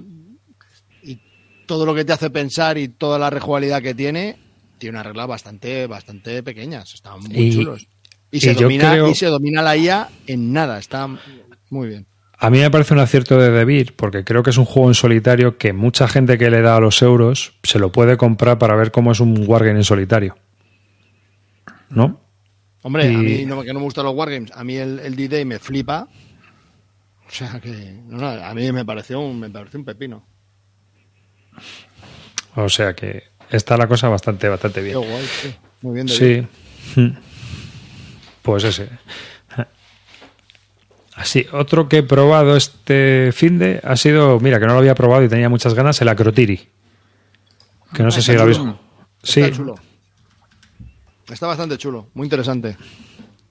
y 1.02 1.18
todo 1.66 1.84
lo 1.86 1.94
que 1.94 2.04
te 2.04 2.12
hace 2.12 2.30
pensar 2.30 2.78
y 2.78 2.88
toda 2.88 3.18
la 3.18 3.30
rejugabilidad 3.30 3.82
que 3.82 3.94
tiene, 3.94 4.36
tiene 4.78 4.96
unas 4.96 5.06
reglas 5.06 5.26
bastante, 5.28 5.86
bastante 5.86 6.42
pequeñas. 6.42 6.94
Están 6.94 7.20
muy 7.20 7.36
Y- 7.48 7.52
chulos. 7.54 7.86
Y, 8.30 8.40
se 8.40 8.52
domina, 8.54 8.90
creo- 8.92 9.08
y 9.10 9.14
se 9.14 9.26
domina 9.26 9.62
la 9.62 9.76
IA 9.76 10.08
en 10.26 10.52
nada. 10.52 10.78
Está 10.78 11.06
muy 11.70 11.88
bien. 11.88 12.06
A 12.40 12.50
mí 12.50 12.60
me 12.60 12.70
parece 12.70 12.94
un 12.94 13.00
acierto 13.00 13.36
de 13.36 13.50
Debir, 13.50 13.96
porque 13.96 14.22
creo 14.24 14.44
que 14.44 14.50
es 14.50 14.58
un 14.58 14.64
juego 14.64 14.88
en 14.88 14.94
solitario 14.94 15.58
que 15.58 15.72
mucha 15.72 16.06
gente 16.06 16.38
que 16.38 16.50
le 16.50 16.62
da 16.62 16.76
a 16.76 16.80
los 16.80 17.02
euros 17.02 17.54
se 17.64 17.80
lo 17.80 17.90
puede 17.90 18.16
comprar 18.16 18.58
para 18.58 18.76
ver 18.76 18.92
cómo 18.92 19.10
es 19.10 19.18
un 19.18 19.44
wargame 19.48 19.78
en 19.78 19.84
solitario. 19.84 20.36
¿No? 21.90 22.20
Hombre, 22.82 23.08
a 23.08 23.18
mí 23.18 23.44
no, 23.44 23.62
que 23.62 23.72
no 23.72 23.80
me 23.80 23.84
gustan 23.84 24.04
los 24.04 24.14
wargames, 24.14 24.52
a 24.52 24.62
mí 24.62 24.76
el, 24.76 25.00
el 25.00 25.16
D-Day 25.16 25.44
me 25.44 25.58
flipa. 25.58 26.06
O 27.26 27.30
sea 27.30 27.60
que, 27.60 28.00
no, 28.06 28.26
a 28.26 28.54
mí 28.54 28.70
me 28.70 28.84
pareció 28.84 29.20
un, 29.20 29.40
me 29.40 29.50
pareció 29.50 29.80
un 29.80 29.84
pepino. 29.84 30.24
O 32.54 32.68
sea 32.68 32.94
que 32.94 33.24
está 33.50 33.76
la 33.76 33.88
cosa 33.88 34.08
bastante, 34.08 34.48
bastante 34.48 34.80
Qué 34.80 34.86
bien. 34.86 34.98
guay, 34.98 35.24
sí. 35.26 35.54
Muy 35.82 35.94
bien, 35.94 36.08
Sí. 36.08 36.46
Pues 38.42 38.64
ese. 38.64 38.88
Así, 41.18 41.46
otro 41.52 41.88
que 41.88 41.98
he 41.98 42.02
probado 42.04 42.56
este 42.56 43.30
fin 43.32 43.58
de 43.58 43.80
ha 43.82 43.96
sido, 43.96 44.38
mira, 44.38 44.60
que 44.60 44.66
no 44.66 44.74
lo 44.74 44.78
había 44.78 44.94
probado 44.94 45.24
y 45.24 45.28
tenía 45.28 45.48
muchas 45.48 45.74
ganas, 45.74 46.00
el 46.00 46.08
Acrotiri. 46.08 46.68
Que 47.92 48.02
no 48.04 48.10
sé 48.12 48.22
si 48.22 48.32
lo 48.34 48.42
habéis. 48.42 48.60
Sí, 49.24 49.40
Está 49.40 49.56
chulo. 49.56 49.74
Está 51.28 51.46
bastante 51.48 51.76
chulo, 51.76 52.08
muy 52.14 52.26
interesante. 52.26 52.76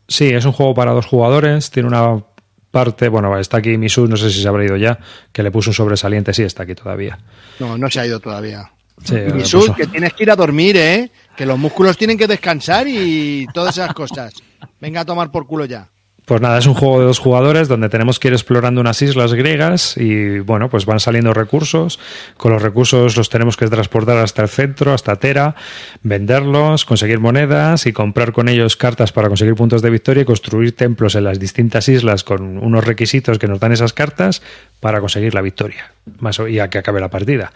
sí, 0.08 0.30
es 0.30 0.46
un 0.46 0.54
juego 0.54 0.74
para 0.74 0.92
dos 0.94 1.06
jugadores. 1.06 1.70
Tiene 1.70 1.90
una 1.90 2.24
parte, 2.72 3.10
bueno, 3.10 3.38
está 3.38 3.58
aquí 3.58 3.78
Misu, 3.78 4.08
no 4.08 4.16
sé 4.16 4.30
si 4.32 4.42
se 4.42 4.48
habrá 4.48 4.64
ido 4.64 4.78
ya, 4.78 4.98
que 5.34 5.44
le 5.44 5.52
puso 5.52 5.72
un 5.72 5.74
sobresaliente, 5.74 6.34
sí, 6.34 6.44
está 6.44 6.64
aquí 6.64 6.74
todavía. 6.74 7.20
No, 7.60 7.78
no 7.78 7.90
se 7.90 8.00
ha 8.00 8.06
ido 8.06 8.20
todavía. 8.22 8.72
Sí, 9.04 9.16
puso. 9.34 9.76
que 9.76 9.88
tienes 9.88 10.14
que 10.14 10.24
ir 10.24 10.32
a 10.32 10.36
dormir, 10.38 10.78
¿eh? 10.78 11.12
Que 11.36 11.46
los 11.46 11.60
músculos 11.60 11.98
tienen 11.98 12.18
que 12.18 12.28
descansar 12.28 12.88
y 12.88 13.46
todas 13.54 13.78
esas 13.78 13.94
cosas. 13.94 14.34
Venga 14.80 15.02
a 15.02 15.06
tomar 15.06 15.30
por 15.32 15.46
culo 15.46 15.66
ya. 15.66 15.90
Pues 16.28 16.42
nada, 16.42 16.58
es 16.58 16.68
un 16.68 16.74
juego 16.74 17.00
de 17.00 17.06
dos 17.06 17.20
jugadores 17.20 17.70
donde 17.70 17.88
tenemos 17.88 18.20
que 18.20 18.28
ir 18.28 18.34
explorando 18.34 18.82
unas 18.82 19.02
islas 19.02 19.34
griegas 19.34 19.96
y 19.96 20.40
bueno, 20.40 20.70
pues 20.70 20.86
van 20.86 21.00
saliendo 21.00 21.34
recursos. 21.34 22.02
Con 22.36 22.52
los 22.52 22.62
recursos 22.62 23.16
los 23.16 23.30
tenemos 23.30 23.56
que 23.56 23.66
transportar 23.68 24.18
hasta 24.18 24.42
el 24.42 24.50
centro, 24.50 24.94
hasta 24.94 25.16
Tera, 25.16 25.56
venderlos, 26.04 26.84
conseguir 26.84 27.22
monedas 27.22 27.86
y 27.86 27.94
comprar 27.94 28.34
con 28.34 28.50
ellos 28.50 28.76
cartas 28.76 29.14
para 29.14 29.30
conseguir 29.30 29.56
puntos 29.56 29.82
de 29.82 29.90
victoria 29.90 30.24
y 30.24 30.26
construir 30.26 30.76
templos 30.76 31.16
en 31.16 31.24
las 31.24 31.40
distintas 31.40 31.88
islas 31.88 32.26
con 32.26 32.58
unos 32.58 32.84
requisitos 32.84 33.40
que 33.40 33.48
nos 33.48 33.62
dan 33.62 33.72
esas 33.72 33.94
cartas 33.94 34.42
para 34.82 35.00
conseguir 35.00 35.34
la 35.34 35.40
victoria 35.40 35.94
más 36.20 36.42
y 36.46 36.60
a 36.60 36.70
que 36.70 36.80
acabe 36.80 37.00
la 37.00 37.10
partida. 37.10 37.54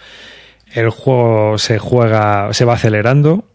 El 0.73 0.91
juego 0.91 1.57
se 1.57 1.77
juega, 1.77 2.53
se 2.53 2.63
va 2.63 2.75
acelerando 2.75 3.49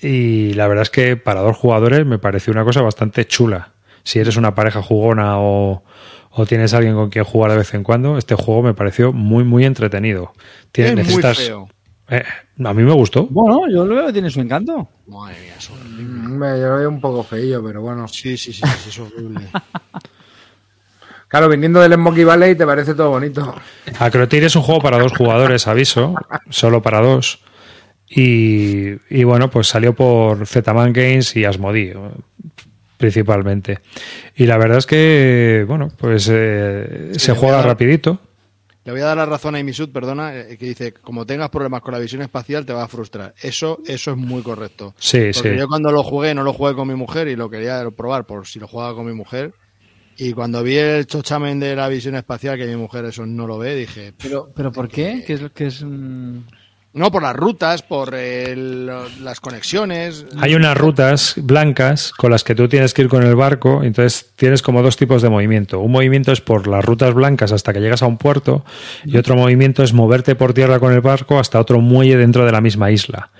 y 0.00 0.54
la 0.54 0.66
verdad 0.66 0.82
es 0.82 0.90
que 0.90 1.16
para 1.16 1.42
dos 1.42 1.56
jugadores 1.56 2.04
me 2.04 2.18
pareció 2.18 2.52
una 2.52 2.64
cosa 2.64 2.82
bastante 2.82 3.26
chula. 3.26 3.68
Si 4.04 4.18
eres 4.18 4.36
una 4.36 4.54
pareja 4.54 4.82
jugona 4.82 5.38
o, 5.38 5.84
o 6.30 6.46
tienes 6.46 6.74
alguien 6.74 6.94
con 6.94 7.10
quien 7.10 7.24
jugar 7.24 7.50
de 7.52 7.58
vez 7.58 7.72
en 7.74 7.82
cuando, 7.84 8.18
este 8.18 8.34
juego 8.34 8.62
me 8.62 8.74
pareció 8.74 9.12
muy, 9.12 9.44
muy 9.44 9.64
entretenido. 9.64 10.32
Tienes, 10.72 10.92
Es 10.92 10.96
muy 10.96 11.04
necesitas, 11.22 11.38
feo. 11.38 11.68
Eh, 12.08 12.24
a 12.64 12.74
mí 12.74 12.82
me 12.82 12.92
gustó. 12.92 13.26
Bueno, 13.30 13.62
yo 13.70 13.86
lo 13.86 13.94
veo 13.94 14.06
que 14.06 14.12
tiene 14.12 14.28
su 14.30 14.40
encanto. 14.40 14.88
Madre 15.06 15.40
mía, 15.40 15.54
es 15.58 15.70
horrible. 15.70 16.02
Mm, 16.02 16.40
yo 16.60 16.68
lo 16.68 16.76
veo 16.76 16.88
un 16.88 17.00
poco 17.00 17.22
feillo, 17.22 17.64
pero 17.64 17.80
bueno. 17.80 18.06
Sí, 18.08 18.36
sí, 18.36 18.52
sí, 18.52 18.62
sí, 18.66 18.88
es 18.88 18.98
horrible. 18.98 19.46
Claro, 21.32 21.48
viniendo 21.48 21.80
del 21.80 21.94
Smoky 21.94 22.24
Valley 22.24 22.54
te 22.54 22.66
parece 22.66 22.92
todo 22.92 23.08
bonito. 23.08 23.54
Acrotir 23.98 24.44
es 24.44 24.54
un 24.54 24.60
juego 24.60 24.82
para 24.82 24.98
dos 24.98 25.16
jugadores, 25.16 25.66
aviso, 25.66 26.14
solo 26.50 26.82
para 26.82 27.00
dos. 27.00 27.40
Y, 28.06 28.90
y 29.08 29.24
bueno, 29.24 29.48
pues 29.48 29.66
salió 29.68 29.94
por 29.94 30.46
Zetaman 30.46 30.92
Games 30.92 31.34
y 31.34 31.46
Asmodee, 31.46 31.96
principalmente. 33.02 33.80
Y 34.36 34.46
la 34.46 34.56
verdad 34.58 34.78
es 34.78 34.86
que, 34.86 35.64
bueno, 35.66 35.88
pues 35.98 36.28
eh, 36.32 37.10
se 37.16 37.34
juega 37.34 37.56
dar- 37.56 37.66
rapidito. 37.66 38.20
Le 38.84 38.92
voy 38.92 39.00
a 39.00 39.06
dar 39.06 39.16
la 39.16 39.26
razón 39.26 39.54
a 39.56 39.60
Imisud, 39.60 39.90
perdona, 39.90 40.36
eh, 40.36 40.56
que 40.56 40.66
dice, 40.66 40.92
como 40.92 41.24
tengas 41.26 41.50
problemas 41.50 41.82
con 41.82 41.94
la 41.94 42.00
visión 42.00 42.22
espacial 42.22 42.64
te 42.66 42.72
va 42.72 42.84
a 42.84 42.88
frustrar. 42.88 43.34
Eso, 43.42 43.80
eso 43.86 44.10
es 44.12 44.16
muy 44.16 44.42
correcto. 44.42 44.94
Sí, 44.98 45.30
Porque 45.34 45.52
sí. 45.52 45.56
yo 45.58 45.66
cuando 45.68 45.90
lo 45.92 46.02
jugué, 46.04 46.32
no 46.34 46.42
lo 46.44 46.52
jugué 46.52 46.74
con 46.74 46.86
mi 46.88 46.94
mujer 46.94 47.26
y 47.28 47.34
lo 47.36 47.50
quería 47.50 47.84
probar 47.90 48.24
por 48.24 48.46
si 48.46 48.58
lo 48.60 48.66
jugaba 48.68 48.94
con 48.94 49.06
mi 49.06 49.12
mujer. 49.14 49.52
Y 50.16 50.32
cuando 50.32 50.62
vi 50.62 50.76
el 50.76 51.06
chochamen 51.06 51.58
de 51.60 51.74
la 51.74 51.88
visión 51.88 52.14
espacial, 52.16 52.56
que 52.58 52.66
mi 52.66 52.76
mujer 52.76 53.04
eso 53.06 53.24
no 53.26 53.46
lo 53.48 53.58
ve, 53.58 53.74
dije, 53.74 54.12
Pero, 54.22 54.50
pero 54.54 54.70
¿por 54.72 54.88
qué? 54.88 55.24
¿Qué 55.26 55.32
es 55.34 55.42
lo 55.42 55.52
que 55.52 55.66
es? 55.66 55.82
mm, 55.82 56.38
no 56.94 57.10
por 57.10 57.22
las 57.22 57.34
rutas, 57.34 57.82
por 57.82 58.14
el- 58.14 58.86
las 59.24 59.40
conexiones. 59.40 60.26
Hay 60.40 60.54
unas 60.54 60.76
rutas 60.76 61.34
blancas 61.36 62.12
con 62.12 62.30
las 62.30 62.44
que 62.44 62.54
tú 62.54 62.68
tienes 62.68 62.92
que 62.94 63.02
ir 63.02 63.08
con 63.08 63.22
el 63.22 63.34
barco, 63.34 63.82
entonces 63.82 64.30
tienes 64.36 64.60
como 64.62 64.82
dos 64.82 64.96
tipos 64.96 65.22
de 65.22 65.30
movimiento. 65.30 65.80
Un 65.80 65.92
movimiento 65.92 66.32
es 66.32 66.40
por 66.40 66.66
las 66.66 66.84
rutas 66.84 67.14
blancas 67.14 67.52
hasta 67.52 67.72
que 67.72 67.80
llegas 67.80 68.02
a 68.02 68.06
un 68.06 68.18
puerto 68.18 68.64
y 69.04 69.16
otro 69.16 69.36
movimiento 69.36 69.82
es 69.82 69.92
moverte 69.92 70.34
por 70.34 70.52
tierra 70.52 70.78
con 70.80 70.92
el 70.92 71.00
barco 71.00 71.38
hasta 71.38 71.58
otro 71.60 71.80
muelle 71.80 72.16
dentro 72.16 72.44
de 72.44 72.52
la 72.52 72.60
misma 72.60 72.90
isla. 72.90 73.30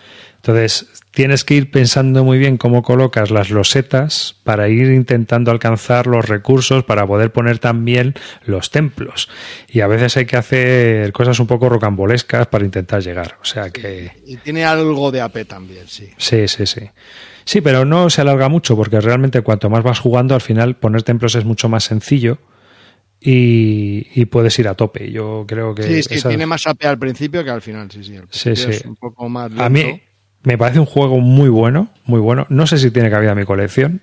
Entonces 0.45 0.89
tienes 1.13 1.45
que 1.45 1.55
ir 1.55 1.71
pensando 1.71 2.25
muy 2.25 2.37
bien 2.37 2.57
cómo 2.57 2.83
colocas 2.83 3.31
las 3.31 3.51
losetas 3.51 4.35
para 4.43 4.69
ir 4.69 4.91
intentando 4.91 5.53
alcanzar 5.53 6.09
los 6.09 6.29
recursos 6.29 6.83
para 6.83 7.07
poder 7.07 7.31
poner 7.31 7.61
también 7.61 8.15
los 8.45 8.73
templos. 8.73 9.29
Y 9.69 9.83
a 9.83 9.87
veces 9.87 10.17
hay 10.17 10.27
que 10.27 10.37
hacer 10.37 11.13
cosas 11.13 11.39
un 11.39 11.47
poco 11.47 11.69
rocambolescas 11.69 12.49
para 12.49 12.65
intentar 12.65 13.01
llegar. 13.05 13.39
O 13.41 13.45
sea 13.45 13.71
que... 13.71 14.21
Y 14.27 14.37
tiene 14.39 14.65
algo 14.65 15.13
de 15.13 15.21
AP 15.21 15.45
también, 15.45 15.87
sí. 15.87 16.09
Sí, 16.17 16.49
sí, 16.49 16.67
sí. 16.67 16.91
Sí, 17.45 17.61
pero 17.61 17.85
no 17.85 18.11
se 18.11 18.21
alarga 18.21 18.49
mucho 18.49 18.75
porque 18.75 19.01
realmente 19.01 19.43
cuanto 19.43 19.71
más 19.71 19.85
vas 19.85 20.01
jugando, 20.01 20.35
al 20.35 20.41
final 20.41 20.75
poner 20.75 21.05
templos 21.05 21.37
es 21.37 21.45
mucho 21.45 21.69
más 21.69 21.85
sencillo 21.85 22.39
y, 23.21 24.09
y 24.21 24.25
puedes 24.25 24.59
ir 24.59 24.67
a 24.67 24.75
tope. 24.75 25.13
Yo 25.13 25.45
creo 25.47 25.73
que... 25.73 25.85
Sí, 26.03 26.15
esa- 26.17 26.29
tiene 26.31 26.47
más 26.47 26.67
AP 26.67 26.85
al 26.85 26.99
principio 26.99 27.45
que 27.45 27.51
al 27.51 27.63
final, 27.63 27.89
sí, 27.93 28.03
sí. 28.03 28.17
Al 28.17 28.27
Sí, 28.29 28.57
sí. 28.57 28.71
Es 28.71 28.85
un 28.85 28.97
poco 28.97 29.29
más 29.29 29.49
A 29.57 29.69
mí. 29.69 30.03
Me 30.43 30.59
parece 30.59 30.81
un 30.81 30.87
juego 30.87 31.21
muy 31.21 31.49
bueno, 31.49 31.91
muy 32.05 32.21
bueno. 32.21 32.47
No 32.49 32.67
sé 32.67 32.79
si 32.79 32.91
tiene 32.91 33.11
cabida 33.11 33.33
en 33.33 33.39
mi 33.39 33.45
colección. 33.45 34.01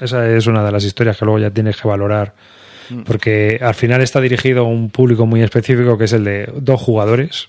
Esa 0.00 0.28
es 0.28 0.46
una 0.46 0.64
de 0.64 0.72
las 0.72 0.84
historias 0.84 1.16
que 1.16 1.24
luego 1.24 1.38
ya 1.38 1.50
tienes 1.50 1.80
que 1.80 1.88
valorar. 1.88 2.34
Mm. 2.90 3.02
Porque 3.02 3.58
al 3.62 3.74
final 3.74 4.02
está 4.02 4.20
dirigido 4.20 4.62
a 4.62 4.68
un 4.68 4.90
público 4.90 5.26
muy 5.26 5.42
específico 5.42 5.96
que 5.96 6.04
es 6.04 6.12
el 6.12 6.24
de 6.24 6.52
dos 6.56 6.80
jugadores 6.80 7.48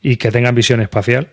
y 0.00 0.16
que 0.16 0.30
tengan 0.30 0.54
visión 0.54 0.80
espacial. 0.80 1.30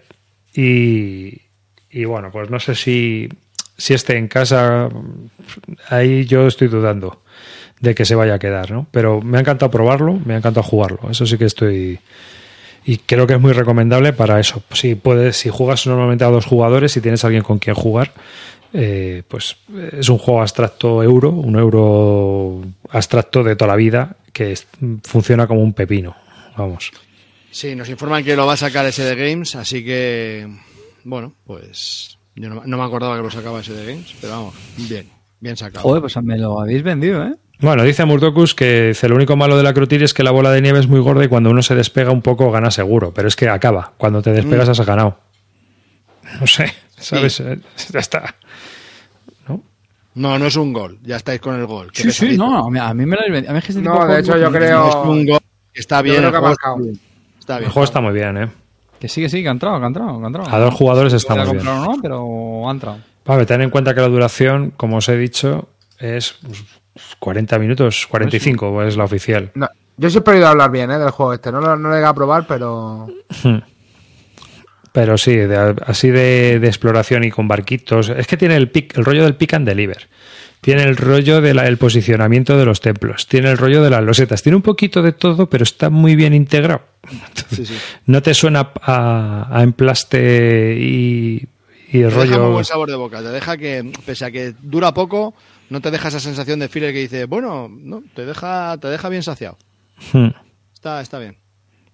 Y, 0.54 1.42
y 1.90 2.06
bueno, 2.06 2.32
pues 2.32 2.50
no 2.50 2.60
sé 2.60 2.76
si, 2.76 3.30
si 3.78 3.94
esté 3.94 4.18
en 4.18 4.28
casa. 4.28 4.90
Ahí 5.90 6.26
yo 6.26 6.48
estoy 6.48 6.68
dudando 6.68 7.24
de 7.80 7.96
que 7.96 8.06
se 8.06 8.16
vaya 8.16 8.36
a 8.36 8.40
quedar, 8.40 8.72
¿no? 8.72 8.88
Pero 8.92 9.22
me 9.22 9.38
ha 9.38 9.42
encantado 9.42 9.72
probarlo, 9.72 10.14
me 10.14 10.34
ha 10.34 10.38
encantado 10.38 10.64
jugarlo. 10.64 11.10
Eso 11.10 11.26
sí 11.26 11.38
que 11.38 11.46
estoy. 11.46 12.00
Y 12.86 12.98
creo 12.98 13.28
que 13.28 13.34
es 13.34 13.40
muy 13.40 13.54
recomendable 13.54 14.14
para 14.14 14.40
eso. 14.40 14.64
Si 14.74 14.96
puedes, 14.96 15.38
si 15.38 15.50
juegas 15.50 15.86
normalmente 15.86 16.24
a 16.24 16.28
dos 16.30 16.46
jugadores, 16.46 16.92
si 16.92 17.02
tienes 17.02 17.24
alguien 17.26 17.44
con 17.44 17.60
quien 17.60 17.76
jugar, 17.76 18.12
eh, 18.74 19.24
pues 19.28 19.58
es 19.94 20.10
un 20.10 20.18
juego 20.18 20.42
abstracto 20.42 21.04
euro, 21.04 21.30
un 21.32 21.58
euro 21.58 22.62
abstracto 22.90 23.44
de 23.44 23.56
toda 23.56 23.70
la 23.70 23.76
vida 23.76 24.16
que 24.34 24.52
es- 24.54 24.68
funciona 25.04 25.46
como 25.48 25.62
un 25.62 25.74
pepino. 25.74 26.16
Vamos. 26.58 26.92
Sí, 27.52 27.76
nos 27.76 27.90
informan 27.90 28.24
que 28.24 28.36
lo 28.36 28.46
va 28.46 28.54
a 28.54 28.58
sacar 28.58 28.86
ese 28.86 29.04
de 29.04 29.16
Games, 29.16 29.56
así 29.56 29.84
que, 29.84 30.48
bueno, 31.04 31.34
pues 31.46 32.16
Yo 32.36 32.48
no, 32.48 32.62
no 32.66 32.78
me 32.78 32.84
acordaba 32.84 33.18
que 33.18 33.24
lo 33.24 33.32
sacaba 33.32 33.60
ese 33.60 33.74
de 33.74 33.86
Games, 33.92 34.16
pero 34.22 34.34
vamos, 34.34 34.56
bien, 34.78 35.08
bien 35.42 35.58
sacado. 35.58 35.82
Joder, 35.84 36.02
pues 36.02 36.16
me 36.24 36.38
lo 36.38 36.62
habéis 36.62 36.84
vendido, 36.84 37.26
¿eh? 37.26 37.34
Bueno, 37.60 37.84
dice 37.84 38.06
Murdokus 38.06 38.56
que 38.56 38.88
dice, 38.90 39.10
lo 39.10 39.16
único 39.16 39.36
malo 39.36 39.58
de 39.58 39.64
la 39.64 39.74
Crutir 39.74 40.02
es 40.04 40.14
que 40.14 40.24
la 40.24 40.32
bola 40.32 40.52
de 40.52 40.62
nieve 40.62 40.80
es 40.80 40.88
muy 40.88 41.02
gorda 41.02 41.26
y 41.26 41.28
cuando 41.28 41.50
uno 41.50 41.62
se 41.62 41.76
despega 41.76 42.12
un 42.12 42.22
poco 42.22 42.50
gana 42.52 42.72
seguro, 42.72 43.14
pero 43.14 43.28
es 43.28 43.36
que 43.36 43.50
acaba. 43.50 43.92
Cuando 43.98 44.22
te 44.22 44.32
despegas 44.32 44.68
Mm. 44.68 44.72
has 44.72 44.86
ganado. 44.86 45.20
No 46.40 46.48
sé, 46.48 46.72
¿sabes? 46.98 47.40
Eh, 47.42 47.60
Ya 47.92 48.00
está. 48.00 48.36
No, 50.16 50.38
no 50.40 50.48
es 50.48 50.56
un 50.56 50.74
gol, 50.74 50.98
ya 51.04 51.16
estáis 51.18 51.40
con 51.40 51.56
el 51.58 51.66
gol. 51.66 51.92
Sí, 51.94 52.12
sí, 52.12 52.38
no, 52.38 52.66
a 52.66 52.70
mí, 52.70 52.80
a 52.80 52.94
mí 52.94 53.06
me 53.06 53.16
lo. 53.16 53.24
A 53.24 53.52
mí 53.54 53.58
es 53.60 53.64
que 53.64 53.72
este 53.72 53.82
No, 53.82 53.94
tipo 53.94 54.08
de 54.08 54.20
hecho, 54.20 54.38
yo 54.38 54.52
creo- 54.52 54.90
Es 54.90 54.96
un 54.96 55.26
gol, 55.26 55.40
está 55.74 56.02
bien. 56.02 56.18
creo 56.18 56.32
que 56.32 56.38
el 56.38 56.44
ha 56.44 56.48
juego 56.48 56.48
marcado. 56.78 56.98
está 57.40 57.58
bien. 57.60 57.66
El 57.68 57.72
juego 57.74 57.84
está 57.86 58.02
muy 58.02 58.14
bien, 58.14 58.38
¿eh? 58.38 58.50
Que 59.00 59.08
sí, 59.08 59.22
que 59.22 59.30
sí, 59.30 59.42
que 59.44 59.48
ha 59.48 59.52
entrado, 59.52 59.78
que 59.80 59.84
ha 59.86 59.88
entrado, 59.88 60.18
que 60.18 60.24
ha 60.24 60.28
entrado. 60.28 60.50
A 60.50 60.60
dos 60.60 60.74
jugadores 60.74 61.14
está 61.14 61.36
muy 61.36 61.54
bien. 61.54 61.64
no, 61.64 61.96
pero 62.02 62.68
ha 62.68 62.72
entrado. 62.72 62.98
Vale, 63.26 63.46
ten 63.46 63.62
en 63.62 63.70
cuenta 63.70 63.94
que 63.94 64.02
la 64.02 64.08
duración, 64.08 64.72
como 64.76 64.98
os 64.98 65.08
he 65.08 65.16
dicho, 65.16 65.70
es 66.00 66.36
pues, 66.42 66.64
40 67.20 67.60
minutos, 67.60 68.08
45 68.08 68.84
es 68.84 68.98
la 68.98 69.04
oficial. 69.04 69.52
No, 69.56 69.68
yo 69.98 70.10
siempre 70.10 70.34
he 70.34 70.38
oído 70.38 70.48
hablar 70.50 70.72
bien 70.72 70.90
¿eh? 70.92 70.98
del 71.00 71.12
juego 71.12 71.34
este. 71.34 71.52
No 71.52 71.60
lo, 71.62 71.76
no 71.78 71.90
lo 71.90 71.94
he 71.94 71.98
llegado 71.98 72.12
a 72.12 72.16
probar, 72.16 72.46
pero. 72.48 73.08
Pero 74.92 75.18
sí, 75.18 75.36
de- 75.36 75.76
así 75.86 76.10
de, 76.10 76.60
de 76.60 76.68
exploración 76.68 77.24
y 77.24 77.32
con 77.32 77.48
barquitos. 77.48 78.10
Es 78.10 78.26
que 78.28 78.38
tiene 78.38 78.56
el, 78.56 78.72
pic- 78.72 78.98
el 78.98 79.06
rollo 79.06 79.24
del 79.24 79.36
pick 79.36 79.54
and 79.54 79.68
deliver. 79.68 80.08
Tiene 80.62 80.84
el 80.84 80.98
rollo 80.98 81.40
del 81.42 81.78
posicionamiento 81.78 82.58
de 82.58 82.66
los 82.66 82.82
templos. 82.82 83.28
Tiene 83.28 83.50
el 83.52 83.58
rollo 83.58 83.82
de 83.84 83.92
las 83.92 84.04
losetas. 84.04 84.42
Tiene 84.42 84.56
un 84.58 84.62
poquito 84.62 85.02
de 85.02 85.14
todo, 85.14 85.50
pero 85.50 85.64
está 85.64 85.90
muy 85.90 86.16
bien 86.16 86.34
integrado. 86.34 86.82
Sí, 87.52 87.66
sí. 87.66 87.78
No 88.08 88.22
te 88.22 88.34
suena 88.34 88.72
a, 88.82 89.48
a 89.58 89.64
emplaste 89.64 90.76
y, 90.78 91.48
y 91.88 91.92
Te 91.92 91.98
deja 92.00 92.18
muy 92.18 92.26
rollo. 92.28 92.52
buen 92.52 92.66
sabor 92.66 92.90
de 92.90 92.96
boca. 92.98 93.20
Te 93.22 93.30
deja 93.30 93.56
que, 93.58 93.90
pese 94.06 94.26
a 94.26 94.32
que 94.32 94.54
dura 94.62 94.94
poco, 94.94 95.34
no 95.70 95.82
te 95.82 95.92
deja 95.92 96.08
esa 96.08 96.20
sensación 96.20 96.60
de 96.60 96.70
filler 96.70 96.94
que 96.94 97.00
dice, 97.00 97.26
bueno, 97.26 97.68
no, 97.70 98.04
te 98.16 98.26
deja, 98.26 98.78
te 98.78 98.88
deja 98.88 99.10
bien 99.10 99.24
saciado. 99.24 99.58
Hmm. 100.14 100.30
Está, 100.74 101.02
está 101.02 101.20
bien. 101.20 101.38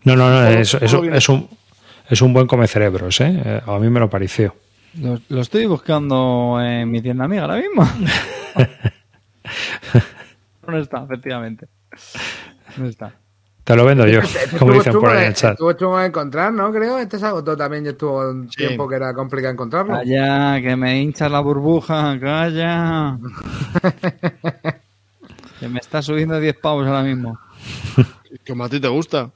No, 0.03 0.15
no, 0.15 0.29
no. 0.29 0.47
Todo- 0.47 0.59
Es, 0.59 0.71
todo 0.71 0.85
es 0.85 0.93
un- 0.93 1.13
es 1.13 1.29
un, 1.29 1.49
es 2.09 2.21
un 2.21 2.33
buen 2.33 2.47
come 2.47 2.67
cerebros, 2.67 3.19
¿eh? 3.21 3.41
Eh, 3.43 3.61
A 3.65 3.79
mí 3.79 3.89
me 3.89 3.99
lo 3.99 4.09
pareció. 4.09 4.55
Lo, 5.01 5.19
lo 5.29 5.41
estoy 5.41 5.65
buscando 5.65 6.59
en 6.61 6.89
mi 6.89 7.01
tienda 7.01 7.25
amiga 7.25 7.43
ahora 7.43 7.57
mismo. 7.57 7.85
no 10.67 10.77
está, 10.77 11.03
efectivamente. 11.03 11.67
No 12.77 12.87
está. 12.87 13.13
Te 13.65 13.75
lo 13.75 13.83
vendo 13.83 14.07
yo, 14.07 14.19
Este 14.19 14.57
como 14.59 14.73
dicen 14.73 14.93
por 14.93 15.09
ahí 15.09 15.23
en 15.23 15.27
el 15.29 15.33
chat. 15.33 15.51
Estuvo 15.53 15.73
chungo 15.73 15.97
de 15.97 16.05
encontrar, 16.05 16.53
¿no? 16.53 16.71
Creo. 16.71 16.97
Este 16.99 17.19
se 17.19 17.25
agotó 17.25 17.57
también. 17.57 17.85
y 17.85 17.89
estuvo 17.89 18.19
un 18.29 18.49
Sí. 18.51 18.57
tiempo 18.57 18.87
que 18.87 18.95
era 18.95 19.13
complicado 19.13 19.51
encontrarlo. 19.53 19.95
Calla, 19.95 20.61
que 20.61 20.75
me 20.75 21.01
hincha 21.01 21.27
la 21.27 21.39
burbuja, 21.41 22.17
calla. 22.19 23.17
que 25.59 25.67
me 25.67 25.79
está 25.79 26.01
subiendo 26.01 26.39
10 26.39 26.55
pavos 26.61 26.85
ahora 26.87 27.03
mismo. 27.03 27.37
Como 28.47 28.63
a 28.63 28.69
ti 28.69 28.79
te 28.79 28.87
gusta. 28.87 29.31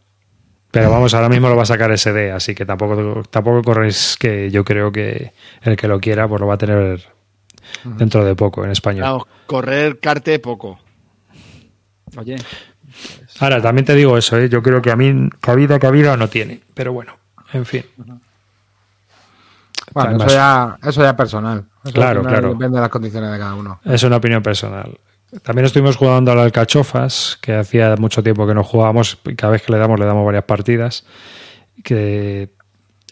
Pero 0.72 0.92
vamos, 0.92 1.12
ahora 1.16 1.30
mismo 1.30 1.50
lo 1.50 1.56
va 1.56 1.64
a 1.64 1.66
sacar 1.66 1.92
SD, 1.98 2.32
así 2.32 2.54
que 2.54 2.64
tampoco, 2.64 3.24
tampoco 3.24 3.64
corréis 3.64 4.16
que 4.20 4.52
yo 4.52 4.64
creo 4.64 4.92
que 4.92 5.34
el 5.64 5.76
que 5.76 5.88
lo 5.88 6.00
quiera 6.00 6.28
pues 6.28 6.40
lo 6.40 6.46
va 6.46 6.54
a 6.54 6.58
tener 6.60 7.08
dentro 7.84 8.24
de 8.24 8.36
poco 8.36 8.64
en 8.64 8.70
español. 8.70 9.02
Vamos, 9.02 9.24
correr 9.48 10.00
carte 10.00 10.38
poco. 10.38 10.78
Oye, 12.18 12.36
Ahora, 13.40 13.62
también 13.62 13.86
te 13.86 13.96
digo 13.96 14.18
eso, 14.18 14.38
¿eh? 14.38 14.50
yo 14.50 14.62
creo 14.62 14.82
que 14.82 14.92
a 14.92 14.96
mí 14.96 15.30
cabida, 15.40 15.80
cabida 15.80 16.18
no 16.18 16.28
tiene, 16.28 16.62
pero 16.74 16.94
bueno, 16.94 17.18
en 17.54 17.66
fin. 17.66 17.86
Bueno, 19.94 20.24
eso 20.24 20.36
ya, 20.36 20.78
eso 20.84 21.02
ya 21.02 21.10
es 21.10 21.16
personal. 21.16 21.66
Eso 21.84 21.94
Claro, 21.94 22.22
claro. 22.24 22.50
Depende 22.50 22.78
de 22.78 22.82
las 22.82 22.90
condiciones 22.90 23.32
de 23.32 23.38
cada 23.38 23.56
uno. 23.56 23.80
Es 23.84 24.04
una 24.04 24.18
opinión 24.18 24.44
personal. 24.44 25.00
También 25.44 25.66
estuvimos 25.66 25.96
jugando 25.96 26.32
al 26.32 26.40
Alcachofas, 26.40 27.38
que 27.42 27.56
hacía 27.56 27.96
mucho 27.98 28.24
tiempo 28.24 28.48
que 28.48 28.54
no 28.54 28.64
jugábamos, 28.64 29.20
y 29.26 29.36
cada 29.36 29.54
vez 29.54 29.62
que 29.62 29.72
le 29.72 29.78
damos, 29.78 30.00
le 30.00 30.06
damos 30.06 30.26
varias 30.26 30.44
partidas. 30.44 31.06
Que 31.84 32.50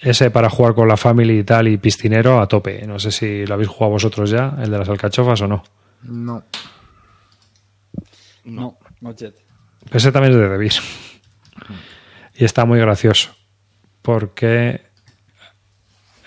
ese 0.02 0.32
para 0.32 0.50
jugar 0.50 0.74
con 0.74 0.88
la 0.88 0.98
family 0.98 1.40
y 1.40 1.44
tal, 1.44 1.68
y 1.68 1.78
piscinero 1.78 2.40
a 2.40 2.48
tope. 2.48 2.86
No 2.88 3.00
sé 3.00 3.12
si 3.12 3.46
lo 3.46 3.54
habéis 3.54 3.70
jugado 3.70 3.92
vosotros 3.92 4.30
ya, 4.30 4.56
el 4.62 4.72
de 4.72 4.78
las 4.78 4.90
alcachofas 4.90 5.42
o 5.42 5.48
no. 5.48 5.64
No. 6.04 6.44
no, 8.46 8.78
no 9.02 9.16
jet. 9.16 9.47
Ese 9.92 10.12
también 10.12 10.34
es 10.34 10.40
de 10.40 10.50
Debir. 10.50 10.74
Y 12.36 12.46
está 12.46 12.66
muy 12.66 12.80
gracioso. 12.80 13.32
Porque 14.02 14.82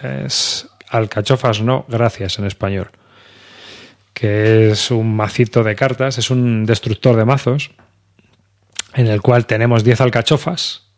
es 0.03 0.69
alcachofas 0.89 1.61
no, 1.61 1.85
gracias 1.89 2.39
en 2.39 2.47
español. 2.47 2.91
Que 4.13 4.71
es 4.71 4.91
un 4.91 5.15
macito 5.17 5.63
de 5.63 5.75
cartas, 5.77 6.19
es 6.19 6.31
un 6.31 6.67
destructor 6.67 7.17
de 7.17 7.25
mazos. 7.25 7.71
En 8.95 9.07
el 9.07 9.23
cual 9.23 9.47
tenemos 9.47 9.85
10 9.85 10.01
alcachofas. 10.01 10.91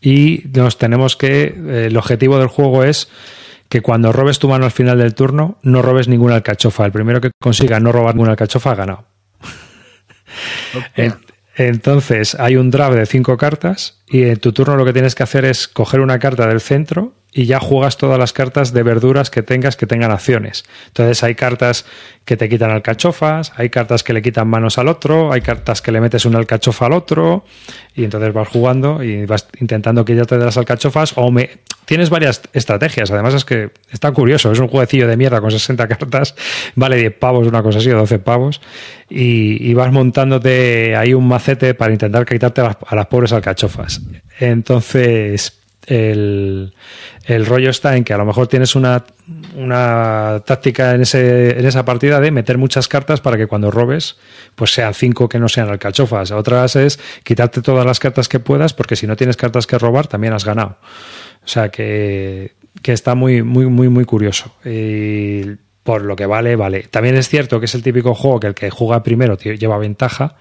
Y 0.00 0.44
nos 0.52 0.78
tenemos 0.78 1.16
que. 1.16 1.54
eh, 1.56 1.86
el 1.86 1.96
objetivo 1.96 2.38
del 2.38 2.48
juego 2.48 2.84
es 2.84 3.08
que 3.68 3.82
cuando 3.82 4.12
robes 4.12 4.40
tu 4.40 4.48
mano 4.48 4.64
al 4.64 4.72
final 4.72 4.98
del 4.98 5.14
turno, 5.14 5.58
no 5.62 5.80
robes 5.80 6.08
ninguna 6.08 6.34
alcachofa. 6.34 6.84
El 6.84 6.92
primero 6.92 7.20
que 7.20 7.30
consiga 7.40 7.78
no 7.78 7.92
robar 7.92 8.14
ninguna 8.14 8.32
alcachofa 8.32 8.72
ha 8.72 8.74
ganado. 8.74 9.06
Entonces 11.60 12.34
hay 12.36 12.56
un 12.56 12.70
draft 12.70 12.94
de 12.94 13.04
cinco 13.04 13.36
cartas 13.36 13.99
y 14.10 14.24
en 14.24 14.38
tu 14.38 14.52
turno 14.52 14.76
lo 14.76 14.84
que 14.84 14.92
tienes 14.92 15.14
que 15.14 15.22
hacer 15.22 15.44
es 15.44 15.68
coger 15.68 16.00
una 16.00 16.18
carta 16.18 16.48
del 16.48 16.60
centro 16.60 17.14
y 17.32 17.46
ya 17.46 17.60
juegas 17.60 17.96
todas 17.96 18.18
las 18.18 18.32
cartas 18.32 18.72
de 18.72 18.82
verduras 18.82 19.30
que 19.30 19.42
tengas 19.42 19.76
que 19.76 19.86
tengan 19.86 20.10
acciones. 20.10 20.64
Entonces 20.88 21.22
hay 21.22 21.34
cartas 21.34 21.84
que 22.24 22.36
te 22.36 22.48
quitan 22.48 22.70
alcachofas, 22.70 23.52
hay 23.56 23.70
cartas 23.70 24.02
que 24.02 24.12
le 24.12 24.22
quitan 24.22 24.48
manos 24.48 24.78
al 24.78 24.88
otro, 24.88 25.32
hay 25.32 25.40
cartas 25.40 25.80
que 25.80 25.92
le 25.92 26.00
metes 26.00 26.24
una 26.24 26.38
alcachofa 26.38 26.86
al 26.86 26.92
otro 26.92 27.44
y 27.94 28.04
entonces 28.04 28.32
vas 28.32 28.48
jugando 28.48 29.02
y 29.02 29.26
vas 29.26 29.46
intentando 29.60 30.04
quitarte 30.04 30.38
de 30.38 30.44
las 30.44 30.56
alcachofas 30.56 31.12
o 31.16 31.30
me... 31.30 31.50
Tienes 31.86 32.08
varias 32.08 32.42
estrategias, 32.52 33.10
además 33.10 33.34
es 33.34 33.44
que 33.44 33.70
está 33.90 34.12
curioso, 34.12 34.52
es 34.52 34.60
un 34.60 34.68
jueguecillo 34.68 35.08
de 35.08 35.16
mierda 35.16 35.40
con 35.40 35.50
60 35.50 35.88
cartas, 35.88 36.36
vale 36.76 36.96
10 36.96 37.14
pavos, 37.18 37.48
una 37.48 37.64
cosa 37.64 37.78
así, 37.78 37.90
o 37.90 37.96
12 37.98 38.20
pavos, 38.20 38.60
y, 39.08 39.68
y 39.68 39.74
vas 39.74 39.90
montándote 39.90 40.94
ahí 40.94 41.14
un 41.14 41.26
macete 41.26 41.74
para 41.74 41.92
intentar 41.92 42.24
quitarte 42.26 42.60
a 42.60 42.64
las, 42.64 42.76
a 42.86 42.94
las 42.94 43.06
pobres 43.06 43.32
alcachofas. 43.32 43.99
Entonces, 44.38 45.60
el, 45.86 46.72
el 47.26 47.46
rollo 47.46 47.70
está 47.70 47.96
en 47.96 48.04
que 48.04 48.12
a 48.12 48.18
lo 48.18 48.24
mejor 48.24 48.46
tienes 48.46 48.74
una, 48.74 49.04
una 49.56 50.42
táctica 50.46 50.94
en, 50.94 51.02
ese, 51.02 51.58
en 51.58 51.66
esa 51.66 51.84
partida 51.84 52.20
de 52.20 52.30
meter 52.30 52.58
muchas 52.58 52.86
cartas 52.88 53.20
para 53.20 53.36
que 53.36 53.46
cuando 53.46 53.70
robes, 53.70 54.16
pues 54.54 54.72
sean 54.72 54.94
cinco 54.94 55.28
que 55.28 55.38
no 55.38 55.48
sean 55.48 55.68
alcachofas. 55.68 56.30
Otras 56.30 56.76
es 56.76 57.00
quitarte 57.24 57.62
todas 57.62 57.84
las 57.84 57.98
cartas 57.98 58.28
que 58.28 58.40
puedas, 58.40 58.72
porque 58.72 58.96
si 58.96 59.06
no 59.06 59.16
tienes 59.16 59.36
cartas 59.36 59.66
que 59.66 59.78
robar, 59.78 60.06
también 60.06 60.32
has 60.32 60.44
ganado. 60.44 60.78
O 61.42 61.48
sea 61.48 61.70
que, 61.70 62.52
que 62.82 62.92
está 62.92 63.14
muy, 63.14 63.42
muy, 63.42 63.66
muy, 63.66 63.88
muy 63.88 64.04
curioso. 64.04 64.54
Y 64.64 65.42
por 65.82 66.02
lo 66.02 66.14
que 66.14 66.26
vale, 66.26 66.56
vale. 66.56 66.84
También 66.90 67.16
es 67.16 67.28
cierto 67.28 67.58
que 67.58 67.66
es 67.66 67.74
el 67.74 67.82
típico 67.82 68.14
juego 68.14 68.38
que 68.38 68.46
el 68.46 68.54
que 68.54 68.70
juega 68.70 69.02
primero 69.02 69.36
lleva 69.36 69.78
ventaja. 69.78 70.36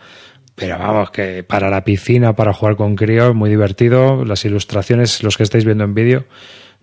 Pero 0.59 0.77
vamos, 0.77 1.11
que 1.11 1.43
para 1.43 1.69
la 1.69 1.83
piscina, 1.83 2.33
para 2.35 2.53
jugar 2.53 2.75
con 2.75 2.95
críos, 2.95 3.33
muy 3.33 3.49
divertido. 3.49 4.25
Las 4.25 4.43
ilustraciones, 4.45 5.23
los 5.23 5.37
que 5.37 5.43
estáis 5.43 5.63
viendo 5.65 5.83
en 5.83 5.93
vídeo, 5.93 6.25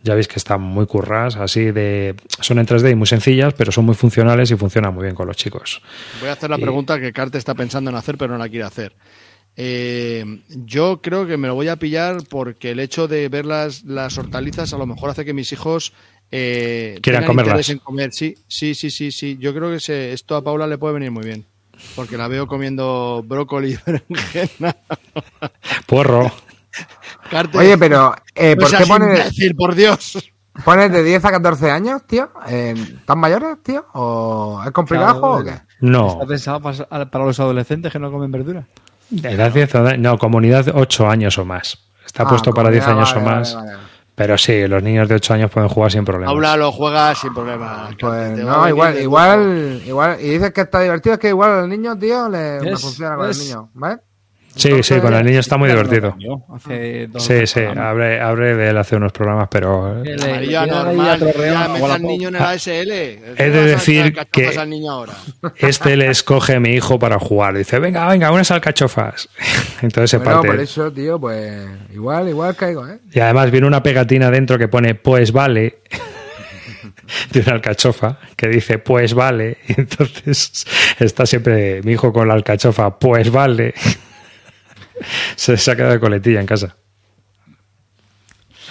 ya 0.02 0.14
veis 0.14 0.28
que 0.28 0.36
están 0.38 0.60
muy 0.62 0.86
curras, 0.86 1.36
así 1.36 1.70
de. 1.72 2.14
Son 2.40 2.58
en 2.58 2.66
3D 2.66 2.90
y 2.92 2.94
muy 2.94 3.06
sencillas, 3.06 3.54
pero 3.54 3.72
son 3.72 3.84
muy 3.84 3.94
funcionales 3.94 4.50
y 4.50 4.56
funcionan 4.56 4.94
muy 4.94 5.02
bien 5.04 5.14
con 5.14 5.26
los 5.26 5.36
chicos. 5.36 5.82
Voy 6.20 6.28
a 6.28 6.32
hacer 6.32 6.48
la 6.50 6.58
Y- 6.58 6.62
pregunta 6.62 6.98
que 7.00 7.12
Carte 7.12 7.38
está 7.38 7.54
pensando 7.54 7.90
en 7.90 7.96
hacer, 7.96 8.16
pero 8.16 8.32
no 8.32 8.38
la 8.38 8.48
quiere 8.48 8.64
hacer. 8.64 8.94
Eh, 9.58 10.42
yo 10.50 11.00
creo 11.00 11.26
que 11.26 11.36
me 11.38 11.48
lo 11.48 11.54
voy 11.54 11.68
a 11.68 11.76
pillar 11.76 12.18
porque 12.28 12.72
el 12.72 12.80
hecho 12.80 13.08
de 13.08 13.28
ver 13.30 13.46
las, 13.46 13.84
las 13.84 14.18
hortalizas 14.18 14.72
a 14.74 14.78
lo 14.78 14.86
mejor 14.86 15.08
hace 15.10 15.24
que 15.24 15.32
mis 15.32 15.50
hijos 15.52 15.94
eh, 16.30 16.98
Quieran 17.00 17.24
comerlas. 17.24 17.68
en 17.70 17.78
comer. 17.78 18.10
Sí, 18.12 18.34
sí, 18.46 18.74
sí, 18.74 18.90
sí, 18.90 19.10
sí. 19.10 19.38
Yo 19.40 19.54
creo 19.54 19.70
que 19.70 19.80
se- 19.80 20.12
esto 20.12 20.36
a 20.36 20.44
Paula 20.44 20.66
le 20.66 20.76
puede 20.76 20.94
venir 20.94 21.10
muy 21.10 21.24
bien. 21.24 21.44
Porque 21.94 22.16
la 22.16 22.28
veo 22.28 22.46
comiendo 22.46 23.22
brócoli 23.26 23.72
y 23.74 23.78
berenjena. 23.86 24.76
Porro. 25.86 26.30
Carte, 27.30 27.58
Oye, 27.58 27.78
pero 27.78 28.14
eh, 28.34 28.54
no 28.54 28.60
¿por 28.62 28.70
qué 28.70 28.76
seas 28.76 28.88
pones, 28.88 29.18
imbécil, 29.18 29.54
por 29.56 29.74
Dios. 29.74 30.32
pones 30.64 30.92
de 30.92 31.02
10 31.02 31.24
a 31.24 31.30
14 31.30 31.70
años, 31.70 32.02
tío? 32.06 32.30
Eh, 32.48 32.74
¿Tan 33.06 33.18
mayores, 33.18 33.62
tío? 33.62 33.86
¿O 33.94 34.60
es 34.64 34.70
complicado 34.72 35.20
Claro, 35.20 35.34
o 35.36 35.44
qué? 35.44 35.60
No. 35.80 36.08
Está 36.08 36.26
pensado 36.26 36.60
para, 36.60 37.10
para 37.10 37.24
los 37.24 37.40
adolescentes 37.40 37.92
que 37.92 37.98
no 37.98 38.10
comen 38.10 38.30
verdura. 38.30 38.66
Edad 39.22 39.52
10 39.52 39.74
o- 39.76 39.96
no, 39.96 40.18
comunidad 40.18 40.66
8 40.74 41.08
años 41.08 41.38
o 41.38 41.44
más. 41.44 41.78
Está 42.04 42.22
Ah, 42.24 42.28
puesto 42.28 42.52
para 42.52 42.70
10 42.70 42.84
comunidad, 42.84 43.08
años 43.10 43.14
vale, 43.24 43.26
o 43.26 43.38
más. 43.38 43.54
vale, 43.54 43.70
vale. 43.76 43.85
Pero 44.16 44.38
sí, 44.38 44.66
los 44.66 44.82
niños 44.82 45.08
de 45.10 45.16
8 45.16 45.34
años 45.34 45.50
pueden 45.50 45.68
jugar 45.68 45.92
sin 45.92 46.02
problemas. 46.04 46.32
Paula 46.32 46.56
lo 46.56 46.72
juega 46.72 47.14
sin 47.14 47.34
problema. 47.34 47.84
Carte, 47.84 47.96
Pues 48.00 48.40
a 48.40 48.42
no, 48.42 48.68
igual, 48.68 48.98
igual, 48.98 49.82
igual. 49.86 50.16
Y 50.20 50.30
dices 50.30 50.52
que 50.52 50.62
está 50.62 50.80
divertido, 50.80 51.12
es 51.14 51.20
que 51.20 51.28
igual 51.28 51.50
al 51.50 51.68
niño, 51.68 51.98
tío, 51.98 52.26
le, 52.30 52.58
funciona 52.78 53.16
con 53.16 53.26
¿Ves? 53.26 53.38
el 53.38 53.44
niño, 53.46 53.70
¿vale? 53.74 53.98
Sí, 54.56 54.82
sí, 54.82 54.98
con 55.00 55.12
el 55.14 55.24
niño 55.24 55.40
está 55.40 55.56
muy 55.56 55.68
divertido. 55.68 56.16
Hace 56.54 57.06
dos 57.08 57.22
Sí, 57.24 57.46
sí, 57.46 57.60
habré, 57.60 58.20
habré 58.20 58.56
de 58.56 58.70
él 58.70 58.78
hace 58.78 58.96
unos 58.96 59.12
programas, 59.12 59.48
pero 59.50 60.02
eh, 60.02 60.16
le- 60.16 60.16
normal, 60.16 60.48
ya 60.48 61.68
mete 61.68 61.84
al 61.92 62.02
niño 62.02 62.28
en 62.30 62.36
el 62.36 62.42
ASL. 62.42 62.90
He 63.36 63.50
de 63.50 63.64
decir 63.66 64.16
que- 64.32 64.48
al 64.48 64.70
niño 64.70 64.90
ahora. 64.92 65.12
este 65.58 65.96
le 65.96 66.08
escoge 66.08 66.54
a 66.56 66.60
mi 66.60 66.70
hijo 66.70 66.98
para 66.98 67.18
jugar. 67.18 67.56
Dice, 67.56 67.78
venga, 67.78 68.08
venga, 68.08 68.32
unas 68.32 68.50
alcachofas. 68.50 69.28
Entonces 69.82 70.10
se 70.10 70.16
Bueno, 70.18 70.32
parte. 70.32 70.46
por 70.48 70.56
él. 70.56 70.62
eso, 70.62 70.90
tío, 70.90 71.20
pues 71.20 71.66
igual, 71.92 72.28
igual 72.28 72.56
caigo, 72.56 72.88
¿eh? 72.88 72.98
Y 73.12 73.20
además 73.20 73.50
viene 73.50 73.66
una 73.66 73.82
pegatina 73.82 74.30
dentro 74.30 74.56
que 74.58 74.68
pone, 74.68 74.94
pues 74.94 75.32
vale. 75.32 75.80
de 77.32 77.40
una 77.40 77.52
alcachofa 77.52 78.18
que 78.36 78.48
dice, 78.48 78.78
pues 78.78 79.12
vale. 79.14 79.58
Y 79.68 79.74
entonces 79.80 80.64
está 80.98 81.26
siempre 81.26 81.82
mi 81.82 81.92
hijo 81.92 82.12
con 82.12 82.26
la 82.28 82.34
alcachofa, 82.34 82.98
pues 82.98 83.30
vale. 83.30 83.74
se, 85.36 85.56
se 85.56 85.70
ha 85.70 85.76
quedado 85.76 85.92
de 85.92 86.00
coletilla 86.00 86.40
en 86.40 86.46
casa. 86.46 86.76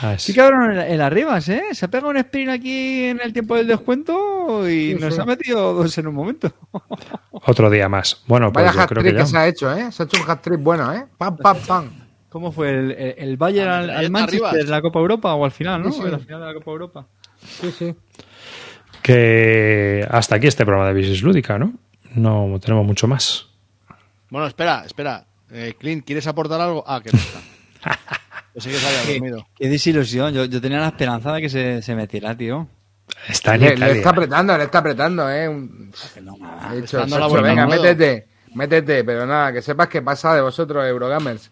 Ah, 0.01 0.15
Sí, 0.17 0.33
cabrón, 0.33 0.71
el, 0.71 0.79
el 0.79 1.01
Arribas, 1.01 1.47
¿eh? 1.47 1.63
Se 1.71 1.85
ha 1.85 1.87
pegado 1.87 2.09
un 2.09 2.17
sprint 2.17 2.49
aquí 2.49 3.05
en 3.05 3.21
el 3.21 3.31
tiempo 3.31 3.55
del 3.55 3.65
descuento 3.67 4.67
y 4.69 4.93
Sí, 4.93 4.97
nos 4.99 5.15
sí. 5.15 5.21
ha 5.21 5.25
metido 5.25 5.73
dos 5.73 5.97
en 5.97 6.07
un 6.07 6.15
momento. 6.15 6.51
Otro 7.31 7.69
día 7.69 7.87
más. 7.87 8.21
Bueno, 8.27 8.51
pues 8.51 8.65
Vaya 8.65 8.81
yo 8.81 8.87
creo 8.87 9.03
que 9.03 9.11
que, 9.13 9.17
ya. 9.19 9.25
se 9.25 9.37
ha 9.37 9.47
hecho, 9.47 9.73
¿eh? 9.73 9.89
Se 9.93 10.03
ha 10.03 10.05
hecho 10.05 10.21
un 10.21 10.29
hat 10.29 10.41
trick 10.41 10.59
bueno, 10.59 10.93
¿eh? 10.93 11.05
Pam, 11.17 11.37
pam, 11.37 11.57
pam. 11.65 11.89
¿Cómo 12.29 12.51
fue? 12.51 12.69
¿El, 12.71 12.91
el, 12.91 13.15
el 13.17 13.37
Bayern 13.37 13.69
al, 13.71 13.89
al 13.89 13.95
Arribas. 13.97 14.11
Manchester 14.11 14.59
en 14.61 14.69
la 14.69 14.81
Copa 14.81 14.99
Europa 14.99 15.33
o 15.33 15.45
al 15.45 15.51
final, 15.51 15.81
no? 15.81 15.91
Sí, 15.93 15.99
sí. 15.99 16.05
En 16.05 16.11
la 16.11 16.19
final 16.19 16.39
de 16.41 16.45
la 16.47 16.53
Copa 16.55 16.71
Europa. 16.71 17.07
Sí, 17.61 17.71
sí. 17.71 17.95
Que 19.01 20.05
hasta 20.11 20.35
aquí 20.35 20.47
este 20.47 20.65
programa 20.65 20.89
de 20.89 20.99
Business 20.99 21.21
Lúdica, 21.21 21.57
¿no? 21.57 21.73
No 22.15 22.59
tenemos 22.59 22.85
mucho 22.85 23.07
más. 23.07 23.47
Bueno, 24.29 24.47
espera, 24.47 24.83
espera. 24.85 25.25
Eh, 25.57 25.75
Clint, 25.79 26.05
¿quieres 26.05 26.27
aportar 26.27 26.59
algo? 26.59 26.83
Ah, 26.85 26.99
que 27.01 27.11
no 27.11 27.17
está. 27.17 27.39
Pensé 28.53 28.71
que 28.71 28.77
se 28.77 28.87
había 28.87 29.13
dormido. 29.13 29.47
Qué 29.55 29.69
desilusión. 29.69 30.33
Yo, 30.33 30.45
yo 30.45 30.59
tenía 30.59 30.79
la 30.79 30.87
esperanza 30.87 31.31
de 31.33 31.41
que 31.41 31.49
se, 31.49 31.81
se 31.81 31.95
metiera, 31.95 32.35
tío. 32.35 32.67
Está 33.29 33.55
en 33.55 33.61
Le, 33.61 33.77
le 33.77 33.91
está 33.93 34.09
apretando, 34.09 34.57
le 34.57 34.63
está 34.65 34.79
apretando, 34.79 35.29
¿eh? 35.29 35.47
Un- 35.47 35.91
He 36.15 36.21
dando 36.21 36.37
la 36.49 36.87
Sacho, 36.87 37.29
vuelta, 37.29 37.47
venga, 37.49 37.67
métete, 37.67 38.27
métete, 38.53 39.03
pero 39.03 39.25
nada, 39.25 39.53
que 39.53 39.61
sepas 39.61 39.87
que 39.87 40.01
pasa 40.01 40.35
de 40.35 40.41
vosotros, 40.41 40.85
Eurogamers. 40.85 41.51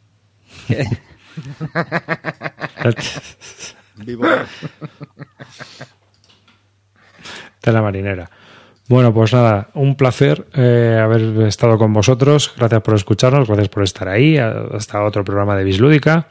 Vivo. 3.96 4.26
de 7.64 7.72
la 7.72 7.82
marinera. 7.82 8.30
Bueno, 8.94 9.12
pues 9.12 9.34
nada, 9.34 9.70
un 9.74 9.96
placer 9.96 10.46
eh, 10.54 11.00
haber 11.02 11.48
estado 11.48 11.80
con 11.80 11.92
vosotros. 11.94 12.54
Gracias 12.56 12.84
por 12.84 12.94
escucharnos, 12.94 13.48
gracias 13.48 13.70
por 13.70 13.82
estar 13.82 14.08
ahí. 14.08 14.38
Hasta 14.38 15.04
otro 15.04 15.26
programa 15.26 15.56
de 15.56 15.64
Bislúdica. 15.64 16.28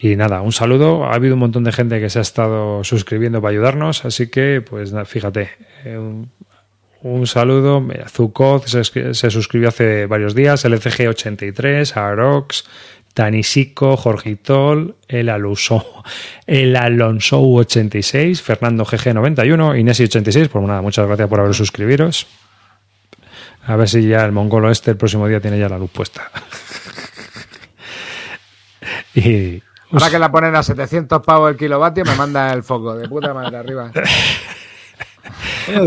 Y 0.00 0.16
nada, 0.16 0.40
un 0.40 0.50
saludo. 0.50 1.04
Ha 1.04 1.14
habido 1.14 1.34
un 1.34 1.38
montón 1.38 1.62
de 1.62 1.70
gente 1.70 2.00
que 2.00 2.10
se 2.10 2.18
ha 2.18 2.22
estado 2.22 2.82
suscribiendo 2.82 3.40
para 3.40 3.52
ayudarnos, 3.52 4.04
así 4.04 4.26
que, 4.26 4.60
pues 4.68 4.90
nada, 4.90 5.04
fíjate, 5.04 5.50
eh, 5.84 5.96
un, 7.02 7.26
saludo. 7.28 7.86
Zucod 8.08 8.64
se, 8.64 9.14
se 9.14 9.30
suscribió 9.30 9.68
hace 9.68 10.06
varios 10.06 10.34
días, 10.34 10.64
LCG83, 10.64 11.96
Arox, 11.96 12.64
Tanisico, 13.14 13.96
Jorgitol, 13.96 14.96
el 15.06 15.28
Aluso, 15.28 16.02
el 16.46 16.74
Alonso 16.74 17.40
86, 17.40 18.42
Fernando 18.42 18.84
GG91, 18.84 19.78
Inesi 19.78 20.04
86, 20.04 20.48
pues 20.48 20.66
nada, 20.66 20.82
muchas 20.82 21.06
gracias 21.06 21.28
por 21.28 21.40
haber 21.40 21.54
suscribiros. 21.54 22.26
A 23.66 23.76
ver 23.76 23.88
si 23.88 24.06
ya 24.06 24.24
el 24.24 24.32
mongolo 24.32 24.70
este 24.70 24.90
el 24.90 24.96
próximo 24.96 25.26
día 25.26 25.40
tiene 25.40 25.58
ya 25.58 25.68
la 25.68 25.78
luz 25.78 25.90
puesta. 25.90 26.30
y 29.14 29.62
Ahora 29.92 30.10
que 30.10 30.18
la 30.18 30.30
ponen 30.30 30.56
a 30.56 30.62
700 30.62 31.22
pavos 31.22 31.52
el 31.52 31.56
kilovatio, 31.56 32.04
me 32.04 32.16
manda 32.16 32.52
el 32.52 32.64
foco, 32.64 32.96
de 32.96 33.08
puta 33.08 33.32
madre 33.32 33.56
arriba. 33.56 33.92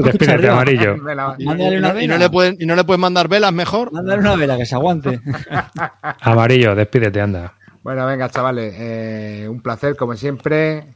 despídete, 0.03 0.49
amarillo. 0.49 0.95
Y 1.37 1.45
no, 1.45 1.53
y 1.53 1.79
no 1.81 1.93
vela. 1.93 2.17
le 2.17 2.29
pueden, 2.29 2.55
¿Y 2.59 2.65
no 2.65 2.75
le 2.75 2.83
pueden 2.83 3.01
mandar 3.01 3.27
velas 3.27 3.53
mejor? 3.53 3.91
Mándale 3.91 4.19
una 4.21 4.35
vela 4.35 4.57
que 4.57 4.65
se 4.65 4.75
aguante. 4.75 5.19
Amarillo, 6.21 6.75
despídete, 6.75 7.21
anda. 7.21 7.53
Bueno, 7.83 8.05
venga, 8.05 8.29
chavales, 8.29 8.73
eh, 8.77 9.47
un 9.49 9.61
placer 9.61 9.95
como 9.95 10.15
siempre. 10.15 10.87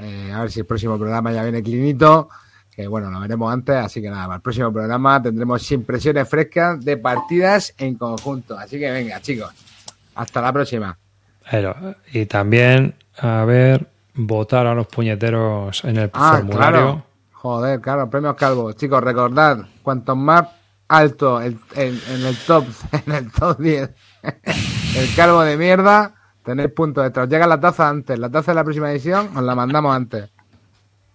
Eh, 0.00 0.32
a 0.34 0.40
ver 0.42 0.50
si 0.50 0.60
el 0.60 0.66
próximo 0.66 0.98
programa 0.98 1.32
ya 1.32 1.42
viene 1.42 1.62
clinito, 1.62 2.28
que 2.74 2.86
bueno, 2.86 3.10
lo 3.10 3.20
veremos 3.20 3.52
antes, 3.52 3.76
así 3.76 4.00
que 4.00 4.08
nada, 4.10 4.24
para 4.24 4.36
el 4.36 4.42
próximo 4.42 4.72
programa 4.72 5.22
tendremos 5.22 5.70
impresiones 5.72 6.28
frescas 6.28 6.82
de 6.84 6.96
partidas 6.96 7.74
en 7.78 7.96
conjunto. 7.96 8.58
Así 8.58 8.78
que 8.78 8.90
venga, 8.90 9.20
chicos, 9.20 9.50
hasta 10.14 10.40
la 10.40 10.52
próxima. 10.52 10.96
Pero, 11.50 11.74
y 12.12 12.26
también, 12.26 12.94
a 13.18 13.44
ver, 13.44 13.86
votar 14.14 14.66
a 14.66 14.74
los 14.74 14.86
puñeteros 14.86 15.84
en 15.84 15.96
el 15.96 16.10
Ah, 16.14 16.34
formulario. 16.36 16.70
claro. 16.80 17.04
Joder, 17.42 17.80
claro, 17.80 18.10
premios 18.10 18.34
calvos. 18.36 18.76
Chicos, 18.76 19.02
recordad, 19.02 19.58
cuanto 19.82 20.14
más 20.14 20.46
alto 20.88 21.40
el- 21.40 21.58
en, 21.74 21.98
en 22.10 22.26
el 22.26 22.36
top, 22.46 22.66
en 23.06 23.12
el 23.14 23.32
top 23.32 23.58
10, 23.58 23.90
el 24.96 25.14
calvo 25.16 25.40
de 25.42 25.56
mierda, 25.56 26.14
tenéis 26.44 26.70
puntos 26.72 27.04
extra. 27.06 27.22
Os 27.22 27.28
llega 27.30 27.46
la 27.46 27.58
taza 27.60 27.88
antes. 27.88 28.18
La 28.18 28.28
taza 28.28 28.50
de 28.52 28.56
la 28.56 28.64
próxima 28.64 28.90
edición 28.92 29.30
os 29.36 29.42
la 29.42 29.54
mandamos 29.54 29.94
antes. 29.96 30.28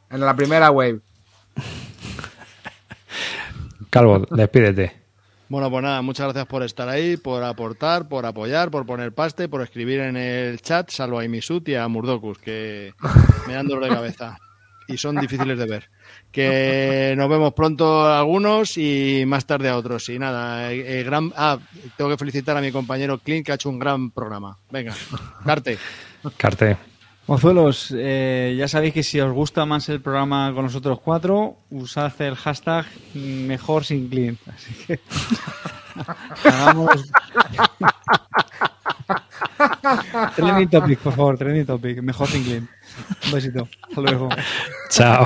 En 0.09 0.19
la 0.21 0.35
primera 0.35 0.71
wave. 0.71 1.01
Calvo, 3.89 4.25
despídete. 4.31 5.01
Bueno, 5.47 5.69
pues 5.69 5.83
nada, 5.83 6.01
muchas 6.01 6.25
gracias 6.25 6.47
por 6.47 6.63
estar 6.63 6.89
ahí, 6.89 7.17
por 7.17 7.43
aportar, 7.43 8.07
por 8.07 8.25
apoyar, 8.25 8.71
por 8.71 8.85
poner 8.85 9.13
paste, 9.13 9.47
por 9.47 9.61
escribir 9.61 9.99
en 9.99 10.17
el 10.17 10.59
chat, 10.59 10.89
salvo 10.89 11.19
a 11.19 11.23
Imisut 11.25 11.67
y 11.69 11.75
a 11.75 11.87
Murdokus, 11.87 12.39
que 12.39 12.93
me 13.47 13.53
dan 13.53 13.67
dolor 13.67 13.83
de 13.87 13.95
cabeza. 13.95 14.37
Y 14.87 14.97
son 14.97 15.15
difíciles 15.17 15.57
de 15.57 15.65
ver. 15.67 15.89
Que 16.35 17.13
nos 17.17 17.29
vemos 17.29 17.53
pronto 17.53 18.05
a 18.05 18.19
algunos 18.19 18.77
y 18.77 19.23
más 19.25 19.45
tarde 19.45 19.69
a 19.69 19.77
otros. 19.77 20.09
Y 20.09 20.19
nada, 20.19 20.71
eh, 20.73 20.99
eh, 20.99 21.03
gran... 21.03 21.31
Ah, 21.35 21.57
tengo 21.95 22.09
que 22.09 22.17
felicitar 22.17 22.57
a 22.57 22.61
mi 22.61 22.71
compañero 22.71 23.17
Clint, 23.19 23.45
que 23.45 23.53
ha 23.53 23.55
hecho 23.55 23.69
un 23.69 23.79
gran 23.79 24.11
programa. 24.11 24.57
Venga, 24.69 24.93
Carte. 25.45 25.77
Carte. 26.35 26.77
Mozuelos, 27.27 27.93
eh, 27.97 28.53
ya 28.57 28.67
sabéis 28.67 28.93
que 28.93 29.01
si 29.01 29.19
os 29.19 29.33
gusta 29.33 29.65
más 29.65 29.89
el 29.89 29.99
programa 29.99 30.53
con 30.53 30.65
nosotros 30.65 30.99
cuatro, 30.99 31.57
usad 31.71 32.13
el 32.21 32.35
hashtag 32.35 32.85
mejor 33.15 33.83
sin 33.83 34.09
clean. 34.09 34.37
Así 34.53 34.73
que 34.85 34.99
hagamos. 36.49 37.09
trending 40.35 40.69
topic, 40.69 40.99
por 40.99 41.13
favor, 41.13 41.37
trending 41.37 41.65
topic. 41.65 42.01
Mejor 42.01 42.27
sin 42.27 42.43
clean. 42.43 42.69
Un 43.25 43.31
besito. 43.31 43.67
Hasta 43.89 44.01
luego. 44.01 44.29
Chao. 44.89 45.25